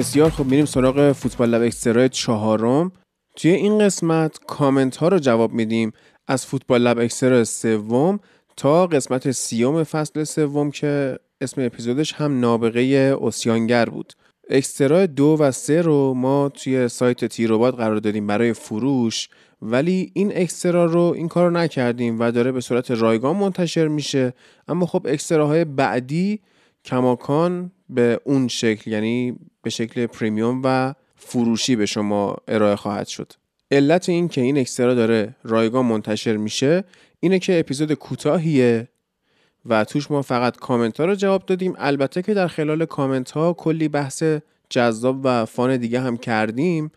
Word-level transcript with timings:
بسیار 0.00 0.30
خب 0.30 0.44
میریم 0.44 0.64
سراغ 0.64 1.12
فوتبال 1.12 1.48
لب 1.50 1.62
extra 1.62 2.00
ی 2.00 2.08
چهارم. 2.08 2.92
توی 3.36 3.50
این 3.50 3.78
قسمت 3.78 4.38
کامنت 4.46 4.96
ها 4.96 5.08
رو 5.08 5.18
جواب 5.18 5.52
میدیم 5.52 5.92
از 6.26 6.46
فوتبال 6.46 6.82
لب 6.82 6.98
extra 6.98 7.44
سوم 7.44 8.20
تا 8.56 8.86
قسمت 8.86 9.30
سی‌ام 9.30 9.84
فصل 9.84 10.24
سوم 10.24 10.70
که 10.70 11.18
اسم 11.40 11.60
اپیزودش 11.60 12.12
هم 12.12 12.40
نابغه 12.40 12.80
اوسیانگر 13.20 13.84
بود. 13.84 14.12
extra 14.50 15.06
دو 15.06 15.36
و 15.40 15.50
سه 15.50 15.82
رو 15.82 16.14
ما 16.14 16.48
توی 16.48 16.88
سایت 16.88 17.24
تیروباد 17.24 17.76
قرار 17.76 17.96
دادیم 17.96 18.26
برای 18.26 18.52
فروش 18.52 19.28
ولی 19.62 20.10
این 20.14 20.32
extra 20.34 20.84
رو 20.84 21.12
این 21.16 21.28
کار 21.28 21.44
رو 21.44 21.50
نکردیم 21.56 22.20
و 22.20 22.30
داره 22.30 22.52
به 22.52 22.60
صورت 22.60 22.90
رایگان 22.90 23.36
منتشر 23.36 23.88
میشه. 23.88 24.32
اما 24.68 24.86
خب 24.86 25.06
extra 25.08 25.48
های 25.48 25.64
بعدی 25.64 26.40
کماکان 26.84 27.72
به 27.94 28.20
اون 28.24 28.48
شکل 28.48 28.90
یعنی 28.90 29.38
به 29.62 29.70
شکل 29.70 30.06
پریمیوم 30.06 30.60
و 30.64 30.94
فروشی 31.16 31.76
به 31.76 31.86
شما 31.86 32.36
ارائه 32.48 32.76
خواهد 32.76 33.06
شد. 33.06 33.32
علت 33.70 34.08
این 34.08 34.28
که 34.28 34.40
این 34.40 34.58
اکسترا 34.58 34.94
داره 34.94 35.34
رایگان 35.44 35.86
منتشر 35.86 36.36
میشه 36.36 36.84
اینه 37.20 37.38
که 37.38 37.60
اپیزود 37.60 37.94
کوتاهیه 37.94 38.88
و 39.66 39.84
توش 39.84 40.10
ما 40.10 40.22
فقط 40.22 40.56
کامنت 40.56 41.00
ها 41.00 41.06
رو 41.06 41.14
جواب 41.14 41.46
دادیم. 41.46 41.74
البته 41.78 42.22
که 42.22 42.34
در 42.34 42.46
خلال 42.46 42.84
کامنت 42.84 43.30
ها 43.30 43.52
کلی 43.52 43.88
بحث 43.88 44.22
جذاب 44.68 45.20
و 45.24 45.44
فان 45.44 45.76
دیگه 45.76 46.00
هم 46.00 46.16
کردیم 46.16 46.90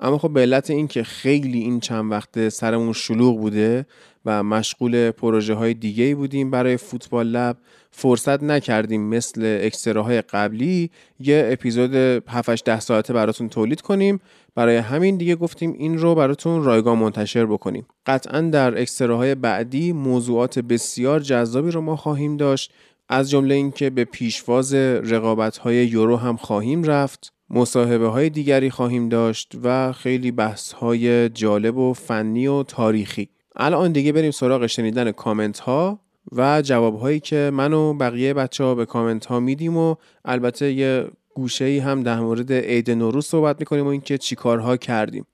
اما 0.00 0.18
خب 0.18 0.32
به 0.32 0.40
علت 0.40 0.70
این 0.70 0.88
که 0.88 1.02
خیلی 1.02 1.60
این 1.60 1.80
چند 1.80 2.12
وقته 2.12 2.50
سرمون 2.50 2.92
شلوغ 2.92 3.40
بوده 3.40 3.86
و 4.24 4.42
مشغول 4.42 5.10
پروژه 5.10 5.54
های 5.54 5.74
دیگه 5.74 6.14
بودیم 6.14 6.50
برای 6.50 6.76
فوتبال 6.76 7.26
لب 7.26 7.56
فرصت 7.90 8.42
نکردیم 8.42 9.02
مثل 9.02 9.60
اکستراهای 9.62 10.20
قبلی 10.20 10.90
یه 11.20 11.48
اپیزود 11.52 11.94
7 11.94 12.64
ده 12.64 12.80
ساعته 12.80 13.12
براتون 13.12 13.48
تولید 13.48 13.80
کنیم. 13.80 14.20
برای 14.54 14.76
همین 14.76 15.16
دیگه 15.16 15.36
گفتیم 15.36 15.72
این 15.72 15.98
رو 15.98 16.14
براتون 16.14 16.64
رایگان 16.64 16.98
منتشر 16.98 17.46
بکنیم. 17.46 17.86
قطعا 18.06 18.40
در 18.40 18.80
اکستراهای 18.80 19.34
بعدی 19.34 19.92
موضوعات 19.92 20.58
بسیار 20.58 21.20
جذابی 21.20 21.70
رو 21.70 21.80
ما 21.80 21.96
خواهیم 21.96 22.36
داشت. 22.36 22.72
از 23.08 23.30
جمله 23.30 23.54
اینکه 23.54 23.90
به 23.90 24.04
پیشواز 24.04 24.74
رقابت 24.74 25.58
های 25.58 25.86
یورو 25.86 26.16
هم 26.16 26.36
خواهیم 26.36 26.82
رفت. 26.82 27.32
مصاحبه 27.50 28.08
های 28.08 28.30
دیگری 28.30 28.70
خواهیم 28.70 29.08
داشت 29.08 29.52
و 29.62 29.92
خیلی 29.92 30.30
بحث 30.30 30.72
های 30.72 31.28
جالب 31.28 31.76
و 31.76 31.92
فنی 31.92 32.46
و 32.46 32.62
تاریخی. 32.62 33.28
الان 33.56 33.92
دیگه 33.92 34.12
بریم 34.12 34.30
سراغ 34.30 34.66
شنیدن 34.66 35.12
کامنت 35.12 35.58
ها 35.58 36.00
و 36.32 36.62
جواب 36.62 36.98
هایی 36.98 37.20
که 37.20 37.50
من 37.54 37.72
و 37.72 37.94
بقیه 37.94 38.34
بچه 38.34 38.64
ها 38.64 38.74
به 38.74 38.86
کامنت 38.86 39.26
ها 39.26 39.40
میدیم 39.40 39.76
و 39.76 39.94
البته 40.24 40.72
یه 40.72 41.06
گوشه 41.34 41.64
ای 41.64 41.78
هم 41.78 42.02
در 42.02 42.20
مورد 42.20 42.52
عید 42.52 42.90
نوروز 42.90 43.26
صحبت 43.26 43.60
می‌کنیم 43.60 43.84
و 43.84 43.88
اینکه 43.88 44.18
چی 44.18 44.36
کارها 44.36 44.76
کردیم. 44.76 45.24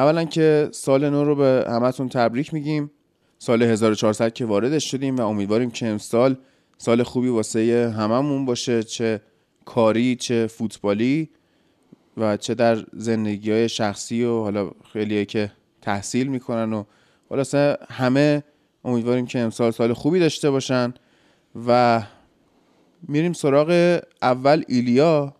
اولا 0.00 0.24
که 0.24 0.68
سال 0.72 1.10
نو 1.10 1.24
رو 1.24 1.34
به 1.34 1.64
همتون 1.68 2.08
تبریک 2.08 2.54
میگیم. 2.54 2.90
سال 3.38 3.62
1400 3.62 4.32
که 4.32 4.44
واردش 4.44 4.90
شدیم 4.90 5.16
و 5.16 5.20
امیدواریم 5.20 5.70
که 5.70 5.86
امسال 5.86 6.36
سال 6.78 7.02
خوبی 7.02 7.28
واسه 7.28 7.94
هممون 7.96 8.44
باشه 8.44 8.82
چه 8.82 9.20
کاری 9.64 10.16
چه 10.16 10.46
فوتبالی 10.46 11.30
و 12.16 12.36
چه 12.36 12.54
در 12.54 12.84
زندگی 12.92 13.50
های 13.50 13.68
شخصی 13.68 14.24
و 14.24 14.40
حالا 14.40 14.70
خیلیه 14.92 15.24
که 15.24 15.52
تحصیل 15.82 16.26
می‌کنن 16.26 16.72
و 16.72 16.84
حالا 17.30 17.76
همه 17.90 18.42
امیدواریم 18.84 19.26
که 19.26 19.38
امسال 19.38 19.70
سال 19.70 19.92
خوبی 19.92 20.20
داشته 20.20 20.50
باشن. 20.50 20.94
و 21.66 22.02
میریم 23.08 23.32
سراغ 23.32 24.00
اول 24.22 24.62
ایلیا. 24.68 25.34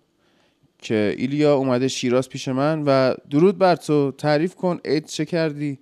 که 0.83 1.15
ایلیا 1.19 1.55
اومده 1.55 1.89
شیراز 1.89 2.29
پیش 2.29 2.49
من 2.49 2.83
و 2.87 3.15
درود 3.31 3.59
بر 3.59 3.77
تو 3.77 4.13
تعریف 4.19 4.55
کن 4.55 4.81
عید 4.85 5.07
چه 5.07 5.25
کردی؟ 5.25 5.79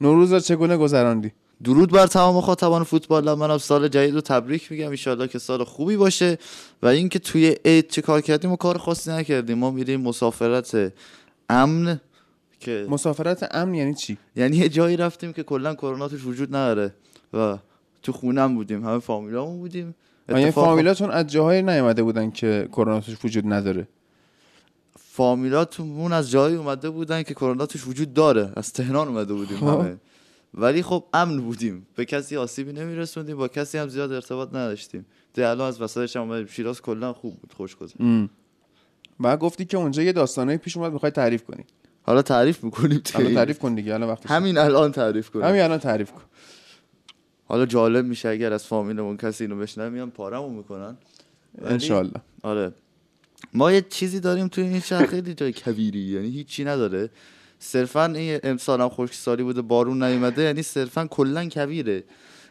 نوروز 0.00 0.32
را 0.32 0.40
چگونه 0.40 0.76
گذراندی؟ 0.76 1.32
درود 1.64 1.92
بر 1.92 2.06
تمام 2.06 2.36
مخاطبان 2.36 2.84
فوتبال. 2.84 3.34
منم 3.34 3.58
سال 3.58 3.88
جدید 3.88 4.14
رو 4.14 4.20
تبریک 4.20 4.72
میگم. 4.72 4.92
ان 5.06 5.26
که 5.26 5.38
سال 5.38 5.64
خوبی 5.64 5.96
باشه 5.96 6.38
و 6.82 6.86
اینکه 6.86 7.18
توی 7.18 7.56
عید 7.64 7.88
چه 7.88 8.02
کار 8.02 8.20
کردیم 8.20 8.52
و 8.52 8.56
کار 8.56 8.78
خاصی 8.78 9.10
نکردیم. 9.10 9.58
ما 9.58 9.70
میریم 9.70 10.00
مسافرت 10.00 10.92
امن 11.50 12.00
که 12.60 12.86
مسافرت 12.88 13.48
امن 13.50 13.74
یعنی 13.74 13.94
چی؟ 13.94 14.18
یعنی 14.36 14.56
یه 14.56 14.68
جایی 14.68 14.96
رفتیم 14.96 15.32
که 15.32 15.42
کلا 15.42 15.74
کرونا 15.74 16.08
توش 16.08 16.24
وجود 16.24 16.56
نداره 16.56 16.94
و 17.32 17.58
تو 18.02 18.12
خونم 18.12 18.54
بودیم. 18.54 18.86
همه 18.86 18.98
فامیلامون 18.98 19.58
بودیم. 19.58 19.94
یعنی 20.28 20.50
فامیلاتون 20.50 21.10
از 21.10 21.26
جاهایی 21.26 21.62
نیومده 21.62 22.02
بودن 22.02 22.30
که 22.30 22.68
کرونا 22.72 23.00
توش 23.00 23.24
وجود 23.24 23.52
نداره. 23.52 23.88
فامیلاتمون 25.12 26.12
از 26.12 26.30
جایی 26.30 26.56
اومده 26.56 26.90
بودن 26.90 27.22
که 27.22 27.34
کرونا 27.34 27.66
توش 27.66 27.86
وجود 27.86 28.14
داره. 28.14 28.52
از 28.56 28.72
تهران 28.72 29.08
اومده 29.08 29.34
بودیم 29.34 29.56
خب. 29.56 29.66
همه. 29.66 29.96
ولی 30.54 30.82
خب 30.82 31.04
امن 31.14 31.40
بودیم. 31.40 31.86
به 31.96 32.04
کسی 32.04 32.36
آسیبی 32.36 32.72
نمیرسوندیم 32.72 33.36
با 33.36 33.48
کسی 33.48 33.78
هم 33.78 33.88
زیاد 33.88 34.12
ارتباط 34.12 34.48
نداشتیم. 34.48 35.06
ده 35.34 35.48
الان 35.48 35.68
از 35.68 35.80
وسطش 35.80 36.16
هم 36.16 36.22
اومدیم 36.22 36.46
شیراز 36.46 36.82
کلا 36.82 37.12
خوب 37.12 37.40
بود 37.40 37.52
خوش 37.52 37.76
گذشت 37.76 37.96
و 39.20 39.36
گفتی 39.36 39.64
که 39.64 39.76
اونجا 39.76 40.02
یه 40.02 40.12
داستانایی 40.12 40.58
پیش 40.58 40.76
اومد 40.76 40.92
می‌خوای 40.92 41.12
تعریف 41.12 41.44
کنی. 41.44 41.64
حالا 42.02 42.22
تعریف 42.22 42.64
می‌کنیم 42.64 43.02
حالا 43.14 43.34
تعریف 43.34 43.58
کن 43.58 43.74
دیگه 43.74 43.94
الان 43.94 44.08
وقتش 44.08 44.30
همین 44.30 44.58
الان 44.58 44.92
تعریف 44.92 45.30
کنیم. 45.30 45.44
همین 45.44 45.60
الان 45.60 45.78
تعریف 45.78 46.12
کن. 46.12 46.22
حالا 47.44 47.66
جالب 47.66 48.04
میشه 48.04 48.28
اگر 48.28 48.52
از 48.52 48.64
فامیلمون 48.64 49.16
کسی 49.16 49.44
اینو 49.44 49.56
بشنوه 49.56 49.88
میان 49.88 50.10
پارمون 50.10 50.54
می‌کنن. 50.54 50.96
ان 51.62 52.10
آره. 52.42 52.72
ما 53.54 53.72
یه 53.72 53.80
چیزی 53.80 54.20
داریم 54.20 54.48
توی 54.48 54.64
این 54.64 54.80
شهر 54.80 55.06
خیلی 55.06 55.34
جای 55.34 55.52
کبیری 55.52 55.98
یعنی 55.98 56.30
هیچی 56.30 56.64
نداره. 56.64 57.10
صرفا 57.58 58.04
این 58.04 58.40
امسال 58.42 58.80
هم 58.80 58.88
خشکسالی 58.88 59.42
بوده 59.42 59.62
بارون 59.62 60.02
نیومده 60.02 60.42
یعنی 60.42 60.62
صرفا 60.62 61.06
کلا 61.06 61.44
کبیره 61.44 62.04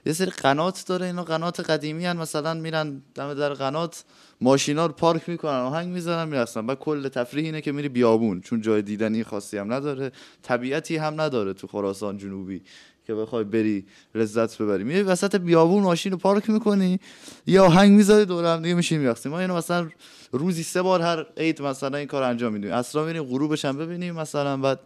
یه 0.05 0.13
سری 0.13 0.31
قنات 0.31 0.83
داره 0.87 1.05
اینا 1.05 1.23
قنات 1.23 1.59
قدیمی 1.59 2.05
هن 2.05 2.17
مثلا 2.17 2.53
میرن 2.53 3.01
دم 3.15 3.33
در 3.33 3.53
قنات 3.53 4.03
ماشینا 4.41 4.85
رو 4.85 4.93
پارک 4.93 5.29
می‌کنن 5.29 5.51
آهنگ 5.51 5.93
می‌زنن 5.93 6.29
می‌رسن 6.29 6.65
و 6.65 6.75
کل 6.75 7.07
تفریح 7.07 7.45
اینه 7.45 7.61
که 7.61 7.71
میری 7.71 7.89
بیابون 7.89 8.41
چون 8.41 8.61
جای 8.61 8.81
دیدنی 8.81 9.23
خاصی 9.23 9.57
هم 9.57 9.73
نداره 9.73 10.11
طبیعتی 10.41 10.97
هم 10.97 11.21
نداره 11.21 11.53
تو 11.53 11.67
خراسان 11.67 12.17
جنوبی. 12.17 12.61
که 13.09 13.15
بخوای 13.15 13.43
بری 13.43 13.85
لذت 14.15 14.61
ببری. 14.61 14.83
میری 14.83 15.01
وسط 15.01 15.35
بیابون 15.35 15.83
ماشین 15.83 16.11
رو 16.11 16.17
پارک 16.17 16.49
می‌کنی 16.49 16.99
یا 17.47 17.65
آهنگ 17.65 17.91
می‌ذاری 17.91 18.25
دور 18.25 18.45
هم 18.45 18.61
دیگه 18.61 18.75
میشین 18.75 18.99
میرقصی. 18.99 19.29
ما 19.29 19.39
اینو 19.39 19.55
مثلا 19.55 19.89
روزی 20.31 20.63
سه 20.63 20.81
بار 20.81 21.01
هر 21.01 21.25
عید 21.37 21.61
مثلا 21.61 21.97
این 21.97 22.07
کار 22.07 22.23
انجام 22.23 22.53
میدیم. 22.53 22.71
اصلا 22.71 23.05
میریم 23.05 23.23
غروبش 23.23 23.65
هم 23.65 23.77
ببینیم 23.77 24.15
مثلا 24.15 24.57
بعد 24.57 24.79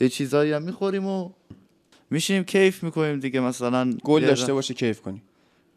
یه 0.00 0.08
چیزایی 0.08 0.52
هم 0.52 0.62
می‌خوریم 0.62 1.06
و 1.06 1.30
میشیم 2.10 2.44
کیف 2.44 2.82
می‌کنیم 2.82 3.20
دیگه 3.20 3.40
مثلا. 3.40 3.92
گل 4.04 4.26
داشته 4.26 4.52
باشه 4.52 4.74
کیف 4.74 5.00
کنیم. 5.00 5.22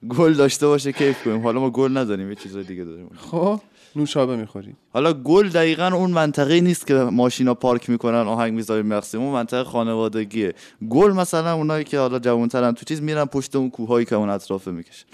گل 0.10 0.34
داشته 0.34 0.68
باشه 0.68 0.92
کیف 0.92 1.24
کنیم. 1.24 1.42
حالا 1.42 1.60
ما 1.60 1.70
گل 1.70 1.98
نداریم 1.98 2.30
یه 2.30 2.36
چیزای 2.36 2.64
دیگه 2.64 2.84
داریم. 2.84 3.10
خب؟ 3.18 3.62
نوشابه 4.00 4.36
می‌خوریم. 4.36 4.78
حالا 4.94 5.14
گل 5.14 5.50
دقیقا 5.50 5.88
اون 5.88 6.12
منطقه 6.12 6.62
نیست 6.62 6.88
که 6.88 6.94
ماشینا 6.94 7.54
پارک 7.54 7.90
می‌کنن 7.90 8.28
آهنگ 8.28 8.54
می‌ذاریم 8.54 8.86
مقصیم 8.86 9.22
اون 9.22 9.34
منطقه 9.34 9.64
خانوادگیه. 9.64 10.54
گل 10.90 11.12
مثلا 11.12 11.54
اونایی 11.54 11.84
که 11.84 12.00
حالا 12.00 12.20
جوانترن 12.20 12.72
تو 12.72 12.86
چیز 12.86 13.02
میرن 13.02 13.26
پشت 13.26 13.56
اون 13.56 13.70
کوههایی 13.70 14.06
که 14.06 14.16
اون 14.16 14.30
اطرافه 14.30 14.72
می‌کشن. 14.72 15.06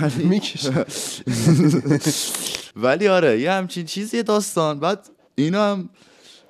ولی 0.00 0.24
می‌کشه 0.32 0.86
ولی 2.84 3.08
آره 3.08 3.40
یه 3.40 3.52
همچین 3.52 3.84
چیزی 3.86 4.22
داستان. 4.22 4.80
بعد 4.80 5.08
اینا 5.34 5.72
هم 5.72 5.88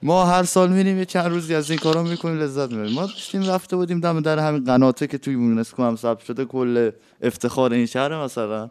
ما 0.02 0.25
هر 0.25 0.43
سال 0.43 0.73
میریم 0.73 0.99
یه 0.99 1.05
چند 1.05 1.26
روزی 1.26 1.55
از 1.55 1.70
این 1.70 1.78
کارا 1.78 2.02
می‌کنیم 2.02 2.38
لذت 2.38 2.70
می‌بریم. 2.70 2.94
ما 2.94 3.02
داشتیم 3.06 3.43
رفته 3.43 3.76
بودیم 3.76 4.00
دم 4.00 4.20
در 4.20 4.38
همین 4.38 4.64
قناته 4.64 5.06
که 5.06 5.19
توی 5.19 5.32
یونسکو 5.32 5.82
هم 5.82 5.96
ثبت 5.96 6.25
شده 6.25 6.44
کل 6.44 6.90
افتخار 7.23 7.73
این 7.73 7.87
شهر 7.87 8.25
مثلا. 8.25 8.70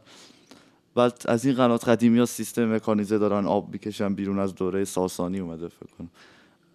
بعد 0.95 1.23
از 1.25 1.45
این 1.45 1.55
قنات 1.55 1.89
قدیمی 1.89 2.19
ها 2.19 2.25
سیستم 2.25 2.75
مکانیزه 2.75 3.17
دارن 3.17 3.45
آب 3.45 3.73
می‌کشن 3.73 4.15
بیرون 4.15 4.39
از 4.39 4.55
دوره 4.55 4.85
ساسانی 4.85 5.39
اومده 5.39 5.67
فکر 5.67 5.89
کنم. 5.97 6.09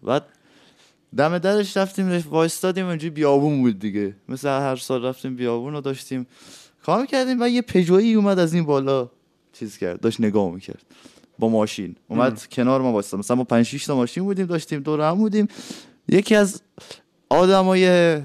بعد 0.02 0.24
دم 1.16 1.38
درش 1.38 1.76
رفتیم 1.76 2.24
وایستادیم 2.30 2.86
اونجوری 2.86 3.10
بیابون 3.10 3.62
بود 3.62 3.78
دیگه. 3.78 4.16
مثل 4.28 4.48
هر 4.48 4.76
سال 4.76 5.04
رفتیم 5.04 5.36
بیابون 5.36 5.72
رو 5.72 5.80
داشتیم. 5.80 6.26
کار 6.82 7.06
کردیم 7.06 7.42
و 7.42 7.48
یه 7.48 7.62
پژویی 7.62 8.14
اومد 8.14 8.38
از 8.38 8.54
این 8.54 8.64
بالا. 8.64 9.10
چیز 9.52 9.78
کرد 9.78 10.00
داشت 10.00 10.20
نگاه 10.20 10.50
می‌کرد. 10.50 10.82
با 11.38 11.48
ماشین. 11.48 11.96
اومد 12.08 12.46
کنار 12.46 12.80
ما 12.80 12.92
وایستاد. 12.92 13.20
مثلا 13.20 13.36
ما 13.36 13.44
5 13.44 13.66
6 13.66 13.86
تا 13.86 13.96
ماشین 13.96 14.24
بودیم 14.24 14.46
داشتیم 14.46 14.80
دور 14.80 15.00
هم 15.10 15.18
بودیم. 15.18 15.48
یکی 16.08 16.34
از 16.34 16.62
آدمای 17.28 18.18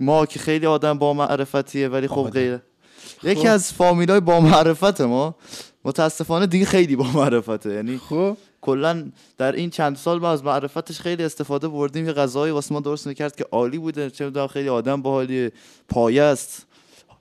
ما 0.00 0.26
که 0.26 0.38
خیلی 0.38 0.66
آدم 0.66 0.98
با 0.98 1.14
معرفتیه 1.14 1.88
ولی 1.88 2.08
خب 2.08 2.30
غیره 2.30 2.62
یکی 3.24 3.48
از 3.48 3.72
فامیلای 3.72 4.20
با 4.20 4.40
معرفت 4.40 5.00
ما 5.00 5.34
متاسفانه 5.84 6.46
دیگه 6.46 6.64
خیلی 6.64 6.96
با 6.96 7.04
معرفته 7.04 7.74
یعنی 7.74 7.98
خب. 7.98 8.36
کلا 8.60 9.04
در 9.38 9.52
این 9.52 9.70
چند 9.70 9.96
سال 9.96 10.20
ما 10.20 10.30
از 10.30 10.44
معرفتش 10.44 11.00
خیلی 11.00 11.24
استفاده 11.24 11.68
بردیم. 11.68 12.06
یه 12.06 12.12
غذایی 12.12 12.52
واسه 12.52 12.74
ما 12.74 12.80
درست 12.80 13.06
می‌کرد 13.06 13.36
که 13.36 13.44
عالی 13.52 13.78
بوده. 13.78 14.10
چه 14.10 14.24
می‌دونم 14.24 14.46
خیلی 14.46 14.68
آدم 14.68 15.02
باحالی 15.02 15.50
پایه 15.88 16.22
است. 16.22 16.66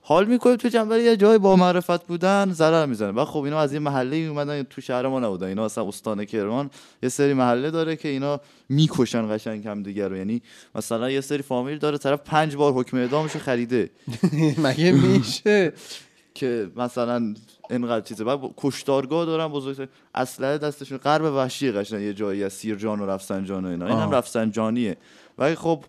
حال 0.04 0.26
می‌کنیم 0.26 0.56
تو 0.56 0.68
جنبه 0.68 1.04
یه 1.04 1.18
جای 1.18 1.38
با 1.38 1.56
معرفت 1.56 2.08
بودن 2.08 2.52
ضرر 2.52 2.86
می‌زنه. 2.86 3.12
و 3.12 3.26
خب 3.26 3.42
اینا 3.42 3.60
از 3.60 3.74
این 3.74 3.82
محله 3.82 4.16
اومدن 4.18 4.64
تو 4.64 4.82
شهر 4.82 5.08
ما 5.08 5.20
نبودن. 5.20 5.48
اینا 5.48 5.66
اصلا 5.66 5.88
استان 5.88 6.26
کرمان 6.26 6.70
یه 7.04 7.10
سری 7.10 7.34
محله 7.34 7.72
داره 7.72 7.96
که 7.96 8.08
اینا 8.10 8.42
می‌کشن 8.70 9.38
قشنگ 9.38 9.68
هم 9.68 9.84
دیگه 9.84 10.08
رو. 10.08 10.18
یعنی 10.18 10.42
مثلا 10.76 11.12
یه 11.12 11.22
سری 11.22 11.42
فامیل 11.42 11.78
داره 11.78 11.98
طرف 11.98 12.20
پنج 12.26 12.56
بار 12.56 12.74
حکم 12.74 12.98
اعدامشو 12.98 13.40
خریده. 13.40 13.90
مگه 14.64 14.92
میشه؟ 14.92 15.74
که 16.34 16.72
مثلا 16.76 17.34
اینقدر 17.70 18.06
چیزه. 18.06 18.24
بعد 18.24 18.40
کشتارگاه 18.58 19.26
دارن 19.26 19.48
بزرگ 19.48 19.90
اسلحه 20.16 20.58
دستشون 20.58 20.98
غرب 20.98 21.24
وحشی 21.24 21.72
قشنگ. 21.72 22.02
یه 22.02 22.14
جایی 22.14 22.44
از 22.44 22.54
سیرجان 22.54 23.00
و 23.00 23.06
رفسنجان 23.06 23.66
و 23.66 23.70
اینا. 23.70 23.88
این 23.88 23.98
هم. 23.98 24.12
رفسنجانیه. 24.12 24.98
ولی 25.38 25.56
خب 25.56 25.84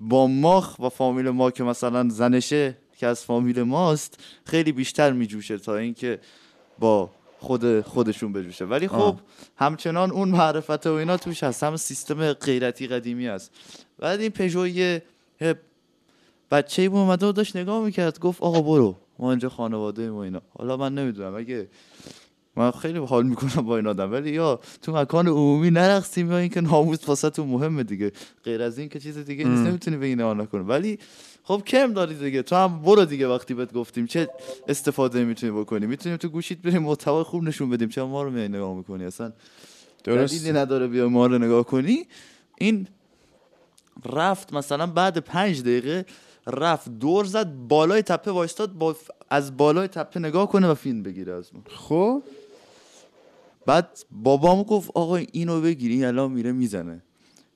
با 0.00 0.26
ما 0.26 0.64
و 0.80 0.88
فامیل 0.88 1.30
ما 1.30 1.50
که 1.50 1.64
مثلا 1.64 2.08
زنشه 2.08 2.76
که 2.98 3.06
از 3.06 3.24
فامیل 3.24 3.62
ماست 3.62 4.20
خیلی 4.44 4.72
بیشتر 4.72 5.12
میجوشه 5.12 5.58
تا 5.58 5.76
اینکه 5.76 6.20
با 6.78 7.10
خود 7.38 7.80
خودشون 7.80 8.32
بجوشه. 8.32 8.64
ولی 8.64 8.88
خب 8.88 8.94
آه. 8.94 9.20
همچنان 9.56 10.10
اون 10.10 10.28
معرفت 10.28 10.86
و 10.86 10.92
اینا 10.92 11.16
توش 11.16 11.42
هست. 11.42 11.62
هم 11.62 11.76
سیستم 11.76 12.32
غیرتی 12.32 12.86
قدیمی 12.86 13.26
هست. 13.26 13.50
بعد 13.98 14.20
این 14.20 14.30
پژو 14.30 14.66
یه 14.66 15.02
بچه 16.50 16.82
ای 16.82 16.88
اومده 16.88 17.26
و 17.26 17.32
داشت 17.32 17.56
نگاه 17.56 17.84
می‌کرد. 17.84 18.18
گفت 18.18 18.42
آقا 18.42 18.60
برو. 18.62 18.96
ما 19.18 19.30
اینجا 19.30 19.48
خانواده 19.48 20.10
ما 20.10 20.24
اینا. 20.24 20.42
حالا 20.58 20.76
من 20.76 20.94
نمی‌دونم. 20.94 21.34
اگه 21.34 21.68
من 22.56 22.70
خیلی 22.70 22.98
حال 22.98 23.26
می‌کنم 23.26 23.66
با 23.66 23.76
این 23.76 23.86
آدم. 23.86 24.12
ولی 24.12 24.30
یا 24.30 24.60
تو 24.82 24.92
مکان 24.92 25.28
عمومی 25.28 25.70
نرقصیم 25.70 26.30
یا 26.30 26.38
اینکه 26.38 26.60
ناموس 26.60 27.08
واسه 27.08 27.30
تو 27.30 27.46
مهمه 27.46 27.82
دیگه. 27.82 28.12
غیر 28.44 28.62
از 28.62 28.78
این 28.78 28.88
که 28.88 29.00
چیز 29.00 29.18
دیگه 29.18 29.44
نیست. 29.44 29.62
نمی‌تونی 29.62 29.96
بگی 29.96 30.14
نه 30.14 30.34
نکنه. 30.34 30.62
ولی 30.62 30.98
خب 31.48 31.62
کم 31.66 31.92
داری 31.92 32.14
دیگه؟ 32.14 32.42
تو 32.42 32.56
هم 32.56 32.82
برو 32.82 33.04
دیگه 33.04 33.28
وقتی 33.28 33.54
بهت 33.54 33.72
گفتیم. 33.72 34.06
چه 34.06 34.28
استفاده 34.68 35.24
می‌تونی 35.24 35.52
بکنی؟ 35.52 35.86
می‌تونیم 35.86 36.18
تو 36.18 36.28
گوشیت 36.28 36.58
بریم 36.58 36.82
محتوا 36.82 37.24
خوب 37.24 37.42
نشون 37.42 37.70
بدیم. 37.70 37.88
چرا 37.88 38.06
ما 38.06 38.22
رو 38.22 38.30
میای 38.30 38.48
نگاه 38.48 38.74
می‌کنی؟ 38.74 39.04
اصلا 39.04 39.32
درست. 40.04 40.34
دلیلی 40.34 40.58
نداره 40.58 40.86
بیا 40.86 41.08
ما 41.08 41.26
رو 41.26 41.38
نگاه 41.38 41.64
کنی. 41.64 42.06
این 42.58 42.86
رفت 44.04 44.52
مثلا 44.52 44.86
بعد 44.86 45.18
پنج 45.18 45.60
دقیقه 45.60 46.06
رفت 46.46 46.88
دور 46.88 47.24
زد 47.24 47.52
بالای 47.68 48.02
تپه 48.02 48.30
وایستاد 48.30 48.72
با 48.72 48.96
از 49.30 49.56
بالای 49.56 49.88
تپه 49.88 50.20
نگاه 50.20 50.48
کنه 50.48 50.68
و 50.68 50.74
فیلم 50.74 51.02
بگیره 51.02 51.32
از 51.32 51.54
ما. 51.54 51.60
خب. 51.68 52.22
بعد 53.66 54.04
بابام 54.10 54.62
گفت 54.62 54.90
آقا 54.94 55.16
اینو 55.16 55.60
بگیری 55.60 56.04
الان 56.04 56.32
میره 56.32 56.52
می‌زنه. 56.52 57.02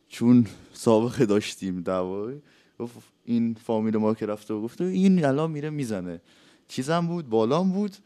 چون 0.08 0.46
سابقه 0.72 1.26
داشتیم 1.26 1.80
دعوایی 1.80 2.42
گفت 2.82 3.08
این 3.24 3.56
فامیل 3.66 3.96
ما 3.96 4.14
که 4.14 4.26
رفته 4.26 4.54
و 4.54 4.62
گفته 4.62 4.84
این 4.84 5.24
الان 5.24 5.50
میره 5.50 5.70
می‌زنه. 5.70 6.20
چیزم 6.68 7.06
بود؟ 7.06 7.28
بالام 7.28 7.72
بود. 7.72 7.96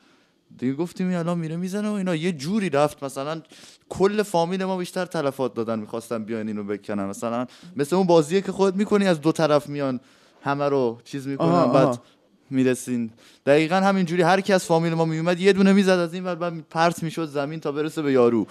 دیگه 0.58 0.74
گفتیم 0.74 1.08
این 1.08 1.16
الان 1.16 1.38
میره 1.38 1.56
می‌زنه 1.56 1.88
و 1.88 1.92
اینا. 1.92 2.14
یه 2.14 2.32
جوری 2.32 2.70
رفت. 2.70 3.02
مثلا 3.04 3.42
کل 3.88 4.22
فامیل 4.22 4.64
ما 4.64 4.76
بیشتر 4.76 5.06
تلفات 5.06 5.54
دادن 5.54 5.78
می‌خواستن 5.78 6.24
بیان 6.24 6.48
اینو 6.48 6.64
بکنن. 6.64 7.04
مثلا 7.04 7.46
مثل 7.76 7.96
اون 7.96 8.06
بازیه 8.06 8.40
که 8.40 8.52
خودت 8.52 8.76
می‌کنی 8.76 9.06
از 9.06 9.20
دو 9.20 9.32
طرف 9.32 9.68
میان 9.68 10.00
همه 10.42 10.64
رو 10.64 11.00
چیز 11.04 11.26
می‌کنن 11.26 11.48
آها، 11.48 11.66
بعد 11.66 11.86
آها. 11.86 12.02
می‌رسین. 12.50 13.10
دقیقا 13.46 13.76
همینجوری. 13.76 14.22
هر 14.22 14.40
کی 14.40 14.52
از 14.52 14.64
فامیل 14.64 14.94
ما 14.94 15.04
میومد 15.04 15.40
یه 15.40 15.52
دونه 15.52 15.72
می‌زد 15.72 15.90
از 15.90 16.14
این 16.14 16.24
ور 16.24 16.34
بعد 16.34 16.68
پرت 16.70 17.02
می‌شد 17.02 17.28
زمین 17.28 17.60
تا 17.60 17.72
برسه 17.72 18.02
به 18.02 18.12
یارو. 18.12 18.46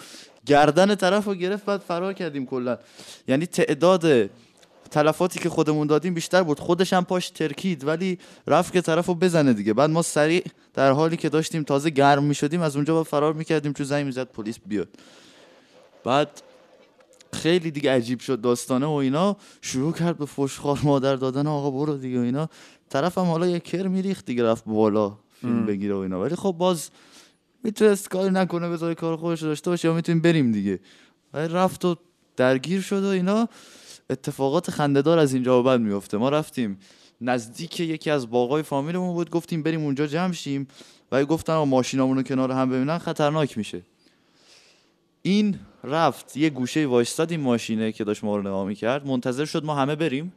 گردن 0.45 0.95
طرف 0.95 1.25
رو 1.25 1.35
گرفت 1.35 1.65
بعد 1.65 1.79
فرار 1.79 2.13
کردیم 2.13 2.45
کلا. 2.45 2.77
یعنی 3.27 3.45
تعداد 3.45 4.29
تلفاتی 4.91 5.39
که 5.39 5.49
خودمون 5.49 5.87
دادیم 5.87 6.13
بیشتر 6.13 6.43
بود. 6.43 6.59
خودش 6.59 6.93
هم 6.93 7.05
پاش 7.05 7.29
ترکید 7.29 7.87
ولی 7.87 8.19
رفت 8.47 8.73
که 8.73 8.81
طرف 8.81 9.05
رو 9.05 9.15
بزنه 9.15 9.53
دیگه. 9.53 9.73
بعد 9.73 9.89
ما 9.89 10.01
سریع 10.01 10.43
در 10.73 10.91
حالی 10.91 11.17
که 11.17 11.29
داشتیم 11.29 11.63
تازه 11.63 11.89
گرم 11.89 12.23
می‌شدیم 12.23 12.61
از 12.61 12.75
اونجا 12.75 12.93
با 12.93 13.03
فرار 13.03 13.33
می‌کردیم 13.33 13.73
چون 13.73 13.85
زنگ 13.85 14.05
می‌زد 14.05 14.27
پلیس 14.27 14.59
بیاد. 14.65 14.87
بعد 16.03 16.41
خیلی 17.33 17.71
دیگه 17.71 17.91
عجیب 17.91 18.19
شد 18.19 18.41
داستانه 18.41 18.85
و 18.85 18.91
اینا. 18.91 19.37
شروع 19.61 19.93
کرد 19.93 20.17
به 20.17 20.25
فشخار 20.25 20.79
مادر 20.83 21.15
دادن 21.15 21.47
آقا 21.47 21.71
برو 21.71 21.97
دیگه 21.97 22.19
و 22.19 22.23
اینا. 22.23 22.49
طرف 22.89 23.17
هم 23.17 23.25
حالا 23.25 23.47
یه 23.47 23.59
کر 23.59 23.87
میریخت 23.87 24.25
دیگه 24.25 24.43
رفت 24.43 24.65
بالا 24.65 25.17
فیلم. 25.41 25.65
بگیره 25.65 25.95
و 25.95 25.97
اینا. 25.97 26.21
ولی 26.21 26.35
خب 26.35 26.51
باز 26.51 26.89
می‌تونست 27.63 28.09
کاری 28.09 28.29
نکنه 28.29 28.69
بذاره 28.69 28.95
کار 28.95 29.17
خودش 29.17 29.41
داشته 29.41 29.69
باشه 29.69 29.87
یا 29.87 29.93
می‌تونیم 29.93 30.21
بریم 30.21 30.51
دیگه. 30.51 30.79
ولی 31.33 31.53
رفت 31.53 31.85
و 31.85 31.95
درگیر 32.37 32.81
شد 32.81 33.03
و 33.03 33.07
اینا. 33.07 33.49
اتفاقات 34.09 34.71
خندهدار 34.71 35.19
از 35.19 35.33
اینجا 35.33 35.61
به 35.61 35.69
بعد 35.69 35.81
میفته 35.81 36.17
ما 36.17 36.29
رفتیم 36.29 36.79
نزدیک 37.21 37.79
یکی 37.79 38.11
از 38.11 38.29
باغای 38.29 38.63
فامیلمون 38.63 39.13
بود 39.13 39.29
گفتیم 39.29 39.63
بریم 39.63 39.83
اونجا 39.83 40.07
جمع 40.07 40.33
شیم. 40.33 40.67
و 41.11 41.25
گفتن 41.25 41.57
ماشینامون 41.57 42.17
رو 42.17 42.23
کنار 42.23 42.51
هم 42.51 42.69
ببینن 42.69 42.97
خطرناک 42.97 43.57
میشه. 43.57 43.81
این 45.21 45.59
رفت 45.83 46.37
یه 46.37 46.49
گوشه 46.49 46.85
وایستاد 46.85 47.31
این 47.31 47.39
ماشینه 47.39 47.91
که 47.91 48.03
داشت 48.03 48.23
ما 48.23 48.35
رو 48.35 48.41
نگاه 48.41 48.65
می‌کرد. 48.65 49.07
منتظر 49.07 49.45
شد 49.45 49.65
ما 49.65 49.75
همه 49.75 49.95
بریم. 49.95 50.33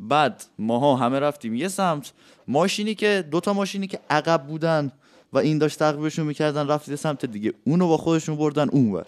بعد 0.00 0.44
ماها 0.58 0.96
همه 0.96 1.20
رفتیم 1.20 1.54
یه 1.54 1.68
سمت. 1.68 2.12
ماشینی 2.48 2.94
که 2.94 3.24
دوتا 3.30 3.52
ماشینی 3.52 3.86
که 3.86 4.00
عقب 4.10 4.46
بودن 4.46 4.92
و 5.32 5.38
این 5.38 5.58
داشت 5.58 5.78
تعقیبشون 5.78 6.26
می‌کردن 6.26 6.68
رفت 6.68 6.88
یه 6.88 6.96
سمت 6.96 7.26
دیگه. 7.26 7.52
اونو 7.64 7.88
با 7.88 7.96
خودشون 7.96 8.36
بردن 8.36 8.68
اونور. 8.68 9.06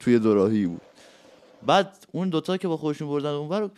توی 0.00 0.18
دوراهی 0.18 0.66
بود. 0.66 0.80
بعد 1.66 2.06
اون 2.12 2.28
دوتا 2.28 2.56
که 2.56 2.68
با 2.68 2.76
خودشون 2.76 3.08
بردن 3.08 3.30
اونور 3.30 3.70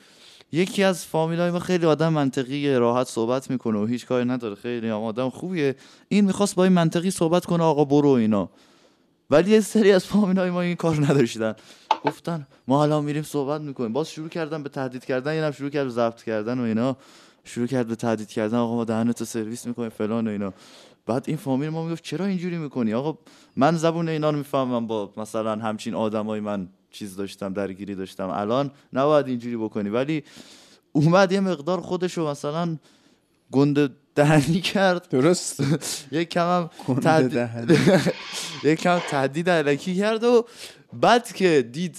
یکی 0.52 0.82
از 0.82 1.06
فامیلای 1.06 1.50
ما 1.50 1.58
خیلی 1.58 1.86
آدم 1.86 2.12
منطقی 2.12 2.74
راحت 2.74 3.06
صحبت 3.06 3.50
می‌کنه 3.50 3.78
و 3.78 3.86
هیچ 3.86 4.06
کاری 4.06 4.24
نداره. 4.24 4.54
خیلی 4.54 4.90
آدم 4.90 5.30
خوبیه. 5.30 5.76
این 6.08 6.24
می‌خواست 6.24 6.54
با 6.54 6.64
این 6.64 6.72
منطقی 6.72 7.10
صحبت 7.10 7.44
کنه 7.44 7.64
آقا 7.64 7.84
برو 7.84 8.08
اینا. 8.08 8.48
ولی 9.30 9.50
یه 9.50 9.60
سری 9.60 9.92
از 9.92 10.04
فامیلای 10.04 10.50
ما 10.50 10.60
این 10.60 10.76
کار 10.76 10.96
نداشتن. 10.96 11.54
گفتن 12.04 12.46
ما 12.68 12.82
الان 12.82 13.04
میریم 13.04 13.22
صحبت 13.22 13.60
می‌کنیم. 13.60 13.92
باز 13.92 14.10
شروع 14.10 14.28
کردن 14.28 14.62
به 14.62 14.68
تهدید 14.68 15.04
کردن 15.04 15.32
اینم 15.32 15.50
شروع 15.50 15.70
کرد 15.70 15.84
به 15.84 15.90
ضبط 15.90 16.22
کردن 16.22 16.58
و 16.58 16.62
اینا. 16.62 16.96
شروع 17.44 17.66
کرد 17.66 17.88
به 17.88 17.94
تهدید 17.94 18.28
کردن. 18.28 18.58
آقا 18.58 18.74
ما 18.74 18.84
دهنتو 18.84 19.24
سرویس 19.24 19.66
می‌کنیم 19.66 19.88
فلان 19.88 20.28
و 20.28 20.30
اینا. 20.30 20.52
بعد 21.06 21.24
این 21.28 21.36
فامیل 21.36 21.68
ما 21.68 21.84
می‌گفت 21.84 22.04
چرا 22.04 22.26
اینجوری 22.26 22.58
می‌کنی؟ 22.58 22.94
آقا 22.94 23.18
من 23.56 23.76
زبون 23.76 24.08
اینا 24.08 24.30
رو 24.30 24.36
می‌فهمم 24.36 24.86
با 24.86 25.12
مثلا 25.16 25.56
همچین 25.56 25.94
آدمای 25.94 26.40
من. 26.40 26.68
چیز 26.90 27.16
داشتم 27.16 27.52
درگیری 27.52 27.94
داشتم. 27.94 28.30
الان 28.30 28.70
نباید 28.92 29.26
اینجوری 29.28 29.56
بکنی. 29.56 29.88
ولی 29.88 30.24
اومد 30.92 31.32
یه 31.32 31.40
مقدار 31.40 31.80
خودشو 31.80 32.28
مثلا 32.28 32.76
گنده 33.52 33.88
دهنی 34.14 34.60
کرد. 34.60 35.08
درست. 35.08 35.60
یک 36.12 36.28
کم 36.28 36.46
هم. 36.46 36.70
یک 38.64 38.80
کم 38.80 38.98
تهدید 38.98 39.50
علکی 39.50 39.96
کرد 39.96 40.24
و 40.24 40.46
بعد 40.92 41.32
که 41.32 41.68
دید 41.72 41.96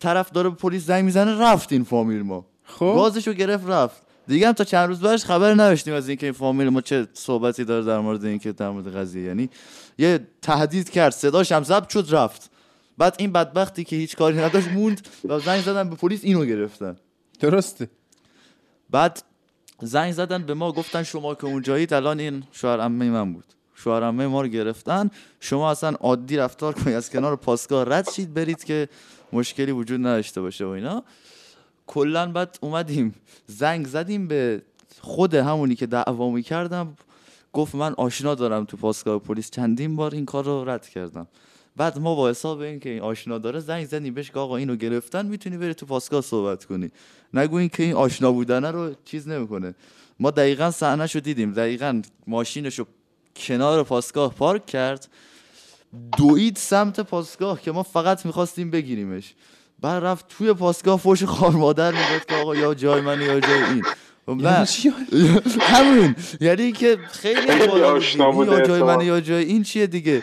طرف 0.00 0.30
داره 0.30 0.50
به 0.50 0.56
پلیس 0.56 0.86
زنگ 0.86 1.04
می‌زنه 1.04 1.40
رفت 1.40 1.72
این 1.72 1.84
فامیل 1.84 2.22
ما. 2.22 2.46
خب. 2.64 2.92
گازشو 2.96 3.32
گرفت 3.32 3.66
رفت. 3.66 4.02
دیگه 4.26 4.46
هم 4.46 4.52
تا 4.52 4.64
چند 4.64 4.88
روز 4.88 5.00
بعدش 5.00 5.24
خبر 5.24 5.52
نداشتیم 5.52 5.94
از 5.94 6.08
اینکه 6.08 6.26
این 6.26 6.32
فامیل 6.32 6.68
ما 6.68 6.80
چه 6.80 7.06
صحبتی 7.12 7.64
داره 7.64 7.84
در 7.84 7.98
مورد 7.98 8.24
اینکه 8.24 8.52
در 8.52 8.70
مورد 8.70 8.96
قضیه. 8.96 9.22
یعنی 9.22 9.50
یه 9.98 10.20
تهدید 10.42 10.90
کرد 10.90 11.12
صداش 11.12 11.52
هم 11.52 11.62
ضبط 11.62 11.88
شد 11.88 12.06
رفت. 12.10 12.50
بعد 12.98 13.16
این 13.18 13.32
بدبختی 13.32 13.84
که 13.84 13.96
هیچ 13.96 14.16
کاری 14.16 14.38
نداشت 14.38 14.68
موند 14.68 15.08
و 15.24 15.38
زنگ 15.38 15.62
زدن 15.62 15.90
به 15.90 15.96
پلیس 15.96 16.24
اینو 16.24 16.44
گرفتن 16.44 16.96
درسته. 17.40 17.88
بعد 18.90 19.22
زنگ 19.82 20.12
زدن 20.12 20.42
به 20.42 20.54
ما 20.54 20.72
گفتن 20.72 21.02
شما 21.02 21.34
که 21.34 21.44
اونجایید 21.44 21.94
الان 21.94 22.20
این 22.20 22.44
شوهر 22.52 22.80
عمه 22.80 23.10
من 23.10 23.32
بود. 23.32 23.44
شوهر 23.74 24.02
عمه 24.02 24.26
ما 24.26 24.42
رو 24.42 24.48
گرفتن. 24.48 25.10
شما 25.40 25.70
اصلا 25.70 25.90
عادی 26.00 26.36
رفتار 26.36 26.72
کنید 26.72 26.96
از 26.96 27.10
کنار 27.10 27.36
پاسگاه 27.36 27.84
رد 27.88 28.10
شید 28.10 28.34
برید 28.34 28.64
که 28.64 28.88
مشکلی 29.32 29.72
وجود 29.72 30.00
نداشته 30.00 30.40
باشه 30.40 30.64
و 30.64 30.68
اینا. 30.68 31.04
کلا 31.86 32.32
بعد 32.32 32.58
اومدیم 32.60 33.14
زنگ 33.46 33.86
زدیم 33.86 34.28
به 34.28 34.62
خود 35.00 35.34
همونی 35.34 35.74
که 35.74 35.86
دعوا 35.86 36.40
کردم 36.40 36.96
گفت 37.52 37.74
من 37.74 37.94
آشنا 37.94 38.34
دارم 38.34 38.64
تو 38.64 38.76
پاسگاه 38.76 39.18
پلیس. 39.18 39.50
چندین 39.50 39.96
بار 39.96 40.14
این 40.14 40.26
کار 40.26 40.44
رو 40.44 40.64
رد 40.68 40.88
کردم. 40.88 41.26
بعد 41.76 41.98
ما 41.98 42.14
با 42.14 42.30
حساب 42.30 42.60
این 42.60 42.80
که 42.80 42.88
این 42.88 43.00
آشنا 43.00 43.38
داره 43.38 43.60
زنگ 43.60 43.86
زدیم 43.86 44.14
بهش 44.14 44.30
که 44.30 44.38
آقا 44.38 44.56
اینو 44.56 44.76
گرفتن 44.76 45.26
می‌تونی 45.26 45.56
بری 45.56 45.74
تو 45.74 45.86
پاسگاه 45.86 46.20
صحبت 46.20 46.64
کنی. 46.64 46.90
نگو 47.34 47.56
این 47.56 47.68
که 47.68 47.82
این 47.82 47.94
آشنا 47.94 48.32
بودنه 48.32 48.70
رو 48.70 48.94
چیز 49.04 49.28
نمی‌کنه. 49.28 49.74
ما 50.20 50.30
دقیقا 50.30 50.70
صحنه 50.70 51.06
رو 51.06 51.20
دیدیم. 51.20 51.52
دقیقا 51.52 52.02
ماشینش 52.26 52.78
رو 52.78 52.86
کنار 53.36 53.82
پاسگاه 53.82 54.34
پارک 54.34 54.66
کرد. 54.66 55.08
دوید 56.18 56.56
سمت 56.56 57.00
پاسگاه 57.00 57.62
که 57.62 57.72
ما 57.72 57.82
فقط 57.82 58.26
می‌خواستیم 58.26 58.70
بگیریمش. 58.70 59.34
بعد 59.80 60.04
رفت 60.04 60.28
توی 60.28 60.52
پاسگاه 60.52 60.98
فوش 60.98 61.24
خار 61.24 61.50
مادر 61.50 61.90
می‌داد 61.90 62.26
که 62.28 62.34
آقا 62.34 62.56
یا 62.56 62.74
جای 62.74 63.00
من 63.00 63.20
یا 63.20 63.40
جای 63.40 63.62
این. 63.62 63.84
یعنی 64.28 64.66
همون 65.60 66.16
یعنی 66.40 66.72
که 66.72 66.98
خیلی 67.12 67.40
یا 68.46 68.60
جای 68.66 68.82
من 68.82 69.00
یا 69.00 69.20
جای 69.20 69.44
این 69.44 69.62
چیه 69.62 69.86
دیگه؟ 69.86 70.22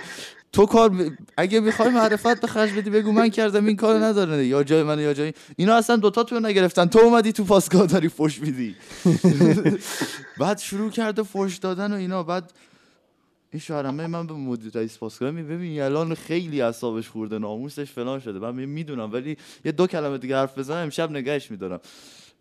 تو 0.53 0.65
کار 0.65 1.15
اگه 1.37 1.59
می‌خوای 1.59 1.89
معرفت 1.89 2.41
به 2.41 2.47
خرج 2.47 2.71
بدی 2.71 2.89
بگو 2.89 3.11
من 3.11 3.29
کردم 3.29 3.65
این 3.65 3.75
کار 3.75 3.95
نداره. 3.95 4.45
یا 4.45 4.63
جای 4.63 4.83
من 4.83 4.99
یا 4.99 5.13
جای 5.13 5.33
اینا 5.55 5.75
اصلا 5.75 5.95
دوتا 5.95 6.23
تو 6.23 6.39
نگرفتن. 6.39 6.85
تو 6.85 6.99
اومدی 6.99 7.31
تو 7.31 7.43
پاسگاه 7.43 7.85
داری 7.85 8.09
فوش 8.09 8.41
میدی. 8.41 8.75
بعد 10.39 10.57
شروع 10.57 10.89
کرده 10.91 11.23
فوش 11.23 11.57
دادن 11.57 11.93
و 11.93 11.95
اینا. 11.95 12.23
بعد 12.23 12.53
این 13.51 13.59
شهرمه 13.59 14.07
من 14.07 14.27
به 14.27 14.33
مدیر 14.33 14.71
رئیس 14.75 14.97
پاسگاه 14.97 15.31
می 15.31 15.43
ببین 15.43 15.81
الان 15.81 16.15
خیلی 16.15 16.61
اعصابش 16.61 17.09
خورده 17.09 17.39
ناموسش 17.39 17.91
فلان 17.91 18.19
شده. 18.19 18.39
من 18.39 18.55
می‌دونم 18.65 19.13
ولی 19.13 19.37
یه 19.65 19.71
دو 19.71 19.87
کلمه 19.87 20.17
دیگه 20.17 20.35
حرف 20.35 20.57
بزنم 20.57 20.83
امشب 20.83 21.11
نگهش 21.11 21.51
میدارم. 21.51 21.79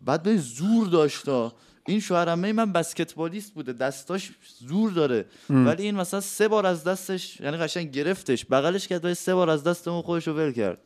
بعد 0.01 0.23
به 0.23 0.37
زور 0.37 0.87
داشتا 0.87 1.53
این 1.87 1.99
شوهرمه 1.99 2.53
من 2.53 2.73
بسکتبالیست 2.73 3.53
بوده 3.53 3.73
دستاش 3.73 4.31
زور 4.67 4.91
داره. 4.91 5.25
ولی 5.49 5.83
این 5.83 5.95
مثلا 5.95 6.21
سه 6.21 6.47
بار 6.47 6.65
از 6.65 6.83
دستش 6.83 7.39
یعنی 7.39 7.57
قشنگ 7.57 7.91
گرفتش. 7.91 8.45
بغلش 8.45 8.87
کرد 8.87 9.13
سه 9.13 9.35
بار 9.35 9.49
از 9.49 9.63
دستمون 9.63 10.01
خودش 10.01 10.27
رو 10.27 10.33
ول 10.33 10.51
کرد. 10.51 10.77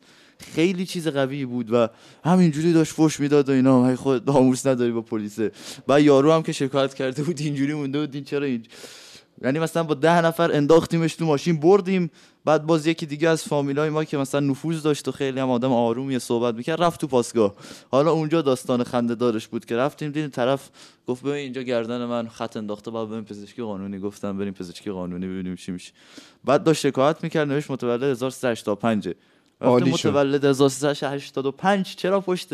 خیلی 0.54 0.86
چیز 0.86 1.08
قوی 1.08 1.44
بود 1.44 1.72
و 1.72 1.88
همینجوری 2.24 2.72
داشت 2.72 2.92
فوش 2.92 3.20
می‌داد 3.20 3.48
و 3.48 3.52
اینا. 3.52 3.88
هی 3.88 3.94
خود 3.94 4.30
ناموس 4.30 4.66
نداری 4.66 4.92
با 4.92 5.02
پلیسه. 5.02 5.52
و 5.88 6.00
یارو 6.00 6.32
هم 6.32 6.42
که 6.42 6.52
شکایت 6.52 6.94
کرده 6.94 7.22
بود 7.22 7.40
اینجوری 7.40 7.74
مونده 7.74 8.00
بود 8.00 8.14
این 8.14 8.24
چرا 8.24 8.46
این 8.46 8.62
یعنی 9.42 9.58
مثلا 9.58 9.82
با 9.82 9.94
ده 9.94 10.20
نفر 10.20 10.52
انداختیمش 10.52 11.14
تو 11.14 11.24
ماشین 11.24 11.60
بردیم. 11.60 12.10
بعد 12.44 12.66
باز 12.66 12.86
یکی 12.86 13.06
دیگه 13.06 13.28
از 13.28 13.42
فامیلای 13.42 13.90
ما 13.90 14.04
که 14.04 14.16
مثلا 14.18 14.40
نفوذ 14.40 14.82
داشت 14.82 15.08
و 15.08 15.12
خیلی 15.12 15.40
هم 15.40 15.50
آدم 15.50 15.72
آرومی 15.72 16.18
صحبت 16.18 16.54
می‌کرد 16.54 16.82
رفت 16.82 17.00
تو 17.00 17.06
پاسگاه. 17.06 17.54
حالا 17.90 18.10
اونجا 18.10 18.42
داستان 18.42 18.84
خنده 18.84 19.14
دارش 19.14 19.48
بود 19.48 19.64
که 19.64 19.76
رفتیم 19.76 20.10
دیدیم 20.10 20.30
طرف 20.30 20.70
گفت 21.06 21.22
ببین 21.22 21.34
اینجا 21.34 21.62
گردن 21.62 22.04
من 22.04 22.28
خط 22.28 22.56
انداخته 22.56 22.90
بعد 22.90 23.08
بریم 23.08 23.24
پزشکی 23.24 23.62
قانونی. 23.62 23.98
گفتم 23.98 24.38
بریم 24.38 24.52
پزشکی 24.52 24.90
قانونی 24.90 25.26
ببینیم 25.26 25.56
چی 25.56 25.72
میشه. 25.72 25.92
بعد 26.44 26.64
داشت 26.64 26.80
شکایت 26.80 27.16
می‌کرد 27.22 27.48
نوشت 27.48 27.70
متولد 27.70 28.02
1385 28.02 29.14
وقتی 29.60 29.90
متولد 29.90 30.44
1385 30.44 31.96
چرا 31.96 32.20
پشت 32.20 32.48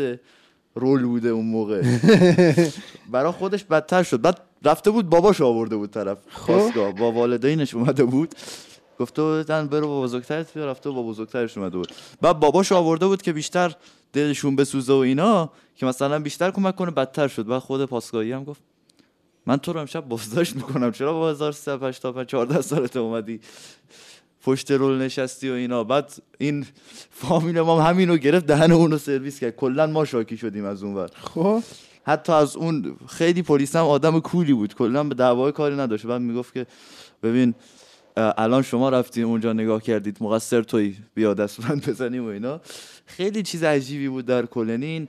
رول 0.75 1.05
بوده 1.05 1.29
اون 1.29 1.45
موقع. 1.45 1.81
برا 3.11 3.31
خودش 3.31 3.63
بدتر 3.63 4.03
شد. 4.03 4.21
بعد 4.21 4.41
رفته 4.65 4.91
بود 4.91 5.09
باباش 5.09 5.41
آورده 5.41 5.75
بود 5.75 5.91
طرف 5.91 6.17
خواستگاه. 6.31 6.91
با 6.91 7.11
والدینش 7.11 7.73
اومده 7.73 8.03
بود. 8.03 8.35
گفته 8.99 9.21
بودن 9.21 9.67
برو 9.67 9.87
با 9.87 10.01
بزرگترت 10.01 10.53
بیا. 10.53 10.65
رفته 10.65 10.89
با 10.89 11.03
بزرگترش 11.03 11.57
اومده 11.57 11.77
بود. 11.77 11.91
بعد 12.21 12.39
باباش 12.39 12.71
آورده 12.71 13.07
بود 13.07 13.21
که 13.21 13.33
بیشتر 13.33 13.75
دلشون 14.13 14.55
بسوزه 14.55 14.93
و 14.93 14.97
اینا 14.97 15.49
که 15.75 15.85
مثلا 15.85 16.19
بیشتر 16.19 16.51
کمک 16.51 16.75
کنه 16.75 16.91
بدتر 16.91 17.27
شد. 17.27 17.45
بعد 17.47 17.59
خود 17.61 17.85
پاسگاهی 17.85 18.31
هم 18.31 18.43
گفت 18.43 18.61
من 19.45 19.57
تو 19.57 19.73
رو 19.73 19.79
امشب 19.79 20.07
بازداشت 20.07 20.55
می‌کنم. 20.55 20.91
چرا 20.91 21.13
با 21.13 21.29
1385 21.29 22.27
14 22.27 22.61
سالت 22.61 22.97
اومدی؟ 22.97 23.39
پشت 24.43 24.71
رول 24.71 25.01
نشستی 25.01 25.49
و 25.49 25.53
اینا. 25.53 25.83
بعد 25.83 26.13
این 26.37 26.65
فامیل 27.11 27.61
ما 27.61 27.81
همین 27.81 28.09
رو 28.09 28.17
گرفت 28.17 28.45
دهن 28.45 28.71
اونو 28.71 28.97
سرویس 28.97 29.39
کرد. 29.39 29.55
کلا 29.55 29.87
ما 29.87 30.05
شاکی 30.05 30.37
شدیم 30.37 30.65
از 30.65 30.83
اون 30.83 30.95
ور 30.95 31.09
خب. 31.13 31.63
حتی 32.05 32.31
از 32.31 32.55
اون 32.55 32.95
خیلی 33.07 33.41
پلیس 33.41 33.75
هم 33.75 33.83
آدم 33.83 34.19
کولی 34.19 34.53
بود. 34.53 34.75
کلا 34.75 35.03
به 35.03 35.15
دعوای 35.15 35.51
کاری 35.51 35.75
نداشت. 35.75 36.05
بعد 36.05 36.21
می‌گفت 36.21 36.53
که 36.53 36.65
ببین 37.23 37.53
الان 38.17 38.61
شما 38.61 38.89
رفتیم 38.89 39.27
اونجا 39.27 39.53
نگاه 39.53 39.81
کردید 39.81 40.17
مقصر 40.21 40.61
توی 40.61 40.95
بیا 41.15 41.33
دستبند 41.33 41.89
بزنیم 41.89 42.25
و 42.25 42.27
اینا. 42.27 42.61
خیلی 43.05 43.43
چیز 43.43 43.63
عجیبی 43.63 44.07
بود 44.07 44.25
در 44.25 44.45
کلنین 44.45 45.07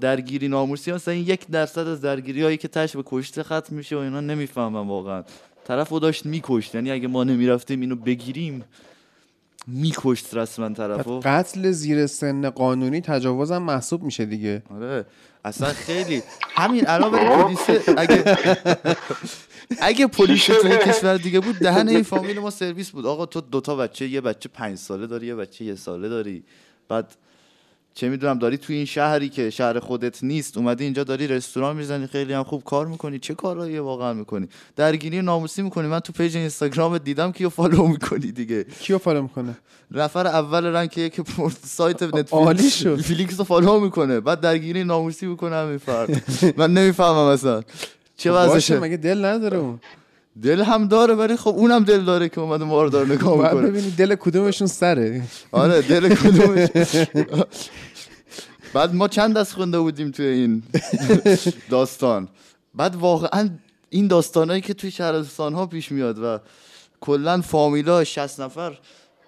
درگیری 0.00 0.48
ناموسی 0.48 0.92
مثلا 0.92 1.14
یک 1.14 1.46
درصد 1.46 1.88
از 1.88 2.00
درگیری 2.00 2.42
هایی 2.42 2.56
که 2.56 2.68
تش 2.68 2.96
به 2.96 3.02
کشته 3.06 3.42
ختم 3.42 3.76
میشه 3.76 3.96
و 3.96 3.98
اینا 3.98 4.20
نمی‌فهمم 4.20 4.88
واقعا. 4.88 5.22
طرف 5.64 5.88
رو 5.88 5.98
داشت 5.98 6.26
میکشت. 6.26 6.74
یعنی 6.74 6.90
اگه 6.90 7.08
ما 7.08 7.24
نمی‌رفتیم 7.24 7.80
اینو 7.80 7.96
بگیریم 7.96 8.64
میکشت 9.66 10.34
رسما 10.34 10.68
طرفو 10.68 11.20
قتل 11.24 11.70
زیر 11.70 12.06
سن 12.06 12.50
قانونی 12.50 13.00
تجاوزم 13.00 13.58
محسوب 13.58 14.02
میشه 14.02 14.24
دیگه. 14.24 14.62
آره. 14.70 15.06
اصلا 15.44 15.68
خیلی. 15.68 16.22
همین 16.40 16.84
الان 16.88 17.12
برای 17.12 17.44
پلیس 17.44 17.88
اگه 17.96 18.38
اگه 19.80 20.06
پلیس 20.06 20.46
تو 20.46 20.68
کشور 20.68 21.16
دیگه 21.16 21.40
بود 21.40 21.58
دهن 21.58 21.88
این 21.88 22.02
فامیل 22.02 22.38
ما 22.38 22.50
سرویس 22.50 22.90
بود. 22.90 23.06
آقا 23.06 23.26
تو 23.26 23.40
دوتا 23.40 23.76
بچه 23.76 24.08
یه 24.08 24.20
بچه 24.20 24.48
پنج 24.48 24.78
ساله 24.78 25.06
داری 25.06 25.26
یه 25.26 25.34
بچه 25.34 25.64
یه 25.64 25.74
ساله 25.74 26.08
داری. 26.08 26.44
بعد 26.88 27.16
چه 27.94 28.08
می‌دونم 28.08 28.38
داری 28.38 28.56
تو 28.56 28.72
این 28.72 28.84
شهری 28.84 29.28
که 29.28 29.50
شهر 29.50 29.78
خودت 29.78 30.24
نیست 30.24 30.56
اومدی 30.56 30.84
اینجا 30.84 31.04
داری 31.04 31.26
رستوران 31.26 31.76
می‌زنی 31.76 32.06
خیلی 32.06 32.32
هم 32.32 32.42
خوب 32.42 32.64
کار 32.64 32.86
می‌کنی. 32.86 33.18
چه 33.18 33.34
کارایی 33.34 33.78
واقعا 33.78 34.12
می‌کنی؟ 34.12 34.48
درگیری 34.76 35.22
ناموسی 35.22 35.62
می‌کنی. 35.62 35.86
من 35.88 36.00
تو 36.00 36.12
پیج 36.12 36.36
اینستاگرام 36.36 36.98
دیدم 36.98 37.32
کیو 37.32 37.48
فالو 37.48 37.86
می‌کنی 37.86 38.32
دیگه. 38.32 38.64
کیو 38.80 38.98
فالو 38.98 39.22
می‌کنه؟ 39.22 39.56
نفر 39.90 40.26
اول 40.26 40.64
رنگ 40.66 40.90
که 40.90 41.10
سایت 41.64 42.02
نتفلیکس 42.02 42.86
فلیکس 42.86 43.38
رو 43.38 43.44
فالو 43.44 43.80
می‌کنه. 43.80 44.20
بعد 44.20 44.40
درگیری 44.40 44.84
ناموسی 44.84 45.26
می‌کنه 45.26 45.56
همین 45.56 45.78
فرد. 45.78 46.22
من 46.56 46.74
نمی‌فهمم 46.74 47.16
اصلا. 47.16 47.62
چه 48.16 48.32
خب 48.32 48.38
وضعشه؟ 48.38 48.80
مگه 48.80 48.96
دل 48.96 49.24
نداره 49.24 49.58
اون؟ 49.58 49.80
دل 50.42 50.62
هم 50.62 50.88
داره 50.88 51.14
ولی 51.14 51.36
خب 51.36 51.54
اونم 51.56 51.84
دل 51.84 52.00
داره 52.04 52.28
که 52.28 52.40
اومده 52.40 52.64
ما 52.64 52.82
رو 52.82 52.90
داره 52.90 53.12
نگاه 53.12 53.36
می‌کنه. 53.36 53.70
ببینی 53.70 53.90
دل 53.90 54.14
کدومشون 54.14 54.66
سره. 54.66 55.22
آره 55.52 55.82
دل 55.82 56.14
کدومش 56.14 56.68
بعد 58.74 58.94
ما 58.94 59.08
چند 59.08 59.36
دست 59.36 59.52
خونده 59.52 59.78
بودیم 59.80 60.10
توی 60.10 60.26
این 60.26 60.62
داستان. 61.70 62.28
بعد 62.74 62.94
واقعا 62.96 63.50
این 63.90 64.06
داستانهایی 64.06 64.60
که 64.60 64.74
توی 64.74 64.90
شهرستان 64.90 65.54
ها 65.54 65.66
پیش 65.66 65.92
میاد 65.92 66.18
و 66.18 66.38
کلا 67.00 67.40
فامیلا 67.40 68.04
60 68.04 68.40
نفر 68.40 68.78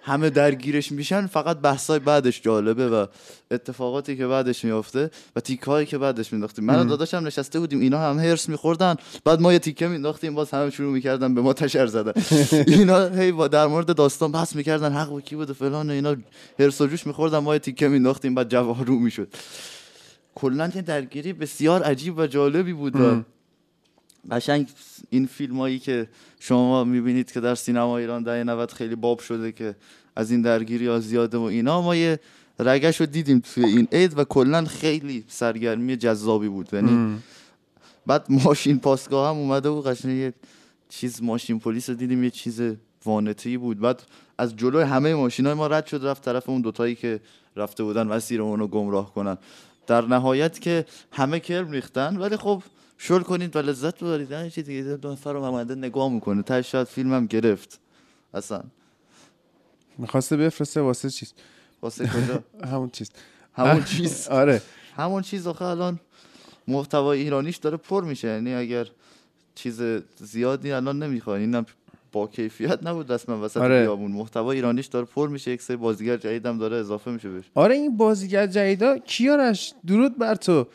همه 0.06 0.30
درگیرش 0.30 0.92
میشن 0.92 1.26
فقط 1.26 1.58
بحثای 1.58 1.98
بعدش 1.98 2.42
جالبه 2.42 2.88
و 2.88 3.06
اتفاقاتی 3.50 4.16
که 4.16 4.26
بعدش 4.26 4.64
میافته 4.64 5.10
و 5.36 5.40
تیکایی 5.40 5.86
که 5.86 5.98
بعدش 5.98 6.32
مینداختیم 6.32 6.64
من 6.64 6.80
و 6.80 6.84
داداشم 6.84 7.16
نشسته 7.16 7.60
بودیم 7.60 7.80
اینا 7.80 7.98
هم 7.98 8.18
هرس 8.18 8.48
میخوردن. 8.48 8.94
بعد 9.24 9.40
ما 9.40 9.52
یه 9.52 9.58
تیکه 9.58 9.88
مینداختیم 9.88 10.34
باز 10.34 10.50
همه 10.50 10.70
شروع 10.70 10.92
می‌کردن 10.92 11.34
به 11.34 11.40
ما 11.40 11.52
تشر 11.52 11.86
زدن. 11.86 12.12
اینا 12.76 13.08
هی 13.08 13.32
با 13.32 13.48
در 13.48 13.66
مورد 13.66 13.96
داستان 13.96 14.32
بحث 14.32 14.56
می‌کردن 14.56 14.92
حق 14.92 15.10
با 15.10 15.20
کی 15.20 15.36
بوده 15.36 15.52
فلان 15.52 15.90
اینا 15.90 16.16
هرس 16.58 16.80
و 16.80 16.86
جوش 16.86 17.06
میخوردن 17.06 17.38
ما 17.38 17.54
یه 17.54 17.58
تیکه 17.58 17.88
مینداختیم 17.88 18.34
بعد 18.34 18.48
جوارو 18.48 18.98
می‌شد. 18.98 19.28
کلا 20.34 20.72
یه 20.74 20.82
درگیری 20.82 21.32
بسیار 21.32 21.82
عجیب 21.82 22.18
و 22.18 22.26
جالبی 22.26 22.72
بود 22.72 22.96
قشنگ 24.30 24.68
این 25.10 25.26
فیلم 25.26 25.56
هایی 25.56 25.78
که 25.78 26.08
شما 26.40 26.84
می‌بینید 26.84 27.32
که 27.32 27.40
در 27.40 27.54
سینما 27.54 27.98
ایران 27.98 28.22
در 28.22 28.44
90 28.44 28.72
خیلی 28.72 28.94
باب 28.94 29.20
شده 29.20 29.52
که 29.52 29.74
از 30.16 30.30
این 30.30 30.42
درگیری 30.42 30.86
ها 30.86 31.00
زیاده 31.00 31.38
و 31.38 31.42
اینا 31.42 31.82
ما 31.82 31.96
یه 31.96 32.20
رگش 32.58 33.00
رو 33.00 33.06
دیدیم 33.06 33.42
توی 33.54 33.64
این 33.64 33.88
عید 33.92 34.18
و 34.18 34.24
کلا 34.24 34.64
خیلی 34.64 35.24
سرگرمی 35.28 35.96
جذابی 35.96 36.48
بود. 36.48 36.68
یعنی 36.72 37.18
بعد 38.06 38.26
ماشین 38.28 38.78
پاسگاه 38.78 39.28
هم 39.28 39.36
اومده 39.36 39.68
و 39.68 39.80
قشنگ 39.80 40.16
یه 40.16 40.32
چیز 40.88 41.22
ماشین 41.22 41.58
پلیس 41.58 41.90
رو 41.90 41.96
دیدیم 41.96 42.24
یه 42.24 42.30
چیز 42.30 42.60
وانتی 43.04 43.56
بود. 43.56 43.80
بعد 43.80 44.02
از 44.38 44.56
جلوی 44.56 44.82
همه 44.82 45.14
ماشین 45.14 45.46
های 45.46 45.54
ما 45.54 45.66
رد 45.66 45.86
شد 45.86 46.04
رفت 46.04 46.24
طرف 46.24 46.48
اون 46.48 46.60
دوتایی 46.60 46.94
که 46.94 47.20
رفته 47.56 47.82
بودن 47.84 48.06
مسیر 48.06 48.38
رو 48.38 48.66
گمراه 48.66 49.14
کنن. 49.14 49.38
در 49.86 50.00
نهایت 50.06 50.60
که 50.60 50.86
همه 51.12 51.40
کرم 51.40 51.70
ریختن 51.70 52.16
ولی 52.16 52.36
خب 52.36 52.62
شل 52.98 53.20
کنید 53.22 53.56
و 53.56 53.58
لذت 53.58 54.04
ببرید. 54.04 54.34
نه 54.34 54.50
چی 54.50 54.62
دیگه 54.62 54.82
دو 54.82 55.12
نفر 55.12 55.32
رو 55.32 55.64
نگاه 55.74 56.12
می‌کنه. 56.12 56.42
تا 56.42 56.62
شاید 56.62 56.86
فیلمم 56.86 57.26
گرفت. 57.26 57.80
اصلا. 58.34 58.62
می‌خواسته 59.98 60.36
بفرسته 60.36 60.80
واسه 60.80 61.10
چیز. 61.10 61.32
واسه 61.82 62.06
کجا؟ 62.06 62.42
همون 62.72 62.90
چیز. 62.90 63.10
همون 63.54 63.84
چیز. 63.84 64.28
آره. 64.40 64.62
همون 64.96 65.22
چیز 65.22 65.46
آخه 65.46 65.64
الان 65.64 66.00
محتوای 66.68 67.20
ایرانیش 67.20 67.56
داره 67.56 67.76
پر 67.76 68.04
میشه. 68.04 68.28
یعنی 68.28 68.54
اگر 68.54 68.86
چیز 69.54 69.82
زیادی 70.16 70.72
الان 70.72 71.02
نمی‌خواد 71.02 71.40
اینم 71.40 71.66
با 72.12 72.26
کیفیت 72.26 72.78
نبود 72.82 73.12
رسما 73.12 73.44
وسط 73.44 73.56
آره. 73.56 73.80
بیابون. 73.80 74.12
محتوا 74.12 74.52
ایرانیش 74.52 74.86
داره 74.86 75.06
پر 75.06 75.28
میشه. 75.28 75.50
یک 75.50 75.62
سری 75.62 75.76
بازیگر 75.76 76.16
جدیدم 76.16 76.58
داره 76.58 76.76
اضافه 76.76 77.10
میشه 77.10 77.28
بهش. 77.28 77.44
آره 77.54 77.74
این 77.74 77.96
بازیگر 77.96 78.46
جدیدا 78.46 78.98
کیارش؟ 78.98 79.74
درود 79.86 80.18
بر 80.18 80.34
تو. 80.34 80.66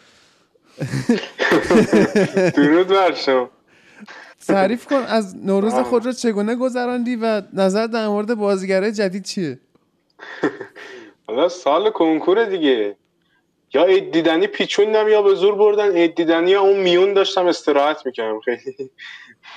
درود 2.58 2.88
بر 2.88 3.14
شما. 3.14 3.50
تعریف 4.48 4.86
کن 4.86 5.04
از 5.08 5.36
نوروز. 5.46 5.74
خود 5.74 6.06
رو 6.06 6.12
چگونه 6.12 6.56
گذراندی 6.56 7.16
و 7.16 7.42
نظر 7.54 7.88
در 7.88 8.08
مورد 8.08 8.36
بازیگره 8.36 8.92
جدید 8.92 9.24
چیه؟ 9.24 9.60
حالا 11.28 11.50
سال 11.50 11.90
کنکور 11.90 12.46
دیگه. 12.46 12.96
یا 13.74 13.86
عید 13.86 14.12
دیدنی 14.12 14.48
پیچوندم 14.48 15.08
یا 15.08 15.22
به 15.22 15.36
زور 15.36 15.56
بردن. 15.56 15.92
عید 15.92 16.16
دیدنی 16.16 16.52
یا 16.52 16.62
اون 16.62 16.80
میون 16.80 17.14
داشتم 17.14 17.48
استراحت 17.48 18.06
می‌کنم 18.06 18.40
خیلی 18.40 18.90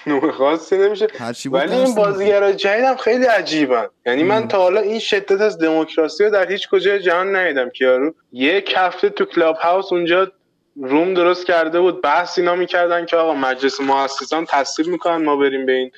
نوع 0.07 0.31
خاصی 0.31 0.77
نمیشه. 0.77 1.07
ولی 1.51 1.75
این. 1.75 1.95
بازیگرای 1.95 2.55
جدیدم 2.55 2.97
خیلی 2.97 3.25
عجیبن. 3.25 3.87
یعنی 4.07 4.23
من 4.23 4.49
تا 4.49 4.59
حالا 4.59 4.81
این 4.81 4.99
شدت 4.99 5.41
از 5.41 5.59
دموکراسی 5.59 6.25
رو 6.25 6.31
در 6.31 6.51
هیچ 6.51 6.69
کجای 6.69 7.01
جهان 7.01 7.37
ندیدم 7.37 7.69
کیارو. 7.69 8.15
یک 8.33 8.75
هفته 8.77 9.09
تو 9.09 9.25
کلاب 9.25 9.57
هاوس 9.57 9.93
اونجا 9.93 10.33
روم 10.77 11.15
درست 11.15 11.47
کرده 11.47 11.81
بود. 11.81 12.03
بحث 12.03 12.39
اینا 12.39 12.55
می‌کردن 12.55 13.07
که 13.07 13.17
آقا 13.17 13.35
مجلس 13.35 13.81
مؤسسان 13.81 14.47
تصدیق 14.49 14.89
می‌کنن 14.89 15.25
ما 15.25 15.37
بریم 15.37 15.67
به 15.67 15.73
این 15.73 15.91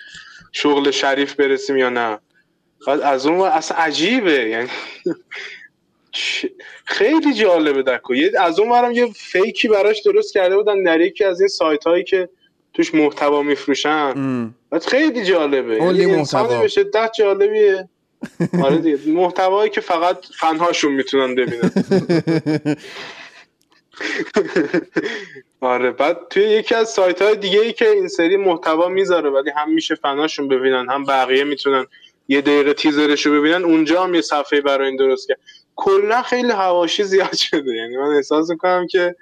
شغل 0.53 0.91
شریف 0.91 1.35
برسیم 1.35 1.77
یا 1.77 1.89
نه. 1.89 2.19
بعد 2.87 3.01
از 3.01 3.27
اون 3.27 3.41
اصلا 3.41 3.79
عجیبه. 3.79 4.49
یعنی 4.49 4.69
خیلی 6.85 7.35
جالبه 7.35 7.83
دکو. 7.83 8.15
یه 8.15 8.33
از 8.41 8.59
اون 8.59 8.71
ورم 8.71 8.93
یه 8.93 9.07
فیکی 9.13 9.69
براش 9.69 10.03
درست 10.03 10.35
کرده 10.35 10.57
بودن 10.57 10.83
در 10.83 11.01
یکی 11.01 11.25
از 11.25 11.41
این 11.41 11.49
سایت 11.49 11.85
هایی 11.85 12.05
که 12.05 12.29
توش 12.75 12.95
محتوا 12.95 13.43
میفروشن. 13.43 14.13
بعد 14.71 14.85
خیلی 14.85 15.25
جالبه. 15.25 15.79
کلی 15.79 16.01
یعنی 16.01 16.17
محتوا. 16.17 16.61
به 16.61 16.69
شدت 16.69 17.11
جالبیه. 17.19 17.89
آره 18.65 18.77
دیگه. 18.77 18.99
محتوایی 19.07 19.71
که 19.71 19.81
فقط 19.81 20.19
فنهاشون 20.39 20.93
می‌تونن 20.93 21.35
ببینن. 21.35 21.71
آره 25.61 25.91
بعد 25.91 26.19
توی 26.31 26.43
یکی 26.43 26.75
از 26.75 26.89
سایت 26.89 27.23
های 27.23 27.37
دیگه 27.37 27.61
ای 27.61 27.73
که 27.73 27.91
این 27.91 28.09
سری 28.09 28.37
محتوا 28.37 28.89
می‌ذاره 28.89 29.31
ولی 29.31 29.51
هم 29.57 29.73
میشه 29.75 29.95
فناشون 29.95 30.49
ببینن 30.49 30.87
هم 30.91 31.05
بقیه 31.05 31.45
می‌تونن 31.45 31.87
یه 32.29 32.41
دقیقه 32.41 32.75
تیزرشو 32.75 33.33
ببینن 33.33 33.65
اونجا 33.65 34.05
هم 34.05 34.15
یه 34.15 34.21
صفحه 34.21 34.61
برای 34.61 34.89
این 34.89 34.97
درست 34.97 35.29
کرد. 35.29 35.39
کلا 35.77 36.23
خیلی 36.23 36.51
هواشی 36.51 37.05
زیاد 37.05 37.35
شده. 37.37 37.75
یعنی 37.75 37.97
من 37.97 38.09
احساس 38.17 38.51
می‌کنم 38.51 38.87
که 38.87 39.17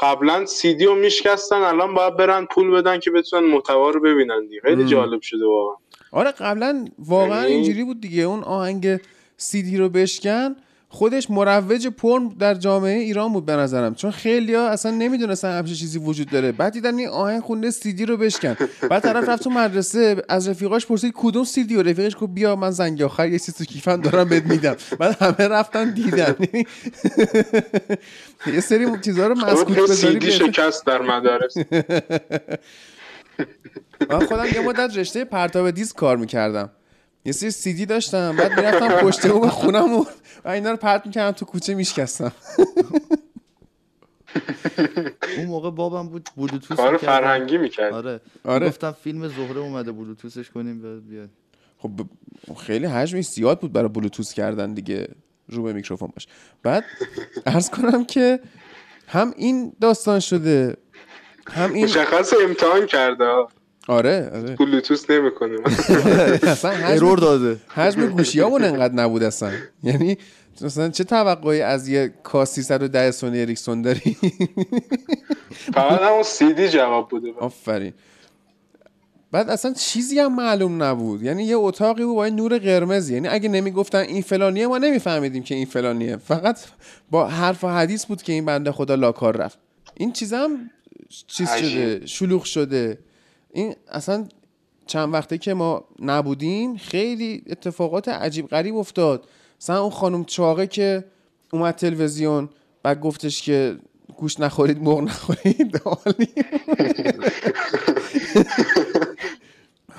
قبلا 0.00 0.46
سیدی 0.46 0.84
رو 0.84 0.94
میشکستن 0.94 1.56
الان 1.56 1.94
باید 1.94 2.16
برن 2.16 2.46
پول 2.46 2.70
بدن 2.70 2.98
که 3.00 3.10
بتونن 3.10 3.46
محتوا 3.46 3.90
رو 3.90 4.00
ببینن 4.00 4.46
دیگه. 4.46 4.60
خیلی. 4.60 4.84
جالب 4.84 5.20
شده 5.22 5.46
واقعا. 5.46 5.76
آره 6.12 6.30
قبلا 6.30 6.84
واقعا 6.98 7.40
یعنی- 7.42 7.52
اینجوری 7.52 7.84
بود 7.84 8.00
دیگه. 8.00 8.22
اون 8.22 8.42
آهنگ 8.44 9.00
سیدی 9.36 9.76
رو 9.76 9.88
بشکن 9.88 10.56
خودش 10.90 11.30
مروج 11.30 11.86
پرن 11.86 12.28
در 12.28 12.54
جامعه 12.54 12.98
ایران 12.98 13.32
بود 13.32 13.46
به 13.46 13.52
نظرم. 13.56 13.94
چون 13.94 14.10
خیلی 14.10 14.54
ها 14.54 14.68
اصلا 14.68 14.92
نمی‌دونستن 14.92 15.58
همچین 15.58 15.74
چیزی 15.74 15.98
وجود 15.98 16.30
داره. 16.30 16.52
بعد 16.52 16.72
دیدن 16.72 16.98
این 16.98 17.08
آهنگ 17.08 17.42
خونده 17.42 17.70
سیدی 17.70 18.06
رو 18.06 18.16
بشکن. 18.16 18.56
بعد 18.90 19.02
طرف 19.02 19.28
رفت 19.28 19.42
تو 19.42 19.50
مدرسه 19.50 20.22
از 20.28 20.48
رفیقاش 20.48 20.86
پرسید 20.86 21.12
کدوم 21.16 21.44
سیدی 21.44 21.76
و 21.76 21.82
رفیقش 21.82 22.16
گفت 22.20 22.32
بیا 22.32 22.56
من 22.56 22.70
زنگ 22.70 23.02
آخر 23.02 23.28
یه 23.28 23.38
چیز 23.38 23.54
تو 23.54 23.64
کیفم 23.64 24.00
دارم 24.00 24.28
بهت 24.28 24.44
میدم. 24.44 24.76
بعد 24.98 25.22
همه 25.22 25.48
رفتن 25.48 25.90
دیدن. 25.94 26.36
یه 28.54 28.60
سری 28.60 28.86
چیزها 29.04 29.26
رو 29.26 29.34
مسکوت 29.34 29.78
بذاری 29.78 30.20
سیدی. 30.20 30.32
شکست 30.32 30.86
در 30.86 31.02
مدارس. 31.02 31.54
من 34.10 34.26
خودم 34.26 34.46
یه 34.54 34.60
مدت 34.60 34.96
رشته 34.96 35.24
پرتاب 35.24 35.70
دیس 35.70 35.92
کار 35.92 36.16
می‌کردم. 36.16 36.70
یه 37.24 37.32
سری 37.32 37.50
سیدی 37.50 37.86
داشتم 37.86 38.36
بعد 38.36 38.60
می‌رفتم 38.60 38.88
پشت 38.88 39.26
بوم 39.26 39.48
خونم 39.48 39.92
و 39.94 40.04
اینا 40.44 40.70
رو 40.70 40.76
پرت 40.76 41.06
می‌کردم 41.06 41.36
تو 41.36 41.44
کوچه 41.44 41.74
میشکستم 41.74 42.32
اون 45.36 45.46
موقع 45.46 45.70
بابم 45.70 46.08
بود 46.08 46.28
بلوتوث 46.36 46.76
کار. 46.76 46.96
فرهنگی 46.96 47.58
می‌کرد 47.58 47.92
آره 47.92 48.20
آره. 48.44 48.68
گفتم 48.68 48.92
فیلم 48.92 49.28
زهره 49.28 49.60
اومده 49.60 49.92
بلوتوثش 49.92 50.50
کنیم 50.50 50.80
بیاد 50.82 51.02
بیاد 51.02 51.28
خب 51.78 51.88
ب- 51.88 52.54
خیلی 52.54 52.86
حجمش 52.86 53.26
زیاد 53.26 53.60
بود 53.60 53.72
برای 53.72 53.88
بلوتوث 53.88 54.32
کردن 54.32 54.74
دیگه 54.74 55.08
رو 55.48 55.62
به 55.62 55.72
میکروفون 55.72 56.12
باش 56.16 56.26
بعد 56.62 56.84
عرض 57.46 57.70
کنم 57.70 58.04
که 58.04 58.40
هم 59.08 59.34
این 59.36 59.72
داستان 59.80 60.20
شده 60.20 60.76
هم 61.50 61.72
این 61.72 61.84
مشخص 61.84 62.32
امتحان 62.44 62.86
کرده 62.86 63.24
ها. 63.24 63.48
آره 63.88 64.30
آره. 64.34 64.56
بلوتوث 64.56 65.10
نمی‌کنه. 65.10 65.58
اصلا 66.52 66.70
ارور 66.70 67.18
داده. 67.18 67.56
حجم 67.68 68.06
گوشی 68.06 68.40
انقدر 68.40 68.94
نبود 68.94 69.22
اصلا. 69.22 69.52
یعنی 69.82 70.18
مثلا 70.60 70.88
چه 70.88 71.04
توقعی 71.04 71.60
از 71.60 71.88
یه 71.88 72.12
کا 72.22 72.44
310 72.44 73.10
سونی 73.10 73.40
اریکسون 73.40 73.82
داری؟ 73.82 74.16
فقط 75.74 76.00
همون 76.00 76.22
سیدی 76.22 76.68
جواب 76.68 77.08
بوده. 77.08 77.32
آفرین. 77.40 77.92
بعد 79.32 79.50
اصلا 79.50 79.72
چیزی 79.72 80.18
هم 80.18 80.36
معلوم 80.36 80.82
نبود. 80.82 81.22
یعنی 81.22 81.44
یه 81.44 81.56
اتاقی 81.56 82.04
بود 82.04 82.16
با 82.16 82.28
یه 82.28 82.34
نور 82.34 82.58
قرمز 82.58 83.10
یعنی 83.10 83.28
اگه 83.28 83.48
نمی‌گفتن 83.48 83.98
این 83.98 84.22
فلانیه 84.22 84.66
ما 84.66 84.78
نمیفهمیدیم 84.78 85.42
که 85.42 85.54
این 85.54 85.66
فلانیه. 85.66 86.16
فقط 86.16 86.58
با 87.10 87.28
حرف 87.28 87.64
و 87.64 87.68
حدیث 87.68 88.06
بود 88.06 88.22
که 88.22 88.32
این 88.32 88.44
بنده 88.44 88.72
خدا 88.72 88.94
لاکار 88.94 89.36
رفت. 89.36 89.58
این 89.94 90.12
چیز 90.12 90.32
هم 90.32 90.70
چیز 91.26 91.48
عجیب. 91.48 91.70
شده 91.70 92.06
شلوغ 92.06 92.44
شده. 92.44 92.98
این 93.52 93.74
اصلا 93.88 94.28
چند 94.86 95.14
وقته 95.14 95.38
که 95.38 95.54
ما 95.54 95.84
نبودیم 96.02 96.76
خیلی 96.76 97.42
اتفاقات 97.50 98.08
عجیب 98.08 98.48
غریب 98.48 98.76
افتاد 98.76 99.28
مثلا 99.60 99.80
اون 99.80 99.90
خانم 99.90 100.24
چاقه 100.24 100.66
که 100.66 101.04
اومد 101.52 101.74
تلویزیون 101.74 102.48
بعد 102.82 103.00
گفتش 103.00 103.42
که 103.42 103.76
گوش 104.16 104.40
نخورید 104.40 104.82
مرغ 104.82 105.00
نخورید. 105.00 105.80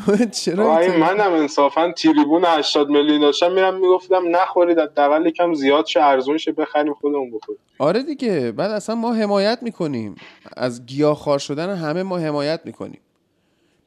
چرا 0.32 0.78
اینطوری؟ 0.78 1.02
منم 1.02 1.34
انصافا 1.34 1.92
تریبون 1.92 2.46
80 2.46 2.90
میلیون 2.90 3.22
داشتم 3.22 3.52
میرم 3.52 3.76
می‌گفتم 3.76 4.36
نخورید 4.36 4.80
حداقل 4.80 5.26
یکم 5.26 5.54
زیاد 5.54 5.86
شه 5.86 6.02
ارزون 6.02 6.38
شه 6.38 6.52
بخریم 6.52 6.94
خودمون 6.94 7.32
بخوریم 7.32 7.62
آره 7.80 8.04
دیگه 8.04 8.52
بعد 8.52 8.72
اصلا 8.72 8.96
ما 8.96 9.14
حمایت 9.14 9.60
می‌کنیم 9.62 10.16
از 10.58 10.86
گیاهخوار 10.86 11.40
شدن 11.40 11.76
همه 11.76 12.04
ما 12.04 12.18
حمایت 12.18 12.62
می‌کنیم 12.66 13.00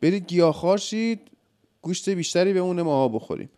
برید 0.03 0.27
گیاهخوار 0.27 0.79
شید 0.79 1.21
گوشت 1.83 2.09
بیشتری 2.09 2.53
به 2.53 2.61
اون 2.61 2.83
ماها 2.83 3.09
بخوریم. 3.09 3.51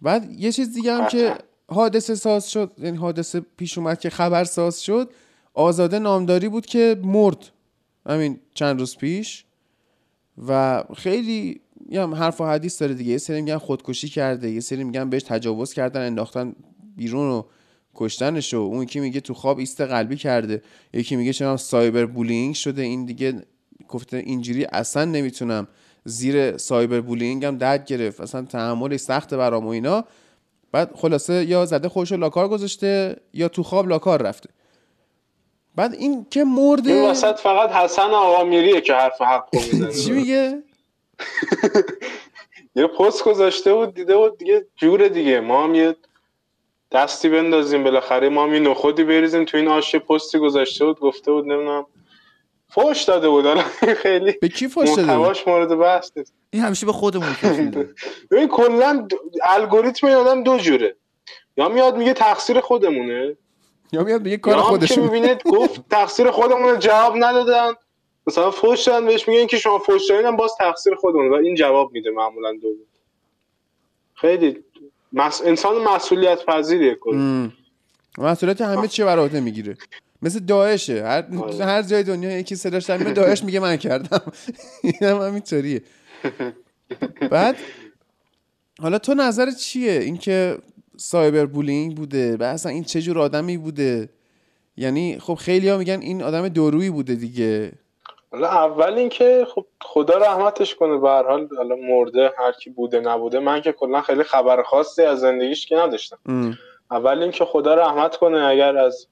بعد 0.00 0.40
یه 0.40 0.52
چیز 0.52 0.74
دیگه 0.74 0.92
هم 0.92 1.08
که 1.08 1.34
حادثه 1.68 2.14
ساز 2.14 2.50
شد 2.50 2.72
یعنی 2.78 2.96
حادثه 2.96 3.40
پیش 3.56 3.78
اومد 3.78 4.00
که 4.00 4.10
خبر 4.10 4.44
ساز 4.44 4.82
شد 4.82 5.10
آزاده 5.54 5.98
نامداری 5.98 6.48
بود 6.48 6.66
که 6.66 7.00
مرد. 7.02 7.50
همین 8.06 8.40
چند 8.54 8.80
روز 8.80 8.96
پیش. 8.96 9.44
و 10.48 10.84
خیلی 10.96 11.60
یه 11.90 12.02
هم 12.02 12.14
حرف 12.14 12.40
و 12.40 12.44
حدیث 12.44 12.80
داره 12.80 12.94
دیگه. 12.94 13.10
یه 13.12 13.18
سری 13.18 13.40
میگن 13.40 13.58
خودکشی 13.58 14.08
کرده 14.08 14.50
یه 14.50 14.60
سری 14.60 14.84
میگن 14.84 15.10
بهش 15.10 15.22
تجاوز 15.22 15.72
کردن 15.72 16.06
انداختن 16.06 16.52
بیرون 16.96 17.30
و 17.30 17.42
کشتنش 17.94 18.54
و 18.54 18.56
اون 18.56 18.82
یکی 18.82 19.00
میگه 19.00 19.20
تو 19.20 19.34
خواب 19.34 19.58
ایست 19.58 19.80
قلبی 19.80 20.16
کرده. 20.16 20.62
یکی 20.92 21.16
میگه 21.16 21.32
چرا 21.32 21.56
سایبر 21.56 22.06
بولینگ 22.06 22.54
شده؟ 22.54 22.82
این 22.82 23.04
دیگه 23.04 23.42
گفته 23.88 24.16
اینجوری 24.16 24.64
اصلا 24.64 25.04
نمی‌تونم 25.04 25.68
زیر 26.04 26.56
سایبر 26.56 27.00
بولینگ 27.00 27.44
هم 27.44 27.58
درد 27.58 27.86
گرفت. 27.86 28.20
اصلا 28.20 28.42
تحملش 28.42 29.00
سخته 29.00 29.36
برام 29.36 29.66
و 29.66 29.68
اینا. 29.68 30.04
بعد 30.72 30.90
خلاصه 30.94 31.44
یا 31.44 31.66
زده 31.66 31.88
خودشو 31.88 32.16
لاکار 32.16 32.48
گذاشته 32.48 33.16
یا 33.32 33.48
تو 33.48 33.62
خواب 33.62 33.88
لاکار 33.88 34.22
رفته. 34.22 34.50
بعد 35.76 35.94
این 35.94 36.26
که 36.30 36.40
این 36.40 36.48
مرده 36.48 37.10
وسط 37.10 37.38
فقط 37.38 37.70
حسن 37.70 38.10
آقا 38.10 38.44
میریه 38.44 38.80
که 38.80 38.94
حرف 38.94 39.20
حق 39.22 39.48
چی 40.04 40.12
میگه؟ 40.12 40.62
یه 42.76 42.86
پست 42.86 43.24
گذاشته 43.24 43.74
بود 43.74 43.94
دیده 43.94 44.16
بود 44.16 44.38
دیگه 44.38 44.66
جوره 44.76 45.08
دیگه. 45.08 45.40
ما 45.40 45.64
هم 45.64 45.74
یه 45.74 45.96
دستی 46.92 47.28
بندازیم 47.28 47.84
بالاخره. 47.84 48.28
ما 48.28 48.44
هم 48.44 48.54
یه 48.54 48.60
نخودی 48.60 49.04
بریزیم 49.04 49.44
تو 49.44 49.56
این 49.56 49.68
آش 49.68 49.96
پستی 49.96 50.38
گذاشته 50.38 50.84
بود 50.84 51.00
گفته 51.00 51.32
بود 51.32 51.44
نمی‌دونم 51.44 51.86
فوش 52.70 53.02
داده 53.02 53.28
بود. 53.28 53.46
حالا 53.46 53.62
خیلی 54.02 54.32
به 54.32 54.48
کی 54.48 54.68
فاش 54.68 54.88
داده 54.88 55.16
بود؟ 55.16 55.36
مورد 55.46 55.78
بحث 55.78 56.10
نیست. 56.16 56.32
این 56.50 56.62
همیشه 56.62 56.86
به 56.86 56.92
خودمون 56.92 57.32
فوش 57.32 57.56
میده. 57.56 57.94
ببین 58.30 58.48
کلا 58.48 59.08
الگوریتم 59.46 60.06
این 60.06 60.16
آدم 60.16 60.42
دو 60.42 60.58
جوره. 60.58 60.96
یا 61.56 61.68
میاد 61.68 61.96
میگه 61.96 62.12
تقصیر 62.12 62.60
خودمونه. 62.60 63.36
یا 63.92 64.04
میاد 64.04 64.22
میگه 64.22 64.36
کار 64.36 64.56
خودشون. 64.56 65.04
می‌بینه 65.04 65.38
گفت 65.52 65.88
تقصیر 65.90 66.30
خودمون 66.30 66.78
جواب 66.78 67.14
ندادن. 67.16 67.72
مثلا 68.26 68.50
فوش 68.50 68.84
دادن 68.84 69.06
بهش 69.06 69.28
میگن 69.28 69.46
که 69.46 69.58
شما 69.58 69.78
فوش 69.78 70.06
دادین 70.08 70.36
باز 70.36 70.52
تقصیر 70.58 70.94
خودمون 70.94 71.30
و 71.30 71.34
این 71.34 71.54
جواب 71.54 71.92
میده 71.92 72.10
معمولا 72.10 72.52
دو 72.52 72.68
خیلی 74.14 74.64
مس... 75.12 75.42
انسان 75.44 75.82
مسئولیت 75.82 76.44
پذیریه 76.44 76.94
کلا. 76.94 77.50
مسئولیت 78.18 78.60
همه 78.60 78.88
چی 78.88 79.04
بر 79.04 79.18
عهده 79.18 79.40
می‌گیره. 79.40 79.76
مثل 80.22 80.38
داعشه. 80.38 81.04
هر 81.04 81.24
آره. 81.38 81.64
هر 81.64 81.82
جای 81.82 82.02
دنیا 82.02 82.38
یکی 82.38 82.54
صداش 82.54 82.84
در 82.84 82.96
داعش 82.98 83.44
میگه 83.44 83.60
من 83.60 83.76
کردم. 83.76 84.32
اینم 85.00 85.20
همینطوریه. 85.20 85.82
بعد 87.30 87.56
حالا 88.80 88.98
تو 88.98 89.14
نظر 89.14 89.50
چیه؟ 89.50 89.92
اینکه 89.92 90.58
سایبر 90.96 91.46
بولینگ 91.46 91.96
بوده 91.96 92.36
و 92.36 92.42
اصلا 92.42 92.72
این 92.72 92.84
چه 92.84 93.02
جور 93.02 93.18
آدمی 93.18 93.56
بوده؟ 93.56 94.08
یعنی 94.76 95.18
خب 95.18 95.34
خیلی 95.34 95.68
ها 95.68 95.78
میگن 95.78 96.00
این 96.00 96.22
آدم 96.22 96.48
دورویی 96.48 96.90
بوده 96.90 97.14
دیگه. 97.14 97.72
حالا 98.30 98.48
اول 98.48 98.92
اینکه 98.92 99.46
خب 99.54 99.66
خدا 99.82 100.18
رحمتش 100.18 100.74
کنه 100.74 100.98
به 100.98 101.08
هر 101.08 101.22
حال 101.22 101.48
حالا 101.56 101.76
مرده 101.76 102.32
هر 102.38 102.52
کی 102.52 102.70
بوده 102.70 103.00
نبوده. 103.00 103.38
من 103.38 103.60
که 103.60 103.72
کلا 103.72 104.02
خیلی 104.02 104.22
خبر 104.22 104.62
خاصی 104.62 105.02
از 105.02 105.20
زندگیش 105.20 105.66
که 105.66 105.76
نداشتم. 105.76 106.18
ام. 106.26 106.58
اول 106.90 107.22
اینکه 107.22 107.44
خدا 107.44 107.74
رحمت 107.74 108.16
کنه 108.16 108.38
اگر 108.38 108.76
از 108.76 109.06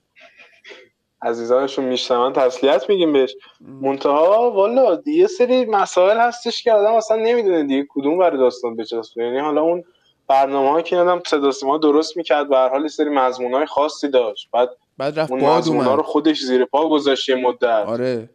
عزیزانشون 1.23 1.85
میشنون 1.85 2.33
تسلیت 2.33 2.89
میگیم 2.89 3.13
بهش. 3.13 3.35
منتها 3.61 4.51
والا 4.51 5.03
یه 5.07 5.27
سری 5.27 5.65
مسائل 5.65 6.19
هستش 6.19 6.63
که 6.63 6.73
آدم 6.73 6.93
اصلا 6.93 7.17
نمی‌دونه 7.17 7.63
دیگه 7.63 7.87
کدوم 7.91 8.19
بر 8.19 8.31
داستان 8.31 8.77
بچسبه 8.77 9.25
یعنی 9.25 9.39
حالا 9.39 9.63
اون 9.63 9.85
برنامه 10.29 10.71
ها 10.71 10.83
که 10.83 10.97
آدم 10.97 11.23
صدا 11.27 11.51
سیما 11.51 11.79
درست 11.79 12.17
می‌کرد 12.17 12.49
به 12.49 12.57
هر 12.57 12.69
حال 12.69 12.89
سری 12.89 13.09
مضمون 13.09 13.55
های 13.55 13.67
خاصی 13.67 14.09
داشت. 14.09 14.49
بعد 14.53 14.69
بعد 14.99 15.21
رفت 15.21 15.33
اون 15.33 15.45
مضمون 15.45 15.85
رو 15.85 16.03
خودش 16.03 16.41
زیر 16.41 16.65
پا 16.65 16.89
گذاشت 16.89 17.29
یه 17.29 17.35
مدت. 17.35 17.85
آره. 17.87 18.31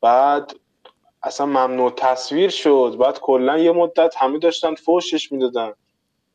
بعد 0.00 0.52
اصلا 1.22 1.46
ممنوع 1.46 1.90
تصویر 1.90 2.50
شد. 2.50 2.96
بعد 3.00 3.20
کلا 3.20 3.58
یه 3.58 3.72
مدت 3.72 4.14
همه 4.16 4.38
داشتن 4.38 4.74
فوشش 4.74 5.32
می‌دادن. 5.32 5.72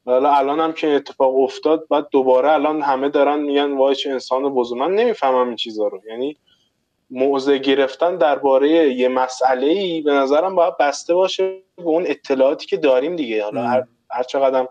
حالا 0.06 0.34
الان 0.34 0.60
هم 0.60 0.74
که 0.74 0.88
اتفاق 0.88 1.36
افتاد 1.36 1.88
بعد 1.90 2.08
دوباره 2.12 2.52
الان 2.52 2.82
همه 2.82 3.10
دارن 3.10 3.40
میگن 3.40 3.78
وای 3.78 3.96
چه 3.96 4.10
انسان 4.12 4.54
بزرگ. 4.54 4.80
من 4.80 4.96
نمی‌فهمم 4.96 5.48
این 5.48 5.56
چیزا 5.56 5.88
رو. 5.88 6.02
یعنی 6.10 6.38
موضع 7.10 7.58
گرفتن 7.58 8.18
درباره 8.18 8.70
یه 8.94 9.08
مسئله 9.08 9.68
ای 9.68 10.02
به 10.02 10.12
نظرم 10.12 10.56
باید 10.56 10.78
بسته 10.78 11.14
باشه 11.14 11.62
به 11.78 11.84
اون 11.84 12.04
اطلاعاتی 12.08 12.66
که 12.66 12.78
داریم 12.78 13.16
دیگه. 13.16 13.44
حالا. 13.44 13.62
هر, 13.62 13.84
هر 14.12 14.24
چقدر 14.24 14.68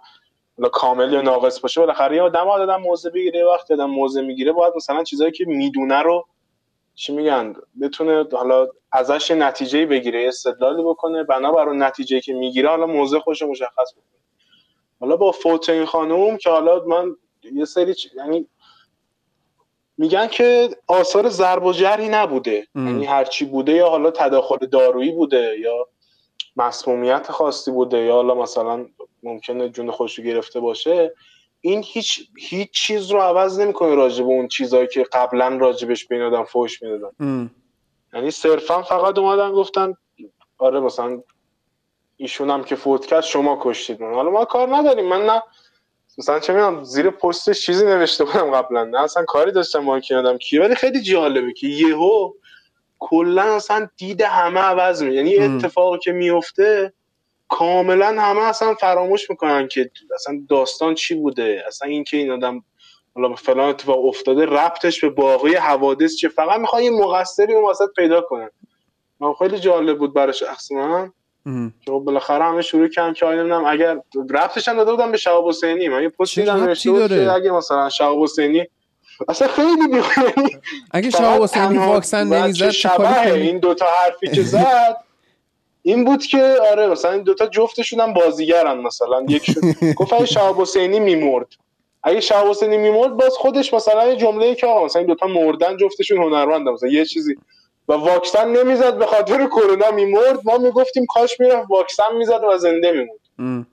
حالا 0.58 0.68
کامل 0.68 1.12
یا 1.12 1.22
ناقص 1.22 1.60
باشه 1.60 1.80
بالاخره 1.80 2.16
یه 2.16 2.22
آدم 2.22 2.48
آدم 2.48 2.76
موضع 2.80 3.10
بگیره 3.10 3.44
وقتی 3.44 3.74
آدم 3.74 3.90
موضع 3.90 4.20
می‌گیره 4.20 4.52
باید 4.52 4.72
مثلا 4.76 5.02
چیزایی 5.04 5.32
که 5.32 5.44
می‌دونه 5.44 6.02
رو 6.02 6.26
چی 6.94 7.12
میگن 7.12 7.54
بتونه 7.82 8.24
حالا 8.32 8.68
ازش 8.92 9.30
نتیجه 9.30 9.86
بگیره 9.86 10.28
استدلالی 10.28 10.82
بکنه. 10.82 11.22
بنابر 11.24 11.68
اون 11.68 11.82
نتیجه 11.82 12.20
که 12.20 12.32
می‌گیره 12.32 12.68
حالا 12.68 12.86
موضع 12.86 13.18
خوش 13.18 13.42
مشخص 13.42 13.92
بکنه. 13.92 14.21
حالا 15.02 15.16
با 15.16 15.32
فوت 15.32 15.68
این 15.68 15.84
خانوم 15.84 16.36
که 16.36 16.50
حالا 16.50 16.84
من 16.84 17.16
یه 17.52 17.64
سری 17.64 17.94
چ- 17.94 18.16
یعنی 18.16 18.46
میگن 19.98 20.26
که 20.26 20.70
آثار 20.88 21.28
ضرب 21.28 21.64
و 21.64 21.72
جرحی 21.72 22.08
نبوده. 22.08 22.66
یعنی 22.86 23.04
هرچی 23.04 23.44
بوده 23.44 23.72
یا 23.72 23.88
حالا 23.88 24.10
تداخل 24.10 24.56
دارویی 24.66 25.10
بوده 25.12 25.58
یا 25.58 25.88
مسمومیت 26.56 27.30
خاصی 27.30 27.70
بوده 27.70 27.98
یا 27.98 28.14
حالا 28.14 28.34
مثلا 28.34 28.86
ممکنه 29.22 29.68
جون 29.68 29.90
خودش 29.90 30.18
رو 30.18 30.24
گرفته 30.24 30.60
باشه 30.60 31.14
این 31.60 31.82
هیچ 31.86 32.28
هیچ 32.38 32.70
چیز 32.70 33.10
رو 33.10 33.18
عوض 33.20 33.60
نمی‌کنه 33.60 33.94
راجع 33.94 34.22
به 34.24 34.28
اون 34.30 34.48
چیزهایی 34.48 34.86
که 34.86 35.02
قبلا 35.12 35.56
راجبش 35.56 36.06
به 36.06 36.14
این 36.14 36.24
آدم 36.24 36.44
فوش 36.44 36.82
می‌دادن. 36.82 37.10
یعنی 38.14 38.30
صرفا 38.30 38.82
فقط 38.82 39.18
اومدن 39.18 39.52
گفتن 39.52 39.94
آره 40.58 40.80
مثلا 40.80 41.22
ایشون 42.22 42.50
هم 42.50 42.64
که 42.64 42.76
فوت 42.76 43.06
کرد 43.06 43.20
شما 43.24 43.58
کشتید 43.62 44.02
من 44.02 44.14
حالا 44.14 44.30
ما 44.30 44.44
کار 44.44 44.76
نداریم. 44.76 45.04
من 45.08 45.26
نه 45.26 45.42
مثلا 46.18 46.40
چه 46.40 46.52
می‌دونم 46.52 46.84
زیر 46.84 47.10
پستش 47.10 47.66
چیزی 47.66 47.84
نوشته 47.84 48.24
بودم 48.24 48.50
قبلا. 48.50 48.84
نه 48.84 49.00
اصلا 49.00 49.24
کاری 49.24 49.52
داشتم 49.52 49.86
با 49.86 50.00
کی 50.00 50.14
آدم 50.14 50.38
کی 50.38 50.58
ولی 50.58 50.74
خیلی 50.74 51.02
جالبه 51.02 51.52
که 51.52 51.66
یهو 51.66 52.32
کلا 52.98 53.42
اصلا 53.42 53.88
دید 53.96 54.22
همه 54.22 54.60
عوض 54.60 55.02
می 55.02 55.14
یعنی. 55.14 55.38
اتفاقی 55.38 55.98
که 55.98 56.12
میفته 56.12 56.92
کاملا 57.48 58.06
همه 58.06 58.40
اصلا 58.40 58.74
فراموش 58.74 59.30
می‌کنن 59.30 59.68
که 59.68 59.90
اصلا 60.14 60.34
داستان 60.48 60.94
چی 60.94 61.14
بوده. 61.14 61.64
اصلا 61.66 61.88
اینکه 61.88 62.16
این 62.16 62.30
آدم 62.30 62.64
حالا 63.14 63.28
به 63.28 63.36
فلان 63.36 63.68
اتفاق 63.68 64.04
افتاده 64.06 64.46
ربطش 64.46 65.00
به 65.00 65.10
باقی 65.10 65.54
حوادث 65.54 66.16
چه 66.16 66.28
فقط 66.28 66.60
می‌خوان 66.60 66.82
یه 66.82 66.90
مقصری 66.90 67.54
اون 67.54 67.70
وسط 67.70 67.88
پیدا 67.96 68.20
کنن. 68.20 68.50
من 69.20 69.34
خیلی 69.34 69.58
جالب 69.58 69.98
بود 69.98 70.14
برای 70.14 70.32
شخص 70.32 70.72
من. 70.72 71.12
که 71.44 71.90
خب 71.90 71.98
بالاخره 71.98 72.44
همه 72.44 72.62
شروع 72.62 72.88
کردن 72.88 73.12
که 73.12 73.26
نمی‌دونم 73.26 73.64
اگر 73.64 73.98
ربطش 74.30 74.68
هم 74.68 74.76
داده 74.76 74.90
بودم 74.90 75.10
به 75.10 75.16
شهاب 75.16 75.48
حسینی. 75.48 75.88
من 75.88 76.02
یه 76.02 76.08
پست 76.08 76.38
دیدم 76.38 76.64
نوشته؟ 76.64 77.08
که 77.08 77.32
اگه 77.32 77.50
مثلا 77.50 77.88
شهاب 77.88 78.22
حسینی 78.22 78.66
اصلا 79.28 79.48
خیلی 79.48 79.88
بیخونی. 79.88 80.60
اگه 80.90 81.10
شما 81.10 81.44
حسینی 81.44 81.78
واکسن 81.78 82.26
نمی‌زد 82.26 82.70
شبه؟ 82.70 83.32
این 83.32 83.58
دوتا 83.58 83.86
حرفی 83.86 84.28
که 84.28 84.42
زد 84.42 84.96
این 85.82 86.04
بود 86.04 86.26
که 86.26 86.56
آره 86.70 86.86
مثلا 86.86 87.12
این 87.12 87.22
دوتا 87.22 87.46
جفتشون 87.46 88.00
هم 88.00 88.14
بازیگرن 88.14 88.78
مثلا. 88.78 89.24
یکشون 89.28 89.74
گفت 89.96 90.12
اگه 90.12 90.26
شهاب 90.26 90.60
حسینی 90.60 91.00
میمرد. 91.00 91.46
اگه 92.02 92.20
شهاب 92.20 92.48
حسینی 92.48 92.76
میمرد 92.76 93.16
باز 93.16 93.32
خودش 93.32 93.74
مثلا 93.74 94.08
یه 94.08 94.16
جمله 94.16 94.54
که 94.54 94.66
آقا 94.66 94.84
مثلا 94.84 95.00
این 95.00 95.08
دوتا 95.08 95.26
مردن 95.26 95.76
جفتشون 95.76 96.18
هنرمندن. 96.18 96.70
مثلا 96.70 96.88
یه 96.88 97.04
چیزی 97.04 97.36
و 97.88 97.92
واکسن 97.92 98.48
نمی‌زد 98.48 98.98
به 98.98 99.06
خاطر 99.06 99.46
کرونا 99.46 99.90
میمرد. 99.90 100.40
ما 100.44 100.58
می‌گفتیم 100.58 101.06
کاش 101.06 101.40
می‌رفت 101.40 101.70
واکسن 101.70 102.16
می‌زد 102.16 102.44
و 102.44 102.58
زنده 102.58 102.92
میموند. 102.92 103.18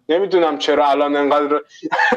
نمی‌دونم 0.09 0.57
چرا 0.57 0.87
الان 0.87 1.15
انقدر 1.15 1.61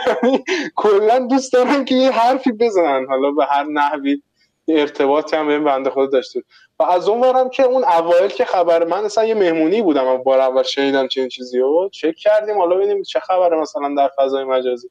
کلا 0.77 1.19
دوست 1.19 1.53
دارم 1.53 1.85
که 1.85 1.95
یه 1.95 2.11
حرفی 2.11 2.53
بزنن. 2.53 3.07
حالا 3.09 3.31
به 3.31 3.45
هر 3.45 3.65
نحوی 3.65 4.23
ارتباطی 4.69 5.37
هم 5.37 5.47
به 5.47 5.53
این 5.53 5.65
بنده 5.65 5.91
خدا 5.91 6.07
داشته. 6.07 6.43
و 6.79 6.83
از 6.83 7.09
اون 7.09 7.21
ورم 7.21 7.51
که 7.51 7.63
اون 7.63 7.85
اوایل 7.85 8.29
که 8.29 8.45
خبر 8.45 8.85
من 8.85 9.05
اصلا 9.05 9.25
یه 9.25 9.35
مهمونی 9.35 9.83
بودم 9.83 10.07
و 10.07 10.19
بار 10.19 10.41
اول 10.41 10.63
شنیدم 10.63 11.09
چنین 11.09 11.29
چیزی 11.29 11.59
رو. 11.59 11.89
چک 11.93 12.15
کردیم 12.17 12.59
حالا 12.59 12.77
ببینیم 12.77 13.03
چه 13.03 13.21
خبره 13.21 13.57
مثلا 13.61 13.95
در 13.97 14.11
فضای 14.19 14.45
مجازی. 14.45 14.91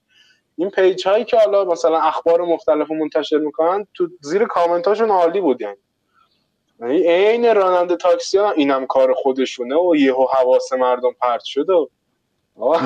این 0.58 0.70
page 0.70 1.08
هایی 1.08 1.26
که 1.26 1.38
حالا 1.38 1.66
مثلا 1.66 2.00
اخبار 2.02 2.42
مختلف 2.42 2.88
رو 2.88 2.96
منتشر 2.96 3.38
می‌کنن 3.38 3.88
تو 3.94 4.08
زیر 4.22 4.46
کامنت 4.46 4.88
هاشون 4.88 5.10
عالی 5.12 5.42
بود 5.42 5.62
یعنی. 5.62 5.78
یعنی 6.82 7.08
عین 7.08 7.56
راننده 7.56 7.96
تاکسی 7.96 8.38
ها 8.38 8.52
اینم 8.52 8.86
کار 8.86 9.13
خودشونه 9.13 9.76
و 9.76 9.96
یهو 9.96 10.26
حواس 10.38 10.74
مردم 10.74 11.12
پرت 11.22 11.44
شده. 11.44 11.74
و. 12.62 12.78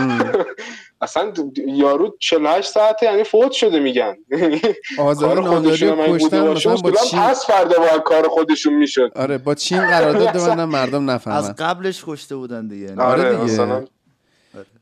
اصلا 1.02 1.34
یارو 1.68 2.16
48 2.20 2.72
ساعته 2.72 3.06
یعنی 3.06 3.24
فوت 3.24 3.52
شده 3.52 3.80
میگن. 3.80 4.18
کار 5.20 5.42
خودشون 5.42 5.90
هم 5.90 6.06
بوده 6.06 6.26
کشتن 6.26 6.46
باشه 6.46 6.70
مثلا 6.70 6.82
با 6.92 7.00
اصولا 7.00 7.10
چین 7.10 7.20
پس 7.20 7.46
فردا 7.46 7.80
باید 7.80 8.02
کار 8.04 8.28
خودشون 8.28 8.74
می‌شد. 8.74 9.12
آره 9.16 9.38
با 9.38 9.56
چین 9.56 9.88
قرارداد 9.88 10.34
ببندن 10.38 10.64
مردم 10.66 11.10
از 11.10 11.16
نفهمن 11.16 11.52
قبلش 11.52 12.04
کشته 12.08 12.36
بودن 12.36 12.68
دیگه 12.68 12.86
یعنی 12.86 13.02
آره 13.02 13.38
آره 13.38 13.46
دیگه. 13.46 13.88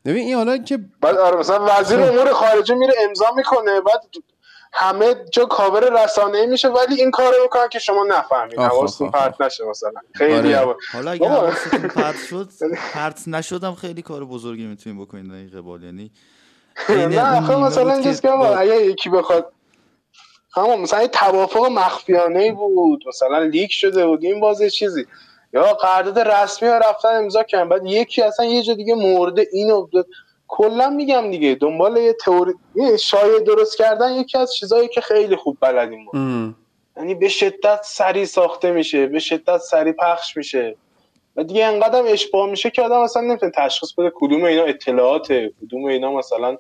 ببین 0.05 0.23
این 0.25 0.35
حالا 0.35 0.57
که 0.57 0.79
بعد 1.01 1.17
آره 1.17 1.37
مثلا 1.37 1.65
وزیر 1.69 1.99
امور 1.99 2.31
خارجه 2.33 2.75
میره 2.75 2.93
امضا 3.09 3.25
می‌کنه 3.35 3.81
بعد 3.81 4.01
همه 4.75 5.15
جا 5.31 5.45
کاور 5.45 6.03
رسانه 6.03 6.45
میشه 6.45 6.67
ولی 6.67 6.95
این 6.95 7.11
کارو 7.11 7.35
می‌کنن 7.43 7.69
که 7.69 7.79
شما 7.79 8.05
نفهمید. 8.09 8.59
حواستون 8.59 9.11
پرت 9.11 9.41
نشه 9.41 9.65
مثلا. 9.65 10.01
خیلی 10.13 10.53
آره. 10.55 10.75
حالا 10.93 11.11
اگه. 11.11 11.29
حواستون 11.29 11.79
پرت 11.79 12.15
شد 12.29 12.49
پرت 12.93 13.27
نشدم 13.27 13.75
خیلی 13.75 14.01
کار 14.01 14.25
بزرگی 14.25 14.65
می‌تونیم 14.65 15.01
بکنید 15.01 15.29
در 15.29 15.35
این 15.35 15.49
قبال. 15.49 15.83
یعنی 15.83 16.11
نه 16.89 17.39
نیمه 17.39 17.55
مثلا 17.55 17.93
اینجاست 17.93 18.21
که 18.21 18.31
اگه 18.31 18.85
یکی 18.85 19.09
بخواد 19.09 19.51
همون 20.55 20.79
مثلا 20.79 21.01
یه 21.01 21.07
توافق 21.07 21.65
مخفیانه 21.65 22.51
بود. 22.51 23.03
مثلا 23.07 23.39
لیک 23.39 23.71
شده 23.71 24.05
بود 24.07 24.23
این 24.23 24.39
باز 24.39 24.61
یه 24.61 24.69
چیزی. 24.69 25.05
یا 25.53 25.73
قرارداد 25.73 26.19
رسمی 26.19 26.69
ها 26.69 26.77
رفتن 26.77 27.15
امضا 27.15 27.43
کردن. 27.43 27.69
بعد 27.69 27.85
یکی 27.85 28.21
اصلا 28.21 28.45
یه 28.45 28.63
جا 28.63 28.73
دیگه 28.73 28.95
مرده 28.95 29.47
اینو 29.51 29.87
کلا 30.55 30.89
میگم 30.89 31.31
دیگه 31.31 31.55
دنبال 31.55 31.97
یه 31.97 32.13
تئوری 32.13 32.53
یه 32.75 32.97
شایعه 32.97 33.39
درست 33.39 33.77
کردن 33.77 34.11
یکی 34.11 34.37
از 34.37 34.53
چیزایی 34.53 34.87
که 34.87 35.01
خیلی 35.01 35.35
خوب 35.35 35.57
بلدیم. 35.61 36.05
یعنی 36.97 37.15
به 37.15 37.29
شدت 37.29 37.79
سریع 37.83 38.25
ساخته 38.25 38.71
میشه 38.71 39.07
به 39.07 39.19
شدت 39.19 39.57
سریع 39.57 39.93
پخش 39.93 40.37
میشه. 40.37 40.75
و 41.35 41.43
دیگه 41.43 41.65
انقدر 41.65 42.03
اشباه 42.07 42.49
میشه 42.49 42.69
که 42.69 42.81
آدم 42.81 42.99
اصلا 42.99 43.21
نمی‌تونه 43.21 43.51
تشخیص 43.55 43.93
بده 43.93 44.11
کدوم 44.15 44.43
اینا 44.43 44.63
اطلاعاته 44.63 45.51
کدوم 45.61 45.85
اینا 45.85 46.13
مثلا 46.13 46.57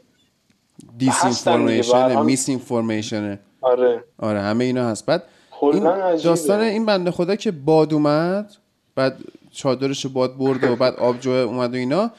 دیس 0.97 1.23
اینفورمیشن 1.23 2.13
حال. 2.13 2.25
میس 2.25 2.49
اینفورمیشنه 2.49 3.39
آره. 3.61 4.03
آره 4.19 4.39
همه 4.39 4.63
اینا 4.63 4.89
هست. 4.89 5.05
بعد 5.05 5.23
این 5.61 5.83
داستان 6.15 6.59
این 6.59 6.85
بنده 6.85 7.11
خدا 7.11 7.35
که 7.35 7.51
باد 7.51 7.93
اومد 7.93 8.53
بعد 8.95 9.17
چادرش 9.51 10.05
باد 10.05 10.37
برد 10.37 10.63
و 10.63 10.75
بعد 10.75 10.95
آبجو 10.95 11.31
اومد 11.31 11.73
و 11.73 11.77
اینا 11.77 12.11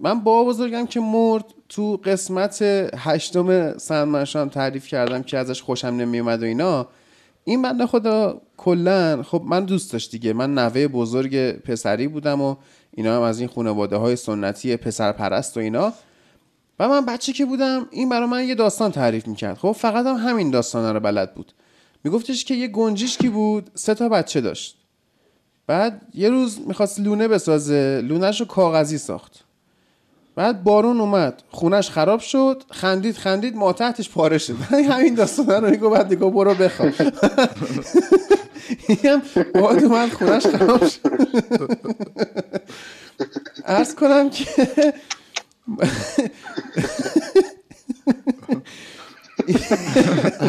من 0.00 0.20
با 0.20 0.44
بزرگم 0.44 0.86
که 0.86 1.00
مرد 1.00 1.44
تو 1.68 2.00
قسمت 2.04 2.62
هشتم 2.96 3.78
سندمنشو 3.78 4.38
هم 4.38 4.48
تعریف 4.48 4.86
کردم 4.86 5.22
که 5.22 5.38
ازش 5.38 5.62
خوشم 5.62 5.88
نمیومد 5.88 6.42
و 6.42 6.46
اینا 6.46 6.88
این 7.44 7.62
بنده 7.62 7.86
خدا 7.86 8.40
کلا 8.56 9.22
خب 9.22 9.42
من 9.46 9.64
دوست 9.64 9.92
داشت 9.92 10.10
دیگه. 10.10 10.32
من 10.32 10.54
نوه 10.54 10.88
بزرگ 10.88 11.50
پسری 11.50 12.08
بودم 12.08 12.40
و 12.40 12.56
اینا 12.90 13.16
هم 13.16 13.22
از 13.22 13.40
این 13.40 13.48
خانواده 13.48 13.96
های 13.96 14.16
سنتی 14.16 14.76
پسر 14.76 15.12
پرست 15.12 15.56
و 15.56 15.60
اینا. 15.60 15.92
و 16.78 16.88
من 16.88 17.06
بچه 17.06 17.32
که 17.32 17.44
بودم 17.44 17.86
این 17.90 18.08
برای 18.08 18.28
من 18.28 18.48
یه 18.48 18.54
داستان 18.54 18.90
تعریف 18.92 19.26
می‌کرد. 19.26 19.58
خب 19.58 19.72
فقط 19.72 20.06
هم 20.06 20.16
همین 20.16 20.50
داستان 20.50 20.94
رو 20.94 21.00
بلد 21.00 21.34
بود. 21.34 21.52
میگفتش 22.04 22.44
که 22.44 22.54
یه 22.54 22.68
گنجشکی 22.68 23.28
بود؟ 23.28 23.70
سه 23.74 23.94
تا 23.94 24.08
بچه 24.08 24.40
داشت. 24.40 24.76
بعد 25.66 26.02
یه 26.14 26.28
روز 26.28 26.60
می‌خواست 26.66 27.00
لونه 27.00 27.28
بسازه. 27.28 28.00
لونهش 28.04 28.40
رو 28.40 28.46
کاغذی 28.46 28.98
ساخت. 28.98 29.44
بعد 30.34 30.64
بارون 30.64 31.00
اومد. 31.00 31.42
خونش 31.50 31.90
خراب 31.90 32.20
شد. 32.20 32.62
خندید 32.70 33.16
خندید. 33.16 33.56
ما 33.56 33.72
تحتش 33.72 34.10
پاره 34.10 34.38
شد. 34.38 34.54
همین 34.90 35.14
داستان 35.14 35.64
رو 35.64 35.70
میگو 35.70 35.90
بعد 35.90 36.08
دیگه 36.08 36.30
برو 36.30 36.54
بخواب. 36.54 36.92
هم 39.04 39.22
باد 39.54 39.84
اومد 39.84 40.12
خونش 40.12 40.46
خراب 40.46 40.86
شد. 40.86 41.00
ارز 43.66 43.94
کنم 43.94 44.30
که 44.30 44.46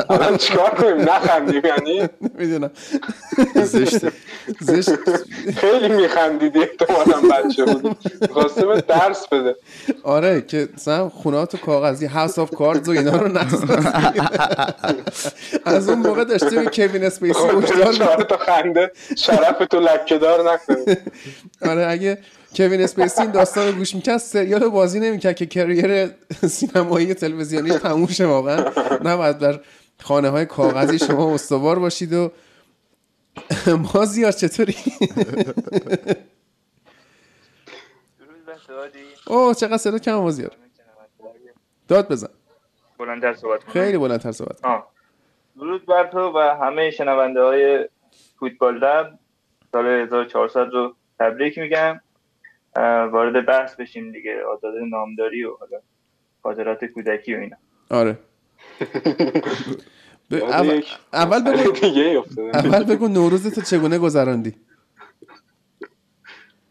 الان 0.09 0.37
چیکار 0.37 0.69
کنیم؟ 0.69 1.09
نخندیم 1.09 1.61
یعنی؟ 1.65 2.09
می‌دونم 2.37 2.71
زشته 3.63 4.11
زشت. 4.59 4.89
خیلی 5.55 5.89
میخندیدی 5.89 6.59
احتمالا 6.59 7.35
بچه 7.35 7.65
بود 7.65 7.97
خواسته 8.31 8.65
یه 8.65 8.81
درس 8.81 9.27
بده. 9.27 9.55
آره 10.03 10.41
که 10.41 10.69
مثلا 10.73 11.09
خونهات 11.09 11.55
کاغذی 11.55 12.05
House 12.05 12.39
of 12.39 12.51
Cards 12.51 12.89
و 12.89 12.91
اینا 12.91 13.15
رو 13.17 13.27
نسازی 13.27 13.67
از 15.65 15.89
اون 15.89 15.99
موقع 15.99 16.23
داشته 16.23 16.49
به 16.49 16.65
کوین 16.65 17.03
اسپیسی 17.03 17.39
چهار 17.97 18.23
تا 18.23 18.37
خنده 18.37 18.91
شرف 19.17 19.57
تو 19.71 19.79
لکهدار 19.79 20.51
نکنی. 20.53 20.97
آره 21.71 21.87
اگه 21.87 22.17
کوین 22.55 22.81
اسپیسی 22.81 23.21
این 23.21 23.31
داستان 23.31 23.67
رو 23.67 23.73
گوش 23.73 23.95
می‌کرد 23.95 24.17
سریال 24.17 24.69
بازی 24.69 24.99
نمی‌کرد 24.99 25.35
که 25.35 25.45
career 25.45 26.07
سینمایی 26.47 27.13
تلویزیونی 27.13 27.69
تموم 27.69 28.07
شه 28.07 28.25
واقعا. 28.25 28.71
نباید 29.03 29.37
در 29.37 29.59
خانه 30.01 30.29
های 30.29 30.45
کاغذی 30.45 30.99
شما 30.99 31.33
استوار 31.33 31.79
باشید 31.79 32.13
و 32.13 32.31
ما 33.67 34.05
زیاد 34.05 34.33
چطوری؟ 34.33 34.75
اوه 39.27 39.53
چقدر 39.53 39.77
صدا 39.77 39.97
کم 39.97 40.15
ما 40.15 40.31
زیاد. 40.31 40.55
داد 41.87 42.11
بزن. 42.11 42.27
بلندتر 42.99 43.33
صحبت 43.33 43.63
کنم. 43.63 43.73
خیلی 43.73 43.97
بلندتر 43.97 44.31
صحبت. 44.31 44.59
درود 45.55 45.85
بر 45.85 46.07
تو 46.07 46.19
و 46.19 46.55
همه 46.61 46.91
شنونده 46.91 47.41
های 47.41 47.89
فوتبال 48.39 48.77
لب. 48.77 49.19
سال 49.71 49.85
1400 49.85 50.59
رو 50.59 50.95
تبریک 51.19 51.57
میگم. 51.57 52.01
وارد 52.81 53.45
بحث 53.45 53.75
بشیم 53.75 54.11
دیگه. 54.11 54.43
آزاد 54.43 54.73
نامداری 54.89 55.43
و 55.43 55.55
حالا 55.59 55.81
خاطرات 56.43 56.85
کودکی 56.85 57.35
و 57.35 57.39
اینا. 57.39 57.55
آره. 57.89 58.17
ب- 60.31 60.33
اول, 60.33 60.81
بگو 61.53 61.73
اول 62.53 62.83
بگو 62.83 63.07
نوروز 63.07 63.55
تو 63.55 63.61
چگونه 63.61 63.99
گذراندی؟ 63.99 64.55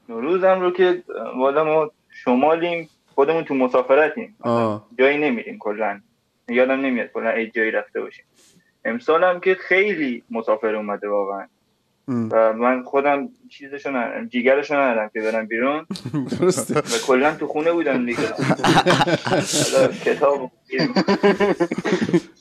نوروزم 0.09 0.61
رو 0.61 0.71
که 0.71 1.03
والا 1.37 1.65
ما 1.65 1.91
شمالیم 2.11 2.88
خودمون 3.15 3.45
تو 3.45 3.55
مسافرتیم. 3.55 4.37
جایی 4.99 5.19
نمیریم 5.19 5.59
کلا. 5.59 6.01
یادم 6.49 6.81
نمیاد 6.81 7.07
کلا 7.12 7.31
ای 7.31 7.51
جایی 7.51 7.71
رفته 7.71 8.01
باشیم. 8.01 8.25
امسال 8.85 9.25
هم 9.25 9.41
که 9.41 9.55
خیلی 9.55 10.25
مسافر 10.31 10.75
اومده 10.75 11.09
واقعا. 11.09 11.47
و 12.09 12.53
من 12.53 12.83
خودم 12.83 13.29
چیزشو 13.49 13.91
ندارم 13.91 14.29
جیگرشو 14.29 14.75
ندارم 14.75 15.11
که 15.12 15.21
برم 15.21 15.47
بیرون. 15.47 15.87
درسته. 16.41 16.79
و 16.79 16.99
کلا 17.07 17.35
تو 17.35 17.47
خونه 17.47 17.73
بودم 17.73 18.07
دیگه. 18.07 18.19
کتاب 20.05 20.51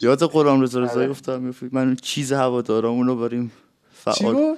یاد 0.01 0.23
قرآن 0.23 0.61
رضا 0.63 0.79
رضایی 0.79 1.09
گفتم 1.09 1.41
می‌فهمی؟ 1.41 1.71
من 1.73 1.81
اون 1.81 1.95
چیز 1.95 2.33
هوادارامون 2.33 3.07
رو 3.07 3.15
بریم 3.15 3.51
فعال؟ 3.93 4.55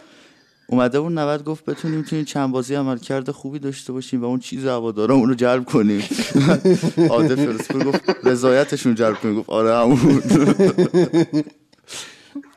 اومده 0.68 0.98
اون 0.98 1.18
90 1.18 1.44
گفت 1.44 1.66
بتونیم 1.66 2.02
تو 2.02 2.16
این 2.16 2.26
چند 2.26 2.52
بازی 2.52 2.76
عمل 2.76 2.98
کرده 2.98 3.32
خوبی 3.32 3.60
داشته 3.60 3.94
باشیم 3.94 4.22
و 4.22 4.26
اون 4.26 4.40
چیز 4.40 4.66
هوادارامون 4.66 5.30
رو 5.30 5.36
جلب 5.36 5.66
کنیم. 5.66 6.04
عادل 7.10 7.36
فرسپور 7.36 7.84
گفت 7.84 8.26
رضایتشون 8.28 8.96
جلب 8.96 9.16
کنیم. 9.16 9.40
گفت 9.40 9.50
آره 9.50 9.78
همون. 9.78 10.22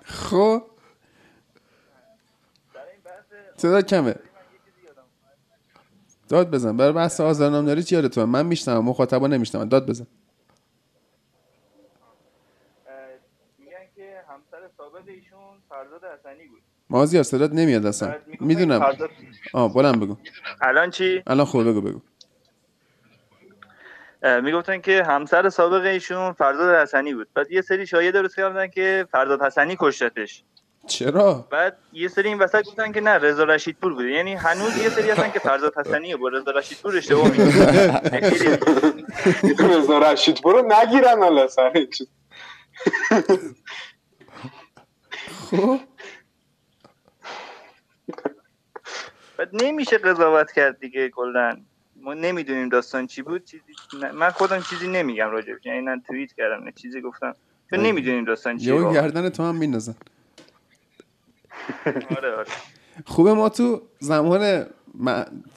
خب. 0.04 0.62
صدا 3.56 3.82
کمه. 3.82 4.14
داد 6.28 6.50
بزن. 6.50 6.76
برای 6.76 6.92
بحث 6.92 7.20
آزارنامه‌داری 7.20 7.82
چی 7.82 7.94
یادتونه 7.94 8.26
من 8.26 8.46
میشنم 8.46 8.78
مخاطبا 8.84 9.26
نمیشنم 9.26 9.68
داد 9.68 9.86
بزن. 9.86 10.06
میگن 13.58 13.76
که 13.96 14.22
همسر 14.28 14.68
سابق 14.76 15.08
ایشون 15.08 15.38
فرزاد 15.68 16.00
حسنی 16.04 16.46
بود. 16.46 16.62
مازیار 16.90 17.22
صدات 17.22 17.52
نمیاد 17.52 17.86
اصلا. 17.86 18.14
می‌دونم. 18.40 18.80
فرزاد- 18.80 19.10
آه 19.52 19.74
بلند 19.74 20.00
بگو. 20.00 20.16
الان 20.60 20.90
چی؟ 20.90 21.22
الان 21.26 21.46
خوب 21.46 21.68
بگو 21.68 21.80
بگو. 21.80 22.00
می‌گفتن 24.42 24.80
که 24.80 25.04
همسر 25.04 25.48
سابق 25.48 25.84
ایشون 25.84 26.32
فرزاد 26.32 26.76
حسنی 26.82 27.14
بود. 27.14 27.28
بعد 27.34 27.50
یه 27.50 27.62
سری 27.62 27.86
شایعه 27.86 28.12
درست 28.12 28.36
کردن 28.36 28.66
که 28.66 29.06
فرزاد 29.12 29.42
حسنی 29.42 29.76
کشتتش. 29.80 30.44
چرا؟ 30.86 31.48
بعد 31.50 31.78
یه 31.92 32.08
سری 32.08 32.28
این 32.28 32.38
وسط 32.38 32.64
گفتن 32.64 32.92
که 32.92 33.00
نه 33.00 33.10
رضا 33.10 33.44
رشیدپور 33.44 33.94
بوده. 33.94 34.10
یعنی 34.10 34.34
هنوز 34.34 34.76
یه 34.76 34.88
سری 34.88 35.10
هستن 35.10 35.30
که 35.30 35.38
فرزاد 35.38 35.74
حسنی 35.78 36.12
رو 36.12 36.18
با 36.18 36.28
رضا 36.28 36.50
رشیدپور 36.50 36.96
اشتباه 36.96 37.30
خیلی 37.30 38.58
رضا 39.76 39.98
رشید 39.98 40.42
برو 40.42 40.72
نگیرن 40.72 41.18
حالا 41.18 41.48
سر 41.48 41.86
خب. 45.50 45.80
بعد 49.36 49.48
نمیشه 49.52 49.98
قضاوت 49.98 50.52
کرد 50.52 50.80
دیگه 50.80 51.08
کلا. 51.08 51.56
ما 52.00 52.14
نمی‌دونیم 52.14 52.68
داستان 52.68 53.06
چی 53.06 53.22
بود. 53.22 53.44
چیزی 53.44 53.62
من 54.14 54.30
خودم 54.30 54.60
چیزی 54.60 54.88
نمیگم 54.88 55.30
راجبش 55.30 55.66
یعنی 55.66 55.80
نه 55.80 56.02
توییت 56.06 56.32
کردم 56.32 56.64
نه 56.64 56.72
چیزی 56.72 57.00
گفتم. 57.00 57.34
چون 57.70 57.80
نمی‌دونیم 57.80 58.24
داستان 58.24 58.58
چیه 58.58 58.66
یهو 58.66 58.84
واقعا. 58.84 59.02
گردن 59.02 59.28
تو 59.28 59.42
هم 59.42 59.54
میندازن. 59.56 59.94
آره 62.16 62.36
آره. 62.36 62.46
خوبه 63.06 63.32
ما 63.34 63.48
تو 63.48 63.82
زمان 63.98 64.66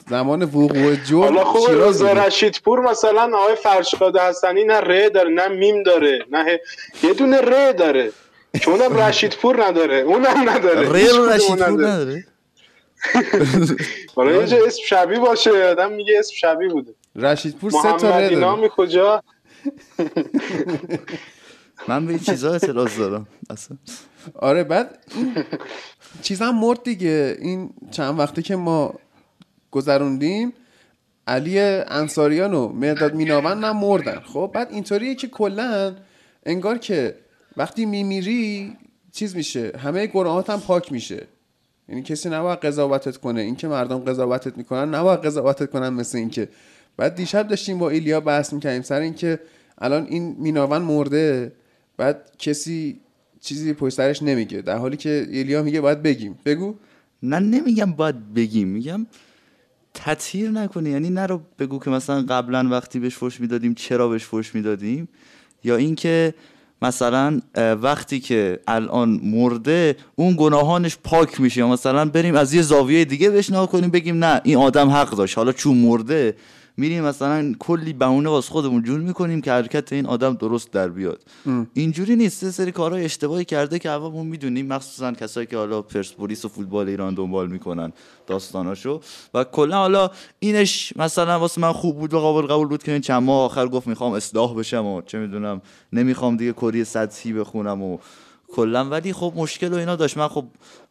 زمان 0.08 0.42
وقوع 0.42 0.94
جرم 0.94 1.20
حالا 1.20 1.44
خوب 1.44 1.70
رضا. 1.70 2.12
رشیدپور 2.12 2.80
مثلا 2.80 3.30
آقای 3.38 3.56
فرشاد 3.56 4.16
حسنی 4.16 4.64
نه 4.64 4.80
ر 4.80 5.08
داره 5.08 5.30
نه 5.30 5.48
میم 5.48 5.82
داره 5.82 6.18
نه 6.30 6.60
یه 7.02 7.14
دونه 7.14 7.40
ر 7.40 7.72
داره. 7.72 8.12
چونم 8.60 8.96
رشیدپور 8.98 9.64
نداره 9.64 9.96
اونم 9.96 10.48
نداره. 10.50 10.86
کدوم 11.08 11.28
رشید 11.28 11.56
پور 11.56 11.86
نداره. 11.88 12.24
حالا 14.16 14.32
یه 14.32 14.42
اسم 14.66 14.82
شبیه 14.86 15.18
باشه 15.18 15.64
آدم 15.70 15.92
میگه 15.92 16.18
اسم 16.18 16.32
شبیه 16.36 16.68
بوده. 16.68 16.94
رشیدپور 17.16 17.70
سه 17.70 17.82
تا 17.82 17.96
ره 17.96 18.02
محمدی 18.08 18.34
داره. 18.34 18.38
نامی 18.46 18.68
کجا؟ 18.76 19.22
من 21.88 22.06
به 22.06 22.10
این 22.12 22.18
چیزا 22.18 22.52
اعتراض 22.52 22.98
دارم. 22.98 23.26
اصلا. 23.50 23.76
آره 24.34 24.64
بعد 24.64 24.98
چیز 26.22 26.42
هم 26.42 26.58
مرد 26.58 26.82
دیگه. 26.82 27.36
این 27.40 27.70
چند 27.90 28.18
وقته 28.18 28.42
که 28.42 28.56
ما 28.56 28.94
گذروندیم 29.70 30.52
علی 31.26 31.60
انصاریان 31.60 32.54
و 32.54 32.68
مرداد 32.68 33.14
میناوند 33.14 33.64
هم 33.64 33.76
مردن. 33.76 34.20
خب 34.20 34.50
بعد 34.54 34.72
اینطوریه 34.72 35.14
که 35.14 35.28
کلا 35.28 35.96
انگار 36.46 36.78
که 36.78 37.14
وقتی 37.56 37.86
میمیری 37.86 38.76
چیز 39.12 39.36
میشه. 39.36 39.72
همه 39.78 40.06
گناهات 40.06 40.50
هم 40.50 40.60
پاک 40.60 40.92
میشه. 40.92 41.26
یعنی 41.88 42.02
کسی 42.02 42.28
نباید 42.28 42.58
قضاوتت 42.58 43.16
کنه. 43.16 43.40
اینکه 43.40 43.68
مردم 43.68 43.98
قضاوتت 43.98 44.56
می‌کنن 44.58 44.94
نباید 44.94 45.20
قضاوتت 45.20 45.70
کنن 45.70 45.88
مثل 45.88 46.18
اینکه. 46.18 46.48
بعد 46.96 47.14
دیشب 47.14 47.48
داشتیم 47.48 47.78
با 47.78 47.90
ایلیا 47.90 48.20
بحث 48.20 48.52
می‌کنیم 48.52 48.82
سر 48.82 49.00
اینکه 49.00 49.40
الان 49.78 50.06
این 50.06 50.36
میناون 50.38 50.82
مرده 50.82 51.52
بعد 51.96 52.30
کسی 52.38 53.00
چیزی 53.40 53.72
پشت 53.72 53.94
سرش 53.94 54.22
نمیگه. 54.22 54.62
در 54.62 54.78
حالی 54.78 54.96
که 54.96 55.26
ایلیا 55.30 55.62
میگه 55.62 55.80
باید 55.80 56.02
بگیم. 56.02 56.38
بگو. 56.44 56.74
نه 57.22 57.38
نمیگم 57.38 57.92
باید 57.92 58.34
بگیم. 58.34 58.68
میگم 58.68 59.06
تطهیر 59.94 60.50
نکنی 60.50 60.90
یعنی 60.90 61.10
نرو 61.10 61.40
بگو 61.58 61.78
که 61.78 61.90
مثلا 61.90 62.22
قبلا 62.22 62.68
وقتی 62.68 62.98
بهش 62.98 63.16
فوش 63.16 63.40
می‌دادیم 63.40 63.74
چرا 63.74 64.08
بهش 64.08 64.24
فوش 64.24 64.54
می‌دادیم. 64.54 65.08
یا 65.64 65.76
اینکه 65.76 66.34
مثلا 66.82 67.40
وقتی 67.56 68.20
که 68.20 68.60
الان 68.68 69.20
مرده 69.22 69.96
اون 70.16 70.34
گناهانش 70.38 70.96
پاک 71.04 71.40
میشه. 71.40 71.58
یا 71.58 71.68
مثلا 71.68 72.04
بریم 72.04 72.34
از 72.34 72.54
یه 72.54 72.62
زاویه 72.62 73.04
دیگه 73.04 73.30
بهش 73.30 73.50
نگاه 73.50 73.70
کنیم 73.70 73.90
بگیم 73.90 74.24
نه 74.24 74.40
این 74.44 74.56
آدم 74.56 74.88
حق 74.88 75.10
داشت. 75.10 75.38
حالا 75.38 75.52
چون 75.52 75.76
مرده 75.76 76.34
میریم 76.80 77.04
مثلا 77.04 77.54
کلی 77.58 77.92
بهونه 77.92 78.28
واسه 78.28 78.52
خودمون 78.52 78.82
جور 78.82 79.00
می‌کنیم 79.00 79.40
که 79.40 79.52
حرکت 79.52 79.92
این 79.92 80.06
آدم 80.06 80.34
درست 80.34 80.70
در 80.70 80.88
بیاد. 80.88 81.22
اینجوری 81.74 82.16
نیست. 82.16 82.42
یه 82.42 82.50
سری 82.50 82.72
کارهای 82.72 83.04
اشتباهی 83.04 83.44
کرده 83.44 83.78
که 83.78 83.90
هممون 83.90 84.26
می‌دونیم. 84.26 84.66
مخصوصا 84.66 85.12
کسایی 85.12 85.46
که 85.46 85.56
حالا 85.56 85.82
پرسپولیس 85.82 86.44
و 86.44 86.48
فوتبال 86.48 86.88
ایران 86.88 87.14
دنبال 87.14 87.48
می‌کنن 87.50 87.92
داستاناشو. 88.26 89.00
و 89.34 89.44
کلا 89.44 89.76
حالا 89.76 90.10
اینش 90.38 90.92
مثلا 90.96 91.38
واسه 91.38 91.60
من 91.60 91.72
خوب 91.72 91.98
بود 91.98 92.14
و 92.14 92.18
قابل 92.18 92.46
قبول 92.46 92.68
بود 92.68 92.82
که 92.82 92.92
این 92.92 93.00
چند 93.00 93.22
ماه 93.22 93.44
آخر 93.44 93.68
گفت 93.68 93.86
می‌خوام 93.86 94.12
اصلاح 94.12 94.54
بشم 94.54 94.86
و 94.86 95.02
چه 95.02 95.18
می‌دونم 95.18 95.62
نمی‌خوام 95.92 96.36
دیگه 96.36 96.52
کری 96.52 96.84
سطحی 96.84 97.32
بخونم 97.32 97.82
و 97.82 97.98
کلا. 98.52 98.84
ولی 98.84 99.12
خب 99.12 99.32
مشکل 99.36 99.72
و 99.72 99.76
اینا 99.76 99.96
داشت. 99.96 100.16
من 100.16 100.28
خب 100.28 100.44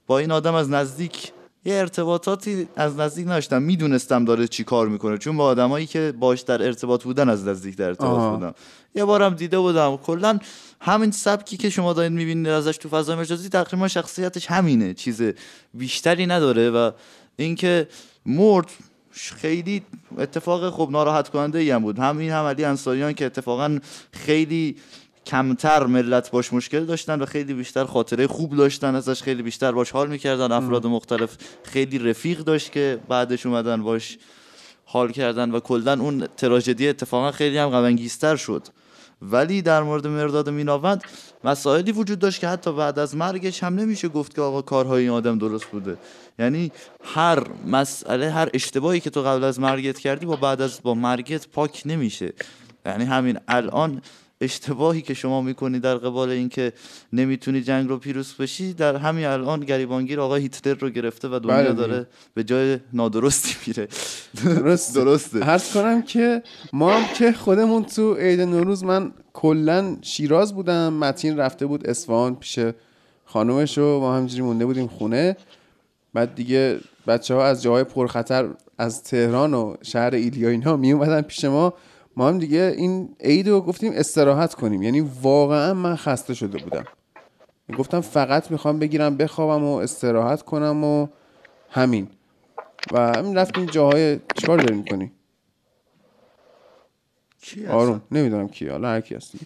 با 0.08 0.20
این 0.20 0.32
آدم 0.32 0.54
از 0.54 0.70
نزدیک 0.70 1.32
یه 1.70 1.76
ارتباطاتی 1.76 2.68
از 2.76 2.96
نزدیک 2.96 3.28
نداشتم. 3.28 3.62
می‌دونستم 3.62 4.26
داره 4.26 4.48
چی 4.48 4.64
کار 4.64 4.88
می‌کنه. 4.88 5.18
چون 5.18 5.38
با 5.38 5.44
آدمایی 5.44 5.86
که 5.86 6.14
باش 6.20 6.42
در 6.42 6.64
ارتباط 6.64 7.04
بودن 7.04 7.30
از 7.30 7.48
نزدیک 7.48 7.78
در 7.78 7.88
ارتباط 7.88 8.10
آها. 8.10 8.36
بودم. 8.36 8.54
یه 8.96 9.06
بارم 9.06 9.34
دیده 9.34 9.60
بودم. 9.60 9.98
کلا 9.98 10.40
همین 10.82 11.12
سبکی 11.12 11.58
که 11.58 11.70
شما 11.70 11.94
دارید 11.94 12.12
می‌بینید 12.12 12.48
ازش 12.48 12.78
تو 12.78 12.90
فضای 12.90 13.16
مجازی 13.16 13.50
تقریبا 13.50 13.88
شخصیتش 13.88 14.46
همینه. 14.46 14.94
چیز 14.94 15.22
بیشتری 15.74 16.26
نداره 16.26 16.70
و 16.70 16.92
اینکه 17.36 17.88
مرد 18.26 18.72
خیلی 19.12 19.82
اتفاق 20.18 20.70
خوب 20.70 20.92
ناراحت 20.92 21.30
کننده 21.30 21.60
ای 21.60 21.72
هم 21.72 21.82
بود. 21.82 22.00
همین 22.00 22.32
هم 22.32 22.46
علی 22.46 22.66
انصاریان 22.66 23.14
که 23.14 23.26
اتفاقا 23.26 23.80
خیلی 24.14 24.76
کمتر 25.30 25.86
ملت 25.86 26.32
باش 26.32 26.54
مشکل 26.54 26.86
داشتن 26.86 27.22
و 27.22 27.26
خیلی 27.26 27.54
بیشتر 27.54 27.86
خاطره 27.86 28.28
خوب 28.28 28.56
داشتن 28.56 28.96
ازش 28.96 29.22
خیلی 29.24 29.44
بیشتر 29.44 29.72
باش 29.72 29.92
حال 29.92 30.10
می‌کردن. 30.10 30.52
افراد 30.52 30.88
مختلف 30.88 31.38
خیلی 31.64 32.00
رفیق 32.00 32.40
داشت 32.40 32.72
که 32.72 33.00
بعدش 33.10 33.46
اومدن 33.46 33.84
باش 33.84 34.18
حال 34.86 35.12
کردن 35.12 35.52
و 35.52 35.60
کلا 35.60 36.02
اون 36.02 36.28
تراژدی 36.38 36.88
اتفاقا 36.88 37.32
خیلی 37.32 37.58
هم 37.58 37.70
غم 37.70 38.36
شد. 38.36 38.68
ولی 39.22 39.62
در 39.62 39.84
مورد 39.84 40.08
مرداد 40.08 40.50
میناوند 40.50 41.04
مسائلی 41.44 41.92
وجود 41.92 42.20
داشت 42.20 42.40
که 42.40 42.48
حتی 42.48 42.74
بعد 42.74 43.00
از 43.00 43.16
مرگش 43.16 43.64
هم 43.64 43.76
نمیشه 43.76 44.08
گفت 44.08 44.36
که 44.36 44.42
آقا 44.42 44.62
کارهای 44.62 45.02
این 45.02 45.12
آدم 45.12 45.38
درست 45.38 45.66
بوده. 45.66 45.98
یعنی 46.40 46.72
هر 47.04 47.44
مسئله 47.68 48.30
هر 48.30 48.50
اشتباهی 48.54 49.00
که 49.00 49.10
تو 49.10 49.22
قبل 49.22 49.44
از 49.44 49.60
مرگت 49.60 50.00
کردی 50.00 50.26
با 50.26 50.36
بعد 50.36 50.62
از 50.62 50.80
با 50.84 50.94
مرگت 50.94 51.48
پاک 51.48 51.82
نمیشه. 51.86 52.34
یعنی 52.86 53.06
همین 53.06 53.40
الان 53.48 54.02
اشتباهی 54.42 55.02
که 55.02 55.14
شما 55.14 55.42
می‌کنی 55.42 55.80
در 55.80 55.96
قبال 55.96 56.30
اینکه 56.30 56.74
نمی‌تونی 57.14 57.62
جنگ 57.62 57.90
رو 57.90 57.98
پیروز 57.98 58.34
بشی 58.34 58.74
در 58.74 58.96
همین 58.96 59.26
الان 59.26 59.60
گریبانگیر 59.60 60.22
آقا 60.22 60.36
هیتلر 60.36 60.74
رو 60.74 60.90
گرفته 60.90 61.28
و 61.28 61.40
دنیا 61.40 61.56
بله. 61.56 61.74
داره 61.74 62.08
به 62.34 62.44
جای 62.44 62.80
نادرستی 62.94 63.56
میره. 63.68 63.88
درست 64.44 64.96
درسته. 64.96 65.40
عرض 65.40 65.74
کنم 65.74 66.02
که 66.02 66.44
ما 66.74 66.94
هم 66.94 67.14
که 67.14 67.32
خودمون 67.32 67.86
تو 67.86 68.14
عید 68.14 68.42
نوروز 68.42 68.84
من 68.84 69.12
کلا 69.34 69.98
شیراز 70.02 70.54
بودم. 70.54 70.94
متین 70.94 71.38
رفته 71.38 71.66
بود 71.66 71.88
اصفهان 71.88 72.36
پیش 72.36 72.60
خانومش 73.26 73.78
و 73.78 74.00
ما 74.00 74.16
همجوری 74.16 74.42
مونده 74.42 74.66
بودیم 74.66 74.88
خونه. 74.88 75.38
بعد 76.14 76.36
دیگه 76.36 76.80
بچه 77.08 77.34
ها 77.34 77.46
از 77.46 77.64
جاهای 77.64 77.84
پرخطر 77.84 78.50
از 78.78 79.04
تهران 79.04 79.54
و 79.54 79.76
شهر 79.82 80.16
ایلیا 80.16 80.50
اینا 80.50 80.78
می 80.78 80.92
اومدن 80.92 81.22
پیش 81.22 81.46
ما. 81.46 81.74
ما 82.20 82.28
هم 82.28 82.38
دیگه 82.38 82.74
این 82.78 83.16
عید 83.20 83.50
رو 83.50 83.62
گفتیم 83.62 83.92
استراحت 83.96 84.54
کنیم. 84.54 84.82
یعنی 84.82 85.02
واقعا 85.22 85.74
من 85.74 85.96
خسته 85.96 86.34
شده 86.34 86.58
بودم. 86.58 86.84
گفتم 87.78 88.02
فقط 88.02 88.52
می‌خوام 88.52 88.80
بگیرم 88.80 89.18
بخوابم 89.18 89.64
و 89.66 89.76
استراحت 89.76 90.42
کنم 90.42 90.84
و 90.84 91.08
همین. 91.70 92.08
و 92.92 93.00
همین 93.18 93.38
رفتیم 93.38 93.66
جاهای 93.66 94.20
چیکار 94.36 94.58
داری 94.58 94.76
می‌کنی؟ 94.76 95.12
کی؟ 97.42 97.68
آروم. 97.68 98.02
نمی‌دونم 98.12 98.48
کی. 98.48 98.68
حالا 98.68 98.90
هر 98.90 99.02
کی 99.02 99.16
هستی 99.16 99.40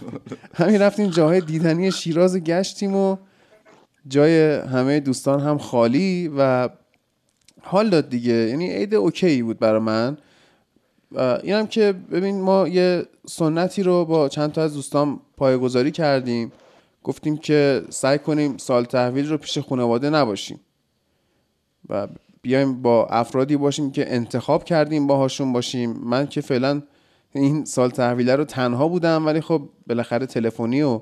همین 0.58 0.82
رفتیم 0.82 1.10
جاهای 1.10 1.40
دیدنی 1.40 1.92
شیراز 1.92 2.36
گشتیم 2.36 2.96
و 2.96 3.16
جای 4.08 4.56
همه 4.58 5.00
دوستان 5.00 5.40
هم 5.40 5.58
خالی 5.58 6.32
و 6.38 6.68
حال 7.62 7.90
داد 7.90 8.08
دیگه. 8.08 8.32
یعنی 8.32 8.70
عید 8.70 8.94
اوکی 8.94 9.42
بود 9.42 9.58
برای 9.58 9.80
من. 9.80 10.18
اینم 11.20 11.66
که 11.66 11.92
ببین 11.92 12.40
ما 12.40 12.68
یه 12.68 13.06
سنتی 13.26 13.82
رو 13.82 14.04
با 14.04 14.28
چند 14.28 14.52
تا 14.52 14.62
از 14.62 14.74
دوستان 14.74 15.20
پایگذاری 15.36 15.90
کردیم. 15.90 16.52
گفتیم 17.04 17.36
که 17.36 17.82
سعی 17.88 18.18
کنیم 18.18 18.56
سال 18.56 18.84
تحویل 18.84 19.28
رو 19.28 19.38
پیش 19.38 19.58
خانواده 19.58 20.10
نباشیم 20.10 20.60
و 21.88 22.08
بیایم 22.42 22.82
با 22.82 23.06
افرادی 23.06 23.56
باشیم 23.56 23.90
که 23.90 24.14
انتخاب 24.14 24.64
کردیم 24.64 25.06
باهاشون 25.06 25.52
باشیم. 25.52 25.90
من 25.90 26.26
که 26.26 26.40
فعلا 26.40 26.82
این 27.32 27.64
سال 27.64 27.90
تحویله 27.90 28.36
رو 28.36 28.44
تنها 28.44 28.88
بودم 28.88 29.26
ولی 29.26 29.40
خب 29.40 29.62
بالاخره 29.86 30.26
تلفنی 30.26 30.82
و 30.82 31.00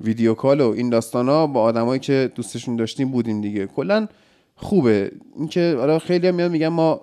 ویدیو 0.00 0.34
کال 0.34 0.60
و 0.60 0.70
این 0.70 0.90
داستانا 0.90 1.46
با 1.46 1.62
آدمایی 1.62 2.00
که 2.00 2.32
دوستشون 2.34 2.76
داشتیم 2.76 3.10
بودیم 3.10 3.40
دیگه. 3.40 3.66
کلا 3.66 4.08
خوبه. 4.56 5.12
اینکه 5.36 5.76
حالا 5.78 5.98
خیلی 5.98 6.28
هم 6.28 6.50
میگن 6.50 6.68
ما 6.68 7.00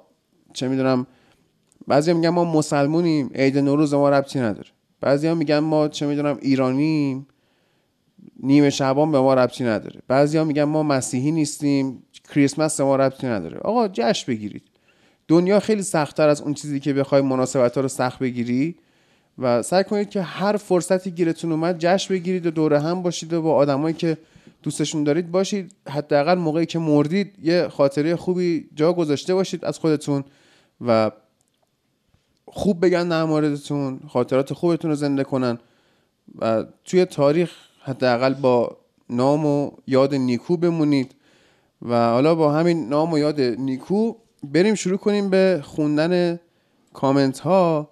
چه 0.54 0.67
می‌دونم 0.67 1.08
بعضی 1.88 2.13
میگن 2.13 2.30
ما 2.30 2.43
مسلمونیم 2.43 3.32
عید 3.36 3.58
نوروز 3.58 3.93
ما 3.93 4.10
ربطی 4.10 4.39
نداره. 4.39 4.69
بعضی 5.02 5.34
میگن 5.34 5.60
ما 5.60 5.88
چه 5.88 6.08
می‌دونم 6.08 6.38
ایرانیم 6.41 7.28
نیمه 8.43 8.69
شعبان 8.69 9.12
به 9.12 9.19
ما 9.19 9.34
ربطی 9.34 9.63
نداره. 9.63 10.02
بعضی 10.08 10.43
میگن 10.43 10.63
ما 10.63 10.84
مسیحی 10.84 11.32
نیستیم 11.32 12.04
کریسمس 12.34 12.80
ما 12.80 12.95
ربطی 12.95 13.28
نداره. 13.28 13.58
آقا 13.58 13.88
جشن 13.88 14.32
بگیرید. 14.32 14.63
دنیا 15.28 15.60
خیلی 15.60 15.84
سختتر 15.84 16.30
از 16.30 16.41
اون 16.41 16.54
چیزی 16.54 16.80
که 16.80 16.93
بخوای 16.93 17.21
مناسبت 17.21 17.76
ها 17.76 17.82
رو 17.82 17.88
سخت 17.88 18.19
بگیری 18.19 18.76
و 19.38 19.62
سعی 19.62 19.84
کنید 19.84 20.10
که 20.10 20.21
هر 20.21 20.58
فرصتی 20.58 21.12
گیرتون 21.12 21.52
اومد 21.52 21.76
جشن 21.80 22.13
بگیرید 22.13 22.45
و 22.45 22.52
دوره 22.52 22.80
هم 22.80 23.02
باشید 23.02 23.34
و 23.34 23.41
با 23.41 23.56
آدمایی 23.56 23.95
که 23.95 24.17
دوستشون 24.63 25.04
دارید 25.04 25.32
باشید. 25.32 25.71
حداقل 25.89 26.36
موقعی 26.36 26.65
که 26.65 26.80
مردید 26.80 27.34
یه 27.43 27.67
خاطره 27.67 28.15
خوبی 28.15 28.69
جا 28.76 28.93
گذاشته 28.93 29.34
باشید 29.34 29.65
از 29.65 29.80
خودتون 29.80 30.23
و 30.88 31.12
خوب 32.58 32.86
بگن 32.86 33.10
در 33.10 33.24
موردتون 33.24 34.00
خاطرات 34.08 34.54
خوبتون 34.54 34.91
رو 34.91 34.96
زنده 34.96 35.24
کنن 35.24 35.60
و 36.39 36.65
توی 36.86 37.06
تاریخ 37.06 37.52
حداقل 37.82 38.34
با 38.34 38.78
نام 39.10 39.46
و 39.46 39.72
یاد 39.88 40.15
نیکو 40.15 40.58
بمونید 40.58 41.15
و 41.82 42.10
حالا 42.10 42.36
با 42.36 42.52
همین 42.52 42.89
نام 42.89 43.13
و 43.13 43.17
یاد 43.17 43.41
نیکو 43.41 44.13
بریم 44.43 44.76
شروع 44.76 44.98
کنیم 44.98 45.30
به 45.30 45.62
خوندن 45.63 46.39
کامنت 46.93 47.39
ها 47.39 47.89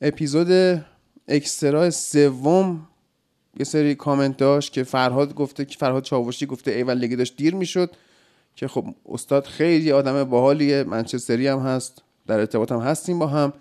اپیزود 0.00 0.82
اکسترا 1.28 1.90
سوم 1.90 2.86
یه 3.58 3.64
سری 3.64 3.94
کامنت 3.94 4.36
داشت 4.36 4.72
که 4.72 4.82
فرهاد 4.82 5.34
گفته 5.34 5.64
که 5.64 5.78
فرهاد 5.78 6.02
چاوشی 6.02 6.46
گفته 6.46 6.70
ایول 6.70 7.00
دیگه 7.00 7.16
داشت 7.16 7.36
دیر 7.36 7.54
می‌شد 7.54 7.90
که 8.56 8.68
خب 8.68 8.84
استاد 9.08 9.44
خیلی 9.44 9.92
آدم 9.92 10.24
باحالیه 10.24 10.84
منچستری 10.84 11.46
هم 11.46 11.58
هست 11.58 12.02
در 12.26 12.38
ارتباط 12.38 12.72
هم 12.72 12.80
هستیم 12.80 13.18
با 13.18 13.26
هم. 13.26 13.52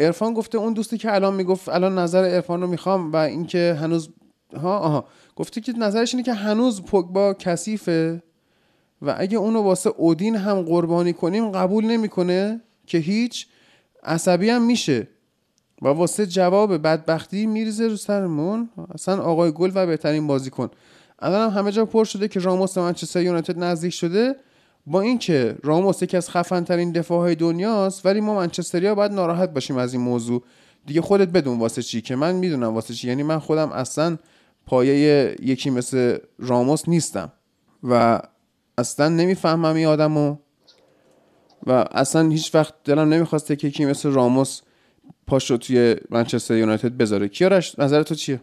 ارفان 0.00 0.34
گفته 0.34 0.58
اون 0.58 0.72
دوستی 0.72 0.98
که 0.98 1.14
الان 1.14 1.34
می‌گفت 1.34 1.68
الان 1.68 1.98
نظر 1.98 2.24
ارفان 2.24 2.60
رو 2.60 2.66
می‌خوام 2.66 3.12
و 3.12 3.16
اینکه 3.16 3.76
هنوز 3.80 4.08
ها 4.56 4.78
آها. 4.78 5.04
گفته 5.36 5.60
که 5.60 5.72
نظرش 5.72 6.14
اینه 6.14 6.24
که 6.24 6.32
هنوز 6.32 6.82
پوگبا 6.82 7.34
کثیفه 7.34 8.22
و 9.02 9.14
اگه 9.18 9.38
اونو 9.38 9.62
واسه 9.62 9.90
اودین 9.90 10.36
هم 10.36 10.62
قربانی 10.62 11.12
کنیم 11.12 11.50
قبول 11.50 11.84
نمی‌کنه 11.84 12.60
که 12.86 12.98
هیچ 12.98 13.46
عصبی 14.02 14.50
هم 14.50 14.62
میشه 14.66 15.08
و 15.82 15.88
واسه 15.88 16.26
جواب 16.26 16.76
بدبختی 16.76 17.46
میریزه 17.46 17.88
رو 17.88 17.96
سرمون. 17.96 18.70
اصلا 18.94 19.22
آقای 19.22 19.52
گل 19.52 19.72
و 19.74 19.86
بهترین 19.86 20.26
بازیکن. 20.26 20.70
الان 21.18 21.50
هم 21.50 21.58
همه 21.58 21.72
جا 21.72 21.86
پر 21.86 22.04
شده 22.04 22.28
که 22.28 22.40
راموس 22.40 22.78
منچستر 22.78 23.22
یونایتد 23.22 23.58
نزدیک 23.58 23.92
شده. 23.92 24.36
با 24.86 25.00
اینکه 25.00 25.56
راموس 25.62 26.02
یکی 26.02 26.16
از 26.16 26.30
خفن 26.30 26.64
ترین 26.64 26.92
دفاع 26.92 27.18
های 27.18 27.34
دنیاست 27.34 28.06
ولی 28.06 28.20
ما 28.20 28.34
منچستریا 28.34 28.94
باید 28.94 29.12
ناراحت 29.12 29.50
باشیم 29.50 29.76
از 29.76 29.94
این 29.94 30.02
موضوع. 30.02 30.42
دیگه 30.86 31.00
خودت 31.00 31.28
بدون 31.28 31.58
واسه 31.58 31.82
چی 31.82 32.00
که 32.00 32.16
من 32.16 32.34
می‌دونم 32.34 32.74
واسه 32.74 32.94
چی. 32.94 33.08
یعنی 33.08 33.22
من 33.22 33.38
خودم 33.38 33.72
اصلا 33.72 34.18
پایه 34.66 35.36
یکی 35.42 35.70
مثل 35.70 36.18
راموس 36.38 36.88
نیستم 36.88 37.32
و 37.82 38.20
اصلا 38.78 39.08
نمی‌فهمم 39.08 39.64
این 39.74 39.86
آدمو 39.86 40.36
و 41.66 41.84
اصلا 41.92 42.28
هیچ 42.28 42.54
وقت 42.54 42.74
دلم 42.84 43.08
نمی‌خواسته 43.08 43.56
که 43.56 43.68
یکی 43.68 43.84
مثل 43.84 44.10
راموس 44.10 44.60
پاش 45.26 45.50
رو 45.50 45.56
توی 45.56 45.96
منچستر 46.10 46.56
یونایتد 46.56 46.92
بذاره. 46.92 47.28
کیارش 47.28 47.78
نظر 47.78 48.02
تو 48.02 48.14
چیه؟ 48.14 48.40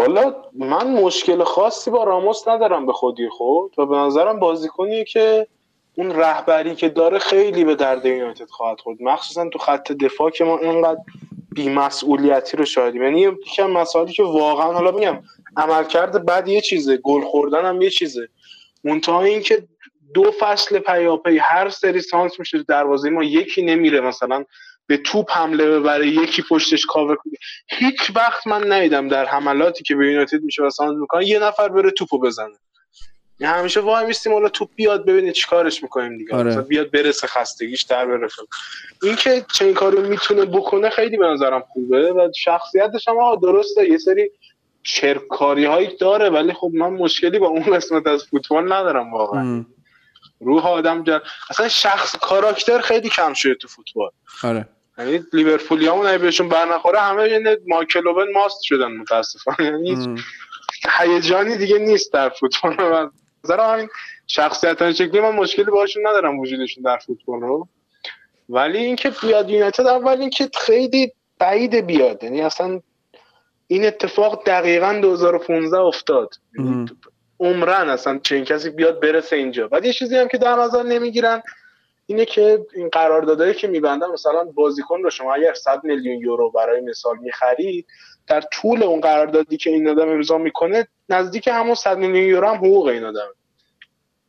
والا 0.00 0.34
من 0.54 0.90
مشکل 0.90 1.44
خاصی 1.44 1.90
با 1.90 2.04
راموس 2.04 2.48
ندارم 2.48 2.86
به 2.86 2.92
خودی 2.92 3.28
خود 3.28 3.74
و 3.78 3.86
به 3.86 3.96
نظرم 3.96 4.38
بازیکنیه 4.38 5.04
که 5.04 5.46
اون 5.94 6.10
رهبری 6.10 6.74
که 6.74 6.88
داره 6.88 7.18
خیلی 7.18 7.64
به 7.64 7.74
درد 7.74 8.06
یونایتد 8.06 8.50
خواهد 8.50 8.80
خورد. 8.80 9.02
مخصوصا 9.02 9.48
تو 9.48 9.58
خط 9.58 9.92
دفاع 9.92 10.30
که 10.30 10.44
ما 10.44 10.58
اینقدر 10.58 11.00
بیمسئولیتی 11.52 12.56
رو 12.56 12.64
شاهدیم. 12.64 13.02
یعنی 13.02 13.26
از 13.26 13.34
مسائلی 13.70 14.12
که 14.12 14.22
واقعا 14.22 14.72
حالا 14.72 14.90
میگم 14.90 15.22
عملکرد 15.56 16.26
بعد 16.26 16.48
یه 16.48 16.60
چیزه 16.60 16.96
گل 16.96 17.20
خوردن 17.20 17.64
هم 17.64 17.82
یه 17.82 17.90
چیزه. 17.90 18.28
منتها 18.84 19.22
این 19.22 19.40
که 19.40 19.62
دو 20.14 20.32
فصل 20.40 20.78
پیاپی 20.78 21.38
هر 21.38 21.68
سری 21.68 22.00
سانس 22.00 22.38
میشه 22.38 22.62
دروازه 22.62 23.10
ما 23.10 23.24
یکی 23.24 23.62
نمیره 23.62 24.00
مثلا. 24.00 24.44
به 24.90 24.96
توپ 24.96 25.30
حمله 25.32 25.66
ببره 25.66 26.06
یکی 26.06 26.42
پشتش 26.42 26.86
کاور 26.86 27.16
کنه. 27.16 27.32
هیچ 27.68 28.10
وقت 28.14 28.46
من 28.46 28.72
ندیدم 28.72 29.08
در 29.08 29.24
حملاتی 29.24 29.84
که 29.84 29.94
به 29.96 30.06
یونایتد 30.06 30.42
میشه 30.42 30.62
و 30.62 30.70
سانس 30.70 30.98
می‌کنه 31.00 31.28
یه 31.28 31.38
نفر 31.38 31.68
بره 31.68 31.90
توپو 31.90 32.18
بزنه. 32.18 32.58
یعنی 33.38 33.54
همیشه 33.58 33.80
وای 33.80 34.06
میستیم 34.06 34.32
حالا 34.32 34.48
توپ 34.48 34.68
بیاد 34.74 35.06
ببینید 35.06 35.32
چیکارش 35.32 35.82
می‌کنیم 35.82 36.18
دیگه. 36.18 36.36
آره. 36.36 36.60
بیاد 36.60 36.90
برسه 36.90 37.26
خستگیش 37.26 37.82
در 37.82 38.06
بره 38.06 38.28
این 39.02 39.16
که 39.16 39.44
چنین 39.54 39.74
کارو 39.74 40.08
می‌تونه 40.08 40.44
بکنه 40.44 40.90
خیلی 40.90 41.16
به 41.16 41.26
نظرم 41.26 41.64
خوبه 41.68 42.12
و 42.12 42.28
شخصیتش 42.36 43.08
هم 43.08 43.18
آقا 43.18 43.36
درسته 43.36 43.88
یه 43.88 43.98
سری 43.98 44.30
چرکاری 44.82 45.64
هایی 45.64 45.96
داره 46.00 46.30
ولی 46.30 46.52
خب 46.52 46.70
من 46.74 46.90
مشکلی 46.90 47.38
با 47.38 47.46
اون 47.46 47.62
قسمت 47.62 48.06
از 48.06 48.24
فوتبال 48.24 48.72
ندارم 48.72 49.12
واقعا. 49.12 49.64
روح 50.40 50.66
آدم 50.66 51.04
جر... 51.04 51.20
اصلا 51.50 51.68
شخص 51.68 52.16
کاراکتر 52.16 52.80
خیلی 52.80 53.08
کم 53.08 53.34
شده 53.34 53.54
تو 53.54 53.68
فوتبال. 53.68 54.10
آره. 54.42 54.68
یعنی 55.04 55.24
لیورپولیامون 55.32 56.06
اگه 56.06 56.18
بهشون 56.18 56.48
برنخوره 56.48 57.00
همه 57.00 57.28
یه 57.30 57.58
مایکل 57.66 58.08
اوون 58.08 58.32
ماست 58.32 58.62
شدن 58.62 58.92
متاسفانه. 58.92 59.64
یعنی. 59.64 60.22
هیجانی 60.98 61.56
دیگه 61.56 61.78
نیست 61.78 62.12
در 62.12 62.28
فوتبال. 62.28 62.76
و 62.78 63.08
نظرم 63.44 63.74
همین 63.74 63.88
شخصیت 64.26 64.92
شکلی 64.92 65.20
من 65.20 65.30
مشکلی 65.30 65.64
باشون 65.64 66.06
ندارم 66.06 66.38
وجودشون 66.38 66.84
در 66.84 66.98
فوتبال 66.98 67.40
رو. 67.40 67.68
ولی 68.48 68.78
اینکه 68.78 69.10
بیاد 69.22 69.50
یونایتد 69.50 69.86
اول 69.86 70.20
اینکه 70.20 70.50
خیلی 70.60 71.12
بعید 71.38 71.74
بیاد. 71.74 72.24
یعنی 72.24 72.40
اصلا 72.40 72.80
این 73.66 73.86
اتفاق 73.86 74.44
دقیقا 74.46 74.98
2015 75.02 75.76
افتاد. 75.78 76.34
ام. 76.58 76.86
عمرن 77.40 77.88
اصلا 77.88 78.18
چنین 78.22 78.44
کسی 78.44 78.70
بیاد 78.70 79.00
برسه 79.00 79.36
اینجا. 79.36 79.68
بعد 79.68 79.84
یه 79.84 79.92
چیزی 79.92 80.16
هم 80.16 80.28
که 80.28 80.38
در 80.38 80.56
نظر 80.56 80.82
نمی‌گیرن 80.82 81.42
اینه 82.10 82.24
که 82.24 82.66
این 82.74 82.88
قراردادایی 82.88 83.54
که 83.54 83.68
میبندن 83.68 84.06
مثلا 84.06 84.44
بازیکن 84.44 85.02
رو 85.02 85.10
شما 85.10 85.34
اگر 85.34 85.54
100 85.54 85.84
میلیون 85.84 86.20
یورو 86.20 86.50
برای 86.50 86.80
مثال 86.80 87.18
می‌خرید 87.18 87.86
در 88.26 88.40
طول 88.40 88.82
اون 88.82 89.00
قراردادی 89.00 89.56
که 89.56 89.70
این 89.70 89.88
آدم 89.88 90.08
امضا 90.08 90.38
می‌کنه 90.38 90.88
نزدیک 91.08 91.48
همون 91.48 91.74
100 91.74 91.98
میلیون 91.98 92.28
یورو 92.28 92.46
هم 92.46 92.54
حقوق 92.54 92.86
این 92.86 93.04
آدم 93.04 93.28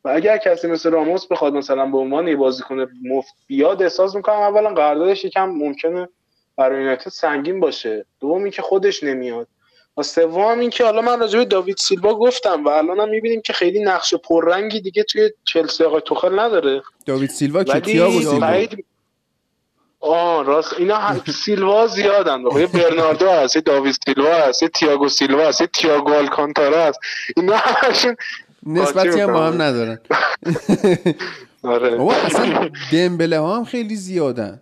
و 0.04 0.08
اگر 0.08 0.36
کسی 0.36 0.68
مثل 0.68 0.90
راموس 0.90 1.26
بخواد 1.26 1.52
مثلا 1.52 1.86
به 1.86 1.98
عنوان 1.98 2.28
یه 2.28 2.36
بازیکن 2.36 2.86
مفت 3.04 3.34
بیاد 3.46 3.82
احساس 3.82 4.14
می‌کنم 4.14 4.40
اولا 4.40 4.74
قراردادش 4.74 5.24
یکم 5.24 5.48
ممکنه 5.48 6.08
برای 6.56 6.80
یونایتد 6.80 7.10
سنگین 7.10 7.60
باشه. 7.60 8.06
دوم 8.20 8.42
اینکه 8.42 8.62
خودش 8.62 9.02
نمیاد. 9.02 9.48
و 9.96 10.02
سوم 10.02 10.58
این 10.58 10.70
که 10.70 10.84
حالا 10.84 11.02
من 11.02 11.20
راجع 11.20 11.38
به 11.38 11.44
داوید 11.44 11.76
سیلوا 11.76 12.14
گفتم 12.14 12.64
و 12.64 12.68
الان 12.68 13.00
هم 13.00 13.08
می‌بینیم 13.08 13.40
که 13.42 13.52
خیلی 13.52 13.80
نقش 13.80 14.14
پررنگی 14.14 14.80
دیگه 14.80 15.02
توی 15.02 15.30
چلسی 15.44 15.84
آقای 15.84 16.00
توخل 16.04 16.40
نداره. 16.40 16.82
داوید 17.06 17.30
سیلوا 17.30 17.64
که 17.64 17.80
تییاگو 17.80 18.18
سیلوا؟ 18.20 18.38
بعید- 18.40 18.84
آه 20.00 20.44
راست. 20.44 20.72
اینا 20.78 20.96
هم 20.96 21.20
سیلوا 21.44 21.86
زیادن. 21.86 22.40
یه 22.58 22.66
برناردو 22.66 23.28
هست 23.30 23.56
یه 23.56 23.62
داوید 23.62 23.94
سیلوا 24.04 24.34
هست 24.34 24.62
یه 24.62 24.68
تییاگو 24.68 25.08
سیلوا 25.08 25.48
هست 25.48 25.60
یه 25.60 25.66
تییاگو 25.66 26.14
آلکانتارا 26.14 26.84
هست. 26.84 26.98
اینا 27.36 27.56
همشون 27.56 28.16
نسبتی 28.66 29.20
هم 29.20 29.32
با 29.32 29.46
هم. 29.46 29.62
ندارن. 29.62 29.98
آره. 31.62 31.96
بابا 31.96 32.14
اصلا 32.14 32.70
دمبله 32.92 33.38
ها 33.38 33.56
هم 33.56 33.64
خیلی 33.64 33.96
زیادن. 33.96 34.60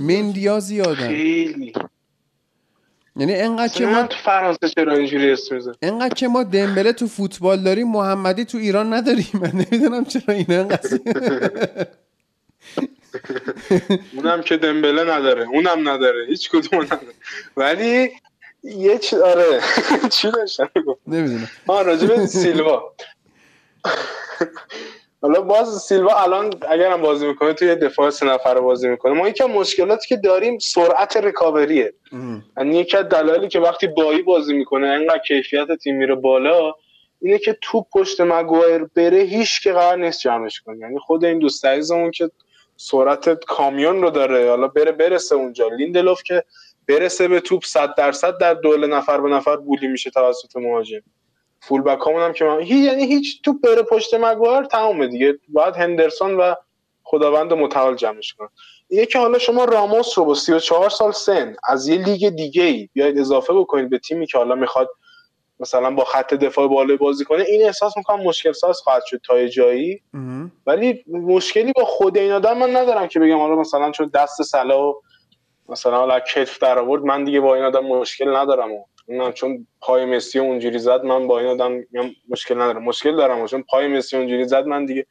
مندیا 0.00 0.60
زیادن. 0.60 1.08
خیلی. 1.08 1.72
یعنی 3.16 3.34
انقدر 3.34 3.72
که 3.74 3.86
ما 3.86 4.02
تو 4.02 4.16
فرانسه 4.24 4.68
چرا 4.68 4.92
اینجوری 4.92 5.32
اسم 5.32 5.54
میزن 5.54 5.72
انقدر 5.82 6.14
که 6.14 6.28
ما 6.28 6.42
دمبله 6.42 6.92
تو 6.92 7.06
فوتبال 7.06 7.62
داریم 7.62 7.88
محمدی 7.88 8.44
تو 8.44 8.58
ایران 8.58 8.92
نداریم. 8.94 9.26
من 9.34 9.52
نمی‌دونم 9.54 10.04
چرا 10.04 10.34
اینا 10.34 10.60
انقدر 10.60 10.98
اونم 14.16 14.42
که 14.42 14.56
دمبله 14.56 15.14
نداره 15.14 15.48
اونم 15.48 15.88
نداره 15.88 16.26
هیچ 16.28 16.50
کدوم 16.50 16.82
نداره. 16.82 17.14
ولی 17.56 18.10
یه 18.62 18.98
چی 18.98 19.16
آره. 19.16 19.60
چی 20.16 20.30
داشتم؟ 20.30 20.70
نمی‌دونم. 21.06 21.48
ها 21.68 21.82
راجع 21.82 22.06
به 22.06 22.26
سیلوا. 22.26 22.92
حالا 25.22 25.40
باز 25.40 25.82
سیلوا 25.82 26.22
الان 26.22 26.50
اگرم 26.68 27.02
بازی 27.02 27.26
می‌کنه 27.26 27.52
توی 27.52 27.74
دفاع 27.74 28.10
سه 28.10 28.26
نفره 28.26 28.60
بازی 28.60 28.88
می‌کنه. 28.88 29.12
ما 29.12 29.28
یکی 29.28 29.44
مشکلاتی 29.44 30.08
که 30.08 30.16
داریم 30.16 30.58
سرعت 30.58 31.16
ریکاوریه. 31.16 31.94
یعنی 32.56 32.76
یکی 32.76 32.96
از 32.96 33.04
دلایلی 33.08 33.48
که 33.48 33.60
وقتی 33.60 33.86
بایی 33.86 34.22
بازی 34.22 34.54
می‌کنه 34.54 34.86
انقدر 34.86 35.18
کیفیت 35.18 35.66
تیم 35.82 35.96
میره 35.96 36.14
بالا 36.14 36.72
اینه 37.20 37.38
که 37.38 37.58
تو 37.62 37.86
پشت 37.92 38.20
مگوایر 38.20 38.84
بره 38.96 39.18
هیچ 39.18 39.62
که 39.62 39.72
قرار 39.72 39.96
نیست 39.96 40.20
جمعش 40.20 40.60
کنه. 40.60 40.78
یعنی 40.78 40.98
خود 40.98 41.24
این 41.24 41.38
دوست 41.38 41.64
عزیزمون 41.64 42.10
که 42.10 42.30
سرعت 42.76 43.44
کامیون 43.44 44.02
رو 44.02 44.10
داره 44.10 44.50
حالا 44.50 44.68
بره 44.68 44.92
برسه 44.92 45.34
اونجا. 45.34 45.68
لیندلوف 45.68 46.22
که 46.22 46.44
برسه 46.88 47.28
به 47.28 47.40
توپ 47.40 47.64
100 47.64 47.94
درصد 47.94 48.38
در 48.38 48.54
دوله 48.54 48.86
نفر 48.86 49.20
به 49.20 49.28
نفر 49.28 49.56
بولی 49.56 49.88
میشه 49.88 50.10
توسط 50.10 50.56
مهاجم. 50.56 51.00
فول 51.60 51.82
بک 51.82 51.98
هم 52.06 52.32
که 52.32 52.44
من... 52.44 52.60
هی... 52.60 52.76
یعنی 52.76 53.06
هیچ 53.06 53.42
توپ 53.42 53.60
بره 53.60 53.82
پشت 53.82 54.14
مگوایر 54.14 54.62
تمومه 54.62 55.06
دیگه. 55.06 55.38
باید 55.48 55.74
هندرسون 55.74 56.36
و 56.36 56.54
خداوند 57.02 57.52
متعال 57.52 57.96
جمعش 57.96 58.34
اینه 58.88 59.06
که 59.06 59.18
حالا 59.18 59.38
شما 59.38 59.64
راموس 59.64 60.18
رو 60.18 60.24
با 60.24 60.34
34 60.34 60.90
سال 60.90 61.12
سن 61.12 61.56
از 61.68 61.88
یه 61.88 61.98
لیگ 61.98 62.28
دیگه 62.28 62.62
ای 62.62 62.88
بیاید 62.92 63.18
اضافه 63.18 63.52
بکنید 63.54 63.90
به 63.90 63.98
تیمی 63.98 64.26
که 64.26 64.38
حالا 64.38 64.54
می‌خواد 64.54 64.88
مثلا 65.60 65.90
با 65.90 66.04
خط 66.04 66.34
دفاع 66.34 66.68
بالا 66.68 66.96
بازی 66.96 67.24
کنه 67.24 67.44
این 67.48 67.62
احساس 67.66 67.96
می‌کنم 67.96 68.22
مشکل 68.22 68.52
ساز 68.52 68.80
خواهد 68.80 69.02
شد 69.06 69.20
تا 69.26 69.46
جایی. 69.46 70.02
ولی 70.66 71.04
مشکلی 71.08 71.72
با 71.72 71.84
خود 71.84 72.18
این 72.18 72.32
آدم 72.32 72.58
من 72.58 72.76
ندارم 72.76 73.06
که 73.06 73.20
بگم 73.20 73.38
حالا 73.38 73.56
مثلا 73.56 73.90
چون 73.90 74.10
دست 74.14 74.42
سلا 74.42 74.94
مثلا 75.68 75.96
حالا 75.96 76.20
کتف 76.20 76.58
در 76.58 76.78
آورد 76.78 77.02
من 77.02 77.24
دیگه 77.24 77.40
با 77.40 77.54
این 77.54 77.64
آدم 77.64 77.84
مشکل 77.84 78.36
ندارم 78.36 78.72
و 78.72 78.84
اونم 79.06 79.32
چون 79.32 79.66
پای 79.80 80.04
مسی 80.04 80.38
اونجوری 80.38 80.78
زد 80.78 81.04
من 81.04 81.26
با 81.26 81.40
این 81.40 81.48
آدم 81.48 81.84
مشکل 82.28 82.54
ندارم. 82.54 82.82
مشکل 82.82 83.16
دارم 83.16 83.46
چون 83.46 83.62
پای 83.62 83.88
مسی 83.88 84.16
اونجوری 84.16 84.44
زد 84.44 84.66
من 84.66 84.86
دیگه 84.86 85.06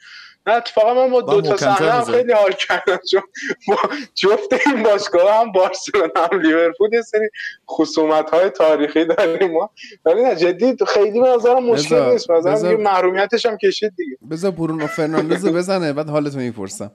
نه 0.47 0.53
اتفاقا 0.53 0.93
من 0.93 1.11
با 1.11 1.21
دو 1.21 1.41
تا 1.41 1.57
صحنه. 1.57 2.03
خیلی 2.03 2.31
حال 2.33 2.51
کردم 2.51 2.99
چون 3.11 3.21
با 3.67 3.77
جفت 4.15 4.67
این 4.67 4.83
باشگاه 4.83 5.41
هم 5.41 5.51
بارسلونا 5.51 6.27
هم 6.31 6.39
لیورپول 6.39 6.93
یه 6.93 7.01
سری 7.01 7.29
خصومت 7.69 8.29
های 8.29 8.49
تاریخی 8.49 9.05
داریم 9.05 9.51
ما. 9.51 9.69
ولی 10.05 10.23
نه 10.23 10.35
جدی 10.35 10.75
خیلی 10.87 11.19
به 11.19 11.27
نظرم 11.27 11.63
مشکل 11.63 12.11
نیست. 12.11 12.31
مثلا 12.31 12.77
محرومیتش 12.77 13.45
هم 13.45 13.57
کشید 13.57 13.93
دیگه. 13.97 14.17
بذار 14.31 14.51
برونو 14.51 14.87
فرناندز 14.87 15.47
بزنه 15.47 15.93
بعد 15.93 16.09
حالتو 16.09 16.37
می‌پرسم. 16.37 16.91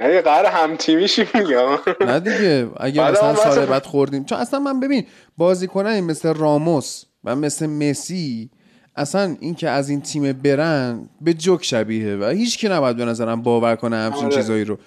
یعنی 0.00 0.20
قرار 0.20 0.46
هم 0.46 0.76
تیمیشی 0.76 1.26
میگم 1.34 1.78
نه 2.00 2.20
دیگه 2.20 2.68
اگه 2.76 3.10
مثلا 3.10 3.34
سال 3.34 3.66
بعد 3.66 3.86
خوردیم. 3.86 4.24
چون 4.24 4.38
اصلا 4.38 4.60
من 4.60 4.80
ببین 4.80 5.06
بازیکنایی 5.36 6.00
مثل 6.00 6.34
راموس 6.34 7.04
و 7.24 7.36
مثل 7.36 7.66
مسی 7.66 8.50
اصلا 8.96 9.36
این 9.40 9.54
که 9.54 9.68
از 9.68 9.88
این 9.88 10.00
تیم 10.00 10.32
برن 10.32 11.08
به 11.20 11.34
جوک 11.34 11.64
شبیه 11.64 12.16
و 12.16 12.24
هیچ 12.24 12.58
کی 12.58 12.68
نباید 12.68 12.96
به 12.96 13.04
نظرم 13.04 13.42
باور 13.42 13.76
کنه 13.76 13.96
همچین 13.96 14.24
آره. 14.24 14.34
چیزایی 14.34 14.64
رو. 14.64 14.78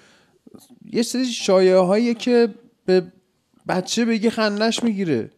یه 0.92 1.02
سری 1.02 1.24
شایعه 1.24 1.78
هایی 1.78 2.14
که 2.14 2.48
به 2.86 3.02
بچه 3.68 4.04
بگی 4.04 4.30
خندش 4.30 4.82
می‌گیره. 4.82 5.30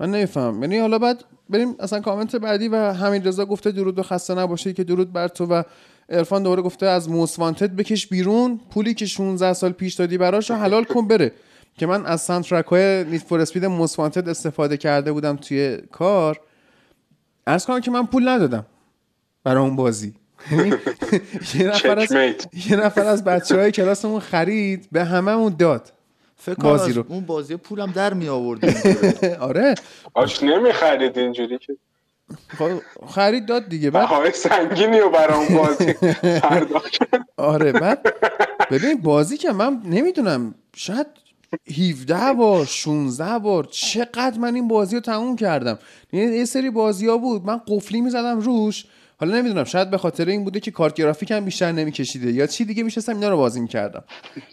من 0.00 0.10
نمیفهم. 0.10 0.62
یعنی 0.62 0.78
حالا 0.78 0.98
بعد 0.98 1.24
بریم 1.50 1.74
اصلا 1.80 2.00
کامنت 2.00 2.36
بعدی 2.36 2.68
و 2.68 2.76
همین 2.76 3.24
رضا 3.24 3.46
گفته 3.46 3.70
درود 3.70 3.98
و 3.98 4.02
خسته 4.02 4.34
نباشه 4.34 4.72
که 4.72 4.84
درود 4.84 5.12
بر 5.12 5.28
تو 5.28 5.46
و 5.46 5.62
عرفان 6.10 6.42
دوباره 6.42 6.62
گفته 6.62 6.86
از 6.86 7.10
موسوانتد 7.10 7.76
بکش 7.76 8.06
بیرون 8.06 8.60
پولی 8.70 8.94
که 8.94 9.06
16 9.06 9.52
سال 9.52 9.72
پیش 9.72 9.94
دادی 9.94 10.18
براش 10.18 10.50
رو 10.50 10.56
حلال 10.56 10.84
کن 10.84 11.08
بره. 11.08 11.32
که 11.78 11.86
من 11.86 12.06
از 12.06 12.20
سانترک 12.20 12.66
های 12.66 13.04
نیت 13.04 13.22
فور 13.22 13.40
اسپید 13.40 13.64
موسوانتد 13.64 14.28
استفاده 14.28 14.76
کرده 14.76 15.12
بودم 15.12 15.36
توی 15.36 15.78
کار. 15.92 16.40
ارز 17.46 17.66
کنم 17.66 17.80
که 17.80 17.90
من 17.90 18.06
پول 18.06 18.28
ندادم 18.28 18.66
برای 19.44 19.62
اون 19.62 19.76
بازی. 19.76 20.14
یعنی 20.52 20.68
یه 21.54 21.66
نفر 21.66 21.98
از. 21.98 22.12
یه 22.70 22.76
نفر 22.76 23.04
از 23.04 23.24
بچه 23.24 23.56
های 23.56 23.72
کلاسمون 23.72 24.20
خرید 24.20 24.88
به 24.92 25.04
هممون 25.04 25.54
داد 25.58 25.92
فکر 26.36 26.54
کنم 26.54 26.70
بازی 26.70 26.92
رو. 26.92 27.04
اون 27.08 27.26
بازی 27.26 27.56
پولم 27.56 27.92
در 27.92 28.14
می 28.14 28.28
آوردیم 28.28 28.74
آره. 29.40 29.74
آش 30.14 30.42
نمی‌خرید 30.42 31.18
اینجوری 31.18 31.58
که. 31.58 31.76
خرید 33.06 33.46
داد 33.46 33.68
دیگه. 33.68 33.90
بعد 33.90 34.08
بهای 34.08 34.30
سنگینی 34.32 34.98
رو 34.98 35.10
برای 35.10 35.46
اون 35.46 35.56
بازی. 35.58 35.94
آره 37.36 37.72
بعد 37.72 38.14
ببین 38.70 39.00
بازی 39.00 39.36
که 39.36 39.52
من 39.52 39.82
نمی‌دونم 39.84 40.54
شاید 40.76 41.06
17 41.78 42.32
بار 42.32 42.64
16 42.64 43.38
بار 43.38 43.64
چقدر 43.70 44.38
من 44.38 44.54
این 44.54 44.68
بازی 44.68 44.96
رو 44.96 45.00
تموم 45.00 45.36
کردم. 45.36 45.78
یعنی 46.12 46.36
یه 46.36 46.44
سری 46.44 46.70
بازی 46.70 47.06
ها 47.06 47.16
بود. 47.16 47.46
من 47.46 47.60
قفلی 47.68 48.00
می‌زدم 48.00 48.40
روش. 48.40 48.84
حالا 49.20 49.36
نمی‌دونم 49.36 49.64
شاید 49.64 49.90
به 49.90 49.98
خاطر 49.98 50.28
این 50.28 50.44
بوده 50.44 50.60
که 50.60 50.70
کارت 50.70 50.94
گرافیک 50.94 51.30
هم 51.30 51.44
بیشتر 51.44 51.72
نمیکشیده 51.72 52.32
یا 52.32 52.46
چی 52.46 52.64
دیگه 52.64 52.82
میشستم 52.82 53.14
اینا 53.14 53.28
رو 53.28 53.36
بازی 53.36 53.60
می‌کردم. 53.60 54.04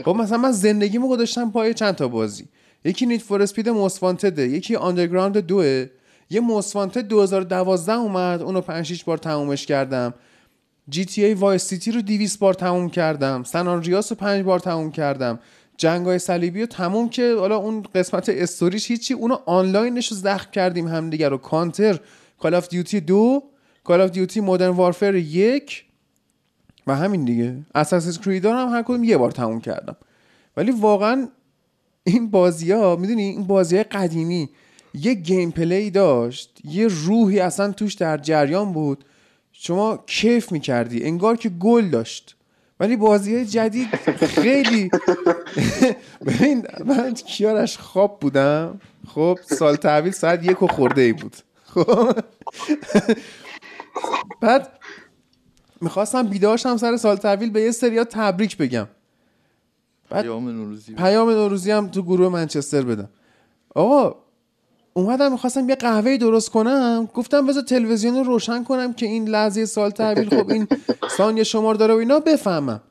خب 0.05 0.15
مثلا 0.15 0.38
من 0.38 0.51
زندگیمو 0.51 1.09
گذاشتم 1.09 1.51
پای 1.51 1.73
چند 1.73 1.95
تا 1.95 2.07
بازی. 2.07 2.45
یکی 2.86 3.05
Need 3.05 3.21
for 3.21 3.41
Speed 3.41 3.69
Most 3.69 3.98
Wanted 3.98 4.40
ه 4.40 4.47
یکی 4.47 4.75
Underground 4.75 5.38
دوئه 5.38 5.86
یه 6.30 6.39
Most 6.39 6.67
Wanted 6.67 7.07
2012 7.07 7.93
اومد 7.93 8.41
اونو 8.41 8.61
5 8.61 8.86
6 8.86 9.03
بار 9.03 9.17
تمومش 9.17 9.65
کردم. 9.65 10.13
GTA 10.89 11.25
Vice 11.25 11.65
City 11.65 11.91
رو 11.91 12.01
200 12.01 12.39
بار 12.39 12.53
تموم 12.53 12.89
کردم. 12.89 13.43
San 13.43 13.67
Andreas 13.67 14.11
رو 14.11 14.17
5 14.17 14.43
بار 14.43 14.59
تموم 14.59 14.91
کردم. 14.91 15.39
جنگای 15.78 16.19
صلیبی 16.19 16.61
رو 16.61 16.65
تموم 16.65 17.09
که 17.09 17.36
حالا 17.39 17.57
اون 17.57 17.82
قسمت 17.95 18.30
استوریش 18.30 18.91
هیچی 18.91 19.13
اونو 19.13 19.38
آنلاینش 19.45 20.11
رو 20.11 20.17
زخم 20.17 20.51
کردیم 20.51 20.88
همدیگه 20.88 21.30
رو. 21.30 21.38
کانتر 21.38 21.99
Call 22.39 22.55
of 22.55 22.67
Duty 22.67 22.99
دو 22.99 23.43
Call 23.84 24.01
of 24.01 24.09
Duty 24.09 24.39
Modern 24.39 24.69
Warfare 24.69 25.15
یک 25.15 25.86
و 26.88 26.95
همین 26.95 27.25
دیگه. 27.25 27.57
Assassin's 27.75 28.19
Creed 28.19 28.55
ها 28.55 28.60
رم 28.60 28.69
هر 28.69 28.82
کدوم 28.82 29.03
یه 29.03 29.17
بار 29.17 29.32
تموم 29.32 29.61
کردم. 29.61 29.95
ولی 30.57 30.71
واقعا 30.71 31.28
این 32.03 32.32
بازی 32.32 32.71
ها 32.71 32.95
می‌دونی 32.95 33.21
این 33.21 33.43
بازی 33.43 33.75
های 33.75 33.84
قدیمی 33.84 34.49
یه 35.01 35.13
gameplay 35.13 35.91
داشت 35.91 36.59
یه 36.63 36.87
روحی 36.87 37.39
اصلا 37.39 37.71
توش 37.71 37.93
در 37.93 38.17
جریان 38.17 38.73
بود. 38.73 39.05
شما 39.51 40.03
کیف 40.07 40.51
می‌کردی 40.51 41.03
انگار 41.03 41.37
که 41.37 41.49
گل 41.49 41.89
داشت. 41.89 42.35
ولی 42.79 42.95
بازی 42.95 43.35
های 43.35 43.45
جدید 43.45 43.95
خیلی 44.25 44.91
ببین 46.27 46.67
من 46.85 47.13
کیارش 47.13 47.77
خواب 47.77 48.19
بودم. 48.19 48.81
خب 49.07 49.39
سال 49.45 49.75
تحویل 49.75 50.11
ساعت 50.11 50.43
یک 50.43 50.63
و 50.63 50.67
خورده 50.67 51.01
ای 51.01 51.13
بود. 51.13 51.37
خب؟ 51.65 52.11
بعد 54.41 54.69
می‌خواستم 55.81 56.23
بیداشم 56.23 56.77
سر 56.77 56.97
سال 56.97 57.15
تحویل 57.15 57.49
به 57.49 57.61
یه 57.61 57.71
سریا 57.71 58.03
تبریک 58.03 58.57
بگم. 58.57 58.87
بعد 60.09 60.21
پیام 60.21 60.49
نوروزی 60.49 60.93
پیام 60.93 61.29
نوروزی 61.29 61.71
هم 61.71 61.87
تو 61.87 62.03
گروه 62.03 62.29
منچستر 62.29 62.81
بدم. 62.81 63.09
آقا 63.75 64.15
اومدم 64.97 65.31
می‌خواستم 65.31 65.69
یه 65.69 65.75
قهوه 65.75 66.17
درست 66.17 66.49
کنم 66.49 67.09
گفتم 67.13 67.47
بذار 67.47 67.63
تلویزیون 67.63 68.15
رو 68.15 68.23
روشن 68.23 68.63
کنم 68.63 68.93
که 68.93 69.05
این 69.05 69.29
لحظه 69.29 69.65
سال 69.65 69.89
تحویل 69.89 70.29
خب 70.29 70.49
این 70.49 70.67
ثانیه 71.17 71.43
شمار 71.43 71.75
داره 71.75 71.93
و 71.93 71.97
اینا 71.97 72.19
بفهمم. 72.19 72.81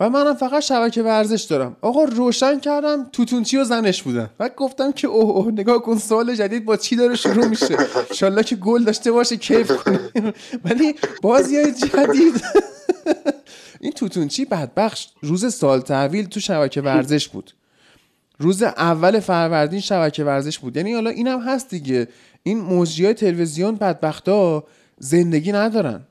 و 0.00 0.10
منم 0.10 0.34
فقط 0.34 0.62
شبکه 0.62 1.02
ورزش 1.02 1.42
دارم. 1.42 1.76
آقا 1.80 2.04
روشن 2.04 2.60
کردم 2.60 3.08
توتونچی 3.12 3.56
و 3.56 3.64
زنش 3.64 4.02
بودن. 4.02 4.30
و 4.40 4.50
گفتم 4.56 4.92
که 4.92 5.08
اوه 5.08 5.36
اوه 5.36 5.52
نگاه 5.52 5.82
کن 5.82 5.98
سال 5.98 6.34
جدید 6.34 6.64
با 6.64 6.76
چی 6.76 6.96
داره 6.96 7.16
شروع 7.16 7.46
میشه. 7.46 7.76
انشالله 8.10 8.42
که 8.42 8.56
گل 8.56 8.84
داشته 8.84 9.12
باشه 9.12 9.36
کیف 9.36 9.72
کنیم. 9.76 10.00
ولی 10.64 10.94
بازی 11.22 11.72
جدید. 11.72 12.44
این 13.80 13.92
توتونچی 13.92 14.44
بدبخش. 14.44 15.08
روز 15.22 15.54
سال 15.54 15.80
تحویل 15.80 16.26
تو 16.26 16.40
شبکه 16.40 16.80
ورزش 16.80 17.28
بود. 17.28 17.52
روز 18.40 18.62
اول 18.62 19.20
فروردین 19.20 19.80
شبکه 19.80 20.24
ورزش 20.24 20.58
بود. 20.58 20.76
یعنی 20.76 20.94
حالا 20.94 21.10
اینم 21.10 21.40
هست 21.40 21.70
دیگه. 21.70 22.08
این 22.42 22.60
موجی 22.60 23.04
های 23.04 23.14
تلویزیون 23.14 23.74
بدبختا 23.74 24.64
زندگی 24.98 25.52
ندارن. 25.52 26.06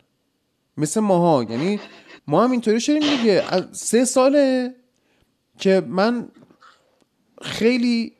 مثل 0.77 0.99
ماها. 0.99 1.43
یعنی 1.43 1.79
ما 2.27 2.43
هم 2.43 2.51
اینطوری 2.51 2.79
شدیم 2.79 3.17
دیگه. 3.17 3.43
سه 3.71 4.05
ساله 4.05 4.73
که 5.57 5.83
من 5.87 6.27
خیلی 7.41 8.13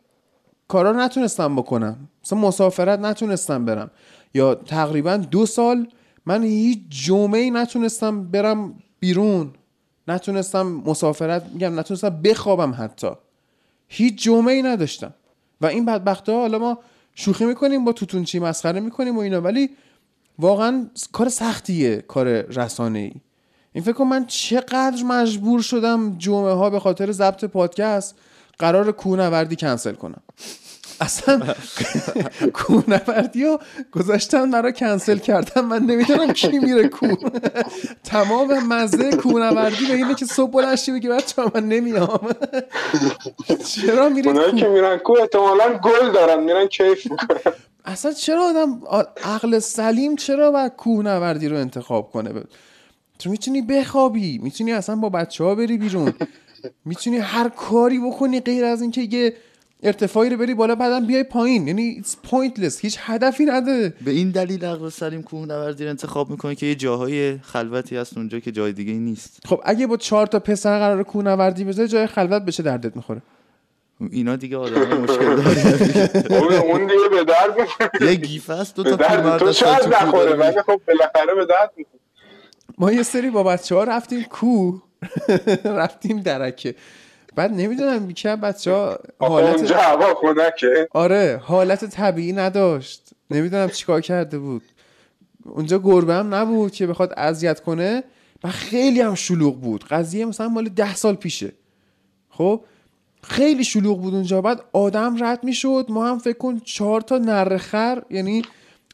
کارا 0.68 0.92
نتونستم 0.92 1.56
بکنم. 1.56 2.10
مثلا 2.26 2.40
مسافرت 2.40 3.00
نتونستم 3.00 3.66
برم. 3.66 3.92
یا 4.34 4.56
تقریبا 4.56 5.18
دو 5.18 5.46
سال 5.46 5.88
من 6.26 6.44
هیچ 6.44 6.80
جمعه 6.90 7.50
نتونستم 7.50 8.24
برم 8.24 8.76
بیرون. 9.00 9.54
نتونستم 10.08 10.68
مسافرت 10.68 11.46
میگم 11.54 11.80
نتونستم 11.80 12.10
بخوابم 12.10 12.76
حتی. 12.78 13.12
هیچ 13.90 14.24
جمعه 14.24 14.54
ای 14.54 14.62
نداشتم. 14.62 15.14
و 15.62 15.66
این 15.66 15.86
بدبخته 15.86 16.32
ها 16.32 16.40
حالا 16.40 16.60
ما 16.60 16.80
شوخی 17.16 17.46
می‌کنیم 17.46 17.86
با 17.86 17.92
توتونچی 17.92 18.40
مسخره 18.40 18.80
می‌کنیم 18.80 19.18
و 19.18 19.20
اینا 19.20 19.42
ولی 19.42 19.70
واقعا 20.40 20.90
کار 21.12 21.30
سختیه 21.30 22.02
کار 22.08 22.28
رسانه 22.42 23.00
ای 23.00 23.12
این 23.74 23.84
فکر 23.84 24.04
من 24.04 24.26
چقدر 24.26 25.04
مجبور 25.04 25.62
شدم 25.62 26.18
جمعه 26.18 26.54
ها 26.54 26.70
به 26.70 26.80
خاطر 26.80 27.12
ضبط 27.12 27.46
پادکست 27.46 28.16
قرار 28.60 28.92
کوهنوردی 28.92 29.56
کنسل 29.56 29.94
کنم. 29.94 30.22
اصلا 31.02 31.42
کوهنوردی 32.54 33.44
رو 33.44 33.60
گذاشتن 33.92 34.50
مرا 34.50 34.72
کنسل 34.72 35.18
کردن. 35.18 35.62
من 35.62 35.84
نمی‌دونم 35.84 36.34
کی 36.34 36.60
میره 36.60 36.88
کوه 36.88 37.16
تمام 38.04 38.68
مزه 38.68 39.12
کوهنوردی 39.12 39.86
به 39.86 39.94
اینه 39.94 40.16
که 40.16 40.26
صبح 40.26 40.52
بلنشی 40.52 40.92
بگی 40.92 41.08
بچه 41.08 41.42
من 41.56 41.64
نمیام. 41.70 42.30
چرا 43.68 44.10
میرید 44.10 44.28
اونایی 44.28 44.52
که 44.52 44.66
کوه 44.66 44.74
میرن 44.74 44.98
کو 44.98 45.14
احتمالا 45.20 45.80
گل 45.84 46.12
دارن 46.12 46.44
میرن 46.44 46.68
کیف 46.68 47.12
می‌کنن. 47.12 47.54
اصلا 47.86 48.12
چرا 48.12 48.44
آدم 48.44 48.82
عقل 49.24 49.60
سلیم 49.60 50.16
چرا 50.16 50.52
باید 50.52 50.72
کوهنوردی 50.72 51.48
رو 51.48 51.58
انتخاب 51.58 52.12
کنه؟ 52.12 52.44
تو 53.20 53.30
می‌تونی 53.30 53.62
بخوابی 53.62 54.38
می‌تونی 54.38 54.72
اصلا 54.74 54.96
با 54.96 55.10
بچه 55.10 55.44
ها 55.44 55.56
بری 55.56 55.78
بیرون. 55.78 56.14
می‌تونی 56.86 57.18
هر 57.18 57.50
کاری 57.50 58.00
بکنی 58.00 58.40
غیر 58.40 58.66
از 58.66 58.82
اینکه 58.82 59.02
یه 59.02 59.34
ارتفاعی 59.84 60.30
رو 60.30 60.38
بری 60.38 60.54
بالا 60.54 60.76
بعدم 60.76 61.08
بیای 61.08 61.24
پایین. 61.24 61.68
یعنی 61.68 62.04
it's 62.04 62.28
pointless. 62.28 62.80
هیچ 62.82 62.98
هدفی 63.00 63.46
نداره. 63.46 63.94
به 64.06 64.12
این 64.12 64.32
دلیل 64.32 64.66
عقل 64.66 64.90
سلیم 64.90 65.24
کوهنوردی 65.24 65.84
رو 65.84 65.90
انتخاب 65.90 66.30
می‌کنه 66.30 66.56
که 66.56 66.66
یه 66.66 66.76
جاهای 66.76 67.38
خلوتی 67.38 67.98
هست 67.98 68.18
اونجا 68.18 68.40
که 68.40 68.52
جای 68.52 68.74
دیگه 68.74 68.94
نیست. 68.94 69.40
خب 69.46 69.62
اگه 69.66 69.88
با 69.88 69.98
چهار 69.98 70.28
تا 70.28 70.40
پسر 70.40 70.80
قرار 70.80 71.04
کوهنوردی 71.04 71.64
بذاری 71.64 71.88
جای 71.88 72.08
خلوت 72.08 72.42
بشه 72.42 72.64
دردت 72.64 72.96
می‌خوره. 72.96 73.22
اینا 74.12 74.36
دیگه 74.36 74.58
آدم 74.58 74.98
مشکل 74.98 75.36
داره 75.36 76.56
اون 76.56 76.88
دیگه 76.88 77.10
به 77.12 77.24
درد 77.24 77.60
می‌خوره. 77.60 78.12
یه 78.12 78.16
گیف 78.16 78.50
هست 78.50 78.76
دو 78.76 78.84
تا 78.84 78.98
پیرمرد 78.98 79.40
تو 79.40 79.54
شاید 79.54 79.80
تو 79.80 79.90
کوه 79.90 80.04
نخوره 80.04 80.36
ولی 80.36 80.62
خب 80.62 80.82
بالاخره 80.88 81.36
به 81.36 81.46
درد 81.46 81.72
می‌خوره. 81.78 82.00
ما 82.78 82.92
یه 82.92 83.04
سری 83.04 83.30
با 83.30 83.44
بچه 83.44 83.76
ها 83.76 83.84
رفتیم 83.84 84.24
کوه. 84.24 84.82
رفتیم 85.66 86.22
درکه. 86.22 86.76
بعد 87.40 87.52
نمی‌دونم 87.54 88.08
از 88.26 88.40
بچه 88.40 88.72
ها 88.72 89.00
حالت 89.20 89.56
اونجا 89.56 89.78
هوا 89.78 90.16
خنکه. 90.16 90.88
آره 90.92 91.42
حالت 91.44 91.86
طبیعی 91.86 92.34
نداشت. 92.34 93.10
نمی‌دونم 93.32 93.70
چیکار 93.70 94.02
کرده 94.02 94.40
بود. 94.40 94.62
اونجا 95.46 95.80
گربه 95.80 96.14
هم 96.14 96.36
نبود 96.36 96.72
که 96.72 96.88
بخواد 96.88 97.14
اذیت 97.18 97.60
کنه. 97.60 98.04
و 98.44 98.48
خیلی 98.48 99.02
هم 99.02 99.16
شلوغ 99.16 99.62
بود. 99.62 99.84
قضیه 99.90 100.26
مثلا 100.26 100.48
مال 100.48 100.70
ده 100.70 100.96
سال 100.96 101.16
پیشه. 101.16 101.52
خب؟ 102.30 102.64
خیلی 103.24 103.64
شلوغ 103.64 104.02
بود 104.02 104.14
اونجا. 104.14 104.42
بعد 104.42 104.62
آدم 104.74 105.24
رد 105.24 105.44
می‌شد. 105.44 105.86
ما 105.90 106.08
هم 106.08 106.20
فکر 106.20 106.38
کن 106.38 106.60
چهار 106.60 107.02
تا 107.02 107.18
نره 107.18 107.58
خر 107.58 108.02
یعنی 108.10 108.42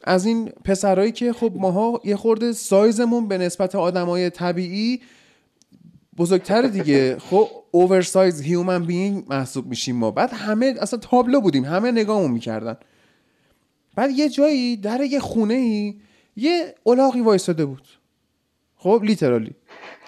از 0.04 0.26
این 0.26 0.52
پسرایی 0.64 1.12
که 1.12 1.32
خب 1.32 1.52
ماها 1.54 2.00
یه 2.04 2.16
خورده 2.16 2.52
سایزمون 2.52 3.28
به 3.28 3.38
نسبت 3.38 3.74
آدمای 3.74 4.30
طبیعی 4.30 5.00
بزرگتر 6.18 6.62
دیگه. 6.62 7.18
خب 7.18 7.48
اوورسایز 7.70 8.42
هیومن 8.42 8.84
بینگ 8.84 9.24
محسوب 9.28 9.66
میشیم 9.66 9.96
ما. 9.96 10.10
بعد 10.10 10.32
همه 10.32 10.74
اصلا 10.80 10.98
تابلو 10.98 11.40
بودیم. 11.40 11.64
همه 11.64 11.90
نگاهمون 11.90 12.30
می‌کردن. 12.30 12.76
بعد 13.94 14.10
یه 14.10 14.28
جایی 14.28 14.76
در 14.76 15.00
یه 15.00 15.20
خونه 15.20 15.54
ای 15.54 16.00
یه 16.36 16.74
الاغی 16.86 17.20
وایساده 17.20 17.64
بود. 17.64 17.88
خب 18.76 19.00
لیترالی 19.04 19.54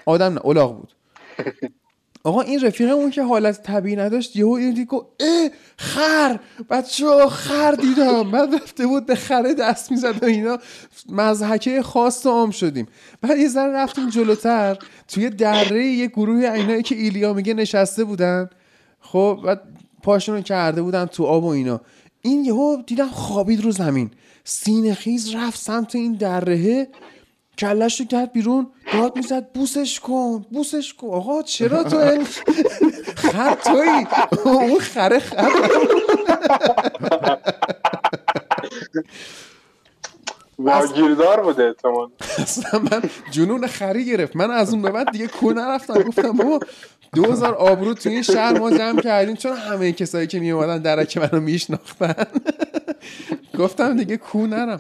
آدم 0.07 0.33
نه 0.33 0.47
الاغ 0.47 0.77
بود. 0.77 0.93
آقا 2.25 2.41
این 2.41 2.61
رفیقمون 2.61 3.11
که 3.11 3.23
حالت 3.23 3.63
طبیعی 3.63 3.97
نداشت 3.97 4.37
یهو 4.37 4.51
این 4.51 4.75
دید 4.75 4.89
گفت 4.89 5.07
خر! 5.77 6.39
بچه 6.71 7.27
خر 7.27 7.73
دیدم. 7.73 8.31
بعد 8.31 8.55
رفته 8.55 8.87
بود 8.87 9.07
به 9.07 9.15
خره 9.15 9.55
دست 9.55 9.91
می‌زد 9.91 10.23
و 10.23 10.27
اینا 10.27 10.59
مزحکه 11.09 11.83
خاص 11.83 12.27
و 12.27 12.31
عام 12.31 12.51
شدیم. 12.51 12.87
بعد 13.21 13.39
یه 13.39 13.49
ذره 13.49 13.73
رفتیم 13.73 14.09
جلوتر 14.09 14.79
توی 15.09 15.31
دره 15.31 15.87
یه 15.87 16.07
گروه 16.07 16.51
اینایی 16.51 16.83
که 16.83 16.95
ایلیا 16.95 17.33
میگه 17.33 17.55
نشسته 17.55 18.05
بودن. 18.05 18.51
خب 19.01 19.41
بعد 19.45 19.63
پاشون 20.03 20.43
کرده 20.43 20.83
بودن 20.83 21.07
تو 21.07 21.25
آب 21.25 21.45
و 21.45 21.49
اینا. 21.49 21.81
این 22.23 22.45
یهو 22.45 22.83
دیدم 22.87 23.09
خوابید 23.09 23.65
رو 23.65 23.71
زمین. 23.71 24.11
سینه 24.45 24.95
خیز 24.95 25.35
رفت 25.35 25.61
سمت 25.61 25.95
این 25.95 26.13
درهه 26.13 26.89
کلش 27.59 28.01
رو 28.01 28.07
کرد 28.07 28.33
بیرون 28.33 28.67
داد 28.93 29.17
می‌زد 29.17 29.49
بوسش 29.55 30.01
کن 30.01 30.47
بوسش 30.51 30.95
کن. 30.95 31.07
آقا 31.09 31.43
چرا 31.43 31.85
تو 31.85 31.97
این 31.97 32.25
خر 33.17 33.55
توی 33.55 34.07
اون 34.45 34.79
خره 34.79 35.19
خر 35.19 35.49
واگیردار 40.59 41.43
بوده 41.43 41.65
احتمال 41.65 42.11
اصلا 42.39 42.81
من 42.81 43.03
جنون 43.31 43.67
خری 43.67 44.05
گرفت. 44.05 44.37
من 44.37 44.51
از 44.51 44.73
اون 44.73 44.83
به 44.83 44.91
بعد 44.91 45.13
دیگه 45.13 45.27
کو 45.27 45.51
نرفتم. 45.53 46.03
گفتم 46.03 46.33
بابا 46.33 46.61
دوزار 47.15 47.55
آبرو 47.55 47.95
توی 47.95 48.13
این 48.13 48.23
شهر 48.23 48.59
ما 48.59 48.71
جمع 48.71 49.01
کردیم. 49.01 49.37
چون 49.37 49.57
همه 49.57 49.93
کسایی 49.93 50.27
که 50.27 50.41
می 50.41 50.51
اومدن 50.51 50.79
درک 50.83 51.17
منو 51.17 51.41
میشناختن؟ 51.41 52.15
گفتم 53.59 53.97
دیگه 53.97 54.17
کو 54.17 54.47
نرم. 54.47 54.79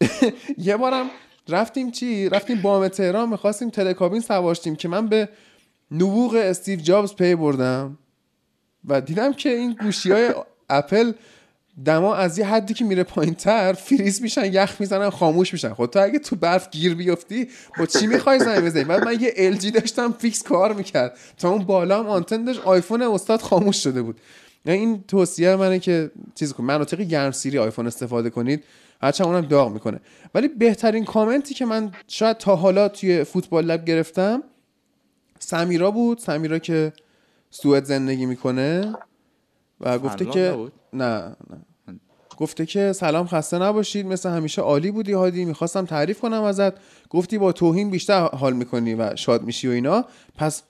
یه 0.58 0.76
بارم 0.76 1.10
رفتیم 1.48 1.90
چی؟ 1.90 2.28
رفتیم 2.28 2.62
بام 2.62 2.88
تهران 2.88 3.28
می‌خواستیم 3.28 3.70
تلکابین 3.70 4.20
سواشتیم 4.20 4.76
که 4.76 4.88
من 4.88 5.06
به 5.06 5.28
نبوغ 5.90 6.34
استیو 6.34 6.80
جابز 6.80 7.14
پی 7.14 7.34
بردم 7.34 7.98
و 8.84 9.00
دیدم 9.00 9.32
که 9.32 9.48
این 9.48 9.76
گوشی 9.82 10.12
های 10.12 10.34
اپل 10.70 11.12
دما 11.84 12.14
از 12.14 12.38
یه 12.38 12.46
حدی 12.46 12.74
که 12.74 12.84
میره 12.84 13.02
پایین 13.02 13.34
تر 13.34 13.72
فریز 13.72 14.22
میشن 14.22 14.52
یخ 14.52 14.76
می‌زنن 14.80 15.10
خاموش 15.10 15.52
میشن. 15.52 15.74
خود 15.74 15.90
تو 15.90 16.02
اگه 16.02 16.18
تو 16.18 16.36
برف 16.36 16.70
گیر 16.70 16.94
بیفتی 16.94 17.48
با 17.78 17.86
چی 17.86 18.06
می‌خوای 18.06 18.38
زنگ 18.38 18.64
بزنی؟ 18.64 18.84
بعد 18.84 19.04
من 19.04 19.20
یه 19.20 19.32
ال 19.36 19.54
داشتم 19.54 20.12
fix 20.12 20.42
کار 20.42 20.72
می‌کرد. 20.72 21.18
تا 21.38 21.50
اون 21.50 21.64
بالا 21.64 21.98
هم 21.98 22.08
آنتن 22.08 22.44
داشت 22.44 22.60
آیفون 22.60 23.02
استاد 23.02 23.40
خاموش 23.40 23.82
شده 23.82 24.02
بود. 24.02 24.20
یعنی 24.66 24.80
این 24.80 25.04
توصیه 25.08 25.56
منه 25.56 25.78
که 25.78 26.10
چیز 26.34 26.52
کن 26.52 26.64
مناطق 26.64 27.00
گرمسیری 27.00 27.58
آیفون 27.58 27.86
استفاده 27.86 28.30
کنید. 28.30 28.64
هرچند 29.00 29.26
اونم 29.26 29.40
داغ 29.40 29.72
می‌کنه. 29.72 30.00
ولی 30.34 30.48
بهترین 30.48 31.04
کامنتی 31.04 31.54
که 31.54 31.64
من 31.64 31.92
شاید 32.08 32.36
تا 32.36 32.56
حالا 32.56 32.88
توی 32.88 33.24
فوتبال 33.24 33.64
لب 33.64 33.84
گرفتم 33.84 34.42
سمیرا 35.38 35.90
بود 35.90 36.18
سمیرا 36.18 36.58
که 36.58 36.92
سوئد 37.50 37.84
زندگی 37.84 38.26
می‌کنه 38.26 38.94
و 39.80 39.98
گفته 39.98 40.24
که؟ 40.24 40.68
نه 40.92 41.18
نه. 41.18 41.34
گفته 42.36 42.66
که 42.66 42.92
سلام 42.92 43.26
خسته 43.26 43.58
نباشید 43.58 44.06
مثل 44.06 44.30
همیشه 44.30 44.62
عالی 44.62 44.90
بودی 44.90 45.12
هادی 45.12 45.44
می‌خواستم 45.44 45.84
تعریف 45.84 46.20
کنم 46.20 46.42
ازت. 46.42 46.72
گفتی 47.10 47.38
با 47.38 47.52
توهین 47.52 47.90
بیشتر 47.90 48.20
حال 48.20 48.52
می‌کنی 48.52 48.94
و 48.94 49.16
شاد 49.16 49.42
میشی 49.42 49.68
و 49.68 49.70
اینا. 49.70 50.04
پس 50.36 50.62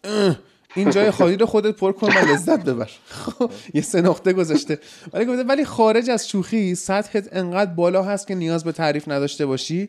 این 0.74 0.90
جای 0.90 1.10
خالی 1.10 1.36
رو 1.36 1.46
خودت 1.46 1.76
پر 1.76 1.92
کن 1.92 2.06
و 2.06 2.32
لذت 2.32 2.64
ببر. 2.64 2.90
خب، 3.08 3.50
یه 3.74 3.82
سه 3.82 4.00
نقطه 4.00 4.32
گذاشته 4.32 4.78
ولی 5.12 5.24
گفته 5.24 5.42
ولی 5.42 5.64
خارج 5.64 6.10
از 6.10 6.28
شوخی 6.28 6.74
سطحت 6.74 7.28
انقدر 7.32 7.70
بالا 7.70 8.02
هست 8.02 8.26
که 8.26 8.34
نیاز 8.34 8.64
به 8.64 8.72
تعریف 8.72 9.08
نداشته 9.08 9.46
باشی. 9.46 9.88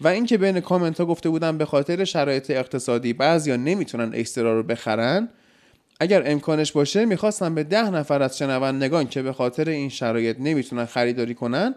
و 0.00 0.08
اینکه 0.08 0.38
بین 0.38 0.60
کامنت 0.60 1.00
ها 1.00 1.06
گفته 1.06 1.28
بودم 1.28 1.58
به 1.58 1.64
خاطر 1.64 2.04
شرایط 2.04 2.50
اقتصادی 2.50 3.12
بعضیا 3.12 3.56
نمی‌تونن 3.56 4.14
اکسترا 4.14 4.54
رو 4.54 4.62
بخرن. 4.62 5.28
اگر 6.00 6.22
امکانش 6.30 6.72
باشه 6.72 7.04
می‌خواستم 7.04 7.54
به 7.54 7.64
ده 7.64 7.90
نفر 7.90 8.22
از 8.22 8.38
شنوندگان 8.38 9.08
که 9.08 9.22
به 9.22 9.32
خاطر 9.32 9.68
این 9.68 9.88
شرایط 9.88 10.36
نمی‌تونن 10.40 10.84
خریداری 10.84 11.34
کنن 11.34 11.74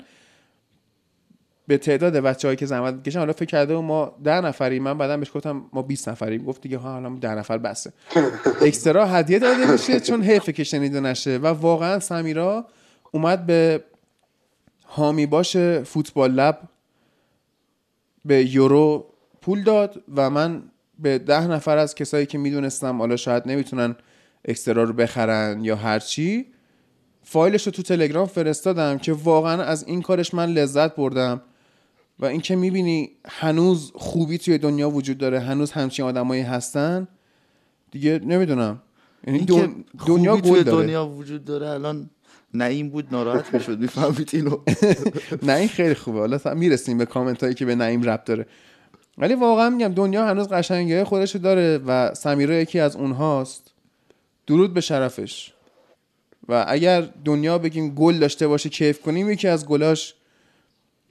به 1.70 1.78
تعداد 1.78 2.14
بچه‌هایی 2.14 2.56
که 2.56 2.66
زحمت 2.66 3.04
کشن 3.04 3.20
حالا 3.20 3.34
فکر 3.34 3.46
کرده 3.46 3.76
و 3.76 3.82
ما 3.82 4.16
ده 4.24 4.42
نفری 4.42 4.80
من 4.80 4.98
بعدا 4.98 5.18
بهش 5.18 5.32
گفتم 5.34 5.66
ما 5.74 5.82
20 5.82 6.10
نفریم. 6.10 6.44
گفت 6.44 6.62
دیگه 6.62 6.78
ها 6.78 6.92
حالا 6.92 7.10
ده 7.10 7.36
نفر 7.36 7.58
بسه. 7.58 7.94
اکسترا 8.62 9.06
هدیه 9.06 9.40
داده 9.40 9.66
بشه 9.66 10.00
چون 10.00 10.24
حیف 10.24 10.50
که 10.50 10.64
شنیده 10.64 11.00
نشه. 11.00 11.38
و 11.38 11.48
واقعا 11.48 12.00
سمیرا 12.00 12.66
اومد 13.12 13.46
به 13.46 13.84
حامی 14.84 15.26
باش 15.26 15.58
فوتبال 15.84 16.32
لب 16.32 16.60
به 18.26 18.56
یورو 18.56 19.06
پول 19.42 19.64
داد 19.64 20.04
و 20.16 20.30
من 20.30 20.64
به 21.00 21.20
ده 21.20 21.48
نفر 21.48 21.78
از 21.78 21.96
کسایی 21.96 22.26
که 22.26 22.38
می‌دونستم 22.38 22.98
حالا 22.98 23.16
شاید 23.16 23.44
نمی‌تونن 23.46 23.96
اکسترا 24.46 24.84
رو 24.84 24.94
بخرن 24.94 25.66
یا 25.66 25.76
هرچی 25.76 26.46
فایلش 27.24 27.66
رو 27.66 27.72
تو 27.72 27.82
تلگرام 27.82 28.28
فرستادم 28.28 28.98
که 28.98 29.14
واقعا 29.14 29.64
از 29.64 29.84
این 29.88 30.02
کارش 30.02 30.34
من 30.34 30.50
لذت 30.50 30.96
بردم. 30.96 31.42
و 32.20 32.26
اینکه 32.26 32.56
می‌بینی 32.56 33.12
هنوز 33.26 33.92
خوبی 33.96 34.38
توی 34.38 34.58
دنیا 34.58 34.90
وجود 34.90 35.18
داره 35.18 35.40
هنوز 35.40 35.72
همچین 35.72 36.06
آدمایی 36.06 36.42
هستن 36.42 37.08
دیگه 37.92 38.20
نمی‌دونم. 38.24 38.82
یعنی 39.28 39.40
دن... 39.40 39.86
دنیا 40.08 40.42
توی 40.42 40.64
داره. 40.64 40.86
دنیا 40.86 41.08
وجود 41.08 41.46
داره 41.46 41.68
الان 41.68 42.10
نعیم 42.54 42.90
بود 42.90 43.08
ناراحت 43.12 43.54
می‌شد 43.54 43.80
می‌فهمید 43.80 44.30
اینو. 44.34 44.58
نعیم 45.52 45.68
خیلی 45.68 45.94
خوبه. 45.94 46.20
حالا 46.20 46.40
می‌رسیم 46.56 46.98
به 46.98 47.06
کامنت 47.06 47.44
هایی 47.44 47.56
که 47.56 47.66
به 47.66 47.76
نعیم 47.76 48.04
رب 48.04 48.24
داره. 48.24 48.46
ولی 49.18 49.34
واقعا 49.34 49.70
میگم 49.70 49.94
دنیا 49.94 50.28
هنوز 50.28 50.48
قشنگه 50.48 51.06
خودش 51.06 51.36
داره 51.36 51.78
و 51.78 52.14
سمیرا 52.14 52.56
یکی 52.56 52.80
از 52.80 52.96
اونهاست. 52.96 53.72
درود 54.48 54.74
به 54.74 54.82
شرفش. 54.82 55.54
و 56.50 56.66
اگر 56.68 57.02
دنیا 57.26 57.58
بگیم 57.58 57.96
گل 57.96 58.20
داشته 58.20 58.48
باشه 58.48 58.70
کیف 58.70 59.02
کنیم 59.02 59.30
یکی 59.30 59.48
از 59.48 59.66
گلاش 59.66 60.16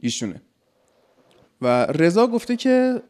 ایشونه. 0.01 0.43
و 1.63 1.87
رضا 1.87 2.27
گفته 2.27 2.57
که 2.57 3.03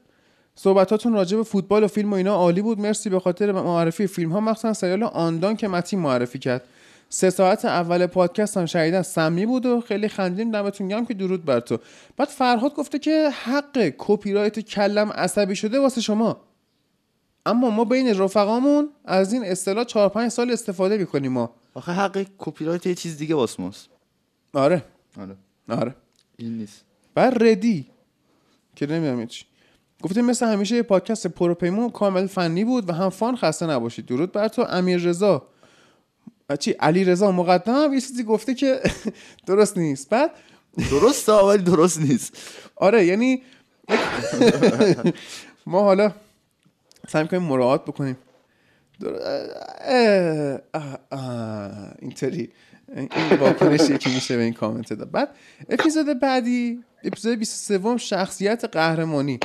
صحبتاتون 0.55 1.12
راجع 1.12 1.36
به 1.36 1.42
فوتبال 1.42 1.84
و 1.84 1.88
فیلم 1.88 2.12
و 2.12 2.14
اینا 2.14 2.34
عالی 2.34 2.62
بود. 2.62 2.80
مرسی 2.80 3.11
به 3.11 3.20
خاطر 3.20 3.53
معرفی 3.53 4.07
فیلم 4.07 4.32
ها 4.32 4.40
مخصوصا 4.40 4.72
سریال 4.72 5.03
آندان 5.03 5.57
که 5.57 5.68
متین 5.68 6.01
معرفی 6.01 6.38
کرد. 6.38 6.62
سه 7.09 7.30
ساعت 7.30 7.64
اول 7.64 8.07
پادکست 8.07 8.57
هم 8.57 8.66
شنیدن 8.66 9.03
سمی 9.03 9.46
بود 9.46 9.66
و 9.66 9.80
خیلی 9.80 10.09
خندیم 10.09 10.51
دمتون 10.51 10.88
گرم 10.88 11.07
که 11.07 11.14
درود 11.14 11.44
بر 11.44 11.61
تو. 11.61 11.78
بعد 12.16 12.28
فرهاد 12.28 12.74
گفته 12.74 12.99
که 12.99 13.30
حق 13.44 13.92
کپی 13.99 14.32
رایت 14.32 14.61
کلم 14.61 15.11
عصبی 15.12 15.57
شده 15.57 15.80
واسه 15.80 16.01
شما. 16.01 16.40
اما 17.46 17.70
ما 17.70 17.84
بین 17.84 18.18
رفقامون 18.18 18.88
از 19.05 19.32
این 19.32 19.44
اصطلاح 19.44 19.84
4 19.84 20.09
5 20.09 20.30
سال 20.30 20.51
استفاده 20.51 20.99
می‌کنیم 20.99 21.32
ما. 21.32 21.51
آخه 21.74 21.92
حق 21.92 22.26
کپی 22.38 22.64
رایت 22.64 22.86
یه 22.86 22.94
چیز 22.94 23.18
دیگه 23.18 23.34
واسه 23.34 23.62
ماست. 23.62 23.88
آره. 24.55 24.84
آره. 25.20 25.36
آره. 25.68 25.94
این 26.36 26.59
نیست. 26.59 26.84
بعد 27.14 27.44
ردی. 27.44 27.86
که 28.78 28.86
نمی‌دونم 28.86 29.26
چی. 29.26 29.44
گفته 30.02 30.22
مثل 30.22 30.46
همیشه 30.46 30.76
یه 30.76 30.82
پادکست 30.82 31.26
پروپیمون 31.26 31.90
کامل 31.90 32.26
فنی 32.26 32.64
بود 32.64 32.88
و 32.88 32.92
هم 32.92 33.08
fun 33.09 33.36
خسته 33.36 33.66
نباشید. 33.66 34.06
درود 34.06 34.32
بر 34.32 34.48
تو 34.48 34.62
امیر 34.68 35.00
رضا. 35.00 35.46
چی 36.58 36.70
علی 36.70 37.04
رضا 37.04 37.32
مقدم؟ 37.32 37.92
یه 37.92 38.00
چیزی 38.00 38.24
گفته 38.24 38.54
که 38.54 38.80
درست 39.46 39.78
نیست. 39.78 40.08
بعد 40.08 40.30
درسته 40.90 41.32
ولی 41.32 41.62
درست 41.62 42.00
نیست. 42.00 42.36
آره 42.76 43.06
یعنی 43.06 43.42
ما 45.66 45.82
حالا 45.82 46.12
سعی 47.08 47.28
کنیم 47.28 47.42
مراعات 47.42 47.84
بکنیم. 47.84 48.16
در... 49.00 50.60
اینطوری. 51.98 52.50
این 52.97 53.09
واکنشی 53.41 53.99
که 53.99 54.11
میشه 54.11 54.36
به 54.36 54.43
این 54.43 54.53
کامنت 54.53 54.93
داد. 54.93 55.11
بعد 55.11 55.34
اپیزود 55.68 56.20
بعدی 56.20 56.84
اپیزود 57.05 57.39
23 57.39 57.97
شخصیت 57.99 58.64
قهرمانی. 58.64 59.39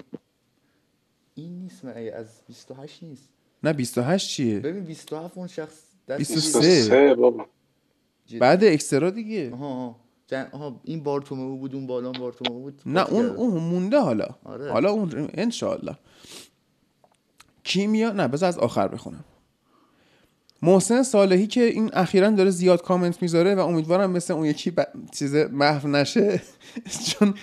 این 1.35 1.59
نیست 1.59 1.85
من 1.85 1.93
از 2.15 2.27
28 2.47 3.03
نیست. 3.03 3.29
نه 3.63 3.73
28 3.73 4.29
چیه؟ 4.29 4.59
ببین 4.59 4.83
27 4.83 5.37
اون 5.37 5.47
شخص 5.47 5.83
دست 6.07 6.17
23. 6.17 6.61
چیز- 6.61 6.87
سه. 6.87 7.15
بابا. 7.15 7.45
بعد 8.39 8.63
اکسترا 8.63 9.09
دیگه. 9.09 9.51
آها. 9.53 9.95
جن... 10.27 10.47
آها 10.51 10.81
این 10.83 11.03
بارتومو 11.03 11.57
بود 11.57 11.75
اون 11.75 11.87
بالا 11.87 12.11
بارتومو 12.11 12.59
بود. 12.59 12.81
نه 12.85 13.09
اون. 13.09 13.25
اون 13.25 13.63
مونده 13.63 13.99
حالا. 13.99 14.27
آره. 14.43 14.71
حالا 14.71 14.91
اون 14.91 15.29
انشالله 15.33 15.97
کیمیا 17.63 18.11
نه 18.11 18.27
بذار 18.27 18.49
از 18.49 18.57
آخر 18.57 18.87
بخونم. 18.87 19.23
محسن 20.63 21.03
صالحی 21.03 21.47
که 21.47 21.63
این 21.63 21.89
اخیرا 21.93 22.29
داره 22.29 22.49
زیاد 22.49 22.81
کامنت 22.81 23.21
می‌ذاره 23.21 23.55
و 23.55 23.59
امیدوارم 23.59 24.11
مثل 24.11 24.33
اون 24.33 24.45
یکی 24.45 24.71
ب... 24.71 24.87
چیز 25.11 25.35
محو 25.35 25.87
نشه. 25.87 26.41
چون 27.09 27.33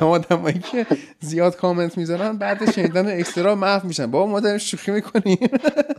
آدمایی 0.00 0.58
که 0.58 0.86
زیاد 1.20 1.56
کامنت 1.56 1.98
می‌ذارن 1.98 2.36
بعد 2.36 2.70
شنیدن 2.70 3.18
اکسترا 3.18 3.54
محو 3.54 3.86
میشن. 3.86 4.10
بابا 4.10 4.26
ما 4.26 4.40
داریم 4.40 4.58
شوخی 4.58 4.90
می‌کنیم. 4.90 5.38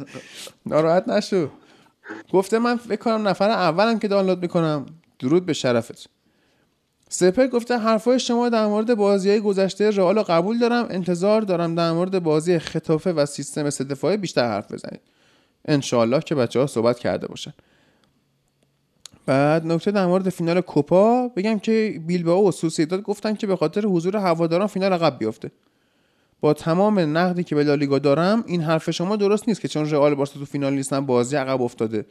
ناراحت 0.66 1.08
نشو. 1.08 1.50
گفته 2.34 2.60
من 2.60 2.78
فکر 2.78 2.96
کنم 2.96 3.28
نفر 3.28 3.50
اولم 3.50 4.00
که 4.00 4.08
دانلود 4.08 4.42
می‌کنم. 4.42 4.86
درود 5.20 5.46
به 5.46 5.54
شرفت. 5.54 6.10
سپر 7.10 7.48
گفته 7.48 7.78
حرفای 7.78 8.20
شما 8.20 8.50
در 8.50 8.66
مورد 8.66 8.96
بازی 8.96 9.30
های 9.30 9.40
گذشته 9.40 9.90
رئال 9.90 10.22
قبول 10.22 10.60
دارم. 10.60 10.88
انتظار 10.90 11.42
دارم 11.42 11.76
در 11.76 11.92
مورد 11.92 12.24
بازی 12.24 12.60
خطافه 12.60 13.14
و 13.14 13.26
سیستم 13.26 13.70
سه 13.70 13.84
بیشتر 14.18 14.48
حرف 14.48 14.72
بزنید. 14.72 15.02
انشالله 15.66 16.20
که 16.20 16.36
بچه 16.36 16.60
ها 16.60 16.68
صحبت 16.68 17.00
کرده 17.00 17.28
باشن. 17.28 17.54
بعد 19.26 19.66
نکته 19.66 19.92
در 19.92 20.06
مورد 20.06 20.30
فینال 20.30 20.62
کوپا 20.62 21.28
بگم 21.28 21.60
که 21.60 22.02
بیلبائو 22.08 22.48
و 22.48 22.52
سوسیداد 22.52 23.02
گفتن 23.02 23.36
که 23.36 23.48
به 23.48 23.56
خاطر 23.56 23.86
حضور 23.86 24.18
هواداران 24.18 24.68
فینال 24.68 24.94
عقب 24.94 25.20
بیفته 25.20 25.52
با 26.42 26.54
تمام 26.54 27.00
نقدی 27.00 27.44
که 27.44 27.56
به 27.56 27.64
لالیگا 27.64 28.00
دارم 28.00 28.44
این 28.48 28.62
حرف 28.62 28.92
شما 28.92 29.16
درست 29.16 29.48
نیست 29.48 29.62
که 29.62 29.68
چون 29.68 29.90
رئال 29.90 30.16
بارسا 30.16 30.40
تو 30.40 30.46
فینال 30.46 30.74
نیستن 30.74 31.06
بازی 31.06 31.36
عقب 31.36 31.62
افتاده 31.62 32.06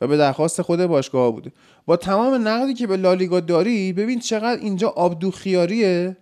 و 0.00 0.06
به 0.06 0.16
درخواست 0.16 0.62
خود 0.62 0.86
باشگاه 0.86 1.32
بوده. 1.32 1.52
با 1.86 1.96
تمام 1.96 2.48
نقدی 2.48 2.74
که 2.74 2.86
به 2.86 2.96
لالیگا 2.96 3.40
داری 3.40 3.92
ببین 3.92 4.18
چقدر 4.18 4.60
اینجا 4.60 4.88
آبدو 4.88 5.30
خیاریه 5.30 6.16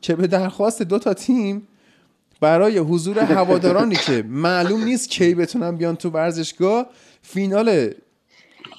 که 0.00 0.16
به 0.16 0.26
درخواست 0.26 0.82
دو 0.82 0.98
تا 0.98 1.14
تیم 1.14 1.68
برای 2.40 2.78
حضور 2.78 3.18
هوادارانی 3.18 3.96
که 3.96 4.24
معلوم 4.28 4.84
نیست 4.84 5.10
کی 5.10 5.34
بتونن 5.34 5.76
بیان 5.76 5.96
تو 5.96 6.10
ورزشگاه 6.10 6.86
فینال 7.22 7.90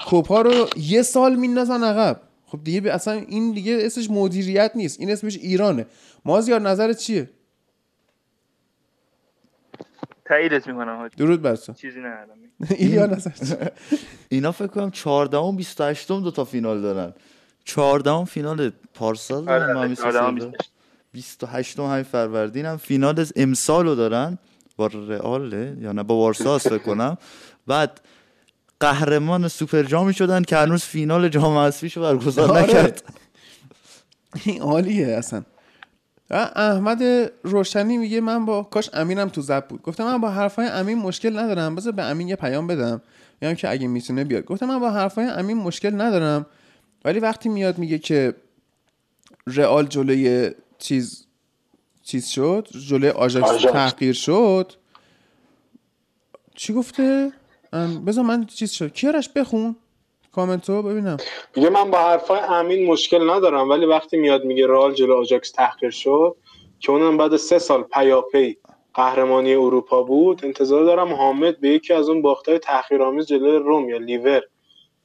کوپا 0.06 0.42
رو 0.42 0.68
یه 0.78 1.02
سال 1.02 1.36
میندازن 1.36 1.84
عقب. 1.84 2.22
خب 2.46 2.64
دیگه 2.64 2.92
اصلا 2.92 3.14
این 3.14 3.52
دیگه 3.52 3.78
اسمش 3.82 4.10
مدیریت 4.10 4.72
نیست. 4.76 5.00
این 5.00 5.12
اسمش 5.12 5.38
ایرانه. 5.38 5.86
مازیار 6.26 6.62
نظرت 6.62 6.98
چیه؟ 6.98 7.30
تاییدت 10.26 10.68
می‌کنم 10.68 10.98
حاجی. 10.98 11.16
درود 11.18 11.42
بر 11.42 11.56
تو. 11.56 11.74
چیزی 11.74 12.00
ندارم. 12.00 12.38
ایلیا 12.70 13.06
نظرت 13.06 13.48
چیه؟ 13.48 13.72
اینا 14.30 14.52
فکر 14.52 14.68
کنم 14.68 14.92
14 14.92 15.38
و 15.38 15.52
28 15.52 16.08
دو 16.08 16.32
تا 16.32 16.46
فینال 16.46 16.82
دارن. 16.82 17.14
14 17.64 18.26
فینال 18.26 18.72
پارسال 18.94 19.46
دارن 19.46 19.96
آره، 21.16 21.24
ما 21.24 21.44
همین 21.44 21.44
آره، 21.44 21.44
سال 21.44 21.44
بیست 21.44 21.44
و 21.44 21.48
دارن. 21.48 21.60
هشت. 21.60 21.78
28 21.78 21.80
همین 21.80 22.04
فروردین 22.04 22.66
هم 22.66 22.78
فینال 22.78 23.26
امسال 23.36 23.86
رو 23.86 23.96
دارن. 23.96 24.38
با 24.78 24.88
رئاله 24.88 25.78
یا 25.80 25.92
نه 25.92 26.04
با 26.04 26.16
وارسا 26.16 26.58
فکر 26.58 26.78
کنم. 26.78 27.18
بعد 27.68 28.02
قهرمان 28.80 29.48
سوپر 29.48 29.84
جامی 29.84 30.14
شدن 30.14 30.44
که 30.44 30.58
هنوز 30.58 30.84
فینال 30.84 31.30
جام 31.30 31.58
حذفیشو 31.58 32.02
برگزار 32.02 32.52
آره. 32.52 32.64
نکرد. 32.64 33.04
این 34.46 34.62
عالیه 34.62 35.08
اصلا. 35.08 35.44
احمد 36.56 37.04
روشنی 37.44 37.98
میگه 37.98 38.22
من 38.22 38.46
با 38.46 38.64
کاش 38.64 38.90
امینم 38.94 39.30
تو 39.30 39.42
زب 39.42 39.68
بود. 39.68 39.82
گفتم 39.82 40.04
من 40.04 40.22
با 40.22 40.30
حرفای 40.30 40.68
امین 40.68 40.98
مشکل 40.98 41.40
ندارم. 41.40 41.76
بذار 41.76 41.94
به 41.94 42.04
امین 42.04 42.28
یه 42.28 42.36
پیام 42.36 42.68
بدم. 42.68 43.02
میگم 43.42 43.54
که 43.54 43.70
اگه 43.70 43.88
می‌تونه 43.88 44.24
بیاد. 44.24 44.46
گفتم 44.46 44.66
من 44.66 44.80
با 44.80 44.92
حرفای 44.92 45.26
امین 45.26 45.58
مشکل 45.58 46.02
ندارم. 46.02 46.46
ولی 47.06 47.20
وقتی 47.20 47.50
میاد 47.50 47.78
میگه 47.78 48.00
که 48.00 48.34
رئال 49.48 49.88
جلوی 49.88 50.52
چیز 50.82 51.28
چیز 52.04 52.28
شد؟ 52.28 52.68
جلوی 52.90 53.10
آژاکس 53.10 53.50
آژاکس. 53.50 53.74
تحقیر 53.74 54.14
شد؟ 54.14 54.74
چی 56.56 56.74
گفته؟ 56.74 57.32
بذار 58.08 58.26
من 58.26 58.46
چیز 58.46 58.72
شد. 58.72 58.94
کیارش 58.94 59.30
بخون؟ 59.30 59.76
کامنتو 60.32 60.82
ببینم. 60.84 61.18
میگه 61.56 61.70
من 61.70 61.92
با 61.92 61.98
حرفای 61.98 62.40
امین 62.40 62.88
مشکل 62.88 63.30
ندارم 63.30 63.70
ولی 63.70 63.86
وقتی 63.86 64.18
میاد 64.18 64.46
میگه 64.46 64.68
رئال 64.68 64.94
جلو 64.94 65.16
آجاکس 65.16 65.52
تحقیر 65.52 65.90
شد 65.90 66.36
که 66.80 66.92
اونم 66.92 67.18
بعد 67.18 67.38
سه 67.38 67.60
سال 67.60 67.84
پیاپی 67.84 68.58
قهرمانی 68.94 69.54
اروپا 69.54 70.04
بود 70.04 70.46
انتظار 70.46 70.84
دارم 70.86 71.14
حامد 71.14 71.60
به 71.60 71.70
یکی 71.70 71.94
از 71.94 72.10
اون 72.10 72.22
باختای 72.22 72.60
تحقیرآمیز 72.60 73.26
جلوی 73.26 73.58
روم 73.58 73.90
یا 73.90 73.98
لیور 73.98 74.42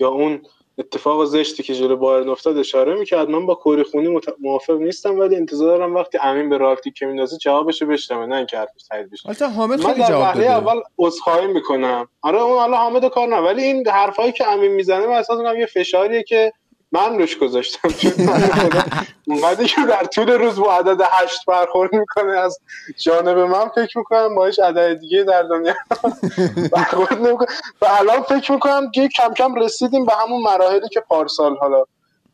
یا 0.01 0.09
اون 0.09 0.43
اتفاق 0.79 1.25
زشتی 1.25 1.63
که 1.63 1.75
جلو 1.75 1.97
بایرن 1.97 2.29
افتاد 2.29 2.59
اشاره 2.59 2.95
می‌کرد. 2.95 3.31
من 3.31 3.47
با 3.47 3.55
کوری 3.55 3.83
خونی. 3.83 4.21
موافق 4.41 4.75
نیستم 4.75 5.19
ولی 5.19 5.37
انتظار 5.37 5.79
دارم 5.79 5.95
وقتی 5.95 6.19
امین 6.23 6.49
به 6.49 6.57
رالتی 6.59 6.91
که 6.91 7.07
میندازه 7.07 7.37
جوابشو 7.39 7.87
بشنوه 7.87 8.27
نه 8.27 8.37
اینکه 8.37 8.59
حرفش 8.59 8.83
تایید 8.89 9.11
بشه. 9.11 9.29
البته 9.29 9.49
حامد 9.49 9.81
خیلی 9.81 10.05
جواب 10.05 10.35
داده. 10.35 10.51
اول 10.51 10.81
عذرخواهی 10.99 11.47
می‌کنم. 11.47 12.09
آره 12.23 12.43
اون 12.43 12.59
حالا 12.59 12.77
حامد 12.77 13.09
کار 13.09 13.29
نه 13.29 13.37
ولی 13.37 13.63
این 13.63 13.89
حرفایی 13.89 14.33
که 14.33 14.49
امین 14.49 14.71
می‌زنه 14.73 15.07
من 15.07 15.13
احساس 15.13 15.39
می‌کنم 15.39 15.61
یه 15.61 15.67
فشاریه 15.67 16.23
که 16.23 16.53
من 16.97 17.19
روش 17.19 17.39
گذاشتم 17.39 17.89
چون 17.89 19.67
که 19.67 19.87
در 19.89 20.05
طول 20.05 20.31
روز 20.31 20.61
با 20.61 20.75
عدد 20.75 21.01
هشت 21.11 21.45
برخورد 21.47 21.93
می‌کنه 21.93 22.33
از 22.33 22.59
جانب 22.97 23.39
من 23.39 23.69
فکر 23.69 23.99
می‌کنم 23.99 24.35
باش 24.35 24.59
عدد 24.59 24.99
دیگه 24.99 25.25
در 25.25 25.43
دنیا 25.43 25.75
برخورد 26.73 27.13
نمی‌کنه 27.13 27.49
و 27.83 27.87
الان 27.99 28.23
فکر 28.23 28.53
می‌کنم 28.53 28.91
که 28.91 29.09
کم 29.09 29.35
کم 29.35 29.55
رسیدیم 29.55 30.05
به 30.05 30.13
همون 30.13 30.43
مراحلی 30.43 30.89
که 30.89 31.01
پارسال 31.01 31.57
حالا 31.57 31.85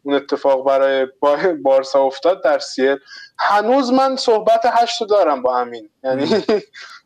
اون 0.03 0.15
اتفاق 0.15 0.65
برای 0.67 1.07
با- 1.21 1.37
بارسا 1.63 2.01
افتاد 2.03 2.45
در 2.45 2.59
سیل. 2.59 2.97
هنوز 3.39 3.93
من 3.93 4.17
صحبت 4.17 4.61
هشت 4.65 5.03
دارم 5.11 5.43
با 5.43 5.59
امین. 5.59 5.89
یعنی 6.05 6.45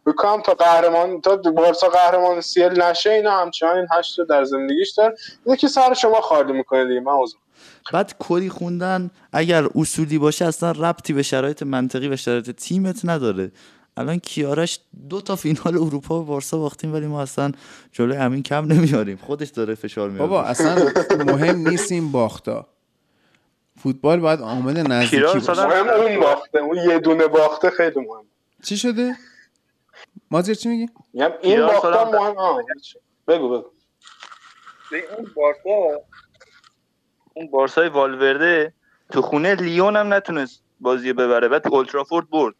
بکنم 0.07 0.43
تا 0.43 0.55
قهرمان 0.55 1.21
تا 1.21 1.37
بارسا 1.37 1.89
قهرمان 1.89 2.41
سیل 2.41 2.83
نشه 2.83 3.11
اینا 3.11 3.31
همچنان 3.31 3.77
این 3.77 3.87
هشت 3.99 4.21
در 4.29 4.45
زندگیش 4.45 4.91
داره 4.91 5.15
اینه 5.47 5.57
که 5.59 5.69
سر 5.69 5.95
شما 5.95 6.21
خالی 6.21 6.53
می‌کنه 6.53 6.85
دیگه 6.85 7.01
من 7.01 7.13
بعد 7.93 8.17
کری 8.29 8.49
خوندن 8.49 9.11
اگر 9.33 9.69
اصولی 9.75 10.19
باشه 10.19 10.45
اصلا 10.45 10.71
ربطی 10.71 11.13
به 11.13 11.23
شرایط 11.23 11.63
منطقی 11.63 12.09
و 12.09 12.17
شرایط 12.17 12.51
تیمت 12.51 13.01
نداره. 13.05 13.53
الان 13.97 14.19
کیارش 14.19 14.81
دو 15.09 15.21
تا 15.21 15.37
فینال 15.37 15.77
اروپا 15.79 16.21
و 16.21 16.25
بارسا 16.25 16.59
باختیم 16.59 16.93
ولی 16.93 17.07
ما 17.07 17.23
اصلا 17.23 17.53
جلوی 17.93 18.17
همین 18.17 18.43
کم 18.43 18.65
نمیاریم. 18.73 19.17
خودش 19.17 19.49
داره 19.49 19.75
فشار 19.75 20.11
میاره. 20.11 20.27
بابا 20.29 20.43
اصلا 20.43 20.89
مهم 21.27 21.69
نیست 21.69 21.93
این 21.93 22.13
باختا. 22.13 22.67
فوتبال 23.83 24.21
باید 24.21 24.41
عامل 24.41 24.87
نزدیکی 24.87 25.23
باشه. 25.23 25.53
مهم 25.67 25.89
اون 25.89 26.21
باخته 26.21 26.59
اون 26.59 26.77
یه 26.91 26.99
دونه 26.99 27.27
باخته 27.27 27.71
خیلی 27.71 28.01
مهم. 28.01 28.25
چی 28.65 28.77
شده؟ 28.77 29.15
مازیر 30.31 30.55
چی 30.55 30.69
میگی؟ 30.69 30.89
میگم 31.13 31.31
این 31.43 31.61
باخته 31.61 31.81
سالم- 31.81 32.15
مهم. 32.15 32.35
بگو 33.29 33.49
بگو. 33.49 33.65
اون 35.19 35.31
بارسا 35.37 36.01
اون 37.37 37.51
بارسای 37.51 37.89
والورده 37.89 38.73
تو 39.13 39.23
خونه 39.23 39.55
لیون 39.55 39.97
هم 39.97 40.15
نتونست 40.15 40.63
بازی 40.81 41.13
ببره 41.13 41.49
بعد 41.49 41.63
تو 41.63 41.75
اولدترافورد 41.75 42.31
برد. 42.31 42.55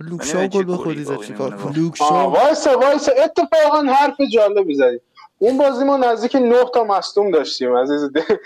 لوکشا 0.00 0.38
من 0.38 0.46
گل 0.46 0.64
بخوری 0.72 0.94
گلی 0.94 1.04
زد 1.04 1.20
چیکار 1.20 1.54
این 1.54 1.62
کنی 1.62 1.74
لوک 1.74 2.02
آه 2.02 2.08
شاو 2.08 2.32
وایسا 2.32 2.78
وایسا 2.78 3.12
اتفاقا 3.12 3.82
حرف 3.82 4.16
جالبی 4.32 4.74
زدی. 4.74 5.00
اون 5.38 5.58
بازی 5.58 5.84
ما 5.84 5.96
نزدیک 5.96 6.36
نه 6.36 6.64
تا 6.74 6.84
مصدوم 6.84 7.30
داشتیم 7.30 7.76
عزیز 7.76 8.12
دل. 8.12 8.36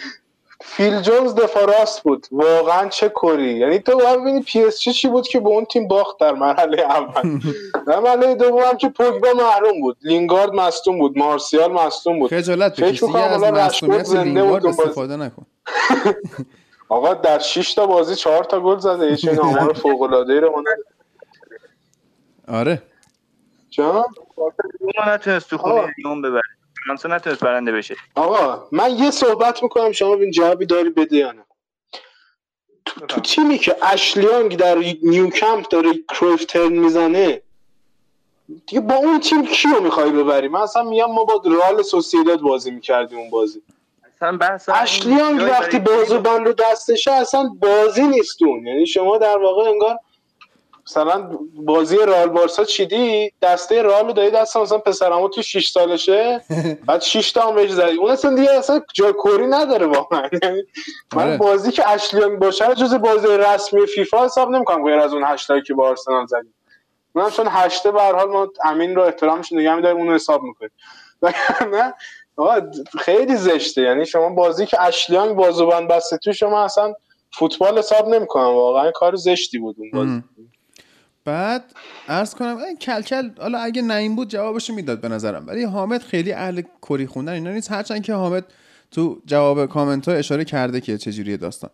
فیل 0.64 1.00
جونز 1.00 1.34
دفاع 1.34 1.78
راست 1.78 2.02
بود. 2.02 2.26
واقعا 2.32 2.88
چه 2.88 3.08
کری 3.08 3.58
یعنی 3.58 3.78
تو 3.78 3.98
باید 3.98 4.20
ببینی 4.20 4.42
پی 4.42 4.64
اس 4.64 4.78
جی 4.78 5.09
بود 5.08 5.28
که 5.28 5.40
به 5.40 5.48
اون 5.48 5.64
تیم 5.64 5.88
باخت 5.88 6.20
در 6.20 6.32
مرحله 6.32 6.82
اول. 6.82 7.40
در 7.88 8.00
مرحله 8.00 8.34
دوم 8.34 8.58
هم 8.62 8.76
که 8.76 8.88
پوگبا 8.88 9.28
محروم 9.36 9.80
بود. 9.80 9.96
لینگارد 10.02 10.52
مصدوم 10.52 10.98
بود. 10.98 11.18
مارسیال 11.18 11.72
مصدوم 11.72 12.18
بود. 12.18 12.30
خجالت 12.30 12.80
بکش 12.80 13.02
دیگه 13.02 13.18
از 13.18 13.40
زنده 13.80 14.24
لینگارد 14.24 14.62
بود. 14.62 14.80
استفاده 14.80 15.16
نکن. 15.16 15.46
آقا 16.88 17.14
در 17.14 17.38
6 17.38 17.74
تا 17.74 17.86
بازی 17.86 18.16
4 18.16 18.44
تا 18.44 18.60
گل 18.60 18.78
زده 18.78 19.06
یه 19.06 19.16
چنین 19.16 19.40
آمار 19.40 19.72
فوق 19.72 20.02
العاده 20.02 20.32
ای 20.32 20.40
رو 20.40 20.50
ما. 20.50 20.62
آره. 22.58 22.82
جان؟ 23.70 24.04
نتونست 25.06 25.50
تو 25.50 25.58
خونه. 25.58 25.94
لیون 25.98 26.22
ببره. 26.22 26.42
فرانسه 26.84 27.08
نتونست 27.08 27.44
برنده 27.44 27.72
بشه. 27.72 27.96
آقا 28.14 28.68
من 28.72 28.90
یه 28.98 29.10
صحبت 29.10 29.62
می‌کنم 29.62 29.92
شما 29.92 30.16
ببین 30.16 30.30
جوابی 30.30 30.66
داری 30.66 30.90
بده 30.90 31.16
یا 31.16 31.32
نه؟ 31.32 31.44
تو, 32.84 33.06
تو 33.06 33.20
تیمی 33.20 33.58
که 33.58 33.76
اشلی 33.82 34.25
یانگ 34.25 34.57
در 34.56 34.78
نیوکمپ 35.02 35.68
داره 35.68 35.92
کرویف 36.08 36.44
turn 36.44 36.72
می‌زنه 36.72 37.42
دیگه 38.66 38.80
با 38.80 38.94
اون 38.94 39.20
تیم 39.20 39.46
کیو 39.46 39.80
می‌خوای 39.80 40.10
ببری؟ 40.10 40.48
من 40.48 40.60
اصلا 40.60 40.82
میگم 40.82 41.10
ما 41.12 41.24
با 41.24 41.42
رئال 41.44 41.82
سوسیداد 41.82 42.40
بازی 42.40 42.70
می‌کردیم 42.70 43.18
اون 43.18 43.30
بازی. 43.30 43.62
اصلا 44.22 44.36
بحث 44.36 44.68
اشلیانگ 44.68 45.42
وقتی 45.42 45.78
برای 45.78 45.98
بازو 45.98 46.20
بند 46.20 46.46
رو 46.46 46.52
دستشه 46.52 47.12
اصلا 47.12 47.50
بازی 47.60 48.02
نیستون 48.02 48.66
یعنی 48.66 48.86
شما 48.86 49.18
در 49.18 49.38
واقع 49.38 49.70
انگار 49.70 49.98
مثلا 50.86 51.38
بازی 51.54 51.96
رئال 51.96 52.28
بارسا 52.28 52.64
چیدی؟ 52.64 53.32
دسته 53.42 53.82
رئال 53.82 54.06
رو 54.06 54.12
دادی 54.12 54.30
دست 54.30 54.56
مثلا 54.56 54.78
پسرمو 54.78 55.28
تو 55.28 55.42
6 55.42 55.68
سالشه 55.68 56.40
بعد 56.86 57.00
6 57.00 57.32
تا 57.32 57.48
هم 57.48 57.54
بهش 57.54 57.70
زدی. 57.70 57.96
اون 57.96 58.10
اصلا 58.10 58.34
دیگه 58.34 58.50
اصلا 58.50 58.80
جای 58.94 59.12
کوری 59.12 59.46
نداره 59.46 59.86
واقعا. 59.86 60.28
یعنی 60.42 60.62
من 61.14 61.22
آره. 61.22 61.36
بازی 61.36 61.72
که 61.72 61.88
اشلیانگ 61.88 62.38
باشه 62.38 62.68
رو 62.68 62.74
جز 62.74 62.94
بازی 62.94 63.26
رسمی 63.26 63.86
فیفا 63.86 64.24
حساب 64.24 64.50
نمی‌کنم 64.50 64.84
غیر 64.84 64.98
از 64.98 65.12
اون 65.12 65.24
هشتایی 65.24 65.62
که 65.62 65.74
با 65.74 65.88
آرسنال 65.88 66.26
زدیم. 66.26 66.54
من 67.14 67.30
چون 67.30 67.46
هشته 67.50 67.90
به 67.90 68.02
هر 68.02 68.12
حال 68.12 68.28
ما 68.28 68.48
امین 68.64 68.94
رو 68.94 69.02
احترامش 69.02 69.52
نگه 69.52 69.74
می‌داریم 69.74 69.98
اون 69.98 70.08
رو 70.08 70.14
حساب 70.14 70.42
می‌کنیم. 70.42 70.70
نه؟ 71.76 71.94
آقا 72.37 72.70
خیلی 72.99 73.37
زشته. 73.37 73.83
یعنی 73.83 74.07
شما 74.07 74.28
بازی 74.28 74.66
که 74.66 74.83
اشلیانگ 74.83 75.37
بازوبند 75.37 75.89
بسته 75.89 76.16
تو 76.16 76.33
شما 76.33 76.64
اصلا 76.64 76.95
فوتبال 77.33 77.78
حساب 77.78 78.09
نمی‌کنم. 78.09 78.55
واقعا 78.55 78.91
کار 78.91 79.16
زشتی 79.16 79.59
بود 79.59 79.76
اون 79.78 79.91
بازی. 79.91 80.22
بعد 81.24 81.64
عرض 82.09 82.35
کنم 82.35 82.57
این 82.57 82.76
کلکل 82.76 83.30
حالا 83.39 83.59
اگه 83.59 83.83
نعیم 83.83 84.16
بود 84.16 84.28
جوابشو 84.28 84.74
می‌داد 84.74 85.01
به 85.01 85.09
نظرم. 85.09 85.47
ولی 85.47 85.62
حامد 85.62 86.03
خیلی 86.03 86.33
اهل 86.33 86.62
کری 86.83 87.07
خوندن. 87.07 87.33
اینا 87.33 87.51
نیست. 87.51 87.72
هرچند 87.72 88.03
که 88.03 88.14
حامد 88.14 88.45
تو 88.91 89.20
جواب 89.26 89.66
کامنت 89.66 90.09
ها 90.09 90.14
اشاره 90.14 90.45
کرده 90.45 90.80
که 90.80 90.99
چجوریه 90.99 91.37
داستان. 91.37 91.70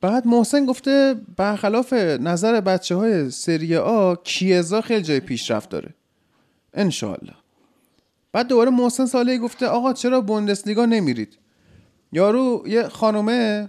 بعد 0.00 0.26
محسن 0.26 0.66
گفته 0.66 1.14
برخلاف 1.36 1.92
نظر 1.92 2.60
بچه 2.60 2.94
های 2.94 3.30
سری 3.30 3.76
آ 3.76 4.14
کیزا 4.14 4.80
خیلی 4.80 5.02
جای 5.02 5.20
پیشرفت 5.20 5.68
داره. 5.68 5.88
انشالله 6.74 7.34
بعد 8.34 8.48
دوباره 8.48 8.70
محسن 8.70 9.06
ساله 9.06 9.38
گفته 9.38 9.66
آقا 9.66 9.92
چرا 9.92 10.20
بوندسلیگا 10.20 10.86
نمیرید؟ 10.86 11.38
یارو 12.12 12.64
یه 12.66 12.88
خانومه 12.88 13.68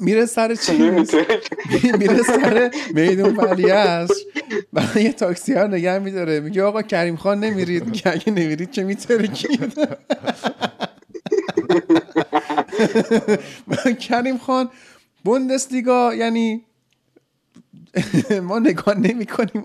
میره 0.00 0.26
سر 0.26 0.56
نمی‌تونه. 0.78 1.26
میره 1.98 2.22
سر 2.22 2.70
میدون 2.94 3.36
ولیعصر 3.36 4.14
و 4.72 4.82
یه 4.96 5.12
تاکسی 5.12 5.52
ها 5.52 5.66
نگه 5.66 5.98
میداره. 5.98 6.40
میگه 6.40 6.62
آقا 6.62 6.82
کریم 6.82 7.16
خان 7.16 7.40
نمیرید؟ 7.40 7.86
میگه 7.86 8.08
اگه 8.08 8.30
نمیرید 8.30 8.70
که 8.70 8.82
میترکید؟ 8.82 9.78
کریم 14.00 14.38
خان 14.38 14.70
بوندسلیگا 15.24 16.14
یعنی 16.14 16.64
ما 18.42 18.58
نگاه 18.58 18.98
نمی 18.98 19.26
کنیم 19.26 19.64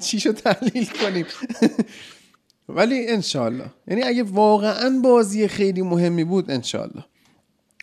چیشو 0.00 0.32
تحلیل 0.32 0.86
کنیم. 0.86 1.26
ولی 2.68 3.08
انشالله 3.08 3.64
یعنی 3.86 4.02
اگه 4.02 4.22
واقعا 4.22 5.00
بازی 5.04 5.48
خیلی 5.48 5.82
مهمی 5.82 6.24
بود 6.24 6.50
انشالله 6.50 7.04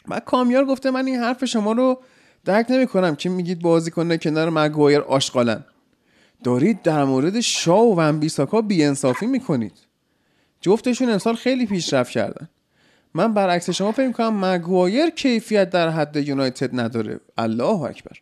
من 0.08 0.20
کامیار 0.20 0.66
گفته 0.66 0.92
من 0.92 1.06
این 1.06 1.16
حرف 1.16 1.46
شما 1.46 1.72
رو 1.72 2.02
درک 2.46 2.66
نمی 2.70 2.88
کنم 2.88 3.16
که 3.16 3.30
میگید 3.30 3.62
بازی 3.62 3.92
کنه 3.92 4.18
کنار 4.18 4.50
مگوایر 4.50 5.00
آشغالن. 5.00 5.64
دارید 6.44 6.82
در 6.82 7.04
مورد 7.04 7.40
شا 7.40 7.78
و 7.78 7.96
ونبیساکا 7.96 8.62
بیانصافی 8.62 9.26
می‌کنید. 9.26 9.74
جفتشون 10.62 11.10
امسال 11.10 11.36
خیلی 11.36 11.66
پیشرفت 11.66 12.12
کردن. 12.12 12.50
من 13.14 13.34
برعکس 13.34 13.70
شما 13.70 13.92
فکر 13.92 14.08
می‌کنم 14.08 14.46
مگوایر 14.46 15.10
کیفیت 15.10 15.70
در 15.70 15.90
حد 15.90 16.16
یونایتد 16.16 16.80
نداره. 16.80 17.20
الله 17.38 17.82
اکبر. 17.82 18.18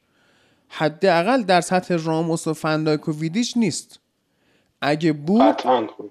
حداقل 0.70 1.44
در 1.44 1.62
سطح 1.62 1.96
راموس 1.96 2.48
و 2.48 2.54
فندایک 2.54 3.08
و 3.08 3.12
ویدیچ 3.12 3.58
نیست. 3.58 4.00
اگه 4.82 5.14
بود. 5.14 5.56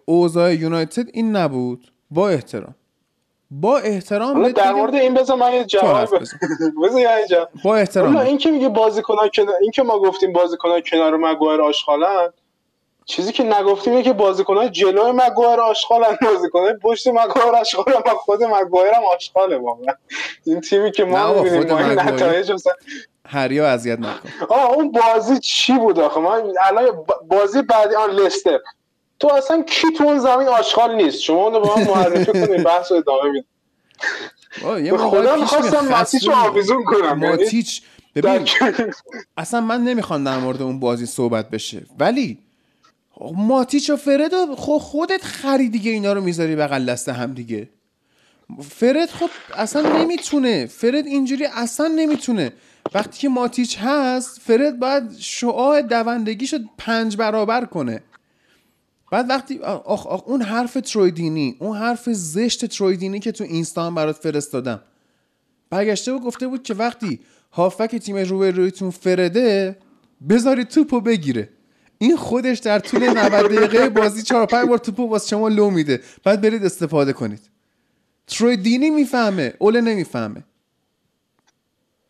اوضاع 0.04 0.54
یونایتد 0.54 1.06
این 1.12 1.36
نبود. 1.36 1.92
با 2.10 2.28
احترام. 2.28 2.74
با 3.50 3.78
احترام 3.78 4.52
در 4.52 4.72
مورد 4.72 4.94
این 4.94 5.14
بذار 5.14 5.36
من 5.36 5.52
یه 5.52 5.64
جواب 5.64 6.18
بزن. 6.18 6.38
بذار 6.82 7.48
با 7.64 7.76
احترام 7.76 8.16
این 8.16 8.38
که 8.38 8.50
میگه 8.50 8.68
بازیکنان 8.68 9.28
کنار 9.34 9.54
این 9.60 9.70
که 9.70 9.82
ما 9.82 9.98
گفتیم 9.98 10.32
بازیکنان 10.32 10.80
کنار 10.80 11.16
مگوایر 11.16 11.60
آشغالن 11.60 12.28
چیزی 13.06 13.32
که 13.32 13.44
نگفتیم 13.44 13.92
اینه 13.92 14.04
که 14.04 14.12
بازیکنان 14.12 14.72
جلوی 14.72 15.12
مگوایر 15.12 15.60
آشغالن. 15.60 16.18
بازیکنان 16.32 16.78
پشت 16.78 17.06
مگوایر 17.06 17.54
آشغالن 17.60 18.02
و 18.06 18.10
خود 18.10 18.42
مگوایر 18.42 18.94
هم 18.94 19.02
آشغاله 19.14 19.56
واقعا. 19.56 19.94
این 20.46 20.60
تیمی 20.60 20.92
که 20.92 21.04
ما 21.04 21.42
می‌بینیم 21.42 21.72
ما. 21.72 21.80
نتایج 21.82 22.52
مثلا 22.52 22.72
هریا 23.28 23.68
اذیت 23.68 23.98
نکن. 23.98 24.28
آه 24.48 24.72
اون 24.72 24.92
بازی 24.92 25.38
چی 25.38 25.78
بود 25.78 25.98
آخه؟ 25.98 26.20
من 26.20 26.42
الان 26.62 27.04
بازی 27.28 27.62
بعدی 27.62 27.94
آن 27.94 28.10
لستر. 28.10 28.58
تو 29.20 29.32
اصلا 29.34 29.62
کی 29.62 29.86
تو 29.98 30.04
اون 30.04 30.18
زمین 30.18 30.48
آشغال 30.48 30.94
نیست؟ 30.94 31.20
شما 31.20 31.44
اونو 31.44 31.60
به 31.60 31.68
من 31.76 31.86
معرفی 31.86 32.32
کنید 32.32 32.64
بحث 32.64 32.92
رو 32.92 32.98
ادامه 32.98 33.30
می‌دید 33.30 33.46
به 34.90 34.98
خدا 34.98 35.36
می‌خواستم 35.36 35.88
ماتیچ 35.88 36.28
رو 36.28 36.34
آویزون 36.34 36.84
کنم 36.84 37.22
یعنی 37.22 37.36
ماتیچ 37.36 37.82
ببین 38.14 38.48
اصلا 39.36 39.60
من 39.60 39.84
نمی‌خوام 39.84 40.24
در 40.24 40.38
مورد 40.38 40.62
اون 40.62 40.80
بازی 40.80 41.06
صحبت 41.06 41.50
بشه. 41.50 41.82
ولی 41.98 42.38
ماتیچ 43.34 43.90
و 43.90 43.96
فرد 43.96 44.54
خب 44.56 44.78
خودت 44.78 45.22
خری 45.22 45.68
دیگه 45.68 45.90
اینا 45.90 46.12
رو 46.12 46.20
می‌ذاری 46.20 46.56
بغل 46.56 46.84
دست 46.84 47.08
هم 47.08 47.34
دیگه. 47.34 47.68
فرد 48.70 49.10
خب 49.10 49.30
اصلا 49.54 49.98
نمی‌تونه. 49.98 50.66
فرد 50.66 51.06
اینجوری 51.06 51.44
اصلا 51.44 51.86
نمی‌تونه. 51.86 52.52
وقتی 52.94 53.18
که 53.18 53.28
ماتیچ 53.28 53.78
هست 53.80 54.40
فرد 54.40 54.78
باید 54.78 55.12
شعاع 55.18 55.82
دوندگیشو 55.82 56.58
پنج 56.78 57.16
برابر 57.16 57.64
کنه. 57.64 58.02
بعد 59.12 59.30
وقتی 59.30 59.58
آخ, 59.58 60.06
آخ 60.06 60.28
اون 60.28 60.42
حرف 60.42 60.78
ترویدینی 60.84 61.56
اون 61.58 61.76
حرف 61.76 62.08
زشت 62.12 62.66
ترویدینی 62.66 63.20
که 63.20 63.32
تو 63.32 63.44
اینستا 63.44 63.86
هم 63.86 63.94
برات 63.94 64.16
فرستادم. 64.16 64.80
برگشته 65.70 66.12
و 66.12 66.18
گفته 66.18 66.46
بود 66.48 66.62
که 66.62 66.74
وقتی 66.74 67.20
هافک 67.52 67.96
تیم 67.96 68.16
روبرویتون 68.16 68.90
فرده 68.90 69.76
بذارید 70.28 70.68
توپو 70.68 71.00
بگیره. 71.00 71.48
این 71.98 72.16
خودش 72.16 72.58
در 72.58 72.78
طول 72.78 73.04
90 73.04 73.52
دقیقه 73.52 73.88
بازی 73.88 74.22
4 74.22 74.46
5 74.46 74.68
بار 74.68 74.78
توپو 74.78 75.08
واسه 75.08 75.28
شما 75.28 75.48
لو 75.48 75.70
میده. 75.70 76.00
بعد 76.24 76.40
برید 76.40 76.64
استفاده 76.64 77.12
کنید. 77.12 77.40
تروی 78.26 78.56
دینی 78.56 78.90
می‌فهمه 78.90 79.54
اوله 79.58 79.80
نمی‌فهمه. 79.80 80.44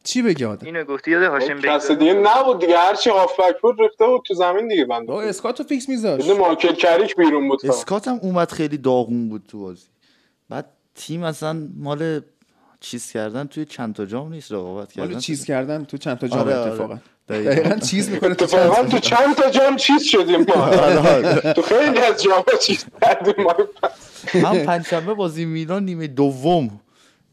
چی 0.06 0.22
بگه 0.22 0.46
آدم؟ 0.46 0.66
اینو 0.66 0.84
گفتی 0.84 1.10
یاد 1.10 1.22
هاشم 1.22 1.60
کس 1.60 1.90
دیگه 1.90 2.14
نبود 2.14 2.60
دیگه. 2.60 2.78
هرچی 2.78 3.10
هافبک 3.10 3.60
بود 3.62 3.80
ریخته 3.80 4.06
بود 4.06 4.20
تو 4.26 4.34
زمین 4.34 4.68
دیگه 4.68 4.84
بنده. 4.84 5.06
با 5.06 5.22
اسکاتو 5.22 5.64
فیکس 5.64 5.88
میذاش 5.88 6.22
بدون 6.22 6.38
مایکل 6.38 6.74
کریک 6.74 7.16
بیرون 7.16 7.48
بود. 7.48 7.66
اسکات 7.66 8.08
هم 8.08 8.18
اومد 8.22 8.52
خیلی 8.52 8.78
داغون 8.78 9.28
بود 9.28 9.42
تو 9.48 9.60
بازی. 9.60 9.86
بعد 10.48 10.66
تیم 10.94 11.22
اصلا 11.22 11.68
مال 11.76 12.20
چیز 12.80 13.12
کردن 13.12 13.46
توی 13.46 13.64
چند 13.64 13.94
تا 13.94 14.06
جام 14.06 14.32
نیست 14.32 14.52
رقابت 14.52 14.92
کردن 14.92 15.10
مال 15.12 15.20
چیز 15.20 15.44
کردن 15.44 15.84
تو 15.84 15.96
چند 15.96 16.18
تا 16.18 16.28
جام 16.28 16.38
آره، 16.40 16.56
آره. 16.56 16.72
اتفاقا. 16.72 16.98
دقیقاً. 17.28 17.50
دقیقا 17.50 17.78
چیز 17.78 18.10
می‌کنه 18.10 18.34
تو 18.34 18.46
چند 18.46 18.60
اتفاقا 18.60 18.82
تا 18.82 18.88
تو. 18.88 18.98
چند 18.98 19.34
تا 19.34 19.50
جام 19.50 19.76
چیز 19.76 20.02
شدیم 20.02 20.46
ما. 20.48 20.70
تو 21.52 21.62
خیلی 21.62 21.98
از 21.98 22.22
جام 22.22 22.44
چیز 22.62 22.86
کردیم. 23.02 23.44
ما 23.44 23.54
هم 24.34 24.58
پنجشنبه 24.58 25.14
بازی 25.14 25.44
میلان 25.44 25.84
نیمه 25.84 26.06
دوم 26.06 26.80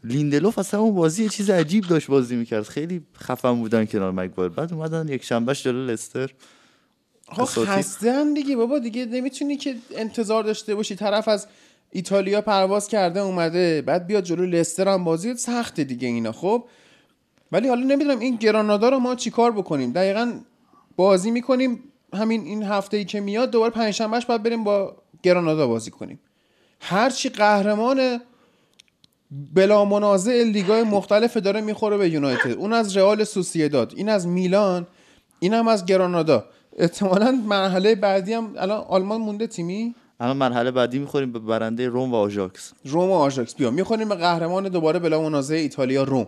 لیندلوف 0.03 0.59
اصلا 0.59 0.79
اون 0.79 0.95
بازی 0.95 1.23
یه 1.23 1.29
چیز 1.29 1.49
عجیب 1.49 1.83
داشت 1.83 2.07
بازی 2.07 2.35
می‌کرد. 2.35 2.63
خیلی 2.63 3.01
خفن 3.17 3.53
بودن 3.53 3.85
کنار 3.85 4.11
مگوایر 4.11 4.51
بعد 4.51 4.73
اومدن 4.73 5.07
یک 5.07 5.23
شنبهش 5.23 5.63
جلو 5.63 5.85
لستر. 5.85 6.31
خسته 7.39 8.11
هم 8.11 8.33
دیگه 8.33 8.55
بابا 8.55 8.79
دیگه 8.79 9.05
نمی‌تونی 9.05 9.57
که 9.57 9.75
انتظار 9.95 10.43
داشته 10.43 10.75
باشی. 10.75 10.95
طرف 10.95 11.27
از 11.27 11.47
ایتالیا 11.91 12.41
پرواز 12.41 12.87
کرده 12.87 13.19
اومده 13.19 13.81
بعد 13.81 14.07
بیاد 14.07 14.23
جلو 14.23 14.45
لستر 14.45 14.87
هم 14.87 15.03
بازی. 15.03 15.35
سخته 15.35 15.83
دیگه 15.83 16.07
اینا 16.07 16.31
خب؟ 16.31 16.65
ولی 17.51 17.67
حالا 17.67 17.83
نمی‌دونم 17.83 18.19
این 18.19 18.35
گرانادا 18.35 18.89
رو 18.89 18.99
ما 18.99 19.15
چیکار 19.15 19.51
بکنیم؟ 19.51 19.91
دقیقا 19.91 20.33
بازی 20.95 21.31
می‌کنیم 21.31 21.79
همین 22.13 22.41
این 22.41 22.63
هفته 22.63 22.97
ای 22.97 23.05
که 23.05 23.19
میاد 23.19 23.51
دوباره 23.51 23.71
پنجشنبهش 23.71 24.25
باید 24.25 24.43
بریم 24.43 24.63
با 24.63 24.95
گرانادا 25.23 25.67
بازی 25.67 25.91
کنیم. 25.91 26.19
هرچی 26.79 27.29
قهرمان 27.29 28.21
بلا 29.53 29.85
منازع 29.85 30.43
لیگای 30.43 30.83
مختلف 30.83 31.37
داره 31.37 31.61
می‌خوره 31.61 31.97
به 31.97 32.09
یونایتد. 32.09 32.51
اون 32.51 32.73
از 32.73 32.97
رئال 32.97 33.23
سوسییداد 33.23 33.93
این 33.95 34.09
از 34.09 34.27
میلان 34.27 34.87
این 35.39 35.53
هم 35.53 35.67
از 35.67 35.85
گرانادا. 35.85 36.45
احتمالا 36.77 37.31
مرحله 37.31 37.95
بعدی 37.95 38.33
هم 38.33 38.53
الان 38.57 38.83
آلمان 38.87 39.21
مونده 39.21 39.47
تیمی؟ 39.47 39.95
الان 40.19 40.37
مرحله 40.37 40.71
بعدی 40.71 40.99
می‌خوریم 40.99 41.31
به 41.31 41.39
برنده 41.39 41.87
روم 41.87 42.11
و 42.11 42.15
آژاکس. 42.15 42.73
روم 42.85 43.09
و 43.09 43.13
آژاکس. 43.13 43.55
بیا 43.55 43.71
می‌خوریم 43.71 44.09
به 44.09 44.15
قهرمان 44.15 44.69
دوباره 44.69 44.99
بلا 44.99 45.21
منازع 45.21 45.55
ایتالیا 45.55 46.03
روم. 46.03 46.27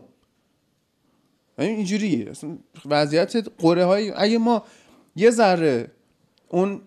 اینجوری 1.59 2.29
وضعیت 2.85 3.33
قره 3.57 3.85
های 3.85 4.11
اگه 4.11 4.37
ما 4.37 4.63
یه 5.15 5.29
ذره 5.29 5.91
اون 6.49 6.81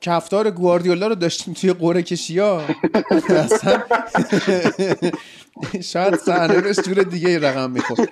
کفتار 0.00 0.50
گواردیولا 0.50 1.06
رو 1.06 1.14
داشتیم 1.14 1.54
توی 1.54 1.72
قره 1.72 2.02
کشی 2.02 2.38
ها 2.38 2.62
شاید 5.82 6.16
سرنوشت 6.16 6.82
جور 6.82 7.02
دیگه 7.02 7.38
رقم 7.38 7.70
می‌خورد. 7.70 8.08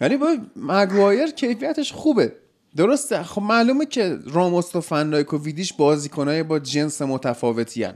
ولی 0.00 0.16
با 0.16 0.36
مگوایر 0.56 1.30
کیفیتش 1.30 1.92
خوبه. 1.92 2.32
درسته. 2.76 3.22
خب 3.22 3.42
معلومه 3.42 3.86
که 3.86 4.18
راموس 4.32 4.76
و 4.76 4.80
فندایک 4.80 5.32
و 5.32 5.38
ویدیش 5.38 5.72
بازیکنای 5.72 6.42
با 6.42 6.58
جنس 6.58 7.02
متفاوتی 7.02 7.84
هن. 7.84 7.94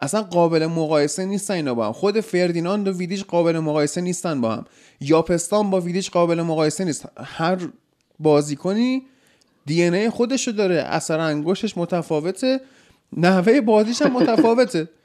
اصلا 0.00 0.22
قابل 0.22 0.66
مقایسه 0.66 1.24
نیستن 1.24 1.54
اینا 1.54 1.74
با 1.74 1.86
هم. 1.86 1.92
خود 1.92 2.20
فردیناند 2.20 2.88
و 2.88 2.92
ویدیش 2.92 3.24
قابل 3.24 3.58
مقایسه 3.58 4.00
نیستن 4.00 4.40
با 4.40 4.52
هم. 4.52 4.64
یاپستان 5.00 5.70
با 5.70 5.80
ویدیش 5.80 6.10
قابل 6.10 6.42
مقایسه 6.42 6.84
نیست. 6.84 7.08
هر 7.24 7.58
بازیکنی 8.18 9.02
دی 9.66 9.82
ای 9.82 10.10
خودشو 10.10 10.50
داره 10.50 10.74
اثر 10.74 11.20
انگشتش 11.20 11.78
متفاوته 11.78 12.60
نحوه 13.16 13.60
بازیش 13.60 14.02
هم 14.02 14.12
متفاوته. 14.12 14.88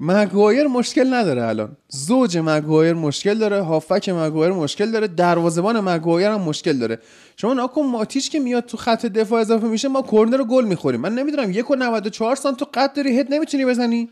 مگوایر 0.00 0.66
مشکل 0.66 1.14
نداره 1.14 1.42
الان. 1.48 1.76
زوج 1.88 2.38
مگوایر 2.38 2.94
مشکل 2.94 3.34
داره 3.38 3.60
هافک 3.60 4.08
مگوایر 4.08 4.52
مشکل 4.52 4.90
داره 4.90 5.06
دروازبان 5.06 5.80
مگوایر 5.80 6.28
هم 6.28 6.40
مشکل 6.40 6.78
داره. 6.78 6.98
شما 7.36 7.54
ناکن 7.54 7.82
ماتیش 7.82 8.30
که 8.30 8.38
میاد 8.40 8.66
تو 8.66 8.76
خط 8.76 9.06
دفاع 9.06 9.40
اضافه 9.40 9.66
میشه 9.66 9.88
ما 9.88 10.02
کرنر 10.02 10.36
رو 10.36 10.44
گل 10.44 10.64
می‌خوریم. 10.64 11.00
من 11.00 11.14
نمی‌دونم 11.14 11.50
یک 11.50 11.70
و 11.70 11.74
94 11.74 12.36
سانت 12.36 12.56
تو 12.56 12.66
قد 12.74 12.92
داری 12.92 13.18
هد 13.18 13.34
نمی‌تونی 13.34 13.64
بزنی؟ 13.64 14.08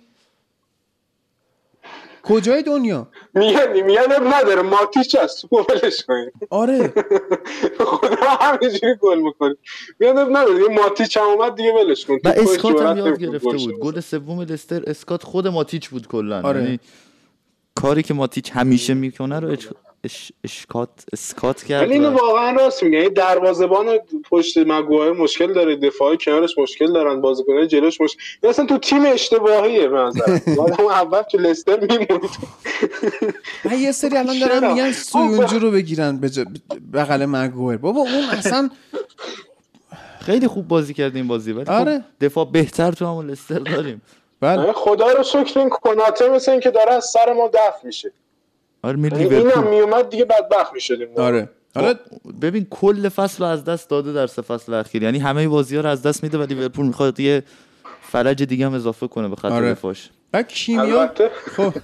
کجای 2.24 2.62
دنیا؟ 2.62 3.08
میگن 3.34 4.12
اب 4.12 4.34
نداره 4.34 4.62
ماتیچ 4.62 5.16
از 5.16 5.36
تو 5.36 5.66
ولش 5.68 6.04
کنیم 6.04 6.30
آره. 6.50 6.92
خدا 7.78 8.26
همینجوری 8.40 8.94
گل 9.00 9.18
می‌کنه 9.18 9.56
میگن 9.98 10.18
اب 10.18 10.28
نداره 10.30 10.54
دیگه 10.54 10.68
ماتیچ 10.68 11.16
هم 11.16 11.24
اومد 11.24 11.54
دیگه 11.54 11.72
ولش 11.72 12.06
کن. 12.06 12.14
و 12.24 12.28
اسکات 12.28 12.80
هم 12.82 12.98
یاد 12.98 13.18
گرفته 13.18 13.48
بود. 13.48 13.78
گل 13.78 14.00
سوم 14.00 14.40
لستر 14.40 14.82
اسکات 14.86 15.22
خود 15.22 15.48
ماتیچ 15.48 15.88
بود 15.88 16.08
کلا. 16.08 16.42
آره. 16.42 16.62
یعنی 16.62 16.80
کاری 17.74 18.02
که 18.02 18.14
ماتیچ 18.14 18.50
همیشه 18.54 18.94
می‌کنه 18.94 19.40
رو 19.40 19.56
اش... 20.04 20.12
اش... 20.14 20.32
اشکات 20.44 20.88
اسکات 21.12 21.62
کرد 21.62 21.82
ولی 21.82 21.92
اینو 21.92 22.10
واقعا 22.10 22.50
راست 22.50 22.82
میگه. 22.82 22.98
این 22.98 23.12
دروازه‌بان 23.12 23.98
پشت 24.30 24.58
مگوایر 24.58 25.12
مشکل 25.12 25.52
داره. 25.52 25.76
دفاعی 25.76 26.16
کنارش 26.16 26.58
مشکل 26.58 26.92
دارن. 26.92 27.20
بازیکنای 27.20 27.66
جلوش 27.66 28.00
مشکل 28.00 28.22
این 28.42 28.50
اصلا 28.50 28.66
تو 28.66 28.78
تیم 28.78 29.02
اشتباهیه 29.06 29.88
به 29.88 29.98
نظر 29.98 30.38
آدم 30.60 30.86
اول 30.86 31.22
تو 31.22 31.38
لستر 31.38 31.80
میموند 31.80 32.30
من 33.64 33.78
یه 33.78 33.92
سری 33.92 34.16
الان 34.16 34.38
دارن؟ 34.38 34.72
میگن 34.72 34.92
خب. 34.92 34.92
سویونجو 34.92 35.58
رو 35.58 35.70
بگیرن 35.70 36.16
به 36.16 36.30
بغل 36.94 37.26
مگوایر 37.26 37.78
بابا 37.78 38.00
اون 38.00 38.24
اصلا 38.30 38.70
خیلی 40.20 40.48
خوب 40.48 40.68
بازی 40.68 40.94
کرد 40.94 41.16
این 41.16 41.28
بازی. 41.28 41.52
ولی 41.52 41.70
آره. 41.70 41.98
خب 41.98 42.04
دفاع 42.26 42.50
بهتر 42.52 42.92
تو 42.92 43.06
همون 43.06 43.30
لستر 43.30 43.58
داریم. 43.58 44.02
بله. 44.40 44.72
خدا 44.72 45.12
رو 45.12 45.22
شکر 45.22 45.60
این 45.60 45.68
کناته 45.68 46.28
مثل 46.28 46.52
این 46.52 46.60
که 46.60 46.70
داره 46.70 46.92
از 46.92 47.04
سر 47.04 47.32
ما 47.32 47.48
دفع 47.48 47.86
میشه. 47.86 48.12
آره 48.82 48.96
می 48.96 49.08
یعنی 49.08 49.24
اینم 49.24 49.38
لیورپول 49.38 49.70
میومد 49.70 50.10
دیگه 50.10 50.24
بدبخت 50.24 50.72
می‌شدیم 50.74 51.08
آره. 51.16 51.48
حالا 51.74 51.94
ببین 52.42 52.66
کل 52.70 53.08
فصل 53.08 53.44
رو 53.44 53.50
از 53.50 53.64
دست 53.64 53.90
داده 53.90 54.12
در 54.12 54.26
سه 54.26 54.42
فصل 54.42 54.74
اخیر. 54.74 55.02
یعنی 55.02 55.18
همه 55.18 55.48
بازی 55.48 55.76
ها 55.76 55.82
رو 55.82 55.88
از 55.88 56.02
دست 56.02 56.22
میده 56.22 56.38
و 56.38 56.42
لیورپول 56.42 56.86
می‌خواد 56.86 57.20
یه 57.20 57.42
فرج 58.00 58.42
دیگه 58.42 58.66
هم 58.66 58.74
اضافه 58.74 59.08
کنه 59.08 59.28
به 59.28 59.36
خط 59.36 59.52
آره. 59.52 59.70
دفاعش 59.70 60.10
بعد 60.32 60.48
کیمیا. 60.48 61.10
خب 61.46 61.74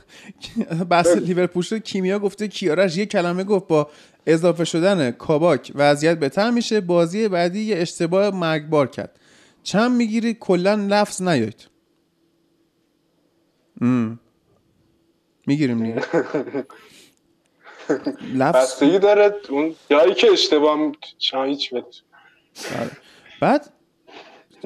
بحث 0.90 1.16
لیورپول 1.16 1.62
شد. 1.62 1.78
کیمیا 1.82 2.18
گفته 2.18 2.48
کیارش 2.48 2.96
یه 2.96 3.06
کلمه 3.06 3.44
گفت 3.44 3.66
با 3.68 3.90
اضافه 4.26 4.64
شدن 4.64 5.10
کاباک 5.10 5.72
وضعیت 5.74 6.18
بهتر 6.18 6.50
میشه. 6.50 6.80
بازی 6.80 7.28
بعدی 7.28 7.60
یه 7.60 7.76
اشتباه 7.76 8.30
مرگبار 8.30 8.86
کرد. 8.86 9.18
چند 9.62 9.96
می‌گیری؟ 9.96 10.36
کلا 10.40 10.74
لفظ 10.74 11.22
نیاید. 11.22 11.68
می‌گیریم 15.46 15.82
دیگه. 15.84 16.02
لفظ 18.34 18.56
بستگی 18.56 18.98
داره 18.98 19.34
اون 19.48 19.74
جایی 19.90 20.14
که 20.14 20.26
اشتباه 20.32 20.92
هیچ 21.46 21.74
آره. 21.74 22.90
بعد 23.40 23.70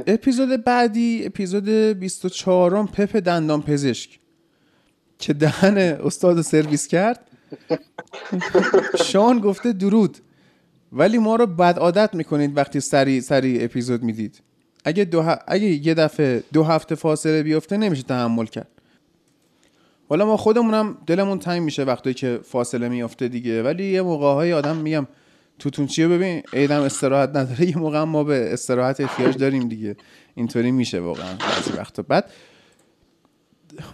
اپیزود 0.06 0.64
بعدی 0.64 1.22
اپیزود 1.26 1.68
24 1.68 2.82
م 2.82 2.86
پپ 2.86 3.16
دندان 3.16 3.62
پزشک. 3.62 4.18
که 5.18 5.32
دهن 5.32 5.78
استاد 5.78 6.36
رو 6.36 6.42
سرویس 6.42 6.88
کرد. 6.88 7.20
شان 9.04 9.40
گفته 9.40 9.72
درود. 9.72 10.18
ولی 10.92 11.18
ما 11.18 11.36
رو 11.36 11.46
بد 11.46 11.78
عادت 11.78 12.14
می‌کنید 12.14 12.56
وقتی 12.56 12.80
سری 12.80 13.20
سری 13.20 13.64
اپیزود 13.64 14.02
می‌دید. 14.02 14.42
اگه, 14.84 15.04
دو 15.04 15.22
ه- 15.22 15.42
اگه 15.46 15.66
یه 15.66 15.94
دفعه 15.94 16.42
دو 16.52 16.64
هفته 16.64 16.94
فاصله 16.94 17.42
بیفته 17.42 17.76
نمیشه 17.76 18.02
تحمل 18.02 18.46
کرد. 18.46 18.68
حالا 20.12 20.26
ما 20.26 20.36
خودمونم 20.36 20.98
دلمون 21.06 21.38
تنگ 21.38 21.62
میشه 21.62 21.84
وقتی 21.84 22.14
که 22.14 22.40
فاصله 22.44 22.88
میافته 22.88 23.28
دیگه. 23.28 23.62
ولی 23.62 23.84
یه 23.84 24.02
موقع 24.02 24.34
های 24.34 24.52
آدم 24.52 24.76
میگم 24.76 25.06
توتون 25.58 25.86
چیه 25.86 26.08
ببین 26.08 26.42
عیدم 26.52 26.82
استراحت 26.82 27.28
نداره. 27.28 27.68
یه 27.68 27.78
موقع 27.78 27.98
هم 27.98 28.08
ما 28.08 28.24
به 28.24 28.52
استراحت 28.52 29.00
احتیاج 29.00 29.36
داریم 29.36 29.68
دیگه. 29.68 29.96
اینطوری 30.34 30.70
میشه 30.70 31.00
واقعا 31.00 31.34
بعضی 31.40 31.72
وقتا. 31.78 32.02
بعد 32.02 32.30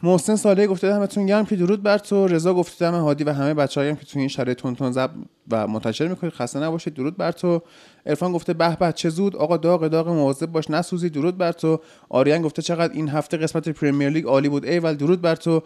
محسن 0.02 0.36
صالحی 0.36 0.66
گفته 0.66 0.94
همتون 0.94 1.26
گرم 1.26 1.46
که 1.46 1.56
درود 1.56 1.82
بر 1.82 1.98
تو. 1.98 2.26
رضا 2.26 2.54
گفته 2.54 2.90
دم 2.90 3.00
هادی 3.00 3.24
و 3.24 3.32
همه 3.32 3.54
بچه‌ها 3.54 3.92
که 3.92 4.06
تو 4.06 4.18
این 4.18 4.28
شرایط 4.28 4.58
تون 4.58 4.92
زب 4.92 5.10
و 5.50 5.66
منتشر 5.66 6.08
می‌کنید. 6.08 6.32
خسته 6.32 6.58
نباشید. 6.58 6.94
درود 6.94 7.16
بر 7.16 7.32
تو. 7.32 7.62
عرفان 8.06 8.32
گفته 8.32 8.52
به 8.52 8.76
به 8.76 8.92
چه 8.92 9.08
زود. 9.08 9.36
آقا 9.36 9.56
داغ 9.56 9.88
داغ 9.88 10.08
مواظب 10.08 10.46
باش. 10.46 10.70
نسوزی. 10.70 11.10
درود 11.10 11.38
بر 11.38 11.52
تو. 11.52 11.80
آریان 12.08 12.42
گفته 12.42 12.62
چقدر 12.62 12.92
این 12.92 13.08
هفته 13.08 13.36
قسمت 13.36 13.68
پرمیر 13.68 14.08
لیگ 14.08 14.26
عالی 14.26 14.48
بود. 14.48 14.64
ایول 14.64 14.94
درود 14.94 15.20
بر 15.20 15.36
تو. 15.36 15.62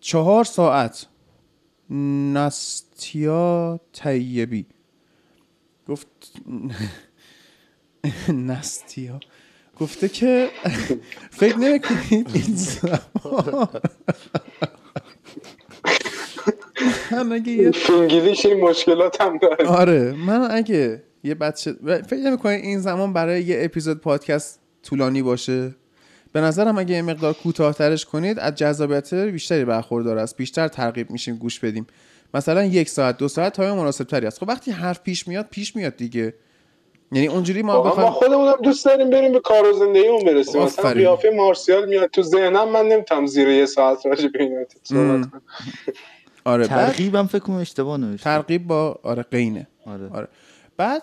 چهار 0.00 0.44
ساعت. 0.44 1.06
نستیا 2.34 3.80
طیبی. 3.92 4.66
گفت 5.88 6.06
نستیا. 8.28 9.20
گفته 9.80 10.08
که 10.08 10.48
فکر 11.30 11.56
نمی‌کنید 11.56 12.30
این 12.34 12.54
زمان 12.56 13.68
من 17.12 17.32
اگه 17.32 17.52
یه 17.52 18.54
مشکلات 18.54 19.20
هم 19.20 19.38
داره. 19.38 19.66
آره 19.66 20.12
من 20.12 20.48
اگه 20.50 21.02
یه 21.24 21.34
بچه 21.34 21.72
فکر 21.82 22.20
نمی‌کنی 22.20 22.54
این 22.54 22.80
زمان 22.80 23.12
برای 23.12 23.42
یه 23.42 23.56
اپیزود 23.64 24.00
پادکست 24.00 24.60
طولانی 24.82 25.22
باشه؟ 25.22 25.74
به 26.32 26.40
نظرم 26.40 26.78
اگه 26.78 26.94
یه 26.94 27.02
مقدار 27.02 27.32
کوتاهترش 27.32 28.04
کنید 28.04 28.38
از 28.38 28.54
جذابیت 28.54 29.14
بیشتری 29.14 29.64
برخوردار 29.64 30.18
است. 30.18 30.36
بیشتر 30.36 30.68
ترغیب 30.68 31.10
میشیم 31.10 31.36
گوش 31.36 31.60
بدیم. 31.60 31.86
مثلا 32.34 32.64
یک 32.64 32.88
ساعت 32.88 33.18
دو 33.18 33.28
ساعت 33.28 33.52
تایم 33.52 33.76
مناسب 33.76 34.04
تری 34.04 34.26
است. 34.26 34.38
خب 34.38 34.48
وقتی 34.48 34.70
حرف 34.70 35.00
پیش 35.00 35.28
میاد 35.28 35.46
پیش 35.50 35.76
میاد 35.76 35.96
دیگه. 35.96 36.34
یعنی 37.12 37.28
اونجوری 37.28 37.62
ما 37.62 37.74
ما 37.74 37.82
بخوایم 37.82 38.10
خودمونم 38.10 38.56
دوست 38.62 38.84
داریم 38.84 39.10
بریم 39.10 39.32
به 39.32 39.40
کار 39.40 39.66
و 39.66 39.72
زندگی 39.72 40.06
اون 40.06 40.24
برسیم. 40.24 40.62
مثلا. 40.62 40.90
قیافه 40.90 41.30
مارسیال 41.30 41.88
میاد 41.88 42.10
تو 42.10 42.22
ذهنم 42.22 42.68
من 42.68 42.86
نمی‌تونم 42.86 43.26
زیر 43.26 43.48
یه 43.48 43.66
ساعت 43.66 44.06
راجع 44.06 44.28
به 44.28 44.42
این 44.42 44.66
صحبت 44.82 45.30
کنم. 45.30 45.42
آره 46.44 46.66
ترغیبم 46.66 47.26
فکر 47.26 47.38
کنم 47.38 47.56
اشتباه 47.56 47.98
نوشته. 47.98 48.24
ترغیب 48.24 48.66
با 48.66 49.00
آره 49.02 49.22
قینه. 49.22 49.66
آره. 49.86 50.08
آره. 50.12 50.28
بعد 50.76 51.02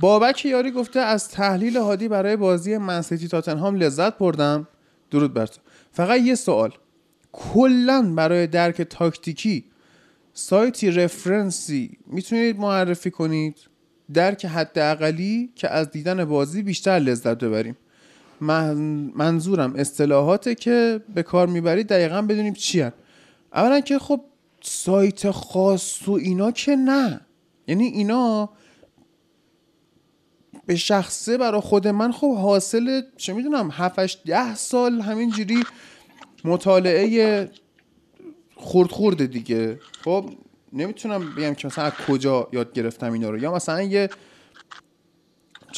بابک 0.00 0.44
یاری 0.46 0.70
گفته 0.70 1.00
از 1.00 1.28
تحلیل 1.28 1.76
هادی 1.76 2.08
برای 2.08 2.36
بازی 2.36 2.78
منسیتی 2.78 3.28
تاتنهام 3.28 3.76
لذت 3.76 4.18
بردم. 4.18 4.68
درود 5.10 5.34
بر 5.34 5.46
تو. 5.46 5.60
فقط 5.92 6.20
یه 6.20 6.34
سوال. 6.34 6.72
کلا 7.32 8.12
برای 8.16 8.46
درک 8.46 8.82
تاکتیکی 8.82 9.64
سایتی 10.32 10.90
رفرنسی 10.90 11.98
می‌تونید 12.06 12.58
معرفی 12.58 13.10
کنید؟ 13.10 13.56
درک 14.14 14.44
حداقلی 14.44 15.50
که 15.54 15.68
از 15.68 15.90
دیدن 15.90 16.24
بازی 16.24 16.62
بیشتر 16.62 16.98
لذت 16.98 17.38
ببریم. 17.38 17.76
من- 18.40 19.12
منظورم 19.14 19.74
اصطلاحاته 19.76 20.54
که 20.54 21.00
به 21.14 21.22
کار 21.22 21.46
می‌برید 21.46 21.86
دقیقا 21.86 22.22
بدونیم 22.22 22.54
چی 22.54 22.80
هن. 22.80 22.92
اولا 23.52 23.80
که 23.80 23.98
خب 23.98 24.20
سایت 24.62 25.30
خاص 25.30 26.08
و 26.08 26.12
اینا 26.12 26.50
که 26.50 26.76
نه. 26.76 27.20
یعنی 27.66 27.84
اینا 27.84 28.50
به 30.66 30.76
شخصه 30.76 31.38
برای 31.38 31.60
خود 31.60 31.88
من. 31.88 32.12
خب 32.12 32.36
حاصل 32.36 33.02
چه 33.16 33.32
می‌دونم 33.32 33.70
7 33.72 34.24
ده 34.24 34.54
سال 34.54 35.00
همینجوری 35.00 35.64
مطالعه 36.44 37.50
خورد 38.54 38.90
خورده 38.90 39.26
دیگه. 39.26 39.80
خب 40.04 40.30
نمی‌تونم 40.72 41.34
بگم 41.34 41.54
که 41.54 41.66
مثلا 41.66 41.84
از 41.84 41.92
کجا 42.08 42.48
یاد 42.52 42.72
گرفتم 42.72 43.12
اینا 43.12 43.30
رو. 43.30 43.38
یا 43.38 43.54
مثلا 43.54 43.82
یه 43.82 44.10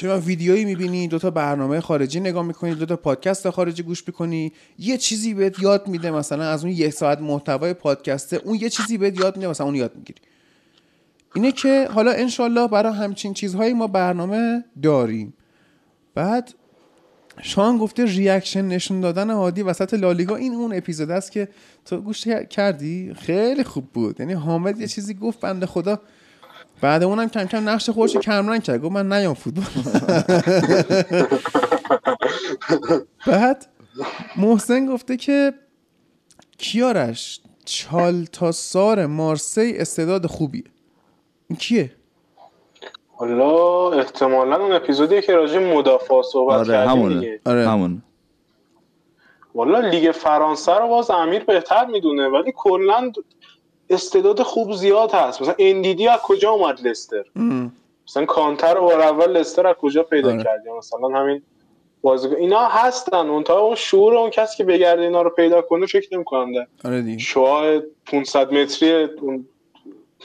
می‌دونم 0.03 0.23
ویدیویی 0.27 0.65
می‌بینی 0.65 1.09
دو 1.09 1.19
تا 1.19 1.31
برنامه 1.31 1.81
خارجی 1.81 2.21
نگاه 2.21 2.47
می‌کنی 2.47 2.75
دو 2.75 2.87
تا 2.87 2.97
پادکست 2.97 3.51
خارجی 3.51 3.83
گوش 3.83 4.05
می‌کنی 4.07 4.53
یه 4.79 4.99
چیزی 4.99 5.35
بهت 5.35 5.59
یاد 5.59 5.89
میده 5.89 6.11
مثلا 6.11 6.45
از 6.45 6.65
اون 6.65 6.73
یک 6.73 6.91
ساعت 6.91 7.21
محتوای 7.21 7.75
پادکسته 7.75 8.37
اون 8.45 8.59
یه 8.61 8.71
چیزی 8.71 8.99
بهت 8.99 9.21
یاد 9.21 9.37
میده 9.37 9.49
مثلا 9.49 9.67
اون 9.67 9.75
یاد 9.75 9.97
می‌گیری. 9.97 10.21
اینه 11.35 11.53
که 11.53 11.89
حالا 11.93 12.13
انشالله 12.13 12.69
برای 12.69 12.93
همچین 12.93 13.35
چیزهایی 13.35 13.75
ما 13.75 13.87
برنامه 13.87 14.65
داریم. 14.83 15.35
بعد 16.15 16.55
شان 17.43 17.79
گفته 17.79 18.05
ریاکشن 18.05 18.65
نشون 18.65 19.01
دادن 19.01 19.31
هادی 19.31 19.63
وسط 19.63 19.95
لالیگا. 19.95 20.37
این 20.37 20.55
اون 20.55 20.75
اپیزود 20.77 21.11
است 21.11 21.33
که 21.33 21.49
تو 21.85 22.01
گوش 22.01 22.29
کردی؟ 22.29 23.15
خیلی 23.15 23.65
خوب 23.65 23.85
بود. 23.93 24.21
یعنی 24.21 24.33
حامد 24.33 24.81
یه 24.81 24.87
چیزی 24.87 25.15
گفت 25.15 25.41
بنده 25.41 25.67
خدا. 25.67 26.01
بعد 26.81 27.03
اونم 27.03 27.29
کم 27.29 27.45
کم 27.45 27.69
نقش 27.69 27.91
خودش 27.91 28.17
کمرنگ 28.17 28.63
کرد. 28.63 28.83
گفت 28.83 28.93
من 28.93 29.13
نیام 29.13 29.35
فوتبال. 29.35 29.67
بعد 33.27 33.67
محسن 34.37 34.87
گفته 34.87 35.17
که 35.17 35.55
کیارش 36.59 37.41
چالتاسار 37.65 39.07
مارسی 39.07 39.75
استعداد 39.77 40.27
خوبیه. 40.27 40.65
این 41.51 41.57
کیه 41.59 41.91
حالا 43.17 43.91
احتمالا 43.93 44.57
اون 44.57 44.73
اپیزودیه 44.73 45.23
که 45.23 45.35
راجع 45.35 45.59
مدافع 45.59 46.23
صحبت 46.23 46.59
آره 46.59 46.69
کردیم 46.69 46.91
همونه. 46.91 47.15
دیگه. 47.15 47.41
آره. 47.47 47.69
همون. 47.69 48.03
والا 49.55 49.81
لیگ 49.81 50.11
فرانسه 50.13 50.75
رو 50.79 50.89
باز 50.89 51.11
امیر 51.11 51.45
بهتر 51.45 51.87
می‌دونه 51.87 52.29
ولی 52.29 52.53
کلا 52.57 53.13
استعداد 53.91 54.43
خوب 54.43 54.73
زیاد 54.73 55.13
هست. 55.13 55.43
مثلا 55.43 55.55
اندیدی 55.59 56.09
از 56.09 56.21
کجا 56.21 56.51
اومد 56.51 56.87
لستر؟ 56.87 57.25
مثلا 58.09 58.25
کانتر 58.25 58.75
رو 58.75 58.81
بار 58.81 59.01
اول 59.01 59.33
لستر 59.37 59.67
از 59.67 59.75
کجا 59.77 60.03
پیدا 60.03 60.33
آره. 60.33 60.43
کرد 60.45 60.67
یا 60.67 60.77
مثلا 60.77 61.09
همین 61.09 61.43
بازیکن 62.03 62.37
اینا 62.37 62.65
هستن. 62.65 63.29
اون 63.29 63.45
تا 63.45 63.59
اون 63.59 63.75
شعور 63.75 64.15
اون 64.15 64.31
کسی 64.31 64.57
که 64.57 64.65
بگرده 64.65 65.03
اینا 65.03 65.23
رو 65.23 65.31
پیدا 65.31 65.63
کنه 65.63 65.87
فکر 65.87 66.15
نمی‌کنم 66.15 66.53
ده. 66.53 66.67
آره 66.85 67.03
دیگه. 67.03 67.19
شعاع 67.19 67.81
500 68.07 68.53
متری 68.53 69.05
اون 69.05 69.47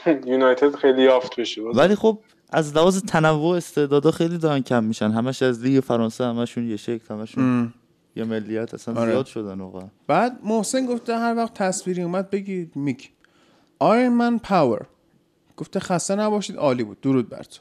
یونایتد 0.26 0.76
خیلی 0.76 1.02
یافت 1.02 1.40
بشه. 1.40 1.62
ولی 1.62 1.94
خب 1.94 2.18
از 2.50 2.76
لحاظ 2.76 3.02
تنوع 3.02 3.56
استعدادا 3.56 4.10
خیلی 4.10 4.38
دارن 4.38 4.60
کم 4.60 4.84
میشن. 4.84 5.10
همش 5.10 5.42
از 5.42 5.62
لیگ 5.62 5.84
فرانسه 5.84 6.24
همشون 6.24 6.70
یه 6.70 6.76
شکل 6.76 7.14
همشون 7.14 7.44
ام. 7.44 7.74
یه 8.16 8.24
ملیت. 8.24 8.74
اصلا 8.74 9.00
آره. 9.00 9.10
زیاد 9.10 9.26
شدن 9.26 9.60
واقعا. 9.60 9.88
بعد 10.06 10.38
محسن 10.44 10.86
گفته 10.86 11.18
هر 11.18 11.36
وقت 11.36 11.54
تصویری 11.54 12.02
اومد 12.02 12.30
بگید 12.30 12.76
میک. 12.76 13.10
آیرن 13.78 14.12
من 14.12 14.38
پاور 14.38 14.86
گفته 15.56 15.80
خسته 15.80 16.14
نباشید 16.14 16.56
عالی 16.56 16.84
بود. 16.84 17.00
درود 17.00 17.28
بر 17.28 17.42
تو. 17.42 17.60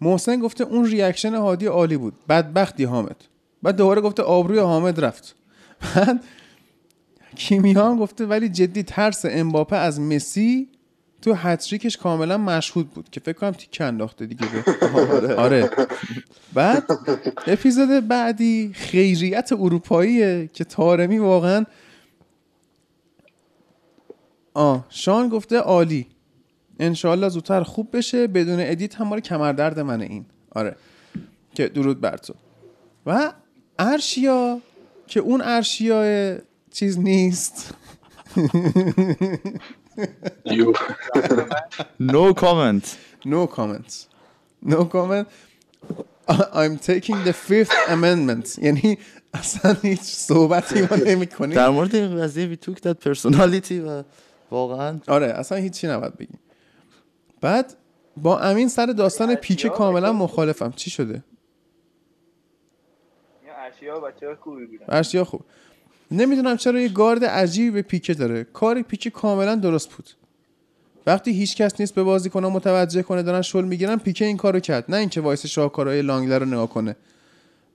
محسن 0.00 0.40
گفته 0.40 0.64
اون 0.64 0.84
reaction 0.84 1.34
هادی 1.34 1.66
عالی 1.66 1.96
بود. 1.96 2.14
بدبختی 2.28 2.84
حامد. 2.84 3.16
بعد 3.62 3.76
دوباره 3.76 4.00
گفته 4.00 4.22
آبروی 4.22 4.58
حامد 4.58 5.04
رفت. 5.04 5.34
بعد 5.96 6.24
کیمیا 7.36 7.90
هم 7.90 7.98
گفته 7.98 8.26
ولی 8.26 8.48
جدی 8.48 8.82
ترس 8.82 9.24
امباپه 9.28 9.76
از 9.76 10.00
مسی 10.00 10.68
تو 11.24 11.34
هتریکش 11.34 11.96
کاملا 11.96 12.38
مشهود 12.38 12.90
بود 12.90 13.10
که 13.10 13.20
فکر 13.20 13.38
کنم 13.38 13.50
تیکه 13.50 13.84
انداخته 13.84 14.26
دیگه 14.26 14.46
به 15.20 15.34
آره. 15.36 15.70
بعد 16.54 16.84
اپیزود 17.46 18.08
بعدی 18.08 18.72
خیریت 18.74 19.50
اروپاییه 19.52 20.50
که 20.52 20.64
تارمی 20.64 21.18
واقعا 21.18 21.64
آه 24.54 24.86
شان 24.88 25.28
گفته 25.28 25.58
عالی. 25.58 26.06
انشالله 26.80 27.28
زودتر 27.28 27.62
خوب 27.62 27.96
بشه 27.96 28.26
بدون 28.26 28.60
edit 28.60 28.94
هم 28.94 29.08
مال 29.08 29.20
کمردرد 29.20 29.80
منه 29.80 30.04
این. 30.04 30.26
آره. 30.50 30.76
که 31.54 31.68
درود 31.68 32.00
بر 32.00 32.16
تو. 32.16 32.34
و 33.06 33.32
ارشیا 33.78 34.60
که 35.06 35.20
اون 35.20 35.40
ارشیا 35.44 36.38
چیز 36.70 36.98
نیست. 36.98 37.74
You. 40.44 40.72
No 42.00 42.32
comment 42.32 42.96
No 43.24 43.46
comments. 43.46 44.08
No 44.62 44.84
comment. 44.84 45.26
I'm 46.28 46.78
taking 46.78 47.24
the 47.24 47.32
fifth 47.32 47.74
amendment. 47.88 48.58
یعنی 48.62 48.98
اصلا 49.34 49.76
هیچ 49.82 50.00
صحبتی 50.00 50.82
ما 50.82 50.96
نمی 51.06 51.26
کنیم 51.26 51.56
در 51.56 51.68
مورد 51.68 51.94
این 51.94 52.22
قضیه 52.22 52.46
we 52.46 52.56
took 52.56 52.82
that 52.82 52.96
personally 52.96 53.80
و 53.80 54.02
واقعا 54.50 55.00
آره 55.08 55.26
اصلا 55.26 55.58
هیچی 55.58 55.86
نباید 55.86 56.16
بگیم 56.16 56.38
بعد 57.40 57.76
با 58.16 58.38
امین 58.40 58.68
سر 58.68 58.86
داستان 58.86 59.34
پیکه 59.34 59.68
کاملا 59.68 60.12
مخالفم 60.12 60.72
چی 60.76 60.90
شده 60.90 61.24
یا 63.46 63.54
اشیا 63.56 64.00
بچه 64.00 64.36
خوبی 64.40 64.66
بودن 64.66 64.86
ارشیا 64.88 65.24
خوب 65.24 65.44
نمی‌دونم 66.10 66.56
چرا 66.56 66.80
یه 66.80 66.88
گارد 66.88 67.24
عجیبی 67.24 67.70
به 67.70 67.82
پیکه 67.82 68.14
داره. 68.14 68.44
کار 68.44 68.82
پیکه 68.82 69.10
کاملا 69.10 69.54
درست 69.54 69.90
بود. 69.90 70.10
وقتی 71.06 71.32
هیچ 71.32 71.56
کس 71.56 71.80
نیست 71.80 71.94
به 71.94 72.02
بازیکن‌ها 72.02 72.50
متوجه 72.50 73.02
کنه 73.02 73.22
دارن 73.22 73.42
شل 73.42 73.64
می‌گیرن 73.64 73.96
پیکه 73.96 74.24
این 74.24 74.36
کارو 74.36 74.60
کرد. 74.60 74.84
نه 74.88 74.96
اینکه 74.96 75.20
وایسه 75.20 75.46
شاهکارهای 75.46 76.02
لانگله 76.02 76.38
رو 76.38 76.46
نگاه 76.46 76.68
کنه. 76.68 76.96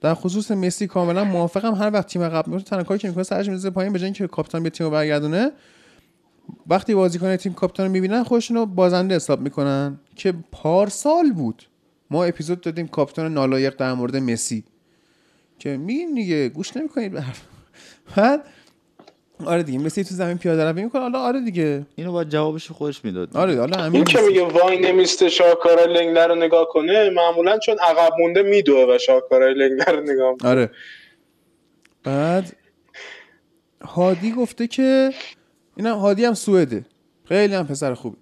در 0.02 0.14
خصوص 0.14 0.52
مسی 0.52 0.88
کاملا 0.88 1.24
موافقم. 1.24 1.76
هر 1.76 1.92
وقت 1.94 2.08
تیم 2.08 2.22
عقب 2.22 2.48
میفته 2.48 2.70
تنها 2.70 2.84
کاری 2.84 3.00
که 3.00 3.08
می‌کنه 3.08 3.24
سرش 3.24 3.50
می‌زنه 3.50 3.72
پایین 3.72 3.94
به 3.94 4.00
جای 4.00 4.06
اینکه 4.06 4.28
کاپیتان 4.28 4.64
به 4.64 4.70
تیم 4.70 4.90
برگردونه. 4.90 5.52
وقتی 6.68 6.96
بازیکن 6.96 7.36
تیم 7.36 7.54
کاپیتان 7.54 7.86
رو 7.86 7.92
می‌بینن 7.92 8.24
خودشون 8.24 8.58
رو 8.58 8.66
بازنده 8.66 9.16
حساب 9.16 9.42
می‌کنن 9.42 10.00
که 10.16 10.34
پارسال 10.52 11.32
بود. 11.32 11.64
ما 12.10 12.24
اپیزود 12.24 12.62
دادیم 12.62 12.88
کاپیتان 12.88 13.34
نالایق 13.34 13.76
در 13.76 13.94
مورد 13.94 14.16
مسی. 14.16 14.64
که 15.60 15.78
میگین 15.78 16.14
دیگه 16.14 16.50
گوش 16.50 16.78
نمی‌کنید 16.78 17.12
به 17.12 17.22
حرف. 17.22 17.42
بعد 18.16 18.44
آره 19.46 19.64
دیگه 19.64 19.80
مسی 19.80 20.04
تو 20.04 20.16
زمین 20.16 20.38
پیاده 20.38 20.64
روی 20.72 20.84
می‌کنه. 20.84 21.02
حالا 21.02 21.20
آره 21.20 21.42
دیگه. 21.42 21.86
اینو 21.96 22.12
باید 22.12 22.30
جوابش 22.30 22.72
خودش 22.72 23.06
می‌داد. 23.06 23.38
آره 23.38 23.60
حالا 23.60 23.82
همین 23.82 23.96
این 23.96 24.04
که 24.04 24.22
میگه 24.22 24.44
وای 24.44 24.80
نمیسته 24.80 25.30
شاکارای 25.30 25.94
لنگلر 25.94 26.28
رو 26.28 26.36
نگاه 26.36 26.68
کنه 26.72 27.10
معمولا 27.10 27.58
چون 27.58 27.76
عقب 27.80 28.12
مونده 28.20 28.42
میدوه 28.42 28.96
و 28.96 28.98
شاکارای 28.98 29.54
لنگلر 29.54 29.92
رو 29.92 30.02
نگاه 30.02 30.32
می‌کنه. 30.32 30.50
آره. 30.52 30.72
بعد 32.04 32.56
هادی 33.82 34.32
گفته 34.32 34.68
که 34.68 35.14
اینم 35.76 35.98
هادی 35.98 36.26
هم 36.26 36.34
سوئده. 36.34 36.86
خیلی 37.26 37.56
هم 37.56 37.68
پسر 37.68 37.94
خوبی. 37.94 38.18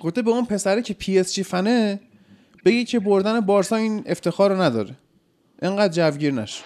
گفته 0.00 0.22
به 0.22 0.30
اون 0.30 0.44
پسره 0.44 0.82
که 0.82 0.94
PSG 0.94 1.42
fan 1.42 1.86
ه 1.86 2.00
بگی 2.64 2.84
که 2.84 3.00
بردن 3.00 3.40
بارسا 3.40 3.76
این 3.76 4.02
افتخار 4.06 4.50
رو 4.50 4.62
نداره. 4.62 4.90
انقدر 5.62 6.10
جوگیر 6.10 6.32
نش 6.32 6.62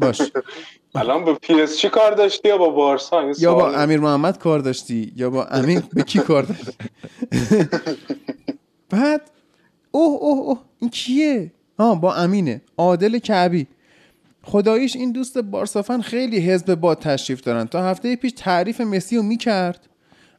باش. 0.00 0.22
الان 0.94 1.24
به 1.24 1.34
PSG 1.34 1.88
کار 1.88 2.12
داشتی 2.14 2.48
یا 2.48 2.58
با 2.58 2.70
بارسا؟ 2.70 3.32
یا 3.38 3.54
با. 3.54 3.72
امیر 3.72 4.00
محمد 4.00 4.38
کار 4.38 4.58
داشتی 4.58 5.12
یا 5.16 5.30
با 5.30 5.44
امین؟ 5.44 5.82
به 5.92 6.02
کی 6.02 6.18
کار 6.18 6.42
داشتی؟ 6.42 6.72
بعد 8.90 9.30
اوه 9.90 10.18
اوه 10.20 10.38
اوه 10.38 10.58
این 10.78 10.90
کیه؟ 10.90 11.52
ها 11.78 11.94
با 11.94 12.14
امینه. 12.14 12.62
عادل 12.76 13.18
کعبی. 13.18 13.66
خداییش 14.42 14.96
این 14.96 15.12
دوست 15.12 15.38
بارسافن 15.38 16.00
خیلی 16.00 16.38
حزب 16.38 16.74
باد 16.74 16.98
تشریف 16.98 17.40
دارن. 17.40 17.64
تا 17.64 17.82
هفته 17.84 18.16
پیش 18.16 18.32
تعریف 18.36 18.80
مسی 18.80 19.16
رو 19.16 19.22
می‌کرد. 19.22 19.88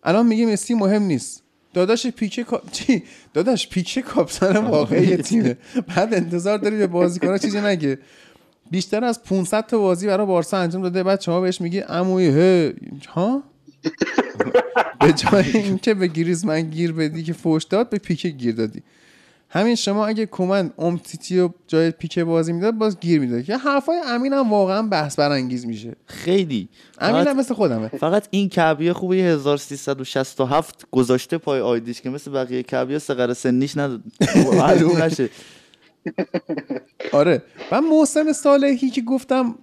الان 0.04 0.26
میگه 0.26 0.46
مسی 0.46 0.74
مهم 0.74 1.04
نیست. 1.04 1.44
داداش 1.78 2.08
پیکه 2.08 2.46
چی؟ 2.72 3.04
داداش 3.34 3.70
پیکه 3.70 4.02
کاپیتان 4.02 4.58
واقعی 4.58 5.18
تیمه. 5.18 5.58
بعد 5.96 6.14
انتظار 6.14 6.58
داری 6.58 6.78
به 6.78 6.88
بازیکن‌ها 6.88 7.38
چیزی 7.38 7.62
نگه. 7.62 8.00
بیشتر 8.72 9.04
از 9.04 9.24
500 9.24 9.66
تا 9.66 9.78
بازی 9.78 10.08
برای 10.08 10.28
بارسا 10.28 10.58
انجام 10.58 10.82
داده 10.82 11.04
بعد 11.04 11.22
شما 11.22 11.42
بهش 11.42 11.62
میگی 11.62 11.80
عموی 11.80 12.30
ها؟ 13.10 13.44
به 15.00 15.14
جای 15.14 15.58
اینکه 15.58 15.94
به 15.94 16.08
گریزمن 16.08 16.62
گیر 16.62 16.92
بدی 16.92 17.24
که 17.24 17.34
فوش 17.34 17.64
داد 17.64 17.90
به 17.90 17.98
پیکه 17.98 18.30
گیر 18.30 18.56
دادی. 18.56 18.84
همین 19.50 19.76
شما 19.76 20.08
اگه 20.08 20.26
کومن 20.26 20.72
امتیتی 20.78 21.40
رو 21.40 21.54
جای 21.68 21.92
پیکه 21.92 22.24
بازی 22.24 22.54
می‌داد 22.54 22.74
باز 22.74 23.00
گیر 23.00 23.20
می‌داد. 23.20 23.44
که 23.44 23.58
حرفای 23.58 23.98
امین 24.06 24.34
هم 24.34 24.52
واقعا 24.52 24.82
بحث 24.82 25.20
برانگیز 25.20 25.66
میشه. 25.66 25.96
خیلی. 26.06 26.70
امین 27.00 27.28
هم 27.28 27.38
مثل 27.38 27.54
خودمه. 27.54 27.88
فقط 27.88 28.28
این 28.32 28.50
کعبیه 28.50 28.94
خوبه 28.94 29.16
1367 29.16 30.88
گذاشته 30.92 31.38
پای 31.38 31.62
آیدیش 31.62 32.02
که 32.02 32.10
مثل 32.10 32.32
بقیه 32.32 32.64
کعبیه 32.64 33.00
سقر 33.00 33.34
سنیش 33.34 33.78
نداد 33.78 34.02
معلوم 34.60 35.04
نشه. 35.04 35.30
آره. 37.12 37.42
و 37.72 37.82
محسن 37.82 38.32
صالحی 38.34 38.90
که 38.90 39.02
گفتم 39.02 39.56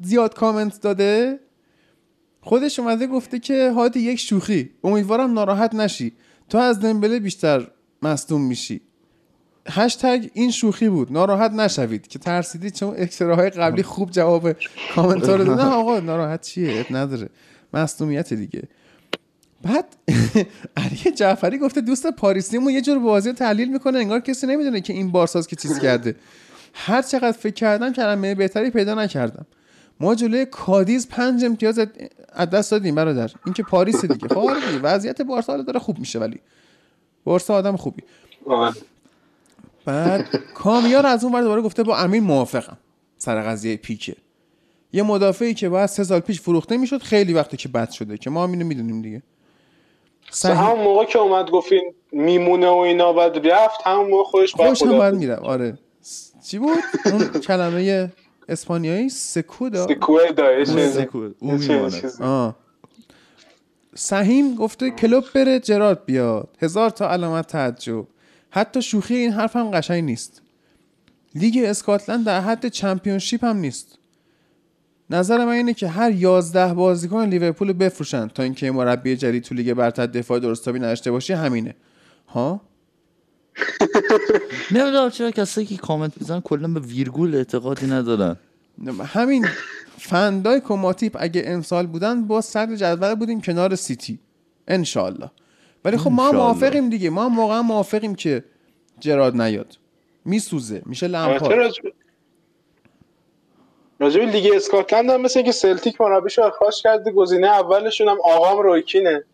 زیاد 0.00 0.34
کامنت 0.34 0.80
داده 0.80 1.40
خودش 2.40 2.78
اومده 2.78 3.06
گفته 3.06 3.38
که 3.38 3.70
هادی 3.70 4.00
یک 4.00 4.18
شوخی. 4.18 4.70
امیدوارم 4.84 5.32
ناراحت 5.32 5.74
نشی. 5.74 6.12
تو 6.48 6.58
از 6.58 6.80
دمبله 6.80 7.20
بیشتر 7.20 7.70
مصدوم 8.02 8.40
میشی. 8.42 8.80
هشتگ 9.70 10.26
این 10.34 10.50
شوخی 10.50 10.88
بود. 10.88 11.12
ناراحت 11.12 11.50
نشوید 11.50 12.06
که 12.08 12.18
ترسیدید 12.18 12.74
چون 12.74 12.94
اکستراهای 12.98 13.50
قبلی 13.50 13.82
خوب 13.82 14.10
جواب 14.10 14.52
کامنت 14.94 15.28
رو 15.28 15.54
نه 15.54 15.64
آقا 15.64 16.00
ناراحت 16.00 16.42
چیه؟ 16.42 16.80
اب 16.80 16.96
نداره. 16.96 17.28
مصدومیت 17.74 18.34
دیگه. 18.34 18.62
بعد 19.62 19.84
علی 20.76 21.12
جعفری 21.16 21.58
گفته 21.58 21.80
دوست 21.80 22.06
پاریسیمون 22.06 22.72
یه 22.72 22.80
جور 22.80 22.98
بازی 22.98 23.28
رو 23.28 23.34
تحلیل 23.34 23.72
می‌کنه 23.72 23.98
انگار 23.98 24.20
کسی 24.20 24.46
نمی‌دونه 24.46 24.80
که 24.80 24.92
این 24.92 25.12
بارساز 25.12 25.46
که 25.46 25.56
چیز 25.56 25.78
کرده. 25.78 26.16
هر 26.74 27.02
چقدر 27.02 27.32
فکر 27.32 27.54
کردم 27.54 27.92
کلمه 27.92 28.34
بهتری 28.34 28.70
پیدا 28.70 28.94
نکردم. 28.94 29.46
ما 30.00 30.14
جلوی 30.14 30.44
کادیز 30.44 31.08
پنج 31.08 31.44
امتیاز 31.44 31.78
از 32.32 32.50
دست 32.50 32.70
دادیم 32.70 32.94
برادر. 32.94 33.30
این 33.44 33.54
که 33.54 33.62
پاریس 33.62 34.04
دیگه. 34.04 34.28
خب 34.28 34.38
آره 34.38 34.78
وضعیت 34.82 35.22
بارسا 35.22 35.56
داره 35.56 35.80
خوب 35.80 35.98
میشه 35.98 36.18
ولی. 36.18 36.40
بارسا 37.24 37.54
آدم 37.54 37.76
خوبی. 37.76 38.02
بعد 39.84 40.28
کامیار 40.54 41.06
از 41.06 41.24
اون 41.24 41.32
ور 41.34 41.42
دوباره 41.42 41.62
گفته 41.62 41.82
با 41.82 41.96
امین 41.96 42.22
موافقم. 42.24 42.78
سر 43.18 43.42
قضیه 43.42 43.76
پیکه. 43.76 44.16
یه 44.92 45.02
مدافعی 45.02 45.54
که 45.54 45.68
باید 45.68 45.86
سه 45.86 46.04
سال 46.04 46.20
پیش 46.20 46.40
فروخته 46.40 46.76
می‌شد 46.76 47.02
خیلی 47.02 47.32
وقتی 47.32 47.56
که 47.56 47.68
بد 47.68 47.90
شده 47.90 48.18
که 48.18 48.30
ما 48.30 48.44
هم 48.44 48.50
اینو 48.52 48.66
می‌دونیم 48.66 49.02
دیگه. 49.02 49.22
صحیح 50.30 50.62
همون 50.62 50.84
موقع 50.84 51.04
که 51.04 51.18
اومد 51.18 51.50
گفتین 51.50 51.94
میمونه 52.12 52.68
و 52.68 52.76
اینا 52.76 53.12
بعد 53.12 53.46
رفت 53.48 53.80
همون 53.84 54.10
موقع 54.10 54.24
خودش 54.24 54.54
باید 54.56 54.68
هم 54.68 54.74
خدا 54.74 54.98
باید 54.98 55.14
میرم 55.14 55.42
آره. 55.42 55.78
چی 56.46 56.58
بود؟ 56.58 56.78
اون 57.04 57.28
کلمه 57.28 58.12
اسپانیایی؟ 58.48 59.08
سکودا؟ 59.08 59.86
سکوه 59.86 60.32
دایش 60.32 60.68
سکو- 60.68 61.34
او 61.38 61.52
میماند. 61.52 62.12
آه. 62.20 62.56
سهیم 63.94 64.54
گفته 64.54 64.90
کلوب 64.90 65.24
بره 65.34 65.60
جرارد 65.60 66.04
بیاد. 66.04 66.48
هزار 66.62 66.90
تا 66.90 67.10
علامت 67.10 67.46
تعجب. 67.46 68.04
حتی 68.50 68.82
شوخی 68.82 69.14
این 69.14 69.32
حرف 69.32 69.56
هم 69.56 69.70
قشنگ 69.70 70.04
نیست. 70.04 70.42
لیگ 71.34 71.64
اسکاتلند 71.66 72.24
در 72.24 72.40
حد 72.40 72.68
چمپیونشیپ 72.68 73.44
هم 73.44 73.56
نیست. 73.56 73.98
نظر 75.10 75.44
من 75.44 75.52
اینه 75.52 75.74
که 75.74 75.88
هر 75.88 76.10
یازده 76.10 76.74
بازیکن 76.74 77.24
لیورپول 77.24 77.68
رو 77.68 77.74
بفروشن 77.74 78.28
تا 78.28 78.42
اینکه 78.42 78.70
مربی 78.70 79.16
جدید 79.16 79.42
تو 79.42 79.54
لیگ 79.54 79.74
برتر 79.74 80.06
دفاع 80.06 80.38
درستابی 80.38 80.78
نداشته 80.78 81.10
باشه 81.10 81.36
همینه. 81.36 81.74
ها؟ 82.28 82.60
نمی‌دونم 84.72 85.10
چرا 85.10 85.30
کسایی 85.30 85.66
که 85.66 85.76
کامنت 85.76 86.12
می‌زنن 86.20 86.40
کلا 86.40 86.68
به 86.68 86.80
ویرگول 86.80 87.34
اعتقادی 87.34 87.86
ندارن. 87.86 88.36
همین 89.04 89.46
فن 89.98 90.19
دایک 90.19 90.62
و 90.70 90.74
ماتیپ 90.74 91.16
اگه 91.20 91.42
امسال 91.46 91.86
بودن 91.86 92.26
با 92.26 92.40
صدر 92.40 92.76
جدول 92.76 93.14
بودیم 93.14 93.40
کنار 93.40 93.74
سیتی. 93.74 94.18
انشالله 94.68 95.30
ولی 95.84 95.96
خب 95.96 96.10
ما 96.10 96.28
هم. 96.28 96.36
موافقیم 96.36 96.88
دیگه. 96.88 97.10
ما 97.10 97.24
هم 97.24 97.38
واقعا 97.38 97.62
موافقیم 97.62 98.14
که 98.14 98.44
جرارد 99.00 99.40
نیاد. 99.40 99.76
میسوزه. 100.24 100.82
میشه 100.86 101.06
لمپارد 101.08 101.52
راجب 101.52 101.82
راجب 104.00 104.20
لیگ 104.20 104.52
اسکاتلند 104.54 105.10
هم 105.10 105.20
مثل 105.20 105.38
اینکه 105.38 105.52
سلتیک 105.52 106.00
مربیش 106.00 106.38
رو 106.38 106.44
اخراج 106.44 106.82
کرده 106.82 107.10
گزینه 107.12 107.46
اولشون 107.46 108.08
هم 108.08 108.16
آقای 108.24 108.58
روی 108.58 108.80
کینه. 108.80 109.24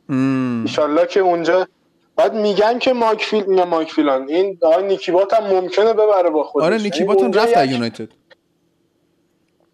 ایشالله 0.62 1.06
که 1.06 1.20
اونجا 1.20 1.68
بعد 2.16 2.34
میگن 2.34 2.78
که 2.78 2.92
ماکفیل 2.92 3.44
نه 3.50 3.64
ماکفیلان. 3.64 4.28
این 4.28 4.58
آقای 4.62 4.86
نیکیبات 4.86 5.34
هم 5.34 5.46
ممکنه 5.46 5.92
ببره 5.92 6.30
با 6.30 6.44
خودش. 6.44 6.64
آره 6.64 6.76
یعنی 6.76 6.84
نیکیباتون 6.88 7.32
رفت 7.32 7.56
یک- 7.64 7.70
یونایتد. 7.70 8.08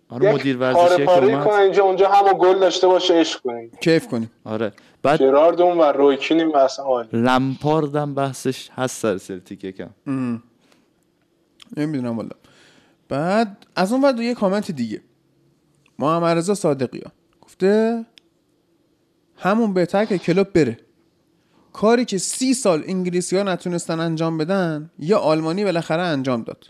آره 0.09 0.33
مدیر 0.35 0.57
ورزشی 0.59 0.97
که 0.97 1.05
پاره 1.05 1.27
اومد. 1.29 1.49
اینجا 1.49 1.85
اونجا 1.85 2.09
همو 2.09 2.35
گل 2.35 2.59
داشته 2.59 2.87
باشه 2.87 3.15
عشق 3.15 3.41
کنیم. 3.43 3.73
کیف 3.81 4.07
کنیم. 4.09 4.31
آره. 4.45 4.73
بعد 5.03 5.19
جرارد 5.19 5.61
اون 5.61 5.79
و 5.79 5.83
رویکینیم 5.83 6.51
و 6.51 6.57
اصلا 6.57 6.85
عالی. 6.85 7.09
لمپاردم 7.13 8.15
بحثش 8.15 8.71
هست 8.71 9.01
سر 9.01 9.19
سلتیک 9.19 9.65
یکم. 9.65 9.91
نمی‌دونم 11.77 12.17
والا. 12.17 12.37
بعد 13.09 13.67
از 13.77 13.93
اون 13.93 14.01
بعد 14.03 14.21
یه 14.21 14.35
کامنت 14.35 14.71
دیگه. 14.71 15.01
محمد 15.99 16.37
رضا 16.37 16.55
صادقی 16.55 17.01
ها 17.01 17.13
گفته 17.41 18.05
همون 19.37 19.75
بهتر 19.75 20.05
که 20.05 20.19
کلوپ 20.19 20.53
بره. 20.53 20.79
کاری 21.73 22.05
که 22.05 22.19
سی 22.19 22.55
سال 22.55 22.83
انگلیسی 22.87 23.37
ها 23.37 23.43
نتونستن 23.43 24.01
انجام 24.01 24.39
بدن 24.39 24.91
یه 24.99 25.19
آلمانی 25.19 25.65
بالاخره 25.65 26.03
انجام 26.03 26.43
داد. 26.43 26.67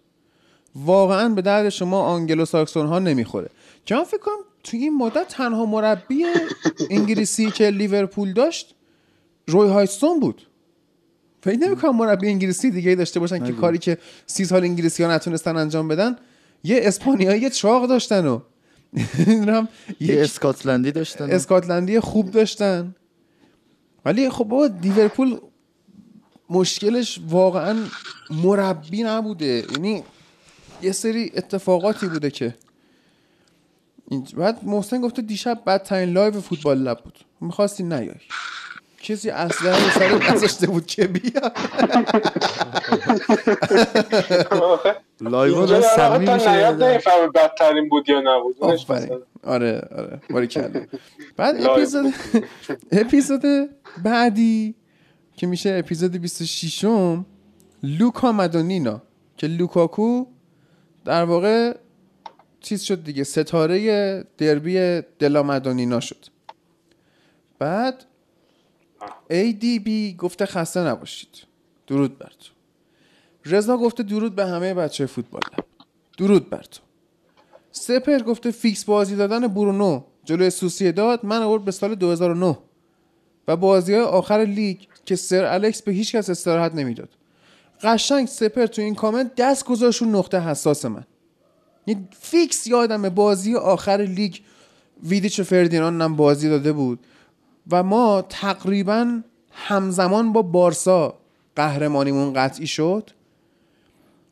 واقعا 0.74 1.28
به 1.28 1.42
درد 1.42 1.68
شما 1.68 2.00
آنگلو 2.02 2.44
ساکسون 2.44 2.86
ها 2.86 2.98
نمی‌خوره. 2.98 3.50
که 3.86 3.94
من 3.94 4.04
فکر 4.04 4.20
کنم 4.20 4.34
توی 4.62 4.80
این 4.80 4.96
مدت 4.96 5.28
تنها 5.28 5.66
مربی 5.66 6.24
انگلیسی 6.90 7.50
که 7.50 7.70
لیورپول 7.70 8.32
داشت 8.32 8.74
روی 9.46 9.68
هاجسون 9.68 10.20
بود. 10.20 10.46
فکر 11.42 11.58
نمی‌کنم 11.58 11.96
مربی 11.96 12.28
انگلیسی 12.28 12.70
دیگه 12.70 12.94
داشته 12.94 13.20
باشن 13.20 13.44
که 13.44 13.52
کاری 13.52 13.78
که 13.78 13.98
سی 14.26 14.44
سال 14.44 14.64
انگلیسی 14.64 15.02
ها 15.02 15.14
نتونستن 15.14 15.56
انجام 15.56 15.88
بدن 15.88 16.16
یه 16.64 16.80
اسپانیایی 16.82 17.42
یه 17.42 17.50
چاق 17.50 17.88
داشتن 17.88 18.26
و 18.26 18.40
یه 19.20 19.66
یه 20.00 20.22
اسکاتلندی 20.22 20.92
داشتن 20.92 21.30
اسکاتلندی 21.30 22.00
خوب 22.00 22.30
داشتن. 22.30 22.94
ولی 24.04 24.30
خب 24.30 24.44
بابا 24.44 24.66
لیورپول 24.82 25.38
مشکلش 26.50 27.20
واقعا 27.28 27.76
مربی 28.30 29.02
نبوده. 29.02 29.64
یعنی 29.72 30.02
یه 30.82 30.92
سری 30.92 31.32
اتفاقاتی 31.34 32.06
بوده 32.06 32.30
که 32.30 32.54
این- 34.12 34.26
بعد 34.36 34.58
محسن 34.64 35.00
گفته 35.00 35.22
دیشب 35.22 35.58
بدترین 35.66 36.12
live 36.12 36.40
فوتبال 36.40 36.78
لب 36.78 36.98
بود. 37.04 37.18
می‌خواستی 37.40 37.82
نیای. 37.82 38.14
کسی 39.02 39.30
اصلا 39.30 39.70
رو 39.70 39.90
سر 39.90 40.32
نذاشته 40.32 40.66
بود 40.66 40.86
که 40.86 41.06
بیا 41.06 41.52
live 45.20 45.80
صمیمی 45.82 46.26
تا 46.26 46.34
میشه 46.34 47.28
بدترین 47.34 47.88
بود 47.88 48.08
یا 48.08 48.20
نبود. 48.20 48.56
آره 49.44 49.88
آره. 49.98 50.20
باری 50.30 50.46
کرده. 50.46 50.88
بعد 51.36 51.66
اپیزود 51.66 52.14
اپیزود 52.92 53.42
بعدی 54.04 54.74
که 55.36 55.46
میشه 55.46 55.76
اپیزود 55.78 56.16
26 56.16 56.84
م 56.84 57.26
لوکا 57.82 58.32
مدونینا. 58.32 59.02
که 59.36 59.46
لوکاکو 59.46 60.24
در 61.04 61.24
واقع 61.24 61.76
چیز 62.62 62.82
شد 62.82 63.04
دیگه 63.04 63.24
ستاره 63.24 64.24
دربی 64.38 65.02
دلا 65.18 65.42
مدونینا 65.42 66.00
شد. 66.00 66.26
بعد 67.58 68.04
ADB 69.30 70.16
گفته 70.18 70.46
خسته 70.46 70.80
نباشید. 70.80 71.28
درود 71.86 72.18
بر 72.18 72.32
تو. 72.40 72.52
رضا 73.44 73.76
گفته 73.76 74.02
درود 74.02 74.34
به 74.34 74.46
همه 74.46 74.74
بچه 74.74 75.06
فوتبال. 75.06 75.42
درود 76.18 76.50
بر 76.50 76.62
تو. 76.62 76.80
سپهر 77.72 78.18
گفته 78.18 78.50
فیکس 78.50 78.84
بازی 78.84 79.16
دادن 79.16 79.46
برونو. 79.46 80.02
جلوی 80.24 80.50
سوسیه 80.50 80.92
داد 80.92 81.24
من 81.24 81.42
آورد 81.42 81.64
به 81.64 81.70
سال 81.70 81.94
2009 81.94 82.58
و 83.48 83.56
بازی 83.56 83.94
های 83.94 84.02
آخر 84.02 84.38
لیگ 84.38 84.78
که 85.04 85.16
سر 85.16 85.44
الکس 85.44 85.82
به 85.82 85.92
هیچ 85.92 86.16
کس 86.16 86.30
استراحت 86.30 86.74
نمی‌داد. 86.74 87.08
قشنگ 87.82 88.28
سپهر 88.28 88.66
تو 88.66 88.82
این 88.82 88.94
کامنت 88.94 89.34
دست 89.34 89.64
گذاشت 89.64 90.02
رو 90.02 90.14
نقطه 90.14 90.40
حساس 90.40 90.84
من. 90.84 91.04
یعنی 91.86 92.08
فیکس 92.20 92.66
یادمه 92.66 93.10
بازی 93.10 93.54
آخر 93.54 94.06
لیگ 94.08 94.36
ویدیچ 95.02 95.40
و 95.40 95.44
فردیناند 95.44 96.02
هم 96.02 96.16
بازی 96.16 96.48
داده 96.48 96.72
بود. 96.72 96.98
و 97.70 97.82
ما 97.82 98.22
تقریبا 98.28 99.20
همزمان 99.52 100.32
با 100.32 100.42
بارسا 100.42 101.14
قهرمانیمون 101.56 102.32
قطعی 102.32 102.66
شد. 102.66 103.10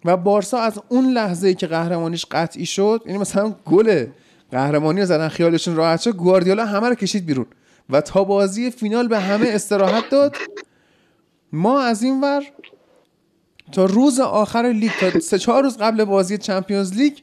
و 0.05 0.16
بارسا 0.16 0.59
از 0.59 0.81
اون 0.89 1.05
لحظه 1.12 1.48
ای 1.48 1.55
که 1.55 1.66
قهرمانیش 1.66 2.27
قطعی 2.31 2.66
شد 2.66 3.02
یعنی 3.06 3.18
مثلا 3.18 3.55
گل 3.64 4.06
قهرمانی 4.51 5.01
رو 5.01 5.06
زدن 5.06 5.28
خیالشون 5.28 5.77
راحت 5.77 6.01
شد 6.01 6.10
گواردیولا 6.10 6.66
همه 6.66 6.89
رو 6.89 6.94
کشید 6.94 7.27
بیرون. 7.27 7.47
و 7.90 8.01
تا 8.01 8.24
بازی 8.24 8.70
فینال 8.70 9.09
به 9.09 9.18
همه 9.18 9.48
استراحت 9.48 10.10
داد. 10.10 10.36
ما 11.52 11.81
از 11.81 12.02
این 12.02 12.20
ور 12.20 12.43
تا 13.72 13.85
روز 13.85 14.20
آخر 14.20 14.72
لیگ 14.77 14.90
تا 15.01 15.20
سه 15.20 15.39
چهار 15.39 15.62
روز 15.62 15.78
قبل 15.78 16.05
بازی 16.05 16.39
چمپیونز 16.39 16.93
لیگ 16.93 17.18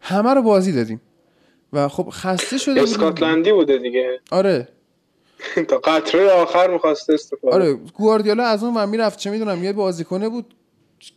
همه 0.00 0.34
رو 0.34 0.42
بازی 0.42 0.72
دادیم. 0.72 1.00
و 1.72 1.88
خب 1.88 2.08
خسته 2.12 2.58
شده 2.58 2.82
اسکاتلندی 2.82 3.52
بوده 3.52 3.78
دیگه. 3.78 4.20
آره. 4.30 4.68
تا 5.68 5.78
قطره 5.78 6.30
آخر 6.30 6.70
می‌خواست 6.70 7.10
استفاده. 7.10 7.54
آره 7.54 7.74
گواردیولا 7.74 8.44
از 8.44 8.64
اون 8.64 8.74
و 8.76 8.86
می‌رفت 8.86 9.18
چه 9.18 9.30
می‌دونم 9.30 9.64
یه 9.64 9.72
بازیکنه 9.72 10.28
بود. 10.28 10.54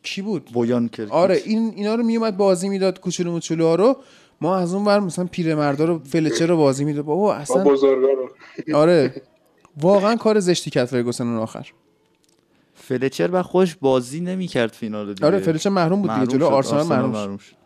کی 0.03 0.21
بود؟ 0.21 0.45
بویان 0.45 0.87
کرد 0.87 1.09
آره 1.09 1.41
این 1.45 1.73
اینا 1.75 1.95
رو 1.95 2.03
میومد 2.03 2.37
بازی 2.37 2.69
می‌داد 2.69 2.99
کوچولو 2.99 3.31
موچولو 3.31 3.75
رو. 3.75 3.95
ما 4.41 4.57
از 4.57 4.73
اون 4.73 4.85
ور 4.85 4.99
مثلا 4.99 5.25
پیرمردا 5.31 5.85
رو 5.85 5.99
فلچر 5.99 6.45
رو 6.45 6.57
بازی 6.57 6.85
می‌داد. 6.85 7.05
بابا 7.05 7.21
با 7.21 7.33
اصلا 7.33 7.63
بزرگا 7.63 8.07
رو. 8.07 8.29
آره. 8.81 9.21
واقعا 9.81 10.15
کار 10.15 10.39
زشتی 10.39 10.69
کرد 10.69 10.85
فرگوسن 10.85 11.27
اون 11.27 11.37
آخر. 11.37 11.71
فلچر 12.75 13.29
و 13.33 13.43
خوش 13.43 13.75
بازی 13.75 14.19
نمی‌کرد 14.19 14.71
فینال 14.71 15.13
دیگه. 15.13 15.27
آره 15.27 15.39
فلچر 15.39 15.69
محروم 15.69 16.01
بود 16.01 16.13
دیگه 16.13 16.27
جلو. 16.27 16.45
آرسنال 16.45 16.85
محروم 16.85 17.37
شد. 17.37 17.62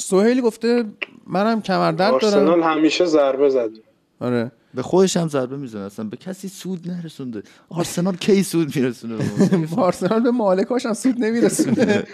سهیل 0.00 0.40
گفته 0.40 0.84
منم 1.26 1.62
کمر 1.62 1.92
درد 1.92 1.98
دارم. 1.98 2.14
آرسنال 2.14 2.62
همیشه 2.62 3.04
ضربه 3.04 3.48
زد 3.48 3.70
آره. 4.20 4.52
به 4.74 4.82
خودش 4.82 5.16
هم 5.16 5.28
ضربه 5.28 5.56
می‌زنه. 5.56 5.82
اصلا 5.82 6.04
به 6.04 6.16
کسی 6.16 6.48
سود 6.48 6.90
نرسونده. 6.90 7.42
آرسنال 7.68 8.16
کی 8.16 8.42
سود 8.42 8.76
میرسونه؟ 8.76 9.14
آرسنال 9.76 10.20
به 10.20 10.30
مالکاش 10.30 10.86
هم 10.86 10.92
سود 10.92 11.14
نمیرسونه. 11.18 12.04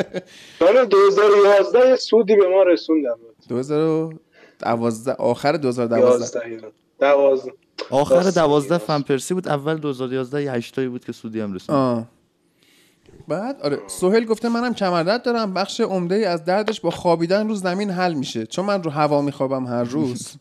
سال 0.58 0.84
2011 0.84 1.88
یه 1.88 1.96
سودی 1.96 2.36
به 2.36 2.48
ما 2.48 2.62
رسوندن 2.62 3.10
2012 3.48 5.12
آخر 5.12 5.52
2012 5.52 6.50
11 6.50 6.70
12 7.00 7.52
آخر 7.90 8.30
دوازده 8.30 8.78
فن 8.78 9.00
پرسی 9.00 9.34
بود. 9.34 9.48
اول 9.48 9.76
2011 9.76 10.42
یه 10.42 10.52
هشتایی 10.52 10.88
بود 10.88 11.04
که 11.04 11.12
سودی 11.12 11.40
هم 11.40 11.52
رسوند. 11.52 12.08
بعد 13.28 13.60
آره 13.62 13.78
سهیل 13.86 14.24
گفته 14.24 14.48
منم 14.48 14.74
کمردرد 14.74 15.22
دارم 15.22 15.54
بخش 15.54 15.80
عمده 15.80 16.14
ای 16.14 16.24
از 16.24 16.44
دردش 16.44 16.80
با 16.80 16.90
خوابیدن 16.90 17.48
رو 17.48 17.54
زمین 17.54 17.90
حل 17.90 18.14
میشه 18.14 18.46
چون 18.46 18.64
من 18.64 18.82
رو 18.82 18.90
هوا 18.90 19.22
میخوابم 19.22 19.66
هر 19.66 19.84
روز. 19.84 20.32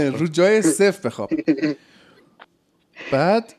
رو 0.18 0.26
جای 0.26 0.62
صفر 0.62 1.08
بخواب. 1.08 1.30
بعد 3.12 3.54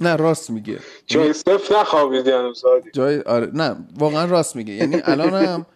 نه 0.00 0.16
راست 0.16 0.50
میگه. 0.50 0.78
جای 1.06 1.32
صفر 1.32 1.80
نخوابیدی 1.80 2.30
هنوز 2.30 2.62
جای 2.92 3.20
آره 3.20 3.50
نه 3.54 3.76
واقعا 3.98 4.24
راست 4.24 4.56
میگه. 4.56 4.72
یعنی 4.72 5.00
الانم 5.04 5.66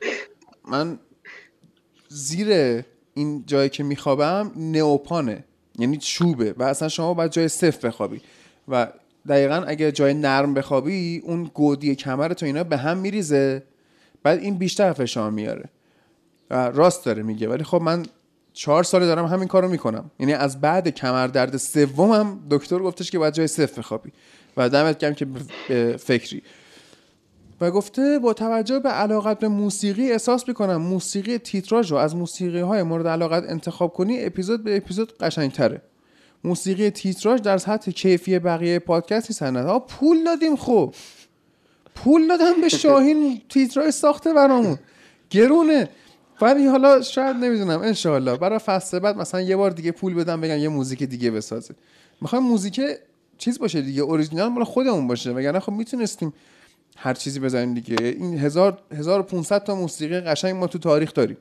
من 0.69 0.99
زیر 2.09 2.83
این 3.15 3.45
جایی 3.47 3.69
که 3.69 3.83
میخوابم 3.83 4.53
نئوپانه 4.57 5.45
یعنی 5.79 5.97
چوبه 5.99 6.55
و 6.57 6.63
اصلا 6.63 6.89
شما 6.89 7.15
باید 7.15 7.33
جای 7.33 7.49
صفر 7.49 7.89
بخوابی. 7.89 8.21
و 8.69 8.93
دقیقا 9.29 9.55
اگه 9.55 9.93
جای 9.93 10.15
نرم 10.15 10.55
بخوابی 10.55 11.23
اون 11.25 11.51
گودی 11.55 11.95
کمرت 11.95 12.43
و 12.43 12.47
اینا 12.47 12.65
به 12.65 12.77
هم 12.77 12.99
میریزه. 12.99 13.63
بعد 14.23 14.39
این 14.39 14.59
بیشتر 14.59 14.93
فشار 14.93 15.31
میاره. 15.31 15.65
و 16.51 16.71
راست 16.71 17.05
داره 17.05 17.23
میگه. 17.23 17.49
ولی 17.49 17.65
خب 17.65 17.81
من 17.83 18.07
چهار 18.53 18.83
ساله 18.83 19.07
دارم 19.07 19.27
همین 19.27 19.49
کارو 19.49 19.69
می‌کنم. 19.69 20.11
یعنی 20.19 20.33
از 20.33 20.61
بعد 20.61 20.89
کمر 20.89 21.27
درد 21.27 21.57
سومم 21.57 22.41
دکتر 22.51 22.79
گفتش 22.79 23.11
که 23.11 23.19
باید 23.19 23.35
جای 23.35 23.47
صفر 23.47 23.79
بخوابی. 23.79 24.13
و 24.57 24.69
دمت 24.69 24.99
گرم 24.99 25.15
که 25.15 25.27
فکری. 25.99 26.43
و 27.61 27.71
گفته 27.71 28.19
با 28.19 28.33
توجه 28.33 28.79
به 28.79 28.89
علاقت 28.89 29.39
به 29.39 29.49
موسیقی 29.49 30.13
احساس 30.13 30.49
می‌کنم 30.49 30.77
موسیقی 30.77 31.39
تیتراژ 31.39 31.93
رو 31.93 31.97
از 31.97 32.17
موسیقی 32.17 32.61
های 32.61 32.83
مورد 32.83 33.07
علاقت 33.07 33.45
انتخاب 33.49 33.93
کنی 33.93 34.25
اپیزود 34.25 34.65
به 34.65 34.77
اپیزود 34.77 35.19
قشنگتره. 35.19 35.83
موسیقی 36.47 36.91
تیتراژ 36.91 37.41
در 37.41 37.59
سطح 37.59 37.91
کیفی 37.91 38.39
بقیه 38.39 38.79
پادکست 38.79 39.31
نیست 39.31 39.43
ها 39.43 39.79
پول 39.79 40.25
دادیم 40.25 40.57
خب 40.57 40.95
پول 41.95 42.29
دادم 42.29 42.61
به 42.61 42.69
شاهین 42.69 43.43
تیتراژ 43.49 43.95
ساخته 43.95 44.33
برامون. 44.33 44.79
گرونه. 45.31 45.89
ولی 46.41 46.67
حالا 46.67 47.03
شاید 47.03 47.37
نمی‌دونم 47.37 47.81
انشاءالله. 47.81 48.37
برای 48.37 48.59
فصل 48.59 48.99
بعد 48.99 49.17
مثلا 49.17 49.41
یه 49.41 49.57
بار 49.57 49.71
دیگه 49.71 49.93
پول 49.93 50.15
بدم 50.15 50.41
بگم 50.41 50.57
یه 50.57 50.69
موزیک 50.69 51.03
دیگه 51.03 51.31
بسازه 51.31 51.75
می‌خوایم 52.21 52.45
موزیک 52.45 52.81
چیز 53.39 53.59
باشه 53.59 53.83
دیگه 53.83 54.03
اوریجینال 54.03 54.49
مال 54.49 54.65
خودمون 54.65 55.07
باشه. 55.07 55.31
وگرنه 55.31 55.61
خب 55.61 55.73
می‌تونستیم 55.73 56.33
هر 56.97 57.15
چیزی 57.15 57.41
بزنیم 57.41 57.75
دیگه. 57.75 57.97
این 58.07 58.39
هزار 58.39 58.79
1500 58.93 59.65
تا 59.65 59.75
موسیقی 59.75 60.21
قشنگ 60.21 60.55
ما 60.55 60.67
تو 60.67 60.79
تاریخ 60.79 61.15
داریم. 61.15 61.37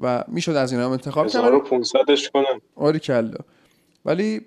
و 0.00 0.24
می‌شد 0.28 0.52
از 0.52 0.72
اینا 0.72 0.84
هم 0.84 0.92
انتخاب 0.92 1.26
کرد 1.26 1.44
1500ش 1.44 2.30
کنم. 2.30 2.60
آری 2.76 2.98
کلا. 2.98 3.38
ولی 4.04 4.40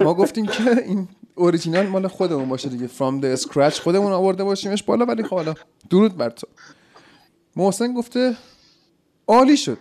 ما 0.00 0.14
گفتیم 0.14 0.46
که 0.46 0.62
این 0.86 1.08
اوریجینال 1.34 1.86
مال 1.86 2.08
خودمون 2.08 2.48
باشه 2.48 2.68
دیگه. 2.68 2.86
from 2.86 3.20
the 3.20 3.24
scratch 3.24 3.80
خودمون 3.80 4.12
آورده 4.12 4.44
باشیمش 4.44 4.82
بالا 4.82 5.04
ولی 5.04 5.22
خب 5.22 5.36
حالا 5.36 5.54
درود 5.90 6.16
بر 6.16 6.30
تو. 6.30 6.46
محسن 7.56 7.94
گفته 7.94 8.36
عالی 9.28 9.56
شد. 9.56 9.78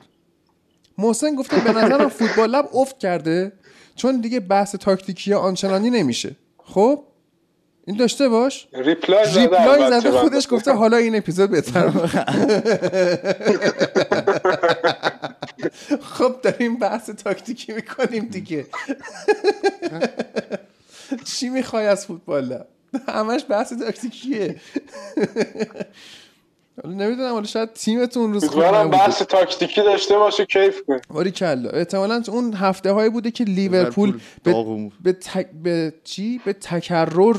محسن 0.98 1.36
گفته 1.36 1.60
به 1.60 1.72
نظرم 1.72 2.10
فوتبال 2.10 2.50
لب 2.50 2.70
افت 2.76 3.00
کرده 3.00 3.52
چون 3.96 4.22
دیگه 4.22 4.40
بحث 4.40 4.76
تاکتیکی 4.76 5.34
آنچنانی 5.34 5.90
نمیشه. 5.90 6.36
خب؟ 6.64 7.04
این 7.88 7.98
داشته 7.98 8.30
باش. 8.30 8.68
reply 8.74 9.26
زده 9.26 9.42
reply 9.42 10.00
زده 10.00 10.12
خودش. 10.12 10.48
گفته 10.48 10.72
حالا 10.74 10.98
این 10.98 11.16
اپیزود 11.16 11.52
بهتر. 11.52 11.92
خب 16.02 16.36
داریم 16.44 16.80
بحث 16.80 17.10
تاکتیکی 17.10 17.74
می‌کنیم 17.74 18.26
دیگه. 18.26 18.66
چی 21.26 21.50
می‌خوای 21.50 21.88
از 21.88 22.06
فوتبال؟ 22.06 22.64
همش 23.08 23.42
بحث 23.50 23.74
تاکتیکیه. 23.74 24.56
حالا 26.84 26.96
نمی‌دونم 26.96 27.32
حالا 27.34 27.46
شاید 27.46 27.74
تیمتون 27.74 28.34
روز 28.34 28.46
خوب 28.46 28.64
نبوده. 28.64 28.98
بحث 28.98 29.22
تاکتیکی 29.22 29.82
داشته 29.82 30.18
باشه 30.18 30.46
کیف 30.46 30.82
کنه 30.88 31.02
باری 31.10 31.32
کلا 31.32 31.70
احتمالا 31.70 32.24
اون 32.28 32.54
هفته 32.54 32.92
هایی 32.92 33.10
بوده 33.10 33.32
که 33.32 33.44
لیورپول. 33.44 34.20
به, 35.04 35.14
تک- 35.14 35.54
به 35.64 35.94
چی؟ 36.04 36.42
به 36.46 36.54
تکرر 36.54 37.38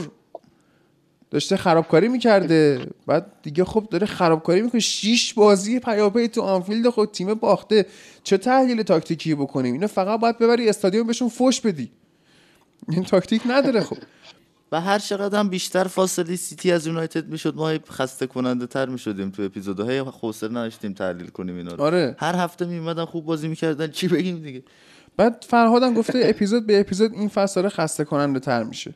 داشته 1.32 1.56
خرابکاری 1.56 2.08
می‌کرده. 2.08 2.86
بعد 3.06 3.26
دیگه 3.42 3.64
خب 3.64 3.88
داره 3.90 4.06
خرابکاری 4.06 4.62
می‌کنه. 4.62 4.80
شیش 4.80 5.34
بازی 5.34 5.80
پیاپی 5.80 6.28
تو 6.28 6.42
آنفیلد 6.42 6.88
خود 6.88 7.10
تیم 7.10 7.34
باخته. 7.34 7.86
چه 8.24 8.36
تحلیل 8.36 8.82
تاکتیکی 8.82 9.34
بکنیم؟ 9.34 9.72
اینو 9.72 9.86
فقط 9.86 10.20
باید 10.20 10.38
ببری 10.38 10.68
استادیوم 10.68 11.06
بهشون 11.06 11.28
فوش 11.28 11.60
بدی. 11.60 11.90
این 12.88 13.04
تاکتیک 13.04 13.42
نداره 13.46 13.80
خب. 13.80 13.96
و 14.72 14.80
هر 14.80 14.98
چقدر 14.98 15.38
هم 15.38 15.48
بیشتر 15.48 15.84
فاصله 15.84 16.36
سیتی 16.36 16.72
از 16.72 16.86
یونایتد 16.86 17.28
می‌شد 17.28 17.56
ما 17.56 17.78
خسته 17.90 18.26
کننده 18.26 18.66
تر 18.66 18.86
می‌شدیم 18.86 19.30
تو 19.30 19.42
اپیزودهای 19.42 19.98
حوصله 19.98 20.50
نداشتیم 20.50 20.92
تحلیل 20.92 21.26
کنیم 21.26 21.56
اینا 21.56 21.74
رو 21.74 21.82
آره. 21.82 22.16
هر 22.18 22.34
هفته 22.34 22.64
میومدن 22.64 23.04
خوب 23.04 23.24
بازی 23.24 23.48
می‌کردن. 23.48 23.90
چی 23.90 24.08
بگیم 24.08 24.42
دیگه؟ 24.42 24.62
بعد 25.16 25.44
فرهادم 25.48 25.94
گفته 25.94 26.20
اپیزود 26.24 26.66
به 26.66 26.80
اپیزود 26.80 27.12
این 27.12 27.28
فصل 27.28 27.54
داره 27.54 27.68
خسته 27.68 28.04
کننده 28.04 28.40
تر 28.40 28.62
میشه. 28.62 28.94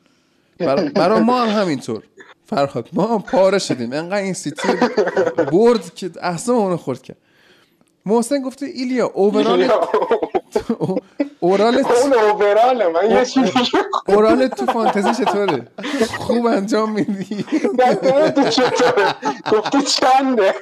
برا, 0.59 0.89
برا 0.95 1.21
ما 1.21 1.45
هم 1.45 1.63
همینطور. 1.63 2.03
فرهاد 2.47 2.89
ما 2.93 3.07
هم 3.07 3.23
پاره 3.23 3.59
شدیم. 3.59 3.93
انقدر 3.93 4.17
این 4.17 4.33
سیتی 4.35 4.69
برد 5.53 5.95
که 5.95 6.11
اصلا 6.21 6.55
اونو 6.55 6.77
خورد 6.77 7.03
کرد. 7.03 7.17
محسن 8.07 8.43
گفته 8.43 8.67
ایلیا 8.67 9.07
اوورال 9.07 9.71
اورال 11.41 11.75
اون 12.03 12.15
اووراله 12.15 12.89
من 12.89 13.11
یه 13.11 13.25
چیزی 13.25 13.53
اورال 14.09 14.49
تو 14.49 14.67
فانتزی 14.67 15.25
چطوره؟ 15.25 15.69
خوب 16.19 16.47
انجام 16.47 16.93
میدی؟ 16.93 17.45
تو 18.37 18.49
چطوره؟ 18.51 19.15
گفته 19.53 19.83
چنده. 19.83 20.55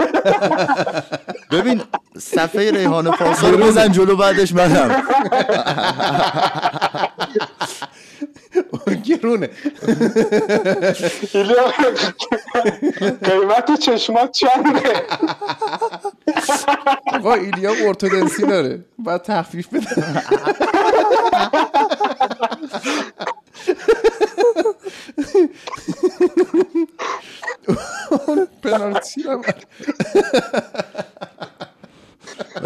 ببین 1.51 1.83
صفحه 2.19 2.71
ریحان 2.71 3.07
رو 3.43 3.57
بزن 3.59 3.93
جلو 3.93 4.17
بعدش 4.17 4.55
منم. 4.55 5.03
گرونه. 9.05 9.51
ایلیا، 11.35 11.65
قیمت 13.23 13.81
چشمات 13.81 14.31
چنده؟ 14.31 14.81
آقا 17.13 17.35
ایلیا 17.35 17.71
ارتودنسی 17.71 18.47
داره. 18.47 18.85
باید 18.99 19.23
تخفیف 19.23 19.69
بده. 19.69 20.23
اون 28.27 28.49
پنالتی 28.63 29.23
رو 29.23 29.45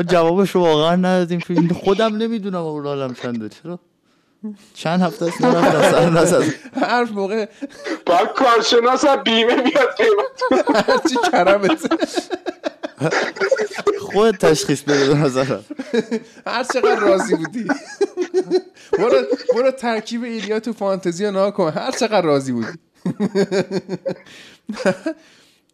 جوابش 0.08 0.56
واقعا 0.56 0.96
ندادیم 0.96 1.40
خودم 1.84 2.16
نمی‌دونم 2.16 2.62
اورالم 2.62 3.14
چنده. 3.14 3.48
چرا؟ 3.48 3.80
چند 4.74 5.02
هفته 5.02 5.24
است؟ 5.24 5.42
نرفت 5.42 5.74
از 5.74 5.90
سر 5.90 6.10
نزد 6.10 6.54
هر 6.80 7.04
موقع 7.04 7.46
باید 8.06 8.28
کارشناس 8.28 9.04
از 9.04 9.18
بیمه 9.24 9.62
بیاد 9.62 9.88
قیمت 9.96 10.88
هرچی 10.88 11.16
کرمت. 11.32 11.92
خود 14.00 14.36
تشخیص 14.36 14.82
بده 14.82 15.08
به 15.08 15.14
نظرم. 15.14 15.64
هر 16.46 16.64
چقدر 16.64 17.00
راضی 17.00 17.34
بودی. 17.34 17.68
برو 18.98 19.16
برو 19.54 19.70
ترکیب 19.70 20.22
ایلیا 20.22 20.60
تو 20.60 20.72
فانتزی 20.72 21.26
رو 21.26 21.50
کن. 21.50 21.72
هر 21.72 21.90
چقدر 21.90 22.22
راضی 22.22 22.52
بودی. 22.52 22.78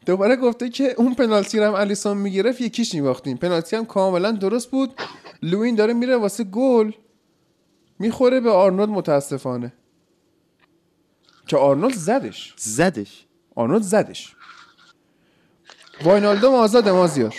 دوباره 0.06 0.36
گفته 0.36 0.68
که 0.68 0.94
اون 0.96 1.14
پنالتی 1.14 1.58
رو 1.58 1.64
هم 1.64 1.74
الیسون 1.74 2.16
می‌گرفت 2.16 2.60
یکیش 2.60 2.94
میباختیم. 2.94 3.36
پنالتی 3.36 3.76
هم 3.76 3.84
کاملا 3.86 4.30
درست 4.30 4.70
بود. 4.70 4.94
لوین 5.42 5.74
داره 5.74 5.92
میره 5.92 6.16
واسه 6.16 6.44
گل. 6.44 6.90
می‌خوره 7.98 8.40
به 8.40 8.50
آرنولد 8.50 8.88
متاسفانه. 8.88 9.72
که 11.46 11.56
آرنولد 11.56 11.94
زدش. 11.94 12.54
زدش. 12.56 13.26
آرنولد 13.54 13.82
زدش. 13.82 14.36
واینالدوم 16.04 16.54
آزاده 16.54 16.92
مازیار 16.92 17.34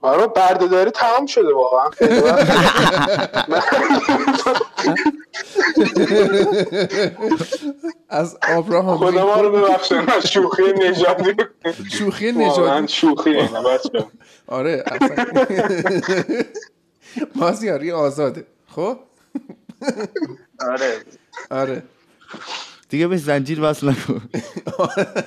آره 0.00 0.26
بردهداری 0.26 0.90
تمام 0.90 1.26
شده 1.26 1.54
واقعا. 1.54 1.90
از 8.08 8.38
آبراهام 8.56 8.98
خدا 8.98 9.26
ما 9.26 9.40
رو 9.40 9.52
ببخشه 9.52 10.00
من 10.00 10.20
شوخی 10.20 10.62
نژادی 10.72 11.34
شوخی 11.92 12.32
نژادی 12.32 12.88
شوخی 12.88 13.48
آره 14.46 14.84
اصلا. 14.86 15.26
مازیاری 17.36 17.92
آزاده. 17.92 18.46
خب؟ 18.66 18.98
آره. 20.60 20.92
آره. 21.50 21.82
دیگه 22.88 23.08
به 23.08 23.16
زنجیر 23.16 23.58
وصل 23.62 23.88
نکن. 23.88 24.22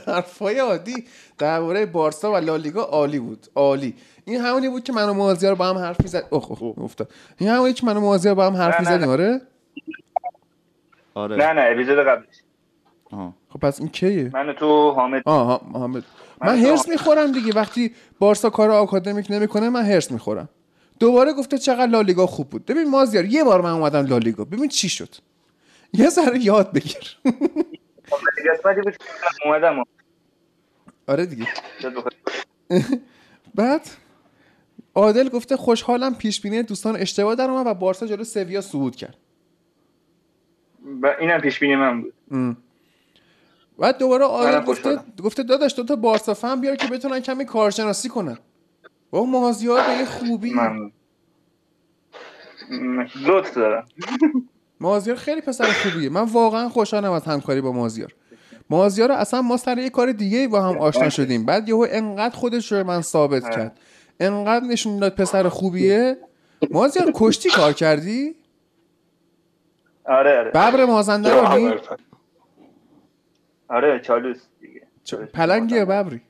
حرفای 0.07 0.59
عادی. 0.59 1.05
درباره 1.37 1.85
بارسا 1.85 2.31
و 2.31 2.35
لالیگا 2.37 2.83
عالی 2.83 3.19
بود. 3.19 3.47
عالی. 3.55 3.95
این 4.25 4.41
همونی 4.41 4.69
بود 4.69 4.83
که 4.83 4.93
من 4.93 5.09
و 5.09 5.13
مازیار 5.13 5.55
با 5.55 5.65
هم 5.69 5.77
حرف 5.77 6.01
می‌زد 6.01 6.27
اوه 6.29 6.63
اوه 6.63 6.79
افتاد. 6.79 7.11
این 7.37 7.49
همونی 7.49 7.73
که 7.73 7.85
من 7.85 7.97
و 7.97 8.01
مازیار 8.01 8.35
با 8.35 8.45
هم 8.45 8.55
حرف 8.55 8.79
می‌زدیم 8.79 9.09
آره؟ 9.09 9.41
آره. 11.13 11.35
نه 11.35 11.53
نه 11.53 11.61
اپیزود 11.71 11.99
قبلش 11.99 12.35
آها. 13.11 13.33
خب 13.49 13.59
پس 13.59 13.79
این 13.79 13.89
کیه؟ 13.89 14.29
من 14.33 14.53
تو 14.53 14.91
حامد. 14.91 15.21
آه 15.25 15.61
حامد. 15.73 16.03
من 16.41 16.49
من 16.49 16.59
هرس 16.59 16.89
می‌خورم 16.89 17.31
دیگه. 17.31 17.53
وقتی 17.53 17.95
بارسا 18.19 18.49
کار 18.49 18.71
آکادمیک 18.71 19.27
نمی‌کنه 19.29 19.69
من 19.69 19.85
هرس 19.85 20.11
می‌خورم. 20.11 20.49
دوباره 21.01 21.33
گفته 21.33 21.57
چقدر 21.57 21.87
لالیگا 21.87 22.27
خوب 22.27 22.49
بود. 22.49 22.65
ببین 22.65 22.89
مازیار 22.89 23.25
یه 23.25 23.43
بار 23.43 23.61
من 23.61 23.69
اومدم 23.69 24.05
لالیگا. 24.05 24.45
ببین 24.45 24.67
چی 24.67 24.89
شد؟ 24.89 25.15
یه 25.93 26.09
ذره 26.09 26.39
یاد 26.39 26.73
بگیر. 26.73 27.17
اومدم 29.45 29.83
آره 31.07 31.25
دیگه. 31.25 31.47
بعد 33.55 33.81
عادل 34.95 35.29
گفته 35.29 35.57
خوشحالم 35.57 36.15
پیش 36.15 36.41
بینی 36.41 36.63
دوستان 36.63 36.95
اشتباه 36.95 37.35
در 37.35 37.49
اومد 37.49 37.67
و 37.67 37.73
بارسا 37.73 38.07
جلو 38.07 38.23
سویا 38.23 38.61
صعود 38.61 38.95
کرد. 38.95 39.17
و 41.01 41.15
اینم 41.19 41.39
پیش 41.41 41.59
بینی 41.59 41.75
من 41.75 42.01
بود. 42.01 42.13
بعد 43.79 43.97
دوباره 43.97 44.25
عادل 44.25 44.65
گفته. 44.65 44.99
گفته 45.23 45.43
داداش 45.43 45.75
دو 45.75 45.83
تا 45.83 45.95
بارسا 45.95 46.33
فن 46.33 46.61
بیار 46.61 46.75
که 46.75 46.87
بتونن 46.87 47.19
کمی 47.19 47.45
کارشناسی 47.45 48.09
کنن. 48.09 48.37
با 49.11 49.25
مازیار 49.25 49.87
به 49.87 49.93
یه 49.93 50.05
خوبی. 50.05 50.53
من 50.53 50.91
لطف 53.25 53.53
دارم. 53.55 53.87
مازیار 54.79 55.15
خیلی 55.15 55.41
پسر 55.41 55.65
خوبیه. 55.65 56.09
من 56.09 56.23
واقعا 56.23 56.69
خوشحالم 56.69 57.11
از 57.11 57.23
همکاری 57.23 57.61
با 57.61 57.71
مازیار. 57.71 58.13
مازیار 58.69 59.09
رو 59.09 59.15
اصلا 59.15 59.41
ما 59.41 59.57
سر 59.57 59.77
یه 59.77 59.89
کار 59.89 60.11
دیگه 60.11 60.47
با 60.47 60.61
هم 60.61 60.77
آشنا 60.77 61.09
شدیم. 61.09 61.45
بعد 61.45 61.69
یهو 61.69 61.87
انقدر 61.89 62.35
خودش 62.35 62.71
رو 62.71 62.83
من 62.83 63.01
ثابت 63.01 63.43
کرد. 63.43 63.79
انقدر 64.19 64.65
نشون 64.65 64.99
داد 64.99 65.15
پسر 65.15 65.49
خوبیه. 65.49 66.17
مازیار 66.71 67.11
کشتی 67.15 67.49
کار 67.49 67.73
کردی؟ 67.73 68.35
آره 70.05 70.37
آره. 70.39 70.49
ببر 70.49 70.85
مازنده 70.85 71.33
رو 71.33 71.57
نی 71.57 71.73
آره 73.67 73.99
چالوس 73.99 74.37
دیگه. 74.61 74.87
پلنگی 75.33 75.75
یا 75.75 75.85
ببری. 75.85 76.21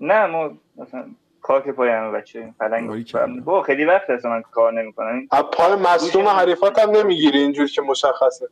نه 0.00 0.26
ما 0.26 0.50
مثلا 0.76 1.04
خاک 1.40 1.68
پای 1.68 1.88
همه 1.90 2.10
بچه 2.10 2.52
این 2.72 3.04
کردم. 3.04 3.40
با 3.40 3.62
خیلی 3.62 3.84
وقت 3.84 4.10
اصلا 4.10 4.30
من 4.30 4.42
کار 4.42 4.82
نمی‌کنم. 4.82 5.28
از 5.30 5.42
پای 5.52 5.74
مصدوم 5.74 6.28
حریفات 6.28 6.78
هم 6.78 6.90
نمی‌گیری 6.90 7.38
اینجور 7.38 7.66
که 7.66 7.82
مشخصه. 7.82 8.48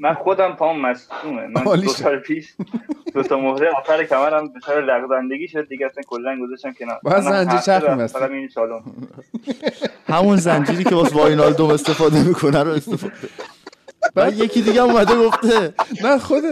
من 0.00 0.14
خودم 0.14 0.52
پام 0.52 0.80
مصدومه. 0.80 1.46
من 1.46 1.64
دو. 1.64 1.88
سال 1.88 2.18
پیش 2.18 2.54
دو 3.14 3.22
تا 3.22 3.38
مهره 3.38 3.70
آخر 3.70 4.04
کمرم 4.04 4.48
به 4.48 4.60
سر 4.66 4.80
لغزندگی 4.80 5.48
شد 5.48 5.68
دیگه 5.68 5.86
اصلا 5.86 6.02
کلا 6.06 6.38
گذاشتم 6.42 6.72
کنار. 6.72 7.00
باید 7.02 7.16
من 7.24 7.30
زنجیر 7.30 7.60
چرخ 7.60 7.90
می‌بستی. 7.90 8.18
فقط 8.18 8.30
این 8.30 8.48
سالن 8.48 8.80
همون 10.14 10.36
زنجیری 10.36 10.84
که 10.84 10.94
واسه 10.94 11.16
واینالدوم 11.16 11.70
استفاده 11.70 12.28
می‌کنه 12.28 12.62
رو 12.62 12.70
استفاده. 12.70 13.12
بعد 14.14 14.38
یکی 14.38 14.62
دیگه 14.62 14.82
هم 14.82 14.88
اومده 14.90 15.16
گفته 15.16 15.74
نه 16.02 16.18
خود 16.18 16.44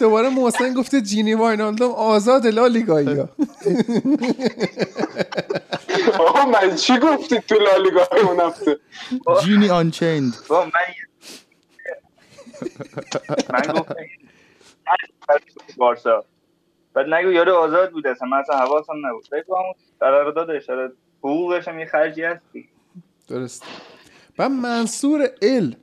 دوباره 0.00 0.28
محسن 0.28 0.74
گفته 0.74 1.00
جینی 1.00 1.34
واینالدوم 1.34 1.90
آزاد 1.92 2.46
لالیگایی 2.46 3.18
ها 3.18 3.28
آقا 6.18 6.44
من 6.46 6.74
چی 6.76 6.98
گفتی 6.98 7.40
تو 7.40 7.54
لالیگا 7.54 8.08
اون 8.28 8.40
هفته؟ 8.40 8.78
جینی 9.44 9.68
آنچیند. 9.70 10.34
من 10.50 10.70
من 13.50 13.72
گفتم 13.74 13.94
بارسا. 15.76 16.24
بعد 16.94 17.06
نگو 17.14 17.32
یارو 17.32 17.54
آزاد 17.54 17.92
بود 17.92 18.06
اصلا 18.06 18.28
من 18.28 18.38
اصلا 18.38 18.56
حواسم 18.56 18.92
نبود. 19.06 19.28
بگو 19.32 19.56
همون 19.56 19.74
قراردادش 20.00 20.70
آره 20.70 20.92
حقوقش 21.18 21.68
هم 21.68 21.78
یه 21.78 21.86
خرجی 21.86 22.22
هست. 22.22 22.42
درست 23.28 23.62
و 24.38 24.48
منصور 24.48 25.28
ال 25.42 25.76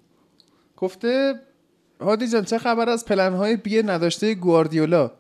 گفته 0.81 1.39
هادی 2.01 2.27
جان 2.27 2.43
چه 2.43 2.57
خبر 2.57 2.89
از 2.89 3.05
پلنهای 3.05 3.55
بی 3.57 3.83
نداشته 3.83 4.35
گواردیولا 4.35 5.11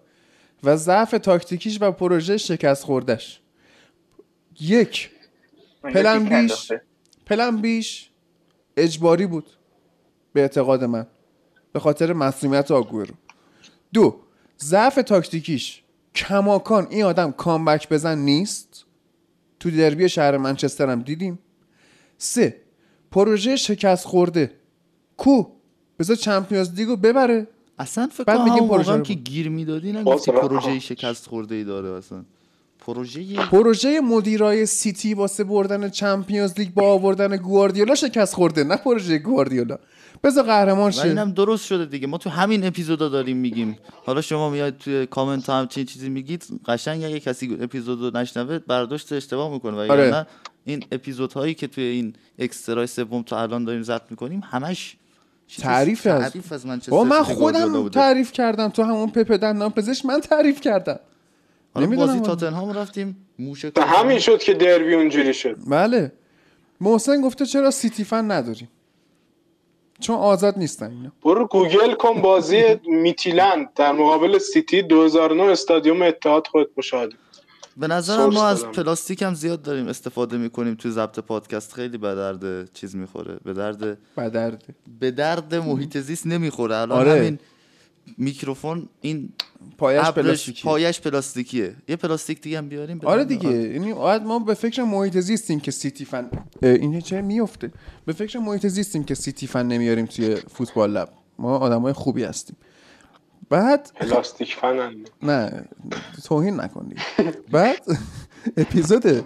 و 0.63 0.75
ضعف 0.75 1.11
تاکتیکیش 1.11 1.77
و 1.81 1.91
پروژه 1.91 2.37
شکست 2.37 2.83
خوردش 2.83 3.41
یک 4.59 5.09
پلن 5.83 6.23
بیش. 6.23 6.71
پلن 7.25 7.61
بیش 7.61 8.09
اجباری 8.77 9.25
بود 9.25 9.49
به 10.33 10.41
اعتقاد 10.41 10.83
من 10.83 11.07
به 11.73 11.79
خاطر 11.79 12.13
مسئولیت 12.13 12.71
آگورو 12.71 13.13
دو 13.93 14.19
ضعف 14.59 14.95
تاکتیکیش. 14.95 15.83
کماکان 16.15 16.87
این 16.89 17.03
آدم 17.03 17.31
comeback 17.31 17.89
بزن 17.89 18.17
نیست؟ 18.17 18.85
تو 19.59 19.71
دربی 19.71 20.09
شهر 20.09 20.37
منچستر 20.37 20.89
هم 20.89 21.01
دیدیم. 21.01 21.39
سه 22.17 22.61
پروژه 23.11 23.55
شکست 23.55 24.05
خورده. 24.05 24.60
کو 25.21 25.45
بذار 25.99 26.15
Champions 26.15 26.73
League 26.73 26.92
و 26.92 26.95
ببره. 26.95 27.47
اصلا 27.79 28.07
فکر 28.07 28.23
کنم 28.23 28.43
میگیم 28.43 28.57
همون 28.57 28.69
پروژه 28.69 28.91
هم 28.91 29.03
که. 29.03 29.13
گیر 29.13 29.49
می‌دادی 29.49 29.91
نگفتی. 29.91 30.31
پروژه 30.31 30.79
شکست 30.79 31.27
خورده 31.27 31.55
ای 31.55 31.63
داره 31.63 31.89
اصلا 31.89 32.25
پروژه 32.79 33.35
پروژه 33.35 34.01
مدیرای 34.01 34.65
سیتی 34.65 35.13
واسه 35.13 35.43
بردن 35.43 35.89
Champions 35.89 36.59
League 36.59 36.69
با 36.69 36.93
آوردن 36.93 37.37
گواردیولا 37.37 37.95
شکست 37.95 38.35
خورده 38.35 38.63
نه 38.63 38.75
پروژه 38.75 39.17
گواردیولا. 39.17 39.77
بذار 40.23 40.43
قهرمان 40.43 40.91
شه. 40.91 41.03
اینم 41.03 41.31
درست 41.31 41.65
شده 41.65 41.85
دیگه. 41.85 42.07
ما 42.07 42.17
تو 42.17 42.29
همین 42.29 42.65
اپیزودا 42.65 43.09
داریم 43.09 43.37
میگیم. 43.37 43.77
حالا 44.05 44.21
شما 44.21 44.49
میاد 44.49 44.77
توی 44.77 45.05
کامنت 45.05 45.49
هم 45.49 45.59
همچین 45.59 45.85
چیزی 45.85 46.09
میگید 46.09 46.45
قشنگ 46.65 47.03
اگه 47.03 47.19
کسی 47.19 47.57
اپیزودو 47.61 48.19
نشنوه 48.19 48.59
برداشت 48.59 49.13
اشتباه 49.13 49.51
می‌کنه. 49.51 49.77
و 49.77 49.91
آره. 49.91 50.11
نه 50.11 50.27
این 50.65 50.83
اپیزودهایی 50.91 51.53
که 51.53 51.67
توی 51.67 51.83
این 51.83 52.13
اکسترای 52.39 52.87
سوم 52.87 53.21
تا 53.23 53.41
الان 53.41 53.63
داریم 53.63 53.83
ضبط 53.83 54.11
می‌کنیم 54.11 54.41
همش 54.45 54.97
تعریف 55.59 56.07
از- 56.07 56.21
تعریف 56.31 56.51
از 56.51 56.65
منچستر 56.65 56.91
با 56.91 57.03
من 57.03 57.23
خودم. 57.23 57.89
تعریف 57.89 58.31
کردم. 58.31 58.69
تو 58.69 58.83
همون 58.83 59.09
پپ 59.09 59.31
دندان 59.31 59.69
پزشک 59.71 60.05
من 60.05 60.19
تعریف 60.19 60.61
کردم. 60.61 60.99
حالا 61.73 61.87
نمی‌دونم 61.87 62.07
بازی. 62.07 62.19
تاتنهام 62.25 62.73
رفتیم 62.73 63.27
موش 63.39 63.65
به 63.65 63.81
همین 63.83 64.19
شد 64.19 64.39
که 64.39 64.53
دربی 64.53 64.93
اونجوری 64.93 65.33
شد. 65.33 65.57
بله. 65.67 66.11
محسن 66.81 67.21
گفته 67.21 67.45
چرا 67.45 67.71
سیتی 67.71 68.03
فن 68.03 68.31
نداریم؟ 68.31 68.69
چون 69.99 70.15
آزاد 70.15 70.57
نیستن 70.57 70.91
اینا. 70.91 71.11
برو 71.23 71.47
گوگل 71.47 71.93
کن 71.93 72.21
بازی 72.21 72.63
میتیلند. 72.85 73.73
در 73.75 73.91
مقابل 73.91 74.37
سیتی 74.37 74.81
2009 74.81 75.43
استادیوم 75.43 76.01
اتحاد 76.01 76.47
خود 76.47 76.69
مشاهده 76.77 77.15
به 77.77 77.87
نظرم 77.87 78.29
ما 78.29 78.47
از. 78.47 78.65
پلاستیک 78.65 79.21
هم 79.21 79.33
زیاد 79.33 79.61
داریم 79.61 79.87
استفاده 79.87 80.37
می‌کنیم 80.37 80.75
توی 80.75 80.91
ضبط 80.91 81.19
پادکست. 81.19 81.73
خیلی 81.73 81.97
به 81.97 82.15
درد 82.15 82.73
چیز 82.73 82.95
می‌خوره. 82.95 83.39
به 83.43 83.53
درد 83.53 83.97
بدرده 84.17 84.75
به 84.99 85.11
درد 85.11 85.55
محیط 85.55 85.97
زیست 85.97 86.27
نمی‌خوره. 86.27 86.75
الان 86.75 86.99
آره. 86.99 87.11
همین 87.11 87.39
میکروفون 88.17 88.89
این 89.01 89.29
پایش 89.77 90.01
ابرش 90.05 90.25
پلاستیکی 90.25 90.63
پایش 90.63 91.01
پلاستیکیه. 91.01 91.75
یه 91.87 91.95
پلاستیک 91.95 92.41
دیگه 92.41 92.57
هم 92.57 92.69
بیاریم 92.69 92.97
به 92.97 93.07
آره 93.07 93.23
درد 93.23 93.27
دیگه 93.27 93.51
یعنی 93.51 93.93
باید 93.93 94.21
ما 94.21 94.39
به 94.39 94.53
فکر 94.53 94.83
محیط 94.83 95.17
زیستیم 95.19 95.59
که 95.59 95.71
سیتی 95.71 96.05
فن 96.05 96.29
این 96.61 97.01
چه 97.01 97.21
میفته 97.21 97.71
به 98.05 98.13
فکر 98.13 98.39
محیط 98.39 98.67
زیستیم 98.67 99.03
که 99.03 99.15
سیتی 99.15 99.47
فن 99.47 99.65
نمیاریم 99.65 100.05
توی 100.05 100.35
فوتبال 100.35 100.91
لب. 100.91 101.09
ما 101.39 101.57
آدمای 101.57 101.93
خوبی 101.93 102.23
هستیم. 102.23 102.55
بعد 103.51 103.91
پلاستیک 103.95 104.55
فنن 104.55 104.95
نه. 105.23 105.65
توهین 106.23 106.61
نکن 106.61 106.87
دیگه. 106.87 107.01
بعد 107.51 107.81
اپیزود 108.57 109.23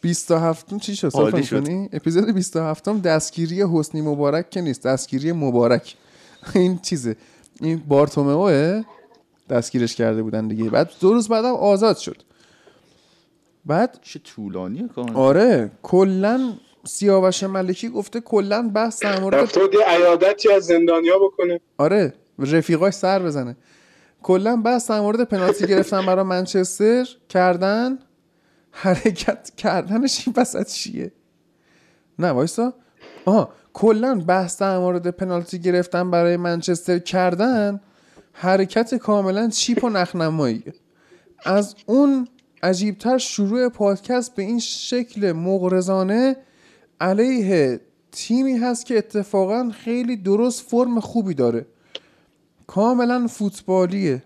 27 0.00 0.78
چی 0.78 0.96
شد؟ 0.96 1.10
شد. 1.10 1.34
می‌کنی؟ 1.34 1.88
اپیزود 1.92 2.34
27 2.34 2.88
دستگیری 2.88 3.62
حسنی 3.62 4.00
مبارک 4.00 4.50
که 4.50 4.60
نیست 4.60 4.82
دستگیری 4.86 5.32
مبارک. 5.32 5.96
این 6.54 6.78
چیزه. 6.78 7.16
این 7.60 7.82
بارتومئوه 7.88 8.82
دستگیرش 9.50 9.96
کرده 9.96 10.22
بودن 10.22 10.48
دیگه. 10.48 10.70
بعد 10.70 10.90
دو 11.00 11.12
روز 11.12 11.28
بعدم 11.28 11.52
آزاد 11.54 11.96
شد. 11.96 12.22
بعد 13.66 13.98
چه 14.02 14.18
طولانیه 14.18 14.88
کامل. 14.88 15.16
آره 15.16 15.70
کلا 15.82 16.52
سیاوش 16.84 17.42
ملکی 17.42 17.88
گفته 17.88 18.20
کلا 18.20 18.70
بحث 18.74 19.02
در 19.02 19.20
مورد 19.20 19.34
رفته 19.34 19.60
بود 19.60 19.74
یه 19.74 19.84
عیادتی 19.86 20.52
از 20.52 20.64
زندانیا 20.64 21.18
بکنه. 21.18 21.60
آره. 21.78 22.14
رفیقاش 22.38 22.94
سر 22.94 23.22
بزنه. 23.22 23.56
کلا 24.22 24.56
بحث 24.56 24.90
در 24.90 25.00
مورد 25.00 25.24
پنالتی 25.24 25.66
گرفتن 25.66 26.06
برای 26.06 26.24
منچستر 26.24 27.08
کردن 27.28 27.98
حرکت 28.70 29.50
کردنش 29.56 30.22
این 30.26 30.34
وسط 30.36 30.68
چیه؟ 30.68 31.12
نه 32.18 32.28
وایسا. 32.28 32.74
آها 33.24 33.52
کلا 33.72 34.14
بحث 34.14 34.60
در 34.60 34.78
مورد 34.78 35.06
پنالتی 35.06 35.58
گرفتن 35.58 36.10
برای 36.10 36.36
منچستر 36.36 36.98
کردن 36.98 37.80
حرکت 38.32 38.94
کاملا 38.94 39.48
چیپ 39.48 39.84
و 39.84 39.88
نخنماییه 39.88 40.74
از 41.44 41.74
اون 41.86 42.28
عجیبتر 42.62 43.18
شروع 43.18 43.68
پادکست 43.68 44.34
به 44.34 44.42
این 44.42 44.58
شکل 44.58 45.32
مغرضانه 45.32 46.36
علیه 47.00 47.80
تیمی 48.12 48.56
هست 48.56 48.86
که 48.86 48.98
اتفاقا 48.98 49.70
خیلی 49.74 50.16
درست 50.16 50.62
فرم 50.62 51.00
خوبی 51.00 51.34
داره. 51.34 51.66
کاملا 52.74 53.26
فوتبالیه. 53.26 54.22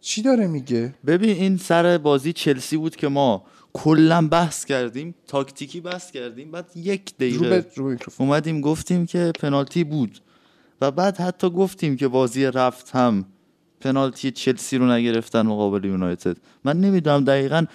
چی 0.00 0.22
داره 0.22 0.46
میگه؟ 0.46 0.94
ببین 1.06 1.30
این 1.30 1.56
سر 1.56 1.98
بازی 1.98 2.32
چلسی 2.32 2.76
بود 2.76 2.96
که 2.96 3.08
ما 3.08 3.44
کلا 3.72 4.28
بحث 4.28 4.64
کردیم 4.64 5.14
تاکتیکی 5.26 5.80
بحث 5.80 6.10
کردیم 6.10 6.50
بعد 6.50 6.70
یک 6.74 7.16
دقیقه 7.16 7.48
به 7.48 7.66
رو 7.74 7.88
میکروفون. 7.88 8.26
اومدیم 8.26 8.60
گفتیم 8.60 9.06
که 9.06 9.32
پنالتی 9.40 9.84
بود 9.84 10.20
و 10.80 10.90
بعد 10.90 11.16
حتی 11.16 11.50
گفتیم 11.50 11.96
که 11.96 12.08
بازی 12.08 12.44
رفت 12.44 12.90
هم 12.90 13.24
پنالتی 13.80 14.30
چلسی 14.30 14.78
رو 14.78 14.92
نگرفتن 14.92 15.42
مقابل 15.42 15.84
یونایتد. 15.84 16.36
من 16.64 16.80
نمی‌دونم 16.80 17.24
دقیقا 17.24 17.66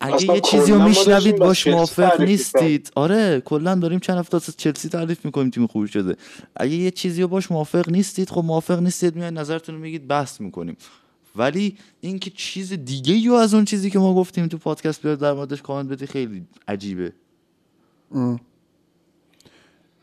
اگه 0.00 0.34
یه 0.34 0.40
چیزی 0.40 0.72
رو 0.72 0.82
میشنوید 0.82 1.36
باش 1.36 1.66
موافق 1.66 2.20
نیستید. 2.20 2.92
آره 2.94 3.40
کلا 3.40 3.74
داریم 3.74 3.98
چند 3.98 4.18
هفته 4.18 4.36
از 4.36 4.56
چلسی 4.56 4.88
تعریف 4.88 5.24
می‌کنیم 5.24 5.50
تیم 5.50 5.66
خوب 5.66 5.86
شده. 5.86 6.16
اگه 6.56 6.72
یه 6.72 6.90
چیزی 6.90 7.22
رو 7.22 7.28
باش 7.28 7.50
موافق 7.50 7.88
نیستید 7.90 8.30
خب 8.30 8.44
موافق 8.44 8.80
نیستید 8.80 9.16
میاد 9.16 9.32
نظرتون 9.32 9.74
رو 9.74 9.80
میگید 9.80 10.08
بحث 10.08 10.40
می‌کنیم. 10.40 10.76
ولی 11.36 11.76
اینکه 12.00 12.30
چیز 12.30 12.72
دیگه 12.72 13.14
یا 13.14 13.40
از 13.40 13.54
اون 13.54 13.64
چیزی 13.64 13.90
که 13.90 13.98
ما 13.98 14.14
گفتیم 14.14 14.46
تو 14.46 14.58
پادکست 14.58 15.02
بیاد 15.02 15.18
در 15.18 15.32
موردش 15.32 15.62
کامنت 15.62 15.88
بدی 15.88 16.06
خیلی 16.06 16.46
عجیبه. 16.68 17.12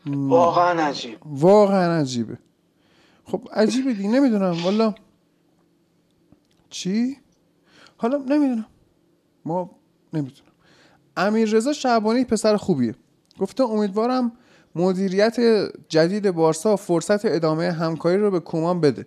واقعا 0.06 0.86
عجیب. 0.86 1.18
واقعا 1.24 2.00
عجیبه. 2.00 2.38
خب 3.24 3.48
عجیبه 3.52 3.92
دیگه 3.92 4.08
نمی‌دونم. 4.08 4.62
والا 4.64 4.94
چی؟ 6.70 7.16
حالا 7.96 8.16
نمی‌دونم. 8.16 8.66
ما 9.44 9.70
نمی‌دونم 10.16 10.50
امیر 11.16 11.50
رضا 11.50 11.72
شعبانی 11.72 12.24
پسر 12.24 12.56
خوبیه. 12.56 12.94
گفته 13.38 13.64
امیدوارم 13.64 14.32
مدیریت 14.74 15.36
جدید 15.88 16.30
بارسا 16.30 16.76
فرصت 16.76 17.24
ادامه 17.24 17.72
همکاری 17.72 18.18
رو 18.18 18.30
به 18.30 18.40
کومان 18.40 18.80
بده. 18.80 19.06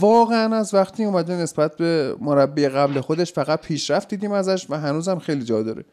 واقعا 0.00 0.56
از 0.56 0.74
وقتی 0.74 1.04
اومده 1.04 1.36
نسبت 1.36 1.76
به 1.76 2.16
مربی 2.20 2.68
قبل 2.68 3.00
خودش 3.00 3.32
فقط 3.32 3.60
پیشرفت 3.60 4.08
دیدیم 4.08 4.32
ازش 4.32 4.66
و 4.70 4.78
هنوزم 4.78 5.18
خیلی 5.18 5.44
جا 5.44 5.62
داره. 5.62 5.84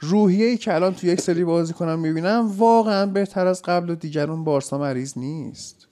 روحیه 0.00 0.46
ای 0.46 0.56
که 0.56 0.74
الان 0.74 0.94
تو 0.94 1.06
یک 1.06 1.20
سری 1.20 1.44
بازی 1.44 1.72
کنم 1.72 1.98
می‌بینم 1.98 2.52
واقعا 2.56 3.06
بهتر 3.06 3.46
از 3.46 3.62
قبل 3.62 3.90
و 3.90 3.94
دیگران 3.94 4.44
بارسا 4.44 4.78
مریض 4.78 5.18
نیست. 5.18 5.88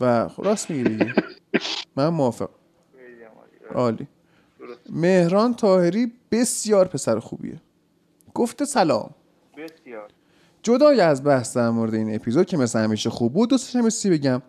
و 0.00 0.28
راست 0.38 0.70
میگی 0.70 1.04
من 1.96 2.08
موافق 2.08 2.50
عالی. 3.74 4.08
مهران 4.90 5.54
تاهری 5.54 6.12
بسیار 6.30 6.88
پسر 6.88 7.18
خوبیه. 7.18 7.60
گفته 8.34 8.64
سلام. 8.64 9.10
بسیار. 9.56 10.08
جدای 10.62 11.00
از 11.00 11.24
بحث 11.24 11.56
در 11.56 11.70
مورد 11.70 11.94
این 11.94 12.14
اپیزود 12.14 12.46
که 12.46 12.56
مثل 12.56 12.78
همیشه 12.78 13.10
خوب 13.10 13.32
بود 13.32 13.50
دوست 13.50 13.64
داشتم 13.64 13.84
یه 13.84 13.90
چیزی 13.90 14.10
بگم. 14.10 14.42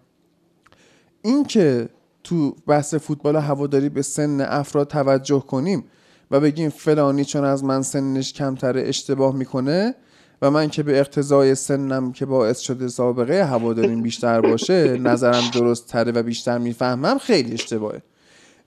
این 1.22 1.44
که 1.44 1.90
تو 2.24 2.56
بحث 2.68 2.94
فوتبال 2.96 3.36
هواداری 3.36 3.90
به 3.90 4.02
سن 4.02 4.42
افراد 4.42 4.88
توجه 4.88 5.40
کنیم 5.40 5.84
و 6.32 6.40
بگیم 6.40 6.70
فلانی 6.70 7.26
چون 7.26 7.44
از 7.44 7.64
من 7.64 7.82
سنش 7.82 8.34
کمتره 8.34 8.82
اشتباه 8.82 9.36
می‌کنه 9.36 9.96
و 10.42 10.52
من 10.52 10.70
که 10.70 10.84
به 10.84 11.00
اقتضای 11.00 11.56
سنم 11.56 12.12
که 12.12 12.26
باعث 12.26 12.60
شده 12.60 12.88
سابقه 12.88 13.46
هواداریم 13.46 14.02
بیشتر 14.02 14.42
باشه 14.42 14.98
نظرم 15.10 15.44
درست 15.54 15.88
تره 15.88 16.12
و 16.12 16.24
بیشتر 16.24 16.58
می‌فهمم 16.58 17.18
خیلی 17.18 17.54
اشتباهه. 17.54 18.02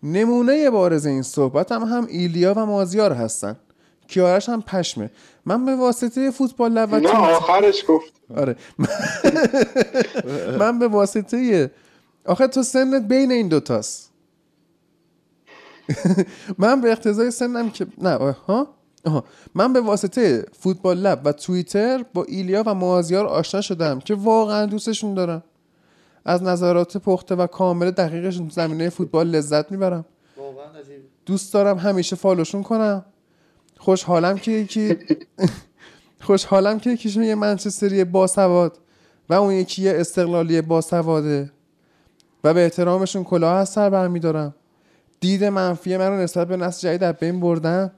نمونه 0.04 0.70
بارز 0.70 1.06
این 1.06 1.22
صحبت 1.22 1.72
هم 1.72 1.82
هم 1.82 2.06
ایلیا 2.06 2.54
و 2.56 2.66
مازیار 2.66 3.12
هستن. 3.12 3.56
کیارش 4.08 4.48
هم 4.48 4.62
پشمه. 4.62 5.10
من 5.46 5.64
به 5.64 5.76
واسطه 5.76 6.30
فوتبال 6.30 6.76
و 6.76 7.00
نه 7.00 7.08
آخرش 7.08 7.84
گفت. 7.88 8.12
آره. 8.36 8.56
من 10.60 10.78
به 10.78 10.88
واسطه 10.88 11.70
آخه 12.26 12.46
تو 12.46 12.62
سنت 12.62 13.02
بین 13.02 13.32
این 13.32 13.48
دوتاست 13.48 14.10
من 16.58 16.80
به 16.80 16.92
اقتضای 16.92 17.30
سنم 17.30 17.70
که 17.70 17.86
نه 17.98 18.10
ها؟ 18.46 18.68
آها. 19.04 19.24
من 19.54 19.72
به 19.72 19.80
واسطه 19.80 20.46
فوتبال 20.60 20.98
لب 20.98 21.20
و 21.24 21.32
توییتر 21.32 22.04
با 22.14 22.24
ایلیا 22.24 22.62
و 22.66 22.74
مازیار 22.74 23.26
آشنا 23.26 23.60
شدم 23.60 24.00
که 24.00 24.14
واقعا 24.14 24.66
دوستشون 24.66 25.14
دارم. 25.14 25.42
از 26.24 26.42
نظرات 26.42 26.96
پخته 26.96 27.34
و 27.34 27.46
کامل 27.46 27.90
دقیقشون 27.90 28.48
تو 28.48 28.54
زمینه 28.54 28.88
فوتبال 28.88 29.28
لذت 29.28 29.70
می‌برم. 29.72 30.04
دوست 31.26 31.54
دارم 31.54 31.78
همیشه 31.78 32.16
فالوشون 32.16 32.62
کنم. 32.62 33.04
خوشحالم 33.78 34.38
که 34.38 34.50
یکی 34.50 34.96
خوشحالم 36.26 36.80
که 36.80 36.90
یکیشون 36.90 37.22
یه 37.22 37.34
منچستری 37.34 38.04
باسواد 38.04 38.78
و 39.28 39.34
اون 39.34 39.52
یکی 39.52 39.82
یه 39.82 39.92
استقلالی 39.96 40.62
باسواده 40.62 41.52
و 42.44 42.54
به 42.54 42.64
احترامشون 42.64 43.24
کلاه 43.24 43.56
از 43.56 43.68
سر 43.68 43.90
برمیدارم 43.90 44.54
دید 45.20 45.44
منفی 45.44 45.96
من 45.96 46.08
رو 46.08 46.16
نسبت 46.16 46.48
به 46.48 46.56
نسل 46.56 46.88
جدید 46.88 47.04
از 47.04 47.14
بین 47.14 47.40
بردن. 47.40 47.90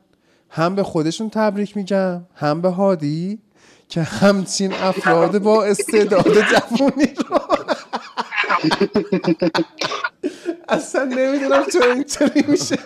هم 0.51 0.74
به 0.74 0.82
خودشون 0.82 1.31
تبریک 1.31 1.77
میگم 1.77 2.23
هم 2.35 2.61
به 2.61 2.69
هادی 2.69 3.39
که 3.89 4.03
همچین 4.03 4.73
افراد 4.73 5.39
با 5.39 5.65
استعداد 5.65 6.24
جوونی 6.24 7.15
رو 7.31 7.45
اصلا 10.69 11.05
نمی‌دونم 11.05 11.65
چرا 11.73 11.93
اینطوری 11.93 12.45
میشه. 12.49 12.79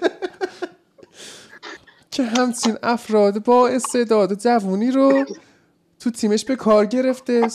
که 2.10 2.22
همچین 2.22 2.76
افراد 2.82 3.44
با 3.44 3.68
استعداد 3.68 4.34
جوونی 4.34 4.90
رو 4.90 5.24
تو 6.00 6.10
تیمش 6.10 6.44
به 6.44 6.56
کار 6.56 6.86
گرفته. 6.86 7.48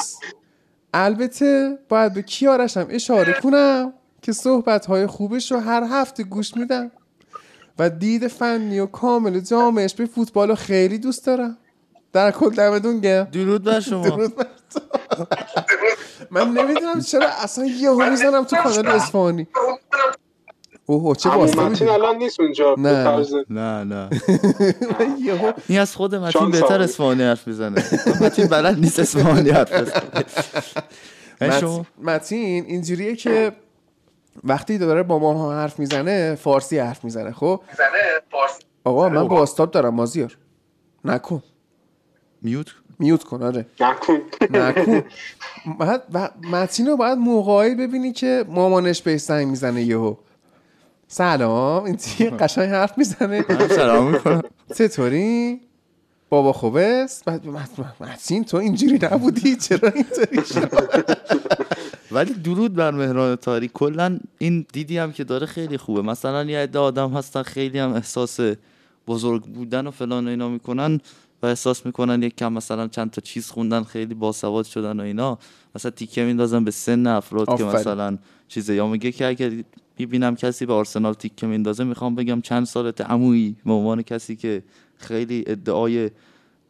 البته 0.94 1.78
باید 1.90 2.14
به 2.14 2.22
کیارش 2.22 2.78
هم 2.78 2.88
اشاره 2.90 3.34
کنم 3.34 3.94
که 4.22 4.32
صحبت 4.32 4.86
های 4.86 5.08
خوبش 5.08 5.52
رو 5.52 5.60
هر 5.60 5.84
هفته 5.84 6.24
گوش 6.24 6.58
میدم. 6.58 6.92
و 7.80 7.90
دید 7.90 8.28
فنی 8.28 8.80
و 8.80 8.86
کامل 8.86 9.40
جامعش 9.40 9.94
به 9.96 10.06
فوتبال 10.06 10.50
رو 10.50 10.56
خیلی 10.56 10.98
دوست 10.98 11.26
دارم. 11.26 11.58
در 12.16 12.32
کل 12.32 12.50
دمتون 12.50 13.00
گرم. 13.00 13.24
درود 13.24 13.64
بر 13.64 13.80
شما. 13.80 14.10
درود 14.10 14.36
بر 14.36 14.46
تو. 14.74 14.80
من 16.32 16.50
نمی‌دونم 16.50 17.02
چرا 17.02 17.28
اصلا 17.44 17.66
یهو 17.66 18.10
می‌زنم 18.10 18.44
تو 18.44 18.56
کانال 18.56 18.88
اصفهانی. 18.88 19.48
اوه 20.86 21.16
چه 21.16 21.30
واسطه 21.30 21.62
متین 21.62 21.90
الان 21.90 22.16
نیست 22.16 22.40
اونجا 22.40 22.76
نه. 22.78 23.26
نه 23.50 23.84
نه. 23.84 24.10
یهو 25.26 25.52
این 25.68 25.80
از 25.80 25.96
خود 25.96 26.16
متین 26.16 26.52
بهتر. 26.52 26.82
اصفهانی 26.82 27.24
حرف 27.24 27.48
می‌زنه. 27.48 27.84
متین 28.22 28.48
بلد 28.48 28.80
نیست 28.80 29.00
اصفهانی 29.00 29.50
حرف 29.50 29.74
بزنه. 29.74 30.02
متین 32.08 32.66
اینجوریه 32.66 33.16
که 33.16 33.52
وقتی 34.44 34.78
داره 34.78 35.04
با 35.04 35.20
ما 35.20 35.54
حرف 35.54 35.80
می‌زنه 35.80 36.36
فارسی 36.36 36.80
حرف 36.80 37.04
می‌زنه 37.04 37.32
خب؟ 37.32 37.62
آقا 38.84 39.10
من 39.10 39.28
با 39.28 39.44
استاد 39.44 39.72
دارم 39.72 39.94
مازیار. 39.94 40.38
نکن. 41.06 41.44
میوت؟ 42.46 42.68
میوت 43.00 43.24
کن 43.24 43.44
آره. 43.44 43.66
نکن. 43.80 44.18
نکن. 44.52 45.04
بعد 45.80 46.04
و- 46.14 46.30
متین 46.52 46.88
رو 46.88 46.98
باید 46.98 47.18
موقعی 47.18 47.76
ببینی 47.76 48.12
که 48.14 48.46
مامانش 48.50 49.02
بهش 49.02 49.22
زنگ 49.22 49.48
می‌زنه 49.48 49.84
یهو. 49.84 50.16
سلام 51.08 51.84
این 51.84 51.96
چیه 51.98 52.30
قشنگ 52.30 52.70
حرف 52.70 52.98
می‌زنه. 52.98 53.46
سلام 53.70 54.12
می‌کنم. 54.12 54.42
چطوری؟ 54.78 55.60
بابا 56.30 56.54
خوب 56.54 56.76
است؟ 56.76 57.28
متین 58.00 58.44
تو 58.44 58.58
اینجوری 58.58 59.00
نبودی؟ 59.02 59.56
چرا 59.56 59.90
اینطوری 59.90 60.46
شد؟ 60.46 60.72
ولی 62.12 62.34
درود 62.34 62.74
بر 62.74 62.92
مهران 62.92 63.36
تاری 63.36 63.72
کلا 63.74 64.20
این 64.38 64.66
دیدی 64.74 64.98
هم 64.98 65.12
که 65.12 65.24
داره 65.24 65.46
خیلی 65.46 65.78
خوبه. 65.78 66.02
مثلا 66.02 66.44
یه 66.44 66.60
عده 66.60 66.80
آدم 66.80 67.10
هستن 67.14 67.44
خیلی 67.44 67.80
هم 67.80 67.94
احساس 67.94 68.40
بزرگ 69.08 69.44
بودن 69.44 69.88
و 69.88 69.92
فلان 69.92 70.28
و 70.28 70.30
اینا 70.30 70.50
می‌کنن. 70.50 71.00
و 71.46 71.48
احساس 71.48 71.86
می‌کنن 71.86 72.24
یک 72.24 72.36
کم 72.36 72.54
مثلا 72.54 72.88
چند 72.88 73.12
تا 73.12 73.22
چیز 73.22 73.50
خوندن 73.50 73.84
خیلی 73.84 74.14
باسواد 74.14 74.66
شدن 74.66 75.00
و 75.00 75.04
اینا. 75.04 75.40
مثلا 75.76 75.92
تیکه 75.92 76.24
میندازن 76.24 76.64
به 76.64 76.72
سن 76.72 77.08
افراد 77.08 77.46
که 77.46 77.52
آفرین. 77.52 77.68
مثلا 77.68 78.18
چیزه. 78.48 78.76
یا 78.76 78.88
میگه 78.88 79.12
که 79.12 79.28
اگر 79.28 79.52
می‌بینم 80.00 80.36
کسی 80.36 80.66
به 80.66 80.74
آرسنال 80.74 81.14
تیکه 81.14 81.48
میندازه 81.48 81.84
می‌خوام 81.84 82.16
بگم 82.16 82.42
چند 82.42 82.66
سالت 82.66 83.02
عمویی 83.02 83.56
به 83.66 83.74
عنوان 83.74 84.02
کسی 84.02 84.36
که 84.36 84.64
خیلی 84.98 85.44
ادعای 85.48 86.12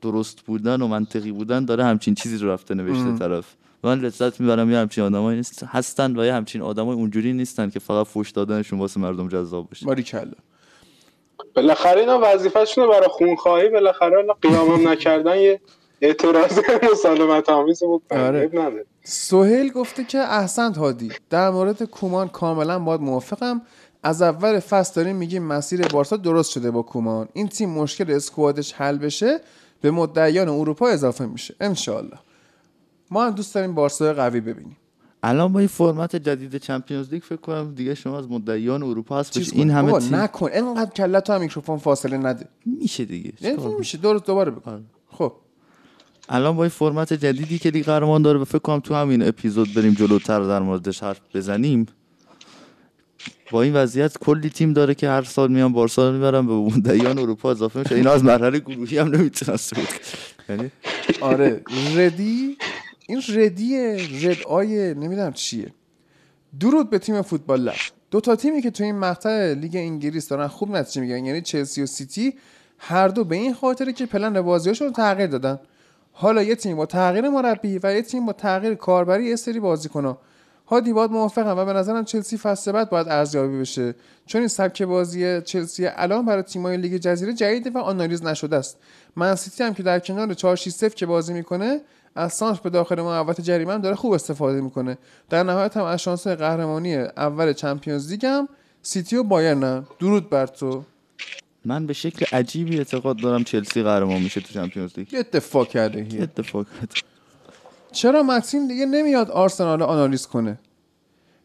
درست 0.01 0.41
بودن 0.41 0.81
و 0.81 0.87
منطقی 0.87 1.31
بودن 1.31 1.65
داره 1.65 1.85
همچین 1.85 2.15
چیزی 2.15 2.37
رو 2.37 2.49
رفته 2.49 2.75
نوشته 2.75 3.17
طرف. 3.17 3.55
و 3.83 3.87
من 3.87 3.99
لذت 3.99 4.39
می‌برم 4.39 4.71
یه 4.71 4.77
همچین 4.77 5.03
آدمایی 5.03 5.37
نیست 5.37 5.63
هستن 5.63 6.19
و 6.19 6.25
یه 6.25 6.33
همچین 6.33 6.61
آدمای 6.61 6.95
اونجوری 6.95 7.33
نیستن 7.33 7.69
که 7.69 7.79
فقط 7.79 8.07
فوش 8.07 8.31
دادنشون 8.31 8.79
واسه 8.79 8.99
مردم 8.99 9.27
جذاب 9.27 9.69
باشه. 9.69 9.85
باریکلا. 9.85 10.31
بالاخره 11.55 11.99
اینا 11.99 12.19
وظیفه‌شونه 12.23 12.87
برای 12.87 13.07
خونخواهی 13.07 13.69
بالاخره 13.69 14.17
اینا 14.17 14.33
قیامم 14.33 14.87
نکردن 14.87 15.37
یه 15.37 15.61
اعتراض 16.01 16.59
مسالمت 16.91 17.49
آمیز 17.49 17.83
بود. 17.83 18.03
آره. 18.11 18.49
نداره. 18.53 18.85
سهیل 19.03 19.71
گفته 19.71 20.03
که 20.03 20.19
احسنت 20.19 20.77
هادی 20.77 21.11
در 21.29 21.49
مورد 21.49 21.83
کومان 21.83 22.27
کاملا 22.27 22.79
باید 22.79 23.01
موافقم. 23.01 23.61
از 24.03 24.21
اول 24.21 24.59
فصل 24.59 24.93
داریم 24.95 25.15
میگیم 25.15 25.43
مسیر 25.43 25.87
بارسا 25.87 26.17
درست 26.17 26.51
شده 26.51 26.71
با 26.71 26.81
کومان. 26.81 27.27
این 27.33 27.47
تیم 27.47 27.69
مشکل 27.69 28.11
اسکوادش 28.11 28.73
حل 28.73 28.97
بشه 28.97 29.39
به 29.81 29.91
مدعیان 29.91 30.49
اروپا 30.49 30.87
اضافه 30.87 31.25
میشه. 31.25 31.55
انشالله 31.59 32.17
ما 33.11 33.25
هم 33.25 33.31
دوست 33.31 33.55
داریم 33.55 33.75
بارسا 33.75 34.13
قوی 34.13 34.41
ببینیم. 34.41 34.77
الان 35.27 35.53
با 35.53 35.59
این 35.59 35.67
فرمت 35.67 36.15
جدید 36.15 36.57
چمپیونز 36.57 37.13
لیگ 37.13 37.23
فکر 37.23 37.35
کنم 37.35 37.73
دیگه 37.75 37.95
شما 37.95 38.19
از 38.19 38.29
مدعیان 38.29 38.83
اروپا 38.83 39.19
هست 39.19 39.37
این. 39.53 39.71
همه 39.71 39.99
تیم 39.99 40.15
نکن. 40.15 40.49
اینقدر 40.51 40.91
کلت 40.91 41.29
هم 41.29 41.41
میکروفون 41.41 41.77
فاصله 41.77 42.17
نده. 42.17 42.47
میشه 42.65 43.05
دیگه. 43.05 43.33
یعنی 43.41 43.75
میشه. 43.79 43.97
درست 43.97 44.25
دوباره 44.25 44.51
بکن 44.51 44.85
خب. 45.11 45.33
الان 46.29 46.55
با 46.55 46.63
این 46.63 46.69
فرمت 46.69 47.13
جدیدی 47.13 47.59
که 47.59 47.69
لیگ 47.69 47.85
قهرمان 47.85 48.21
داره 48.21 48.43
فکر 48.43 48.59
کنم 48.59 48.79
تو 48.79 48.95
همین 48.95 49.27
اپیزود 49.27 49.73
بریم 49.73 49.93
جلوتر 49.93 50.39
در 50.39 50.59
موردش 50.59 51.03
حرف 51.03 51.19
بزنیم 51.33 51.85
با 53.51 53.61
این 53.61 53.73
وضعیت 53.73 54.17
کلی 54.17 54.49
تیم 54.49 54.73
داره 54.73 54.95
که 54.95 55.09
هر 55.09 55.23
سال 55.23 55.51
میان 55.51 55.73
بارسا 55.73 56.07
رو 56.09 56.13
می‌برن 56.13 56.47
به 56.47 56.53
مدعیان 56.53 57.19
اروپا 57.19 57.51
اضافه 57.51 57.79
میشه. 57.79 57.95
اینا 57.95 58.11
از 58.11 58.23
مرحله 58.23 58.59
گروهی 58.59 58.97
هم 58.97 59.07
نمی‌تونن 59.07 59.57
صعود. 59.57 59.87
یعنی 60.49 60.71
آره. 61.21 61.61
ردی 61.95 62.57
این 63.07 63.21
ردیه 63.29 63.97
رد 64.21 64.43
آیه 64.43 64.93
نمی‌دونم 64.93 65.33
چیه. 65.33 65.73
درود 66.59 66.89
به 66.89 66.99
تیم 66.99 67.21
فوتبال 67.21 67.61
لب. 67.61 67.73
دو 68.11 68.21
تا 68.21 68.35
تیمی 68.35 68.61
که 68.61 68.71
تو 68.71 68.83
این 68.83 68.95
مقطع 68.95 69.53
لیگ 69.53 69.75
انگلیس 69.75 70.27
دارن 70.27 70.47
خوب 70.47 70.71
نتیجه 70.71 71.01
می‌گیرن 71.01 71.25
یعنی 71.25 71.41
چلسی 71.41 71.81
و 71.81 71.85
سیتی 71.85 72.33
هر 72.77 73.07
دو 73.07 73.23
به 73.23 73.35
این 73.35 73.53
خاطره 73.53 73.93
که 73.93 74.05
پلن 74.05 74.41
بازیاشون 74.41 74.93
تغییر 74.93 75.27
دادن. 75.27 75.59
حالا 76.11 76.43
یه 76.43 76.55
تیم 76.55 76.75
با 76.77 76.85
تغییر 76.85 77.29
مربی 77.29 77.79
و 77.83 77.93
یه 77.93 78.01
تیم 78.01 78.25
با 78.25 78.33
تغییر 78.33 78.75
کاربری 78.75 79.25
یه 79.25 79.35
سری 79.35 79.59
بازیکن‌ها 79.59 80.21
هادی 80.67 80.93
باید 80.93 81.11
موافقم 81.11 81.57
و 81.57 81.65
به 81.65 81.73
نظرم 81.73 82.05
چلسی 82.05 82.37
فصل 82.37 82.71
بعد 82.71 82.89
باید 82.89 83.07
ارزیابی 83.09 83.59
بشه. 83.59 83.95
چون 84.25 84.41
این 84.41 84.47
سبک 84.47 84.81
بازی 84.81 85.41
چلسی 85.41 85.87
الان 85.87 86.25
برای 86.25 86.43
تیم‌های 86.43 86.77
لیگ 86.77 86.97
جزیره 86.97 87.33
جدیده 87.33 87.69
و 87.69 87.77
آنالیز 87.77 88.23
نشده 88.23 88.55
است. 88.55 88.77
من 89.15 89.35
سیتی 89.35 89.63
هم 89.63 89.73
که 89.73 89.83
در 89.83 89.99
کنار 89.99 90.33
4 90.33 90.55
6 90.55 90.69
0 90.71 90.95
که 90.95 91.05
بازی 91.05 91.33
می‌کنه 91.33 91.81
از 92.15 92.33
سانتر 92.33 92.61
به 92.63 92.69
داخل 92.69 93.01
محوطه 93.01 93.43
جریمه 93.43 93.73
هم 93.73 93.81
داره 93.81 93.95
خوب 93.95 94.11
استفاده 94.13 94.61
می‌کنه. 94.61 94.97
در 95.29 95.43
نهایت 95.43 95.77
هم 95.77 95.83
از 95.83 96.01
شانس 96.01 96.27
قهرمانی 96.27 96.95
اول 96.95 97.53
Champions 97.53 98.11
League 98.11 98.25
هم 98.25 98.49
سیتی 98.81 99.15
و 99.15 99.23
بایرن 99.23 99.85
درود 99.99 100.29
بر 100.29 100.47
تو. 100.47 100.83
من 101.65 101.85
به 101.85 101.93
شکل 101.93 102.37
عجیبی 102.37 102.77
اعتقاد 102.77 103.17
دارم 103.17 103.43
چلسی 103.43 103.83
قهرمان 103.83 104.21
میشه 104.21 104.41
تو 104.41 104.53
چمپیونز 104.53 104.91
لیگ. 104.97 105.13
یه 105.13 105.19
اتفاق 105.19 105.67
کرده 105.67 106.01
هی. 106.01 106.21
اتفاق 106.21 106.65
چرا 107.91 108.23
متین 108.23 108.67
دیگه 108.67 108.85
نمیاد 108.85 109.31
آرسنال 109.31 109.81
آنالیز 109.81 110.27
کنه؟ 110.27 110.59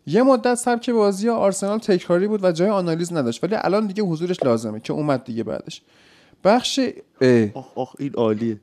یه 0.06 0.22
مدت 0.22 0.54
سبک 0.54 0.90
بازی 0.90 1.28
آرسنال 1.28 1.78
تکراری 1.78 2.28
بود 2.28 2.44
و 2.44 2.52
جای 2.52 2.68
آنالیز 2.68 3.12
نداشت 3.12 3.44
ولی 3.44 3.54
الان 3.54 3.86
دیگه 3.86 4.02
حضورش 4.02 4.42
لازمه 4.42 4.80
که 4.80 4.92
اومد 4.92 5.24
دیگه 5.24 5.44
بعدش. 5.44 5.82
بخش 6.44 6.80
آخ 7.74 7.94
این 7.98 8.14
عالیه. 8.14 8.60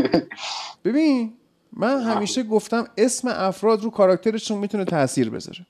ببین 0.84 1.32
من 1.72 2.02
همیشه 2.02 2.42
گفتم 2.42 2.88
اسم 2.96 3.28
افراد 3.28 3.82
رو 3.82 3.90
کاراکترشون 3.90 4.58
می‌تونه 4.58 4.84
تاثیر 4.84 5.30
بذاره. 5.30 5.66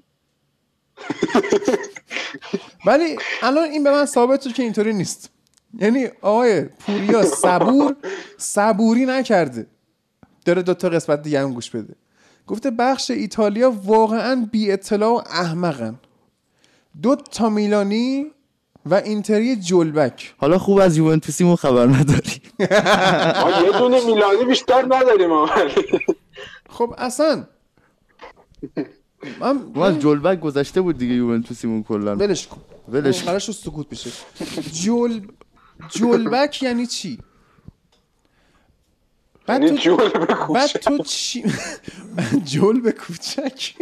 ولی 2.87 3.17
الان 3.43 3.71
این 3.71 3.85
به 3.85 3.91
من 3.91 4.07
ثابت 4.07 4.41
شد 4.41 4.53
که 4.53 4.63
اینطوری 4.63 4.93
نیست. 4.93 5.31
یعنی 5.79 6.07
آقای 6.23 6.63
پوریا 6.63 7.23
صبور 7.23 7.97
صبوری 8.39 9.07
نکرده. 9.07 9.67
داره 10.45 10.63
دو 10.63 10.75
تا 10.75 10.89
قسمت 10.89 11.23
دیگه 11.23 11.41
هم 11.41 11.53
گوش 11.53 11.71
بده. 11.71 11.95
گفته 12.47 12.71
بخش 12.71 13.11
ایتالیا 13.11 13.71
واقعا 13.71 14.49
بی 14.53 14.73
اطلاع 14.73 15.11
و 15.11 15.23
احمقن. 15.31 15.99
دو 17.03 17.17
تا 17.17 17.49
میلانی 17.51 18.27
و 18.87 18.95
اینتری 18.95 19.57
جلبک. 19.57 20.35
حالا 20.39 20.59
خوب 20.59 20.79
از 20.79 20.97
یوونتوسیمون 20.97 21.57
خبر 21.57 21.87
نداری 21.87 22.43
ما 23.43 23.63
یه 23.67 23.79
دونه 23.79 24.07
میلانی 24.07 24.45
بیشتر 24.45 24.85
نداریم. 24.85 25.47
خب 26.69 26.95
اصلا. 26.99 27.47
من 29.41 29.73
ما 29.75 29.87
از 29.87 29.99
جلبک 29.99 30.41
گذشته 30.41 30.81
بود 30.81 30.99
دیگه 30.99 31.15
یوونتوسیمون 31.15 31.83
کلا. 31.83 32.17
ولش 32.17 32.47
کن. 32.47 32.61
ولش 32.89 33.25
رو 33.29 33.55
سکوت 33.55 33.89
بشه 33.89 34.11
جل 34.73 35.21
جلبک 35.89 36.63
یعنی 36.63 36.87
چی؟ 36.87 37.19
بعد 39.47 39.63
یعنی 39.63 39.79
تو 39.79 39.97
بعد. 40.55 40.71
تو 40.71 40.99
چی 40.99 41.45
جل 42.45 42.81
به 42.81 42.93
کوچک. 42.93 43.75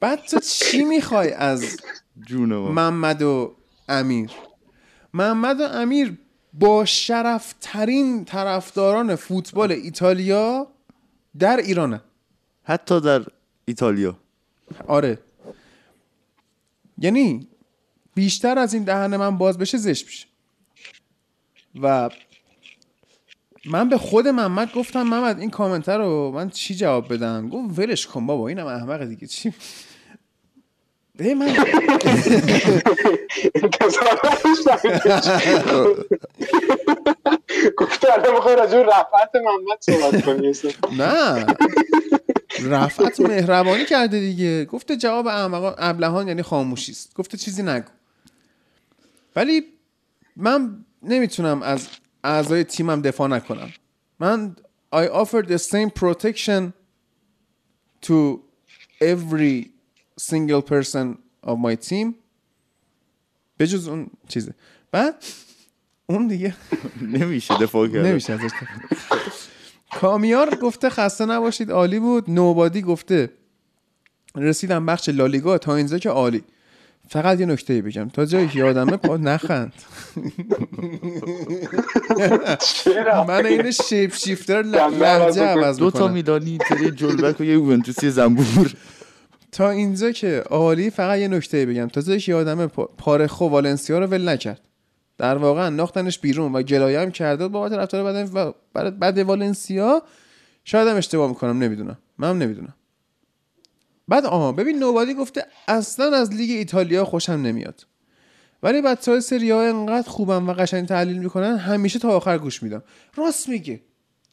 بعد 0.00 0.22
تو 0.30 0.40
چی 0.40 0.84
می‌خوای 0.84 1.32
از 1.32 1.76
جون 2.20 2.54
ما. 2.54 2.72
محمد 2.72 3.22
و 3.22 3.56
امیر. 3.88 4.30
محمد 5.14 5.60
و 5.60 5.64
امیر 5.64 6.18
با 6.52 6.84
شرفترین 6.84 8.24
طرفداران 8.24 9.16
فوتبال 9.16 9.72
ایتالیا 9.72 10.66
در 11.38 11.56
ایرانه. 11.56 12.00
حتی 12.64 13.00
در 13.00 13.22
ایتالیا. 13.64 14.18
آره. 14.86 15.18
یعنی 16.98 17.48
بیشتر 18.14 18.58
از 18.58 18.74
این 18.74 18.84
دهن 18.84 19.16
من 19.16 19.38
باز 19.38 19.58
بشه 19.58 19.78
زشت 19.78 20.06
میشه. 20.06 20.26
و 21.82 22.10
من 23.64 23.88
به 23.88 23.98
خود 23.98 24.28
محمد 24.28 24.72
گفتم 24.72 25.02
محمد 25.02 25.40
این 25.40 25.50
کامنتر 25.50 25.98
رو 25.98 26.32
من 26.34 26.50
چی 26.50 26.74
جواب 26.74 27.12
بدم؟ 27.12 27.48
گفت 27.48 27.78
ولش 27.78 28.06
کن 28.06 28.26
بابا 28.26 28.48
اینم 28.48 28.66
احمق 28.66 29.04
دیگه 29.04 29.26
چی؟ 29.26 29.54
انتظار 33.54 34.20
نداشتم. 34.24 34.78
گفت 37.76 38.04
الان 38.04 38.34
می‌خوای 38.34 38.56
راجع 38.56 38.82
رفعت 38.82 39.30
محمد 39.34 39.78
صحبت 39.80 40.24
کنی. 40.24 40.52
نه 40.98 41.46
رفعت 42.62 43.20
مهربانی 43.20 43.84
کرده 43.84 44.20
دیگه 44.20 44.64
گفته 44.64 44.96
جواب 44.96 45.26
احمقان 45.26 45.74
ابلهان 45.78 46.28
یعنی 46.28 46.42
خاموشی 46.42 46.92
است 46.92 47.14
گفته 47.14 47.38
چیزی 47.38 47.62
نگو 47.62 47.88
ولی 49.36 49.62
من 50.36 50.84
نمی‌تونم 51.02 51.62
از 51.62 51.88
اعضای 52.24 52.64
تیمم 52.64 53.02
دفاع 53.02 53.28
نکنم 53.28 53.72
من 54.20 54.56
I 54.94 55.08
offer 55.08 55.42
the 55.42 55.58
same 55.58 55.90
protection 55.90 56.72
to 58.06 58.40
every 59.00 59.71
single 60.30 60.62
person 60.62 61.06
of 61.46 61.56
my 61.58 61.88
team. 61.88 62.14
بجز 63.58 63.88
اون 63.88 64.06
چیزه. 64.28 64.54
بعد 64.92 65.24
اون 66.06 66.26
دیگه 66.28 66.54
نمیشه 67.18 67.58
دفاع 67.58 67.88
کرد. 67.88 68.06
نمیشه 68.06 68.32
ازش. 68.32 68.50
کامیار 70.00 70.54
گفته 70.54 70.90
خسته 70.90 71.26
نباشید 71.26 71.70
عالی 71.70 71.98
بود. 71.98 72.30
نوبادی 72.30 72.82
گفته 72.82 73.30
رسیدم 74.36 74.86
بخش 74.86 75.08
لالیگا 75.08 75.58
تا 75.58 75.76
اینجا 75.76 75.98
که 75.98 76.08
عالی. 76.10 76.44
فقط 77.08 77.40
یه 77.40 77.46
نکته 77.46 77.82
بگم. 77.82 78.08
تا 78.08 78.24
جایی 78.24 78.48
که 78.48 78.58
یادمه 78.58 78.96
پا 78.96 79.16
نخند. 79.16 79.72
من 83.28 83.46
این 83.46 83.70
شیپ 83.70 84.14
شیفتر 84.14 84.62
لحجه 84.62 85.42
عوض 85.42 85.76
دو 85.78 85.90
تا 85.90 86.08
میلانی 86.08 86.58
یه 86.82 86.90
جلبک 86.90 87.40
و 87.40 87.44
یه 87.44 87.52
یوونتوسی 87.52 88.10
زنبور. 88.10 88.74
تا 89.52 89.70
اینجا 89.70 90.10
که 90.10 90.42
عالی 90.50 90.90
فقط 90.90 91.18
یه 91.18 91.28
نکته 91.28 91.66
بگم. 91.66 91.88
تا 91.88 92.00
جایی 92.00 92.20
که 92.20 92.32
یادمه 92.32 92.66
پا- 92.66 92.90
پارخو 92.98 93.48
والنسیا 93.48 93.98
رو 93.98 94.06
ول 94.06 94.28
نکرد. 94.28 94.60
در 95.18 95.36
واقع 95.36 95.66
انداختنش 95.66 96.18
بیرون 96.18 96.52
و 96.52 96.62
گلایه 96.62 97.00
هم 97.00 97.10
کرده 97.10 97.48
بابت 97.48 97.72
رفتار 97.72 98.04
بعد 98.04 98.30
و 98.34 98.52
بعد 98.74 98.98
بعد 98.98 99.18
والنسیا. 99.18 100.02
شاید 100.64 100.88
هم 100.88 100.96
اشتباه 100.96 101.28
می‌کنم 101.28 101.58
نمی‌دونم. 101.58 101.98
من 102.18 102.38
نمی‌دونم. 102.38 102.74
بعد 104.08 104.26
آها 104.26 104.52
ببین 104.52 104.78
نوبادی 104.78 105.14
گفته 105.14 105.46
اصلا 105.68 106.16
از 106.16 106.32
لیگ 106.32 106.50
ایتالیا 106.50 107.04
خوشم 107.04 107.32
نمیاد. 107.32 107.86
ولی 108.62 108.82
بچه 108.82 109.10
های 109.10 109.20
سری 109.20 109.50
ها 109.50 109.62
انقدر 109.62 110.08
خوبم 110.08 110.48
و 110.48 110.52
قشنگ 110.52 110.88
تحلیل 110.88 111.18
می‌کنن 111.18 111.56
همیشه 111.56 111.98
تا 111.98 112.08
آخر 112.08 112.38
گوش 112.38 112.62
میدم. 112.62 112.82
راست 113.16 113.48
میگه 113.48 113.80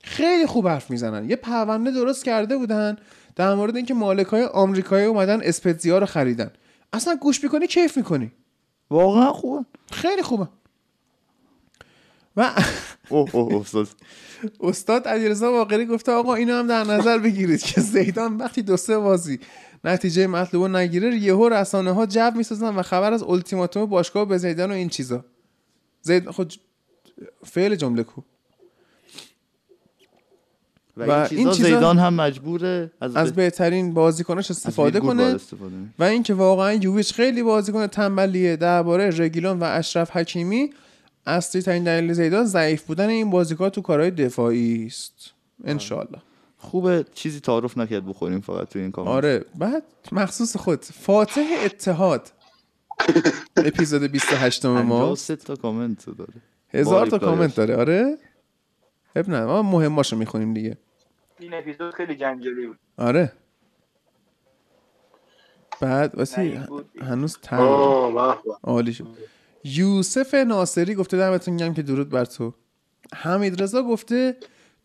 خیلی 0.03 0.45
خوب 0.45 0.67
حرف 0.67 0.91
می‌زنن. 0.91 1.29
یه 1.29 1.35
پرونده 1.35 1.91
درست 1.91 2.25
کرده 2.25 2.57
بودن. 2.57 2.97
در 3.39 3.55
مورد 3.55 3.75
اینکه 3.75 3.93
مالک 3.93 4.27
های 4.27 4.43
آمریکایی 4.43 5.05
اومدن 5.05 5.39
اسپتزیا 5.43 5.97
رو 5.97 6.05
خریدن. 6.05 6.51
اصلا 6.93 7.15
گوش 7.15 7.43
می‌کنی 7.43 7.67
کیف 7.67 7.97
می‌کنی؟ 7.97 8.31
واقعا 8.89 9.33
خوبه. 9.33 9.65
خیلی 9.91 10.21
خوبه. 10.21 10.47
و 12.37 12.63
اوه 13.09 13.35
اوه 13.35 13.61
استاد. 13.61 13.87
استاد 14.59 15.07
علیرضا 15.07 15.51
باقری 15.51 15.85
گفته 15.85 16.11
آقا 16.11 16.35
اینو 16.35 16.53
هم 16.53 16.67
در 16.67 16.83
نظر 16.83 17.17
بگیرید 17.17 17.61
که 17.61 17.81
زیدان 17.81 18.37
وقتی 18.37 18.61
دو 18.61 18.77
سه 18.77 18.97
بازی 18.97 19.39
نتیجه 19.83 20.27
مطلوب 20.27 20.65
نگیره 20.65 21.15
یهو 21.15 21.49
رسانه 21.49 21.91
ها 21.91 22.05
جو 22.05 22.31
می‌سازن 22.35 22.75
و 22.75 22.81
خبر 22.81 23.13
از 23.13 23.23
التیماتوم 23.23 23.85
باشگاه 23.85 24.25
به 24.25 24.37
زیدان 24.37 24.71
و 24.71 24.73
این 24.73 24.89
چیزا. 24.89 25.25
زید 26.01 26.29
خود 26.29 26.53
فعل 27.45 27.75
جمله 27.75 28.03
کو. 28.03 28.21
و, 30.99 31.03
و 31.03 31.11
این 31.11 31.39
این 31.39 31.49
چیزا 31.49 31.51
چیزا- 31.51 31.75
زیدان 31.75 31.99
هم 31.99 32.13
مجبوره 32.13 32.91
از, 33.01 33.15
از 33.15 33.33
بهترین 33.33 33.93
بازیکناش 33.93 34.51
از 34.51 34.57
استفاده 34.57 34.99
کنه. 34.99 35.23
استفاده 35.23 35.71
کنه. 35.75 35.89
و 35.99 36.03
اینکه 36.03 36.33
واقعا 36.33 36.73
یوویچ 36.73 37.13
خیلی 37.13 37.43
بازیکن 37.43 37.87
تنبلیه 37.87 38.55
درباره 38.55 39.09
رگیلون 39.17 39.59
و 39.59 39.63
اشرف 39.63 40.11
حکیمی 40.17 40.69
اصلی 41.25 41.61
ترین 41.61 41.83
دلیل 41.83 42.13
زیدان 42.13 42.45
ضعیف 42.45 42.83
بودن 42.83 43.09
این 43.09 43.29
بازیکن 43.29 43.69
تو 43.69 43.81
کارهای 43.81 44.11
دفاعی 44.11 44.85
است. 44.85 45.13
انشالله 45.63 46.19
خوبه 46.57 47.05
چیزی 47.13 47.39
تعارف 47.39 47.77
نکرد 47.77 48.05
بخوریم 48.05 48.39
فقط 48.39 48.69
تو 48.69 48.79
این 48.79 48.91
کامنت. 48.91 49.11
آره. 49.11 49.45
بعد 49.55 49.83
مخصوص 50.11 50.57
خود 50.57 50.83
فاتح 50.85 51.41
اتحاد. 51.65 52.31
اپیزود 53.57 54.01
28 54.03 54.65
ما. 54.65 54.81
53 54.81 55.35
تا 55.35 55.55
کامنت 55.55 56.05
داره. 56.05 56.33
هزار 56.73 57.07
تا. 57.07 57.19
کامنت 57.19 57.55
داره. 57.55 57.75
آره؟ 57.75 58.17
اب 59.15 59.29
نه 59.29 59.45
ما 59.45 59.61
مهماشو 59.61 60.15
می‌خونیم 60.17 60.53
دیگه. 60.53 60.77
این 61.39 61.53
اپیزود 61.53 61.93
خیلی 61.93 62.15
جنجالی 62.15 62.67
بود. 62.67 62.79
آره. 62.97 63.31
بعد 65.81 66.11
بود. 66.67 66.89
هنوز 67.01 67.37
تن. 67.41 67.57
عالی 68.63 68.93
شد. 68.93 69.07
یوسف 69.63 70.33
ناصری 70.33 70.95
گفته 70.95 71.17
دمتون 71.17 71.57
گم 71.57 71.73
که 71.73 71.81
درود 71.81 72.09
بر 72.09 72.25
تو. 72.25 72.53
حمید 73.13 73.61
رضا 73.61 73.83
گفته 73.83 74.37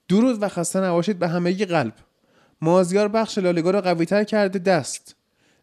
درود 0.08 0.42
و 0.42 0.48
خسته 0.48 0.80
نباشید 0.80 1.18
به 1.18 1.28
همگی 1.28 1.64
قلب. 1.64 1.94
مازیار 2.60 3.08
بخش 3.08 3.38
لالیگا 3.38 3.70
رو 3.70 3.80
قوی 3.80 4.06
تر 4.06 4.24
کرده 4.24 4.58
دست. 4.58 5.16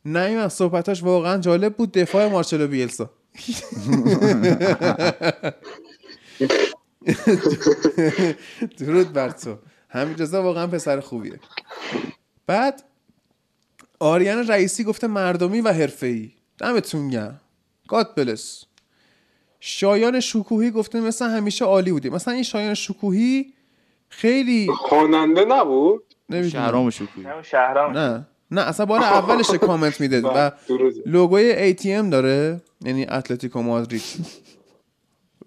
نعیم 0.06 0.40
از 0.40 0.54
صحبتاش 0.54 1.04
واقعا 1.04 1.38
جالب 1.38 1.76
بود. 1.76 1.92
دفاع 1.92 2.28
مارچلو 2.28 2.68
بیلسا. 2.68 3.10
درود 8.80 9.14
بر 9.14 9.30
تو. 9.30 9.58
حمید 9.92 10.22
رضا 10.22 10.44
واقعا 10.44 10.68
پسر 10.68 11.00
خوبیه. 11.00 11.40
بعد 12.48 12.84
آریان 14.00 14.48
رئیسی 14.48 14.84
گفته 14.84 15.08
مردمی 15.08 15.62
و 15.62 15.74
حرفه‌ای. 15.74 16.32
دمتون 16.58 17.10
گرم. 17.10 17.42
گاد 17.88 18.16
بلس 18.16 18.66
شایان 19.60 20.20
شکوهی 20.20 20.72
گفته 20.72 21.02
مثل 21.02 21.30
همیشه 21.30 21.66
عالی 21.66 21.92
بودی 21.92 22.10
مثلا 22.10 22.34
این 22.34 22.44
شایان 22.44 22.74
شکوهی 22.74 23.54
خیلی 24.10 24.68
خواننده 24.78 25.46
نبود؟ 25.46 26.04
نمی‌دونم. 26.30 26.52
شهرام 26.52 26.90
شکوی 26.90 27.24
نه 27.24 27.42
شهرام. 27.42 27.98
نه. 27.98 28.28
نه 28.52 28.62
اصلا 28.62 28.86
بار 28.86 29.00
اولش 29.00 29.50
کامنت 29.68 30.02
میده 30.02 30.22
و 30.22 30.52
درود 30.68 30.94
لوگوی 31.06 31.74
ATM 31.74 32.12
داره. 32.12 32.62
یعنی 32.82 33.06
اتلتیکو 33.10 33.62
مادرید. 33.62 34.02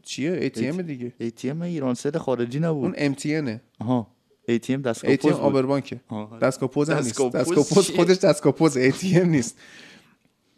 چیه؟ 0.03 0.51
ATM 0.51 0.81
دیگه. 0.81 1.13
ATM 1.21 1.63
ایرانسل 1.63 2.19
خارجی 2.19 2.61
نبود. 2.61 2.85
اون 2.99 3.15
MTNه 3.15 3.61
آها. 3.81 4.14
ATM 4.49 4.71
دستگاه 4.71 5.17
بود. 5.17 5.33
آبربانکه. 5.33 6.01
دستگاه 6.43 6.71
پوز 6.71 6.91
هم 6.91 6.97
نیست. 6.97 7.21
دستگاه 7.21 7.65
پوز 7.65 7.75
پوز؟ 7.75 7.91
خودش 7.91 8.17
دستگاه 8.17 8.53
پوز 8.53 8.79
ATM 8.79 9.05
نیست. 9.05 9.59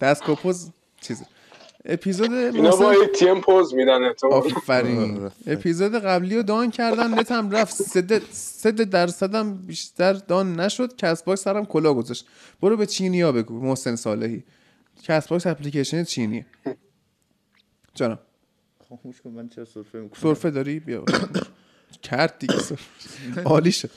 دستگاه 0.01 0.37
پوز 0.37 0.71
چیزه. 1.01 1.27
اپیزود 1.85 2.33
اینا 2.33 2.77
با 2.77 2.95
ATM 2.95 3.41
پوز 3.45 3.75
میدن 3.75 4.05
احتمال 4.05 4.33
آفرین. 4.33 5.31
اپیزود 5.47 5.95
قبلی 5.95 6.37
رو 6.37 6.43
down 6.43 6.71
کردم 6.71 7.19
نتم 7.19 7.51
رفت. 7.51 7.75
سه 7.75 8.21
سه 8.31 8.71
درصدم 8.73 9.55
بیشتر 9.57 10.13
down 10.13 10.61
نشد. 10.61 10.97
Castbox 10.97 11.43
سرم 11.43 11.65
کلا 11.65 11.95
گذاشت. 11.95 12.27
برو 12.63 12.77
به 12.77 12.87
چینیا 12.87 13.33
بگو 13.33 13.61
محسن 13.61 13.97
صالحی. 13.97 14.45
Castbox 15.03 15.47
اپلیکیشن 15.47 16.05
چینیه. 16.05 16.47
جانم. 17.95 18.19
خاموش 18.89 19.21
کن 19.21 19.31
من 19.31 19.49
چرا 19.49 19.65
سرفه 19.65 19.99
می‌کنم؟ 19.99 20.23
سرفه 20.23 20.51
داری؟ 20.51 20.81
بیا. 20.81 21.05
کرد 22.03 22.39
دیگه. 22.39 22.55
عالی 23.45 23.73
شد. 23.73 23.91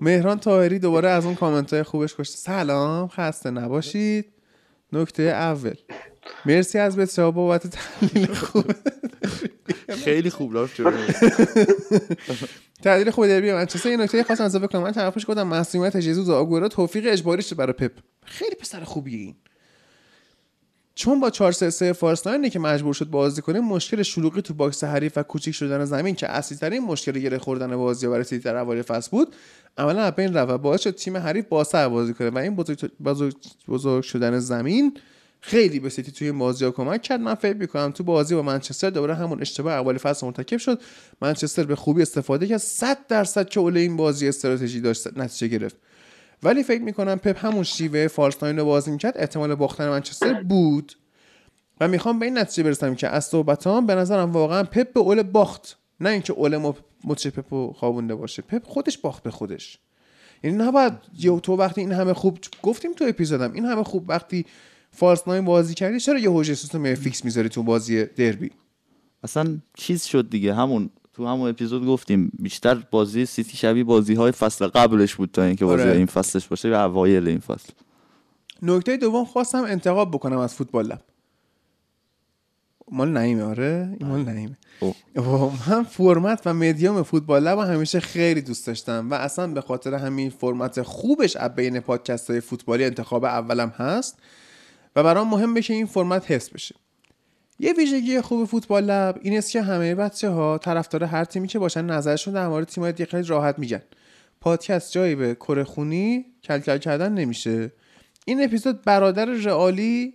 مهران 0.00 0.38
تاهری 0.38 0.78
دوباره 0.78 1.08
از 1.08 1.24
اون 1.24 1.34
کامنت 1.34 1.72
های 1.72 1.82
خوبش 1.82 2.14
کشت 2.14 2.36
سلام 2.36 3.08
خسته 3.08 3.50
نباشید. 3.50 4.32
نکته 4.92 5.22
اول. 5.22 5.74
مرسی 6.46 6.78
از 6.78 6.96
بسیار 6.96 7.30
بابت 7.30 7.66
تحلیل 7.66 8.34
خوب. 8.34 8.72
خیلی 9.88 10.30
خوب 10.30 10.66
چرا 10.66 10.92
تحلیل 12.82 13.10
خوب 13.10 13.26
دربی 13.26 13.52
منچستر 13.52 13.90
یه 13.90 13.96
نکته 13.96 14.22
خاص 14.22 14.40
اضافه 14.40 14.66
کنم 14.66 14.82
من 14.82 14.92
طرفش 14.92 15.26
گفتم 15.28 15.46
مصدومیت 15.46 15.96
آگوئرو 16.28 16.68
توفیق 16.68 17.04
اجباری 17.06 17.42
شده 17.42 17.54
برای 17.54 17.72
پپ. 17.72 17.92
خیلی 18.24 18.54
پسر 18.54 18.84
خوبیه 18.84 19.18
این. 19.18 19.36
چون 20.98 21.20
با 21.20 21.30
4 21.30 21.52
3 21.52 21.70
3 21.70 21.92
false 21.92 22.21
nine 22.21 22.44
ی 22.44 22.50
که 22.50 22.58
مجبور 22.58 22.94
شد 22.94 23.10
بازی 23.10 23.42
کنه 23.42 23.60
مشکل 23.60 24.02
شلوغی 24.02 24.42
تو 24.42 24.54
box 24.54 24.84
حریف 24.84 25.12
و 25.16 25.22
کوچیک 25.22 25.54
شدن 25.54 25.84
زمین 25.84 26.14
که 26.14 26.30
اصلی 26.30 26.58
ترین 26.58 26.82
مشکل 26.82 27.18
گره 27.18 27.38
خوردن 27.38 27.76
بازی 27.76 28.06
برای 28.06 28.24
سیتی 28.24 28.44
در 28.44 28.56
اوایل 28.56 28.82
فصل 28.82 29.10
بود 29.10 29.34
عملا 29.78 30.02
از 30.02 30.14
بین 30.14 30.34
رفت 30.34 30.50
و 30.50 30.58
باعث 30.58 30.82
شد 30.82 30.94
تیم 30.94 31.16
حریف 31.16 31.44
بازتر 31.48 31.88
بازی 31.88 32.14
کنه 32.14 32.30
و 32.30 32.38
این 32.38 32.56
بزرگ, 32.56 32.90
بزرگ, 33.04 33.34
بزرگ 33.68 34.02
شدن 34.04 34.38
زمین 34.38 34.98
خیلی 35.40 35.80
به 35.80 35.88
سیتی 35.88 36.12
توی 36.12 36.28
این 36.28 36.38
بازی 36.38 36.64
ها 36.64 36.70
کمک 36.70 37.02
کرد. 37.02 37.20
من 37.20 37.34
فکر 37.34 37.56
می‌کنم 37.56 37.90
تو 37.90 38.04
بازی 38.04 38.34
با 38.34 38.42
منچستر 38.42 38.90
دوباره 38.90 39.14
همون 39.14 39.40
اشتباه 39.40 39.72
اول 39.72 39.98
فصل 39.98 40.26
مرتکب 40.26 40.56
شد. 40.56 40.80
منچستر 41.22 41.62
به 41.62 41.76
خوبی 41.76 42.02
استفاده 42.02 42.46
کرد. 42.46 42.58
100 42.58 43.06
درصد 43.08 43.48
که 43.48 43.60
اول 43.60 43.76
این 43.76 43.96
بازی 43.96 44.28
استراتژی 44.28 44.80
داشت 44.80 45.18
نتیجه 45.18 45.58
گرفت. 45.58 45.76
ولی 46.42 46.62
فکر 46.62 46.82
می‌کنم 46.82 47.18
پپ 47.18 47.44
همون 47.44 47.62
شیوه 47.62 48.08
فالستاین 48.08 48.58
رو 48.58 48.64
بازی 48.64 48.90
می‌کرد 48.90 49.14
احتمال 49.16 49.54
باختن 49.54 49.88
منچستر 49.88 50.42
بود. 50.42 50.92
و 51.80 51.88
می‌خوام 51.88 52.18
به 52.18 52.26
این 52.26 52.38
نتیجه 52.38 52.62
برسم 52.62 52.94
که 52.94 53.08
از 53.08 53.24
صحبتام 53.24 53.86
به 53.86 53.94
نظرم 53.94 54.32
واقعا 54.32 54.62
پپ 54.62 54.92
به 54.92 55.00
اول 55.00 55.22
باخت. 55.22 55.78
نه 56.00 56.10
اینکه 56.10 56.32
اول 56.32 56.72
مچ 57.04 57.26
پپ 57.26 57.72
خوابونده 57.72 58.14
باشه. 58.14 58.42
پپ 58.42 58.64
خودش 58.64 58.98
باخت 58.98 59.22
به 59.22 59.30
خودش. 59.30 59.78
یعنی 60.44 60.56
نباید 60.56 60.92
یه 61.18 61.40
تو 61.40 61.56
وقتی 61.56 61.80
این 61.80 61.92
همه 61.92 62.14
خوب 62.14 62.38
گفتیم 62.62 62.92
تو 62.92 63.04
اپیزودم 63.08 63.52
این 63.52 63.64
همه 63.64 63.82
خوب 63.82 64.08
وقتی 64.08 64.46
false 64.90 65.28
nine 65.28 65.44
بازی 65.44 65.74
کردی 65.74 66.00
چرا 66.00 66.18
یهو 66.18 66.30
ژسوس 66.30 66.74
رو 66.74 66.94
فیکس 66.94 67.24
می‌ذاری 67.24 67.48
تو 67.48 67.62
بازی 67.62 68.04
دربی؟ 68.04 68.50
اصلا 69.22 69.58
چیز 69.74 70.04
شد 70.04 70.30
دیگه 70.30 70.54
همون 70.54 70.90
تو 71.16 71.26
همون 71.26 71.48
اپیزود 71.48 71.86
گفتیم 71.86 72.32
بیشتر 72.38 72.74
بازی 72.74 73.26
سیتی 73.26 73.56
شبیه 73.56 73.84
بازی 73.84 74.14
های 74.14 74.32
فصل 74.32 74.66
قبلش 74.66 75.14
بود 75.14 75.30
تا 75.30 75.42
اینکه 75.42 75.64
بازی 75.64 75.82
آره. 75.82 75.96
این 75.96 76.06
فصلش 76.06 76.46
باشه 76.46 76.70
و 76.70 76.74
اوایل 76.74 77.28
این 77.28 77.38
فصل. 77.38 77.72
نکته 78.62 78.96
دوم 78.96 79.24
خواستم 79.24 79.64
انتقاد 79.64 80.08
بکنم 80.08 80.38
از 80.38 80.54
فوتبال 80.54 80.86
لب. 80.86 81.02
مال 82.90 83.08
نعیمه 83.08 83.42
آره؟ 83.42 83.96
این 84.00 84.08
مال 84.08 84.22
نعیمه. 84.24 84.56
من 85.68 85.82
فرمت 85.82 86.42
و 86.46 86.54
مدیوم 86.54 87.02
فوتبال 87.02 87.42
لب 87.42 87.58
همیشه 87.58 88.00
خیلی 88.00 88.40
دوست 88.40 88.66
داشتم 88.66 89.10
و 89.10 89.14
اصلا 89.14 89.46
به 89.46 89.60
خاطر 89.60 89.94
همین 89.94 90.30
فرمت 90.30 90.82
خوبش 90.82 91.36
از 91.36 91.54
بین 91.54 91.80
پادکست 91.80 92.30
های 92.30 92.40
فوتبالی 92.40 92.84
انتخاب 92.84 93.24
اولم 93.24 93.68
هست 93.68 94.18
و 94.96 95.02
برام 95.02 95.28
مهمه 95.28 95.62
که 95.62 95.74
این 95.74 95.86
فرمت 95.86 96.30
حفظ 96.30 96.50
بشه. 96.50 96.74
یه 97.58 97.72
ویژگی 97.72 98.20
خوب 98.20 98.44
فوتبال 98.48 98.84
لب 98.84 99.18
این 99.22 99.38
است 99.38 99.50
که 99.50 99.62
همه 99.62 99.94
بچه 99.94 100.28
ها 100.28 100.58
طرفدار 100.58 101.04
هر 101.04 101.24
تیمی 101.24 101.48
که 101.48 101.58
باشن 101.58 101.84
نظرشون 101.84 102.34
در 102.34 102.48
مورد 102.48 102.66
تیم‌های 102.66 102.92
دیگه 102.92 103.10
خیلی 103.10 103.22
راحت 103.22 103.58
میگن. 103.58 103.82
پادکست 104.40 104.92
جایی 104.92 105.14
به 105.14 105.34
کره 105.34 105.64
خونی 105.64 106.24
کلکل 106.44 106.78
کردن 106.78 107.12
نمیشه. 107.12 107.72
این 108.24 108.44
اپیزود 108.44 108.82
برادر 108.82 109.24
رئالی 109.24 110.14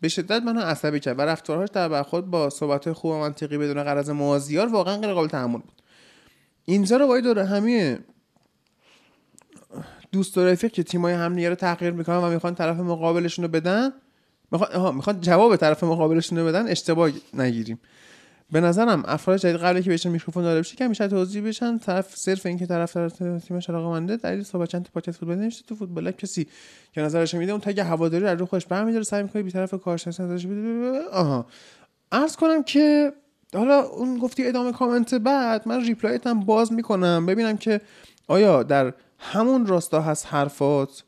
به 0.00 0.08
شدت 0.08 0.42
منو 0.42 0.60
عصبی 0.60 1.00
کرد 1.00 1.18
و 1.18 1.22
رفتارهاش 1.22 1.68
در 1.72 1.88
برخورد 1.88 2.26
با 2.26 2.50
صحبت 2.50 2.92
خوب 2.92 3.10
و 3.10 3.18
منطقی 3.18 3.58
بدون 3.58 3.82
غرض 3.82 4.10
موازیار 4.10 4.68
واقعا 4.68 4.96
غیر 4.96 5.12
قابل 5.12 5.28
تحمل 5.28 5.60
بود. 5.60 5.82
اینجا 6.64 6.96
رو 6.96 7.06
باید 7.06 7.24
داره 7.24 7.44
همه 7.44 7.98
دوست 10.12 10.38
و 10.38 10.44
رفیق 10.44 10.72
که 10.72 10.82
تیمای 10.82 11.14
همدیگه 11.14 11.48
رو 11.48 11.54
تغییر 11.54 11.92
می‌کنن 11.92 12.16
و 12.16 12.30
می‌خوان 12.30 12.54
طرف 12.54 12.76
مقابلشون 12.76 13.44
رو 13.44 13.50
بدن 13.50 13.92
می‌خوان 14.52 14.94
می‌خوان 14.94 15.20
جواب 15.20 15.56
طرف 15.56 15.84
مقابلشون 15.84 16.38
رو 16.38 16.46
بدن 16.46 16.68
اشتباه 16.68 17.10
نگیریم. 17.34 17.80
به 18.50 18.60
نظرم 18.60 19.02
افراد 19.06 19.38
جدید 19.38 19.56
قبل 19.56 19.80
که 19.80 19.90
بهشون 19.90 20.12
میکروفون 20.12 20.42
داده 20.42 20.60
بشه 20.60 20.76
که 20.76 20.88
میشه 20.88 21.08
توضیح 21.08 21.42
بشن. 21.42 21.78
طرف 21.78 22.16
صرف 22.16 22.46
اینکه 22.46 22.66
طرف 22.66 22.96
طرف 22.96 23.12
تیمش 23.48 23.70
علاقه‌منده 23.70 24.16
دلیل 24.16 24.42
صحبت 24.42 24.68
چند 24.68 24.84
تا 24.84 24.90
پادکست 24.94 25.18
فوتبال 25.18 25.38
نمیشه 25.38 25.64
تو 25.68 25.74
فوتبال 25.74 26.10
کسی 26.10 26.46
که 26.92 27.00
نظرش 27.00 27.34
میده 27.34 27.52
اون 27.52 27.60
تگ 27.60 27.80
هواداری 27.80 28.24
رو 28.24 28.46
خودش 28.46 28.66
برمی‌داره 28.66 29.04
سعی 29.04 29.22
می‌کنه 29.22 29.42
بی‌طرف 29.42 29.74
کارشناس 29.74 30.20
ازش 30.20 30.46
بده 30.46 31.04
آها. 31.12 31.46
عرض 32.12 32.36
کنم 32.36 32.62
که 32.62 33.12
حالا 33.54 33.80
اون 33.82 34.18
گفتی 34.18 34.46
ادامه 34.46 34.72
کامنت 34.72 35.14
بعد 35.14 35.68
من 35.68 35.84
reply 35.84 36.19
ت 36.19 36.26
هم 36.26 36.40
باز 36.40 36.72
می‌کنم. 36.72 37.26
ببینم 37.26 37.56
که 37.56 37.80
آیا 38.28 38.62
در 38.62 38.92
همون 39.18 39.66
راستا 39.66 40.00
هست 40.00 40.26
حرفات؟ 40.26 41.02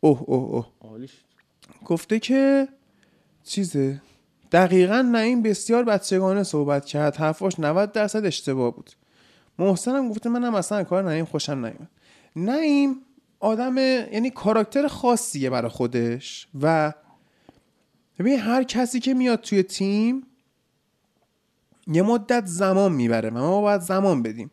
اوه 0.00 0.22
اوه 0.22 0.42
اوه. 0.44 0.66
گفته 1.86 2.18
که 2.18 2.68
چیزه؟ 3.44 4.02
دقیقا 4.52 5.02
نعیم 5.02 5.42
بسیار 5.42 5.84
بچگانه 5.84 6.42
صحبت 6.42 6.84
کرد. 6.84 7.16
حرفاش 7.16 7.60
90 7.60 7.92
درصد 7.92 8.24
اشتباه 8.24 8.74
بود. 8.74 8.90
محسنم 9.58 10.08
گفته 10.08 10.28
منم 10.28 10.54
اصلا 10.54 10.84
کار 10.84 11.02
نعیم 11.02 11.24
خوشم 11.24 11.52
نیومد 11.52 11.90
نعیم 12.36 12.96
آدم 13.40 13.78
یعنی 13.78 14.30
کاراکتر 14.30 14.86
خاصیه 14.86 15.50
برای 15.50 15.70
خودش. 15.70 16.48
و 16.60 16.92
ببین 18.18 18.38
هر 18.38 18.62
کسی 18.62 19.00
که 19.00 19.14
میاد 19.14 19.40
توی 19.40 19.62
تیم 19.62 20.26
یه 21.86 22.02
مدت 22.02 22.46
زمان 22.46 22.92
می‌بره 22.92 23.30
و 23.30 23.38
ما 23.38 23.60
باید 23.60 23.80
زمان 23.80 24.22
بدیم. 24.22 24.50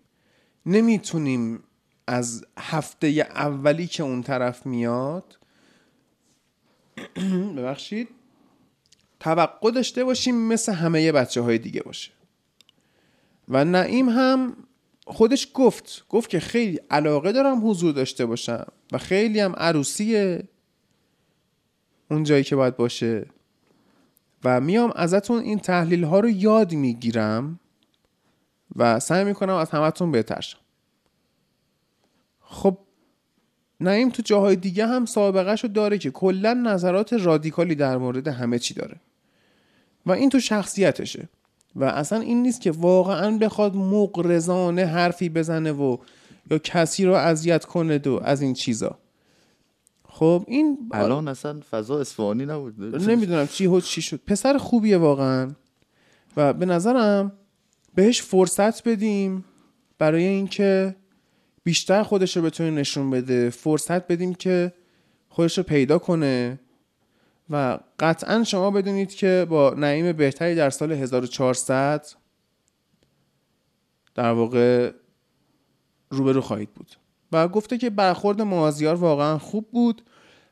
نمی‌تونیم 0.66 1.64
از 2.08 2.46
هفته 2.60 3.08
اولی 3.36 3.88
که 3.88 4.04
اون 4.04 4.24
طرف 4.24 4.66
میاد 4.66 5.38
ببخشید. 7.58 8.10
توقع 9.20 9.72
داشته 9.72 10.04
باشیم 10.04 10.36
مثل 10.36 10.74
همه 10.74 11.12
بچه 11.12 11.42
های 11.42 11.58
دیگه 11.58 11.82
باشه. 11.82 12.12
و 13.50 13.66
نعیم 13.66 14.10
هم 14.10 14.56
خودش 15.08 15.48
گفت 15.54 16.06
گفت 16.10 16.30
که 16.30 16.40
خیلی 16.40 16.80
علاقه 16.92 17.32
دارم 17.32 17.70
حضور 17.70 17.94
داشته 17.94 18.26
باشم 18.26 18.68
و 18.92 18.98
خیلی 18.98 19.40
هم 19.40 19.54
عروسیه 19.58 20.48
اون 22.12 22.24
جایی 22.24 22.44
که 22.44 22.56
باید 22.56 22.78
باشه. 22.78 23.26
و 24.44 24.62
میام 24.62 24.92
ازتون 24.96 25.40
این 25.40 25.60
تحلیل 25.60 26.04
ها 26.04 26.20
رو 26.20 26.30
یاد 26.30 26.74
می‌گیرم 26.74 27.60
و 28.76 29.00
سعی 29.00 29.24
می‌کنم 29.24 29.56
از 29.56 29.70
همتون 29.70 30.12
بهتر 30.12 30.42
شم. 30.42 30.58
خب 32.40 32.78
نعیم 33.84 34.10
تو 34.10 34.22
جاهای 34.26 34.56
دیگه 34.56 34.88
هم 34.88 35.06
سابقه 35.06 35.56
شو 35.56 35.68
داره 35.68 35.98
که 35.98 36.12
کلا 36.12 36.54
نظرات 36.54 37.14
رادیکالی 37.14 37.76
در 37.76 37.98
مورد 37.98 38.28
همه 38.28 38.60
چی 38.60 38.74
داره. 38.74 38.96
و 40.06 40.12
این 40.12 40.30
تو 40.30 40.40
شخصیتشه. 40.40 41.30
و 41.76 41.84
اصلا 41.84 42.20
این 42.20 42.42
نیست 42.42 42.62
که 42.62 42.72
واقعا 42.72 43.38
بخواد 43.38 43.76
مقرزانه 43.76 44.86
حرفی 44.86 45.30
بزنه 45.30 45.72
و 45.72 45.98
یا 46.52 46.58
کسی 46.58 47.06
رو 47.06 47.14
اذیت 47.14 47.66
کنه 47.66 47.98
و 48.06 48.20
از 48.24 48.42
این 48.42 48.54
چیزا. 48.54 48.98
خب 50.10 50.44
این 50.48 50.78
الان 50.92 51.28
اصلا 51.28 51.60
فضا 51.72 52.00
اصفهانی 52.00 52.46
نبود. 52.46 52.96
نمی‌دونم 53.10 53.48
چی 53.48 53.68
و 53.68 53.80
چی 53.80 54.02
شد. 54.02 54.20
پسر 54.28 54.58
خوبیه 54.58 54.98
واقعا. 54.98 55.52
و 56.38 56.54
به 56.54 56.66
نظرم 56.66 57.32
بهش 57.96 58.22
فرصت 58.22 58.88
بدیم 58.88 59.46
برای 59.98 60.24
اینکه 60.24 60.96
بیشتر 61.64 62.04
خودش 62.04 62.38
رو 62.38 62.44
بتونه 62.44 62.72
نشون 62.72 63.10
بده 63.10 63.50
فرصت 63.50 64.08
بدیم 64.08 64.34
که 64.34 64.74
خودش 65.30 65.58
رو 65.58 65.64
پیدا 65.64 66.00
کنه. 66.00 66.60
و 67.50 67.80
قطعا 68.00 68.44
شما 68.44 68.72
بدونید 68.72 69.16
که 69.16 69.48
با 69.50 69.74
نعیم 69.78 70.12
بهتری 70.12 70.56
در 70.56 70.70
سال 70.70 70.92
1400 70.92 72.06
در 74.16 74.32
واقع 74.32 74.92
روبرو 76.10 76.42
خواهید 76.42 76.74
بود. 76.74 76.96
و 77.32 77.48
گفته 77.48 77.78
که 77.78 77.90
برخورد 77.90 78.42
مازیار 78.42 78.96
واقعا 78.96 79.38
خوب 79.38 79.68
بود 79.72 80.02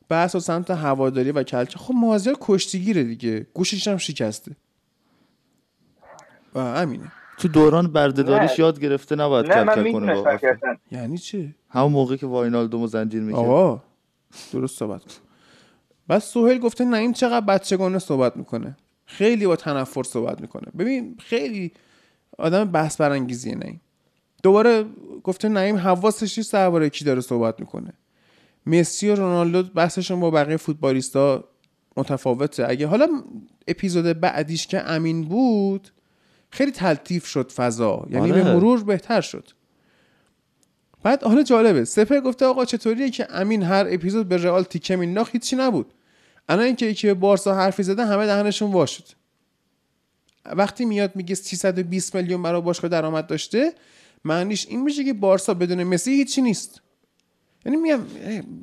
بحث 0.09 0.35
و 0.35 0.39
سمت 0.39 0.71
هواداری 0.71 1.31
و 1.31 1.43
کلچه 1.43 1.79
خب 1.79 1.93
مازیار 1.93 2.37
کشتیگیره 2.41 3.03
دیگه 3.03 3.47
گوشش 3.53 3.87
هم 3.87 3.97
شکسته. 3.97 4.55
و 6.55 6.59
همینه. 6.59 7.11
تو 7.41 7.47
دوران 7.47 7.87
بردهداریش. 7.87 8.59
یاد 8.59 8.79
گرفته 8.79 9.15
نباید 9.15 9.51
نه 9.51 9.75
کل 9.75 9.83
کل 9.83 9.91
کنه 9.91 10.13
با. 10.15 10.37
یعنی 10.91 11.17
چه 11.17 11.55
همون 11.69 11.91
موقع 11.91 12.15
که 12.15 12.25
واینالدومو 12.25 12.87
زنجیر 12.87 13.21
می‌کرد. 13.21 13.45
آقا 13.45 13.81
درست 14.53 14.79
صحبت 14.79 15.01
کن. 15.01 15.11
بس 16.09 16.31
سوهل 16.31 16.57
گفته 16.57 16.85
نعیم 16.85 17.13
چقدر 17.13 17.45
بچگانه 17.45 17.99
صحبت 17.99 18.37
می‌کنه. 18.37 18.77
خیلی 19.05 19.47
با 19.47 19.55
تنفر 19.55 20.03
صحبت 20.03 20.41
می‌کنه. 20.41 20.67
ببین 20.79 21.15
خیلی 21.19 21.71
آدم 22.37 22.65
بحث 22.65 23.01
برانگیزیه 23.01 23.55
نعیم. 23.55 23.81
دوباره 24.43 24.85
گفته 25.23 25.49
نعیم 25.49 25.77
حواسش 25.77 26.37
نیست 26.37 26.53
درباره 26.53 26.89
کی 26.89 27.05
داره 27.05 27.21
صحبت 27.21 27.59
می‌کنه. 27.59 27.93
مسی 28.65 29.09
و 29.09 29.15
رونالدو 29.15 29.63
بحثشون 29.63 30.19
با 30.19 30.31
بقیه 30.31 30.57
فوتبالیستا 30.57 31.43
متفاوته. 31.97 32.65
اگه 32.69 32.87
حالا 32.87 33.07
اپیزود 33.67 34.19
بعدیش 34.19 34.67
که 34.67 34.89
امین 34.89 35.21
بود 35.21 35.87
خیلی 36.51 36.71
تلطیف 36.71 37.27
شد 37.27 37.51
فضا. 37.51 38.07
یعنی 38.09 38.31
آره. 38.31 38.43
به 38.43 38.53
مرور 38.53 38.83
بهتر 38.83 39.21
شد. 39.21 39.49
بعد 41.03 41.23
حالا 41.23 41.43
جالبه. 41.43 41.85
سپر 41.85 42.19
گفته 42.19 42.45
آقا 42.45 42.65
چطوریه 42.65 43.09
که 43.09 43.27
امین 43.29 43.63
هر 43.63 43.87
اپیزود 43.89 44.27
به 44.27 44.37
رئال 44.37 44.63
تیکه 44.63 44.95
مینداخت؟ 44.95 45.31
هیچی 45.31 45.55
نبود. 45.55 45.93
الان 46.49 46.65
اینکه 46.65 46.85
یکی 46.85 47.07
به 47.07 47.13
بارسا 47.13 47.55
حرفی 47.55 47.83
زده 47.83 48.05
همه 48.05 48.25
دهنشون 48.25 48.71
وا 48.71 48.85
شد. 48.85 49.03
وقتی 50.45 50.85
میاد 50.85 51.15
میگه 51.15 51.35
320 51.35 52.15
میلیون 52.15 52.43
برای 52.43 52.61
باشگاه 52.61 52.89
درآمد 52.89 53.27
داشته 53.27 53.73
معنیش 54.25 54.67
این 54.67 54.83
میشه 54.83 55.03
که 55.03 55.13
بارسا 55.13 55.53
بدون 55.53 55.83
مسی 55.83 56.11
هیچی 56.11 56.41
نیست. 56.41 56.81
یعنی 57.65 57.77
میگم 57.77 57.99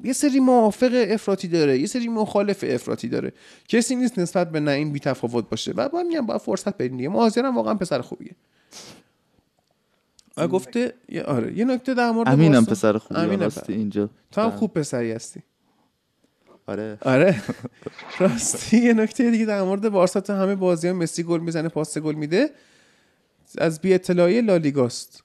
یه 0.05 0.12
سری 0.12 0.41
موافق 0.41 1.07
افراطی 1.09 1.49
داره 1.49 1.79
یه 1.79 1.87
سری 1.87 2.09
مخالف 2.09 2.65
افراطی 2.69 3.09
داره. 3.09 3.33
کسی 3.69 3.97
نیست 3.97 4.19
نسبت 4.19 4.51
به 4.51 4.61
نعیم 4.61 4.93
بی 4.93 5.01
تفاوت 5.01 5.49
باشه. 5.49 5.73
و 5.77 5.89
با 5.89 6.03
میگم 6.03 6.27
با 6.27 6.39
فرصت 6.39 6.77
بدین 6.77 6.97
دیگه. 6.97 7.09
مهاجرم 7.09 7.57
واقعا 7.57 7.75
پسر 7.75 8.01
خوبیه. 8.01 8.31
و 10.37 10.49
گفته 10.49 10.95
یه- 11.09 11.23
آره 11.23 11.59
یه 11.59 11.65
نکته 11.65 11.95
در 11.95 12.11
مورد 12.11 12.29
امینم 12.29 12.65
پسر 12.65 12.99
خوبی 12.99 13.20
امینم 13.20 13.43
راستی 13.43 13.61
پسر. 13.61 13.73
اینجا. 13.73 14.11
تو 14.33 14.41
هم 14.41 14.51
خوب 14.51 14.73
پسری 14.73 15.12
هستی. 15.12 15.43
آره. 16.66 16.99
آره. 17.03 17.43
راستی 18.20 18.79
یه 18.79 18.93
نکته 18.93 19.31
دیگه 19.31 19.45
در 19.45 19.62
مورد 19.62 19.89
بارسا 19.89 20.20
تو 20.20 20.33
همه 20.33 20.55
بازی 20.55 20.89
ها 20.89 20.95
مسی 20.95 21.23
گل 21.23 21.41
می‌زنه 21.41 21.69
پاس 21.69 21.99
گل 21.99 22.15
میده. 22.15 22.51
از 23.59 23.81
بی 23.81 23.95
اطلاعی 23.95 24.41
لالیگاست. 24.41 25.23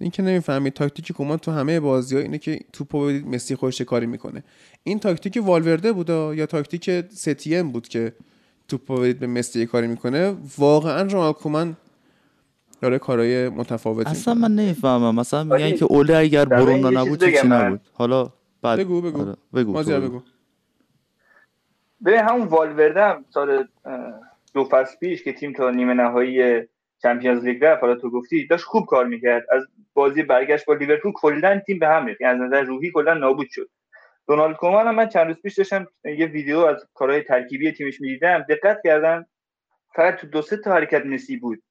این 0.00 0.10
که 0.10 0.22
نمی‌فهمید 0.22 0.72
تاکتیک 0.72 1.12
کومان 1.12 1.38
تو 1.38 1.50
همه 1.50 1.80
بازی 1.80 2.16
ها 2.16 2.22
اینه 2.22 2.38
که 2.38 2.60
توپو 2.72 3.06
بدید 3.06 3.26
مسی 3.26 3.56
خودش 3.56 3.80
کاری 3.80 4.06
می‌کنه. 4.06 4.42
این 4.82 4.98
تاکتیک 4.98 5.38
والورده 5.42 5.92
بودا 5.92 6.34
یا 6.34 6.46
تاکتیک 6.46 6.90
ستین 7.10 7.72
بود 7.72 7.88
که 7.88 8.12
توپو 8.68 8.96
بدید 8.96 9.18
به 9.18 9.26
مسی 9.26 9.60
یه 9.60 9.66
کاری 9.66 9.86
می‌کنه. 9.86 10.36
واقعا 10.58 11.02
رونالد 11.02 11.34
کومان 11.34 11.76
داره 12.80 12.98
کارهای 12.98 13.48
متفاوتی 13.48 14.10
اصلا 14.10 14.34
من 14.34 14.54
نمی‌فهمم. 14.54 15.14
مثلا 15.14 15.44
میگن 15.44 15.76
که 15.76 15.84
اوله 15.84 16.16
اگر 16.16 16.44
چیز 16.44 16.84
نبود 16.84 17.24
چی 17.24 17.46
من. 17.46 17.66
نبود؟ 17.66 17.80
حالا 17.92 18.32
بعد. 18.62 18.78
بگو 18.78 19.00
بگو. 19.00 19.20
آره، 19.20 19.36
بگو 19.54 19.72
بگو. 19.72 20.22
ببین 22.04 22.20
همون 22.20 22.48
والورده 22.48 23.02
هم 23.02 23.24
سال 23.30 23.68
دو 24.54 24.64
فصل 24.64 24.96
پیش 25.00 25.24
که 25.24 25.32
تیم 25.32 25.52
تا 25.52 25.70
نیمه 25.70 25.94
نهایی 25.94 26.62
چمپیونز 27.02 27.44
لیگ 27.44 27.64
رفت. 27.64 27.80
حالا 27.80 27.94
تو 27.94 28.10
گفتی 28.10 28.46
داشت 28.46 28.64
خوب 28.64 28.86
کار 28.86 29.06
می‌کرد. 29.06 29.46
از 29.50 29.62
بازی 29.94 30.22
برگشت 30.22 30.66
با 30.66 30.74
لیورپول 30.74 31.12
کلا 31.12 31.60
تیم 31.66 31.78
به 31.78 31.88
هم 31.88 32.06
ریخت. 32.06 32.20
یعنی 32.20 32.34
از 32.34 32.40
نظر 32.40 32.62
روحی 32.62 32.90
کلا 32.90 33.14
نابود 33.14 33.46
شد. 33.50 33.70
دونالد 34.28 34.56
کومان 34.56 34.86
هم 34.86 34.94
من 34.94 35.08
چند 35.08 35.26
روز 35.26 35.42
پیش 35.42 35.54
داشتم 35.54 35.86
یه 36.04 36.26
ویدیو 36.26 36.58
از 36.58 36.86
کارهای 36.94 37.22
ترکیبی 37.22 37.72
تیمش 37.72 38.00
می‌دیدم. 38.00 38.46
دقت 38.48 38.80
کردم 38.84 39.26
فقط 39.94 40.16
تو 40.16 40.26
دو 40.26 40.42
سه 40.42 40.56
تا 40.56 40.72
حرکت 40.72 41.06
مسی 41.06 41.36
بود. 41.36 41.62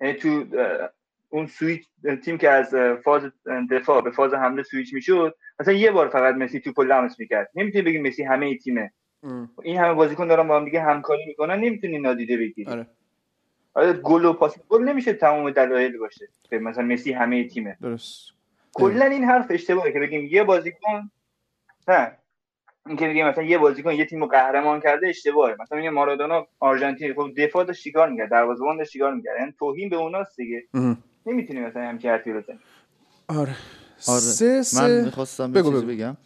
یعنی 0.00 0.14
تو 0.14 0.44
اون 1.28 1.46
سویچ 1.46 1.84
تیم 2.24 2.38
که 2.38 2.50
از 2.50 2.74
فاز 3.04 3.32
دفاع 3.70 4.02
به 4.02 4.10
فاز 4.10 4.34
حمله 4.34 4.62
سویچ 4.62 4.94
می‌شد 4.94 5.34
مثلا 5.60 5.74
یه 5.74 5.90
بار 5.90 6.08
فقط 6.08 6.34
مسی 6.34 6.60
توپو 6.60 6.82
لمس 6.82 7.20
می‌کرد. 7.20 7.50
نمی‌تونی 7.54 7.84
بگی 7.84 7.98
مسی 7.98 8.22
همه 8.22 8.58
تیمه. 8.58 8.92
ام. 9.22 9.50
این 9.62 9.78
همه 9.78 9.94
بازیکن 9.94 10.28
دارن 10.28 10.48
با 10.48 10.56
هم 10.56 10.64
دیگه 10.64 10.82
همکاری 10.82 11.26
می‌کنن 11.26 11.60
نمی‌تونی 11.60 11.98
نادیده 11.98 12.36
بگیری. 12.36 12.70
آره. 12.70 12.86
آره 13.78 13.92
گل 13.92 14.24
و 14.24 14.32
پاس 14.32 14.54
گل 14.68 14.84
نمیشه 14.84 15.12
تمام 15.12 15.50
دلایل 15.50 15.98
باشه. 15.98 16.28
که 16.50 16.58
مثلا 16.58 16.84
مسی 16.84 17.12
همه 17.12 17.48
تیمه. 17.48 17.76
درست. 17.82 18.28
کلا 18.74 19.04
این 19.04 19.24
حرف 19.24 19.46
اشتباهه 19.50 19.92
که 19.92 20.00
بگیم 20.00 20.28
یه 20.30 20.44
بازیکن 20.44 21.10
نه. 21.88 22.12
اینکه 22.86 23.08
بگیم 23.08 23.26
مثلا 23.26 23.44
یه 23.44 23.58
بازیکن 23.58 23.92
یه 23.92 24.04
تیم 24.04 24.20
رو 24.20 24.26
قهرمان 24.26 24.80
کرده 24.80 25.08
اشتباهه. 25.08 25.56
مثلا 25.60 25.78
میگه 25.78 25.90
مارادونا 25.90 26.46
آرژانتین 26.60 27.14
خب 27.14 27.30
دفاع 27.36 27.64
داشت 27.64 27.82
چیکار 27.82 28.10
می‌کرد؟ 28.10 28.30
دروازه‌بان 28.30 28.76
داشت 28.76 28.92
چیکار 28.92 29.14
می‌کرد؟ 29.14 29.40
یعنی 29.40 29.54
توهین 29.58 29.88
به 29.88 29.96
اوناست 29.96 30.36
دیگه. 30.36 30.64
نمی‌تونی 31.26 31.60
مثلا 31.60 31.82
همچین 31.82 32.10
حرفی 32.10 32.32
رو 32.32 32.40
بزنی 32.40 32.58
آره. 33.28 33.40
آره. 34.08 34.20
سه 34.20 34.62
سه. 34.62 34.82
من 34.82 35.04
می‌خواستم 35.04 35.52
بگو. 35.52 35.70
بگم. 35.70 36.16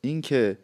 این 0.00 0.20
که 0.20 0.58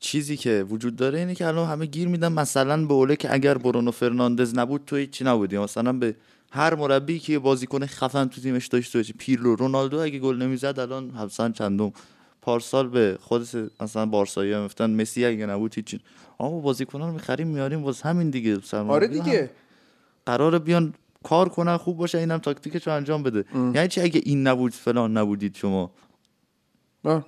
چیزی 0.00 0.36
که 0.36 0.66
وجود 0.68 0.96
داره 0.96 1.18
اینه 1.18 1.34
که 1.34 1.46
الان 1.46 1.68
همه 1.68 1.86
گیر 1.86 2.08
میدن. 2.08 2.32
مثلا 2.32 2.86
به 2.86 2.94
اوله 2.94 3.16
که 3.16 3.34
اگر 3.34 3.58
برونو 3.58 3.90
فرناندز 3.90 4.58
نبود 4.58 4.82
تو 4.86 4.96
هیچی 4.96 5.24
نبودی. 5.24 5.58
مثلا 5.58 5.92
به 5.92 6.14
هر 6.52 6.74
مربی 6.74 7.18
که 7.18 7.38
بازیکن 7.38 7.86
خفن 7.86 8.24
تو 8.24 8.40
تیمش 8.40 8.66
داشته 8.66 8.98
باشه 8.98 9.12
پیرلو 9.18 9.54
رونالدو 9.54 9.98
اگه 9.98 10.18
گل 10.18 10.36
نمی‌زد 10.36 10.78
الان 10.78 11.04
مثلا 11.04 11.50
چندم. 11.50 11.92
پارسال 12.42 12.88
به 12.88 13.18
خودش 13.20 13.56
مثلا 13.80 14.06
بارسایی 14.06 14.56
میفتن 14.56 15.00
مسی 15.00 15.24
اگه 15.24 15.46
نبود 15.46 15.74
هیچی 15.74 16.00
آقا 16.38 16.60
بازیکنان 16.60 17.08
رو 17.08 17.14
می‌خریم 17.14 17.48
میاریم 17.48 17.84
واسه 17.84 18.08
همین 18.08 18.30
دیگه. 18.30 18.58
آره 18.72 19.06
هم 19.06 19.12
دیگه. 19.12 19.50
قراره 20.26 20.58
بیان 20.58 20.94
کار 21.22 21.48
کنن 21.48 21.76
خوب 21.76 21.96
باشه 21.96 22.18
اینم 22.18 22.38
تاکتیکش 22.38 22.86
رو 22.86 22.92
انجام 22.92 23.22
بده. 23.22 23.44
یعنی 23.74 23.88
چی؟ 23.88 24.00
اگه 24.00 24.20
این 24.24 24.46
نبود 24.46 24.72
فلان 24.72 25.16
نبودید 25.16 25.56
شما. 25.56 25.90
آه. 27.04 27.26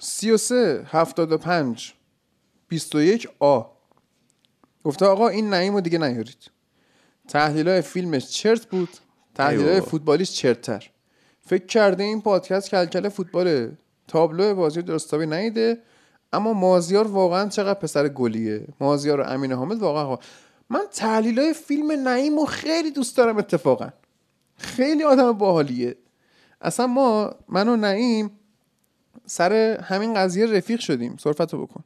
سی 0.00 0.30
و 0.30 0.36
سه 0.36 0.86
هفتاد 0.88 1.32
و 1.32 1.38
پنج. 1.38 1.92
بیست 2.68 2.94
و 2.94 3.00
یک 3.00 3.28
آ. 3.38 3.62
گفته 4.84 5.06
آقا 5.06 5.28
این 5.28 5.50
نعیم 5.50 5.74
رو 5.74 5.80
دیگه 5.80 5.98
نیارید. 5.98 6.50
تحلیل 7.28 7.68
های 7.68 7.80
فیلمش 7.80 8.30
چرت 8.30 8.66
بود. 8.66 8.88
تحلیل 9.34 9.68
های. 9.68 9.80
فوتبالیش 9.80 10.32
چرتر 10.32 10.90
فکر 11.46 11.66
کرده 11.66 12.02
این 12.02 12.22
پادکست 12.22 12.70
کلکل 12.70 13.08
فوتباله 13.08 13.72
تابلو 14.08 14.54
بازی 14.54 14.82
درستابی 14.82 15.26
نیده 15.26 15.82
اما 16.32 16.52
مازیار 16.52 17.08
واقعا 17.08 17.48
چقدر 17.48 17.78
پسر 17.78 18.08
گلیه. 18.08 18.66
مازیار 18.80 19.20
و 19.20 19.24
امین 19.24 19.52
حامد 19.52 19.78
واقعا 19.78 20.06
خوب. 20.06 20.18
من 20.70 20.84
تحلیل 20.92 21.38
های 21.38 21.54
فیلم 21.54 22.08
نعیم 22.08 22.38
رو 22.38 22.44
خیلی 22.44 22.90
دوست 22.90 23.16
دارم 23.16 23.36
اتفاقا. 23.36 23.88
خیلی 24.56 25.04
آدم 25.04 25.32
باحالیه. 25.32 25.96
اصلا 26.60 26.86
ما 26.86 27.34
من 27.48 27.68
و 27.68 27.76
نعیم 27.76 28.30
سر 29.26 29.52
همین 29.84 30.14
قضیه 30.14 30.46
رفیق 30.46 30.80
شدیم. 30.80 31.16
صرفتو 31.20 31.66
بکن. 31.66 31.84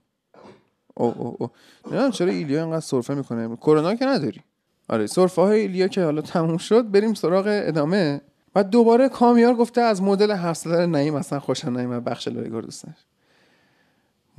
او 0.95 1.15
او 1.19 1.37
او 1.39 1.51
نمی‌دونم 1.87 2.11
چرا 2.11 2.31
ایلیا 2.31 2.63
اینقدر 2.63 2.81
سرفه 2.81 3.15
می‌کنه. 3.15 3.57
کرونا 3.57 3.95
که 3.95 4.05
نداری. 4.07 4.41
آره 4.89 5.07
سرفه 5.07 5.43
های 5.43 5.61
ایلیا 5.61 5.89
که 5.89 6.05
حالا 6.05 6.21
تموم 6.21 6.57
شد 6.57 6.91
بریم 6.91 7.15
سراغ 7.15 7.45
ادامه. 7.49 8.21
و 8.55 8.65
دوباره 8.65 9.09
کامیار 9.09 9.55
گفته 9.55 9.81
از 9.81 10.03
مدل 10.03 10.31
هفت 10.31 10.67
نعیم 10.67 11.15
اصلا 11.15 11.41
خوشم 11.41 11.71
نعیم 11.71 12.01
بخش 12.01 12.29
لایگار 12.29 12.63
دوست 12.63 12.89
نداشت. 12.89 13.07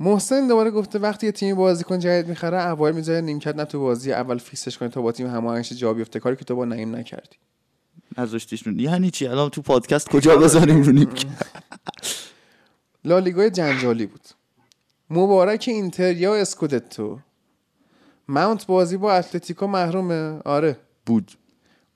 محسن 0.00 0.46
دوباره 0.48 0.70
گفته 0.70 0.98
وقتی 0.98 1.26
یه 1.26 1.32
تیم 1.32 1.56
بازیکن 1.56 1.98
جدید 1.98 2.28
می‌خره 2.28 2.56
اول 2.56 2.92
می‌ذاره 2.92 3.20
نیمکت 3.20 3.56
نه 3.56 3.64
تو 3.64 3.80
بازی 3.80 4.12
اول 4.12 4.38
فیکسش 4.38 4.78
کنه 4.78 4.88
تا 4.88 5.02
با 5.02 5.12
تیم 5.12 5.26
هماهنگش 5.26 5.72
جا 5.72 5.94
بیفته. 5.94 6.20
کاری 6.20 6.36
که 6.36 6.44
تو 6.44 6.56
با 6.56 6.64
نعیم 6.64 6.96
نکردی. 6.96 7.36
نذاشتیش 8.18 8.62
رو 8.66 8.80
یعنی 8.80 9.10
چی؟ 9.10 9.26
الان 9.26 9.50
تو 9.50 9.62
پادکست 9.62 10.08
کجا 10.08 10.36
بذاریم 10.36 10.82
رو 10.82 10.92
نیم 10.92 11.08
لالیگای 13.08 13.50
جنجالی 13.50 14.06
بود. 14.06 14.20
مبارک 15.10 15.64
اینتریا 15.68 16.34
اسکودتو. 16.34 17.18
ماونت 18.28 18.66
بازی 18.66 18.96
با 18.96 19.12
اتلتیکو 19.12 19.66
محرومه. 19.66 20.38
آره. 20.44 20.76
بود. 21.06 21.32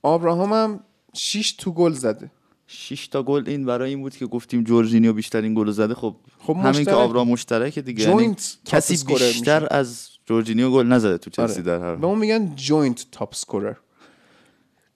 آبراهام 0.03 0.53
هم 0.53 0.81
6 1.15 1.53
تو 1.53 1.73
گل 1.73 1.93
زده. 1.93 2.31
6 2.67 3.07
تا 3.09 3.23
گل 3.23 3.43
این 3.47 3.65
برای 3.65 3.91
این 3.91 4.01
بود 4.01 4.17
که 4.17 4.27
گفتیم 4.27 4.65
جورجینیو 4.65 5.13
بیشترین 5.13 5.55
گل 5.55 5.71
زده. 5.71 5.95
خب, 5.95 6.17
خب 6.39 6.57
همین 6.57 6.73
که 6.73 6.79
مشترک. 6.79 6.95
آبرا 6.95 7.25
مشترکه 7.25 7.83
دیگه. 7.83 8.09
یعنی 8.09 8.37
کسی 8.65 9.05
بیشتر 9.05 9.61
میشه. 9.61 9.75
از 9.75 10.09
جورجینیو 10.27 10.71
گل 10.71 10.87
نزده 10.87 11.19
تو 11.19 11.31
چلسی 11.31 11.55
آره. 11.55 11.63
در 11.63 11.81
هر 11.81 11.97
به 11.97 12.07
اون 12.07 12.19
میگن 12.19 12.53
joint 12.57 13.07
top 13.13 13.35
scorer 13.35 13.75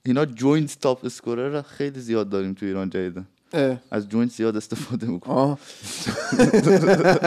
اینا 0.05 0.25
joint 0.25 0.77
top 0.81 1.05
scorer 1.05 1.61
خیلی 1.61 1.99
زیاد 1.99 2.29
داریم 2.29 2.53
تو 2.53 2.65
ایران 2.65 2.89
جدیدن 2.89 3.27
از 3.91 4.09
joint 4.09 4.31
زیاد 4.31 4.57
استفاده 4.57 5.07
می‌کنم 5.07 5.57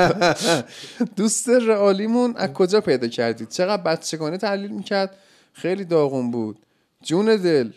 دوست 1.17 1.49
رئالیمون 1.49 2.37
از 2.37 2.53
کجا 2.53 2.81
پیدا 2.81 3.09
کردید؟ 3.09 3.49
چقدر 3.49 3.83
بچگانه 3.83 4.37
تحلیل 4.39 4.71
می‌کرد؟ 4.71 5.17
خیلی 5.53 5.85
داغون 5.85 6.31
بود. 6.31 6.59
جون 7.03 7.37
دل. 7.37 7.71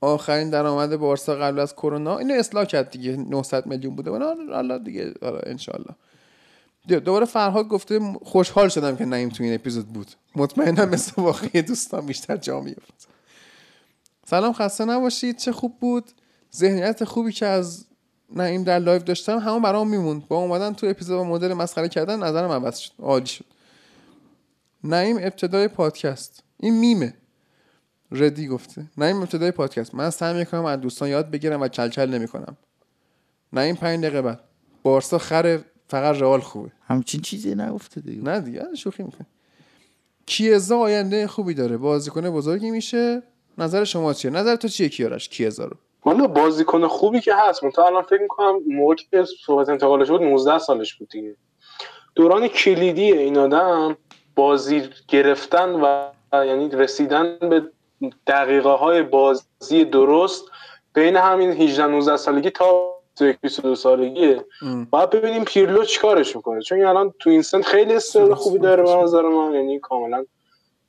آخرین 0.00 0.50
درآمد 0.50 0.96
بارسا 0.96 1.34
قبل 1.34 1.58
از 1.58 1.74
کرونا. 1.74 2.18
اینو 2.18 2.34
اصلاح 2.34 2.64
کرد 2.64 2.90
دیگه. 2.90 3.16
900 3.16 3.66
میلیون 3.66 3.96
بوده. 3.96 4.10
الله 4.12 4.78
دیگه 4.78 5.14
انشالله 5.46 5.94
دو- 6.88 7.00
دوباره 7.00 7.26
فرهاد 7.26 7.68
گفته 7.68 8.00
خوشحال 8.24 8.68
شدم 8.68 8.96
که 8.96 9.04
نعیم 9.04 9.28
تو 9.28 9.42
این 9.44 9.54
اپیزود 9.54 9.86
بود. 9.86 10.06
مطمئنم 10.36 10.88
مثل 10.88 11.12
واقعی 11.22 11.62
دوستان 11.62 12.06
بیشتر 12.06 12.36
جا 12.36 12.60
میفت 12.60 13.08
سلام 14.26 14.52
خسته 14.52 14.84
نباشید. 14.84 15.36
چه 15.36 15.52
خوب 15.52 15.78
بود. 15.80 16.04
ذهنیت 16.56 17.04
خوبی 17.04 17.32
که 17.32 17.46
از 17.46 17.86
نعیم 18.34 18.64
در 18.64 18.78
live 18.78 19.02
داشتم 19.02 19.38
همون 19.38 19.62
برام 19.62 19.90
میموند. 19.90 20.28
با 20.28 20.36
اومدن 20.36 20.72
تو 20.72 20.86
اپیزود 20.86 21.26
مدل 21.26 21.52
مسخره 21.52 21.88
کردن 21.88 22.22
نظرم 22.22 22.50
عوض 22.50 22.78
شد. 22.78 22.92
عالی 22.98 23.26
شد. 23.26 23.44
نعیم 24.84 25.16
ابتدای 25.16 25.68
پادکست. 25.68 26.42
این 26.56 26.78
میمه. 26.78 27.14
ردی 28.12 28.48
گفته. 28.48 28.86
نعیم 28.98 29.16
ابتدای 29.16 29.50
پادکست. 29.50 29.94
من 29.94 30.10
سعی 30.10 30.34
می‌کنم 30.34 30.64
از 30.64 30.80
دوستان 30.80 31.08
یاد 31.08 31.30
بگیرم 31.30 31.60
و 31.60 31.68
کلکل 31.68 32.10
نمی‌کنم. 32.10 32.56
نعیم 33.52 33.74
پنج 33.74 34.00
دقیقه 34.00 34.22
بعد. 34.22 34.40
بارسا 34.82 35.18
خر 35.18 35.60
فقط 35.88 36.16
رئال 36.16 36.40
خوبه. 36.40 36.70
همچین 36.86 37.20
چیزی 37.20 37.54
نگفته 37.54 38.00
دیگه. 38.00 38.22
نه 38.22 38.40
دیگه 38.40 38.62
شوخی 38.76 39.02
می‌کنه 39.02 39.26
کیزا 40.26 40.78
آینده 40.78 41.26
خوبی 41.26 41.54
داره. 41.54 41.76
بازیکن 41.76 42.30
بزرگی 42.30 42.70
میشه. 42.70 43.22
نظر 43.58 43.84
شما 43.84 44.14
چیه؟ 44.14 44.30
نظر 44.30 44.56
تو 44.56 44.68
چیه 44.68 44.88
کیارش؟ 44.88 45.28
کیزا 45.28 45.64
رو. 45.64 45.76
والا 46.06 46.26
بازیکن 46.26 46.86
خوبی 46.86 47.20
که 47.20 47.34
هست. 47.34 47.64
من 47.64 47.70
الان 47.78 48.02
فکر 48.02 48.22
می‌کنم 48.22 48.60
موقعی 48.66 49.06
که 49.10 49.24
صحبت 49.46 49.68
انتقالش 49.68 50.10
بود 50.10 50.22
19 50.22 50.58
سالش 50.58 50.94
بود 50.94 51.08
دیگه. 51.08 51.36
دوران 52.14 52.48
کلیدی 52.48 53.12
این 53.12 53.38
آدم 53.38 53.96
بازی 54.36 54.82
گرفتن 55.08 55.68
و 55.70 56.08
یعنی 56.32 56.68
رسیدن 56.68 57.38
به 57.38 57.62
دقیقه 58.26 58.68
های 58.70 59.02
بازی 59.02 59.84
درست 59.84 60.44
بین 60.94 61.16
همین 61.16 61.50
18 61.50 61.86
19 61.86 62.16
سالگی 62.16 62.50
تا 62.50 62.96
22 63.40 63.74
سالگیه. 63.74 64.44
باید 64.90 65.10
ببینیم 65.10 65.44
پیرلو 65.44 65.84
چیکارش 65.84 66.36
می‌کنه. 66.36 66.62
چون 66.62 66.78
این 66.78 66.86
الان 66.86 67.14
تو 67.18 67.30
این 67.30 67.42
سن 67.42 67.62
خیلی 67.62 67.94
استعداد 67.94 68.34
خوبی 68.34 68.58
داره 68.58 68.82
به 68.82 68.96
نظر 68.96 69.22
من. 69.22 69.54
یعنی 69.54 69.78
کاملا 69.80 70.24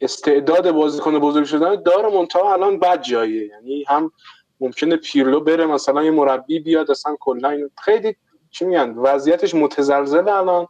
استعداد 0.01 0.71
بازیکن 0.71 1.19
بزرگ 1.19 1.45
شدن 1.45 1.83
داره 1.83 2.09
منتها 2.09 2.53
الان 2.53 2.79
بد 2.79 3.01
جاییه. 3.01 3.47
یعنی 3.47 3.85
هم 3.87 4.11
ممکنه 4.59 4.95
پیرلو 4.95 5.39
بره 5.39 5.65
مثلا 5.65 6.03
یه 6.03 6.11
مربی 6.11 6.59
بیاد 6.59 6.91
اصلا 6.91 7.15
کلا 7.19 7.49
اینو- 7.49 7.69
خیلی 7.83 8.15
چی 8.51 8.65
میگن 8.65 8.89
وضعیتش 8.97 9.55
متزلزله 9.55 10.31
الان. 10.31 10.67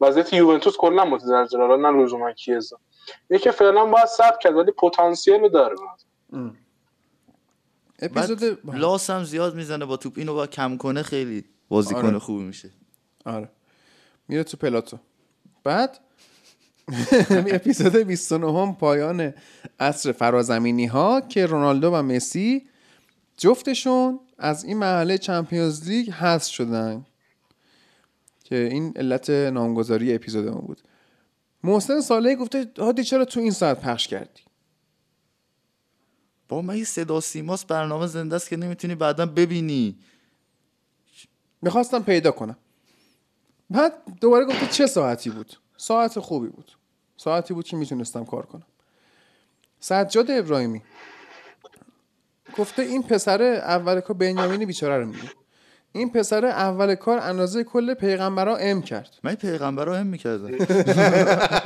وضعیت 0.00 0.32
یوونتوس 0.32 0.76
کلا 0.76 1.04
متزلزله 1.04 1.60
الان 1.62 1.80
نه 1.96 2.02
لزوما 2.04 2.32
کیزا. 2.32 2.76
یکی 3.30 3.50
فعلا 3.50 3.84
باید 3.86 4.06
ثبت 4.06 4.38
کرد 4.42 4.56
ولی 4.56 4.70
پتانسیل 4.72 5.48
داره. 5.48 5.76
اپیزود 8.02 8.58
لاس 8.76 9.10
هم 9.10 9.24
زیاد 9.24 9.54
می‌زنه 9.54 9.84
با 9.84 9.96
توپ 9.96 10.12
اینو 10.16 10.34
با 10.34 10.46
کم 10.46 10.76
کنه 10.76 11.02
خیلی 11.02 11.44
بازیکن 11.68 12.06
آره. 12.06 12.18
خوبی 12.18 12.42
میشه. 12.44 12.70
آره. 13.26 13.48
میره 14.28 14.44
تو 14.44 14.56
پلاتو. 14.56 14.98
بعد 15.64 15.98
اپیزود 17.52 17.96
29 17.96 18.52
هم 18.62 18.74
پایان 18.74 19.34
عصر 19.80 20.12
فرازمینی 20.12 20.86
ها 20.86 21.20
که 21.20 21.46
رونالدو 21.46 21.90
و 21.90 22.02
مسی 22.02 22.68
جفتشون 23.36 24.20
از 24.38 24.64
این 24.64 24.76
مرحله 24.76 25.18
چمپیونز 25.18 25.88
لیگ 25.88 26.10
حذف 26.10 26.50
شدن 26.50 27.06
که 28.44 28.56
این 28.56 28.92
علت 28.96 29.30
نامگذاری 29.30 30.14
اپیزودمون 30.14 30.60
بود. 30.60 30.82
محسن 31.64 32.00
صالحی 32.00 32.36
گفته 32.36 32.70
هادی 32.78 33.04
چرا 33.04 33.24
تو 33.24 33.40
این 33.40 33.50
ساعت 33.50 33.80
پخش 33.80 34.08
کردی؟ 34.08 34.42
با 36.48 36.62
من 36.62 36.74
این 36.74 36.84
صدا 36.84 37.20
سیماس 37.20 37.64
برنامه 37.64 38.06
زنده 38.06 38.36
است 38.36 38.48
که 38.48 38.56
نمی‌تونی 38.56 38.94
بعدا 38.94 39.26
ببینی. 39.26 39.98
می‌خواستم 41.62 42.02
پیدا 42.02 42.30
کنم. 42.30 42.56
بعد 43.70 43.92
دوباره 44.20 44.44
گفته 44.44 44.66
چه 44.66 44.86
ساعتی 44.86 45.30
بود؟ 45.30 45.56
ساعت 45.76 46.20
خوبی 46.20 46.48
بود. 46.48 46.72
ساعتی 47.16 47.54
بود 47.54 47.66
که 47.66 47.76
می‌تونستم 47.76 48.24
کار 48.24 48.46
کنم. 48.46 48.66
سجاد 49.80 50.30
ابراهیمی. 50.30 50.82
گفته 52.58 52.82
این 52.82 53.02
پسر 53.02 53.42
اول 53.42 54.00
کار 54.00 54.16
بنیامین 54.16 54.64
بیچاره 54.64 54.98
رو 54.98 55.06
میگه. 55.06 55.30
این 55.94 56.12
پسر 56.12 56.46
اول 56.46 56.94
کار 56.94 57.18
اندازه 57.18 57.64
کل 57.64 57.94
پیغمبرا 57.94 58.56
ام 58.56 58.82
کرد. 58.82 59.08
من 59.24 59.34
پیغمبر 59.34 59.84
رو 59.84 59.94
هم 59.94 60.06
می‌کردم. 60.06 60.58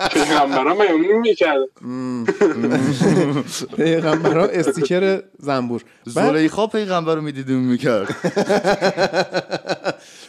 پیغمبرا 0.08 0.74
میمون 0.74 1.20
می‌کرد 1.20 1.58
پیغمبرا 3.76 4.46
استیکر 4.46 5.22
زنبور. 5.38 5.84
زلیخا 6.04 6.66
پیغمبر 6.66 7.14
رو 7.14 7.20
می‌دیدیم 7.20 7.58
می‌کرد. 7.58 8.16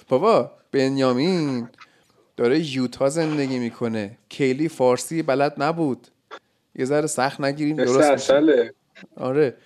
بابا 0.10 0.52
بنیامین 0.72 1.70
داره 2.38 2.76
یوتا 2.76 3.10
زندگی 3.10 3.60
می‌کنه. 3.60 4.18
کلی 4.32 4.70
فارسی 4.70 5.24
بلد 5.24 5.54
نبود. 5.58 6.08
یه 6.76 6.86
ذره 6.86 7.08
سخت 7.08 7.42
نگیریم 7.42 7.76
درست 7.76 8.32
آره. 9.18 9.58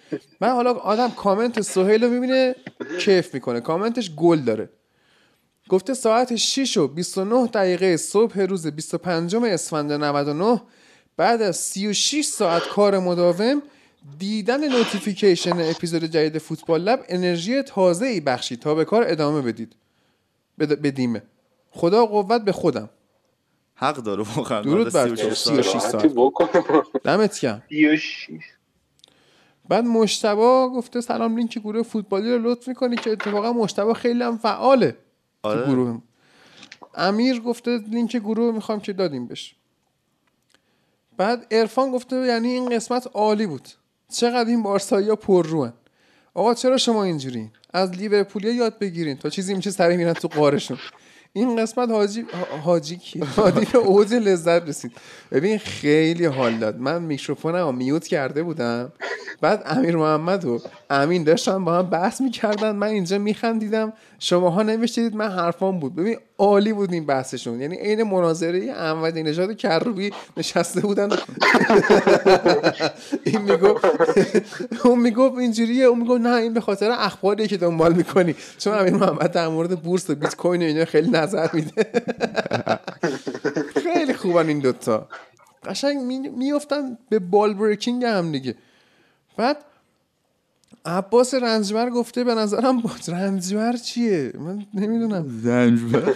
من 0.41 0.49
حالا 0.49 0.73
آدم 0.73 1.09
کامنت 1.11 1.61
سهیل 1.61 2.03
رو 2.03 2.09
می‌بینه 2.09 2.55
کیف 2.99 3.33
می‌کنه. 3.33 3.59
کامنتش 3.61 4.15
گل 4.15 4.39
داره. 4.39 4.69
گفته 5.69 5.93
ساعت 5.93 6.35
6 6.35 6.77
و 6.77 6.87
29 6.87 7.47
دقیقه 7.47 7.97
صبح 7.97 8.39
روز 8.39 8.67
25 8.67 9.35
اسفند 9.35 9.91
99 9.91 10.61
بعد 11.17 11.41
از 11.41 11.57
36 11.57 12.25
ساعت 12.25 12.67
کار 12.67 12.99
مداوم 12.99 13.61
دیدن 14.19 14.67
notification 14.77 15.59
اپیزود 15.69 16.03
جدید 16.05 16.37
فوتبال 16.37 16.81
لب 16.81 17.05
انرژی 17.09 17.61
تازه 17.61 18.05
ای 18.05 18.19
بخشید 18.19 18.59
تا 18.59 18.75
به 18.75 18.85
کار 18.85 19.03
ادامه 19.07 19.41
بدید. 19.41 19.75
بد- 20.59 20.81
بدیمه. 20.81 21.21
خدا 21.71 22.05
قوت 22.05 22.41
به 22.41 22.51
خودم. 22.51 22.89
حق 23.75 23.95
داره 23.97 24.23
واقعا. 24.35 24.61
درود 24.61 24.93
بر 24.93 25.07
تو. 25.09 25.15
36 25.15 25.33
سال. 25.37 25.61
36 25.61 25.73
راحتی 25.75 25.91
ساعت. 25.91 27.03
دمت 27.03 27.39
گرم. 27.39 27.63
36 27.69 28.27
بعد 29.71 29.85
مشتبا 29.85 30.69
گفته 30.69 31.01
سلام 31.01 31.37
لینک 31.37 31.59
گروه 31.59 31.83
فوتبالی 31.83 32.31
رو 32.31 32.51
لطف 32.51 32.67
می‌کنی 32.67 32.95
که 32.95 33.11
اتفاقا 33.11 33.53
مشتبا 33.53 33.93
خیلی 33.93 34.23
هم 34.23 34.37
فعاله 34.37 34.91
تو 34.91 35.49
آره. 35.49 35.65
گروه. 35.65 36.01
امیر 36.95 37.39
گفته 37.39 37.77
لینک 37.77 38.15
گروه 38.17 38.55
می‌خوام 38.55 38.79
که 38.79 38.93
دادیم 38.93 39.27
بش 39.27 39.55
بعد 41.17 41.47
ارفان 41.51 41.91
گفته 41.91 42.15
یعنی 42.15 42.47
این 42.47 42.69
قسمت 42.69 43.07
عالی 43.13 43.45
بود. 43.47 43.67
چقدر 44.13 44.49
این 44.49 44.63
بارسایی 44.63 45.09
ها 45.09 45.15
پر 45.15 45.45
روان 45.47 45.73
آقا 46.33 46.53
چرا 46.53 46.77
شما 46.77 47.03
اینجورین؟ 47.03 47.51
از 47.73 47.91
لیورپولیا 47.91 48.53
یاد 48.53 48.79
بگیرین. 48.79 49.17
تا 49.17 49.29
چیزی 49.29 49.53
میشه 49.53 49.71
سری 49.71 49.97
میرن 49.97 50.13
تو 50.13 50.27
قارشون 50.27 50.77
این 51.33 51.61
قسمت 51.61 51.89
حاجی 51.89 52.25
حاجی 52.63 52.97
کی؟ 52.97 53.19
حاجی 53.19 53.65
به 53.73 53.77
اوج 53.77 54.13
لذت 54.13 54.67
رسید. 54.69 54.91
ببین 55.31 55.57
خیلی 55.57 56.25
حال 56.25 56.57
داد. 56.57 56.77
من 56.77 57.01
میکروفونم 57.01 57.65
رو 57.65 57.71
میوت 57.71 58.07
کرده 58.07 58.43
بودم. 58.43 58.93
بعد 59.41 59.63
امیر 59.65 59.95
محمد 59.95 60.45
و 60.45 60.61
امین 60.89 61.23
داشتن 61.23 61.65
با 61.65 61.73
هم 61.73 61.89
بحث 61.89 62.21
می‌کردن. 62.21 62.71
من 62.71 62.87
اینجا 62.87 63.17
میخندیدم. 63.17 63.93
شماها 64.19 64.63
نمیشتید 64.63 65.15
من 65.15 65.31
حرفام 65.31 65.79
بود. 65.79 65.95
ببین 65.95 66.17
عالی 66.41 66.73
بود 66.73 66.93
این 66.93 67.05
بحثشون. 67.05 67.61
یعنی 67.61 67.75
عین 67.77 68.03
مناظره 68.03 68.71
احمدی 68.71 69.23
نژاد 69.23 69.57
کروبی 69.57 70.11
نشسته 70.37 70.81
بودن. 70.81 71.09
این 73.25 73.41
می‌گفت 73.41 73.85
اون 74.85 74.99
می‌گفت 74.99 75.37
اینجوریه 75.37 75.85
اون 75.85 75.99
می‌گفت 75.99 76.21
نه 76.21 76.35
این 76.35 76.53
به 76.53 76.61
خاطر 76.61 76.91
اخباریه 76.91 77.47
که 77.47 77.57
دنبال 77.57 77.93
می‌کنی. 77.93 78.35
چون 78.57 78.73
امیر 78.73 78.93
محمد 78.93 79.31
در 79.31 79.47
مورد 79.47 79.81
بورس 79.81 80.09
و 80.09 80.15
بیت 80.15 80.35
کوین 80.35 80.61
و 80.61 80.65
اینا 80.65 80.85
خیلی 80.85 81.09
نظر 81.09 81.47
میده. 81.53 81.85
خیلی 83.93 84.13
خوبن 84.13 84.47
این 84.47 84.59
دوتا. 84.59 85.07
قشنگ 85.65 85.97
می- 85.97 86.29
میفتن 86.29 86.97
به 87.09 87.19
بال 87.19 87.53
بریکینگ 87.53 88.05
هم 88.05 88.31
دیگه. 88.31 88.55
بعد 89.37 89.57
عباس 90.85 91.33
رنجبر 91.33 91.89
گفته 91.89 92.23
به 92.23 92.35
نظرم 92.35 92.81
با 92.81 92.89
رنجبر 93.07 93.73
چیه؟ 93.73 94.31
من 94.35 94.65
نمی‌دونم. 94.73 95.25
زنجبر 95.43 96.13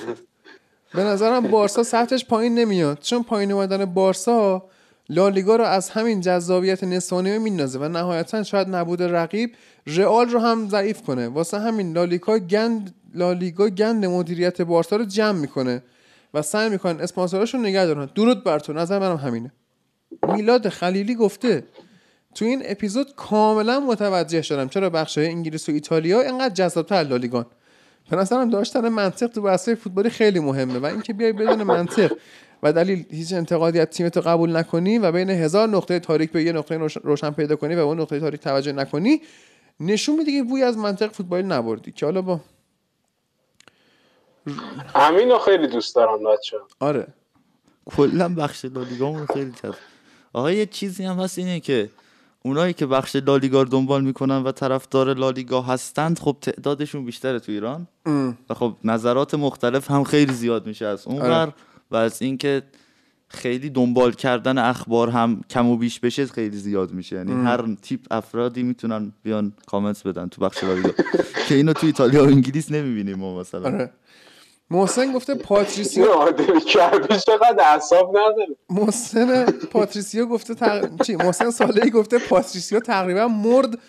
به 0.94 1.04
نظرم 1.04 1.48
بارسا 1.48 1.84
سطحش 1.84 2.26
پایین 2.26 2.56
نمیاد. 2.56 3.00
چون 3.00 3.24
پایین 3.24 3.52
اومدن 3.52 3.86
بارسا 3.86 4.64
لالیگا 5.10 5.56
رو 5.56 5.64
از 5.64 5.90
همین 5.90 6.22
جذابیت 6.22 6.84
نسوانیه 6.84 7.40
میندازه 7.40 7.80
و 7.80 7.88
نهایتا 7.88 8.44
شاید 8.44 8.76
نبود 8.76 9.04
رقیب 9.04 9.52
رئال 9.88 10.30
رو 10.30 10.40
هم 10.40 10.70
ضعیف 10.70 11.02
کنه. 11.02 11.28
واسه 11.28 11.60
همین 11.60 11.94
لالیگا 11.94 12.40
گند 12.40 12.96
لالیگا 13.14 13.70
گند 13.70 14.06
مدیریت 14.06 14.62
بارسا 14.62 14.96
رو 14.96 15.06
جمع 15.06 15.40
می‌کنه 15.40 15.84
و 16.34 16.42
سعی 16.42 16.70
می‌کنن 16.70 17.02
اسپانسراشون 17.02 17.66
نگه 17.66 17.86
دارن. 17.86 18.10
درود 18.16 18.44
بر 18.44 18.60
تو. 18.60 18.74
نظر 18.74 19.00
منم 19.00 19.18
همینه. 19.18 19.52
میلاد 20.34 20.70
خلیلی 20.70 21.16
گفته 21.16 21.64
تو 22.36 22.46
این 22.46 22.62
اپیزود 22.66 23.16
کاملا 23.16 23.80
متوجه 23.80 24.42
شدم 24.42 24.68
چرا 24.68 24.90
بخش 24.90 25.18
انگلیس 25.18 25.70
و 25.70 25.72
ایتالیا 25.72 26.22
اینقدر 26.22 26.54
جذابتر 26.54 27.04
لالیگان. 27.04 27.46
به 28.10 28.18
نظرم 28.18 28.50
داشتن 28.50 28.90
منطق 28.90 29.28
تو 29.28 29.42
بحث‌های 29.42 29.76
فوتبالی 29.76 30.10
خیلی 30.10 30.40
مهمه 30.40 30.80
و 30.80 30.86
اینکه 30.86 31.14
بیای 31.14 31.34
بدون 31.34 31.64
منطق 31.64 32.12
و 32.64 32.74
دلیل 32.74 33.06
هیچ 33.10 33.34
انتقادی 33.34 33.80
از 33.80 33.88
تیمتو 33.88 34.22
قبول 34.22 34.56
نکنی 34.56 34.98
و 34.98 35.12
بین 35.12 35.30
هزار 35.30 35.68
نقطه 35.68 36.00
تاریک 36.00 36.32
به 36.32 36.44
یه 36.44 36.52
نقطه 36.52 36.78
روش- 36.78 36.98
روشن 37.04 37.32
پیدا 37.32 37.56
کنی 37.56 37.76
و 37.76 37.80
اون 37.80 38.00
نقطه 38.00 38.20
تاریک 38.20 38.42
توجه 38.42 38.72
نکنی 38.72 39.22
نشون 39.80 40.16
میده 40.16 40.32
که 40.32 40.44
بوی 40.44 40.64
از 40.64 40.78
منطق 40.78 41.12
فوتبالی 41.12 41.44
نبردی. 41.44 41.92
که 41.92 42.06
حالا 42.06 42.22
با 42.22 42.40
همین 44.96 45.30
رو 45.30 45.40
خیلی 45.40 45.68
دوست 45.68 45.96
دارم 45.96 46.24
بچه 46.24 46.58
آره. 46.80 47.08
کلا 47.86 48.36
بخش 48.36 48.66
لالیگامون 48.66 49.26
خیلی 49.26 49.52
جذاب. 49.52 49.76
آقا 50.34 50.52
یه 50.52 50.66
چیزی 50.66 51.04
هم 51.04 51.20
هست 51.20 51.38
اینه 51.38 51.60
که 51.60 51.90
اونایی 52.46 52.74
که 52.74 52.86
بخش 52.86 53.16
لالیگا 53.16 53.62
رو 53.62 53.70
دنبال 53.70 54.04
می‌کنن 54.04 54.44
و 54.44 54.52
طرفدار 54.52 55.14
لالیگا 55.14 55.62
هستند 55.62 56.20
خب 56.20 56.38
تعدادشون 56.42 57.06
بیشتره 57.06 57.40
تو 57.40 57.52
ایران. 57.52 57.88
و 58.50 58.54
خب 58.54 58.76
نظرات 58.84 59.34
مختلف 59.34 59.92
هم 59.92 60.04
خیلی 60.04 60.34
زیاد 60.34 60.68
میشه 60.68 60.86
از 60.86 61.08
اون 61.08 61.22
آره. 61.22 61.30
ور 61.30 61.54
و 61.92 61.96
از 61.96 62.22
اینکه 62.22 62.64
خیلی 63.28 63.70
دنبال 63.70 64.12
کردن 64.12 64.58
اخبار 64.58 65.10
هم 65.10 65.42
کم 65.50 65.68
و 65.68 65.78
بیش 65.78 66.00
بشه 66.00 66.26
خیلی 66.26 66.58
زیاد 66.58 66.92
میشه. 66.92 67.16
یعنی 67.16 67.32
هر 67.32 67.76
تیپ 67.82 68.00
افرادی 68.12 68.64
می‌تونن 68.64 69.12
بیان 69.24 69.54
کامنت 69.66 70.08
بدن 70.08 70.28
تو 70.28 70.42
بخش 70.42 70.64
لالیگا. 70.64 70.92
که 71.48 71.56
اینو 71.56 71.74
تو 71.74 71.88
ایتالیا 71.88 72.24
و 72.24 72.28
انگلیس 72.28 72.72
نمی‌بینیم 72.72 73.18
ما 73.18 73.40
مثلا. 73.40 73.66
آره. 73.66 73.92
محسن 74.70 75.14
گفته 75.14 75.36
پاتریسیو 75.36 76.06
کربی 76.68 77.20
چقدر 77.20 77.64
اعصاب 77.64 78.10
نداره. 78.10 78.56
محسن 78.70 79.46
پاتریسیو 79.46 80.26
گفته 80.26 80.56
تق... 80.56 81.02
چی؟ 81.04 81.16
محسن 81.16 81.52
صالحی 81.52 81.90
گفته 81.90 82.20
پاتریسیو 82.20 82.80
تقریبا 82.80 83.28
مرد 83.28 83.80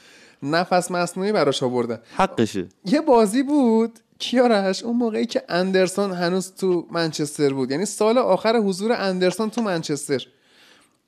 نفس 0.42 0.90
مصنوعی 0.90 1.32
براش 1.32 1.62
آوردن 1.62 1.98
حقشه. 2.16 2.66
یه 2.84 3.00
بازی 3.00 3.42
بود 3.42 3.98
کیارش؟ 4.18 4.82
اون 4.82 4.96
موقعی 4.96 5.26
که 5.26 5.42
اندرسون 5.48 6.12
هنوز 6.12 6.52
تو 6.54 6.86
منچستر 6.90 7.52
بود. 7.52 7.70
یعنی 7.70 7.84
سال 7.86 8.18
آخر 8.18 8.56
حضور 8.56 8.92
اندرسون 8.92 9.50
تو 9.50 9.62
منچستر. 9.62 10.26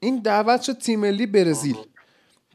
این 0.00 0.18
دعوت 0.18 0.62
شد 0.62 0.78
تیم 0.78 1.00
ملی 1.00 1.26
برزیل. 1.26 1.76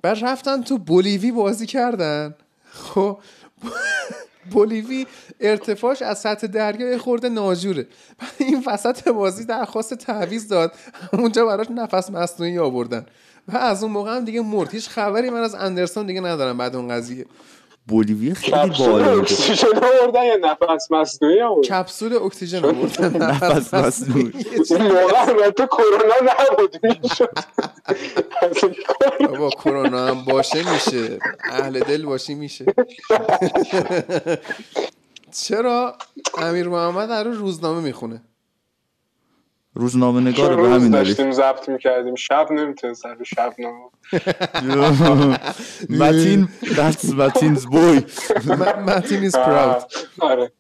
بعد 0.02 0.18
رفتن 0.22 0.62
تو 0.62 0.78
بولیوی 0.78 1.32
بازی 1.32 1.66
کردن. 1.66 2.36
خب. 2.72 3.20
بولیوی 4.52 5.06
ارتفاعش 5.40 6.02
از 6.02 6.20
سطح 6.20 6.48
دریا 6.48 6.98
خورده 6.98 7.30
ناجوره. 7.30 7.88
این 8.38 8.64
وسط 8.68 9.08
بازی 9.08 9.46
درخواست 9.46 9.94
تعویض 9.94 10.48
داد. 10.48 10.74
اونجا 11.14 11.46
براش 11.46 11.68
نفس 11.72 12.10
مصنوعی 12.10 12.60
آوردن. 12.60 13.06
و 13.48 13.58
از 13.58 13.84
اون 13.84 13.92
موقع 13.92 14.16
هم 14.16 14.26
دیگه 14.26 14.42
مرد. 14.42 14.70
هیچ 14.70 14.90
خبری 14.90 15.30
من 15.30 15.42
از 15.42 15.56
اندرسون 15.56 16.06
دیگه 16.06 16.22
ندارم 16.22 16.58
بعد 16.58 16.76
اون 16.76 16.88
قضیه. 16.88 17.26
بولیوی 17.88 18.34
خیلی 18.34 18.52
کپسول 18.58 18.88
بالا 18.88 19.10
میده 19.10 19.22
اکسیژن 19.22 19.68
آوردن 20.02 20.24
یا 20.24 20.36
نفس 20.36 20.92
مصنوعی 20.92 21.42
آوردن؟ 21.42 21.70
کپسول 21.70 22.14
اکسیژن 22.14 22.66
آوردن. 22.66 23.18
نفس 23.32 23.74
مصنوعی. 23.74 24.32
اون 24.70 24.82
موقع 24.82 25.20
البته 25.28 25.68
کرونا 25.68 26.16
نبود. 26.52 26.78
بابا 29.20 29.50
کرونا 29.50 30.08
هم 30.08 30.26
باشه 30.26 30.72
میشه. 30.74 31.20
اهل 31.52 31.80
دل 31.80 32.06
باشی 32.06 32.36
میشه. 32.36 32.66
چرا 35.42 35.98
امیر 36.38 36.68
محمد 36.70 37.10
هر 37.10 37.24
روز 37.24 37.38
روزنامه 37.38 37.82
می‌خونه؟ 37.82 38.22
روزنامه 39.76 40.20
چون 40.20 40.28
نگاره 40.28 40.56
به 40.56 40.70
همین 40.70 40.92
دلیل. 40.92 40.92
داشتیم 40.92 41.32
ضبط 41.32 41.70
می‌کردیم؟ 41.70 42.16
شب 42.16 42.48
نمی‌تونه 42.52 42.94
سر 42.94 43.16
شب 43.24 43.54
نامه 44.64 45.40
متین 45.90 46.48
that's 46.78 47.06
متین's 47.06 47.66
boy. 47.66 48.04
متین 48.88 49.30
is 49.30 49.34
proud. 49.48 49.84
آره. 50.20 50.52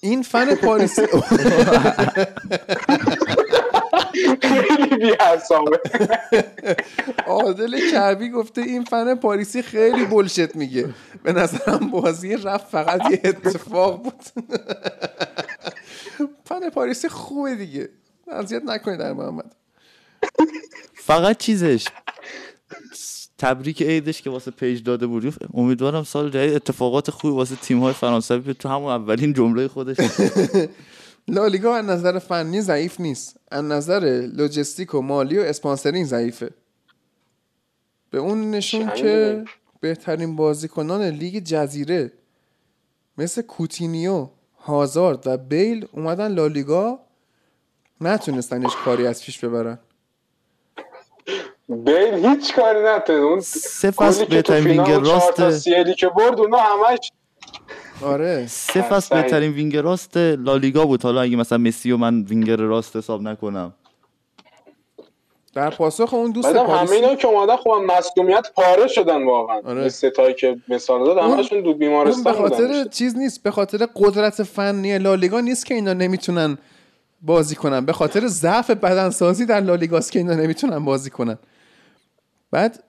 این 0.00 0.22
فن 0.22 0.54
پاریسی 0.54 1.02
خیلی 4.42 4.96
بی‌حسابه 5.00 5.80
عادل 7.26 7.90
کربی 7.92 8.30
گفته 8.30 8.60
این 8.60 8.84
فن 8.84 9.14
پاریسی 9.14 9.62
خیلی 9.62 10.04
بلشت 10.04 10.56
میگه. 10.56 10.94
به 11.22 11.32
نظرم 11.32 11.90
بازی 11.90 12.36
رفت 12.36 12.66
فقط 12.70 13.00
یه 13.10 13.20
اتفاق 13.24 14.02
بود. 14.02 14.22
فن 16.44 16.70
پاریسی 16.70 17.08
خوبه 17.08 17.54
دیگه. 17.54 17.88
اذیت 18.28 18.62
نکنید 18.62 18.98
در 18.98 19.12
محمد. 19.12 19.54
فقط 20.94 21.38
چیزش. 21.38 21.88
تبریک 23.38 23.82
عیدش 23.82 24.22
که 24.22 24.30
واسه 24.30 24.50
پیج 24.50 24.82
داده 24.82 25.06
بود 25.06 25.34
امیدوارم 25.54 26.04
سال 26.04 26.30
جدید 26.30 26.54
اتفاقات 26.54 27.10
خوبی 27.10 27.34
واسه 27.34 27.56
تیم 27.56 27.80
های 27.80 27.92
فرانسوی 27.92 28.54
تو 28.54 28.68
همون 28.68 28.92
اولین 28.92 29.32
جمله 29.32 29.68
خودش. 29.68 29.96
لالیگا 31.28 31.74
از 31.74 31.84
نظر 31.84 32.18
فنی 32.18 32.60
ضعیف 32.60 33.00
نیست. 33.00 33.36
از 33.50 33.64
نظر 33.64 34.28
لوجستیک 34.34 34.94
و 34.94 35.00
مالی 35.00 35.38
و 35.38 35.42
sponsoring 35.42 36.06
ضعیفه. 36.06 36.50
به 38.10 38.18
اون 38.18 38.50
نشون 38.50 38.90
که؟ 38.90 39.44
بهترین 39.80 40.36
بازیکنان 40.36 41.02
لیگ 41.02 41.44
جزیره 41.44 42.12
مثل 43.18 43.42
کوتینیو 43.42 44.28
هازارد 44.58 45.26
و 45.26 45.36
بیل 45.36 45.86
اومدن 45.92 46.32
لالیگا 46.32 47.03
نتونستنش 48.00 48.76
کاری 48.84 49.06
از 49.06 49.24
پیش 49.24 49.44
ببرن 49.44 49.78
بیل 51.68 52.26
هیچ 52.26 52.54
کاری 52.54 52.78
نتونه 52.84 53.18
اون 53.18 53.40
سه 53.40 53.90
فصل 53.90 54.24
بهترین 54.24 54.64
وینگر 54.64 54.98
راست 54.98 55.50
CL 55.50 55.79
ی 55.79 55.94
که 55.94 56.08
برد 56.08 56.40
اونا 56.40 56.58
همش 56.58 57.12
آره. 58.02 58.46
سه 58.46 58.82
فصل. 58.82 59.22
بهترین 59.22 59.52
وینگر 59.52 59.82
راست 59.82 60.16
لالیگا 60.16 60.84
بود. 60.84 61.02
حالا 61.02 61.20
اگه 61.20 61.36
مثلا 61.36 61.58
مسی 61.58 61.92
و 61.92 61.96
من 61.96 62.22
وینگر 62.22 62.56
راست 62.56 62.96
حساب 62.96 63.22
نکنم. 63.22 63.74
در 65.54 65.70
پاسخ 65.70 66.14
اون 66.14 66.30
دوست 66.30 66.52
بعدم 66.52 66.70
همه 66.70 66.90
اینا 66.90 67.14
که 67.14 67.28
اومدن 67.28 67.56
خب 67.56 67.70
مسئولیت 67.70 68.46
پاره 68.54 68.88
شدن 68.88 69.24
واقعا. 69.24 69.60
آره. 69.64 69.88
ستایی 69.88 70.34
که 70.34 70.56
مثال 70.68 71.04
داد 71.04 71.18
همشون 71.18 71.60
دو 71.60 71.68
اون 71.68 71.78
به 71.78 71.86
بیمارستان 71.86 72.32
خاطر 72.32 72.84
چیز 72.84 73.16
نیست. 73.16 73.42
به 73.42 73.50
خاطر 73.50 73.88
قدرت 73.96 74.42
فنی 74.42 74.98
لالیگا 74.98 75.40
نیست 75.40 75.66
که 75.66 75.74
اینا 75.74 75.92
نمی‌تونن 75.92 76.58
بازی 77.24 77.54
کنن. 77.54 77.84
به 77.84 77.92
خاطر 77.92 78.26
ضعف 78.26 78.70
بدنسازی 78.70 79.46
در 79.46 79.60
لالیگاست 79.60 80.12
که 80.12 80.18
اینا 80.18 80.34
نمی‌تونن 80.34 80.84
بازی 80.84 81.10
کنن. 81.10 81.38
بعد 82.50 82.84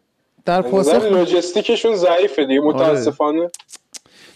در 0.45 0.61
پاسخ 0.61 1.03
لوجستیکشون 1.03 1.95
ضعیفه 1.95 2.45
دیگه 2.45 2.61
آره. 2.61 2.67
متاسفانه. 2.67 3.49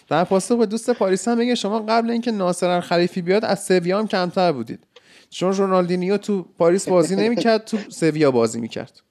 در 0.07 0.23
پاسخ 0.23 0.55
به 0.55 0.65
دوست 0.65 0.89
پاریس 0.89 1.27
هم 1.27 1.37
میگه 1.37 1.55
شما 1.55 1.79
قبل 1.79 2.09
اینکه 2.09 2.31
ناصر 2.31 2.79
خلیفی 2.79 3.21
بیاد 3.21 3.45
از 3.45 3.63
سویا 3.63 3.99
هم 3.99 4.07
کمتر 4.07 4.51
بودید. 4.51 4.83
چون 5.29 5.53
رونالدینیو 5.53 6.17
تو 6.17 6.45
پاریس 6.57 6.89
بازی 6.89 7.15
نمی‌کرد 7.15 7.65
تو 7.65 7.77
سویا 7.89 8.31
بازی 8.31 8.59
می‌کرد. 8.59 9.01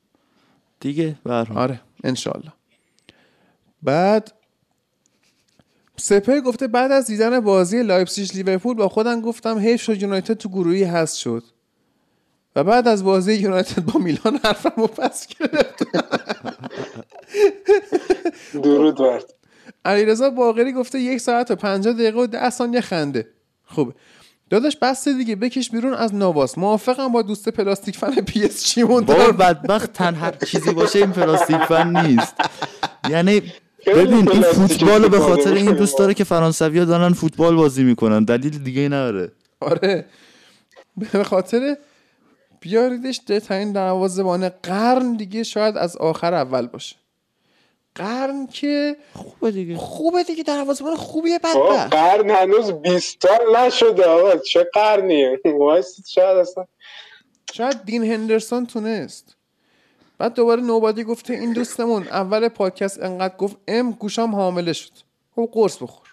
دیگه 0.80 1.14
حال. 1.26 1.46
آره 1.54 1.80
انشالله 2.04 2.52
بعد 3.82 4.32
سپر 6.00 6.40
گفته 6.40 6.66
بعد 6.66 6.92
از 6.92 7.06
دیدن 7.06 7.40
بازی 7.40 7.82
لایپزیگ 7.82 8.30
لیورپول 8.34 8.76
با 8.76 8.88
خودم 8.88 9.20
گفتم 9.20 9.58
حیف 9.58 9.82
شد 9.82 10.02
یونایتد 10.02 10.34
تو 10.34 10.48
گروهی 10.48 10.84
هست 10.84 11.16
شد. 11.16 11.42
و 12.56 12.64
بعد 12.64 12.88
از 12.88 13.04
بازی 13.04 13.34
یونایتد 13.34 13.84
با 13.84 14.00
میلان 14.00 14.40
حرفم 14.44 14.72
رو 14.76 14.86
پس 14.86 15.26
گرفت. 15.26 15.84
درود 18.62 18.98
برد 18.98 19.34
علیرضا 19.84 20.30
باقری 20.30 20.72
گفته 20.72 21.00
یک 21.00 21.20
ساعت 21.20 21.50
و 21.50 21.56
50 21.56 21.94
دقیقه 21.94 22.20
و 22.20 22.26
10 22.26 22.50
ثانیه 22.50 22.80
خنده. 22.80 23.28
خوبه 23.64 23.94
داداش 24.50 24.76
بس 24.76 25.08
دیگه 25.08 25.36
بکش 25.36 25.70
بیرون 25.70 25.94
از 25.94 26.14
نواس. 26.14 26.58
موافقم 26.58 27.08
با 27.08 27.22
دوست 27.22 27.48
plastic 27.48 27.96
fan 27.96 28.14
پی 28.14 28.44
اس 28.44 28.74
جی 28.74 28.84
بابا 28.84 29.32
بدبخت 29.32 29.92
تنها 29.92 30.30
چیزی 30.30 30.72
باشه 30.72 30.98
این 30.98 31.12
plastic 31.12 31.56
fan 31.56 32.06
نیست. 32.06 32.34
یعنی 33.10 33.42
ببین 33.86 34.30
این 34.30 34.42
فوتبال 34.42 35.08
به 35.08 35.18
خاطر 35.18 35.54
این. 35.54 35.74
دوست 35.74 35.98
داره 35.98 36.14
که 36.14 36.24
فرانسوی 36.24 36.78
ها 36.78 36.84
دارن 36.84 37.12
فوتبال 37.12 37.56
بازی 37.56 37.82
می‌کنن. 37.82 38.24
دلیل 38.24 38.58
دیگه 38.58 38.80
ای 38.80 38.88
نداره. 38.88 39.32
آره. 39.60 40.04
به 41.12 41.24
خاطر 41.24 41.76
بیاریدش 42.60 43.20
بهترین 43.26 43.72
دروازه‌بان 43.72 44.48
قرن 44.48 45.16
دیگه 45.16 45.42
شاید 45.42 45.76
از 45.76 45.96
آخر 45.96 46.34
اول 46.34 46.66
باشه. 46.66 46.96
قرن 47.94 48.46
که 48.46 48.96
خوبه 49.14 49.50
دیگه. 49.50 49.76
خوبه 49.76 50.24
دیگه. 50.24 50.42
دروازه‌بان 50.42 50.96
خوبیه 50.96 51.38
بدبخت. 51.38 51.94
قرن 51.94 52.30
هنوز 52.30 52.72
20 52.72 53.18
سال 53.22 53.56
نشده. 53.56 54.04
آقا 54.04 54.36
چه 54.36 54.66
قرنیه؟ 54.74 55.40
وایس 55.58 56.08
شاید 56.08 56.36
اصلا 56.36 56.64
شاید 57.54 57.84
دین 57.84 58.04
هندرسون 58.04 58.66
تونست. 58.66 59.37
بعد 60.18 60.34
دوباره 60.34 60.62
نوبادی 60.62 61.04
گفته 61.04 61.34
این 61.34 61.52
دوستمون. 61.52 62.02
اول 62.02 62.48
پادکست 62.48 63.02
انقدر 63.02 63.36
گفت 63.36 63.56
ام 63.68 63.90
گوشام 63.90 64.34
حامله 64.34 64.72
شد. 64.72 64.92
خب 65.34 65.50
قرص 65.52 65.82
بخور. 65.82 66.08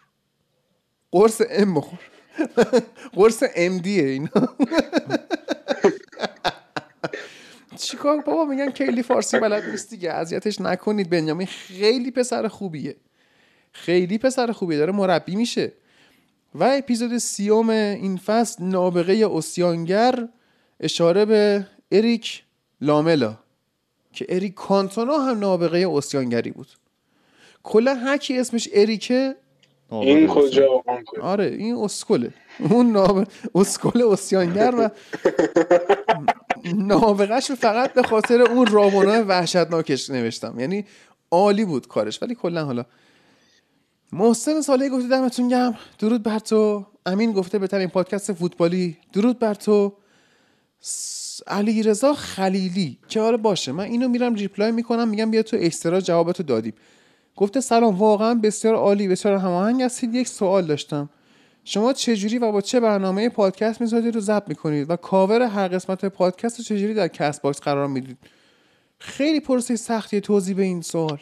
قرص 1.11 1.41
ام 1.49 1.73
بخور. 1.73 1.99
قرص 3.18 3.44
ام 3.56 3.77
دیه 3.77 4.03
اینا. 4.03 4.30
چیکار؟ 7.77 8.22
بابا 8.22 8.45
میگن 8.45 8.72
کلی 8.72 9.03
فارسی 9.03 9.40
بلد 9.40 9.69
نیست 9.69 9.90
دیگه. 9.90 10.11
اذیتش 10.11 10.61
نکنید 10.61 11.10
بنیامین. 11.10 11.48
خیلی 11.48 12.11
پسر 12.11 12.48
خوبیه. 12.48 12.95
خیلی 13.72 14.18
پسر 14.18 14.52
خوبیه. 14.52 14.77
داره 14.77 14.91
مربی 14.91 15.36
میشه. 15.36 15.72
و 16.56 16.64
اپیزود 16.64 17.18
سیوم 17.18 17.69
این 17.69 18.18
فصل 18.18 18.64
نابغه 18.64 19.30
اسیانگر 19.34 20.27
اشاره 20.80 21.26
به 21.26 21.68
اریک 21.91 22.44
لاملا. 22.82 23.44
که 24.15 24.25
اریک 24.29 24.53
کانتونا 24.53 25.17
هم 25.17 25.39
نابغه 25.39 25.87
اسیانگری 25.93 26.51
بود. 26.51 26.67
کلا 27.63 27.95
هر 27.95 28.17
کی 28.17 28.39
اسمش 28.39 28.69
اریکه 28.73 29.35
این 29.91 30.27
کجا؟ 30.27 30.83
آره 31.21 31.45
این 31.45 31.75
اسکله. 31.75 32.33
اون 32.69 32.91
ناب... 32.91 33.27
اسکل 33.55 34.01
اسیانگر 34.11 34.75
و 34.75 34.89
نابغهش 36.75 37.49
رو 37.49 37.55
فقط 37.55 37.93
به 37.93 38.03
خاطر 38.03 38.41
اون 38.41 38.65
راونا 38.65 39.23
وحشتناکش 39.27 40.09
نوشتم. 40.09 40.59
یعنی 40.59 40.85
عالی 41.31 41.65
بود 41.65 41.87
کارش. 41.87 42.21
ولی 42.21 42.35
کلا 42.35 42.65
حالا 42.65 42.85
محسن 44.11 44.61
ساله 44.61 44.89
گفته 44.89 45.07
دمتون 45.07 45.49
گم 45.49 45.75
درود 45.99 46.23
بر 46.23 46.39
تو. 46.39 46.85
امین 47.05 47.31
گفته 47.31 47.59
بهترین 47.59 47.87
پادکست 47.87 48.33
فوتبالی. 48.33 48.97
درود 49.13 49.39
بر 49.39 49.53
تو. 49.53 49.93
علی 51.47 51.83
رضا 51.83 52.13
خلیلی 52.13 52.97
که 53.07 53.21
آره 53.21 53.37
باشه 53.37 53.71
من 53.71 53.83
اینو 53.83 54.07
میرم 54.07 54.33
ریپلای 54.33 54.71
می‌کنم 54.71 55.07
میگم 55.07 55.31
بیا 55.31 55.43
تو 55.43 55.57
اکسترا 55.59 56.01
جوابتو 56.01 56.43
دادیم. 56.43 56.73
گفته 57.35 57.61
سلام 57.61 57.95
واقعا 57.95 58.33
بسیار 58.33 58.75
عالی 58.75 59.07
بسیار 59.07 59.37
هماهنگ 59.37 59.81
هستید. 59.81 60.15
یک 60.15 60.27
سوال 60.27 60.65
داشتم. 60.65 61.09
شما 61.63 61.93
چجوری 61.93 62.37
و 62.37 62.51
با 62.51 62.61
چه 62.61 62.79
برنامه 62.79 63.29
پادکست 63.29 63.81
می‌ذارید 63.81 64.15
رو 64.15 64.21
ضبط 64.21 64.49
می‌کنید؟ 64.49 64.89
و 64.89 64.95
کاور 64.95 65.41
هر 65.41 65.67
قسمت 65.67 66.05
پادکست 66.05 66.57
رو 66.57 66.63
چجوری 66.63 66.93
در 66.93 67.07
کست 67.07 67.41
باکس 67.41 67.61
قرار 67.61 67.87
می‌دید؟ 67.87 68.17
خیلی 68.99 69.39
پرسه 69.39 69.75
سختی 69.75 70.21
توضیح 70.21 70.55
به 70.55 70.63
این 70.63 70.81
سوال. 70.81 71.19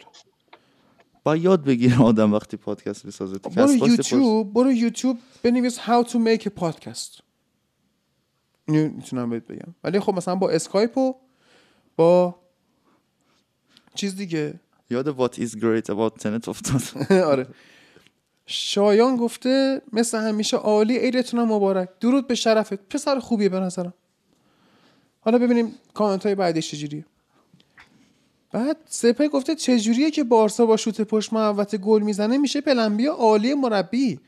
باید 1.24 1.36
یاد 1.36 1.64
بگیره 1.64 2.02
آدم 2.02 2.34
وقتی 2.34 2.56
پادکست 2.56 3.04
می‌سازه 3.04 3.38
برو 3.38 3.72
یوتیوب 3.72 4.52
برو 4.52 4.72
یوتیوب 4.72 5.18
بنویس 5.42 5.78
how 5.78 6.04
to 6.08 6.14
make 6.14 6.42
a 6.42 6.50
podcast. 6.60 7.23
اینو 8.68 8.92
می‌تونم 8.92 9.30
بهت 9.30 9.46
بگم. 9.46 9.74
ولی 9.84 10.00
خب 10.00 10.14
مثلا 10.14 10.34
با 10.34 10.50
اسکایپ 10.50 10.98
و 10.98 11.14
با 11.96 12.34
چیز 13.94 14.16
دیگه. 14.16 14.60
یاد 14.90 15.16
what 15.16 15.34
is 15.34 15.50
great 15.50 15.86
about 15.86 16.22
tenet 16.22 16.48
افتاد. 16.48 17.12
آره. 17.32 17.46
شایان 18.46 19.16
گفته 19.16 19.82
مثل 19.92 20.18
همیشه 20.18 20.56
عالی 20.56 20.98
عیدتونم 20.98 21.52
مبارک. 21.52 21.88
درود 22.00 22.26
به 22.26 22.34
شرفت. 22.34 22.74
پسر 22.74 23.18
خوبیه 23.18 23.48
به 23.48 23.60
نظرم. 23.60 23.94
حالا 25.20 25.38
ببینیم 25.38 25.74
کامنت 25.94 26.26
های 26.26 26.34
بعدش 26.34 26.70
چجوریه. 26.70 27.04
بعد 28.52 28.76
سپه 28.86 29.28
گفته 29.28 29.54
چجوریه 29.54 30.10
که 30.10 30.24
بارسا 30.24 30.66
با 30.66 30.76
شوت 30.76 31.00
پشت 31.00 31.32
محوت 31.32 31.76
گل 31.76 32.02
می‌زنه؟ 32.02 32.38
میشه 32.38 32.60
پلنبیا 32.60 33.12
عالی 33.12 33.54
مربی. 33.54 34.20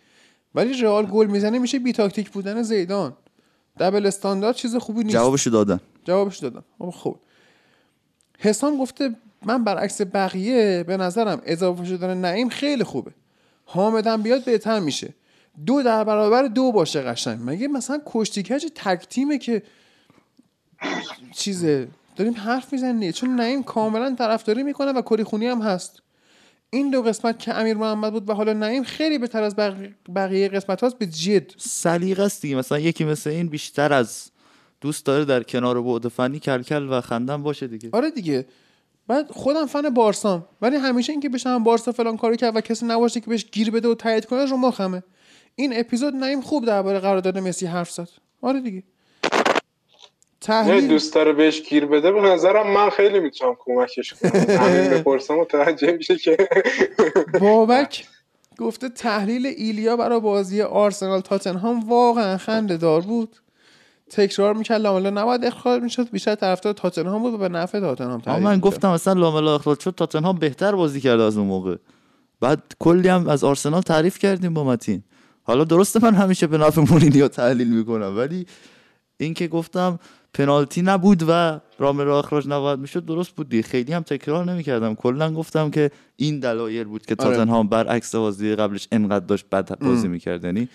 ولی 0.55 0.83
رئال 0.83 1.07
گل 1.07 1.27
می‌زنه 1.27 1.59
میشه 1.59 1.79
بی 1.79 1.93
تاکتیک 1.93 2.31
بودن 2.31 2.63
زیدان. 2.63 3.17
دبل 3.81 4.07
استاندارد 4.07 4.55
چیز 4.55 4.77
خوبی 4.77 5.05
نیست. 5.05 5.17
جوابشو 5.17 5.51
دادن. 5.51 5.81
جوابش 6.05 6.39
دادم 6.39 6.65
خب 6.79 6.91
خوب. 6.91 7.19
حسام 8.39 8.77
گفته 8.77 9.11
من 9.43 9.65
برعکس 9.65 10.01
بقیه 10.01 10.85
به 10.87 10.97
نظرم 10.97 11.43
اضافه 11.45 11.85
شدن 11.85 12.21
نعیم 12.21 12.49
خیلی 12.49 12.85
خوبه. 12.85 13.11
حامدم 13.65 14.23
بیاد 14.23 14.45
بهتر 14.45 14.81
میشه. 14.81 15.15
دو 15.67 15.83
در 15.83 16.05
برابر 16.05 16.43
دو 16.43 16.73
باشه 16.73 17.03
قشنگ. 17.03 17.41
مگه 17.45 17.69
مثلا 17.69 18.01
کشتی 18.07 18.43
کج 18.43 18.67
تک 18.75 19.07
تیمه 19.09 19.39
که 19.39 19.63
چیزه؟ 21.33 21.89
داریم 22.17 22.35
حرف 22.35 22.73
می‌زنیم 22.73 23.13
چون 23.13 23.37
نعیم 23.37 23.63
کاملا 23.63 24.15
طرفداری 24.19 24.63
می‌کنه 24.63 24.93
و 24.93 25.03
کری 25.03 25.25
خونی 25.25 25.47
هم 25.47 25.63
هست. 25.63 26.03
این 26.71 26.91
دو 26.91 27.03
قسمت 27.03 27.39
که 27.39 27.55
امیر 27.55 27.77
محمد 27.77 28.13
بود 28.13 28.31
و 28.31 28.33
حالا 28.33 28.53
نعیم 28.53 28.83
خیلی 28.83 29.19
بهتر 29.19 29.43
از 29.43 29.57
بقیه, 29.57 29.95
بقیه 30.17 30.49
قسمت 30.49 30.81
هاست 30.81 30.99
به 30.99 31.07
جد. 31.07 31.53
سلیقه 31.57 32.23
است 32.23 32.43
دیگه. 32.43 32.57
مثلا 32.57 32.79
یکی 32.79 33.05
مثل 33.05 33.31
این 33.31 33.49
بیشتر 33.49 33.93
از 33.93 34.31
دوست 34.81 35.07
داره 35.07 35.25
در 35.25 35.43
کنار 35.43 35.83
بعد 35.83 36.09
فنی 36.09 36.39
کلکل 36.39 36.89
و 36.91 37.01
خندم 37.01 37.43
باشه 37.43 37.67
دیگه. 37.67 37.89
آره 37.93 38.11
دیگه. 38.11 38.47
بعد 39.07 39.31
خودم 39.31 39.67
فن 39.67 39.91
بارسام. 39.91 40.47
ولی 40.63 40.77
همیشه 40.77 41.13
اینکه 41.13 41.29
بشم 41.29 41.65
بارسا 41.65 41.93
فلان 41.93 42.17
کارو 42.17 42.37
کرد 42.37 42.57
و 42.57 42.61
کسی 42.61 42.87
نباشه 42.87 43.21
که 43.21 43.27
بهش 43.27 43.47
گیر 43.53 43.71
بده 43.71 43.89
و 43.89 43.95
تایید 43.95 44.25
کنه 44.27 44.45
رو 44.45 44.57
مخمه. 44.57 45.03
این 45.55 45.81
اپیزود 45.81 46.15
نیم 46.15 46.41
خوب 46.41 46.67
درباره 46.67 46.99
قرارداد 46.99 47.39
مسی 47.39 47.67
حرف 47.67 47.91
زد. 47.91 48.09
آره 48.43 48.61
دیگه. 48.61 48.83
تحلیل. 50.41 50.89
دوست 50.89 51.15
داره 51.15 51.33
بهش 51.33 51.63
گیر 51.63 51.87
بده 51.87 52.13
به 52.13 52.21
نظرم 52.21 52.71
من 52.71 52.91
خیلی 52.91 53.21
می‌تونم 53.21 53.57
کمکش 53.59 54.15
کنم. 54.15 54.31
همین 54.63 54.91
بپرسم 54.91 55.35
متوجه 55.35 55.93
میشه 55.93 56.17
که. 56.17 56.49
بابک 57.41 58.05
گفته 58.59 58.89
تحلیل 58.89 59.47
ایلیا 59.47 59.97
برای 59.97 60.21
بازی 60.21 60.63
آرسنال 60.63 61.21
تاتنهام 61.21 61.89
واقعا 61.89 62.39
خنده 62.39 62.77
دار 62.77 63.01
بود. 63.01 63.37
تکرار 64.11 64.55
می‌کرد 64.55 64.81
لاملا 64.81 65.11
نباید 65.11 65.45
اخراج 65.45 65.83
می‌شد. 65.83 66.11
بیشتر 66.11 66.35
طرفدار 66.35 66.73
تاتنهام 66.73 67.23
بود 67.23 67.35
و 67.35 67.39
به 67.39 67.49
نفع 67.49 67.81
تاتنهام 67.81 68.21
تحلیل 68.21 68.45
من. 68.45 68.61
گفتم 68.61 68.89
اصلا 68.91 69.13
لاملا 69.13 69.55
اخراج 69.55 69.81
شد. 69.81 69.95
تاتنهام 69.97 70.39
بهتر 70.39 70.73
بازی 70.73 71.01
کرده 71.01 71.23
از 71.23 71.37
اون 71.37 71.47
موقع. 71.47 71.77
بعد 72.41 72.63
کلی 72.79 73.09
هم 73.09 73.29
از 73.29 73.45
آرسنال 73.45 73.83
تعریف 73.83 74.19
کردیم 74.19 74.55
با 74.55 74.65
متین. 74.65 75.03
حالا 75.43 75.65
درسته 75.65 76.01
من 76.03 76.15
همیشه 76.15 76.47
به 76.47 76.59
نفع 76.59 76.85
مورینیو 76.91 77.29
تحلیل 77.29 77.77
می‌کنم 77.77 78.17
ولی 78.17 78.47
اینکه 79.17 79.49
گفتم 79.49 79.99
پنالتی 80.37 80.83
نبود 80.83 81.25
و 81.29 81.61
رامرو 81.79 82.15
اخراج 82.15 82.49
نباید 82.49 82.79
می‌شد 82.79 83.05
درست 83.05 83.31
بود 83.31 83.49
دیگه. 83.49 83.63
خیلی 83.63 83.93
هم 83.93 84.03
تکرار 84.03 84.45
نمی‌کردم. 84.45 84.95
کلا 84.95 85.35
گفتم 85.35 85.71
که 85.71 85.91
این 86.17 86.41
دلایل 86.41 86.85
بود 86.85 87.07
که 87.07 87.17
آره. 87.19 87.31
تاتنهام 87.31 87.69
برعکس 87.69 88.15
بازی 88.15 88.55
قبلش 88.55 88.89
انقدر 88.93 89.27
داشت 89.27 89.47
بد 89.53 89.79
بازی 89.79 90.09
می‌کرد. 90.09 90.45
یعنی 90.45 90.69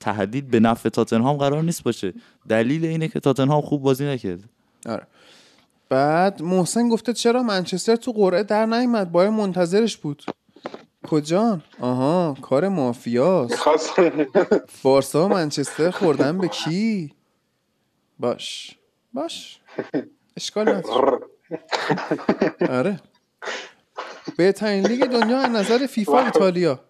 تهدید 0.00 0.50
به 0.50 0.60
نفع 0.60 0.88
تاتنهام 0.88 1.36
قرار 1.36 1.62
نیست 1.62 1.82
باشه. 1.82 2.14
دلیل 2.48 2.84
اینه 2.84 3.08
که 3.08 3.20
تاتنهام 3.20 3.60
خوب 3.60 3.82
بازی 3.82 4.04
نکرد. 4.06 4.40
آره. 4.86 5.06
بعد 5.88 6.42
محسن 6.42 6.88
گفته 6.88 7.12
چرا 7.12 7.42
منچستر 7.42 7.96
تو 7.96 8.12
قرعه 8.12 8.42
در 8.42 8.66
نیومد 8.66 9.12
باید 9.12 9.30
منتظرش 9.30 9.96
بود. 9.96 10.22
کجان 11.06 11.62
آها 11.80 12.36
کار 12.42 12.68
مافیاست. 12.68 13.64
بارسا 14.82 15.26
و 15.26 15.28
منچستر 15.28 15.90
خوردن 15.90 16.38
به 16.38 16.48
کی؟ 16.48 17.12
باش. 18.18 18.76
باش. 19.14 19.60
اشکال 20.36 20.68
نداره. 20.68 21.18
آره. 22.68 23.00
بهترین 24.36 24.86
لیگ 24.86 25.04
دنیا 25.04 25.38
از 25.38 25.50
نظر 25.50 25.86
فیفا 25.86 26.24
ایتالیا. 26.24 26.80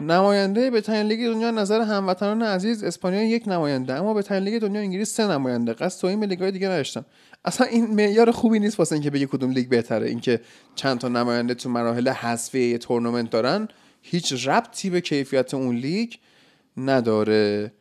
نماینده 0.00 0.70
بهترین 0.70 1.06
لیگ 1.06 1.26
دنیا 1.26 1.48
از 1.48 1.54
نظر 1.54 1.80
هموطنان 1.80 2.42
عزیز 2.42 2.84
اسپانیا 2.84 3.22
یک 3.22 3.48
نماینده. 3.48 3.94
اما 3.94 4.14
بهترین 4.14 4.42
لیگ 4.42 4.62
دنیا 4.62 4.80
انگلیس 4.80 5.14
سه 5.14 5.26
نماینده. 5.26 5.72
قصد 5.72 6.00
توهین 6.00 6.20
به 6.20 6.26
لیگ‌های 6.26 6.50
دیگه 6.50 6.68
نداشتم. 6.68 7.04
اصلا 7.44 7.66
این 7.66 7.86
معیار 7.86 8.30
خوبی 8.30 8.58
نیست 8.58 8.78
واسه 8.78 8.92
اینکه 8.92 9.10
بگه 9.10 9.26
کدوم 9.26 9.50
لیگ 9.50 9.68
بهتره. 9.68 10.08
اینکه 10.08 10.40
چند 10.74 10.98
تا 10.98 11.08
نماینده 11.08 11.54
تو 11.54 11.68
مراحل 11.70 12.08
حذفی 12.08 12.78
تورنمنت 12.78 13.30
دارن. 13.30 13.68
هیچ 14.02 14.48
ربطی 14.48 14.90
به 14.90 15.00
کیفیت 15.00 15.54
اون 15.54 15.76
لیگ 15.76 16.12
نداره. 16.76 17.72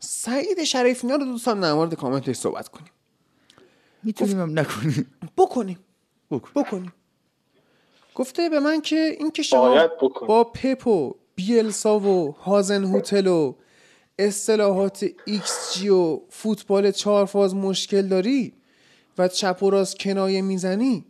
سعید 0.00 0.64
شریفی 0.64 1.08
رو 1.08 1.18
دوستان 1.18 1.60
در 1.60 1.72
مورد 1.72 1.94
کامنتش 1.94 2.36
صحبت 2.36 2.68
کنیم. 2.68 2.90
می‌تونیم 4.02 4.40
هم 4.40 4.58
نکنیم. 4.58 5.06
بکنیم. 5.36 5.78
بکن. 6.30 6.62
بکنیم. 6.62 6.92
گفته 8.14 8.48
به 8.48 8.60
من 8.60 8.80
که 8.80 9.16
این 9.18 9.30
که 9.30 9.42
شما 9.42 9.88
با 10.28 10.44
پپ 10.44 10.86
و 10.86 11.14
بیلسا 11.34 12.00
و 12.00 12.32
هازن 12.32 12.84
هوتل 12.84 13.26
و 13.26 13.54
اصطلاحات 14.18 15.06
ایکس 15.24 15.74
جی 15.74 15.88
و 15.88 16.20
فوتبال 16.30 16.90
چهار 16.90 17.26
فاز 17.26 17.54
مشکل 17.54 18.02
داری 18.02 18.52
و 19.18 19.28
چپ 19.28 19.62
و 19.62 19.70
راست 19.70 19.98
کنایه 19.98 20.42
می‌زنی 20.42 21.04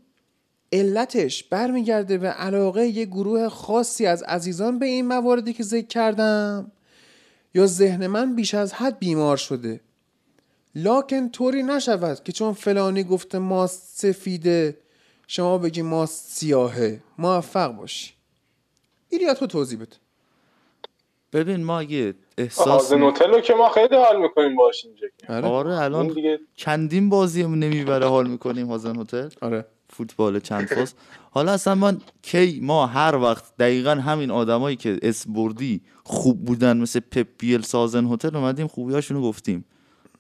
علتش 0.72 1.44
برمیگرده 1.44 2.18
به 2.18 2.28
علاقه 2.28 2.86
یه 2.86 3.04
گروه 3.04 3.48
خاصی 3.48 4.06
از 4.06 4.22
عزیزان 4.22 4.78
به 4.78 4.86
این 4.86 5.06
مواردی 5.06 5.52
که 5.52 5.62
ذکر 5.62 5.86
کردم. 5.86 6.72
یا 7.58 7.66
ذهن 7.66 8.06
من 8.06 8.34
بیش 8.34 8.54
از 8.54 8.72
حد 8.72 8.98
بیمار 8.98 9.36
شده. 9.36 9.80
لاکن 10.74 11.28
طوری 11.28 11.62
نشود 11.62 12.22
که 12.24 12.32
چون 12.32 12.52
فلانی 12.52 13.04
گفته 13.04 13.38
ماست 13.38 13.98
سفیده 13.98 14.78
شما 15.26 15.58
بگی 15.58 15.82
ماست 15.82 16.30
سیاهه. 16.30 17.00
موفق 17.18 17.72
باشی. 17.72 18.12
ایلیا 19.08 19.34
تو 19.34 19.46
توضیح 19.46 19.78
بده. 19.78 19.96
ببین 21.32 21.64
ما 21.64 21.78
اگه 21.80 22.14
احساس 22.38 22.66
هازن 22.68 23.02
هتل 23.02 23.30
رو 23.30 23.40
که 23.40 23.54
ما 23.54 23.68
خیلی 23.68 23.96
حال 23.96 24.20
می‌کنیم 24.20 24.56
باش 24.56 24.84
اینجا. 24.84 25.06
آره. 25.28 25.48
آره 25.48 25.78
الان 25.82 26.08
دیگه 26.08 26.38
چندین 26.54 27.08
بازی 27.08 27.42
نمی‌بره 27.42 28.06
حال 28.06 28.28
می‌کنیم 28.28 28.66
هازن 28.66 29.00
هتل. 29.00 29.28
آره. 29.40 29.66
فوتبال 29.90 30.40
چند 30.40 30.66
فاز 30.66 30.94
حالا 31.30 31.52
اصلا 31.52 31.74
من 31.74 31.98
کی 32.22 32.60
ما 32.62 32.86
هر 32.86 33.16
وقت 33.16 33.56
دقیقا 33.58 33.90
همین 33.90 34.30
آدمایی 34.30 34.76
که 34.76 34.98
اسم 35.02 35.32
بردی 35.32 35.80
خوب 36.04 36.44
بودن 36.44 36.76
مثل 36.76 37.00
پپ 37.00 37.26
بیل 37.38 37.62
سازن 37.62 38.06
هتل 38.06 38.36
اومدیم 38.36 38.66
خوبیاشونو 38.66 39.22
گفتیم. 39.22 39.64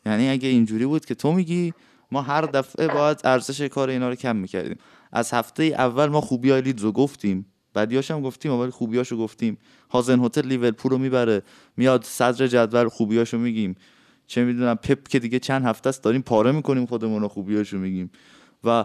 یعنی 0.06 0.28
اگه 0.28 0.48
اینجوری 0.48 0.86
بود 0.86 1.04
که 1.04 1.14
تو 1.14 1.32
میگی 1.32 1.72
ما 2.12 2.22
هر 2.22 2.42
دفعه 2.42 2.88
باید 2.88 3.20
ارزش 3.24 3.60
کار 3.60 3.88
اینا 3.88 4.08
رو 4.08 4.14
کم 4.14 4.36
می‌کردیم. 4.36 4.76
از 5.12 5.32
هفته 5.32 5.64
اول 5.64 6.06
ما 6.06 6.20
خوبی 6.20 6.50
های 6.50 6.60
لیدز 6.60 6.82
رو 6.82 6.92
گفتیم. 6.92 7.46
بعدیاش 7.74 8.10
هم 8.10 8.22
گفتیم 8.22 8.52
ولی 8.52 8.70
خوبیاشو 8.70 9.16
گفتیم. 9.16 9.58
هازن 9.90 10.20
هوتل 10.20 10.46
لیورپول 10.46 10.92
رو 10.92 10.98
می‌بره. 10.98 11.42
میاد 11.76 12.04
صدر 12.04 12.46
جدول 12.46 12.88
خوبیاشو 12.88 13.38
میگیم. 13.38 13.74
چه 14.26 14.44
می‌دونم 14.44 14.74
پپ 14.74 15.08
که 15.08 15.18
دیگه 15.18 15.38
چند 15.38 15.64
هفته 15.64 15.88
است 15.88 16.02
داریم 16.02 16.22
پاره 16.22 16.52
می‌کنیم 16.52 16.86
خودمون 16.86 17.22
رو 17.22 17.28
خوبیاشو 17.28 17.78
میگیم. 17.78 18.10
و 18.64 18.84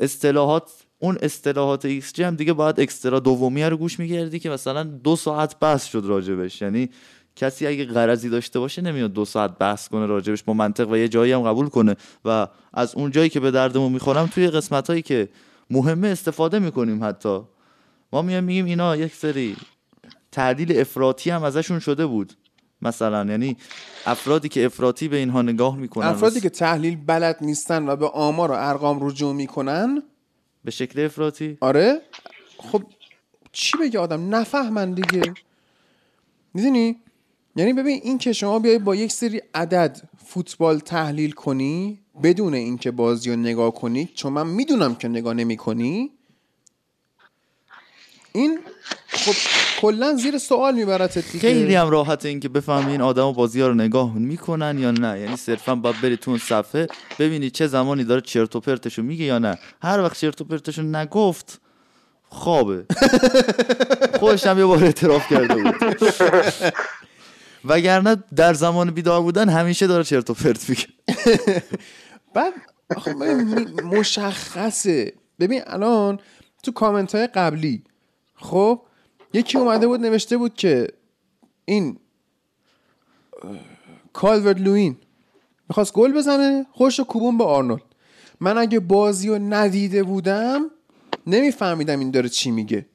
اصطلاحات 0.00 0.70
اون 0.98 1.18
اصطلاحات 1.22 1.84
ایکس 1.84 2.12
جی 2.12 2.22
هم 2.22 2.34
دیگه 2.34 2.52
باید 2.52 2.80
اکسترا 2.80 3.20
دومیه 3.20 3.68
رو 3.68 3.76
گوش 3.76 3.98
میکردی 3.98 4.38
که 4.38 4.50
مثلا 4.50 4.82
دو 4.82 5.16
ساعت 5.16 5.58
بحث 5.60 5.84
شد 5.86 6.04
راجبش. 6.04 6.62
یعنی 6.62 6.90
کسی 7.36 7.66
اگه 7.66 7.84
غرضی 7.84 8.28
داشته 8.28 8.58
باشه 8.58 8.82
نمیاد 8.82 9.12
دو 9.12 9.24
ساعت 9.24 9.58
بحث 9.58 9.88
کنه 9.88 10.06
راجبش 10.06 10.42
با 10.42 10.52
منطق 10.52 10.90
و 10.90 10.96
یه 10.96 11.08
جایی 11.08 11.32
هم 11.32 11.42
قبول 11.42 11.68
کنه. 11.68 11.96
و 12.24 12.48
از 12.72 12.94
اون 12.94 13.10
جایی 13.10 13.28
که 13.28 13.40
به 13.40 13.50
دردمون 13.50 13.92
می‌خورم 13.92 14.26
توی 14.26 14.48
قسمت 14.48 14.90
هایی 14.90 15.02
که 15.02 15.28
مهمه 15.70 16.08
استفاده 16.08 16.58
می‌کنیم 16.58 17.04
حتی. 17.04 17.40
ما 18.12 18.22
میایم 18.22 18.44
میگیم 18.44 18.64
اینا 18.64 18.96
یک 18.96 19.14
سری 19.14 19.56
تعدیل 20.32 20.80
افراطی 20.80 21.30
هم 21.30 21.42
ازشون 21.42 21.78
شده 21.78 22.06
بود. 22.06 22.32
مثلا. 22.82 23.30
یعنی 23.30 23.56
افرادی 24.06 24.48
که 24.48 24.66
افراطی 24.66 25.08
به 25.08 25.16
اینها 25.16 25.42
نگاه 25.42 25.76
می‌کنن 25.76 26.06
افرادی 26.06 26.40
که 26.40 26.48
تحلیل 26.48 26.96
بلد 27.06 27.36
نیستن 27.40 27.88
و 27.88 27.96
به 27.96 28.08
آمار 28.08 28.50
و 28.50 28.54
ارقام 28.54 29.06
رجوع 29.06 29.34
می‌کنن؟ 29.34 30.02
به 30.64 30.70
شکل 30.70 31.04
افراطی؟ 31.04 31.58
آره. 31.60 32.00
خب 32.58 32.82
چی 33.52 33.78
بگه 33.78 33.98
آدم؟ 33.98 34.34
نفهمن 34.34 34.92
دیگه. 34.92 35.22
می‌دونی؟ 36.54 36.96
یعنی 37.56 37.72
ببین 37.72 38.00
این 38.02 38.18
که 38.18 38.32
شما 38.32 38.58
بیای 38.58 38.78
با 38.78 38.94
یک 38.94 39.12
سری 39.12 39.42
عدد 39.54 40.00
فوتبال 40.26 40.78
تحلیل 40.78 41.30
کنی 41.30 41.98
بدون 42.22 42.54
اینکه 42.54 42.90
بازی 42.90 43.30
رو 43.30 43.36
نگاه 43.36 43.74
کنی 43.74 44.08
چون 44.14 44.32
من 44.32 44.46
می‌دونم 44.46 44.94
که 44.94 45.08
نگاه 45.08 45.34
نمی 45.34 45.56
کنی 45.56 46.10
این 48.32 48.58
خب 49.08 49.32
کلا 49.80 50.14
زیر 50.14 50.38
سوال 50.38 50.74
میبرت 50.74 51.18
دیگه. 51.18 51.38
خیلی 51.38 51.74
هم 51.74 51.90
راحته 51.90 52.28
این 52.28 52.40
که 52.40 52.48
بفهمی 52.48 52.92
این 52.92 53.00
آدم 53.00 53.32
بازی 53.32 53.60
ها 53.60 53.66
رو 53.68 53.74
نگاه 53.74 54.14
می‌کنن 54.14 54.78
یا 54.78 54.90
نه. 54.90 55.20
یعنی 55.20 55.36
صرفا 55.36 55.74
باید 55.74 56.00
بری 56.00 56.16
تو 56.16 56.30
اون 56.30 56.40
صفحه 56.40 56.86
ببینی 57.18 57.50
چه 57.50 57.66
زمانی 57.66 58.04
داره 58.04 58.20
چرت 58.20 58.56
و 58.56 58.60
پرتشو 58.60 59.02
میگه 59.02 59.24
یا 59.24 59.38
نه. 59.38 59.58
هر 59.82 60.00
وقت 60.00 60.18
چرت 60.18 60.40
و 60.40 60.44
پرتشو 60.44 60.82
نگفت 60.82 61.60
خوابه. 62.28 62.84
خودش 64.20 64.46
هم 64.46 64.58
یه 64.58 64.64
بار 64.64 64.84
اعتراف 64.84 65.28
کرده 65.28 65.54
بود. 65.54 65.74
وگرنه 67.64 68.16
در 68.36 68.54
زمان 68.54 68.90
بیدار 68.90 69.20
بودن 69.20 69.48
همیشه 69.48 69.86
داره 69.86 70.04
چرت 70.04 70.30
و 70.30 70.34
پرت 70.34 70.70
میگه. 70.70 70.86
بعد 72.34 72.52
مشخصه. 73.84 75.12
ببین 75.40 75.62
الان 75.66 76.18
تو 76.62 76.72
کامنت 76.72 77.14
های 77.14 77.26
قبلی 77.26 77.82
خب 78.40 78.82
یکی 79.32 79.58
اومده 79.58 79.86
بود 79.86 80.00
نوشته 80.00 80.36
بود 80.36 80.54
که 80.54 80.88
این 81.64 81.98
کالورد 84.12 84.60
لوین 84.60 84.96
می‌خواست 85.68 85.92
گل 85.92 86.12
بزنه 86.12 86.66
خوش 86.72 87.00
و 87.00 87.04
کوبون 87.04 87.38
به 87.38 87.44
آرنولد. 87.44 87.82
من 88.40 88.58
اگه 88.58 88.80
بازی 88.80 89.28
رو 89.28 89.38
ندیده 89.38 90.02
بودم 90.02 90.70
نمیفهمیدم 91.26 91.98
این 91.98 92.10
داره 92.10 92.28
چی 92.28 92.50
میگه. 92.50 92.86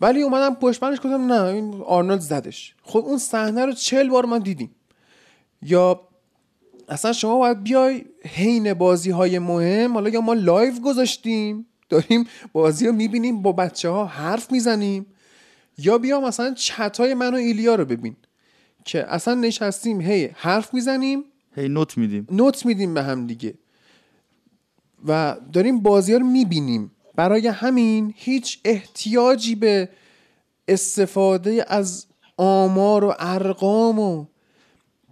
ولی 0.00 0.22
اومدم 0.22 0.54
پشت 0.54 0.80
گفتم 0.80 1.32
نه 1.32 1.42
این 1.42 1.82
آرنولد 1.86 2.20
زدش. 2.20 2.74
خب 2.82 2.98
اون 2.98 3.18
صحنه 3.18 3.66
رو 3.66 3.72
چل 3.72 4.08
بار 4.08 4.24
ما 4.24 4.38
دیدیم. 4.38 4.74
یا 5.62 6.00
اصلا 6.88 7.12
شما 7.12 7.38
باید 7.38 7.62
بیای 7.62 8.04
حین 8.24 8.74
بازی 8.74 9.10
های 9.10 9.38
مهم 9.38 9.92
حالا 9.92 10.08
یا 10.08 10.20
ما 10.20 10.34
live 10.34 10.80
گذاشتیم. 10.80 11.66
داریم 11.92 12.24
بازی 12.52 12.86
رو 12.86 12.92
می‌بینیم 12.92 13.42
با 13.42 13.52
بچه 13.52 13.88
ها 13.88 14.06
حرف 14.06 14.52
می‌زنیم. 14.52 15.06
یا 15.78 15.98
بیا 15.98 16.20
مثلا 16.20 16.54
چت 16.54 17.00
های 17.00 17.14
من 17.14 17.34
و 17.34 17.36
ایلیا 17.36 17.74
رو 17.74 17.84
ببین 17.84 18.16
که 18.84 19.14
اصلا 19.14 19.34
نشستیم 19.34 20.00
هی 20.00 20.30
حرف 20.34 20.74
می‌زنیم. 20.74 21.24
هی 21.56 21.68
نوت 21.68 21.98
میدیم. 21.98 22.26
نوت 22.30 22.66
میدیم 22.66 22.94
به 22.94 23.02
هم 23.02 23.26
دیگه. 23.26 23.54
و 25.08 25.36
داریم 25.52 25.80
بازی 25.80 26.12
ها 26.12 26.18
رو 26.18 26.26
می‌بینیم. 26.26 26.90
برای 27.14 27.48
همین 27.48 28.14
هیچ 28.16 28.58
احتیاجی 28.64 29.54
به 29.54 29.88
استفاده 30.68 31.64
از 31.68 32.06
آمار 32.36 33.04
و 33.04 33.14
ارقام 33.18 33.98
و 33.98 34.26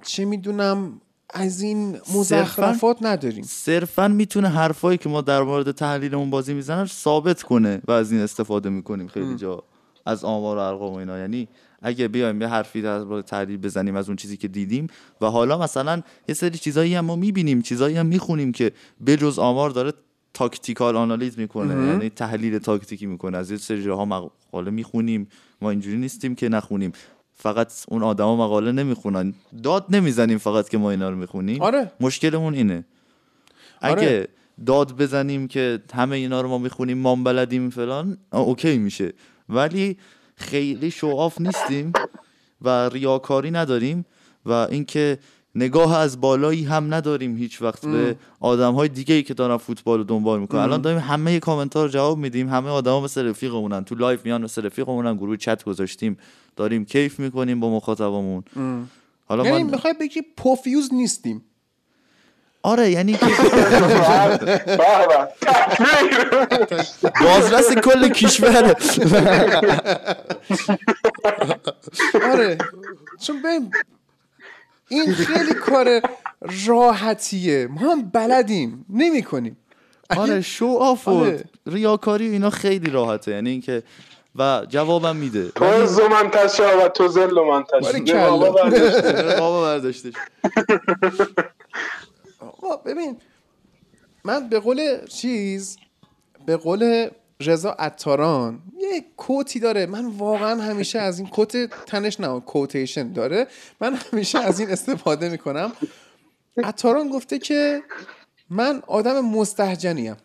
چه 0.02 0.24
می‌دونم 0.24 1.00
از 1.34 1.60
این 1.62 1.98
مزخرفات 2.14 2.98
نداریم. 3.00 3.44
صرفا 3.44 4.08
می‌تونه 4.08 4.48
حرفایی 4.48 4.98
که 4.98 5.08
ما 5.08 5.20
در 5.20 5.42
مورد 5.42 5.70
تحلیلمون 5.70 6.30
بازی 6.30 6.54
می‌زنن 6.54 6.86
ثابت 6.86 7.42
کنه 7.42 7.82
و 7.88 7.92
از 7.92 8.12
این 8.12 8.20
استفاده 8.20 8.68
می‌کنیم 8.68 9.08
خیلی 9.08 9.36
جا. 9.36 9.62
از 10.06 10.24
آمار 10.24 10.56
و 10.56 10.60
ارقام 10.60 10.92
و 10.92 10.96
اینا. 10.96 11.18
یعنی 11.18 11.48
اگه 11.82 12.08
بیایم 12.08 12.40
یه 12.42 12.48
حرفی 12.48 12.82
در 12.82 13.04
مورد 13.04 13.24
تحلیل 13.24 13.56
بزنیم 13.56 13.96
از 13.96 14.08
اون 14.08 14.16
چیزی 14.16 14.36
که 14.36 14.48
دیدیم 14.48 14.86
و 15.20 15.26
حالا 15.26 15.58
مثلا 15.58 16.02
یه 16.28 16.34
سری 16.34 16.58
چیزایی 16.58 16.94
هم 16.94 17.04
ما 17.04 17.16
می‌بینیم 17.16 17.62
چیزایی 17.62 17.96
هم 17.96 18.06
می‌خونیم 18.06 18.52
که 18.52 18.72
بجز 19.06 19.38
آمار 19.38 19.70
داره 19.70 19.92
tactical 20.34 20.96
analyze 20.96 21.38
می‌کنه 21.38 21.86
یعنی 21.86 22.10
تحلیل 22.10 22.58
تاکتیکی 22.58 23.06
می‌کنه. 23.06 23.38
از 23.38 23.50
یه 23.50 23.56
سری 23.56 23.82
جاها 23.82 24.04
مقاله 24.04 24.70
می‌خونیم 24.70 25.28
ما 25.62 25.70
اینجوری 25.70 25.96
نیستیم 25.96 26.34
که 26.34 26.48
نخونیم. 26.48 26.92
فقط 27.40 27.72
اون 27.88 28.02
آدما 28.02 28.36
مقاله 28.36 28.72
نمی‌خونن 28.72 29.34
داد 29.62 29.86
نمی‌زنیم 29.88 30.38
فقط 30.38 30.68
که 30.68 30.78
ما 30.78 30.90
اینا 30.90 31.10
رو 31.10 31.16
می‌خونیم 31.16 31.62
آره. 31.62 31.92
مشکلمون 32.00 32.54
اینه 32.54 32.84
اگه 33.80 33.94
آره. 33.94 34.28
داد 34.66 34.96
بزنیم 34.96 35.48
که 35.48 35.82
همه 35.94 36.16
اینا 36.16 36.40
رو 36.40 36.48
ما 36.48 36.58
می‌خونیم 36.58 36.98
ما 36.98 37.16
بلدیم 37.16 37.70
فلان 37.70 38.18
okay 38.32 38.78
میشه 38.78 39.12
ولی 39.48 39.98
خیلی 40.36 40.90
show 40.90 41.19
off 41.19 41.40
نیستیم 41.40 41.92
و 42.62 42.88
ریاکاری 42.88 43.50
نداریم 43.50 44.04
و 44.46 44.52
اینکه 44.52 45.18
نگاه 45.54 45.96
از 45.96 46.20
بالایی 46.20 46.64
هم 46.64 46.94
نداریم 46.94 47.36
هیچ 47.36 47.62
وقت 47.62 47.86
به 47.86 48.16
آدم 48.40 48.74
های 48.74 48.88
دیگه 48.88 49.14
ای 49.14 49.22
که 49.22 49.34
دارن 49.34 49.56
فوتبال 49.56 49.98
رو 49.98 50.04
دنبال 50.04 50.40
می‌کنن. 50.40 50.60
الان 50.60 50.80
داریم 50.80 50.98
همه 50.98 51.40
کامنت 51.40 51.76
ها 51.76 51.82
رو 51.82 51.88
جواب 51.88 52.18
میدیم. 52.18 52.48
همه 52.48 52.70
آدما 52.70 53.00
مثل 53.00 53.26
رفیقمونن. 53.28 53.84
تو 53.84 53.94
live 53.94 54.24
میان 54.24 54.42
مثل 54.42 54.66
رفیقمونن. 54.66 55.16
گروه 55.16 55.36
چت 55.36 55.64
گذاشتیم. 55.64 56.18
داریم 56.56 56.84
کیف 56.84 57.20
می‌کنیم 57.20 57.60
با 57.60 57.70
مخاطبمون. 57.70 58.44
حالا 59.28 59.44
یعنی 59.44 59.62
من 59.62 59.70
می‌خوای 59.70 59.94
بگی 60.00 60.22
پوفیوز 60.36 60.94
نیستیم. 60.94 61.42
آره 62.62 62.90
یعنی. 62.90 63.12
بازرس 67.24 67.72
کل 67.72 68.08
کشوره 68.08 68.74
آره. 72.32 72.58
چون 73.20 73.42
این 74.90 75.12
خیلی 75.14 75.54
کار 75.54 76.00
راحتیه. 76.66 77.68
ما 77.70 77.92
هم 77.92 78.02
بلدیم. 78.02 78.86
نمی 78.88 79.22
کنیم 79.22 79.56
آره 80.16 80.40
شو 80.40 80.66
آف 80.66 81.08
و 81.08 81.10
آره. 81.10 81.44
ریاکاری 81.66 82.28
و 82.28 82.32
اینا 82.32 82.50
خیلی 82.50 82.90
راحته. 82.90 83.30
یعنی 83.30 83.50
اینکه 83.50 83.82
و 84.36 84.66
جوابم 84.68 85.16
میده. 85.16 85.48
تو 85.48 85.64
عز 85.64 86.00
من 86.00 86.30
و 86.84 86.88
تو 86.88 87.08
ذل 87.08 87.40
من. 87.40 87.64
رقابه 89.26 89.60
برداشتش 89.60 90.14
ببین. 92.86 93.16
من 94.24 94.48
به 94.48 94.60
قول 94.60 95.06
چیز 95.06 95.76
به 96.46 96.56
قول 96.56 97.10
رضا 97.40 97.70
عطاران. 97.70 98.62
یه 98.78 99.04
کوتی 99.16 99.60
داره. 99.60 99.86
من 99.86 100.06
واقعا 100.06 100.62
همیشه 100.62 100.98
از 100.98 101.18
این 101.18 101.28
کوت 101.28 101.56
تنش 101.86 102.20
نه 102.20 102.40
کوتیشن 102.40 103.12
داره. 103.12 103.46
من 103.80 103.94
همیشه 103.94 104.38
از 104.38 104.60
این 104.60 104.70
استفاده 104.70 105.28
می‌کنم. 105.28 105.72
عطاران 106.64 107.08
گفته 107.08 107.38
که 107.38 107.82
من 108.50 108.82
آدم 108.86 109.20
مستهجنیم 109.20 110.16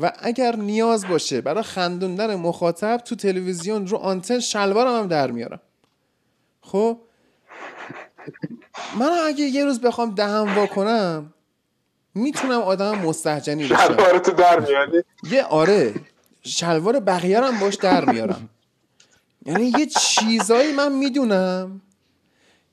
و 0.00 0.12
اگر 0.18 0.56
نیاز 0.56 1.08
باشه 1.08 1.40
برای 1.40 1.62
خندوندن 1.62 2.34
مخاطب 2.34 2.96
تو 2.96 3.16
تلویزیون 3.16 3.86
رو 3.86 3.96
آنتن 3.96 4.38
شلوارم 4.38 4.98
هم 5.02 5.08
در 5.08 5.30
میارم. 5.30 5.60
خب؟ 6.60 6.98
من 8.98 9.10
اگه 9.26 9.44
یه 9.44 9.64
روز 9.64 9.80
بخوام 9.80 10.14
دهم 10.14 10.56
وا 10.56 10.66
کنم 10.66 11.32
می‌تونم 12.16 12.60
آدم 12.60 12.98
مستهجنی 12.98 13.66
باشم. 13.68 13.86
شلوار 13.86 14.18
تو 14.18 14.32
در 14.32 14.60
میادی 14.60 15.02
یه 15.30 15.42
آره. 15.42 15.94
شلوار 16.42 17.00
بقیه 17.00 17.40
هم 17.40 17.60
باش 17.60 17.74
در 17.74 18.04
میارم. 18.04 18.48
یعنی 19.46 19.72
یه 19.78 19.86
چیزایی 19.86 20.72
من 20.72 20.92
می‌دونم 20.92 21.80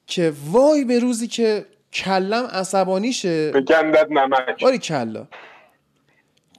که 0.07 0.34
وای 0.52 0.84
به 0.84 0.99
روزی 0.99 1.28
که 1.28 1.65
کلم 1.94 2.45
عصبانی 2.45 3.14
شه 3.14 3.52
به 3.52 3.61
گندت 3.61 4.07
نمک. 4.11 4.61
باری 4.61 4.78
کلا. 4.78 5.28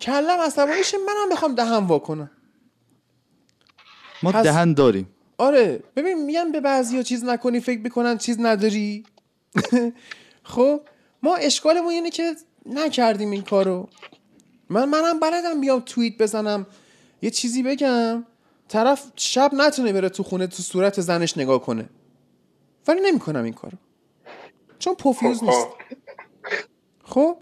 کلم 0.01 0.41
عصبانی 0.41 0.83
شه 0.85 0.97
منم 0.99 1.29
بخوام 1.33 1.55
دهم 1.55 1.87
وا 1.87 1.99
کنم. 1.99 2.31
ما 4.23 4.33
پس- 4.33 4.43
دهن 4.43 4.73
داریم. 4.75 5.09
آره. 5.39 5.83
ببین 5.97 6.25
میگن 6.25 6.53
به 6.53 6.61
بعضی 6.61 7.05
چیز 7.05 7.25
نکنی 7.25 7.61
فکر 7.61 7.81
می‌کنن 7.81 8.19
چیز 8.19 8.41
نداری. 8.41 9.05
خب 10.43 10.81
ما 11.23 11.37
اشکالمون 11.37 11.91
اینه 11.93 12.11
که 12.11 12.35
نکردیم 12.67 13.31
این 13.31 13.43
کارو. 13.43 13.89
من 14.69 14.89
منم 14.89 15.21
بلدم 15.21 15.61
بیام 15.61 15.83
توییت 15.87 16.19
بزنم. 16.19 16.67
یه 17.23 17.31
چیزی 17.31 17.63
بگم. 17.63 18.25
طرف 18.69 19.13
شب 19.17 19.51
نتونه 19.55 19.93
بره 19.93 20.09
تو 20.09 20.23
خونه 20.23 20.47
تو 20.47 20.63
صورت 20.63 21.01
زنش 21.01 21.39
نگاه 21.39 21.63
کنه. 21.63 21.89
ولی 22.89 23.01
نمی‌کنم 23.01 23.45
این 23.45 23.53
کارو. 23.53 23.79
چون 24.79 24.95
پوفیوز 24.95 25.45
نیست. 25.45 25.67
خب؟ 27.05 27.37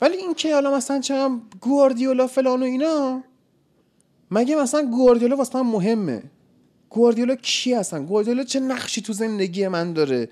ولی 0.00 0.16
این 0.16 0.34
که 0.34 0.54
حالا 0.54 0.76
مثلا 0.76 1.00
چه 1.00 1.14
هم 1.14 1.42
گواردیولا 1.60 2.26
فلان 2.26 2.62
و 2.62 2.64
اینا 2.64 3.22
مگه 4.30 4.56
مثلا 4.56 4.82
گواردیولا 4.82 5.36
واسه 5.36 5.62
من 5.62 5.70
مهمه؟ 5.70 6.22
گواردیولا 6.90 7.34
کی 7.34 7.74
هستن؟ 7.74 8.06
گواردیولا 8.06 8.44
چه 8.44 8.60
نقشی 8.60 9.02
تو 9.02 9.12
زندگی 9.12 9.68
من 9.68 9.92
داره؟ 9.92 10.28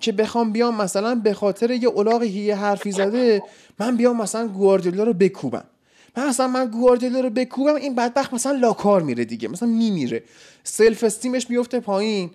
که 0.00 0.12
بخوام 0.12 0.52
بیام 0.52 0.82
مثلا 0.82 1.14
به 1.14 1.34
خاطر 1.34 1.70
یه 1.70 1.88
الاغی 1.96 2.32
که 2.32 2.38
یه 2.38 2.56
حرفی 2.56 2.92
زده 2.92 3.42
من 3.78 3.96
بیام 3.96 4.16
مثلا 4.16 4.48
گواردیولا 4.48 5.04
رو 5.04 5.12
بکوبم. 5.12 5.64
من 6.16 6.28
مثلا 6.28 6.48
من 6.48 6.66
گواردیولا 6.66 7.20
رو 7.20 7.30
بکوبم 7.30 7.74
این 7.74 7.94
بدبخت 7.94 8.34
مثلا 8.34 8.52
لاکار 8.52 9.02
میره 9.02 9.24
دیگه 9.24 9.48
مثلا 9.48 9.68
میمیره. 9.68 10.22
self-esteem 10.64 11.04
ش 11.04 11.50
میفته 11.50 11.80
پایین. 11.80 12.30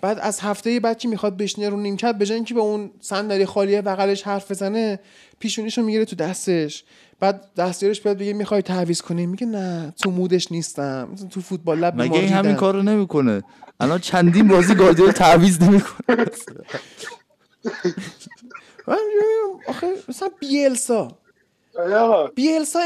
بعد 0.00 0.18
از 0.18 0.40
هفته 0.40 0.80
بعد 0.80 0.98
که 0.98 1.08
می‌خواد 1.08 1.36
بشینه 1.36 1.68
رو 1.68 1.76
نیمکت 1.80 2.14
به 2.14 2.34
اینکه 2.34 2.54
به 2.54 2.60
اون 2.60 2.90
صندلی 3.00 3.46
خالیه 3.46 3.82
بغلش 3.82 4.22
حرف 4.22 4.50
بزنه 4.50 5.00
پیشونیشو 5.38 5.82
می‌گیره 5.82 6.04
تو 6.04 6.16
دستش. 6.16 6.84
بعد 7.20 7.54
دستیارش 7.56 8.00
بیاد 8.00 8.18
بگه 8.18 8.32
می‌خوای 8.32 8.62
تعویض 8.62 9.02
کنی. 9.02 9.26
میگه 9.26 9.46
نه 9.46 9.94
تو 10.02 10.10
مودش 10.10 10.52
نیستم. 10.52 11.08
تو 11.30 11.40
فوتبال 11.40 11.78
لب 11.78 12.02
مگه 12.02 12.14
این 12.18 12.28
همین 12.28 12.42
دیدم. 12.42 12.54
کار 12.60 12.74
رو 12.74 12.82
نمی‌کنه؟ 12.82 13.42
الان 13.80 13.98
چندین 13.98 14.48
بازی 14.48 14.74
گاردیولا 14.74 15.12
تعویض 15.12 15.62
نمی‌کنه. 15.62 16.16
من 18.88 18.96
میگم، 19.08 19.60
آخه 19.68 19.86
مثلا 20.08 20.28
بیلسا. 20.40 21.18
بیلسا 22.34 22.78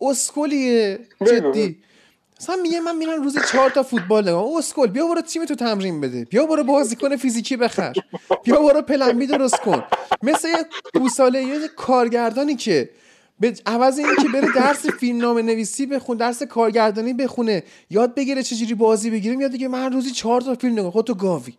اسکلیه 0.00 0.98
بگو. 1.20 1.52
جدی 1.52 1.78
مثلا 2.40 2.56
میگه 2.56 2.80
من 2.80 2.96
میرم 2.96 3.22
روزی 3.22 3.38
چهار 3.52 3.70
تا 3.70 3.82
فوتبال 3.82 4.28
نگاه 4.28 4.44
اسکل 4.58 4.86
بیا 4.86 5.06
برو 5.06 5.20
تیم 5.20 5.44
تو 5.44 5.54
تمرین 5.54 6.00
بده. 6.00 6.24
بیا 6.24 6.46
برو 6.46 6.64
بازیکن 6.64 7.16
فیزیکی 7.16 7.56
بخر. 7.56 7.92
بیا 8.44 8.62
برو 8.62 8.82
پلن 8.82 9.18
بی 9.18 9.26
درست 9.26 9.60
کن. 9.60 9.82
مثل 10.22 10.48
یه 10.48 10.66
گوساله 11.00 11.42
یه 11.42 11.68
کارگردانی 11.76 12.54
که 12.56 12.90
به 13.40 13.54
عوض 13.66 13.98
اینه 13.98 14.12
که 14.22 14.28
بره 14.28 14.48
درس 14.54 14.86
فیلمنامه 14.86 15.42
نویسی 15.42 15.86
بخون 15.86 16.16
درس 16.16 16.42
کارگردانی 16.42 17.14
بخونه 17.14 17.62
یاد 17.90 18.14
بگیره 18.14 18.42
چجوری 18.42 18.74
بازی 18.74 19.10
بگیره 19.10 19.36
میاد 19.36 19.50
دیگه 19.50 19.68
من 19.68 19.92
روزی 19.92 20.10
چهار 20.10 20.40
تا 20.40 20.54
فیلم 20.54 20.72
نگاه 20.72 20.90
خودتو 20.90 21.14
گاوی. 21.14 21.54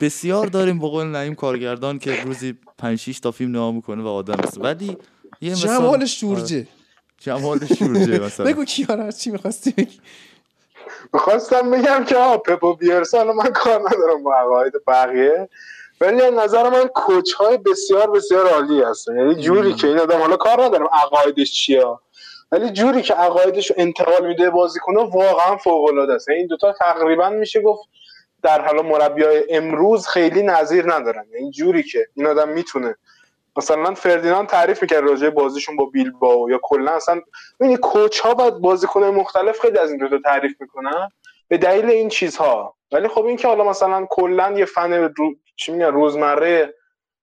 بسیار 0.00 0.46
داریم 0.46 0.78
به 0.78 0.88
قول 0.88 1.06
نعیم 1.06 1.34
کارگردان 1.34 1.98
که 1.98 2.22
روزی 2.24 2.54
5 2.78 2.98
6 2.98 3.20
تا 3.20 3.30
فیلم 3.30 3.50
نگاه 3.50 3.72
می‌کنه 3.72 4.02
و 4.02 4.06
آدم 4.06 4.40
است. 4.44 4.58
ولی 4.60 4.96
یه 5.40 5.52
مثال- 5.52 5.78
جمال 5.78 6.04
شورجه. 6.04 6.56
آره، 6.56 6.68
جمال 7.20 7.58
شورجه 7.66 8.20
مثلا. 8.20 8.46
بگو 8.46 8.64
کیارا 8.64 9.10
چی 9.10 9.30
می‌خواستی 9.30 9.70
بگی. 9.70 10.00
می‌خواستم 11.12 11.70
بگم 11.70 12.04
که 12.04 12.16
آه 12.16 12.36
پپو 12.36 12.74
بیرس 12.74 13.14
حالا 13.14 13.32
من 13.32 13.50
کار 13.50 13.80
ندارم 13.80 14.22
با 14.22 14.34
عقاید 14.34 14.72
بقیه. 14.86 15.48
ولی 16.00 16.22
از 16.22 16.34
نظر 16.34 16.68
من 16.68 16.86
کوچ 16.86 17.32
های 17.32 17.56
بسیار 17.56 18.10
بسیار 18.10 18.46
عالی 18.46 18.82
هستن. 18.82 19.16
یعنی 19.18 19.34
جوری 19.34 19.74
که 19.74 19.86
این 19.86 19.98
آدم 19.98 20.18
حالا 20.18 20.36
کار 20.36 20.64
ندارم 20.64 20.88
عقایدش 20.92 21.52
چیه. 21.52 21.84
ولی 22.52 22.70
جوری 22.70 23.02
که 23.02 23.14
عقایدش 23.14 23.70
رو 23.70 23.76
انتقال 23.78 24.26
میده 24.26 24.50
بازیکن‌ها 24.50 25.06
واقعا 25.06 25.56
فوق 25.56 25.84
العاده 25.84 26.12
است 26.12 26.28
یعنی 26.28 26.38
این 26.38 26.48
دوتا 26.48 26.72
تقریبا 26.72 27.28
میشه 27.30 27.60
گفت 27.60 27.88
در 28.42 28.66
حالا 28.66 28.82
مربیای 28.82 29.44
امروز 29.50 30.06
خیلی 30.06 30.42
نظیر 30.42 30.94
ندارن. 30.94 31.24
یعنی 31.34 31.50
جوری 31.50 31.82
که 31.82 32.06
این 32.14 32.26
آدم 32.26 32.48
می‌تونه 32.48 32.96
مثلا 33.58 33.94
فردیناند 33.94 34.48
تعریف 34.48 34.82
می‌کرد 34.82 35.04
راجع 35.04 35.30
بازیشون 35.30 35.76
با 35.76 35.84
بیلباو 35.84 36.50
یا 36.50 36.60
کلا. 36.62 36.92
اصلا 36.92 37.20
ببینید 37.60 37.80
کوچ 37.80 38.20
ها 38.20 38.34
و 38.38 38.50
بازیکن 38.50 39.04
مختلف 39.04 39.60
خیلی 39.60 39.78
از 39.78 39.90
این 39.90 39.98
دو 39.98 40.08
تا 40.08 40.18
تعریف 40.24 40.60
می‌کنن 40.60 41.08
به 41.48 41.58
دلیل 41.58 41.90
این 41.90 42.08
چیزها. 42.08 42.76
ولی 42.92 43.08
خب 43.08 43.24
این 43.24 43.36
که 43.36 43.48
حالا 43.48 43.64
مثلا 43.64 44.06
کلا 44.10 44.50
یه 44.50 44.64
فن 44.64 44.92
رو... 44.92 45.34
چی 45.56 45.72
میگن 45.72 45.92
روزمره 45.92 46.74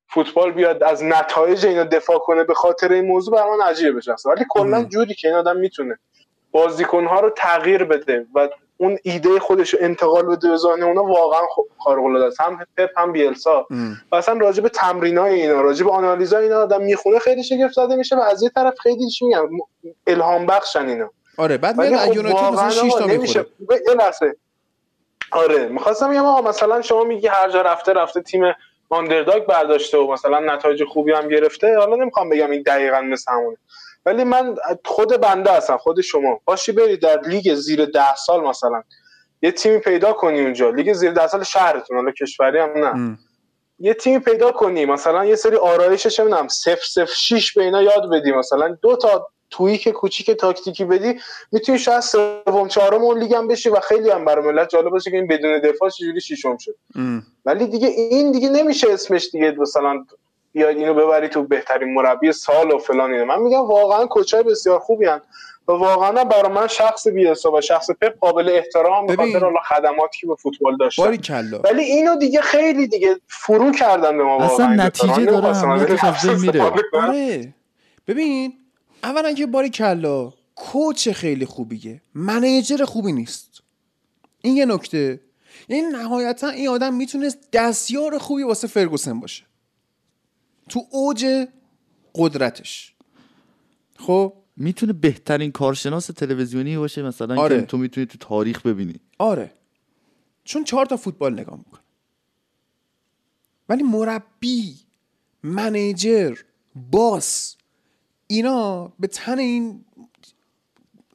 فوتبال 0.09 0.51
بیاد 0.51 0.83
از 0.83 1.03
نتایج 1.03 1.65
اینا 1.65 1.83
دفاع 1.83 2.17
کنه 2.17 2.43
به 2.43 2.53
خاطر 2.53 2.91
این 2.91 3.05
موضوع 3.05 3.33
برای 3.35 3.57
من 3.57 3.65
عجیبه 3.65 3.91
بشه 3.91 4.13
ولی 4.25 4.45
کلا 4.49 4.83
جوری 4.83 5.13
که 5.13 5.27
این 5.27 5.37
آدم 5.37 5.57
می‌تونه 5.57 5.99
بازیکنها 6.51 7.19
رو 7.19 7.29
تغییر 7.29 7.83
بده 7.83 8.25
و 8.35 8.49
اون 8.77 8.97
ایده 9.03 9.39
خودش 9.39 9.73
رو 9.73 9.79
انتقال 9.81 10.25
بده 10.25 10.49
به 10.49 10.57
ذهن 10.57 10.83
اونا 10.83 11.03
واقعا 11.03 11.41
خارق 11.77 12.03
العاده 12.03 12.25
است. 12.25 12.41
هم 12.41 12.59
پپ 12.77 12.89
هم 12.99 13.11
بیلسا. 13.11 13.67
و 14.11 14.15
اصلا 14.15 14.37
راجع 14.37 14.63
به 14.63 14.69
تمرینای 14.69 15.41
اینا 15.41 15.61
راجع 15.61 15.85
به 15.85 15.91
آنالیزای 15.91 16.43
اینا 16.43 16.61
آدم 16.61 16.81
می‌خونه 16.81 17.19
خیلی 17.19 17.43
شگفت 17.43 17.73
زده 17.73 17.95
میشه 17.95 18.15
و 18.15 18.19
از 18.19 18.43
یه 18.43 18.49
طرف 18.49 18.79
خیلی 18.79 19.09
چی 19.09 19.25
میگم 19.25 19.49
الهام 20.07 20.45
بخشن 20.45 20.87
اینا. 20.87 21.09
آره 21.37 21.57
بعد 21.57 21.81
میاد 21.81 21.99
خب 21.99 22.13
یونایتد 22.13 22.53
مثلا 22.53 22.69
6 22.69 22.93
تا 22.93 23.13
یه 23.13 23.95
لحظه. 23.97 24.35
آره 25.31 25.67
می‌خواستم 25.67 26.11
بگم 26.11 26.25
آقا 26.25 26.49
مثلا 26.49 26.81
شما 26.81 27.03
میگی 27.03 27.27
هر 27.27 27.49
جا 27.49 27.61
رفته 27.61 27.93
رفته 27.93 28.21
تیم 28.21 28.41
آندرداگ 28.89 29.45
برداشته 29.45 29.97
و 29.97 30.11
مثلا 30.11 30.39
نتایج 30.39 30.83
خوبی 30.83 31.11
هم 31.11 31.27
گرفته. 31.27 31.77
حالا 31.77 31.95
نمی‌خوام 31.95 32.29
بگم 32.29 32.51
این 32.51 32.61
دقیقا 32.61 33.01
مثل 33.01 33.31
همونه. 33.31 33.57
ولی 34.05 34.23
من 34.23 34.55
خود 34.85 35.21
بنده 35.21 35.51
هستم 35.51 35.77
خود 35.77 36.01
شما. 36.01 36.39
باشی 36.45 36.71
برید 36.71 37.01
در 37.01 37.21
لیگ 37.21 37.55
زیر 37.55 37.85
ده 37.85 38.15
سال 38.15 38.43
مثلا. 38.43 38.83
یه 39.41 39.51
تیمی 39.51 39.79
پیدا 39.79 40.13
کنی 40.13 40.41
اونجا. 40.41 40.69
لیگ 40.69 40.93
زیر 40.93 41.11
ده 41.11 41.27
سال 41.27 41.43
شهرتون 41.43 41.97
حالا 41.97 42.11
کشوری 42.11 42.59
هم 42.59 42.69
نه. 42.75 43.17
یه 43.79 43.93
تیمی 43.93 44.19
پیدا 44.19 44.51
کنی 44.51 44.85
مثلا 44.85 45.25
یه 45.25 45.35
سری 45.35 45.55
آرایشش 45.55 46.19
نمی‌دونم 46.19 46.47
0 46.47 46.79
0 46.93 47.05
6 47.05 47.53
به 47.53 47.63
اینا 47.63 47.81
یاد 47.81 48.09
بدی 48.11 48.31
مثلا. 48.31 48.77
دو 48.81 48.95
تا 48.95 49.27
توییک 49.49 49.89
کوچیک 49.89 50.31
تاکتیکی 50.31 50.85
بدی 50.85 51.19
می‌تونی 51.51 51.79
شاید 51.79 51.99
سوم 51.99 52.67
چهارم 52.67 53.01
اون 53.01 53.19
لیگ 53.19 53.33
هم 53.33 53.47
بشی 53.47 53.69
و 53.69 53.79
خیلی 53.79 54.09
هم 54.09 54.25
برای 54.25 54.45
ملت 54.45 54.69
جالب 54.69 54.89
باشه 54.89 55.11
که 55.11 55.17
این 55.17 55.27
بدون 55.27 55.59
دفاع 55.59 55.89
چجوری 55.89 56.21
شیشم 56.21 56.57
شد. 56.57 56.75
ولی 57.45 57.67
دیگه 57.67 57.87
این 57.87 58.31
دیگه 58.31 58.49
نمیشه 58.49 58.93
اسمش 58.93 59.29
دیگه 59.31 59.51
مثلا 59.51 60.05
بیاید 60.55 60.77
اینو 60.77 60.93
ببری 60.93 61.27
تو 61.29 61.43
بهترین 61.43 61.93
مربی 61.93 62.31
سال 62.31 62.71
و 62.71 62.77
فلان 62.77 63.11
اینه 63.11 63.23
من 63.23 63.39
میگم 63.39 63.67
واقعا 63.67 64.05
کوچای 64.05 64.43
بسیار 64.43 64.79
خوبی 64.79 65.05
هن. 65.05 65.21
و 65.67 65.71
واقعا 65.71 66.23
برای 66.23 66.51
من 66.51 66.67
شخص 66.67 67.07
بیلسا 67.07 67.51
و 67.51 67.61
شخص 67.61 67.91
پپ 67.91 68.19
قابل 68.19 68.49
احترام 68.49 69.05
به 69.05 69.15
خاطر 69.15 69.51
خدماتی 69.69 70.19
که 70.19 70.27
به 70.27 70.35
فوتبال 70.35 70.77
داشتن 70.77 71.03
ولی 71.63 71.83
اینو 71.83 72.15
دیگه 72.15 72.41
خیلی 72.41 72.87
دیگه 72.87 73.15
فرو 73.27 73.71
کردن 73.71 74.17
به 74.17 74.23
ما 74.23 74.43
اصلا 74.43 74.67
نتیجه 74.67 75.25
داره 75.25 76.39
میره 76.39 76.71
آره. 76.93 77.53
ببین 78.07 78.53
اولا 79.03 79.33
که 79.33 79.45
باری 79.45 79.69
کلا 79.69 80.33
کوچ 80.55 81.09
خیلی 81.09 81.45
خوبیه. 81.45 82.01
منیجر 82.13 82.85
خوبی 82.85 83.11
نیست. 83.11 83.61
این 84.41 84.57
یه 84.57 84.65
نکته. 84.65 85.19
یعنی 85.69 85.87
نهایتا 85.87 86.49
این 86.49 86.67
آدم 86.67 86.93
می‌تونست 86.93 87.37
دستیار 87.53 88.17
خوبی 88.17 88.43
واسه 88.43 88.67
فرگوسن 88.67 89.19
باشه. 89.19 89.43
تو 90.69 90.87
اوج 90.91 91.47
قدرتش. 92.15 92.95
خب؟ 93.97 94.33
می‌تونه 94.57 94.93
بهترین 94.93 95.51
کارشناس 95.51 96.07
تلویزیونی 96.07 96.77
باشه 96.77 97.01
مثلا 97.01 97.41
آره. 97.41 97.59
که 97.59 97.65
تو 97.65 97.77
می‌تونی 97.77 98.07
تو 98.07 98.17
تاریخ 98.17 98.65
ببینی. 98.65 98.99
آره. 99.17 99.51
چون 100.43 100.63
چهار 100.63 100.85
تا 100.85 100.97
فوتبال 100.97 101.33
نگاه 101.33 101.57
می‌کنه. 101.57 101.81
ولی 103.69 103.83
مربی 103.83 104.75
منیجر 105.43 106.37
باس 106.91 107.55
اینا 108.27 108.87
به 108.99 109.07
تن 109.07 109.39
این 109.39 109.85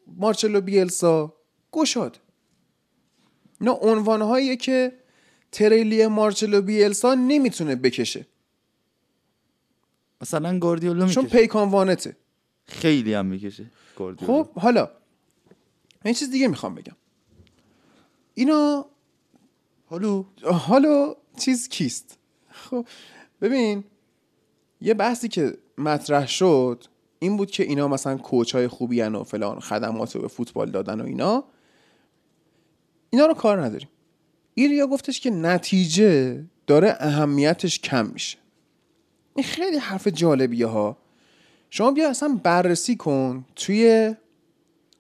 مارچلو 0.07 0.61
بیلسا 0.61 1.35
گشاد. 1.73 2.21
اینا 3.61 3.73
عنوانهاییه 3.73 4.57
که 4.57 4.93
تریلی 5.53 6.07
مارچلو 6.07 6.63
بیلسا 6.63 7.15
نمی‌تونه 7.15 7.77
بکشه. 7.77 8.27
مثلا 10.21 10.59
گاردیولا 10.59 11.05
می‌کشه. 11.05 11.21
چون 11.21 11.31
پیکان 11.31 11.69
وانته. 11.69 12.17
خیلی 12.67 13.15
هم 13.15 13.27
می‌کشه 13.27 13.71
گاردیولا 13.97 14.45
خب 14.45 14.53
حالا 14.53 14.91
این 16.05 16.15
چیز 16.15 16.31
دیگه 16.31 16.49
می‌خوام 16.49 16.75
بگم. 16.75 16.97
اینا 18.35 18.87
حالا 19.87 20.25
حالا 20.43 21.15
چیز 21.39 21.69
کیست؟ 21.69 22.19
خب 22.51 22.87
ببین 23.41 23.85
یه 24.81 24.95
بحثی 24.95 25.29
که 25.29 25.59
مطرح 25.79 26.27
شد 26.27 26.85
این 27.19 27.37
بود 27.37 27.51
که 27.51 27.63
اینا 27.63 27.89
مثلا 27.89 28.17
کوچ 28.17 28.55
های 28.55 28.69
خوبی 28.69 29.01
و 29.01 29.23
فلان 29.23 29.61
خدمات 29.61 30.17
رو 30.17 30.23
به 30.23 30.29
فوتبال 30.29 30.71
دادن 30.71 31.01
و 31.01 31.05
اینا. 31.05 31.45
اینا 33.11 33.27
رو 33.27 33.35
کار 33.35 33.65
نداریم. 33.65 33.89
ایریا 34.55 34.87
گفتش 34.87 35.21
که 35.21 35.31
نتیجه 35.31 36.45
داره 36.67 36.97
اهمیتش 37.01 37.79
کم 37.79 38.07
میشه. 38.07 38.39
این 39.35 39.45
خیلی 39.45 39.77
حرف 39.77 40.09
جالبیه 40.09 40.67
ها. 40.67 40.97
شما 41.71 41.91
بیا 41.91 42.11
اصلا 42.11 42.41
بررسی 42.43 42.97
کن 42.97 43.45
توی 43.57 44.15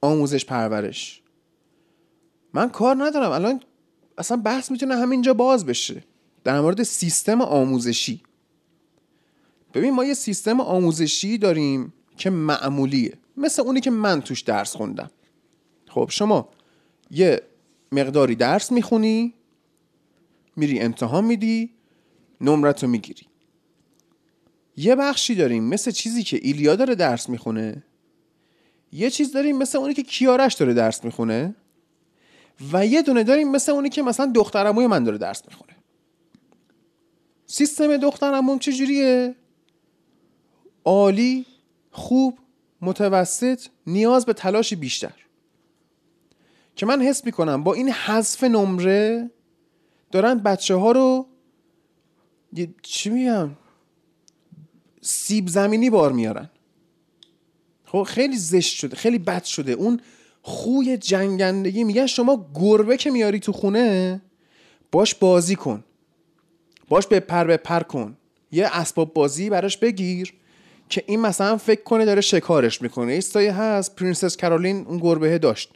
آموزش 0.01 0.45
پرورش. 0.45 1.23
من 2.53 2.69
کار 2.69 2.97
ندارم. 3.05 3.31
الان 3.31 3.61
اصلا 4.19 4.37
بحث 4.37 4.71
می‌تونه 4.71 4.97
همینجا 4.97 5.35
باز 5.35 5.67
بشه. 5.67 6.05
در 6.45 6.61
مورد 6.61 6.83
سیستم 6.83 7.41
آموزشی. 7.41 8.23
ببین 9.75 9.95
ما 9.95 10.05
یه 10.05 10.15
سیستم 10.15 10.61
آموزشی 10.61 11.39
داریم 11.39 11.93
که 12.17 12.31
معمولیه. 12.31 13.19
مثل 13.37 13.63
اونی 13.63 13.81
که 13.81 13.91
من 13.91 14.21
توش 14.21 14.41
درس 14.41 14.77
خوندم. 14.77 15.11
خب 15.89 16.09
شما 16.11 16.49
یه 17.11 17.43
مقداری 17.93 18.35
درس 18.35 18.73
می‌خونی 18.73 19.35
میری 20.57 20.81
امتحان 20.81 21.25
میدی 21.25 21.71
نمرتو 22.41 22.87
می‌گیری. 22.87 23.27
یه 24.81 24.97
بخشی 24.97 25.35
داریم 25.35 25.65
مثل 25.65 25.91
چیزی 25.91 26.23
که 26.23 26.39
ایلیا 26.43 26.77
داره 26.77 26.95
درس 26.95 27.29
می‌خونه. 27.29 27.83
یه 28.93 29.11
چیز 29.11 29.33
داریم 29.33 29.59
مثل 29.59 29.79
اونی 29.79 29.95
که 29.95 30.03
کیارش 30.03 30.55
داره 30.55 30.75
درس 30.75 31.05
می‌خونه. 31.05 31.55
و 32.73 32.87
یه 32.87 33.03
دونه 33.03 33.25
داریم 33.25 33.51
مثل 33.51 33.73
اونی 33.73 33.89
که 33.89 34.03
مثلا 34.03 34.33
دخترموی 34.35 34.87
من 34.87 35.05
داره 35.05 35.19
درس 35.19 35.43
می‌خونه. 35.49 35.77
سیستم 37.47 37.97
دخترموم 37.97 38.59
چجوریه؟ 38.59 39.35
عالی 40.85 41.47
خوب 41.91 42.39
متوسط 42.81 43.67
نیاز 43.87 44.27
به 44.27 44.33
تلاش 44.33 44.75
بیشتر. 44.75 45.15
که 46.77 46.87
من 46.87 47.03
حس 47.03 47.25
می‌کنم 47.25 47.65
با 47.65 47.75
این 47.75 47.89
حذف 47.89 48.45
نمره 48.45 49.31
دارن 50.11 50.39
بچه 50.39 50.75
ها 50.75 50.93
رو 50.93 51.27
چی 52.83 53.11
میگم؟ 53.11 53.51
سیب 55.01 55.49
زمینی 55.49 55.91
بار 55.91 56.13
میارن. 56.13 56.51
خب 57.85 58.03
خیلی 58.03 58.37
زشت 58.37 58.77
شده 58.77 58.97
خیلی 58.97 59.19
بد 59.19 59.45
شده. 59.45 59.73
اون 59.73 60.01
خوی 60.43 60.97
جنگندگی 60.97 61.85
میگن 61.85 62.07
شما 62.07 62.51
گربه 62.55 62.97
که 62.97 63.11
میاری 63.11 63.41
تو 63.41 63.53
خونه 63.53 64.21
باش 64.93 65.15
بازی 65.15 65.57
کن. 65.57 65.85
باش 66.89 67.07
بپر 67.07 67.45
بپر 67.45 67.81
کن. 67.81 68.17
یه 68.53 68.67
اسباب 68.73 69.15
بازی 69.15 69.51
براش 69.51 69.77
بگیر 69.77 70.35
که 70.89 71.05
این 71.07 71.21
مثلا 71.21 71.57
فکر 71.57 71.83
کنه 71.83 72.05
داره 72.05 72.21
شکارش 72.21 72.83
می‌کنه. 72.83 73.13
ایستایی 73.13 73.49
هست 73.49 73.97
پرنسس 73.97 74.37
کرولین 74.37 74.87
اون 74.87 74.99
گربه 74.99 75.39
داشت. 75.39 75.71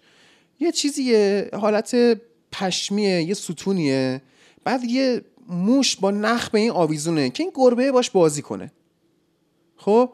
یه 0.60 0.72
چیزیه 0.72 1.50
حالت 1.52 2.20
پشمیه 2.52 3.22
یه 3.22 3.34
ستونیه. 3.34 4.22
بعد 4.64 4.84
یه 4.84 5.22
موش 5.48 5.96
با 5.96 6.10
نخ 6.10 6.50
به 6.50 6.58
این 6.58 6.70
آویزونه 6.70 7.30
که 7.30 7.42
این 7.42 7.52
گربه 7.54 7.92
باش 7.92 8.10
بازی 8.10 8.42
کنه. 8.42 8.72
خب؟ 9.76 10.12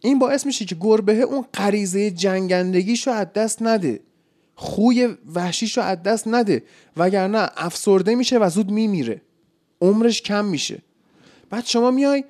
این 0.00 0.18
باعث 0.18 0.46
میشه 0.46 0.64
که 0.64 0.76
گربه 0.80 1.20
اون 1.20 1.44
غریزه 1.54 2.10
جنگندگیشو 2.10 3.10
از 3.10 3.32
دست 3.32 3.62
نده. 3.62 4.00
خوی 4.54 5.08
وحشیشو 5.34 5.80
از 5.80 6.02
دست 6.02 6.28
نده. 6.28 6.62
وگرنه 6.96 7.48
افسرده 7.56 8.14
میشه 8.14 8.38
و 8.38 8.48
زود 8.48 8.70
میمیره. 8.70 9.22
عمرش 9.80 10.22
کم 10.22 10.44
میشه. 10.44 10.82
بعد 11.50 11.66
شما 11.66 11.90
میای 11.90 12.24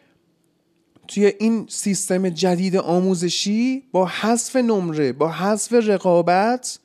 توی 1.09 1.33
این 1.39 1.67
سیستم 1.69 2.29
جدید 2.29 2.77
آموزشی 2.77 3.83
با 3.93 4.07
حذف 4.07 4.57
نمره 4.57 5.13
با 5.13 5.33
حذف 5.33 5.73
رقابت 5.73 6.79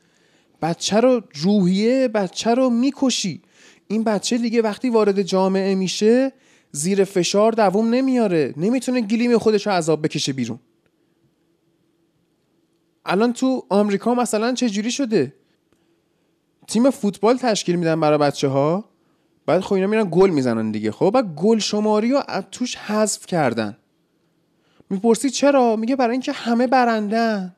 بچه 0.61 0.99
رو 0.99 1.21
روحیه 1.35 2.07
بچه 2.07 2.53
رو 2.53 2.69
می‌کشی. 2.69 3.41
این 3.87 4.03
بچه 4.03 4.37
دیگه 4.37 4.61
وقتی 4.61 4.89
وارد 4.89 5.21
جامعه 5.21 5.75
میشه 5.75 6.31
زیر 6.75 7.03
فشار 7.03 7.51
دووم 7.51 7.89
نمیاره. 7.89 8.53
نمی‌تونه 8.57 9.01
گلیم 9.01 9.37
خودش 9.37 9.67
رو 9.67 9.73
عذاب 9.73 10.01
بکشه 10.05 10.33
بیرون. 10.33 10.59
الان 13.05 13.33
تو 13.33 13.65
آمریکا 13.69 14.15
مثلا 14.15 14.53
چه 14.53 14.69
جوری 14.69 14.91
شده؟ 14.91 15.33
تیم 16.67 16.89
فوتبال 16.89 17.37
تشکیل 17.37 17.75
میدن 17.75 17.99
برای 17.99 18.17
بچه 18.17 18.47
ها 18.47 18.85
بعد 19.45 19.61
خب 19.61 19.73
اینا 19.73 19.87
میرن 19.87 20.07
گل 20.11 20.29
می‌زنن 20.29 20.71
دیگه. 20.71 20.91
خب 20.91 21.11
بعد 21.13 21.35
گل 21.35 21.59
شماری 21.59 22.11
رو 22.11 22.21
توش 22.51 22.75
حذف 22.75 23.25
کردن. 23.25 23.77
می‌پرسی 24.89 25.29
چرا؟ 25.29 25.75
میگه 25.75 25.95
برای 25.95 26.11
اینکه 26.11 26.31
همه 26.31 26.67
برندن. 26.67 27.55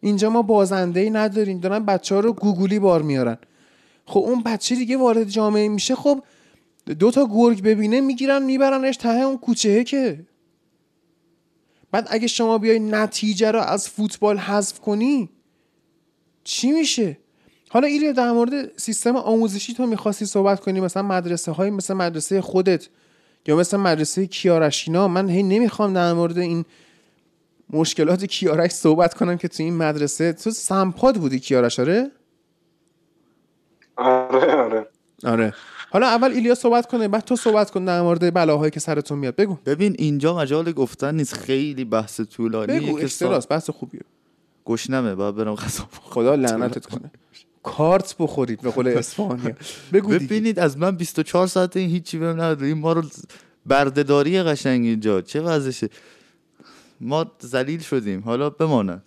اینجا 0.00 0.30
ما 0.30 0.42
بازنده 0.42 1.00
ای 1.00 1.10
نداریم. 1.10 1.60
دارن 1.60 1.84
بچه 1.84 2.14
ها 2.14 2.20
رو 2.20 2.32
گوگولی 2.32 2.78
بار 2.78 3.02
میارن. 3.02 3.38
خب 4.06 4.20
اون 4.20 4.42
بچه 4.42 4.74
دیگه 4.74 4.96
وارد 4.96 5.28
جامعه 5.28 5.68
میشه. 5.68 5.94
خب 5.94 6.22
دو 6.86 7.10
تا 7.10 7.28
گرگ 7.32 7.62
ببینه 7.62 8.00
می‌گیرن 8.00 8.42
میبرنش 8.42 8.96
ته 8.96 9.08
اون 9.08 9.38
کوچه 9.38 9.84
که 9.84 10.26
بعد 11.90 12.06
اگه 12.10 12.26
شما 12.26 12.58
بیای 12.58 12.78
نتیجه 12.78 13.50
رو 13.50 13.60
از 13.60 13.88
فوتبال 13.88 14.38
حذف 14.38 14.80
کنی 14.80 15.30
چی 16.44 16.70
میشه؟ 16.70 17.18
حالا 17.70 17.86
ایلیا 17.86 18.12
در 18.12 18.32
مورد 18.32 18.78
سیستم 18.78 19.16
آموزشی 19.16 19.74
تو 19.74 19.86
می‌خواستی 19.86 20.26
صحبت 20.26 20.60
کنی 20.60 20.80
مثلا 20.80 21.02
مدرسه 21.02 21.52
های 21.52 21.70
مثل 21.70 21.94
مدرسه 21.94 22.40
خودت 22.40 22.88
یا 23.46 23.56
مثل 23.56 23.76
مدرسه 23.76 24.26
کیارشینا؟ 24.26 25.08
من 25.08 25.28
هی 25.28 25.42
نمی‌خوام 25.42 25.92
در 25.92 26.12
مورد 26.12 26.38
این 26.38 26.64
مشکلات 27.70 28.24
کیارش 28.24 28.70
صحبت 28.70 29.14
کنم 29.14 29.36
که 29.36 29.48
تو 29.48 29.62
این 29.62 29.76
مدرسه. 29.76 30.32
تو 30.32 30.50
سمپاد 30.50 31.16
بودی 31.16 31.40
کیارش 31.40 31.80
آره؟ 31.80 32.10
آره 33.96 34.54
آره. 34.54 34.86
آره. 35.24 35.54
حالا 35.94 36.06
اول 36.06 36.32
ایلیا 36.32 36.54
صحبت 36.54 36.86
کنه 36.86 37.08
بعد 37.08 37.24
تو 37.24 37.36
صحبت 37.36 37.70
کن 37.70 37.84
در 37.84 38.02
مورد 38.02 38.34
بلاهایی 38.34 38.70
که 38.70 38.80
سرتون 38.80 39.18
میاد. 39.18 39.36
بگو. 39.36 39.58
ببین 39.66 39.96
اینجا 39.98 40.36
مجال 40.36 40.72
گفتن 40.72 41.14
نیست 41.14 41.34
خیلی 41.34 41.84
بحث 41.84 42.20
طولانیه 42.20 42.80
بگو 42.80 42.98
که 42.98 43.04
اشتراس 43.04 43.46
بحث 43.50 43.70
خوبیه. 43.70 44.00
گشنمه 44.64 45.14
باید 45.14 45.34
برم 45.34 45.54
غذا. 45.54 45.84
خدا 46.02 46.34
لعنتت 46.34 46.86
کنه. 46.86 47.10
کارت 47.62 48.14
بخورید 48.18 48.60
به 48.60 48.70
قول 48.70 48.88
اسپانیا. 48.88 49.54
بگو 49.92 50.12
دیگه. 50.12 50.26
ببینید 50.26 50.58
از 50.58 50.78
من 50.78 50.96
24 50.96 51.46
ساعت 51.46 51.76
این 51.76 51.90
هیچی 51.90 52.18
بهم 52.18 52.34
نداد. 52.34 52.62
این 52.62 52.78
ما 52.78 52.92
رو 52.92 53.02
بردهداری 53.66 54.42
قشنگ 54.42 54.84
اینجا. 54.84 55.20
چه 55.20 55.40
وضعشه؟ 55.40 55.88
ما 57.00 57.26
ذلیل 57.46 57.80
شدیم. 57.80 58.20
حالا 58.20 58.50
بماند 58.50 59.02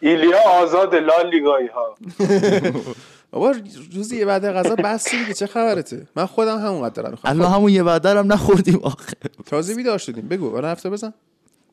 ایلیا 0.00 0.38
آزاد 0.62 0.94
لالیگایی 0.94 1.66
ها 1.66 1.94
بابا 3.32 3.54
روزی 3.92 4.16
یه 4.16 4.24
بعد 4.24 4.52
غذا 4.52 4.74
بس 4.76 5.10
دیگه 5.10 5.34
چه 5.34 5.46
خبرته؟ 5.46 6.08
من 6.16 6.26
خودم 6.26 6.58
همونقدر 6.58 6.94
دارم 6.94 7.10
می‌خوام. 7.10 7.36
الان 7.40 7.52
همون 7.52 7.72
یه 7.72 7.82
وعده 7.82 8.12
رو 8.12 8.18
هم 8.18 8.32
نخوردیم 8.32 8.78
آخه. 8.82 9.12
تازه 9.46 9.74
بیدار 9.74 9.98
شدیم. 9.98 10.28
بگو 10.28 10.50
برای 10.50 10.72
هفته 10.72 10.90
بزن. 10.90 11.12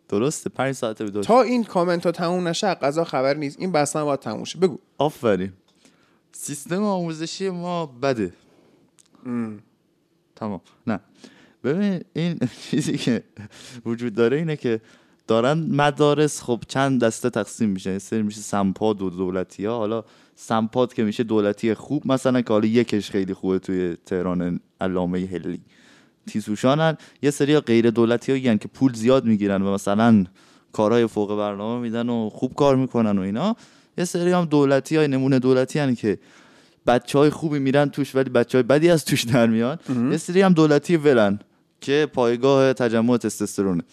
درسته 0.10 0.50
5 0.50 0.76
ساعته 0.76 1.06
بیدار 1.06 1.24
تا 1.24 1.42
این 1.42 1.64
کامنت 1.64 2.06
ها 2.06 2.12
تموم 2.12 2.48
نشه 2.48 2.74
غذا 2.74 3.04
خبر 3.04 3.34
نیست. 3.34 3.60
این 3.60 3.72
بستن 3.72 4.04
باید 4.04 4.20
تموم 4.20 4.44
شه. 4.44 4.60
بگو. 4.60 4.78
آفرین. 4.98 5.54
سیستم 6.32 6.84
آموزشی 6.84 7.50
ما 7.50 7.86
بده. 7.86 8.34
تمام. 10.36 10.62
نه. 10.88 11.00
ببین 11.64 12.04
این 12.14 12.40
چیزی 12.70 12.98
که 12.98 13.24
وجود 13.86 14.16
داره 14.16 14.38
اینه 14.38 14.56
که 14.56 14.82
دارن 15.30 15.58
مدارس 15.72 16.42
خب 16.42 16.64
چند 16.68 17.04
دسته 17.04 17.30
تقسیم 17.30 17.70
میشن 17.70 17.92
یه 17.92 18.00
سری 18.00 18.22
میشه 18.22 18.42
سمپاد 18.42 19.02
و 19.02 19.10
دولتی 19.10 19.66
ها 19.66 19.78
حالا 19.78 20.04
سمپاد 20.36 20.94
که 20.94 21.04
میشه 21.04 21.24
دولتی 21.24 21.74
خوب 21.74 22.12
مثلا 22.12 22.42
که 22.42 22.54
حالا 22.54 22.66
یکش 22.66 23.12
خیلی 23.12 23.34
خوبه 23.34 23.60
توی 23.60 23.98
تهران 24.06 24.60
علامه 24.82 25.20
هلی. 25.20 25.62
تیسوشانن. 26.28 26.98
یه 27.22 27.32
سری 27.32 27.60
غیر 27.60 27.90
دولتی 27.90 28.32
هایی 28.32 28.58
که 28.58 28.68
پول 28.68 28.94
زیاد 28.94 29.26
می‌گیرن 29.26 29.62
و 29.62 29.74
مثلا 29.74 30.26
کارهای 30.72 31.08
فوق 31.08 31.38
برنامه 31.38 31.82
میدن 31.82 32.10
و 32.10 32.30
خوب 32.30 32.54
کار 32.54 32.76
می‌کنن 32.76 33.18
و 33.18 33.22
اینا. 33.22 33.56
یه 33.98 34.06
سری 34.06 34.32
هم 34.32 34.46
دولتی 34.46 34.96
های 34.96 35.08
نمونه 35.08 35.40
دولتی 35.40 35.80
هن 35.80 35.96
که 35.96 36.20
بچه 36.88 37.20
های 37.20 37.30
خوبی 37.30 37.60
میرن 37.60 37.90
توش 37.90 38.16
ولی 38.16 38.30
بچه 38.30 38.58
های 38.58 38.64
بدی 38.64 38.90
از 38.90 39.06
توش 39.06 39.24
در 39.24 39.48
میان. 39.48 39.80
یه 40.12 40.18
سری 40.18 40.42
هم 40.42 40.54
دولتی 40.54 40.98
ولن 40.98 41.40
که 41.82 42.08
پایگاه 42.14 42.74
تجمع 42.74 43.18
تستوسترونه. 43.18 43.84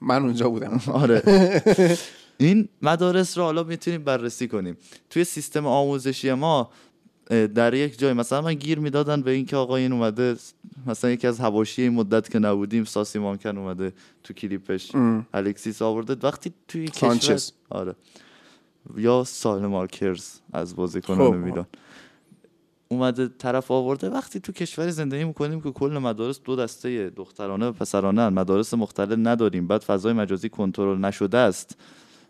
من 0.00 0.22
اونجا 0.22 0.48
بودم. 0.48 0.80
آره. 0.92 1.22
این 2.38 2.68
مدارس 2.82 3.38
رو 3.38 3.44
حالا 3.44 3.62
می‌تونیم 3.62 4.04
بررسی 4.04 4.48
کنیم. 4.48 4.76
توی 5.10 5.24
سیستم 5.24 5.66
آموزشی 5.66 6.32
ما 6.32 6.70
در 7.54 7.74
یک 7.74 7.98
جای 7.98 8.12
مثلا 8.12 8.40
من 8.42 8.54
گیر 8.54 8.78
می‌دادن 8.78 9.22
به 9.22 9.30
اینکه 9.30 9.56
آقا 9.56 9.76
این 9.76 9.92
اومده 9.92 10.36
مثلا 10.86 11.10
یکی 11.10 11.26
از 11.26 11.40
حواشی 11.40 11.82
این 11.82 11.92
مدت 11.92 12.30
که 12.30 12.38
نبودیم 12.38 12.84
ساسی 12.84 13.18
مانکن 13.18 13.58
اومده 13.58 13.92
تو 14.24 14.34
کلیپش. 14.34 14.94
الکسیس 15.34 15.82
آورده. 15.82 16.16
وقتی 16.26 16.52
توی 16.68 16.88
کشور. 16.88 17.40
آره. 17.70 17.94
یا 18.96 19.24
سال 19.24 19.66
مارکرز 19.66 20.30
از 20.52 20.76
بازیکنان 20.76 21.30
خب. 21.30 21.36
میلان. 21.36 21.66
اومده 22.88 23.28
طرف 23.28 23.70
آورده. 23.70 24.08
وقتی 24.08 24.40
تو 24.40 24.52
کشوری 24.52 24.90
زندگی 24.90 25.24
می‌کنیم 25.24 25.60
که 25.60 25.70
کل 25.70 25.98
مدارس 25.98 26.40
دو 26.44 26.56
دسته 26.56 27.10
دخترانه 27.10 27.66
و 27.66 27.72
پسرانه. 27.72 28.28
مدارس 28.28 28.74
مختلف 28.74 29.18
نداریم. 29.18 29.66
بعد 29.66 29.80
فضای 29.80 30.12
مجازی 30.12 30.48
کنترل 30.48 30.98
نشده 30.98 31.38
است. 31.38 31.76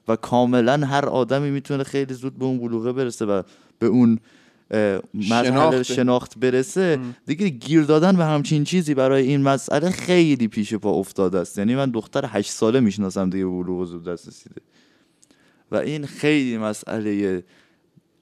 و 0.09 0.17
کاملا 0.17 0.87
هر 0.87 1.07
آدمی 1.07 1.51
می‌تونه 1.51 1.85
خیلی 1.85 2.15
زود 2.15 2.39
به 2.39 2.45
اون 2.45 2.59
بلوغه 2.59 2.93
برسه 2.93 3.25
و 3.25 3.43
به 3.79 3.87
اون 3.87 4.19
مرحله 5.15 5.83
شناخت. 5.83 6.39
برسه. 6.39 6.99
دیگه 7.27 7.49
گیر 7.49 7.83
دادن 7.83 8.17
به 8.17 8.25
همچین 8.25 8.65
چیزی 8.65 8.95
برای 8.95 9.27
این 9.27 9.43
مسئله 9.43 9.91
خیلی 9.91 10.49
پیش 10.49 10.75
پا 10.75 10.91
افتاده 10.91 11.39
است. 11.39 11.59
یعنی 11.59 11.77
من 11.77 11.91
دختر 11.91 12.25
هشت 12.29 12.51
ساله 12.51 12.81
می‌شناسم 12.81 13.31
دیگه 13.31 13.45
به 13.45 13.51
بلوغ 13.51 13.85
زود 13.85 14.05
دست 14.05 14.29
رسیده. 14.29 14.61
و 15.71 15.77
این 15.77 16.07
خیلی 16.07 16.59
مسئله 16.59 17.45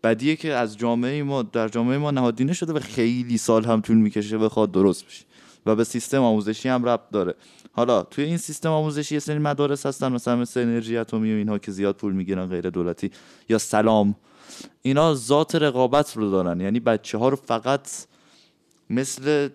بدیه 0.02 0.36
که 0.36 0.52
از 0.52 0.78
جامعه 0.78 1.22
ما 1.22 1.42
در 1.42 1.68
جامعه 1.68 1.98
ما 1.98 2.10
نهادینه 2.10 2.52
شده 2.52 2.72
و 2.72 2.80
خیلی 2.80 3.38
سال 3.38 3.64
هم 3.64 3.80
طول 3.80 3.96
می‌کشه 3.96 4.38
بخواد 4.38 4.72
درست 4.72 5.06
بشه. 5.06 5.24
و 5.66 5.74
به 5.74 5.84
سیستم 5.84 6.22
آموزشی 6.22 6.68
هم 6.68 6.84
ربط 6.84 7.10
داره. 7.12 7.34
حالا 7.72 8.02
توی 8.02 8.24
این 8.24 8.36
سیستم 8.36 8.70
آموزشی 8.70 9.14
یه 9.14 9.18
سری 9.18 9.38
مدارس 9.38 9.86
هستن 9.86 10.12
مثلا 10.12 10.36
مثل 10.36 10.60
انرژی 10.60 10.96
اتمی 10.96 11.32
و 11.32 11.36
اینها 11.36 11.58
که 11.58 11.72
زیاد 11.72 11.96
پول 11.96 12.12
می‌گیرن 12.12 12.46
غیر 12.46 12.70
دولتی 12.70 13.10
یا 13.48 13.58
سلام. 13.58 14.14
اینا 14.82 15.14
ذات 15.14 15.54
رقابت 15.54 16.16
رو 16.16 16.30
دارن. 16.30 16.60
یعنی 16.60 16.80
بچه 16.80 17.18
ها 17.18 17.28
رو 17.28 17.36
فقط 17.36 17.88
مثل 18.90 19.48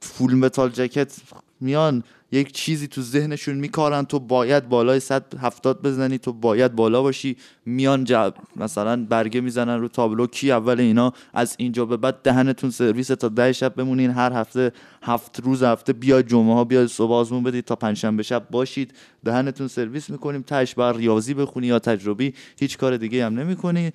فول 0.00 0.34
متال 0.34 0.70
جکت 0.70 1.16
میان 1.60 2.02
یک 2.32 2.52
چیزی 2.52 2.88
تو 2.88 3.02
ذهنشون 3.02 3.54
میکارن 3.54 4.04
تو 4.04 4.18
باید 4.18 4.68
بالای 4.68 5.00
170 5.00 5.82
بزنی 5.82 6.18
تو 6.18 6.32
باید 6.32 6.74
بالا 6.74 7.02
باشی. 7.02 7.36
میان 7.66 8.04
جب 8.04 8.34
مثلا 8.56 9.06
برگه 9.06 9.40
می‌زنن 9.40 9.80
رو 9.80 9.88
تابلو 9.88 10.26
کی 10.26 10.52
اول 10.52 10.80
اینا 10.80 11.12
از 11.34 11.54
اینجا 11.58 11.84
به 11.84 11.96
بعد 11.96 12.22
دهنتون 12.22 12.70
سرویس 12.70 13.06
تا 13.06 13.28
ده 13.28 13.52
شب 13.52 13.74
بمونین. 13.74 14.10
هر 14.10 14.32
هفته 14.32 14.72
هفت 15.02 15.40
روز 15.40 15.62
هفته 15.62 15.92
بیاید 15.92 16.26
جمعه 16.28 16.54
ها 16.54 16.64
بیاید 16.64 16.88
صبح 16.88 17.12
آزمون 17.12 17.42
بدید 17.42 17.64
تا 17.64 17.76
پنجشنبه 17.76 18.22
شب 18.22 18.50
باشید. 18.50 18.94
دهنتون 19.24 19.68
سرویس 19.68 20.10
می‌کنیم 20.10 20.42
تش 20.42 20.74
بر 20.74 20.92
ریاضی 20.92 21.34
بخونی 21.34 21.66
یا 21.66 21.78
تجربی 21.78 22.34
هیچ 22.60 22.78
کار 22.78 22.96
دیگه 22.96 23.26
هم 23.26 23.40
نمی‌کنی. 23.40 23.90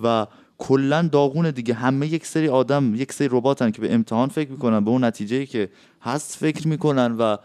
و 0.00 0.26
کلا 0.58 1.08
داغون 1.12 1.50
دیگه. 1.50 1.74
همه 1.74 2.06
یک 2.06 2.26
سری 2.26 2.48
آدم 2.48 2.94
یک 2.94 3.12
سری 3.12 3.28
رباتن 3.30 3.70
که 3.70 3.80
به 3.80 3.94
امتحان 3.94 4.28
فکر 4.28 4.50
می‌کنن 4.50 4.84
به 4.84 4.90
اون 4.90 5.04
نتیجه 5.04 5.46
که 5.46 5.68
هست 6.02 6.36
فکر 6.36 6.68
می‌کنن 6.68 7.12
و 7.12 7.36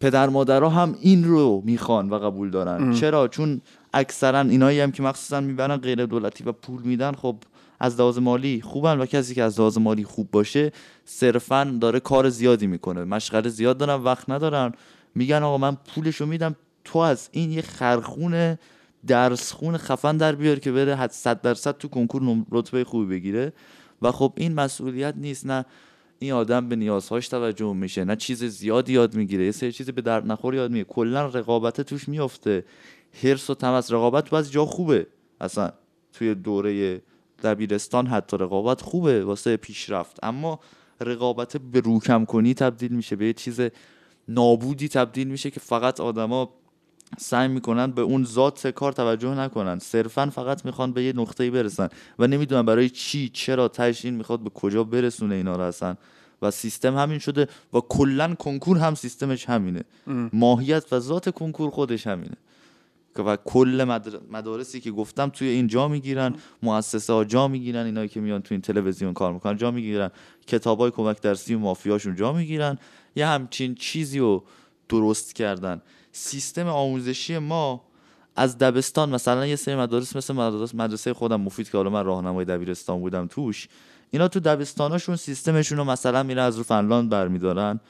پدر 0.00 0.28
مادرها 0.28 0.68
هم 0.68 0.96
این 1.00 1.24
رو 1.24 1.62
می‌خوان 1.64 2.10
و 2.10 2.18
قبول 2.18 2.50
دارن. 2.50 2.92
چرا؟ 2.94 3.28
چون 3.28 3.60
اکثرا 3.94 4.40
اینایی 4.40 4.80
هم 4.80 4.92
که 4.92 5.02
مخصوصا 5.02 5.40
می‌برن 5.40 5.76
غیر 5.76 6.06
دولتی 6.06 6.44
و 6.44 6.52
پول 6.52 6.82
میدن 6.82 7.12
خب 7.12 7.36
از 7.80 8.00
لحاظ 8.00 8.18
مالی 8.18 8.60
خوبن 8.60 8.98
و 8.98 9.06
کسی 9.06 9.34
که 9.34 9.42
از 9.42 9.60
لحاظ 9.60 9.78
مالی 9.78 10.04
خوب 10.04 10.30
باشه 10.30 10.72
صرفا 11.04 11.78
داره 11.80 12.00
کار 12.00 12.28
زیادی 12.28 12.66
می‌کنه. 12.66 13.04
مشغله 13.04 13.48
زیاد 13.48 13.78
دارن 13.78 14.02
وقت 14.02 14.30
ندارن. 14.30 14.72
میگن 15.14 15.42
آقا 15.42 15.58
من 15.58 15.76
پولشو 15.94 16.26
میدم 16.26 16.56
تو 16.84 16.98
از 16.98 17.28
این 17.32 17.52
یه 17.52 17.62
خرخون 17.62 18.58
درس 19.06 19.52
خون 19.52 19.76
خفن 19.76 20.16
در 20.16 20.34
بیار 20.34 20.58
که 20.58 20.72
بره 20.72 20.96
حد 20.96 21.10
صد 21.10 21.40
درصد 21.40 21.78
تو 21.78 21.88
کنکور 21.88 22.44
رتبه 22.50 22.84
خوبی 22.84 23.06
بگیره. 23.06 23.52
و 24.02 24.12
خب 24.12 24.32
این 24.36 24.54
مسئولیت 24.54 25.14
نیست 25.16 25.46
نه 25.46 25.64
این 26.18 26.32
آدم 26.32 26.68
به 26.68 26.76
نیازهاش 26.76 27.28
توجه 27.28 27.72
میشه 27.72 28.04
نه 28.04 28.16
چیز 28.16 28.44
زیادی 28.44 28.92
یاد 28.92 29.14
می‌گیره. 29.14 29.44
یه 29.44 29.50
سری 29.50 29.72
چیز 29.72 29.90
به 29.90 30.02
درد 30.02 30.26
نخور 30.26 30.54
یاد 30.54 30.70
می‌گیره 30.70 30.88
کلا 30.88 31.26
رقابت 31.26 31.80
توش 31.80 32.08
میافته. 32.08 32.64
حرص 33.22 33.50
و 33.50 33.54
تمس 33.54 33.92
رقابت 33.92 34.24
تو 34.24 34.42
جا 34.42 34.66
خوبه. 34.66 35.06
اصلا 35.40 35.72
توی 36.12 36.34
دوره 36.34 37.02
دبیرستان 37.42 38.06
حتی 38.06 38.36
رقابت 38.36 38.80
خوبه 38.80 39.24
واسه 39.24 39.56
پیشرفت. 39.56 40.18
اما 40.22 40.60
رقابت 41.00 41.56
به 41.56 41.80
روکم 41.80 42.24
کنی 42.24 42.54
تبدیل 42.54 42.92
میشه 42.92 43.16
به 43.16 43.26
یه 43.26 43.32
چیز 43.32 43.60
نابودی 44.28 44.88
تبدیل 44.88 45.28
میشه 45.28 45.50
که 45.50 45.60
فقط 45.60 46.00
آدما 46.00 46.54
سعی 47.18 47.48
می‌کنن 47.48 47.90
به 47.90 48.02
اون 48.02 48.24
ذات 48.24 48.66
کار 48.66 48.92
توجه 48.92 49.34
نکنن 49.34 49.78
صرفا 49.78 50.26
فقط 50.26 50.64
می‌خوان 50.64 50.92
به 50.92 51.04
یه 51.04 51.12
نقطه‌ای 51.12 51.50
برسن. 51.50 51.88
و 52.18 52.26
نمی‌دونن 52.26 52.62
برای 52.62 52.90
چی 52.90 53.28
چرا 53.28 53.68
تهش 53.68 54.04
این 54.04 54.14
می‌خواد 54.14 54.40
به 54.40 54.50
کجا 54.50 54.84
برسونه 54.84 55.34
اینا 55.34 55.56
رو 55.56 55.62
اصلا. 55.62 55.96
و 56.42 56.50
سیستم 56.50 56.96
همین 56.96 57.18
شده 57.18 57.48
و 57.72 57.80
کلا 57.80 58.34
کنکور 58.34 58.78
هم 58.78 58.94
سیستمش 58.94 59.48
همینه. 59.48 59.82
ماهیت 60.32 60.92
و 60.92 60.98
ذات 60.98 61.30
کنکور 61.30 61.70
خودش 61.70 62.06
همینه. 62.06 62.36
و 63.18 63.36
کل 63.36 63.84
مدر- 63.88 64.20
مدارسی 64.30 64.80
که 64.80 64.90
گفتم 64.90 65.28
توی 65.28 65.48
این 65.48 65.66
جا 65.66 65.88
می‌گیرن 65.88 66.34
مؤسسه 66.62 67.12
ها 67.12 67.24
جا 67.24 67.48
می‌گیرن 67.48 67.86
اینایی 67.86 68.08
که 68.08 68.20
میان 68.20 68.42
توی 68.42 68.54
این 68.54 68.62
تلویزیون 68.62 69.12
کار 69.12 69.32
می‌کنن 69.32 69.56
جا 69.56 69.70
می‌گیرن. 69.70 70.10
کتاب 70.46 70.78
های 70.78 70.90
کمک 70.90 71.20
درسی 71.20 71.54
و 71.54 71.58
مافیاشون 71.58 72.14
جا 72.16 72.32
می‌گیرن. 72.32 72.78
یه 73.16 73.26
همچین 73.26 73.74
چیزی 73.74 74.18
رو 74.18 74.44
درست 74.88 75.34
کردن. 75.34 75.82
سیستم 76.12 76.66
آموزشی 76.66 77.38
ما 77.38 77.80
از 78.36 78.58
دبستان 78.58 79.10
مثلا 79.10 79.46
یه 79.46 79.56
سری 79.56 79.76
مدارس 79.76 80.16
مثل 80.16 80.34
مدارس 80.34 80.74
مدرسه 80.74 81.14
خودم 81.14 81.40
مفید 81.40 81.70
که 81.70 81.76
حالا 81.76 81.90
من 81.90 82.04
راهنمای 82.04 82.44
دبیرستان 82.44 83.00
بودم 83.00 83.26
توش 83.26 83.68
اینا 84.10 84.28
تو 84.28 84.40
دبستاناشون 84.40 85.16
سیستمشون 85.16 85.78
رو 85.78 85.84
مثلا 85.84 86.22
میره 86.22 86.42
از 86.42 86.56
رو 86.56 86.62
فنلاند 86.62 87.10
برمیدارن. 87.10 87.80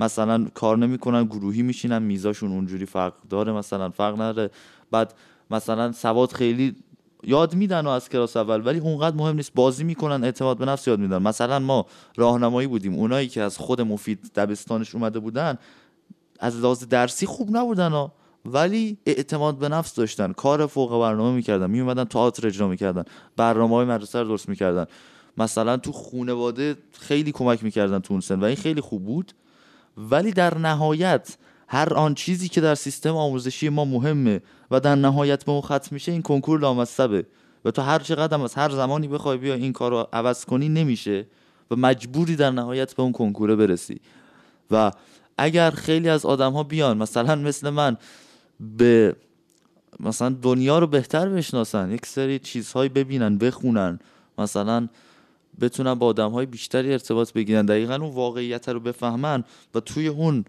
مثلا 0.00 0.46
کار 0.54 0.78
نمی‌کنن 0.78 1.24
گروهی 1.24 1.62
میشینن 1.62 2.02
میزاشون 2.02 2.52
اونجوری 2.52 2.86
فرق 2.86 3.12
داره 3.30 3.52
مثلا 3.52 3.90
فرق 3.90 4.20
نداره. 4.20 4.50
بعد 4.90 5.14
مثلا 5.50 5.92
سواد 5.92 6.32
خیلی 6.32 6.76
یاد 7.22 7.54
میدن 7.54 7.86
و 7.86 7.88
از 7.88 8.08
کلاس 8.08 8.36
اول 8.36 8.66
ولی 8.66 8.78
اونقدر 8.78 9.16
مهم 9.16 9.36
نیست. 9.36 9.54
بازی 9.54 9.84
می‌کنن 9.84 10.24
اعتماد 10.24 10.58
به 10.58 10.64
نفس 10.64 10.88
یاد 10.88 10.98
میدن. 10.98 11.22
مثلا 11.22 11.58
ما 11.58 11.86
راهنمایی 12.16 12.68
بودیم. 12.68 12.94
اونایی 12.94 13.28
که 13.28 13.42
از 13.42 13.58
خود 13.58 13.80
مفید 13.80 14.30
دبستانش 14.34 14.94
اومده 14.94 15.18
بودن 15.18 15.58
از 16.40 16.60
لحاظ 16.60 16.84
درسی 16.84 17.26
خوب 17.26 17.56
نبودن 17.56 17.92
ها. 17.92 18.12
ولی 18.44 18.98
اعتماد 19.06 19.58
به 19.58 19.68
نفس 19.68 19.94
داشتن. 19.94 20.32
کار 20.32 20.66
فوق 20.66 21.00
برنامه 21.00 21.34
می‌کردن. 21.36 21.70
میومدن 21.70 22.04
تئاتر 22.04 22.46
اجرا 22.46 22.68
می‌کردن. 22.68 23.04
برنامه 23.36 23.76
های 23.76 23.86
مدرسه 23.86 24.18
رو 24.18 24.28
درست 24.28 24.48
می‌کردن. 24.48 24.86
مثلا 25.38 25.76
تو 25.76 25.92
خونواده 25.92 26.76
خیلی 26.92 27.32
کمک 27.32 27.64
می‌کردن 27.64 27.98
تو 27.98 28.14
اون 28.14 28.20
سن 28.20 28.40
و 28.40 28.44
این 28.44 28.56
خیلی 28.56 28.80
خوب 28.80 29.04
بود. 29.04 29.32
ولی 29.96 30.30
در 30.32 30.58
نهایت 30.58 31.36
هر 31.68 31.94
آن 31.94 32.14
چیزی 32.14 32.48
که 32.48 32.60
در 32.60 32.74
سیستم 32.74 33.16
آموزشی 33.16 33.68
ما 33.68 33.84
مهمه 33.84 34.42
و 34.70 34.80
در 34.80 34.94
نهایت 34.94 35.44
به 35.44 35.52
اون 35.52 35.60
ختم 35.60 35.88
میشه 35.90 36.12
این 36.12 36.22
کنکور 36.22 36.60
لامصبه. 36.60 37.26
و 37.64 37.70
تو 37.70 37.82
هر 37.82 37.98
چقدر 37.98 38.34
هم 38.34 38.42
از 38.42 38.54
هر 38.54 38.70
زمانی 38.70 39.08
بخوای 39.08 39.38
بیا 39.38 39.54
این 39.54 39.72
کار 39.72 39.90
رو 39.90 40.06
عوض 40.12 40.44
کنی 40.44 40.68
نمیشه. 40.68 41.26
و 41.70 41.76
مجبوری 41.76 42.36
در 42.36 42.50
نهایت 42.50 42.94
به 42.94 43.02
اون 43.02 43.12
کنکوره 43.12 43.56
برسی. 43.56 44.00
و 44.70 44.92
اگر 45.40 45.70
خیلی 45.70 46.08
از 46.08 46.26
آدم 46.26 46.52
ها 46.52 46.62
بیان 46.62 46.98
مثلا 46.98 47.36
مثل 47.36 47.70
من 47.70 47.96
به 48.60 49.16
مثلا 50.00 50.28
دنیا 50.42 50.78
رو 50.78 50.86
بهتر 50.86 51.28
بشناسن 51.28 51.90
یک 51.90 52.06
سری 52.06 52.38
چیزهایی 52.38 52.88
ببینن 52.88 53.38
بخونن 53.38 53.98
مثلا 54.38 54.88
بتونن 55.60 55.94
با 55.94 56.06
آدم 56.06 56.30
های 56.30 56.46
بیشتری 56.46 56.92
ارتباط 56.92 57.32
بگیرن 57.32 57.66
دقیقا 57.66 57.94
اون 57.94 58.10
واقعیت 58.10 58.68
رو 58.68 58.80
بفهمن 58.80 59.44
و 59.74 59.80
توی 59.80 60.08
اون 60.08 60.44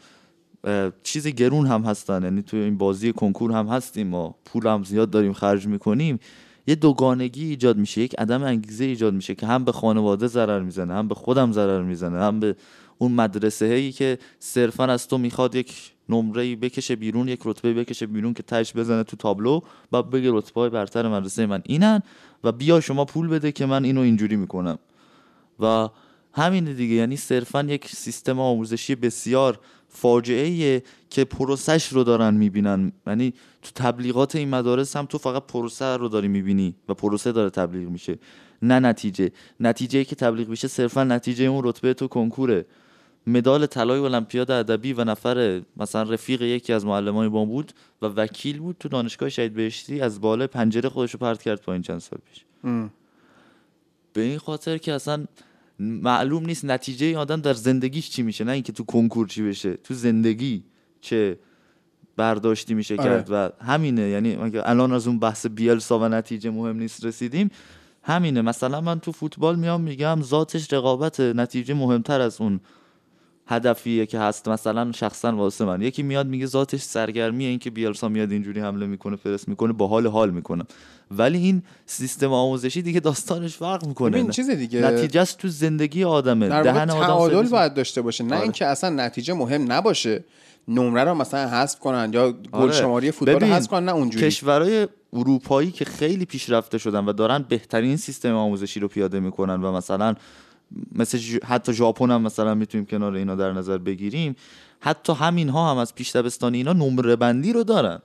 چیز 1.04 1.28
گرون 1.28 1.68
هم 1.68 1.82
هستن 1.82 2.24
یعنی 2.24 2.42
توی 2.42 2.60
این 2.60 2.78
بازی 2.78 3.14
کنکور 3.14 3.52
هم 3.52 3.68
هستیم 3.68 4.08
ما 4.08 4.36
پول 4.46 4.68
هم 4.68 4.84
زیاد 4.84 5.10
داریم 5.10 5.34
خرج 5.34 5.68
می‌کنیم 5.68 6.20
یه 6.68 6.76
دوگانگی 6.76 7.46
ایجاد 7.46 7.78
میشه 7.78 8.02
یک 8.02 8.20
عدم 8.20 8.44
انگیزه 8.44 8.86
ایجاد 8.86 9.14
میشه 9.14 9.36
که 9.36 9.48
هم 9.48 9.64
به 9.64 9.72
خانواده 9.72 10.28
ضرر 10.28 10.60
می‌زنه 10.60 10.94
هم 10.94 11.08
به 11.08 11.16
خودم 11.16 11.52
ضرر 11.52 11.82
می‌زنه 11.82 12.20
هم 12.20 12.40
به 12.40 12.56
اون 13.02 13.12
مدرسه 13.12 13.68
هایی 13.68 13.92
که 13.92 14.18
صرفا 14.40 14.86
از 14.86 15.08
تو 15.08 15.18
می‌خواد 15.18 15.56
یک 15.56 15.92
نمره 16.10 16.56
بکشه 16.56 16.96
بیرون 16.96 17.28
یک 17.28 17.40
رتبه 17.46 17.74
بکشه 17.74 18.06
بیرون 18.06 18.34
که 18.34 18.44
تش 18.44 18.74
بزنه 18.74 19.04
تو 19.04 19.18
تابلو 19.18 19.62
و 19.92 20.04
بگه 20.04 20.30
رتبه 20.34 20.70
برتر 20.70 21.08
مدرسه 21.08 21.46
من 21.46 21.62
اینن 21.66 22.02
و 22.44 22.52
بیا 22.52 22.80
شما 22.80 23.06
پول 23.06 23.28
بده 23.28 23.52
که 23.52 23.66
من 23.66 23.84
اینو 23.86 24.02
اینجوری 24.02 24.36
می‌کنم. 24.36 24.78
و 25.60 25.90
همین 26.34 26.74
دیگه 26.74 26.96
یعنی 26.96 27.18
صرفا 27.18 27.62
یک 27.64 27.88
سیستم 27.88 28.40
آموزشی 28.40 28.96
بسیار 28.96 29.60
فاجعه 29.90 30.84
که 31.10 31.24
پروسش 31.24 31.88
رو 31.88 32.04
دارن 32.04 32.34
می‌بینن. 32.34 32.92
یعنی 33.08 33.34
تو 33.62 33.72
تبلیغات 33.76 34.36
این 34.36 34.50
مدارس 34.50 34.96
هم 34.96 35.06
تو 35.06 35.18
فقط 35.18 35.44
پروسه 35.48 35.86
رو 35.86 36.08
داری 36.08 36.28
می‌بینی 36.28 36.76
و 36.90 36.94
پروسه 36.94 37.32
داره 37.32 37.50
تبلیغ 37.50 37.90
میشه 37.90 38.20
نه 38.62 38.80
نتیجه. 38.80 39.32
نتیجه 39.60 40.04
که 40.04 40.16
تبلیغ 40.16 40.50
میشه 40.50 40.68
صرفا 40.68 41.04
نتیجه 41.04 41.46
اون 41.46 41.62
رتبه 41.64 41.94
تو 41.94 42.08
کنکوره. 42.08 42.66
مدال 43.28 43.66
طلای 43.66 44.00
المپیاد 44.00 44.52
ادبی 44.52 44.94
و 44.94 45.04
نفر 45.04 45.62
مثلا 45.78 46.04
رفیق 46.04 46.42
یکی 46.42 46.74
از 46.74 46.86
معلمای 46.86 47.28
ما 47.28 47.46
بود 47.46 47.72
و 48.02 48.06
وکیل 48.06 48.60
بود 48.60 48.76
تو 48.80 48.90
دانشگاه 48.90 49.30
شهید 49.30 49.54
بهشتی 49.54 50.02
از 50.02 50.22
بالای 50.22 50.48
پنجره 50.48 50.90
خودش 50.90 51.12
رو 51.12 51.20
پرت 51.20 51.42
کرد 51.42 51.62
پایین 51.62 51.82
چند 51.82 52.00
سال 52.00 52.20
پیش. 52.30 52.46
به 54.14 54.22
این 54.22 54.38
خاطر 54.38 54.78
که 54.78 54.94
اصلا 54.94 55.26
معلوم 55.80 56.46
نیست 56.46 56.66
نتیجه 56.66 57.06
این 57.06 57.18
آدم 57.18 57.42
در 57.42 57.54
زندگیش 57.54 58.10
چی 58.10 58.24
میشه 58.24 58.44
نه 58.44 58.52
اینکه 58.52 58.72
تو 58.72 58.84
کنکور 58.84 59.28
چی 59.28 59.44
بشه 59.44 59.74
تو 59.74 59.94
زندگی 59.94 60.64
چه 61.02 61.38
برداشتی 62.18 62.74
میشه 62.74 62.96
آره. 62.96 63.04
کرد 63.04 63.28
و 63.32 63.50
همینه. 63.66 64.02
یعنی 64.02 64.38
الان 64.66 64.94
از 64.94 65.08
اون 65.08 65.20
بحث 65.20 65.46
بیلسا 65.46 66.00
و 66.00 66.04
نتیجه 66.04 66.50
مهم 66.50 66.78
نیست 66.78 67.06
رسیدیم 67.06 67.52
همینه. 68.04 68.42
مثلا 68.42 68.82
من 68.82 69.00
تو 69.00 69.12
فوتبال 69.12 69.56
میام 69.56 69.82
میگم 69.82 70.22
ذاتش 70.22 70.74
رقابت 70.74 71.20
نتیجه 71.20 71.74
مهمتر 71.74 72.22
از 72.22 72.42
اون 72.42 72.60
هدفیه 73.48 74.06
که 74.06 74.20
هست. 74.20 74.48
مثلا 74.48 74.92
شخصا 74.92 75.36
واسه 75.36 75.66
من. 75.66 75.82
یکی 75.82 76.04
میاد 76.04 76.28
میگه 76.28 76.46
ذاتش 76.46 76.82
سرگرمیه 76.82 77.50
این 77.50 77.60
که 77.60 77.70
بیلسا 77.70 78.10
میاد 78.10 78.32
اینجوری 78.32 78.60
حمله 78.60 78.86
می‌کنه 78.86 79.16
فرست 79.16 79.48
می‌کنه 79.48 79.74
با 79.74 79.88
حال 79.88 80.08
حال 80.08 80.30
می‌کنم. 80.32 80.66
ولی 81.12 81.38
این 81.38 81.64
سیستم 81.86 82.34
آموزشی 82.34 82.82
دیگه 82.82 83.00
داستانش 83.00 83.58
فرق 83.58 83.86
می‌کنه. 83.86 84.10
ببین 84.10 84.30
چیز 84.30 84.50
دیگه. 84.50 84.82
نتیجه 84.82 85.26
تو 85.26 85.48
زندگی 85.48 86.04
آدمه. 86.04 86.48
در 86.48 86.64
دهن 86.64 86.90
آدم 86.90 87.06
تعادل 87.06 87.50
باید 87.50 87.74
داشته 87.74 88.02
باشه. 88.02 88.24
نه 88.24 88.36
آره. 88.36 88.44
اینکه 88.44 88.66
اصلا 88.66 88.90
نتیجه 88.90 89.34
مهم 89.34 89.72
نباشه. 89.72 90.24
نمره 90.68 91.04
رو 91.04 91.14
مثلا 91.14 91.50
حذف 91.50 91.80
کنن 91.80 92.12
یا 92.14 92.32
گل 92.32 92.40
آره. 92.52 92.72
شماری 92.72 93.12
فوتبال 93.12 93.44
حذف 93.44 93.70
کنن 93.70 93.86
نه 93.86 93.92
اونجوری. 93.92 94.26
کشورهای 94.26 94.88
اروپایی 95.14 95.72
که 95.72 95.86
خیلی 95.86 96.26
پیشرفته 96.26 96.78
شدن 96.78 97.06
و 97.06 97.14
دارن 97.14 97.46
بهترین 97.50 97.98
سیستم 97.98 98.36
آموزشی 98.36 98.80
رو 98.80 98.88
پیاده 98.88 99.20
می‌کنن 99.20 99.62
و 99.62 99.72
مثلا 99.72 100.16
مثل 100.96 101.40
حتی 101.44 101.74
ژاپن 101.74 102.12
هم 102.12 102.22
مثلا 102.22 102.56
می‌تونیم 102.56 102.86
کنار 102.86 103.14
اینا 103.14 103.36
در 103.36 103.52
نظر 103.52 103.78
بگیریم. 103.78 104.36
حتی 104.80 105.14
همین 105.14 105.50
ها 105.50 105.72
هم 105.72 105.78
از 105.78 105.96
پیش 105.96 106.16
دبستانی 106.16 106.58
اینا 106.58 106.74
نمره 106.74 107.16
بندی 107.16 107.54
رو 107.54 107.64
دارن. 107.64 108.00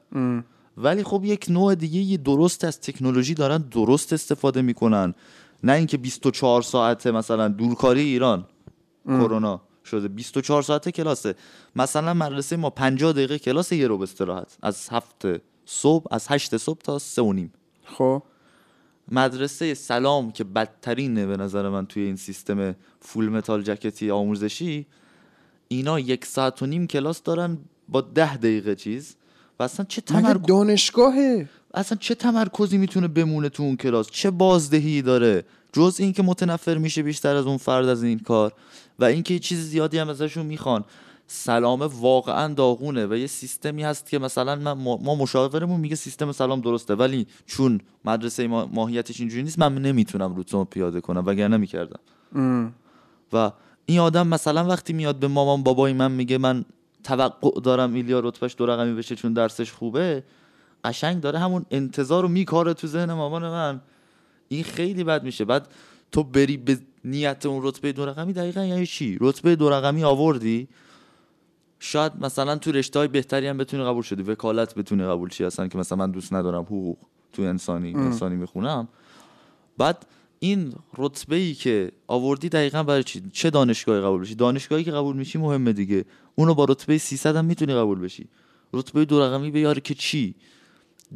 ولی 0.77 1.03
خب 1.03 1.25
یک 1.25 1.47
نوع 1.49 1.75
دیگه 1.75 2.01
یه 2.01 2.17
درست 2.17 2.65
از 2.65 2.81
تکنولوژی 2.81 3.35
دارن 3.35 3.59
درست 3.59 4.13
استفاده 4.13 4.63
می‌کنن. 4.63 5.15
نه 5.65 5.73
اینکه 5.73 5.97
24 5.97 6.63
ساعته 6.63 7.11
مثلا 7.11 7.49
دورکاری 7.49 8.01
ایران 8.01 8.45
کرونا 9.07 9.61
شده. 9.85 10.09
24 10.09 10.63
ساعته 10.63 10.93
کلاسه. 10.93 11.35
مثلا 11.77 12.15
مدرسه 12.15 12.57
ما 12.57 12.71
50 12.71 13.13
دقیقه 13.13 13.39
کلاس 13.39 13.73
یه 13.73 13.87
رو 13.87 14.03
استراحت. 14.03 14.59
از 14.63 14.89
هفت 14.91 15.27
صبح 15.65 16.07
از 16.11 16.27
8 16.29 16.57
صبح 16.57 16.79
تا 16.79 16.99
3 16.99 17.23
و 17.23 17.33
نیم. 17.33 17.53
خب. 17.85 18.23
مدرسه 19.13 19.75
سلام 19.75 20.33
که 20.33 20.45
بدترینه 20.45 21.27
به 21.27 21.37
نظر 21.37 21.69
من 21.69 21.87
توی 21.87 22.03
این 22.03 22.17
سیستم 22.17 22.75
فول 23.01 23.29
متال 23.29 23.63
جکتی 23.63 24.11
آموزشی 24.11 24.87
اینا 25.69 26.01
یک 26.01 26.25
ساعت 26.25 26.63
و 26.63 26.67
نیم 26.67 26.87
کلاس 26.87 27.23
دارن 27.23 27.59
با 27.89 28.01
ده 28.01 28.37
دقیقه 28.37 28.75
چیز 28.75 29.17
و 29.61 29.63
اصلا 29.63 29.87
چه 29.89 30.01
تمرکز 30.01 30.47
دانشگاهه. 30.47 31.49
اصلا 31.75 31.99
چه 32.01 32.15
تمرکزی 32.15 32.79
می‌تونه 32.79 33.09
بمونه 33.09 33.49
تو 33.49 33.63
اون 33.63 33.77
کلاس؟ 33.77 34.11
چه 34.11 34.31
بازدهی 34.31 35.03
داره؟ 35.03 35.45
جز 35.73 35.97
اینکه 35.99 36.23
متنفر 36.23 36.79
میشه 36.79 37.03
بیشتر 37.03 37.37
از 37.37 37.47
اون 37.47 37.57
فرد 37.57 37.89
از 37.89 38.03
این 38.03 38.19
کار 38.19 38.53
و 38.99 39.05
اینکه 39.05 39.39
چیز 39.39 39.59
زیادی 39.59 39.99
هم 39.99 40.09
ازشون 40.09 40.47
می‌خوان. 40.47 40.85
سلام 41.27 41.81
واقعا 41.81 42.55
داغونه 42.55 43.07
و 43.07 43.15
یه 43.15 43.27
سیستمی 43.27 43.83
هست 43.83 44.11
که 44.11 44.19
مثلا 44.19 44.57
من 44.57 44.73
ما 44.73 45.15
مشاورمون 45.15 45.81
میگه 45.81 45.97
سیستم 45.97 46.33
سلام 46.33 46.61
درسته 46.61 46.95
ولی 46.95 47.27
چون 47.47 47.81
مدرسه 48.05 48.47
ما 48.47 48.67
ماهیتش 48.67 49.21
اینجوری 49.21 49.43
نیست 49.43 49.59
من 49.59 49.75
نمی‌تونم 49.75 50.35
روتون 50.35 50.65
پیاده 50.65 51.01
کنم 51.01 51.23
وگرنه 51.27 51.57
می‌کردم. 51.57 52.01
و 53.33 53.53
این 53.87 53.99
آدم 53.99 54.27
مثلا 54.27 54.65
وقتی 54.65 54.93
میاد 54.93 55.17
به 55.17 55.29
مامان 55.29 55.63
بابای 55.63 55.93
من 55.93 56.13
میگه 56.13 56.39
من 56.39 56.65
توقع 57.05 57.61
دارم 57.61 57.95
ایلیا 57.95 58.21
رتبهش 58.21 58.55
دو 58.59 58.67
رقمی 58.67 58.95
بشه 58.95 59.17
چون 59.17 59.33
درسش 59.33 59.73
خوبه 59.73 60.23
قشنگ 60.85 61.21
داره 61.21 61.39
همون 61.39 61.67
انتظار 61.71 62.23
رو 62.23 62.29
میکاره 62.29 62.75
تو 62.75 62.87
ذهن 62.87 63.13
مامان 63.13 63.43
من. 63.43 63.81
این 64.49 64.65
خیلی 64.65 65.05
بد 65.05 65.25
میشه. 65.25 65.45
بعد 65.45 65.69
تو 66.13 66.23
بری 66.23 66.57
به 66.57 66.79
نیت 67.05 67.47
اون 67.47 67.61
رتبه 67.63 67.93
دو 67.93 68.07
رقمی 68.07 68.33
دقیقا 68.33 68.65
یعنی 68.65 68.87
چی؟ 68.87 69.19
رتبه 69.21 69.57
دو 69.57 69.71
رقمی 69.71 70.05
آوردی 70.05 70.69
شاید 71.81 72.13
مثلا 72.21 72.57
تو 72.57 72.73
رشته 72.73 72.99
های 72.99 73.09
بهتری 73.09 73.47
هم 73.47 73.59
بتونی 73.59 73.85
قبول 73.85 74.03
شدی. 74.03 74.23
وکالت 74.23 74.75
بتونی 74.75 75.05
قبول 75.05 75.31
شی 75.31 75.45
اصلا 75.45 75.69
که 75.69 75.79
مثلا 75.79 75.99
من 75.99 76.11
دوست 76.11 76.33
ندارم 76.33 76.63
حقوق 76.63 76.97
تو 77.33 77.43
انسانی 77.43 77.95
انسانی 77.95 78.37
می‌خونم. 78.37 78.89
بعد 79.79 80.07
این 80.39 80.73
رتبه 80.99 81.37
ای 81.37 81.55
که 81.55 81.93
آوردی 82.07 82.49
دقیقا 82.49 82.83
برای 82.83 83.05
چی؟ 83.05 83.23
چه 83.33 83.51
دانشگاهی 83.51 84.01
قبول 84.01 84.21
بشی؟ 84.21 84.35
دانشگاهی 84.35 84.85
که 84.85 84.93
قبول 84.93 85.17
میشی 85.17 85.39
مهمه 85.39 85.73
دیگه. 85.73 86.05
اونو 86.35 86.55
با 86.55 86.65
رتبه 86.65 86.99
300 86.99 87.37
هم 87.37 87.45
می‌تونی 87.45 87.75
قبول 87.75 87.99
بشی. 88.01 88.29
رتبه 88.73 89.05
دو 89.05 89.21
رقمی 89.21 89.51
بیاره 89.51 89.81
که 89.81 89.95
چی؟ 89.95 90.35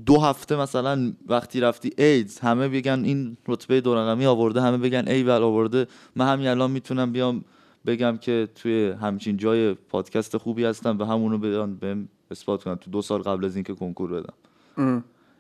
دو 0.07 0.21
هفته 0.21 0.57
مثلا 0.57 1.13
وقتی 1.27 1.61
رفتی 1.61 1.93
ایدز 1.99 2.39
همه 2.39 2.69
بگن 2.69 3.05
این 3.05 3.37
رتبه 3.49 3.81
دو 3.81 3.95
رقمی 3.95 4.27
آورده 4.27 4.63
همه 4.63 4.79
بگن 4.79 5.09
ای 5.09 5.23
ول 5.23 5.43
آورده. 5.43 5.87
من 6.17 6.33
همین 6.33 6.49
الان 6.49 6.71
می‌تونم 6.71 7.13
بیام 7.13 7.45
بگم 7.87 8.17
که 8.17 8.49
توی 8.55 8.91
همچین 8.91 9.37
جای 9.37 9.75
پادکست 9.75 10.37
خوبی 10.37 10.65
هستم 10.65 10.99
و 10.99 11.05
همونو 11.05 11.39
بیان 11.39 11.77
بهم 11.77 12.09
اثبات 12.31 12.65
کنم 12.65 12.75
تو 12.75 12.91
دو 12.91 13.03
سال 13.03 13.23
قبل 13.23 13.45
از 13.45 13.55
اینکه 13.55 13.75
کنکور 13.75 14.11
بدم. 14.11 14.35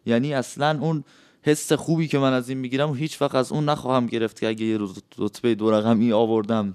یعنی 0.07 0.35
اصلا 0.35 0.79
اون 0.81 1.05
حس 1.43 1.73
خوبی 1.73 2.09
که 2.09 2.19
من 2.19 2.33
از 2.33 2.49
این 2.49 2.59
می‌گیرم 2.59 2.95
هیچ 2.95 3.23
وقت 3.23 3.35
از 3.35 3.53
اون 3.53 3.65
نخواهم 3.65 4.07
گرفت 4.07 4.41
که 4.41 4.49
اگه 4.49 4.67
یه 4.67 4.77
روز 4.77 5.03
رتبه 5.19 5.55
دو 5.55 5.71
رقمی 5.71 6.13
آوردم 6.13 6.75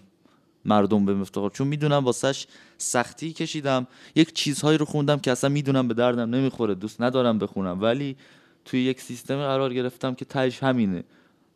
مردم 0.65 1.05
به 1.05 1.13
مفتقر 1.13 1.49
چون 1.49 1.67
می‌دونم 1.67 2.05
واسش 2.05 2.47
سختی 2.77 3.33
کشیدم. 3.33 3.87
یک 4.15 4.33
چیزهایی 4.33 4.77
رو 4.77 4.85
خوندم 4.85 5.19
که 5.19 5.31
اصلا 5.31 5.49
می‌دونم 5.49 5.87
به 5.87 5.93
دردم 5.93 6.35
نمی‌خوره. 6.35 6.75
دوست 6.75 7.01
ندارم 7.01 7.39
بخونم. 7.39 7.81
ولی 7.81 8.15
توی 8.65 8.83
یک 8.83 9.01
سیستم 9.01 9.37
قرار 9.37 9.73
گرفتم 9.73 10.15
که 10.15 10.25
تهش 10.25 10.63
همینه. 10.63 11.03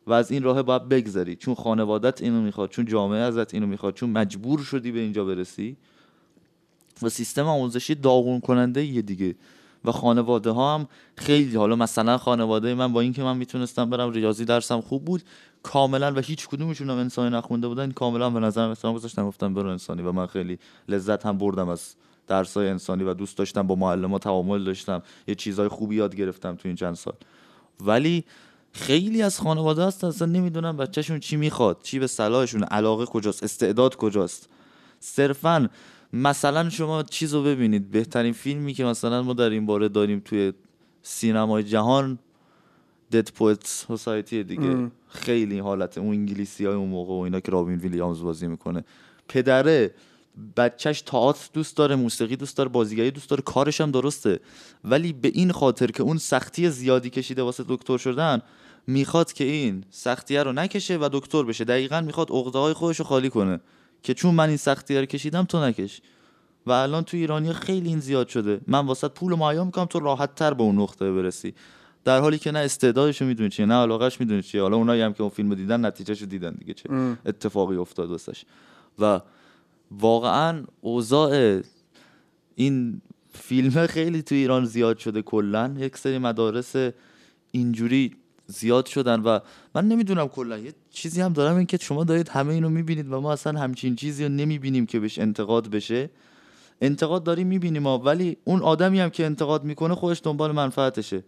و 0.06 0.12
از 0.12 0.30
این 0.30 0.42
راه 0.42 0.62
باید 0.62 0.88
بگذری. 0.88 1.36
چون 1.36 1.54
خانوادت 1.54 2.22
اینو 2.22 2.40
می‌خواد 2.42 2.70
چون 2.70 2.84
جامعه 2.84 3.18
ازت 3.18 3.54
اینو 3.54 3.66
می‌خواد 3.66 3.94
چون 3.94 4.10
مجبور 4.10 4.58
شدی 4.58 4.92
به 4.92 5.00
اینجا 5.00 5.24
برسی. 5.24 5.76
و 7.02 7.08
سیستم 7.08 7.46
آموزشی 7.46 7.94
داغون 7.94 8.40
کننده 8.40 8.84
یه 8.84 9.02
دیگه. 9.02 9.34
و 9.84 9.92
خانواده 9.92 10.50
ها 10.50 10.74
هم 10.74 10.88
خیلی 11.16 11.56
حالا 11.56 11.76
مثلا 11.76 12.18
خانواده 12.18 12.74
من 12.74 12.92
با 12.92 13.00
اینکه 13.00 13.22
من 13.22 13.36
می‌تونستم 13.36 13.90
برم 13.90 14.10
ریاضی 14.10 14.44
درسم 14.44 14.80
خوب 14.80 15.04
بود 15.04 15.22
کاملا 15.62 16.12
و 16.12 16.18
هیچ 16.18 16.48
کدومشون 16.48 16.90
هم 16.90 16.96
انسانی 16.96 17.36
نخونده 17.36 17.68
بودن 17.68 17.90
کاملا 17.90 18.30
به 18.30 18.40
نظر 18.40 18.68
احترام 18.68 18.94
گذاشتن 18.94 19.26
گفتم 19.26 19.54
برو 19.54 19.68
انسانی. 19.70 20.02
و 20.02 20.12
من 20.12 20.26
خیلی 20.26 20.58
لذت 20.88 21.26
هم 21.26 21.38
بردم 21.38 21.68
از 21.68 21.94
درس 22.26 22.56
های 22.56 22.68
انسانی 22.68 23.04
و 23.04 23.14
دوست 23.14 23.38
داشتم 23.38 23.62
با 23.66 23.74
معلم 23.74 24.18
تعامل 24.18 24.64
داشتم 24.64 25.02
یه 25.28 25.34
چیزهای 25.34 25.68
خوبی 25.68 25.96
یاد 25.96 26.16
گرفتم 26.16 26.54
تو 26.54 26.68
این 26.68 26.76
چند 26.76 26.94
سال. 26.94 27.14
ولی 27.80 28.24
خیلی 28.72 29.22
از 29.22 29.40
خانواده 29.40 29.84
هست 29.84 30.04
اصلا 30.04 30.28
نمی‌دونم 30.28 30.76
بچهشون 30.76 31.20
چی 31.20 31.36
می‌خواد 31.36 31.78
چی 31.82 31.98
به 31.98 32.06
صلاحشون 32.06 32.62
علاقه 32.62 33.04
کجاست 33.04 33.42
استعداد 33.42 33.96
کجاست. 33.96 34.48
صرفا 35.00 35.68
مثلا 36.12 36.70
شما 36.70 37.02
چیز 37.02 37.34
رو 37.34 37.42
ببینید 37.42 37.90
بهترین 37.90 38.32
فیلمی 38.32 38.74
که 38.74 38.84
مثلا 38.84 39.22
ما 39.22 39.32
در 39.32 39.50
این 39.50 39.66
باره 39.66 39.88
داریم 39.88 40.22
توی 40.24 40.52
سینمای 41.02 41.62
جهان 41.62 42.18
دد 43.12 43.30
پویت 43.30 43.66
سوسایتی 43.66 44.44
دیگه. 44.44 44.90
خیلی 45.08 45.58
حالت 45.58 45.98
اون 45.98 46.08
انگلیسی 46.08 46.64
های 46.64 46.74
اون 46.74 46.88
موقع 46.88 47.12
و 47.12 47.18
اینا 47.18 47.40
که 47.40 47.52
رابین 47.52 47.78
ویلیامز 47.78 48.22
بازی 48.22 48.46
می‌کنه. 48.46 48.84
پدره 49.28 49.94
بچهش 50.56 51.00
تئاتر 51.00 51.48
دوست 51.52 51.76
داره 51.76 51.96
موسیقی 51.96 52.36
دوست 52.36 52.56
داره 52.56 52.68
بازیگری 52.68 53.10
دوست 53.10 53.30
داره 53.30 53.42
کارش 53.42 53.80
هم 53.80 53.90
درسته. 53.90 54.40
ولی 54.84 55.12
به 55.12 55.28
این 55.34 55.52
خاطر 55.52 55.86
که 55.86 56.02
اون 56.02 56.18
سختی 56.18 56.70
زیادی 56.70 57.10
کشیده 57.10 57.42
واسه 57.42 57.64
دکتر 57.68 57.98
شدن 57.98 58.42
می‌خواد 58.86 59.32
که 59.32 59.44
این 59.44 59.84
سختیه 59.90 60.42
رو 60.42 60.52
نکشه 60.52 60.98
و 61.00 61.08
دکتر 61.12 61.42
بشه. 61.42 61.64
دقیقا 61.64 62.00
می‌خواد 62.00 62.30
عقده 62.30 62.58
های 62.58 62.72
خودش 62.72 62.98
رو 62.98 63.04
خالی 63.04 63.30
کنه 63.30 63.60
که 64.02 64.14
چون 64.14 64.34
من 64.34 64.48
این 64.48 64.56
سختی 64.56 64.98
رو 64.98 65.04
کشیدم 65.04 65.44
تو 65.44 65.64
نکش. 65.64 66.00
و 66.66 66.72
الان 66.72 67.04
تو 67.04 67.16
ایرانی 67.16 67.52
خیلی 67.52 67.88
این 67.88 68.00
زیاد 68.00 68.28
شده. 68.28 68.60
من 68.66 68.86
واسه 68.86 69.08
پول 69.08 69.34
معیا 69.34 69.64
می‌کنم 69.64 69.84
تو 69.84 70.00
راحت 70.00 70.34
تر 70.34 70.54
به 70.54 70.62
اون 70.62 70.78
نقطه 70.78 71.12
برسی. 71.12 71.54
در 72.04 72.20
حالی 72.20 72.38
که 72.38 72.50
نه 72.50 72.58
استعدادشو 72.58 73.24
می‌دونی 73.24 73.50
چیه 73.50 73.66
نه 73.66 73.74
علاقش 73.74 74.20
می‌دونی 74.20 74.42
چیه. 74.42 74.62
حالا 74.62 74.76
اونایی 74.76 75.02
هم 75.02 75.12
که 75.12 75.20
اون 75.20 75.30
فیلمو 75.30 75.54
دیدن 75.54 75.86
نتیجهشو 75.86 76.26
دیدن 76.26 76.52
دیگه 76.52 76.74
چه 76.74 76.88
اتفاقی 77.26 77.76
افتاد 77.76 78.10
واسش. 78.10 78.44
و 78.98 79.20
واقعا 79.90 80.64
اوضاع 80.80 81.60
این 82.54 83.00
فیلم 83.32 83.86
خیلی 83.86 84.22
تو 84.22 84.34
ایران 84.34 84.64
زیاد 84.64 84.98
شده 84.98 85.22
کلا 85.22 85.74
یک 85.78 85.96
سری 85.96 86.18
مدارس 86.18 86.92
اینجوری 87.50 88.16
زیاد 88.46 88.86
شدن 88.86 89.20
و 89.20 89.38
من 89.74 89.88
نمی‌دونم 89.88 90.28
کلا 90.28 90.58
یه 90.58 90.74
چیزی 90.90 91.20
هم 91.20 91.32
دارم 91.32 91.56
این 91.56 91.66
که 91.66 91.76
شما 91.76 92.04
دارید 92.04 92.28
همه 92.28 92.54
اینو 92.54 92.68
می‌بینید 92.68 93.12
و 93.12 93.20
ما 93.20 93.32
اصلا 93.32 93.60
همچین 93.60 93.96
چیزی 93.96 94.24
رو 94.24 94.30
نمی‌بینیم 94.30 94.86
که 94.86 95.00
بهش 95.00 95.18
انتقاد 95.18 95.68
بشه. 95.68 96.10
انتقاد 96.80 97.24
داریم 97.24 97.46
می‌بینیم 97.46 97.86
ولی 97.86 98.36
اون 98.44 98.62
آدمی 98.62 99.00
هم 99.00 99.10
که 99.10 99.24
انتقاد 99.24 99.64
می‌کنه 99.64 99.94
خودش 99.94 100.20
دنبال 100.24 100.52
منفعتشه. 100.52 101.24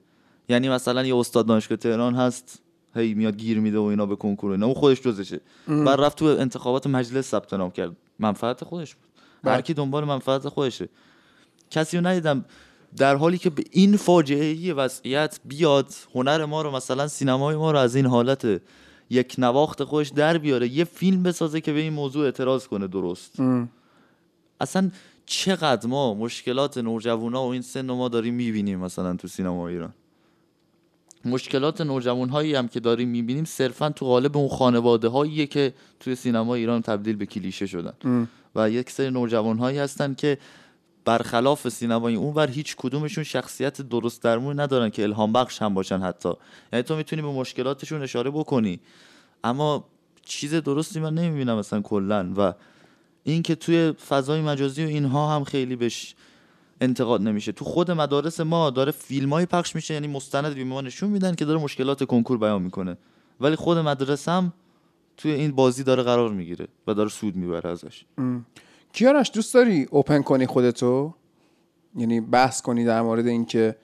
یعنی 0.48 0.68
مثلا 0.68 1.04
یه 1.04 1.16
استاد 1.16 1.46
دانشگاه 1.46 1.78
تهران 1.78 2.14
هست 2.14 2.62
هی 2.94 3.14
میاد 3.14 3.36
گیر 3.36 3.60
میده 3.60 3.78
و 3.78 3.82
اینا 3.82 4.06
به 4.06 4.16
کنکور 4.16 4.50
اینا 4.52 4.66
اون 4.66 4.74
خودش 4.74 5.00
جزشه 5.00 5.40
بعد 5.68 6.00
رفت 6.00 6.18
تو 6.18 6.24
انتخابات 6.24 6.86
مجلس 6.86 7.28
ثبت 7.28 7.54
نام 7.54 7.70
کرد. 7.70 7.96
منفعت 8.18 8.64
خودش 8.64 8.94
بود. 8.94 9.08
هر 9.44 9.60
کی 9.60 9.74
دنبال 9.74 10.04
منفعت 10.04 10.48
خودشه. 10.48 10.88
کسی 11.70 11.96
رو 11.96 12.06
ندیدم 12.06 12.44
در 12.96 13.16
حالی 13.16 13.38
که 13.38 13.50
به 13.50 13.64
این 13.70 13.96
فاجعه 13.96 14.74
وضعیت 14.74 15.40
بیاد 15.44 15.94
هنر 16.14 16.44
ما 16.44 16.62
رو 16.62 16.70
مثلا 16.70 17.08
سینمای 17.08 17.56
ما 17.56 17.70
رو 17.70 17.78
از 17.78 17.94
این 17.96 18.06
حالت 18.06 18.60
یک 19.10 19.34
نواخت 19.38 19.84
خودش 19.84 20.08
در 20.08 20.38
بیاره 20.38 20.68
یه 20.68 20.84
فیلم 20.84 21.22
بسازه 21.22 21.60
که 21.60 21.72
به 21.72 21.80
این 21.80 21.92
موضوع 21.92 22.24
اعتراض 22.24 22.66
کنه 22.66 22.86
درست. 22.86 23.40
اصلا 24.60 24.90
چقدر 25.26 25.86
ما 25.86 26.14
مشکلات 26.14 26.78
نوجوانا 26.78 27.46
و 27.46 27.48
این 27.52 27.62
سن 27.62 27.90
ما 27.90 28.08
داریم 28.08 28.34
می‌بینیم 28.34 28.78
مثلا 28.78 29.16
تو 29.16 29.28
سینما 29.28 29.68
ایران؟ 29.68 29.94
مشکلات 31.24 31.80
نوجوان 31.80 32.28
هایی 32.28 32.54
هم 32.54 32.68
که 32.68 32.80
داریم 32.80 33.08
می‌بینیم 33.08 33.44
صرفا 33.44 33.90
تو 33.90 34.06
قالب 34.06 34.36
اون 34.36 34.48
خانواده 34.48 35.08
هاییه 35.08 35.46
که 35.46 35.74
توی 36.00 36.14
سینما 36.14 36.54
ایران 36.54 36.82
تبدیل 36.82 37.16
به 37.16 37.26
کلیشه 37.26 37.66
شدن. 37.66 38.28
و 38.54 38.70
یک 38.70 38.90
سری 38.90 39.10
نوجوان 39.10 39.58
هایی 39.58 39.78
هستن 39.78 40.14
که 40.14 40.38
برخلاف 41.04 41.68
سینمای 41.68 42.14
اونور 42.14 42.50
هیچ 42.50 42.76
کدومشون 42.76 43.24
شخصیت 43.24 43.82
درست 43.82 44.22
درمون 44.22 44.60
ندارن 44.60 44.90
که 44.90 45.02
الهام 45.02 45.32
بخش 45.32 45.62
هم 45.62 45.74
باشن 45.74 45.98
حتی. 45.98 46.32
یعنی 46.72 46.82
تو 46.82 46.96
می‌تونی 46.96 47.22
به 47.22 47.28
مشکلاتشون 47.28 48.02
اشاره 48.02 48.30
بکنی. 48.30 48.80
اما 49.44 49.84
چیز 50.24 50.54
درستی 50.54 51.00
من 51.00 51.14
نمی‌بینم 51.14 51.58
مثلا 51.58 51.80
کلا. 51.80 52.32
و 52.36 52.54
اینکه 53.24 53.54
توی 53.54 53.92
فضای 53.92 54.40
مجازی 54.40 54.84
و 54.84 54.88
اینها 54.88 55.36
هم 55.36 55.44
خیلی 55.44 55.76
بهش 55.76 56.14
انتقاد 56.82 57.22
نمیشه. 57.22 57.52
تو 57.52 57.64
خود 57.64 57.90
مدارس 57.90 58.40
ما 58.40 58.70
داره 58.70 58.92
فیلمایی 58.92 59.46
پخش 59.46 59.74
میشه 59.74 59.94
یعنی 59.94 60.06
مستند 60.06 60.54
به 60.54 60.64
ما 60.64 60.80
نشون 60.80 61.10
میدن 61.10 61.34
که 61.34 61.44
داره 61.44 61.60
مشکلات 61.60 62.04
کنکور 62.04 62.38
بیان 62.38 62.62
می‌کنه. 62.62 62.96
ولی 63.40 63.56
خود 63.56 63.78
مدرسه 63.78 64.32
هم 64.32 64.52
توی 65.16 65.32
این 65.32 65.52
بازی 65.52 65.82
داره 65.84 66.02
قرار 66.02 66.30
می‌گیره 66.30 66.68
و 66.86 66.94
داره 66.94 67.08
سود 67.08 67.36
می‌بره 67.36 67.70
ازش. 67.70 68.04
کیارش 68.92 69.30
دوست 69.34 69.54
داری 69.54 69.86
اوپن 69.90 70.22
کنی 70.22 70.46
خودتو؟ 70.46 71.14
یعنی 71.96 72.20
بحث 72.20 72.62
کنی 72.62 72.84
در 72.84 73.02
مورد 73.02 73.26
اینکه 73.26 73.76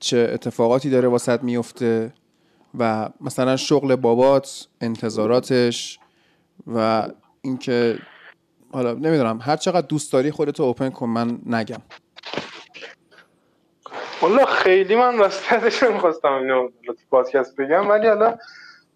چه 0.00 0.30
اتفاقاتی 0.32 0.90
داره 0.90 1.08
واسط 1.08 1.42
میفته 1.42 2.12
و 2.78 3.08
مثلا 3.20 3.56
شغل 3.56 3.96
بابات 3.96 4.68
انتظاراتش 4.80 5.98
و 6.66 7.08
اینکه 7.42 7.98
حالا 8.72 8.92
نمی‌دونم. 8.92 9.38
هر 9.42 9.56
چقدر 9.56 9.86
دوست 9.86 10.12
داری 10.12 10.30
خودتو 10.30 10.62
اوپن 10.62 10.90
کن 10.90 11.06
من 11.06 11.38
نگم. 11.46 11.82
والا 14.22 14.44
خیلی 14.44 14.96
من 14.96 15.18
راستش 15.18 15.82
نمی‌خواستم 15.82 16.32
اینو 16.32 16.68
تو 16.86 16.94
پادکست 17.10 17.56
بگم 17.56 17.88
ولی 17.88 18.08
حالا 18.08 18.38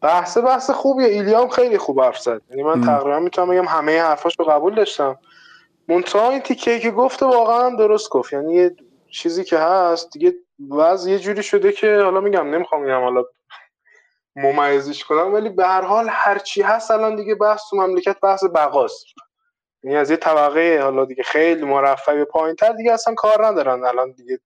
بحث 0.00 0.38
بحث 0.38 0.70
خوبیه. 0.70 1.08
ایلیام 1.08 1.48
خیلی 1.48 1.78
خوب 1.78 2.00
حرف 2.00 2.18
زد. 2.18 2.42
یعنی 2.50 2.62
من 2.62 2.80
تقریبا 2.80 3.18
می‌تونم 3.18 3.50
بگم 3.50 3.64
همه 3.64 4.02
حرفاش 4.02 4.38
رو 4.38 4.44
قبول 4.44 4.74
داشتم. 4.74 5.18
منتها 5.88 6.30
این 6.30 6.40
تیکه 6.40 6.78
که 6.78 6.90
گفته 6.90 7.26
واقعا 7.26 7.76
درست 7.76 8.10
گفت. 8.10 8.32
یعنی 8.32 8.54
یه 8.54 8.76
چیزی 9.10 9.44
که 9.44 9.58
هست 9.58 10.12
دیگه 10.12 10.34
وضع 10.70 11.10
یه 11.10 11.18
جوری 11.18 11.42
شده 11.42 11.72
که 11.72 12.00
حالا 12.04 12.20
میگم 12.20 12.54
نمی‌خوام 12.54 12.82
میگم 12.82 13.00
حالا 13.00 13.24
ممیزش 14.36 15.04
کنم 15.04 15.34
ولی 15.34 15.48
به 15.48 15.66
هر 15.66 15.82
حال 15.82 16.06
هرچی 16.10 16.62
هست 16.62 16.90
الان 16.90 17.16
دیگه 17.16 17.34
بحث 17.34 17.60
تو 17.70 17.76
مملکت 17.76 18.20
بحث 18.20 18.44
بقاست. 18.44 19.04
یعنی 19.82 19.96
از 19.96 20.10
یه 20.10 20.16
طبقه 20.16 20.80
حالا 20.82 21.04
دیگه 21.04 21.22
خیلی 21.22 21.64
مرفع 21.64 22.14
به 22.14 22.24
پایین 22.24 22.56
تر 22.56 22.72
دیگه 22.72 22.92
اصلا 22.92 23.14
کار 23.14 23.46
ندارن. 23.46 23.84
الان 23.84 24.12
دیگه 24.12 24.38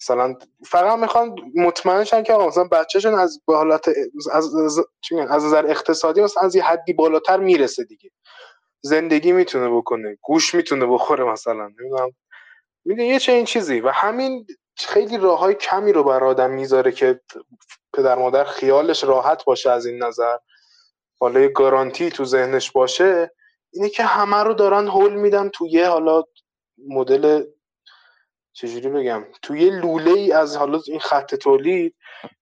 مثلا 0.00 0.34
فقط 0.66 0.98
می‌خوان 0.98 1.36
مطمئن 1.54 2.04
شن 2.04 2.22
که 2.22 2.32
آقا 2.32 2.46
مثلا 2.46 2.64
بچهشون 2.64 3.14
از 3.14 3.40
حالت 3.46 3.88
از 4.32 4.54
از, 4.54 4.78
از 5.30 5.44
نظر 5.44 5.66
اقتصادی 5.66 6.20
مثلا 6.20 6.42
از 6.42 6.56
یه 6.56 6.64
حدی 6.64 6.92
بالاتر 6.92 7.36
می‌رسه 7.36 7.84
دیگه. 7.84 8.10
زندگی 8.80 9.32
می‌تونه 9.32 9.70
بکنه 9.76 10.18
گوش 10.22 10.54
می‌تونه 10.54 10.86
بخوره 10.86 11.24
مثلا 11.24 11.68
نمی‌دونم. 11.68 12.10
می‌دونی 12.84 13.08
یه 13.08 13.18
چه 13.18 13.32
این 13.32 13.44
چیزی. 13.44 13.80
و 13.80 13.88
همین 13.88 14.46
خیلی 14.76 15.18
راه 15.18 15.38
های 15.38 15.54
کمی 15.54 15.92
رو 15.92 16.04
بر 16.04 16.24
آدم 16.24 16.50
می‌ذاره 16.50 16.92
که 16.92 17.20
پدر 17.94 18.14
مادر 18.14 18.44
خیالش 18.44 19.04
راحت 19.04 19.44
باشه 19.44 19.70
از 19.70 19.86
این 19.86 20.02
نظر. 20.02 20.36
حالا 21.20 21.40
یه 21.40 21.48
گارانتی 21.48 22.10
تو 22.10 22.24
ذهنش 22.24 22.70
باشه 22.70 23.30
اینه 23.74 23.88
که 23.88 24.04
همه 24.04 24.36
رو 24.36 24.54
دارن 24.54 24.88
هول 24.88 25.14
میدن 25.14 25.48
تو 25.48 25.66
یه 25.66 25.88
حالا 25.88 26.22
مدل 26.88 27.44
چجوری 28.52 28.88
بگم 28.88 29.24
تو 29.42 29.56
یه 29.56 29.70
لوله 29.70 30.10
ای 30.10 30.32
از 30.32 30.56
حالا 30.56 30.80
این 30.86 31.00
خط 31.00 31.34
تولید 31.34 31.94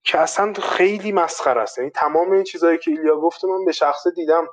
که 0.03 0.19
اصلا 0.19 0.53
خیلی 0.53 1.11
مسخره 1.11 1.61
است. 1.61 1.77
یعنی 1.77 1.89
تمام 1.89 2.31
این 2.31 2.43
چیزهایی 2.43 2.77
که 2.77 2.91
ایلیا 2.91 3.15
گفته 3.15 3.47
من 3.47 3.65
به 3.65 3.71
شخصه 3.71 4.11
دیدم 4.11 4.47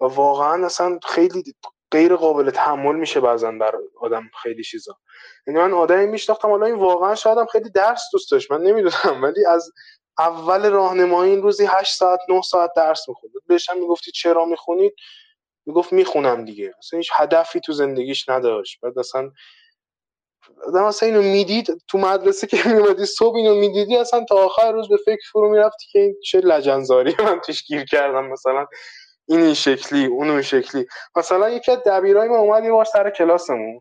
و 0.00 0.04
واقعا 0.04 0.66
اصلا 0.66 0.98
خیلی 1.04 1.42
غیر 1.90 2.16
قابل 2.16 2.50
تحمل 2.50 2.94
میشه 2.94 3.20
بعضا 3.20 3.52
بر 3.52 3.74
آدم 4.00 4.30
خیلی 4.42 4.62
چیزا. 4.64 4.98
یعنی 5.46 5.60
من 5.60 5.72
آدمی 5.72 6.06
میشناختم 6.06 6.48
حالا 6.48 6.66
این 6.66 6.74
واقعا 6.74 7.14
شاید 7.14 7.48
خیلی 7.52 7.70
درس 7.70 8.02
دوست 8.12 8.30
داشت 8.30 8.52
من 8.52 8.60
نمی‌دونم 8.62 9.22
ولی 9.22 9.46
از 9.46 9.72
اول 10.18 10.70
راهنمایی 10.70 11.30
این 11.32 11.42
روزی 11.42 11.64
8 11.64 11.94
ساعت 11.98 12.20
9 12.28 12.42
ساعت 12.42 12.70
درس 12.76 13.08
می‌خوند 13.08 13.32
بهش 13.46 13.70
هم 13.70 13.78
می‌گفتی 13.78 14.10
چرا 14.10 14.44
می‌خونید؟ 14.44 14.94
می‌گفت 15.66 15.92
می‌خونم 15.92 16.44
دیگه. 16.44 16.74
اصلا 16.78 16.96
هیچ 16.96 17.10
هدفی 17.14 17.60
تو 17.60 17.72
زندگیش 17.72 18.28
نداشت. 18.28 18.80
بعد 18.80 18.98
اصلا 18.98 19.30
آدم 20.66 20.84
اصلا 20.84 21.08
اینو 21.08 21.22
می‌دید 21.22 21.82
تو 21.88 21.98
مدرسه 21.98 22.46
که 22.46 22.68
میومدی 22.68 23.06
صبح 23.06 23.36
اینو 23.36 23.54
می‌دیدی 23.54 23.96
اصلا 23.96 24.24
تا 24.24 24.34
آخر 24.34 24.72
روز 24.72 24.88
به 24.88 24.96
فکر 24.96 25.22
فرو 25.32 25.50
می‌رفتی 25.50 25.86
که 25.92 25.98
این 25.98 26.16
چه 26.24 26.40
لجنزاری 26.40 27.16
من 27.18 27.40
توش 27.40 27.64
گیر 27.64 27.84
کردم 27.84 28.26
مثلا 28.26 28.66
این 29.28 29.40
این 29.40 29.54
شکلی 29.54 30.06
اون 30.06 30.30
اون 30.30 30.42
شکلی. 30.42 30.86
مثلا 31.16 31.50
یکی 31.50 31.72
از 31.72 31.78
دبیرای 31.86 32.28
ما 32.28 32.36
اومد 32.36 32.64
یه 32.64 32.72
بار 32.72 32.84
سر 32.84 33.10
کلاسمون. 33.10 33.80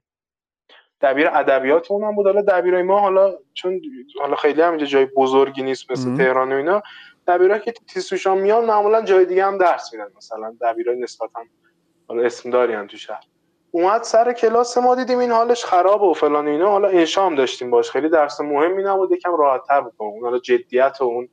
دبیر 1.02 1.28
ادبیاتمون 1.28 2.04
هم 2.04 2.16
بود. 2.16 2.26
حالا 2.26 2.42
دبیرای 2.42 2.84
ما 2.84 3.00
حالا 3.00 3.38
چون 3.54 3.82
حالا 4.20 4.36
خیلی 4.36 4.62
هم 4.62 4.70
اینجا 4.70 4.86
جای 4.86 5.06
بزرگی 5.06 5.64
نیست 5.64 5.92
مثل 5.92 6.18
تهران 6.18 6.54
و 6.54 6.56
اینا. 6.56 6.82
دبیرا 7.28 7.58
که 7.60 7.72
تیسوشان 7.72 8.38
میان 8.38 8.66
معمولا 8.66 9.02
جای 9.02 9.26
دیگه 9.26 9.46
هم 9.46 9.58
درس 9.58 9.94
میدن. 9.94 10.12
مثلا 10.18 10.58
دبیرای 10.62 11.00
نسبتا 11.00 11.42
حالا 12.10 12.24
اسم 12.24 12.50
داری 12.50 12.74
هم 12.74 12.88
تو 12.88 12.98
شهر. 12.98 13.24
اومد 13.72 14.04
سر 14.04 14.34
کلاس 14.34 14.78
ما 14.78 14.96
دیدیم 14.96 15.20
این 15.20 15.32
حالش 15.32 15.66
خراب 15.66 16.02
و 16.02 16.14
فلان 16.14 16.48
اینا. 16.48 16.72
حالا 16.72 16.88
انشام 16.88 17.36
داشتیم 17.36 17.70
باش. 17.72 17.92
خیلی 17.92 18.10
درس 18.10 18.42
مهمی 18.42 18.84
نبود 18.84 19.12
یکم 19.12 19.36
راحت 19.36 19.68
تر 19.68 19.82
بود 19.82 19.94
اون. 19.98 20.24
حالا 20.24 20.40
جدیت 20.40 20.98
و 21.02 21.04
اون 21.04 21.30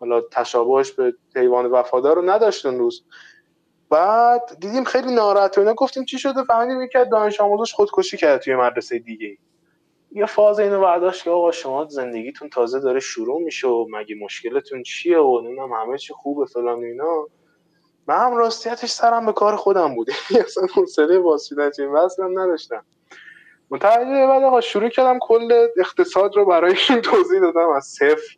حالا 0.00 0.20
تشابهش 0.20 0.92
به 0.92 1.14
حیوان 1.36 1.66
وفادار 1.66 2.16
رو 2.16 2.22
نداشت 2.22 2.66
اون 2.66 2.78
روز. 2.78 3.04
بعد 3.90 4.56
دیدیم 4.60 4.84
خیلی 4.84 5.14
ناراحت 5.14 5.58
و 5.58 5.60
اینا. 5.60 5.74
گفتیم 5.74 6.04
چی 6.04 6.18
شده؟ 6.18 6.44
فهمیدیم 6.44 6.82
یکی 6.82 6.98
از 6.98 7.08
دانش 7.10 7.40
آموزش 7.40 7.72
خودکشی 7.72 8.16
کرد 8.16 8.40
توی 8.40 8.56
مدرسه 8.56 8.98
دیگه 8.98 9.36
یه 10.12 10.26
فاز 10.26 10.60
اینو 10.60 10.80
برداشت 10.80 11.24
که 11.24 11.30
آقا 11.30 11.50
شما 11.50 11.86
زندگیتون 11.88 12.48
تازه 12.48 12.80
داره 12.80 13.00
شروع 13.00 13.42
میشه 13.42 13.68
و 13.68 13.86
مگه 13.90 14.16
مشکلتون 14.16 14.82
چیه 14.82 15.18
و 15.18 15.40
نمی‌دونم 15.40 15.72
همه 15.72 15.98
چی 15.98 16.12
خوبه 16.12 16.46
فلان 16.46 16.84
اینا. 16.84 17.26
من 18.10 18.26
هم 18.26 18.36
راستیتش 18.36 18.90
سرم 18.90 19.26
به 19.26 19.32
کار 19.32 19.56
خودم 19.56 19.94
بوده. 19.94 20.12
اصلا 20.46 20.66
حوصله 20.74 21.18
واسیدن 21.18 21.70
چه 21.70 21.88
هم 22.18 22.38
نداشتم. 22.40 22.84
متوجه 23.70 24.26
بعد 24.26 24.42
آقا 24.42 24.60
شروع 24.60 24.88
کردم 24.88 25.18
کل 25.18 25.68
اقتصاد 25.78 26.36
رو 26.36 26.46
برای 26.46 26.76
این 26.90 27.00
توضیح 27.00 27.40
دادم. 27.40 27.68
از 27.68 27.84
صفر. 27.84 28.36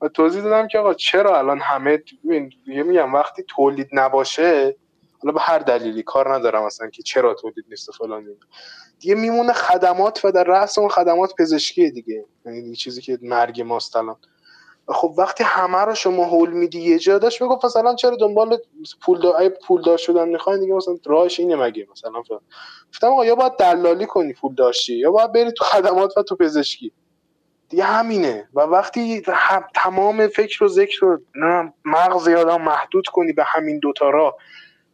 و 0.00 0.08
توضیح 0.08 0.42
دادم 0.42 0.68
که 0.68 0.78
آقا 0.78 0.94
چرا 0.94 1.38
الان 1.38 1.60
همه 1.60 2.02
یه 2.66 2.82
میگم 2.82 3.14
وقتی 3.14 3.44
تولید 3.48 3.88
نباشه 3.92 4.76
حالا 5.22 5.32
به 5.32 5.40
هر 5.40 5.58
دلیلی 5.58 6.02
کار 6.02 6.34
ندارم 6.34 6.62
اصلا 6.62 6.90
که 6.90 7.02
چرا 7.02 7.34
تولید 7.34 7.64
نیست 7.68 7.90
فلان 7.90 8.26
دیگه 8.98 9.14
میمونه 9.14 9.52
خدمات 9.52 10.24
و 10.24 10.32
در 10.32 10.44
رأس 10.44 10.78
اون 10.78 10.88
خدمات 10.88 11.34
پزشکی 11.38 11.90
دیگه. 11.90 12.24
یعنی 12.46 12.76
چیزی 12.76 13.02
که 13.02 13.18
مرگ 13.22 13.60
ماست 13.60 13.96
الان. 13.96 14.16
خب 14.88 15.14
وقتی 15.18 15.44
همه 15.44 15.78
رو 15.78 15.94
شما 15.94 16.24
هول 16.24 16.50
میدی 16.50 16.80
یه 16.80 16.98
جا 16.98 17.18
داشت 17.18 17.42
می‌گفت 17.42 17.64
مثلا 17.64 17.94
چرا 17.94 18.16
دنبال 18.16 18.58
پول 19.02 19.20
دا... 19.20 19.50
پول 19.66 19.82
دار 19.82 19.96
شدن 19.96 20.28
می‌خواین؟ 20.28 20.60
دیگه 20.60 20.74
مثلا 20.74 20.96
راهش 21.06 21.40
اینه 21.40 21.56
مگه؟ 21.56 21.86
مثلا 21.92 22.22
گفتم 22.90 23.06
آقا 23.06 23.26
یا 23.26 23.34
باید 23.34 23.52
دلالی 23.52 24.06
کنی 24.06 24.32
پول 24.32 24.54
داشتی 24.54 24.94
یا 24.94 25.10
باید 25.10 25.32
بری 25.32 25.52
تو 25.52 25.64
خدمات 25.64 26.18
و 26.18 26.22
تو 26.22 26.36
پزشکی. 26.36 26.92
دیگه 27.68 27.84
همینه. 27.84 28.48
و 28.54 28.60
وقتی 28.60 29.22
تمام 29.74 30.26
فکر 30.26 30.64
و 30.64 30.68
ذکر 30.68 30.98
رو 31.00 31.18
مغز 31.84 32.28
آدم 32.28 32.62
محدود 32.62 33.06
کنی 33.06 33.32
به 33.32 33.44
همین 33.44 33.78
دوتا 33.78 34.10
راه. 34.10 34.34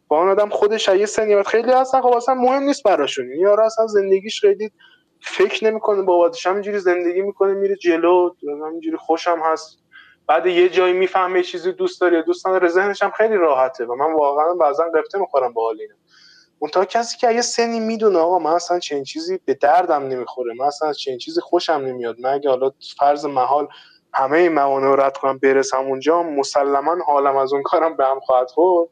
با 0.07 0.19
اون 0.19 0.29
آدم 0.29 0.49
خودش 0.49 0.87
یه 0.87 1.05
سنی 1.05 1.43
خیلی 1.43 1.71
هستن 1.71 2.01
خب 2.01 2.07
اصلا 2.07 2.35
مهم 2.35 2.63
نیست 2.63 2.83
براشون. 2.83 3.31
یارو 3.39 3.63
اصلا 3.63 3.87
زندگیش 3.87 4.41
خیلی 4.41 4.71
فکر 5.21 5.65
نمی‌کنه 5.65 6.01
باباتش 6.01 6.47
همینجوری 6.47 6.79
زندگی 6.79 7.21
می‌کنه 7.21 7.53
میره 7.53 7.75
جلو 7.75 8.29
همینجوری 8.65 8.97
خوشم 8.97 9.39
هست. 9.43 9.80
بعد 10.27 10.45
یه 10.45 10.69
جایی 10.69 10.93
می‌فهمه 10.93 11.43
چیزی 11.43 11.71
دوست 11.71 12.01
داره 12.01 12.21
دوست 12.21 12.47
نداره 12.47 12.67
ذهنش 12.67 13.03
هم 13.03 13.11
خیلی 13.11 13.35
راحته 13.35 13.85
و 13.85 13.95
من 13.95 14.13
واقعا 14.13 14.53
بعضا 14.53 14.83
قفته 14.95 15.19
می‌خورم 15.19 15.53
با 15.53 15.63
حال 15.63 15.77
اینه 15.81 15.95
کسی 16.85 17.17
که 17.17 17.31
یه 17.31 17.41
سنی 17.41 17.79
می‌دونه 17.79 18.19
آقا 18.19 18.39
من 18.39 18.51
اصلا 18.51 18.79
چنین 18.79 19.03
چیزی 19.03 19.39
به 19.45 19.53
دردم 19.53 20.03
نمی‌خوره 20.03 20.53
من 20.53 20.65
اصلا 20.65 20.93
چنین 20.93 21.17
چیزی 21.17 21.41
خوشم 21.41 21.73
نمیاد. 21.73 22.15
مگه 22.19 22.49
حالا 22.49 22.71
فرض 22.99 23.25
محال 23.25 23.67
همه 24.13 24.49
موانع 24.49 24.87
رو 24.87 24.95
رد 24.95 25.17
کنم 25.17 25.37
برسم 25.37 25.77
اونجا 25.77 26.23
مسلما 26.23 26.95
حالم 27.05 27.37
از 27.37 27.53
اون 27.53 27.63
کارم 27.63 27.97
به 27.97 28.05
هم 28.05 28.19
خواهد 28.19 28.49
خورد. 28.49 28.89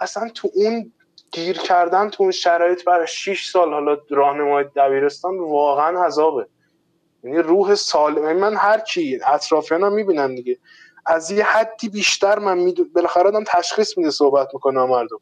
اصلا 0.00 0.28
تو 0.34 0.50
اون 0.54 0.92
گیر 1.32 1.58
کردن 1.58 2.10
تو 2.10 2.22
اون 2.22 2.32
شرایط 2.32 2.84
برای 2.84 3.06
6 3.06 3.50
سال 3.50 3.72
حالا 3.72 3.96
راهنمای 4.10 4.64
دبیرستان 4.76 5.38
واقعا 5.38 6.04
عذابه. 6.04 6.46
یعنی 7.24 7.38
روح 7.38 7.74
سالم. 7.74 8.24
یعنی 8.24 8.40
من 8.40 8.56
هر 8.56 8.80
کی 8.80 9.20
اطرافیانم 9.26 9.92
می‌بینم 9.92 10.34
دیگه. 10.34 10.58
از 11.06 11.30
یه 11.30 11.44
حدی 11.44 11.88
بیشتر 11.88 12.38
من 12.38 12.58
می‌دونم 12.58 12.90
بالاخره 12.94 13.28
آدم 13.28 13.44
تشخیص 13.44 13.98
میده 13.98 14.10
صحبت 14.10 14.48
می‌کنه 14.54 14.84
مردم. 14.84 15.20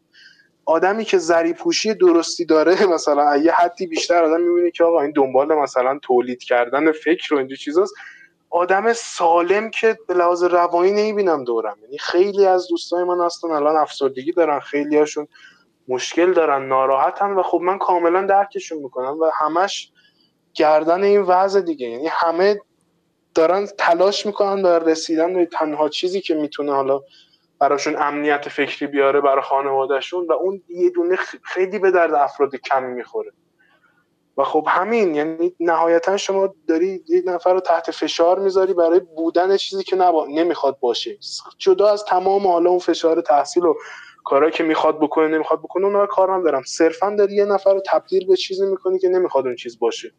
آدمی 0.65 1.05
که 1.05 1.19
زری 1.19 1.53
پوشی 1.53 1.95
درستی 1.95 2.45
داره 2.45 2.87
مثلا 2.95 3.37
یه 3.37 3.53
حدی 3.53 3.87
بیشتر 3.87 4.25
آدم 4.25 4.41
می‌بینه 4.41 4.71
که 4.71 4.85
آقا 4.85 5.01
این 5.01 5.13
دنبال 5.17 5.55
مثلا 5.55 5.99
تولید 6.03 6.43
کردن 6.43 6.93
فکر 6.93 7.35
و 7.35 7.39
اینجور 7.39 7.59
چیزاست. 7.59 7.95
آدم 8.51 8.93
سالم 8.93 9.71
که 9.71 9.99
به 10.09 10.15
لحاظ 10.15 10.45
روانی 10.45 10.93
نمی‌بینم 10.93 11.45
دورم. 11.45 11.79
یعنی 11.83 11.99
خیلی 11.99 12.47
از 12.47 12.69
دوستای 12.69 13.05
من 13.05 13.25
هستن 13.27 13.51
الان 13.51 13.77
افسردگی 13.77 14.33
دارن 14.33 14.61
خیلی 14.61 14.99
هاشون 14.99 15.29
مشکل 15.89 16.33
دارن 16.33 16.69
ناراحتن 16.69 17.31
و 17.31 17.43
خب 17.43 17.61
من 17.61 17.79
کاملا 17.79 18.27
درکشون 18.27 18.79
می‌کنم 18.79 19.19
و 19.21 19.31
همش 19.35 19.92
گردن 20.55 21.03
این 21.03 21.21
وضع 21.21 21.61
دیگه. 21.61 21.89
یعنی 21.89 22.07
همه 22.11 22.61
دارن 23.35 23.67
تلاش 23.79 24.27
می‌کنن 24.27 24.63
در 24.63 24.79
رسیدن 24.79 25.35
به 25.35 25.47
تنها 25.47 25.89
چیزی 25.89 26.21
که 26.21 26.35
می‌تونه 26.35 26.73
حالا 26.73 27.01
براشون 27.59 27.97
امنیت 27.99 28.49
فکری 28.49 28.87
بیاره 28.87 29.21
برای 29.21 29.43
خانوادهشون 29.43 30.27
و 30.27 30.33
اون 30.33 30.63
یه 30.69 30.91
دونه 30.91 31.17
خیلی 31.43 31.79
به 31.79 31.91
درد 31.91 32.15
افراد 32.15 32.57
کمی 32.57 32.93
می‌خوره. 32.93 33.33
و 34.37 34.45
خب 34.45 34.65
همین 34.69 35.15
یعنی 35.15 35.55
نهایتا 35.61 36.17
شما 36.17 36.55
داری 36.69 37.05
یک 37.09 37.25
نفر 37.27 37.53
رو 37.53 37.61
تحت 37.61 37.91
فشار 37.91 38.39
می‌ذاری 38.39 38.75
برای 38.75 39.01
بودن 39.01 39.57
چیزی 39.57 39.85
که 39.85 39.97
نبا... 39.97 40.27
نمی‌خواد 40.31 40.79
باشه. 40.81 41.19
جدا 41.59 41.89
از 41.89 42.05
تمام 42.05 42.47
حالا 42.47 42.71
اون 42.71 42.79
فشار 42.79 43.21
تحصیل 43.21 43.65
و 43.65 43.75
کارهایی 44.25 44.53
که 44.53 44.65
می‌خواد 44.65 45.01
بکنه 45.01 45.29
نمی‌خواد 45.29 45.61
بکنه 45.61 45.87
اونها 45.87 46.07
کار 46.07 46.35
ندارم. 46.35 46.63
صرفا 46.67 47.15
داری 47.19 47.35
یه 47.35 47.45
نفر 47.45 47.75
رو 47.75 47.83
تبدیل 47.87 48.27
به 48.27 48.37
چیزی 48.37 48.67
می‌کنی 48.67 48.99
که 48.99 49.09
نمی‌خواد 49.09 49.47
اون 49.47 49.57
چیز 49.57 49.79
باشه. 49.79 50.13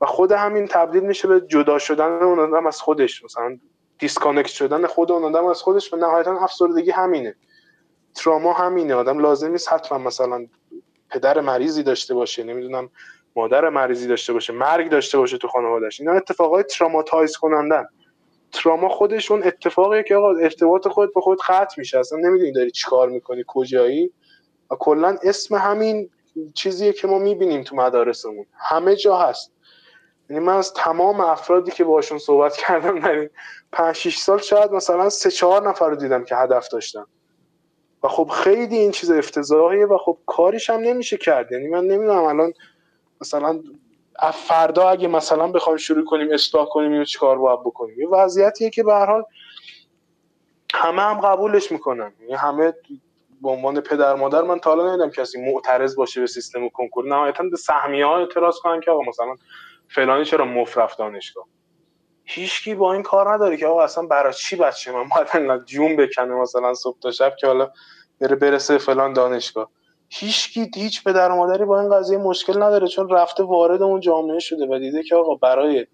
و 0.00 0.06
خود 0.06 0.32
همین 0.32 0.66
تبدیل 0.66 1.02
میشه 1.02 1.28
به 1.28 1.40
جدا 1.40 1.78
شدن 1.78 2.22
اون 2.22 2.38
آدم 2.38 2.66
از 2.66 2.80
خودش. 2.80 3.24
مثلا 3.24 3.58
disconnect 3.98 4.48
شدن 4.48 4.86
خود 4.86 5.12
اون 5.12 5.24
آدم 5.24 5.46
از 5.46 5.62
خودش 5.62 5.92
و 5.92 5.96
نهایتا 5.96 6.38
افسردگی 6.40 6.90
همینه. 6.90 7.34
تراما 8.14 8.52
همینه. 8.52 8.94
آدم 8.94 9.18
لازم 9.18 9.50
نیست 9.50 9.72
حتما 9.72 9.98
مثلا 9.98 10.46
پدر 11.10 11.40
مریضی 11.40 11.82
داشته 11.82 12.14
باشه 12.14 12.44
نمی‌دونم 12.44 12.90
مادر 13.36 13.68
مریضی 13.68 14.08
داشته 14.08 14.32
باشه 14.32 14.52
مرگ 14.52 14.90
داشته 14.90 15.18
باشه 15.18 15.38
تو 15.38 15.48
خانوادهش 15.48 16.00
اینا 16.00 16.12
اتفاقای 16.12 16.62
تراماتایز 16.62 17.36
کنندن. 17.36 17.86
تراما 18.52 18.88
خودشون 18.88 19.42
اتفاقیه 19.42 20.02
که 20.02 20.16
آقا 20.16 20.36
ارتباط 20.36 20.88
خود 20.88 21.14
به 21.14 21.20
خود 21.20 21.38
قطع 21.48 21.74
میشه. 21.78 21.98
اصلا 21.98 22.18
نمی‌دونی 22.18 22.52
داری 22.52 22.70
چیکار 22.70 23.08
می‌کنی 23.08 23.44
کجایی. 23.46 24.12
و 24.70 24.74
کلا 24.74 25.16
اسم 25.22 25.54
همین 25.54 26.10
چیزیه 26.54 26.92
که 26.92 27.06
ما 27.06 27.18
می‌بینیم 27.18 27.62
تو 27.62 27.76
مدارسمون. 27.76 28.46
همه 28.58 28.96
جا 28.96 29.18
هست. 29.18 29.52
یعنی 30.30 30.44
من 30.44 30.56
از 30.56 30.74
تمام 30.74 31.20
افرادی 31.20 31.70
که 31.70 31.84
باشون 31.84 32.18
صحبت 32.18 32.56
کردم 32.56 33.00
در 33.00 33.10
این 33.10 33.30
5 33.72 33.96
6 33.96 34.16
سال 34.18 34.38
شاید 34.38 34.72
مثلا 34.72 35.08
سه 35.08 35.30
چهار 35.30 35.68
نفر 35.68 35.88
رو 35.88 35.96
دیدم 35.96 36.24
که 36.24 36.36
هدف 36.36 36.68
داشتن. 36.68 37.04
و 38.02 38.08
خب 38.08 38.28
خیلی 38.28 38.76
این 38.76 38.90
چیز 38.90 39.10
افتضاحیه 39.10 39.86
و 39.86 39.98
خب 39.98 40.18
کاریش 40.26 40.70
هم 40.70 40.80
نمیشه 40.80 41.16
کرد. 41.16 41.52
یعنی 41.52 41.68
من 41.68 41.84
نمی‌دونم 41.84 42.24
الان 42.24 42.52
مثلا 43.20 43.62
فردا 44.34 44.88
اگه 44.88 45.08
مثلا 45.08 45.48
بخوایم 45.48 45.76
شروع 45.76 46.04
کنیم 46.04 46.32
اصلاح 46.32 46.66
کنیم 46.68 46.92
اینو 46.92 47.04
چیکار 47.04 47.38
باید 47.38 47.60
بکنیم؟ 47.60 48.00
یه 48.00 48.08
وضعیتیه 48.08 48.70
که 48.70 48.82
به 48.82 48.92
هر 48.92 49.06
حال 49.06 49.24
همه 50.74 51.02
هم 51.02 51.20
قبولش 51.20 51.72
می‌کنن. 51.72 52.12
یعنی 52.20 52.34
همه 52.34 52.72
به 53.42 53.48
عنوان 53.48 53.80
پدر 53.80 54.14
مادر 54.14 54.42
من 54.42 54.58
تا 54.58 54.70
حالا 54.70 54.88
ندیدم 54.88 55.10
کسی 55.10 55.52
معترض 55.52 55.96
باشه 55.96 56.20
به 56.20 56.26
سیستم 56.26 56.68
کنکور. 56.68 57.08
نهایتا 57.08 57.44
به 57.50 57.56
سهمیه 57.56 58.06
ها 58.06 58.18
اعتراض 58.18 58.58
کنن 58.58 58.80
که 58.80 58.90
آقا 58.90 59.02
مثلا 59.02 59.34
فلانی 59.94 60.24
چرا 60.24 60.44
مفرف 60.44 60.96
دانشگاه 60.96 61.46
هیچکی 62.24 62.74
با 62.74 62.92
این 62.92 63.02
کار 63.02 63.34
نداره 63.34 63.56
که 63.56 63.66
آقا 63.66 63.82
اصلا 63.82 64.06
برای 64.06 64.32
چی 64.32 64.56
بچه 64.56 64.92
من 64.92 65.08
باید 65.08 65.64
جون 65.64 65.96
بکنه 65.96 66.34
مثلا 66.34 66.74
صبح 66.74 66.98
تا 67.00 67.10
شب 67.10 67.36
که 67.40 67.46
حالا 67.46 67.70
بره 68.20 68.36
برسه 68.36 68.78
فلان 68.78 69.12
دانشگاه؟ 69.12 69.70
هیچکی 70.08 70.70
هیچ 70.74 71.04
پدر 71.04 71.30
و 71.30 71.36
مادری 71.36 71.64
با 71.64 71.80
این 71.80 71.94
قضیه 71.94 72.18
مشکل 72.18 72.62
نداره 72.62 72.88
چون 72.88 73.08
رفته 73.08 73.42
وارد 73.42 73.82
اون 73.82 74.00
جامعه 74.00 74.38
شده 74.38 74.66
و 74.66 74.78
دیده 74.78 75.02
که 75.02 75.16
آقا 75.16 75.34
برای 75.34 75.86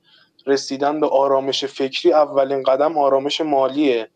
رسیدن 0.46 1.00
به 1.00 1.08
آرامش 1.08 1.64
فکری 1.64 2.12
اولین 2.12 2.62
قدم 2.62 2.98
آرامش 2.98 3.40
مالیه 3.40 4.10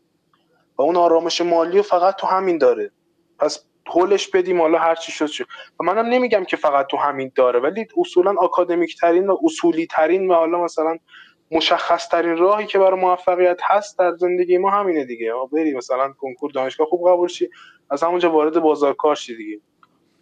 و 0.78 0.82
اون 0.82 0.96
آرامش 0.96 1.40
مالی 1.40 1.82
فقط 1.82 2.16
تو 2.16 2.26
همین 2.26 2.58
داره. 2.58 2.90
پس 3.38 3.64
هولش 3.90 4.28
بدیم 4.28 4.60
حالا 4.60 4.78
هر 4.78 4.94
چی 4.94 5.12
شد 5.12 5.26
شد. 5.26 5.44
و 5.80 5.84
منم 5.84 6.06
نمیگم 6.06 6.44
که 6.44 6.56
فقط 6.56 6.86
تو 6.86 6.96
همین 6.96 7.32
داره 7.34 7.60
ولی 7.60 7.86
اصولا 7.98 8.34
آکادمیک 8.38 9.00
ترین 9.00 9.30
و 9.30 9.36
اصولی 9.44 9.86
ترین 9.86 10.30
و 10.30 10.34
حالا 10.34 10.64
مثلا 10.64 10.98
مشخص 11.50 12.08
ترین 12.08 12.36
راهی 12.36 12.66
که 12.66 12.78
برای 12.78 13.00
موفقیت 13.00 13.60
هست 13.64 13.98
در 13.98 14.16
زندگی 14.16 14.58
ما 14.58 14.70
همینه 14.70 15.04
دیگه. 15.04 15.32
بری 15.52 15.74
مثلا 15.74 16.12
کنکور 16.18 16.50
دانشگاه 16.50 16.86
خوب 16.86 17.08
قبول 17.08 17.28
شی 17.28 17.48
از 17.90 18.02
همونجا 18.02 18.30
وارد 18.30 18.60
بازار 18.60 18.94
کار 18.94 19.14
شی 19.14 19.36
دیگه. 19.36 19.60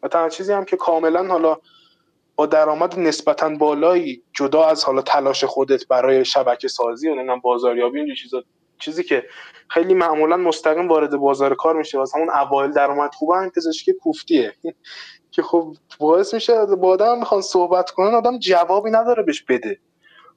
و 0.02 0.08
تنها 0.08 0.28
چیزی 0.28 0.52
هم 0.52 0.64
که 0.64 0.76
کاملا 0.76 1.26
حالا 1.26 1.56
با 2.36 2.46
درآمد 2.46 2.98
نسبتا 2.98 3.48
بالایی 3.48 4.22
جدا 4.32 4.64
از 4.64 4.84
حالا 4.84 5.02
تلاش 5.02 5.44
خودت 5.44 5.88
برای 5.88 6.24
شبکه 6.24 6.68
سازی 6.68 7.08
و 7.08 7.14
نمی‌دونم 7.14 7.40
بازاریابی 7.40 8.00
این 8.00 8.14
چیزا 8.14 8.42
چیزی 8.78 9.02
که 9.02 9.24
خیلی 9.68 9.94
معمولا 9.94 10.36
مستقیم 10.36 10.88
وارد 10.88 11.16
بازار 11.16 11.54
کار 11.54 11.76
میشه. 11.76 11.98
واسه 11.98 12.18
همون 12.18 12.30
اوایل 12.30 12.70
درآمد 12.70 13.14
خوبه 13.14 13.36
همین 13.36 13.50
پزشکی 13.50 13.92
کوفتیه. 13.92 14.54
که 15.30 15.42
خب 15.42 15.76
باعث 15.98 16.34
میشه 16.34 16.66
با 16.66 16.88
آدم 16.88 17.18
می‌خوان 17.18 17.40
صحبت 17.40 17.90
کنن 17.90 18.14
آدم 18.14 18.38
جوابی 18.38 18.90
نداره 18.90 19.22
بهش 19.22 19.42
بده. 19.42 19.80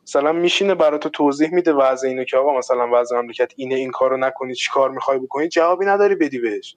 مثلا 0.04 0.32
میشینه 0.32 0.76
برای 0.76 1.00
تو 1.00 1.10
توضیح 1.10 1.54
میده 1.54 1.74
وضع 1.74 2.08
اینو 2.08 2.24
که 2.24 2.38
آقا 2.38 2.58
مثلا 2.58 2.90
وضع 2.94 3.16
مملکت 3.22 3.54
اینه 3.56 3.76
این 3.76 3.92
کارو 3.92 4.18
نکنی 4.18 4.56
چی 4.56 4.70
کار 4.74 4.92
می‌خوای 4.92 5.20
بکنی؟ 5.20 5.48
جوابی 5.48 5.86
نداری 5.86 6.16
بدی 6.16 6.40
بهش. 6.40 6.76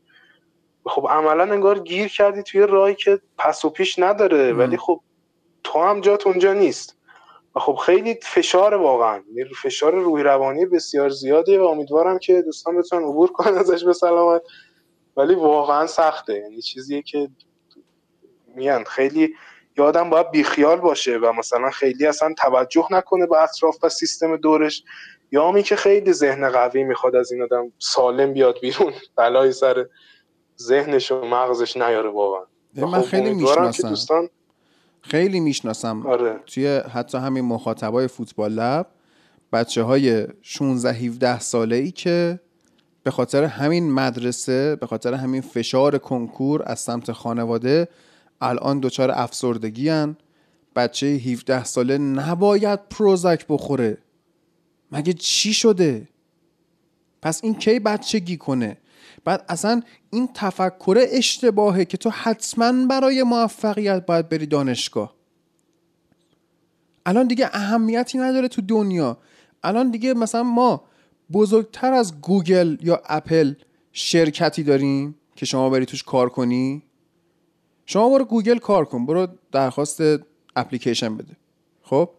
خب 0.86 1.06
عملا 1.10 1.52
انگار 1.52 1.78
گیر 1.78 2.08
کردی 2.08 2.42
توی 2.42 2.60
راهی 2.60 2.94
که 2.94 3.20
پس 3.38 3.64
و 3.64 3.70
پیش 3.70 3.98
نداره. 3.98 4.52
ولی 4.52 4.76
خب 4.76 5.00
تو 5.64 5.82
هم 5.82 6.00
جات 6.00 6.26
اونجا 6.26 6.52
نیست. 6.52 6.96
و 7.56 7.60
خب 7.60 7.74
خیلی 7.74 8.18
فشار 8.22 8.74
واقعا. 8.74 9.22
یعنی 9.34 9.50
فشار 9.62 9.94
روی 9.94 10.22
روانی 10.22 10.66
بسیار 10.66 11.08
زیادیه 11.08 11.60
و 11.60 11.64
امیدوارم 11.64 12.18
که 12.18 12.42
دوستان 12.42 12.78
بتونن 12.78 13.02
عبور 13.02 13.32
کنن 13.32 13.58
ازش 13.58 13.84
به 13.84 13.92
سلامت. 13.92 14.42
ولی 15.16 15.34
واقعا 15.34 15.86
سخته. 15.86 16.34
یعنی 16.34 16.62
چیزیه 16.62 17.02
که 17.02 17.28
میان. 18.54 18.84
خیلی 18.84 19.34
یادم 19.78 20.10
باید 20.10 20.30
بیخیال 20.30 20.80
باشه 20.80 21.18
و 21.18 21.32
مثلا 21.32 21.70
خیلی 21.70 22.06
اصلا 22.06 22.34
توجه 22.38 22.86
نکنه 22.90 23.26
به 23.26 23.42
اطراف 23.42 23.76
و 23.82 23.88
سیستم 23.88 24.36
دورش. 24.36 24.84
یا 25.32 25.52
می 25.52 25.62
که 25.62 25.76
خیلی 25.76 26.12
ذهن 26.12 26.50
قوی 26.50 26.84
می‌خواد 26.84 27.16
از 27.16 27.32
این 27.32 27.42
آدم 27.42 27.72
سالم 27.78 28.32
بیاد 28.32 28.60
بیرون. 28.60 28.92
بلای 29.16 29.52
سر 29.52 29.86
ذهنش 30.60 31.12
و 31.12 31.24
مغزش 31.24 31.76
نیاره 31.76 32.10
واقعا. 32.10 32.46
من 32.74 33.00
خب 33.00 33.06
خیلی 33.06 33.34
می‌شناسم. 33.34 33.88
دوستان 33.88 34.28
خیلی 35.06 35.40
می‌شناسم. 35.40 36.06
آره. 36.06 36.40
توی 36.46 36.76
حتی 36.76 37.18
همین 37.18 37.44
مخاطبای 37.44 38.08
فوتبال 38.08 38.52
لب 38.52 38.86
بچه 39.52 39.82
های 39.82 40.26
16 40.42 40.92
17 40.92 41.40
ساله 41.40 41.76
ای 41.76 41.90
که 41.90 42.40
به 43.02 43.10
خاطر 43.10 43.44
همین 43.44 43.92
مدرسه 43.92 44.76
به 44.76 44.86
خاطر 44.86 45.14
همین 45.14 45.40
فشار 45.40 45.98
کنکور 45.98 46.62
از 46.66 46.80
سمت 46.80 47.12
خانواده 47.12 47.88
الان 48.40 48.80
دچار 48.80 49.10
افسردگی 49.10 49.88
هن. 49.88 50.16
بچه 50.76 51.06
17 51.06 51.64
ساله 51.64 51.98
نباید 51.98 52.88
پروزک 52.88 53.46
بخوره. 53.48 53.98
مگه 54.92 55.12
چی 55.12 55.54
شده؟ 55.54 56.08
پس 57.22 57.44
این 57.44 57.54
کی 57.54 57.78
بچگی 57.78 58.36
کنه؟ 58.36 58.76
بعد 59.24 59.44
اصلا 59.48 59.82
این 60.10 60.28
تفکر 60.34 61.06
اشتباهه 61.10 61.84
که 61.84 61.96
تو 61.96 62.10
حتما 62.10 62.86
برای 62.86 63.22
موفقیت 63.22 64.06
باید 64.06 64.28
بری 64.28 64.46
دانشگاه. 64.46 65.14
الان 67.06 67.26
دیگه 67.26 67.50
اهمیتی 67.52 68.18
نداره 68.18 68.48
تو 68.48 68.62
دنیا. 68.62 69.18
الان 69.62 69.90
دیگه 69.90 70.14
مثلا 70.14 70.42
ما 70.42 70.84
بزرگتر 71.32 71.92
از 71.92 72.20
گوگل 72.20 72.76
یا 72.80 73.02
اپل 73.06 73.54
شرکتی 73.92 74.62
داریم 74.62 75.14
که 75.36 75.46
شما 75.46 75.70
بری 75.70 75.86
توش 75.86 76.02
کار 76.02 76.28
کنی. 76.28 76.82
شما 77.86 78.08
برو 78.08 78.24
گوگل 78.24 78.58
کار 78.58 78.84
کن 78.84 79.06
برو 79.06 79.26
درخواست 79.52 80.00
اپلیکیشن 80.56 81.16
بده. 81.16 81.36
خب؟ 81.82 82.10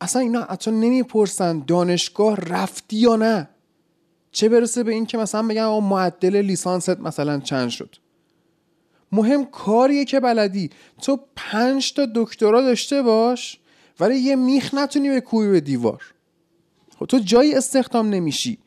اصلا 0.00 0.22
اینا 0.22 0.42
حتی 0.42 0.70
نمی‌پرسن 0.70 1.64
دانشگاه 1.66 2.36
رفتی 2.36 2.96
یا 2.96 3.16
نه. 3.16 3.48
چه 4.36 4.48
برسه 4.48 4.82
به 4.82 4.92
این 4.92 5.06
که 5.06 5.18
مثلا 5.18 5.42
بگن 5.42 5.62
آقا 5.62 5.80
معدل 5.80 6.36
لیسانست 6.36 7.00
مثلا 7.00 7.40
چند 7.40 7.68
شد؟ 7.68 7.96
مهم 9.12 9.44
کاریه 9.44 10.04
که 10.04 10.20
بلدی. 10.20 10.70
تو 11.02 11.20
پنج 11.36 11.92
تا 11.92 12.06
دکترا 12.14 12.62
داشته 12.62 13.02
باش 13.02 13.58
ولی 14.00 14.16
یه 14.16 14.36
میخ 14.36 14.74
نتونی 14.74 15.08
به 15.08 15.20
کوی 15.20 15.50
به 15.50 15.60
دیوار. 15.60 16.02
خب 16.98 17.06
تو 17.06 17.18
جایی 17.18 17.54
استخدام 17.54 18.08
نمیشی. 18.08 18.58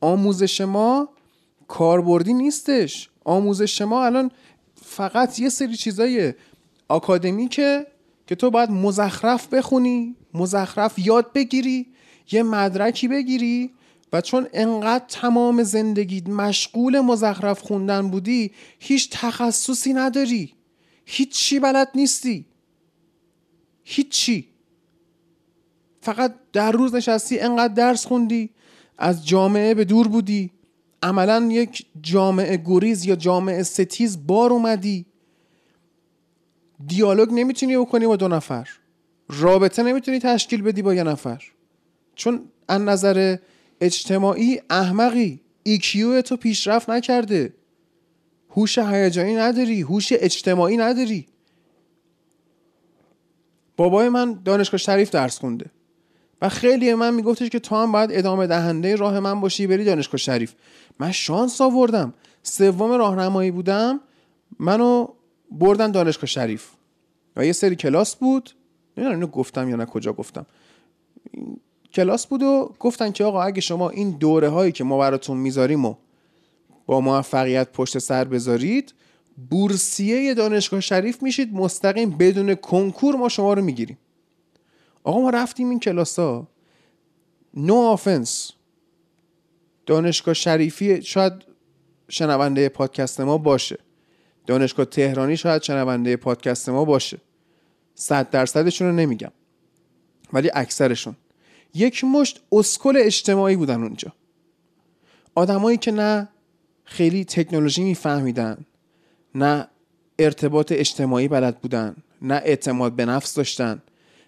آموزش 0.00 0.60
ما 0.60 1.08
کاربردی 1.68 2.34
نیستش. 2.34 3.10
آموزش 3.24 3.82
ما 3.82 4.04
الان 4.04 4.30
فقط 4.82 5.38
یه 5.38 5.48
سری 5.48 5.76
چیزای 5.76 6.34
آکادمیکه 6.88 7.86
که 8.26 8.34
تو 8.34 8.50
باید 8.50 8.70
مزخرف 8.70 9.54
بخونی 9.54 10.16
مزخرف 10.34 10.98
یاد 10.98 11.32
بگیری 11.32 11.86
یه 12.32 12.42
مدرکی 12.42 13.08
بگیری 13.08 13.70
و 14.14 14.20
چون 14.20 14.48
انقدر 14.52 15.04
تمام 15.08 15.62
زندگیت 15.62 16.28
مشغول 16.28 17.00
مزخرف 17.00 17.62
خوندن 17.62 18.10
بودی 18.10 18.52
هیچ 18.78 19.10
تخصصی 19.12 19.92
نداری. 19.92 20.54
هیچی 21.04 21.60
بلد 21.60 21.88
نیستی. 21.94 22.46
هیچی. 23.84 24.48
فقط 26.00 26.34
در 26.52 26.72
روز 26.72 26.94
نشستی 26.94 27.40
انقدر 27.40 27.74
درس 27.74 28.06
خوندی. 28.06 28.50
از 28.98 29.26
جامعه 29.26 29.74
به 29.74 29.84
دور 29.84 30.08
بودی. 30.08 30.50
عملا 31.02 31.48
یک 31.50 31.86
جامعه 32.02 32.56
گریز 32.56 33.04
یا 33.04 33.16
جامعه 33.16 33.62
ستیز 33.62 34.26
بار 34.26 34.52
اومدی. 34.52 35.06
دیالوگ 36.86 37.32
نمی‌تونی 37.32 37.76
بکنی 37.76 38.06
با 38.06 38.16
دو 38.16 38.28
نفر. 38.28 38.68
رابطه 39.28 39.82
نمی‌تونی 39.82 40.18
تشکیل 40.18 40.62
بدی 40.62 40.82
با 40.82 40.94
یه 40.94 41.02
نفر. 41.02 41.42
چون 42.14 42.44
از 42.68 42.80
نظر 42.80 43.36
اجتماعی 43.84 44.60
احمقی. 44.70 45.40
IQ 45.62 46.22
تو 46.22 46.36
پیشرفت 46.36 46.90
نکرده. 46.90 47.54
هوش 48.50 48.78
هیجانی 48.78 49.34
نداری. 49.34 49.80
هوش 49.80 50.12
اجتماعی 50.12 50.76
نداری. 50.76 51.26
بابای 53.76 54.08
من 54.08 54.38
دانشگاه 54.44 54.78
شریف 54.78 55.10
درس 55.10 55.38
خونده. 55.38 55.66
و 56.42 56.48
خیلی 56.48 56.94
من 56.94 57.14
میگفتش 57.14 57.48
که 57.48 57.58
تو 57.58 57.76
هم 57.76 57.92
باید 57.92 58.10
ادامه 58.12 58.46
دهنده 58.46 58.96
راه 58.96 59.20
من 59.20 59.40
باشی 59.40 59.66
بری 59.66 59.84
دانشگاه 59.84 60.16
شریف. 60.16 60.54
من 60.98 61.12
شانس 61.12 61.60
آوردم. 61.60 62.14
سوم 62.42 62.92
راهنمایی 62.92 63.50
بودم 63.50 64.00
منو 64.58 65.08
بردن 65.50 65.90
دانشگاه 65.90 66.26
شریف. 66.26 66.70
و 67.36 67.46
یه 67.46 67.52
سری 67.52 67.76
کلاس 67.76 68.16
بود. 68.16 68.50
نمی‌دونم 68.96 69.16
اینو 69.18 69.26
گفتم 69.26 69.68
یا 69.68 69.76
نه 69.76 69.84
کجا 69.84 70.12
گفتم. 70.12 70.46
کلاس 71.94 72.26
بود 72.26 72.42
و 72.42 72.74
گفتن 72.80 73.12
که 73.12 73.24
آقا 73.24 73.42
اگه 73.42 73.60
شما 73.60 73.90
این 73.90 74.10
دوره 74.10 74.48
هایی 74.48 74.72
که 74.72 74.84
ما 74.84 74.98
براتون 74.98 75.36
می‌ذاریم 75.36 75.84
و 75.84 75.94
با 76.86 77.00
موفقیت 77.00 77.72
پشت 77.72 77.98
سر 77.98 78.24
بذارید 78.24 78.94
بورسیه 79.50 80.34
دانشگاه 80.34 80.80
شریف 80.80 81.22
میشید 81.22 81.54
مستقیم 81.54 82.10
بدون 82.10 82.54
کنکور 82.54 83.16
ما 83.16 83.28
شما 83.28 83.52
رو 83.52 83.62
می‌گیریم. 83.62 83.98
آقا 85.04 85.20
ما 85.20 85.30
رفتیم 85.30 85.70
این 85.70 85.80
کلاس 85.80 86.18
ها 86.18 86.48
نو 87.54 87.74
آفنس 87.74 88.50
دانشگاه 89.86 90.34
شریفی 90.34 91.02
شاید 91.02 91.32
شنونده 92.08 92.68
پادکست 92.68 93.20
ما 93.20 93.38
باشه. 93.38 93.78
دانشگاه 94.46 94.86
تهرانی 94.86 95.36
شاید 95.36 95.62
شنونده 95.62 96.16
پادکست 96.16 96.68
ما 96.68 96.84
باشه. 96.84 97.18
صد 97.94 98.30
درصدشون 98.30 98.88
رو 98.88 98.94
نمیگم. 98.94 99.32
ولی 100.32 100.50
اکثرشون. 100.54 101.16
یک 101.74 102.04
مشت 102.04 102.40
اسکل 102.52 102.96
اجتماعی 102.96 103.56
بودن 103.56 103.82
اونجا. 103.82 104.12
آدمایی 105.34 105.78
که 105.78 105.92
نه 105.92 106.28
خیلی 106.84 107.24
تکنولوژی 107.24 107.84
میفهمیدن 107.84 108.58
نه 109.34 109.68
ارتباط 110.18 110.72
اجتماعی 110.72 111.28
بلد 111.28 111.58
بودن 111.58 111.96
نه 112.22 112.34
اعتماد 112.34 112.92
به 112.92 113.04
نفس 113.04 113.34
داشتن 113.34 113.82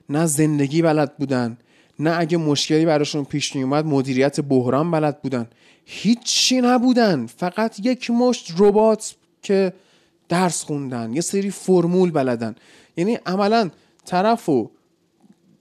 نه 0.09 0.27
زندگی 0.27 0.83
بلد 0.83 1.17
بودن 1.17 1.59
نه 1.99 2.17
اگه 2.19 2.37
مشکلی 2.37 2.85
براشون 2.85 3.25
پیش 3.25 3.57
می 3.57 3.63
اومد 3.63 3.85
مدیریت 3.85 4.41
بحران 4.41 4.91
بلد 4.91 5.23
بودن. 5.23 5.47
هیچی 5.85 6.61
نبودن 6.61 7.27
فقط 7.27 7.81
یک 7.81 8.11
مشت 8.11 8.55
ربات 8.59 9.15
که 9.43 9.73
درس 10.29 10.63
خوندن 10.63 11.13
یه 11.15 11.21
سری 11.21 11.51
فرمول 11.51 12.11
بلدن. 12.11 12.55
یعنی 12.97 13.19
عملا 13.27 13.71
طرف 14.05 14.45
رو 14.45 14.71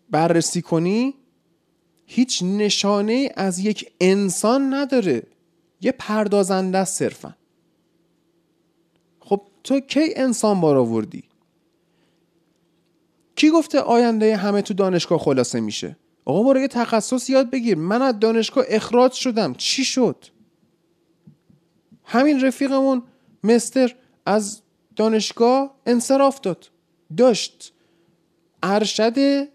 بررسی 0.10 0.62
کنی 0.62 1.14
هیچ 2.06 2.44
نشانه 2.44 3.32
از 3.36 3.60
یک 3.60 3.92
انسان 4.00 4.74
نداره. 4.74 5.24
یه 5.82 5.92
پردازنده 5.92 6.78
است 6.78 6.98
صرفا. 6.98 7.36
خب 9.20 9.42
تو 9.64 9.80
کی 9.80 10.14
انسان 10.16 10.62
بار 10.62 10.78
آوردی؟ 10.78 11.24
کی 13.36 13.50
گفته 13.50 13.80
آینده 13.80 14.36
همه 14.36 14.62
تو 14.62 14.74
دانشگاه 14.74 15.20
خلاصه 15.20 15.60
میشه؟ 15.60 15.98
آقا 16.26 16.44
برو 16.44 16.60
یه 16.60 16.68
تخصص 16.68 17.30
یاد 17.30 17.50
بگیر. 17.50 17.78
من 17.78 18.02
از 18.02 18.20
دانشگاه 18.20 18.66
اخراج 18.68 19.12
شدم. 19.12 19.54
چی 19.54 19.86
شد؟ 19.86 20.26
همین 22.04 22.42
رفیقمون 22.42 23.04
مستر 23.44 23.96
از 24.26 24.62
دانشگاه 24.96 25.76
انصراف 25.86 26.42
داد. 26.42 26.70
داشت. 27.18 27.74
ارشد 28.64 29.48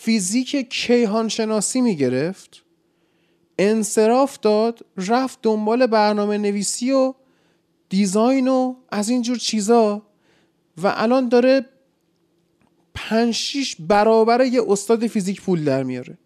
فیزیک 0.00 0.68
کیهان 0.70 1.28
شناسی 1.28 1.80
می‌گرفت 1.80 2.64
انصراف 3.58 4.38
داد 4.40 4.86
رفت 4.96 5.38
دنبال 5.42 5.86
برنامه 5.86 6.38
نویسی 6.38 6.92
و 6.92 7.14
دیزاین 7.88 8.48
و 8.48 8.74
از 8.90 9.08
اینجور 9.08 9.36
چیزا 9.36 10.02
و 10.82 10.92
الان 10.96 11.28
داره 11.28 11.66
پنج 12.94 13.34
شیش 13.34 13.76
برابر 13.80 14.44
یه 14.44 14.62
استاد 14.68 15.06
فیزیک 15.06 15.42
پول 15.42 15.64
در 15.64 15.82
میاره. 15.82 16.18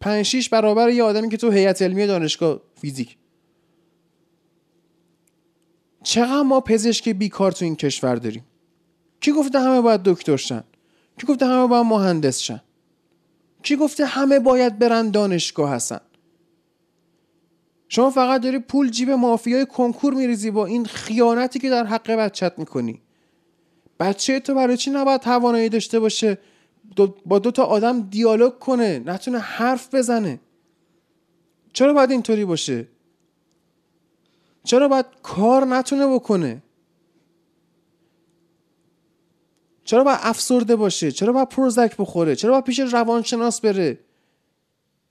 5 0.00 0.24
6 0.24 0.48
برابر 0.48 0.90
یه 0.90 1.02
آدمی 1.02 1.28
که 1.28 1.36
تو 1.36 1.50
هیئت 1.50 1.82
علمی 1.82 2.06
دانشگاه 2.06 2.60
فیزیک. 2.80 3.16
چقدر 6.02 6.42
ما 6.42 6.60
پزشک 6.60 7.08
بیکار 7.08 7.52
تو 7.52 7.64
این 7.64 7.76
کشور 7.76 8.14
داریم؟ 8.16 8.44
کی 9.20 9.32
گفته 9.32 9.60
همه 9.60 9.80
باید 9.80 10.02
دکتر 10.02 10.36
شن؟ 10.36 10.64
کی 11.20 11.26
گفته 11.26 11.46
همه 11.46 11.66
باید 11.66 11.86
مهندس 11.86 12.38
شن؟ 12.38 12.60
کی 13.62 13.76
گفته 13.76 14.04
همه 14.04 14.38
باید 14.38 14.78
برن 14.78 15.10
دانشگاه 15.10 15.70
هستن 15.70 16.00
شما 17.88 18.10
فقط 18.10 18.40
داری 18.40 18.58
پول 18.58 18.90
جیب 18.90 19.10
مافیای 19.10 19.66
کنکور 19.66 20.14
میریزی 20.14 20.50
با 20.50 20.66
این 20.66 20.84
خیانتی 20.84 21.58
که 21.58 21.70
در 21.70 21.84
حق 21.84 22.10
بچت 22.10 22.58
می‌کنی. 22.58 23.00
بچه 24.00 24.40
تو 24.40 24.54
برای 24.54 24.76
چی 24.76 24.90
نباید 24.90 25.20
توانایی 25.20 25.68
داشته 25.68 26.00
باشه 26.00 26.38
با 27.26 27.38
دو 27.38 27.50
تا 27.50 27.64
آدم 27.64 28.00
دیالوگ 28.00 28.58
کنه 28.58 29.02
نتونه 29.06 29.38
حرف 29.38 29.94
بزنه؟ 29.94 30.40
چرا 31.72 31.92
باید 31.92 32.10
اینطوری 32.10 32.44
باشه؟ 32.44 32.88
چرا 34.64 34.88
باید 34.88 35.06
کار 35.22 35.64
نتونه 35.64 36.06
بکنه؟ 36.06 36.62
چرا 39.88 40.04
باید 40.04 40.18
افسرده 40.22 40.76
باشه؟ 40.76 41.12
چرا 41.12 41.32
باید 41.32 41.48
پروزک 41.48 41.96
بخوره؟ 41.96 42.36
چرا 42.36 42.50
باید 42.50 42.64
پیش 42.64 42.78
روانشناس 42.78 43.60
بره؟ 43.60 43.98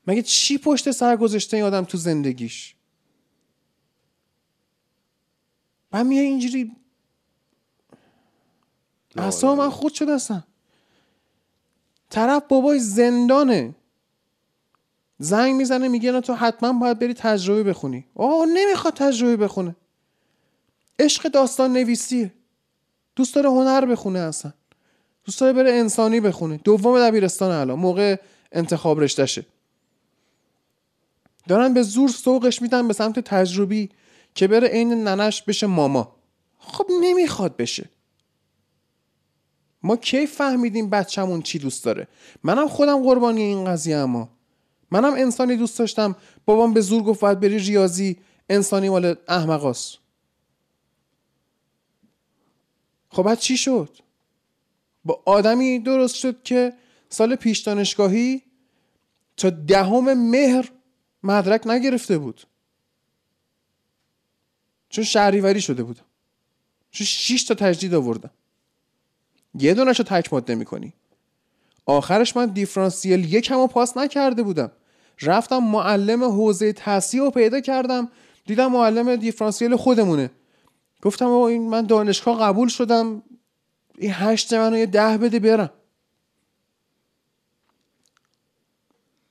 مگه 0.08 0.22
چی 0.22 0.58
پشت 0.58 0.92
سر 0.92 1.16
گذاشته 1.16 1.58
این 1.58 1.66
آدم 1.66 1.84
تو 1.84 1.98
زندگیش؟ 1.98 2.76
من 5.92 6.08
میه 6.08 6.22
اینجوری 6.22 6.72
اصلا 9.16 9.56
من 9.56 9.70
خود 9.70 9.94
شده 9.94 10.16
هستم. 10.16 10.44
طرف 12.10 12.44
بابای 12.48 12.80
زندانه. 12.80 13.76
زنگ 15.20 15.56
می‌زنه 15.56 15.88
میگه 15.88 16.12
نه 16.12 16.22
تو 16.22 16.34
حتما 16.34 16.74
باید 16.74 17.00
بری 17.00 17.14
تجربه 17.14 17.64
بخونی. 17.64 18.06
آه 18.16 18.46
نمی‌خواد 18.46 18.94
تجربه 18.94 19.38
بخونه. 19.38 19.76
عشق 21.00 21.28
داستان 21.28 21.74
نویسیه. 21.74 22.34
دوست 23.16 23.36
داره 23.36 23.50
هنر 23.50 23.86
بخونه 23.86 24.20
اصلا. 24.20 24.54
دوست 25.28 25.40
داره 25.40 25.54
بره 25.54 25.72
انسانی 25.72 26.20
بخونه. 26.20 26.58
دوم 26.64 27.00
دبیرستان 27.00 27.52
الان. 27.52 27.80
موقع 27.80 28.16
انتخاب 28.52 29.00
رشتهشه. 29.00 29.46
دارن 31.48 31.74
به 31.74 31.82
زور 31.82 32.10
سوقش 32.10 32.62
میدن 32.62 32.88
به 32.88 32.94
سمت 32.94 33.20
تجربی 33.20 33.90
که 34.36 34.48
بره 34.48 34.68
عین 34.68 34.94
ننش 34.94 35.42
بشه 35.42 35.68
ماما. 35.68 36.16
خب 36.60 36.86
نمی‌خواد 37.02 37.58
بشه. 37.58 37.90
ما 39.84 39.98
کی 39.98 40.26
فهمیدیم 40.26 40.90
بچهمون 40.90 41.42
چی 41.42 41.60
دوست 41.60 41.86
داره؟ 41.86 42.08
منم 42.44 42.68
خودم 42.68 43.04
قربانی 43.04 43.42
این 43.42 43.66
قضیه 43.66 43.98
اما. 43.98 44.30
منم 44.92 45.14
انسانی 45.14 45.56
دوست 45.56 45.80
داشتم. 45.80 46.16
بابام 46.46 46.74
به 46.74 46.82
زور 46.82 47.04
گفت 47.04 47.20
باید 47.20 47.40
بری 47.40 47.60
ریاضی. 47.60 48.18
انسانی 48.50 48.90
مال 48.90 49.16
احمقاست. 49.28 49.98
خب 53.10 53.24
بعد 53.24 53.40
چی 53.40 53.58
شد؟ 53.58 54.07
با 55.08 55.22
آدمی 55.26 55.80
درست 55.80 56.16
شد 56.16 56.44
که 56.44 56.74
سال 57.10 57.36
پیش 57.36 57.60
دانشگاهی 57.60 58.44
تا 59.38 59.50
دهم 59.50 60.14
مهر 60.14 60.72
مدرک 61.24 61.68
نگرفته 61.68 62.18
بود. 62.18 62.48
چون 64.90 65.04
شهریوری 65.04 65.62
شده 65.62 65.84
بود. 65.84 66.00
چون 66.92 67.08
شیش 67.08 67.44
تا 67.44 67.56
تجدید 67.56 67.94
آوردم 67.94 68.30
یه 69.60 69.74
دونش 69.74 70.00
رو 70.00 70.06
تک 70.06 70.34
ماده 70.34 70.56
می‌کنی. 70.56 70.94
آخرش 71.86 72.38
من 72.38 72.46
دیفرانسیل 72.46 73.34
یک 73.34 73.52
هم 73.52 73.68
پاس 73.68 73.98
نکرده 73.98 74.44
بودم. 74.44 74.72
رفتم 75.22 75.58
معلم 75.58 76.24
حوزه 76.24 76.74
تحصیل 76.74 77.20
رو 77.20 77.32
پیدا 77.32 77.60
کردم. 77.60 78.12
دیدم 78.46 78.72
معلم 78.72 79.16
دیفرانسیل 79.16 79.76
خودمونه. 79.76 80.32
گفتم 81.02 81.28
این 81.30 81.70
من 81.70 81.86
دانشگاه 81.86 82.40
قبول 82.40 82.68
شدم. 82.68 83.24
این 83.98 84.12
هشت 84.14 84.54
منو 84.54 84.78
یه 84.78 84.86
ده 84.86 85.18
بده 85.18 85.40
برم. 85.40 85.70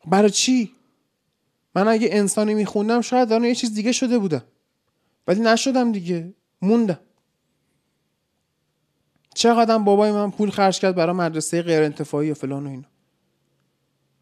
برای 0.06 0.30
چی؟ 0.30 0.72
من 1.74 1.88
اگه 1.88 2.08
انسانی 2.10 2.54
میخوندم 2.54 3.00
شاید 3.00 3.28
دارم 3.28 3.44
یه 3.44 3.54
چیز 3.54 3.74
دیگه 3.74 3.92
شده 3.92 4.18
بودم. 4.18 4.44
ولی 5.26 5.40
نشدم 5.40 5.92
دیگه 5.92 6.34
موندم. 6.62 6.98
چقدر 9.34 9.78
بابای 9.78 10.12
من 10.12 10.30
پول 10.30 10.50
خرج 10.50 10.80
کرد 10.80 10.94
برای 10.94 11.16
مدرسه 11.16 11.62
غیر 11.62 11.82
انتفاعی 11.82 12.30
و 12.30 12.34
فلان 12.34 12.66
و 12.66 12.70
اینا. 12.70 12.88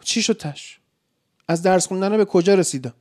چی 0.02 0.22
شد 0.22 0.38
تش؟ 0.38 0.80
از 1.48 1.62
درس 1.62 1.86
خوندن 1.86 2.16
به 2.16 2.24
کجا 2.24 2.54
رسیدم؟ 2.54 2.94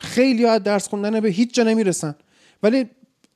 خیلی 0.00 0.46
از 0.46 0.62
درس 0.62 0.88
خوندن 0.88 1.20
به 1.20 1.28
هیچ 1.28 1.54
جا 1.54 1.62
نمی‌رسن. 1.62 2.14
ولی 2.62 2.90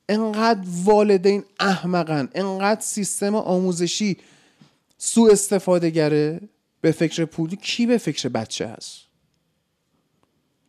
انقدر 0.09 0.69
والدین 0.83 1.43
احمقن 1.59 2.29
انقدر 2.35 2.81
سیستم 2.81 3.35
آموزشی 3.35 4.17
سوء 4.97 5.31
استفاده 5.31 5.89
گره 5.89 6.41
به 6.81 6.91
فکر 6.91 7.25
پولی 7.25 7.55
کی 7.55 7.85
به 7.85 7.97
فکر 7.97 8.29
بچه 8.29 8.67
هست؟ 8.67 8.99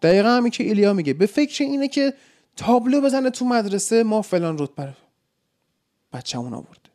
دقیقا 0.02 0.28
همین 0.28 0.50
که 0.50 0.64
ایلیا 0.64 0.92
میگه. 0.92 1.12
به 1.12 1.26
فکر 1.26 1.64
اینه 1.64 1.88
که 1.88 2.14
تابلو 2.56 3.00
بزنه 3.00 3.30
تو 3.30 3.44
مدرسه 3.44 4.02
ما 4.02 4.22
فلان 4.22 4.58
رتبه 4.58 4.94
بچه‌مون 6.12 6.54
آورده. 6.54 6.90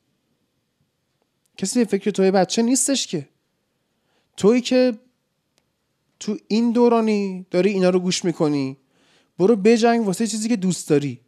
کسی 1.57 1.85
فکر 1.85 2.11
توی 2.11 2.31
بچه 2.31 2.61
نیستش 2.61 3.07
که. 3.07 3.29
توی 4.37 4.61
که 4.61 4.97
تو 6.19 6.37
این 6.47 6.71
دورانی 6.71 7.45
داری 7.51 7.69
اینا 7.69 7.89
رو 7.89 7.99
گوش 7.99 8.25
می‌کنی 8.25 8.77
برو 9.39 9.55
بجنگ 9.55 10.07
واسه 10.07 10.27
چیزی 10.27 10.49
که 10.49 10.55
دوست 10.55 10.89
داری. 10.89 11.21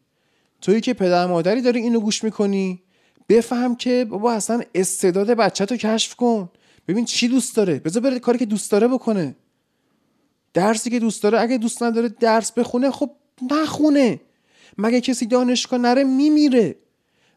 توی 0.62 0.82
که 0.82 0.94
پدر 0.94 1.26
مادری 1.26 1.62
داری 1.62 1.80
اینو 1.80 2.00
گوش 2.00 2.24
می‌کنی؟ 2.24 2.82
بفهم 3.30 3.76
که 3.76 4.06
بابا 4.10 4.34
اصلا 4.34 4.62
استعداد 4.76 5.32
بچه 5.32 5.66
تو 5.66 5.76
کشف 5.76 6.16
کن. 6.16 6.50
ببین 6.88 7.06
چی 7.06 7.28
دوست 7.28 7.56
داره. 7.56 7.80
بذار 7.80 8.04
بره 8.04 8.20
کاری 8.20 8.38
که 8.38 8.46
دوست 8.46 8.72
داره 8.72 8.88
بکنه. 8.88 9.36
درسی 10.54 10.90
که 10.90 11.00
دوست 11.00 11.24
داره 11.24 11.42
اگه 11.42 11.58
دوست 11.58 11.84
نداره 11.84 12.10
درس 12.10 12.52
بخونه 12.52 12.92
خب 12.92 13.12
نخونه. 13.52 14.22
مگه 14.78 15.02
کسی 15.02 15.26
دانشگاه 15.26 15.80
نره 15.80 16.04
میمیره. 16.04 16.76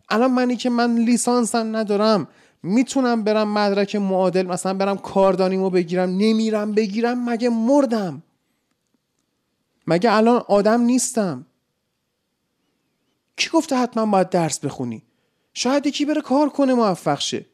الان 0.09 0.31
منی 0.31 0.57
که 0.57 0.71
من 0.71 0.99
لیسانسم 0.99 1.77
ندارم. 1.77 2.29
می‌تونم 2.63 3.25
برم 3.25 3.49
مدرک 3.49 3.97
معادل 3.97 4.47
مثلا 4.47 4.75
برم 4.75 4.97
کاردانیمو 4.97 5.71
بگیرم 5.71 6.11
نمیرم 6.11 6.73
بگیرم 6.73 7.31
مگه 7.31 7.49
مردم؟ 7.49 8.23
مگه 9.87 10.13
الان 10.13 10.43
آدم 10.49 10.81
نیستم؟ 10.81 11.47
کی 13.37 13.51
گفته 13.51 13.77
حتما 13.77 14.07
باید 14.07 14.31
درس 14.31 14.59
بخونی؟ 14.59 15.03
شاید 15.55 15.87
یکی 15.87 16.05
بره 16.05 16.21
کار 16.21 16.49
کنه 16.49 16.75
موفق 16.75 17.21
شه 17.21 17.47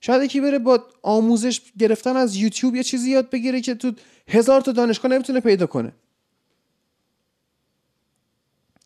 شاید 0.00 0.22
یکی 0.22 0.40
بره 0.40 0.58
با 0.58 0.84
آموزش 1.02 1.60
گرفتن 1.78 2.16
از 2.16 2.36
یوتیوب 2.36 2.76
یه 2.76 2.82
چیزی 2.82 3.10
یاد 3.10 3.30
بگیره 3.30 3.60
که 3.60 3.74
تو 3.74 3.92
هزار 4.28 4.60
تا 4.60 4.72
دانشگاه 4.72 5.10
نمی‌تونه 5.12 5.40
پیدا 5.40 5.66
کنه. 5.66 5.92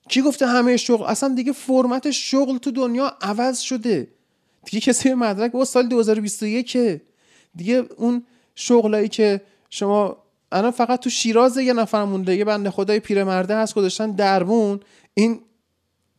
کی 0.08 0.22
گفته 0.22 0.46
همه 0.46 0.76
شغل؟ 0.76 1.04
اصلا 1.04 1.34
دیگه 1.34 1.52
فرمت 1.52 2.10
شغل 2.10 2.58
تو 2.58 2.70
دنیا 2.70 3.16
عوض 3.20 3.60
شده. 3.60 4.08
دیگه 4.64 4.80
کسی 4.80 5.14
مدرک 5.14 5.52
با 5.52 5.64
سال 5.64 5.88
2021 5.88 6.76
دیگه 7.54 7.84
اون 7.96 8.26
شغلایی 8.54 9.08
که 9.08 9.40
شما 9.70 10.16
الان 10.52 10.70
فقط 10.70 11.00
تو 11.00 11.10
شیراز 11.10 11.56
یه 11.56 11.72
نفر 11.72 12.04
مونده 12.04 12.36
یه 12.36 12.44
بنده 12.44 12.70
خدای 12.70 13.00
پیرمرده 13.00 13.56
هست 13.56 13.74
گذاشتن 13.74 14.10
دربون 14.10 14.80
این 15.14 15.40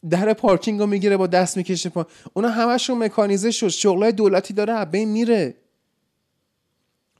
در 0.09 0.33
پارکینگ 0.33 0.79
رو 0.79 0.85
می‌گیره 0.87 1.17
با 1.17 1.27
دست 1.27 1.57
می‌کشه 1.57 1.89
پا 1.89 2.07
اونا 2.33 2.49
همشون 2.49 2.97
مکانیزه 2.97 3.51
شد. 3.51 3.67
شغلای 3.67 4.11
دولتی 4.11 4.53
داره 4.53 4.85
بین 4.85 5.09
میره. 5.09 5.55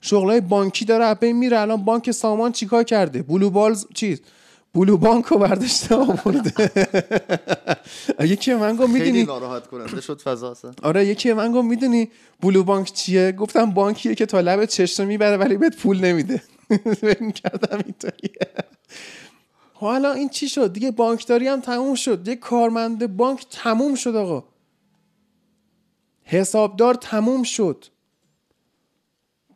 شغلای 0.00 0.40
بانکی 0.40 0.84
داره 0.84 1.14
بین 1.14 1.36
میره. 1.36 1.60
الان 1.60 1.84
بانک 1.84 2.10
سامان 2.10 2.52
چیکار 2.52 2.82
کرده؟ 2.82 3.22
بلو 3.22 3.50
بالز 3.50 3.86
چیز؟ 3.94 4.20
بلو 4.74 4.96
بانک 4.96 5.24
رو 5.24 5.38
برداشته 5.38 5.94
آورده. 5.94 6.70
یکی 8.32 8.54
من 8.54 8.76
گفت 8.76 8.88
می‌دونی 8.88 9.12
خیلی 9.12 9.24
ناراحت 9.24 9.66
کننده 9.66 10.00
شد 10.00 10.20
فضا 10.20 10.56
آره 10.82 11.06
یکی 11.06 11.32
من 11.32 11.52
گفت 11.52 11.64
می‌دونی 11.64 12.08
بلو 12.40 12.64
بانک 12.64 12.92
چیه؟ 12.92 13.32
گفتم 13.32 13.70
بانکیه 13.70 14.14
که 14.14 14.26
تا 14.26 14.40
لب 14.40 14.64
چشم 14.64 15.06
می‌بره 15.06 15.36
ولی 15.36 15.56
بهت 15.56 15.76
پول 15.76 16.04
نمیده. 16.04 16.42
فکر 17.00 17.30
کردم 17.30 17.78
اینطوریه. 17.86 18.46
حالا 19.80 20.12
این 20.12 20.28
چی 20.28 20.48
شد؟ 20.48 20.72
دیگه 20.72 20.90
بانکداری 20.90 21.48
هم 21.48 21.60
تموم 21.60 21.94
شد. 21.94 22.28
یه 22.28 22.36
کارمند 22.36 23.16
بانک 23.16 23.46
تموم 23.50 23.94
شد 23.94 24.16
آقا. 24.16 24.44
حسابدار 26.22 26.94
تموم 26.94 27.42
شد. 27.42 27.84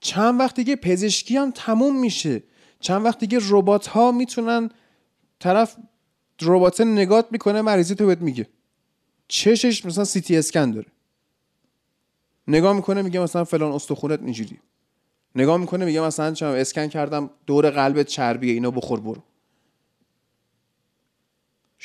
چند 0.00 0.40
وقت 0.40 0.56
دیگه 0.56 0.76
پزشکی 0.76 1.36
هم 1.36 1.50
تموم 1.50 2.00
میشه. 2.00 2.42
چند 2.80 3.04
وقت 3.04 3.18
دیگه 3.18 3.38
ربات 3.48 3.86
ها 3.86 4.12
می‌تونن 4.12 4.70
طرف 5.40 5.76
ربات 6.42 6.80
نگات 6.80 7.26
می‌کنه 7.30 7.62
مریضی 7.62 7.94
تو 7.94 8.06
بهت 8.06 8.20
میگه. 8.20 8.48
چشش 9.28 9.84
مثلا 9.84 10.04
سی 10.04 10.20
تی 10.20 10.36
اسکن 10.36 10.70
داره. 10.70 10.86
نگاه 12.48 12.72
می‌کنه 12.72 13.02
میگه 13.02 13.20
مثلا 13.20 13.44
فلان 13.44 13.72
استخونت 13.72 14.20
اینجوری. 14.22 14.58
نگاه 15.34 15.56
می‌کنه 15.56 15.84
میگه 15.84 16.00
مثلا 16.00 16.34
چم 16.34 16.46
اسکن 16.46 16.86
کردم 16.86 17.30
دور 17.46 17.70
قلبت 17.70 18.06
چربیه 18.06 18.52
اینو 18.52 18.70
بخور 18.70 19.00
برو. 19.00 19.22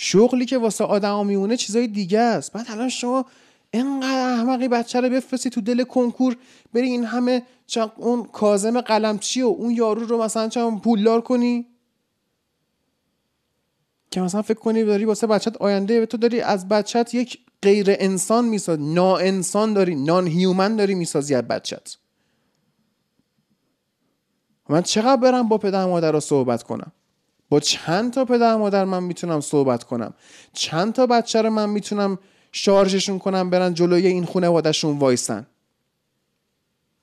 شغلی 0.02 0.46
که 0.46 0.58
واسه 0.58 0.84
آدما 0.84 1.24
میمونه 1.24 1.58
چیزای 1.58 1.88
دیگه 1.88 2.20
است. 2.20 2.54
بعد 2.54 2.66
الان 2.70 2.90
شما 2.90 3.26
انقدر 3.74 4.34
احمقی 4.34 4.68
بچه 4.68 5.02
رو 5.02 5.10
بفرستی 5.10 5.50
تو 5.50 5.62
دل 5.62 5.84
کنکور 5.84 6.38
بری 6.74 6.86
این 6.86 7.04
همه 7.06 7.44
اون 7.98 8.24
کازم 8.24 8.82
قلمچی 8.82 9.42
و 9.42 9.48
اون 9.48 9.72
یارو 9.72 10.06
رو 10.06 10.24
مثلا 10.24 10.48
چم 10.48 10.80
پولدار 10.80 11.22
کنی؟ 11.22 11.68
که 14.12 14.22
مثلا 14.22 14.42
فکر 14.42 14.60
کنی 14.60 14.84
داری 14.84 15.06
واسه 15.06 15.28
بچت 15.28 15.58
آینده 15.58 16.06
تو 16.06 16.18
داری 16.18 16.42
از 16.42 16.68
بچت 16.68 17.14
یک 17.14 17.40
غیر 17.62 17.88
انسان 17.90 18.46
می‌سازی 18.46 18.94
نا 18.94 19.18
انسان 19.18 19.74
داری 19.74 19.96
نان 19.96 20.28
هیومن 20.28 20.76
داری 20.76 20.96
می‌سازی 20.96 21.36
از 21.36 21.44
بچت 21.44 21.98
من 24.70 24.82
چقدر 24.82 25.22
برم 25.22 25.48
با 25.50 25.58
پدر 25.58 25.86
مادر 25.86 26.12
رو 26.12 26.20
صحبت 26.20 26.64
کنم؟ 26.64 26.92
با 27.50 27.60
چند 27.60 28.14
تا 28.14 28.26
پدر 28.26 28.56
مادر 28.56 28.86
من 28.86 29.04
می‌تونم 29.04 29.42
صحبت 29.42 29.84
کنم. 29.84 30.14
چند 30.54 30.94
تا 30.94 31.08
بچه 31.08 31.42
رو 31.42 31.50
من 31.50 31.70
می‌تونم 31.70 32.20
شارژشون 32.52 33.20
کنم 33.20 33.50
برن 33.50 33.74
جلوی 33.74 34.08
این 34.08 34.26
خانوادهشون 34.26 35.00
وایسن. 35.00 35.48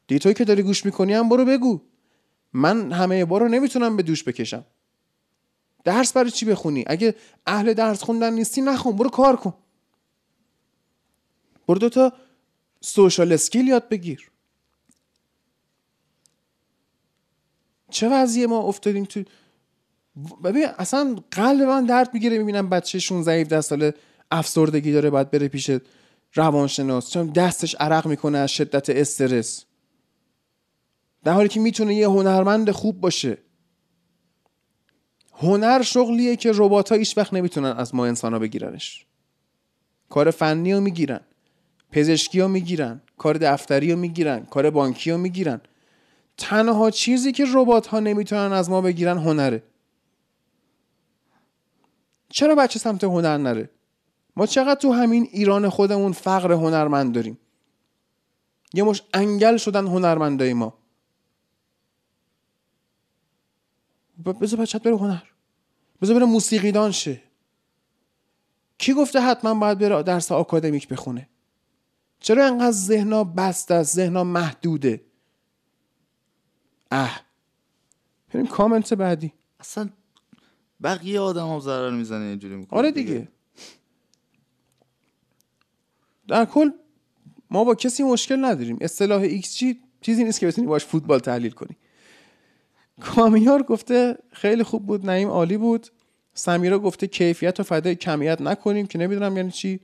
دی 0.06 0.18
توی 0.18 0.34
که 0.34 0.44
داری 0.44 0.62
گوش 0.62 0.84
می‌کنی 0.84 1.12
هم 1.12 1.28
برو 1.28 1.44
بگو. 1.44 1.80
من 2.52 2.92
همه 2.92 3.24
بار 3.24 3.40
رو 3.40 3.48
نمی‌تونم 3.48 3.96
به 3.96 4.02
دوش 4.02 4.24
بکشم. 4.24 4.64
درس 5.84 6.12
برای 6.12 6.30
چی 6.30 6.46
بخونی؟ 6.46 6.84
اگه 6.86 7.14
اهل 7.46 7.74
درس 7.74 8.02
خوندن 8.02 8.32
نیستی 8.32 8.60
نخون 8.62 8.96
برو 8.96 9.10
کار 9.10 9.36
کن. 9.36 9.54
برو 11.68 11.78
دوتا 11.78 12.12
سوشال 12.80 13.32
اسکیل 13.32 13.68
یاد 13.68 13.88
بگیر. 13.88 14.30
چه 17.90 18.08
وضعیه 18.08 18.46
ما 18.46 18.58
افتادیم 18.58 19.04
تو 19.04 19.22
ببین 20.44 20.66
اصلا 20.78 21.16
قلب 21.30 21.62
من 21.62 21.86
درد 21.86 22.10
می‌گیره 22.14 22.38
می‌بینم 22.38 22.68
بچه 22.68 22.98
16 22.98 23.32
17 23.40 23.60
ساله 23.60 23.94
افسردگی 24.30 24.92
داره 24.92 25.10
باید 25.10 25.30
بره 25.30 25.48
پیش 25.48 25.70
روانشناس. 26.34 27.10
چون 27.10 27.26
دستش 27.26 27.74
عرق 27.74 28.06
می‌کنه 28.06 28.38
از 28.38 28.50
شدت 28.50 28.90
استرس. 28.90 29.64
در 31.24 31.32
حالی 31.32 31.48
که 31.48 31.60
می‌تونه 31.60 31.94
یه 31.94 32.08
هنرمند 32.08 32.70
خوب 32.70 33.00
باشه. 33.00 33.38
هنر 35.32 35.82
شغلیه 35.82 36.36
که 36.36 36.52
ربات 36.54 36.88
ها 36.92 36.98
هیچ 36.98 37.18
وقت 37.18 37.34
نمی‌تونن 37.34 37.68
از 37.76 37.94
ما 37.94 38.06
انسان 38.06 38.32
ها 38.32 38.38
بگیرنش. 38.38 39.06
کار 40.08 40.30
فنی 40.30 40.72
رو 40.72 40.80
می‌گیرن. 40.80 41.20
پزشکی 41.92 42.40
رو 42.40 42.48
می‌گیرن. 42.48 43.02
کار 43.18 43.34
دفتری 43.38 43.92
رو 43.92 43.98
می‌گیرن. 43.98 44.44
کار 44.44 44.70
بانکی 44.70 45.10
رو 45.10 45.18
می‌گیرن. 45.18 45.60
تنها 46.36 46.90
چیزی 46.90 47.32
که 47.32 47.44
ربات 47.54 47.86
ها 47.86 48.00
نمی‌تونن 48.00 48.52
از 48.52 48.70
ما 48.70 48.80
بگیرن 48.80 49.18
هنره. 49.18 49.62
چرا 52.28 52.54
بچه 52.54 52.78
سمت 52.78 53.04
هنر 53.04 53.36
نره؟ 53.36 53.70
ما 54.36 54.46
چقدر 54.46 54.80
تو 54.80 54.92
همین 54.92 55.28
ایران 55.32 55.68
خودمون 55.68 56.12
فقر 56.12 56.52
هنرمند 56.52 57.14
داریم؟ 57.14 57.38
یه 58.74 58.82
مش 58.82 59.02
انگل 59.14 59.56
شدن 59.56 59.86
هنرمندای 59.86 60.52
ما. 60.52 60.78
بذار 64.40 64.60
بچت 64.60 64.82
بره 64.82 64.96
هنر. 64.96 65.22
بذار 66.02 66.16
بره 66.16 66.26
موسیقیدان 66.26 66.90
شه. 66.90 67.22
کی 68.78 68.92
گفته 68.92 69.20
حتما 69.20 69.54
باید 69.54 69.78
بره 69.78 70.02
درس 70.02 70.32
آکادمیک 70.32 70.88
بخونه؟ 70.88 71.28
چرا 72.20 72.46
انقدر 72.46 72.70
ذهنا 72.70 73.24
بست 73.24 73.70
است؟ 73.70 73.94
ذهنا 73.94 74.24
محدوده. 74.24 75.04
اه. 76.90 77.20
بریم 78.28 78.46
کامنت 78.46 78.94
بعدی. 78.94 79.32
اصلا 79.60 79.90
بقیه 80.86 81.20
آدم 81.20 81.48
هم 81.48 81.60
ضرر 81.60 81.90
می‌زنه 81.90 82.24
اینجوری 82.24 82.56
می‌کنه. 82.56 82.78
آره 82.78 82.90
دیگه. 82.90 83.28
در 86.28 86.44
کل 86.44 86.70
ما 87.50 87.64
با 87.64 87.74
کسی 87.74 88.02
مشکل 88.02 88.44
نداریم. 88.44 88.78
اصطلاح 88.80 89.22
ایکس 89.22 89.54
چی؟ 89.54 89.80
چیزی 90.00 90.24
نیست 90.24 90.40
که 90.40 90.46
بتونی 90.46 90.66
باش 90.66 90.84
فوتبال 90.84 91.18
تحلیل 91.18 91.50
کنی. 91.50 91.76
کامیار 93.00 93.62
گفته 93.62 94.18
خیلی 94.32 94.62
خوب 94.62 94.86
بود 94.86 95.06
نعیم 95.06 95.28
عالی 95.28 95.56
بود. 95.56 95.86
سمیرا 96.34 96.78
گفته 96.78 97.06
کیفیت 97.06 97.60
و 97.60 97.62
فدای 97.62 97.94
کمیت 97.94 98.40
نکنیم 98.40 98.86
که 98.86 98.98
نمی‌دونم 98.98 99.36
یعنی 99.36 99.50
چی. 99.50 99.80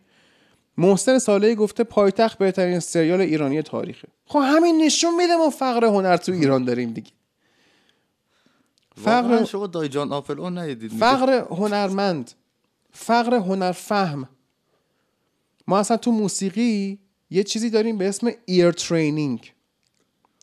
محسن 0.77 1.19
ساله 1.19 1.55
گفته 1.55 1.85
پایتخت 1.85 2.39
بهترین 2.39 2.81
سریال 2.81 3.21
ایرانی 3.21 3.63
تاریخه. 3.63 4.09
خب 4.27 4.41
همین 4.43 4.83
نشون 4.83 5.17
میده 5.17 5.37
ما 5.37 5.51
فقر 5.51 5.85
هنر 5.85 6.17
تو 6.17 6.33
ایران 6.33 6.65
داریم 6.65 6.93
دیگه. 6.93 7.11
فقر 8.97 9.45
شما 9.45 9.67
دایی 9.67 10.13
جان 10.13 10.41
ناپلئون 10.41 10.59
ندیدید 10.59 10.93
فقر 10.93 11.47
هنرمند 11.51 12.31
فقر 12.93 13.35
هنرفهم. 13.35 14.29
ما 15.67 15.79
اصلا 15.79 15.97
تو 15.97 16.13
موسیقی 16.13 16.99
یه 17.31 17.45
چیزی 17.45 17.71
داریم 17.71 17.99
به 17.99 18.09
اسم 18.09 18.31
ear 18.45 18.73
training 18.73 19.55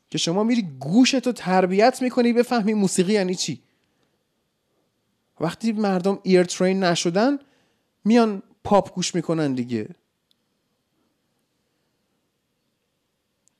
که 0.09 0.17
شما 0.17 0.43
میری 0.43 0.61
گوشتو 0.79 1.31
تربیت 1.31 2.01
می‌کنی 2.01 2.33
بفهمی 2.33 2.73
موسیقی 2.73 3.13
یعنی 3.13 3.35
چی. 3.35 3.61
وقتی 5.39 5.71
مردم 5.71 6.19
ear 6.23 6.43
train 6.43 6.83
نشدن 6.83 7.39
میان 8.05 8.43
پاپ 8.63 8.95
گوش 8.95 9.15
می‌کنن 9.15 9.53
دیگه. 9.53 9.89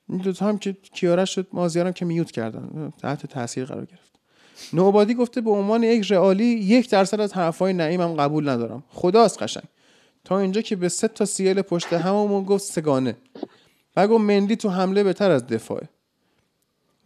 این 0.10 0.18
دوتا 0.18 0.48
هم 0.48 0.58
که 0.58 0.74
کیارش 0.74 1.36
شد 1.36 1.48
مازیارم 1.54 1.94
که 1.94 2.06
mute 2.06 2.32
کردن. 2.32 2.94
تحت 3.02 3.26
تاثیر 3.26 3.66
قرار 3.66 3.86
گرفت. 3.86 4.19
نوبادی 4.74 5.14
گفته 5.14 5.42
به 5.42 5.52
عنوان 5.52 5.84
یک 5.84 6.12
رئالی 6.12 6.46
یک 6.46 6.90
درصد 6.90 7.20
از 7.20 7.34
حرفای 7.34 7.74
نعیمم 7.74 8.14
قبول 8.14 8.50
ندارم. 8.50 8.84
خداست 8.90 9.44
قشنگ. 9.44 9.64
تا 10.24 10.40
اینجا 10.40 10.62
که 10.62 10.76
به 10.76 10.90
سه 10.90 11.08
تا 11.08 11.26
سیل 11.26 11.62
پشت 11.62 11.94
هممون 11.94 12.44
گفت 12.44 12.64
سگانه 12.64 13.18
و 13.96 14.08
گفت 14.08 14.24
مندی 14.24 14.56
تو 14.56 14.70
حمله 14.70 15.04
بهتر 15.04 15.32
از 15.32 15.48
دفاعه. 15.48 15.90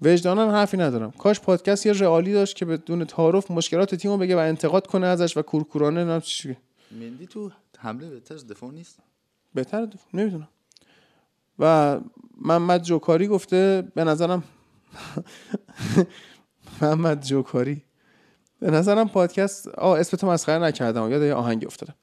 وجدانم 0.01 0.49
حرفی 0.49 0.77
ندارم. 0.77 1.11
کاش 1.11 1.39
پادکست 1.39 1.85
یه 1.85 1.93
رئالی 1.93 2.33
داشت 2.33 2.55
که 2.55 2.65
بدون 2.65 3.05
تعارف 3.05 3.51
مشکلات 3.51 3.95
تیمو 3.95 4.17
بگه 4.17 4.35
و 4.35 4.39
انتقاد 4.39 4.87
کنه 4.87 5.07
ازش 5.07 5.37
و 5.37 5.41
کورکورانه 5.41 6.03
نم 6.03 6.21
چی 6.21 6.57
مندی 6.91 7.27
تو 7.27 7.51
حمله 7.77 8.09
بهتر 8.09 8.35
از 8.35 8.47
دفاع 8.47 8.71
نیست؟ 8.71 8.99
بهتر 9.53 9.85
دفاع. 9.85 10.07
نمی‌دونم. 10.13 10.47
و 11.59 11.99
محمد 12.41 12.83
جوکاری 12.83 13.27
گفته 13.27 13.87
به 13.95 14.03
نظرم 14.03 14.43
محمد 16.81 17.21
جوکاری. 17.25 17.81
به 18.59 18.71
نظرم 18.71 19.09
پادکست 19.09 19.67
آه 19.67 19.99
اسمتو 19.99 20.27
مسخره 20.27 20.63
نکردم. 20.63 21.11
یاد 21.11 21.21
یه 21.21 21.33
آهنگی 21.33 21.65
افتادم. 21.65 21.95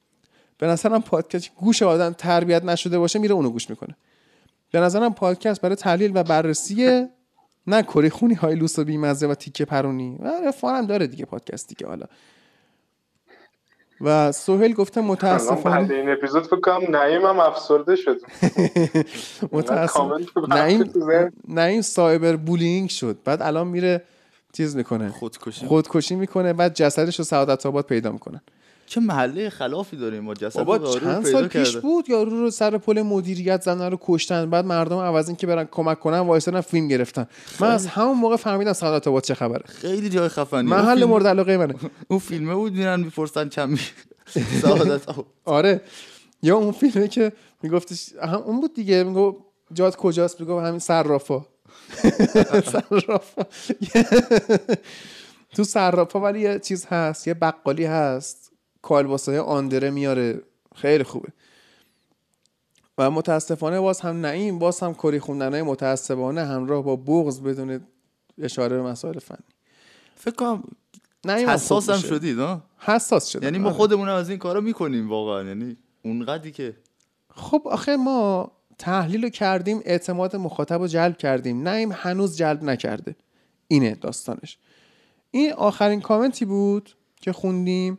به 0.59 0.67
نظرم 0.67 1.03
پادکست 1.03 1.51
گوش 1.57 1.83
آدم 1.83 2.13
تربیت 2.13 2.65
نشده 2.65 2.99
باشه 2.99 3.19
میره 3.19 3.35
اونو 3.35 3.51
گوش 3.51 3.71
می‌کنه. 3.71 3.97
به 4.73 4.81
نظرم 4.81 5.15
پادکست 5.15 5.61
برای 5.61 5.77
تحلیل 5.77 6.13
و 6.15 6.23
بررسی 6.23 7.07
نه 7.67 7.83
کری 7.83 8.11
خونی 8.11 8.35
های 8.35 8.55
لوس 8.55 8.79
و 8.79 8.85
بیمزه 8.85 9.27
و 9.27 9.35
تیکه 9.35 9.65
پرونی. 9.65 10.19
و 10.21 10.53
fun 10.53 10.78
م 10.78 10.87
داره 10.87 11.07
دیگه 11.07 11.25
پادکست 11.25 11.69
دیگه 11.69 11.87
حالا. 11.87 12.07
و 14.01 14.33
سهیل 14.33 14.73
گفته 14.73 15.01
متاسفانه 15.01 15.95
این 15.95 16.11
اپیزود 16.11 16.43
فکر 16.43 16.61
کنم 16.61 16.97
نعیم 16.97 17.27
هم 17.27 17.41
افسرده 17.41 17.97
شد. 17.97 18.21
متاسف 19.53 19.93
کامنت 19.93 20.29
رو 20.35 20.47
نعیم 20.47 20.85
تو. 20.85 21.31
نعیم 21.49 21.81
cyberbullying 21.81 22.89
شد. 22.89 23.19
بعد 23.25 23.43
الان 23.43 23.67
میره 23.67 24.03
چیز 24.53 24.77
می‌کنه؟ 24.77 25.11
خودکشی. 25.11 25.67
خودکشی 25.67 26.15
می‌کنه 26.15 26.53
بعد 26.53 26.75
جسدش 26.75 27.19
رو 27.19 27.25
سعادت 27.25 27.67
آباد 27.67 27.85
پیدا 27.87 28.13
می‌کنن 28.13 28.41
چه 28.87 29.01
محله 29.01 29.51
خلافی 29.51 29.97
داریم 29.97 30.23
ما 30.25 30.35
جسد 30.35 30.59
بابا 30.63 30.99
چند 30.99 31.25
سال 31.25 31.49
پیش 31.49 31.69
کرده. 31.73 31.81
بود 31.81 32.11
یارو 32.11 32.31
رو 32.31 32.51
سر 32.51 32.79
پل 32.79 33.03
مدیریت 33.03 33.63
زنه 33.63 33.89
رو 33.89 33.99
کشتن 34.01 34.51
بعد 34.51 34.65
مردم 34.65 34.99
عوض 34.99 35.27
این 35.29 35.37
که 35.37 35.47
برن 35.47 35.69
کمک 35.71 36.01
کنن 36.01 36.19
وایسادن 36.19 36.61
فیلم 36.61 36.89
گرفتن. 36.89 37.27
من 37.61 37.69
از 37.71 37.87
همون 37.87 38.17
موقع 38.19 38.37
فهمیدم 38.37 38.73
سعادت 38.73 39.09
آباد 39.09 39.23
چه 39.23 39.35
خبره. 39.35 39.63
خیلی 39.67 40.09
جای 40.09 40.29
خفنی 40.29 40.63
محل 40.71 40.95
فیلم- 40.95 41.09
مورد 41.09 41.27
علاقه 41.27 41.57
منه. 41.57 41.75
اون 42.09 42.19
فیلمه 42.19 42.55
بود 42.55 42.73
میرن 42.73 43.01
می‌پرسن 43.01 43.49
چند 43.49 43.69
می 43.69 43.79
سعادت 44.63 45.09
آباد. 45.09 45.27
آره. 45.45 45.81
یا 46.43 46.57
اون 46.57 46.73
فیلمه 46.73 47.09
که 47.09 47.33
میگفتش 47.63 48.11
هم 48.23 48.35
اون 48.39 48.61
بود 48.61 48.75
دیگه 48.75 49.05
میگو 49.05 49.37
جات 49.73 49.97
کجاست؟ 49.97 50.41
میگو 50.41 50.61
همین 50.61 50.79
صرافا. 50.79 51.45
صرافا. 52.73 53.45
تو 55.55 55.65
صرافا 55.65 56.21
ولی 56.21 56.41
یه 56.41 56.59
چیز 56.59 56.87
هست 56.87 57.29
یه 57.29 57.35
بقالی 57.35 57.85
هست. 57.85 58.53
کالباسای 58.83 59.39
آندره 59.39 59.91
میاره. 59.91 60.41
خیلی 60.77 61.05
خوبه. 61.05 61.29
و 62.99 63.11
متاسفانه 63.11 63.81
باز 63.81 64.01
هم 64.01 64.27
نعیم 64.27 64.59
باز 64.59 64.81
هم 64.81 64.95
کری 64.95 65.21
خوندنهای 65.21 65.63
متاسفانه 65.63 66.45
همراه 66.45 66.85
با 66.85 66.97
بغض 66.97 67.41
بدون 67.41 67.81
اشاره 68.39 68.77
به 68.77 68.83
مسائل 68.83 69.19
فنی. 69.19 69.39
فکر 70.15 70.35
کنم 70.35 70.63
نعیم 71.25 71.49
حساس 71.49 71.91
هم. 71.91 71.99
شدید 71.99 72.39
ها؟ 72.39 72.63
حساس 72.79 73.29
شد 73.29 73.43
یعنی 73.43 73.59
ما 73.59 73.73
خودمون 73.73 74.09
هم 74.09 74.15
از 74.15 74.29
این 74.29 74.39
کارا 74.39 74.61
می‌کنیم 74.61 75.09
واقعا. 75.09 75.43
یعنی 75.45 75.77
اونقدری 76.05 76.53
که 76.53 76.77
خب 77.35 77.63
آخه 77.65 77.97
ما 77.97 78.53
تحلیل 78.81 79.23
رو 79.23 79.29
کردیم 79.29 79.81
اعتماد 79.85 80.37
مخاطب 80.37 80.81
رو 80.81 80.87
جلب 80.87 81.17
کردیم. 81.17 81.69
نعیم 81.69 81.93
هنوز 81.93 82.37
جلب 82.37 82.63
نکرده. 82.63 83.17
اینه 83.69 83.95
داستانش. 83.95 84.59
این 85.31 85.53
آخرین 85.53 86.01
کامنتی 86.01 86.45
بود 86.45 86.91
که 87.21 87.33
خوندیم. 87.33 87.99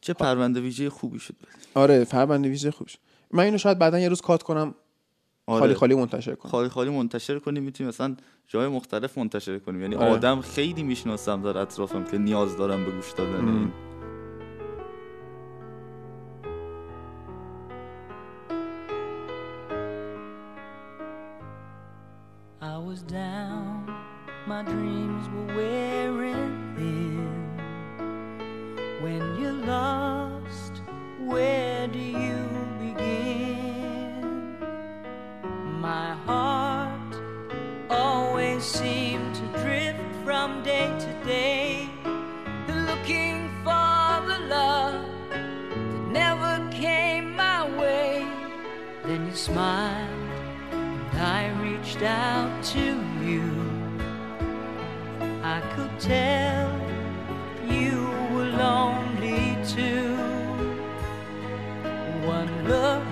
چه 0.00 0.12
پرونده 0.12 0.60
ویژه 0.60 0.90
خوبی 0.90 1.18
شد. 1.18 1.34
آره 1.74 2.04
پرونده 2.04 2.48
ویژه 2.48 2.70
خوب 2.70 2.88
شد. 2.88 2.98
من 3.30 3.44
اینو 3.44 3.58
شاید 3.58 3.78
بعدا 3.78 3.98
یه 3.98 4.08
روز 4.08 4.20
کات 4.20 4.42
کنم. 4.42 4.74
آره. 5.46 5.60
خالی 5.60 5.74
خالی 5.74 5.94
منتشر 5.94 6.34
کنم. 6.34 6.50
خالی 6.50 6.68
خالی 6.68 6.90
منتشر 6.90 7.38
کنیم 7.38 7.62
می‌تونیم 7.62 7.88
مثلا 7.88 8.16
جای 8.46 8.68
مختلف 8.68 9.18
منتشر 9.18 9.58
کنیم. 9.58 9.82
یعنی 9.82 9.94
آره. 9.94 10.10
آدم 10.10 10.40
خیلی 10.40 10.82
می‌شناسم 10.82 11.42
در 11.42 11.58
اطرافم 11.58 12.04
که 12.04 12.18
نیاز 12.18 12.56
دارم 12.56 12.84
به 12.84 12.90
گوش 12.90 13.12
دادن 13.12 13.72
was 22.92 23.02
down, 23.04 23.86
my 24.46 24.62
dreams 24.62 25.26
were 25.30 25.56
wearing 25.56 26.74
thin. 26.76 27.56
When 29.00 29.22
you're 29.40 29.64
lost, 29.64 30.82
where 31.20 31.88
do 31.88 31.98
you 31.98 32.36
begin? 32.78 34.58
My 35.80 36.12
heart 36.26 37.14
always 37.88 38.62
seemed 38.62 39.36
to 39.36 39.46
drift 39.62 40.14
from 40.22 40.62
day 40.62 40.88
to 41.04 41.24
day, 41.24 41.88
looking 42.68 43.48
for 43.64 44.10
the 44.28 44.38
love 44.50 45.06
that 45.30 46.08
never 46.10 46.70
came 46.70 47.36
my 47.36 47.64
way. 47.80 48.28
Then 49.02 49.28
you 49.28 49.34
smiled. 49.34 50.21
Reached 51.92 52.04
out 52.04 52.64
to 52.72 52.84
you. 53.22 53.44
I 55.42 55.60
could 55.74 56.00
tell 56.00 56.70
you 57.68 58.08
were 58.32 58.46
lonely 58.46 59.58
too. 59.66 60.16
One 62.24 62.66
look, 62.66 63.04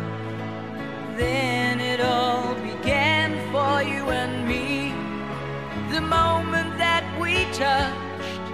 then 1.19 1.79
it 1.79 2.01
all 2.01 2.55
began 2.55 3.33
for 3.53 3.83
you 3.83 4.09
and 4.09 4.49
me. 4.49 4.95
The 5.95 6.01
moment 6.01 6.79
that 6.79 7.05
we 7.21 7.45
touched, 7.53 8.45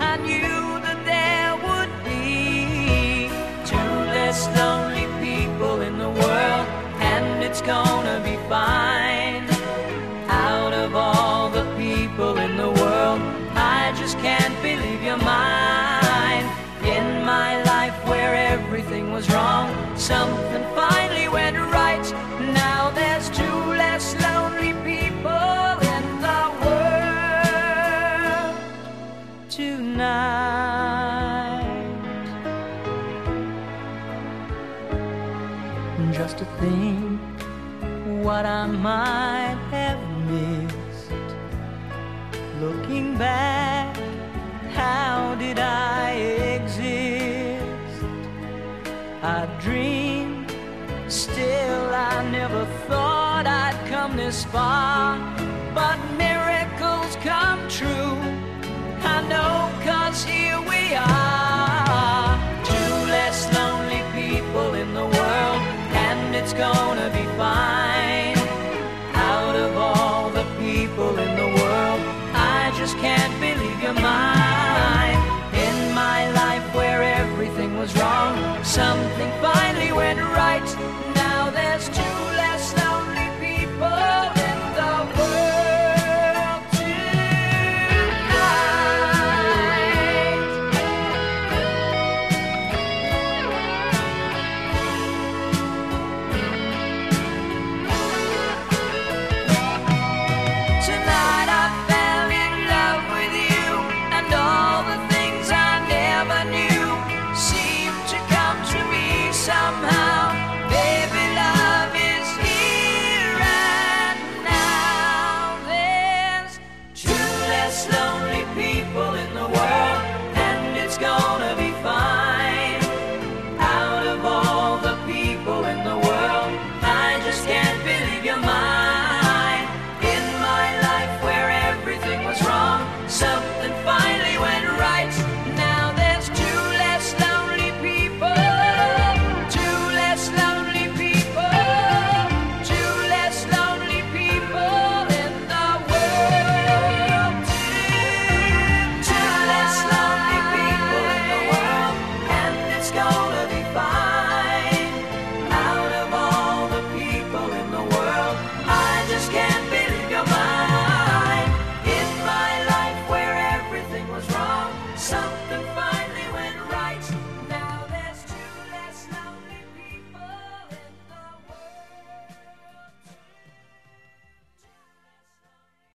I 0.00 0.16
knew 0.16 0.80
that 0.86 1.00
there 1.12 1.54
would 1.68 1.92
be 2.04 3.28
two 3.64 3.94
less 4.10 4.48
lonely 4.58 5.06
people 5.22 5.82
in 5.82 5.98
the 5.98 6.10
world, 6.10 6.66
and 7.00 7.44
it's 7.44 7.62
gonna 7.62 8.20
be 8.24 8.36
fine. 8.48 8.87
Might 38.78 39.58
have 39.72 40.00
missed. 40.30 41.10
Looking 42.60 43.18
back, 43.18 43.96
how 44.72 45.34
did 45.34 45.58
I 45.58 46.12
exist? 46.56 48.04
I 49.22 49.46
dreamed, 49.60 50.52
still 51.08 51.90
I 51.92 52.28
never 52.30 52.64
thought 52.86 53.46
I'd 53.46 53.78
come 53.88 54.16
this 54.16 54.44
far. 54.44 55.18
But 55.74 55.98
miracles 56.16 57.16
come 57.16 57.68
true. 57.68 58.16
I 59.02 59.26
know, 59.28 59.72
cause 59.84 60.22
here 60.22 60.60
we 60.60 60.94
are. 60.94 62.38
Two 62.64 62.94
less 63.10 63.52
lonely 63.58 64.02
people 64.14 64.74
in 64.74 64.94
the 64.94 65.04
world, 65.04 65.62
and 66.06 66.34
it's 66.36 66.52
gonna 66.52 67.10
be 67.10 67.26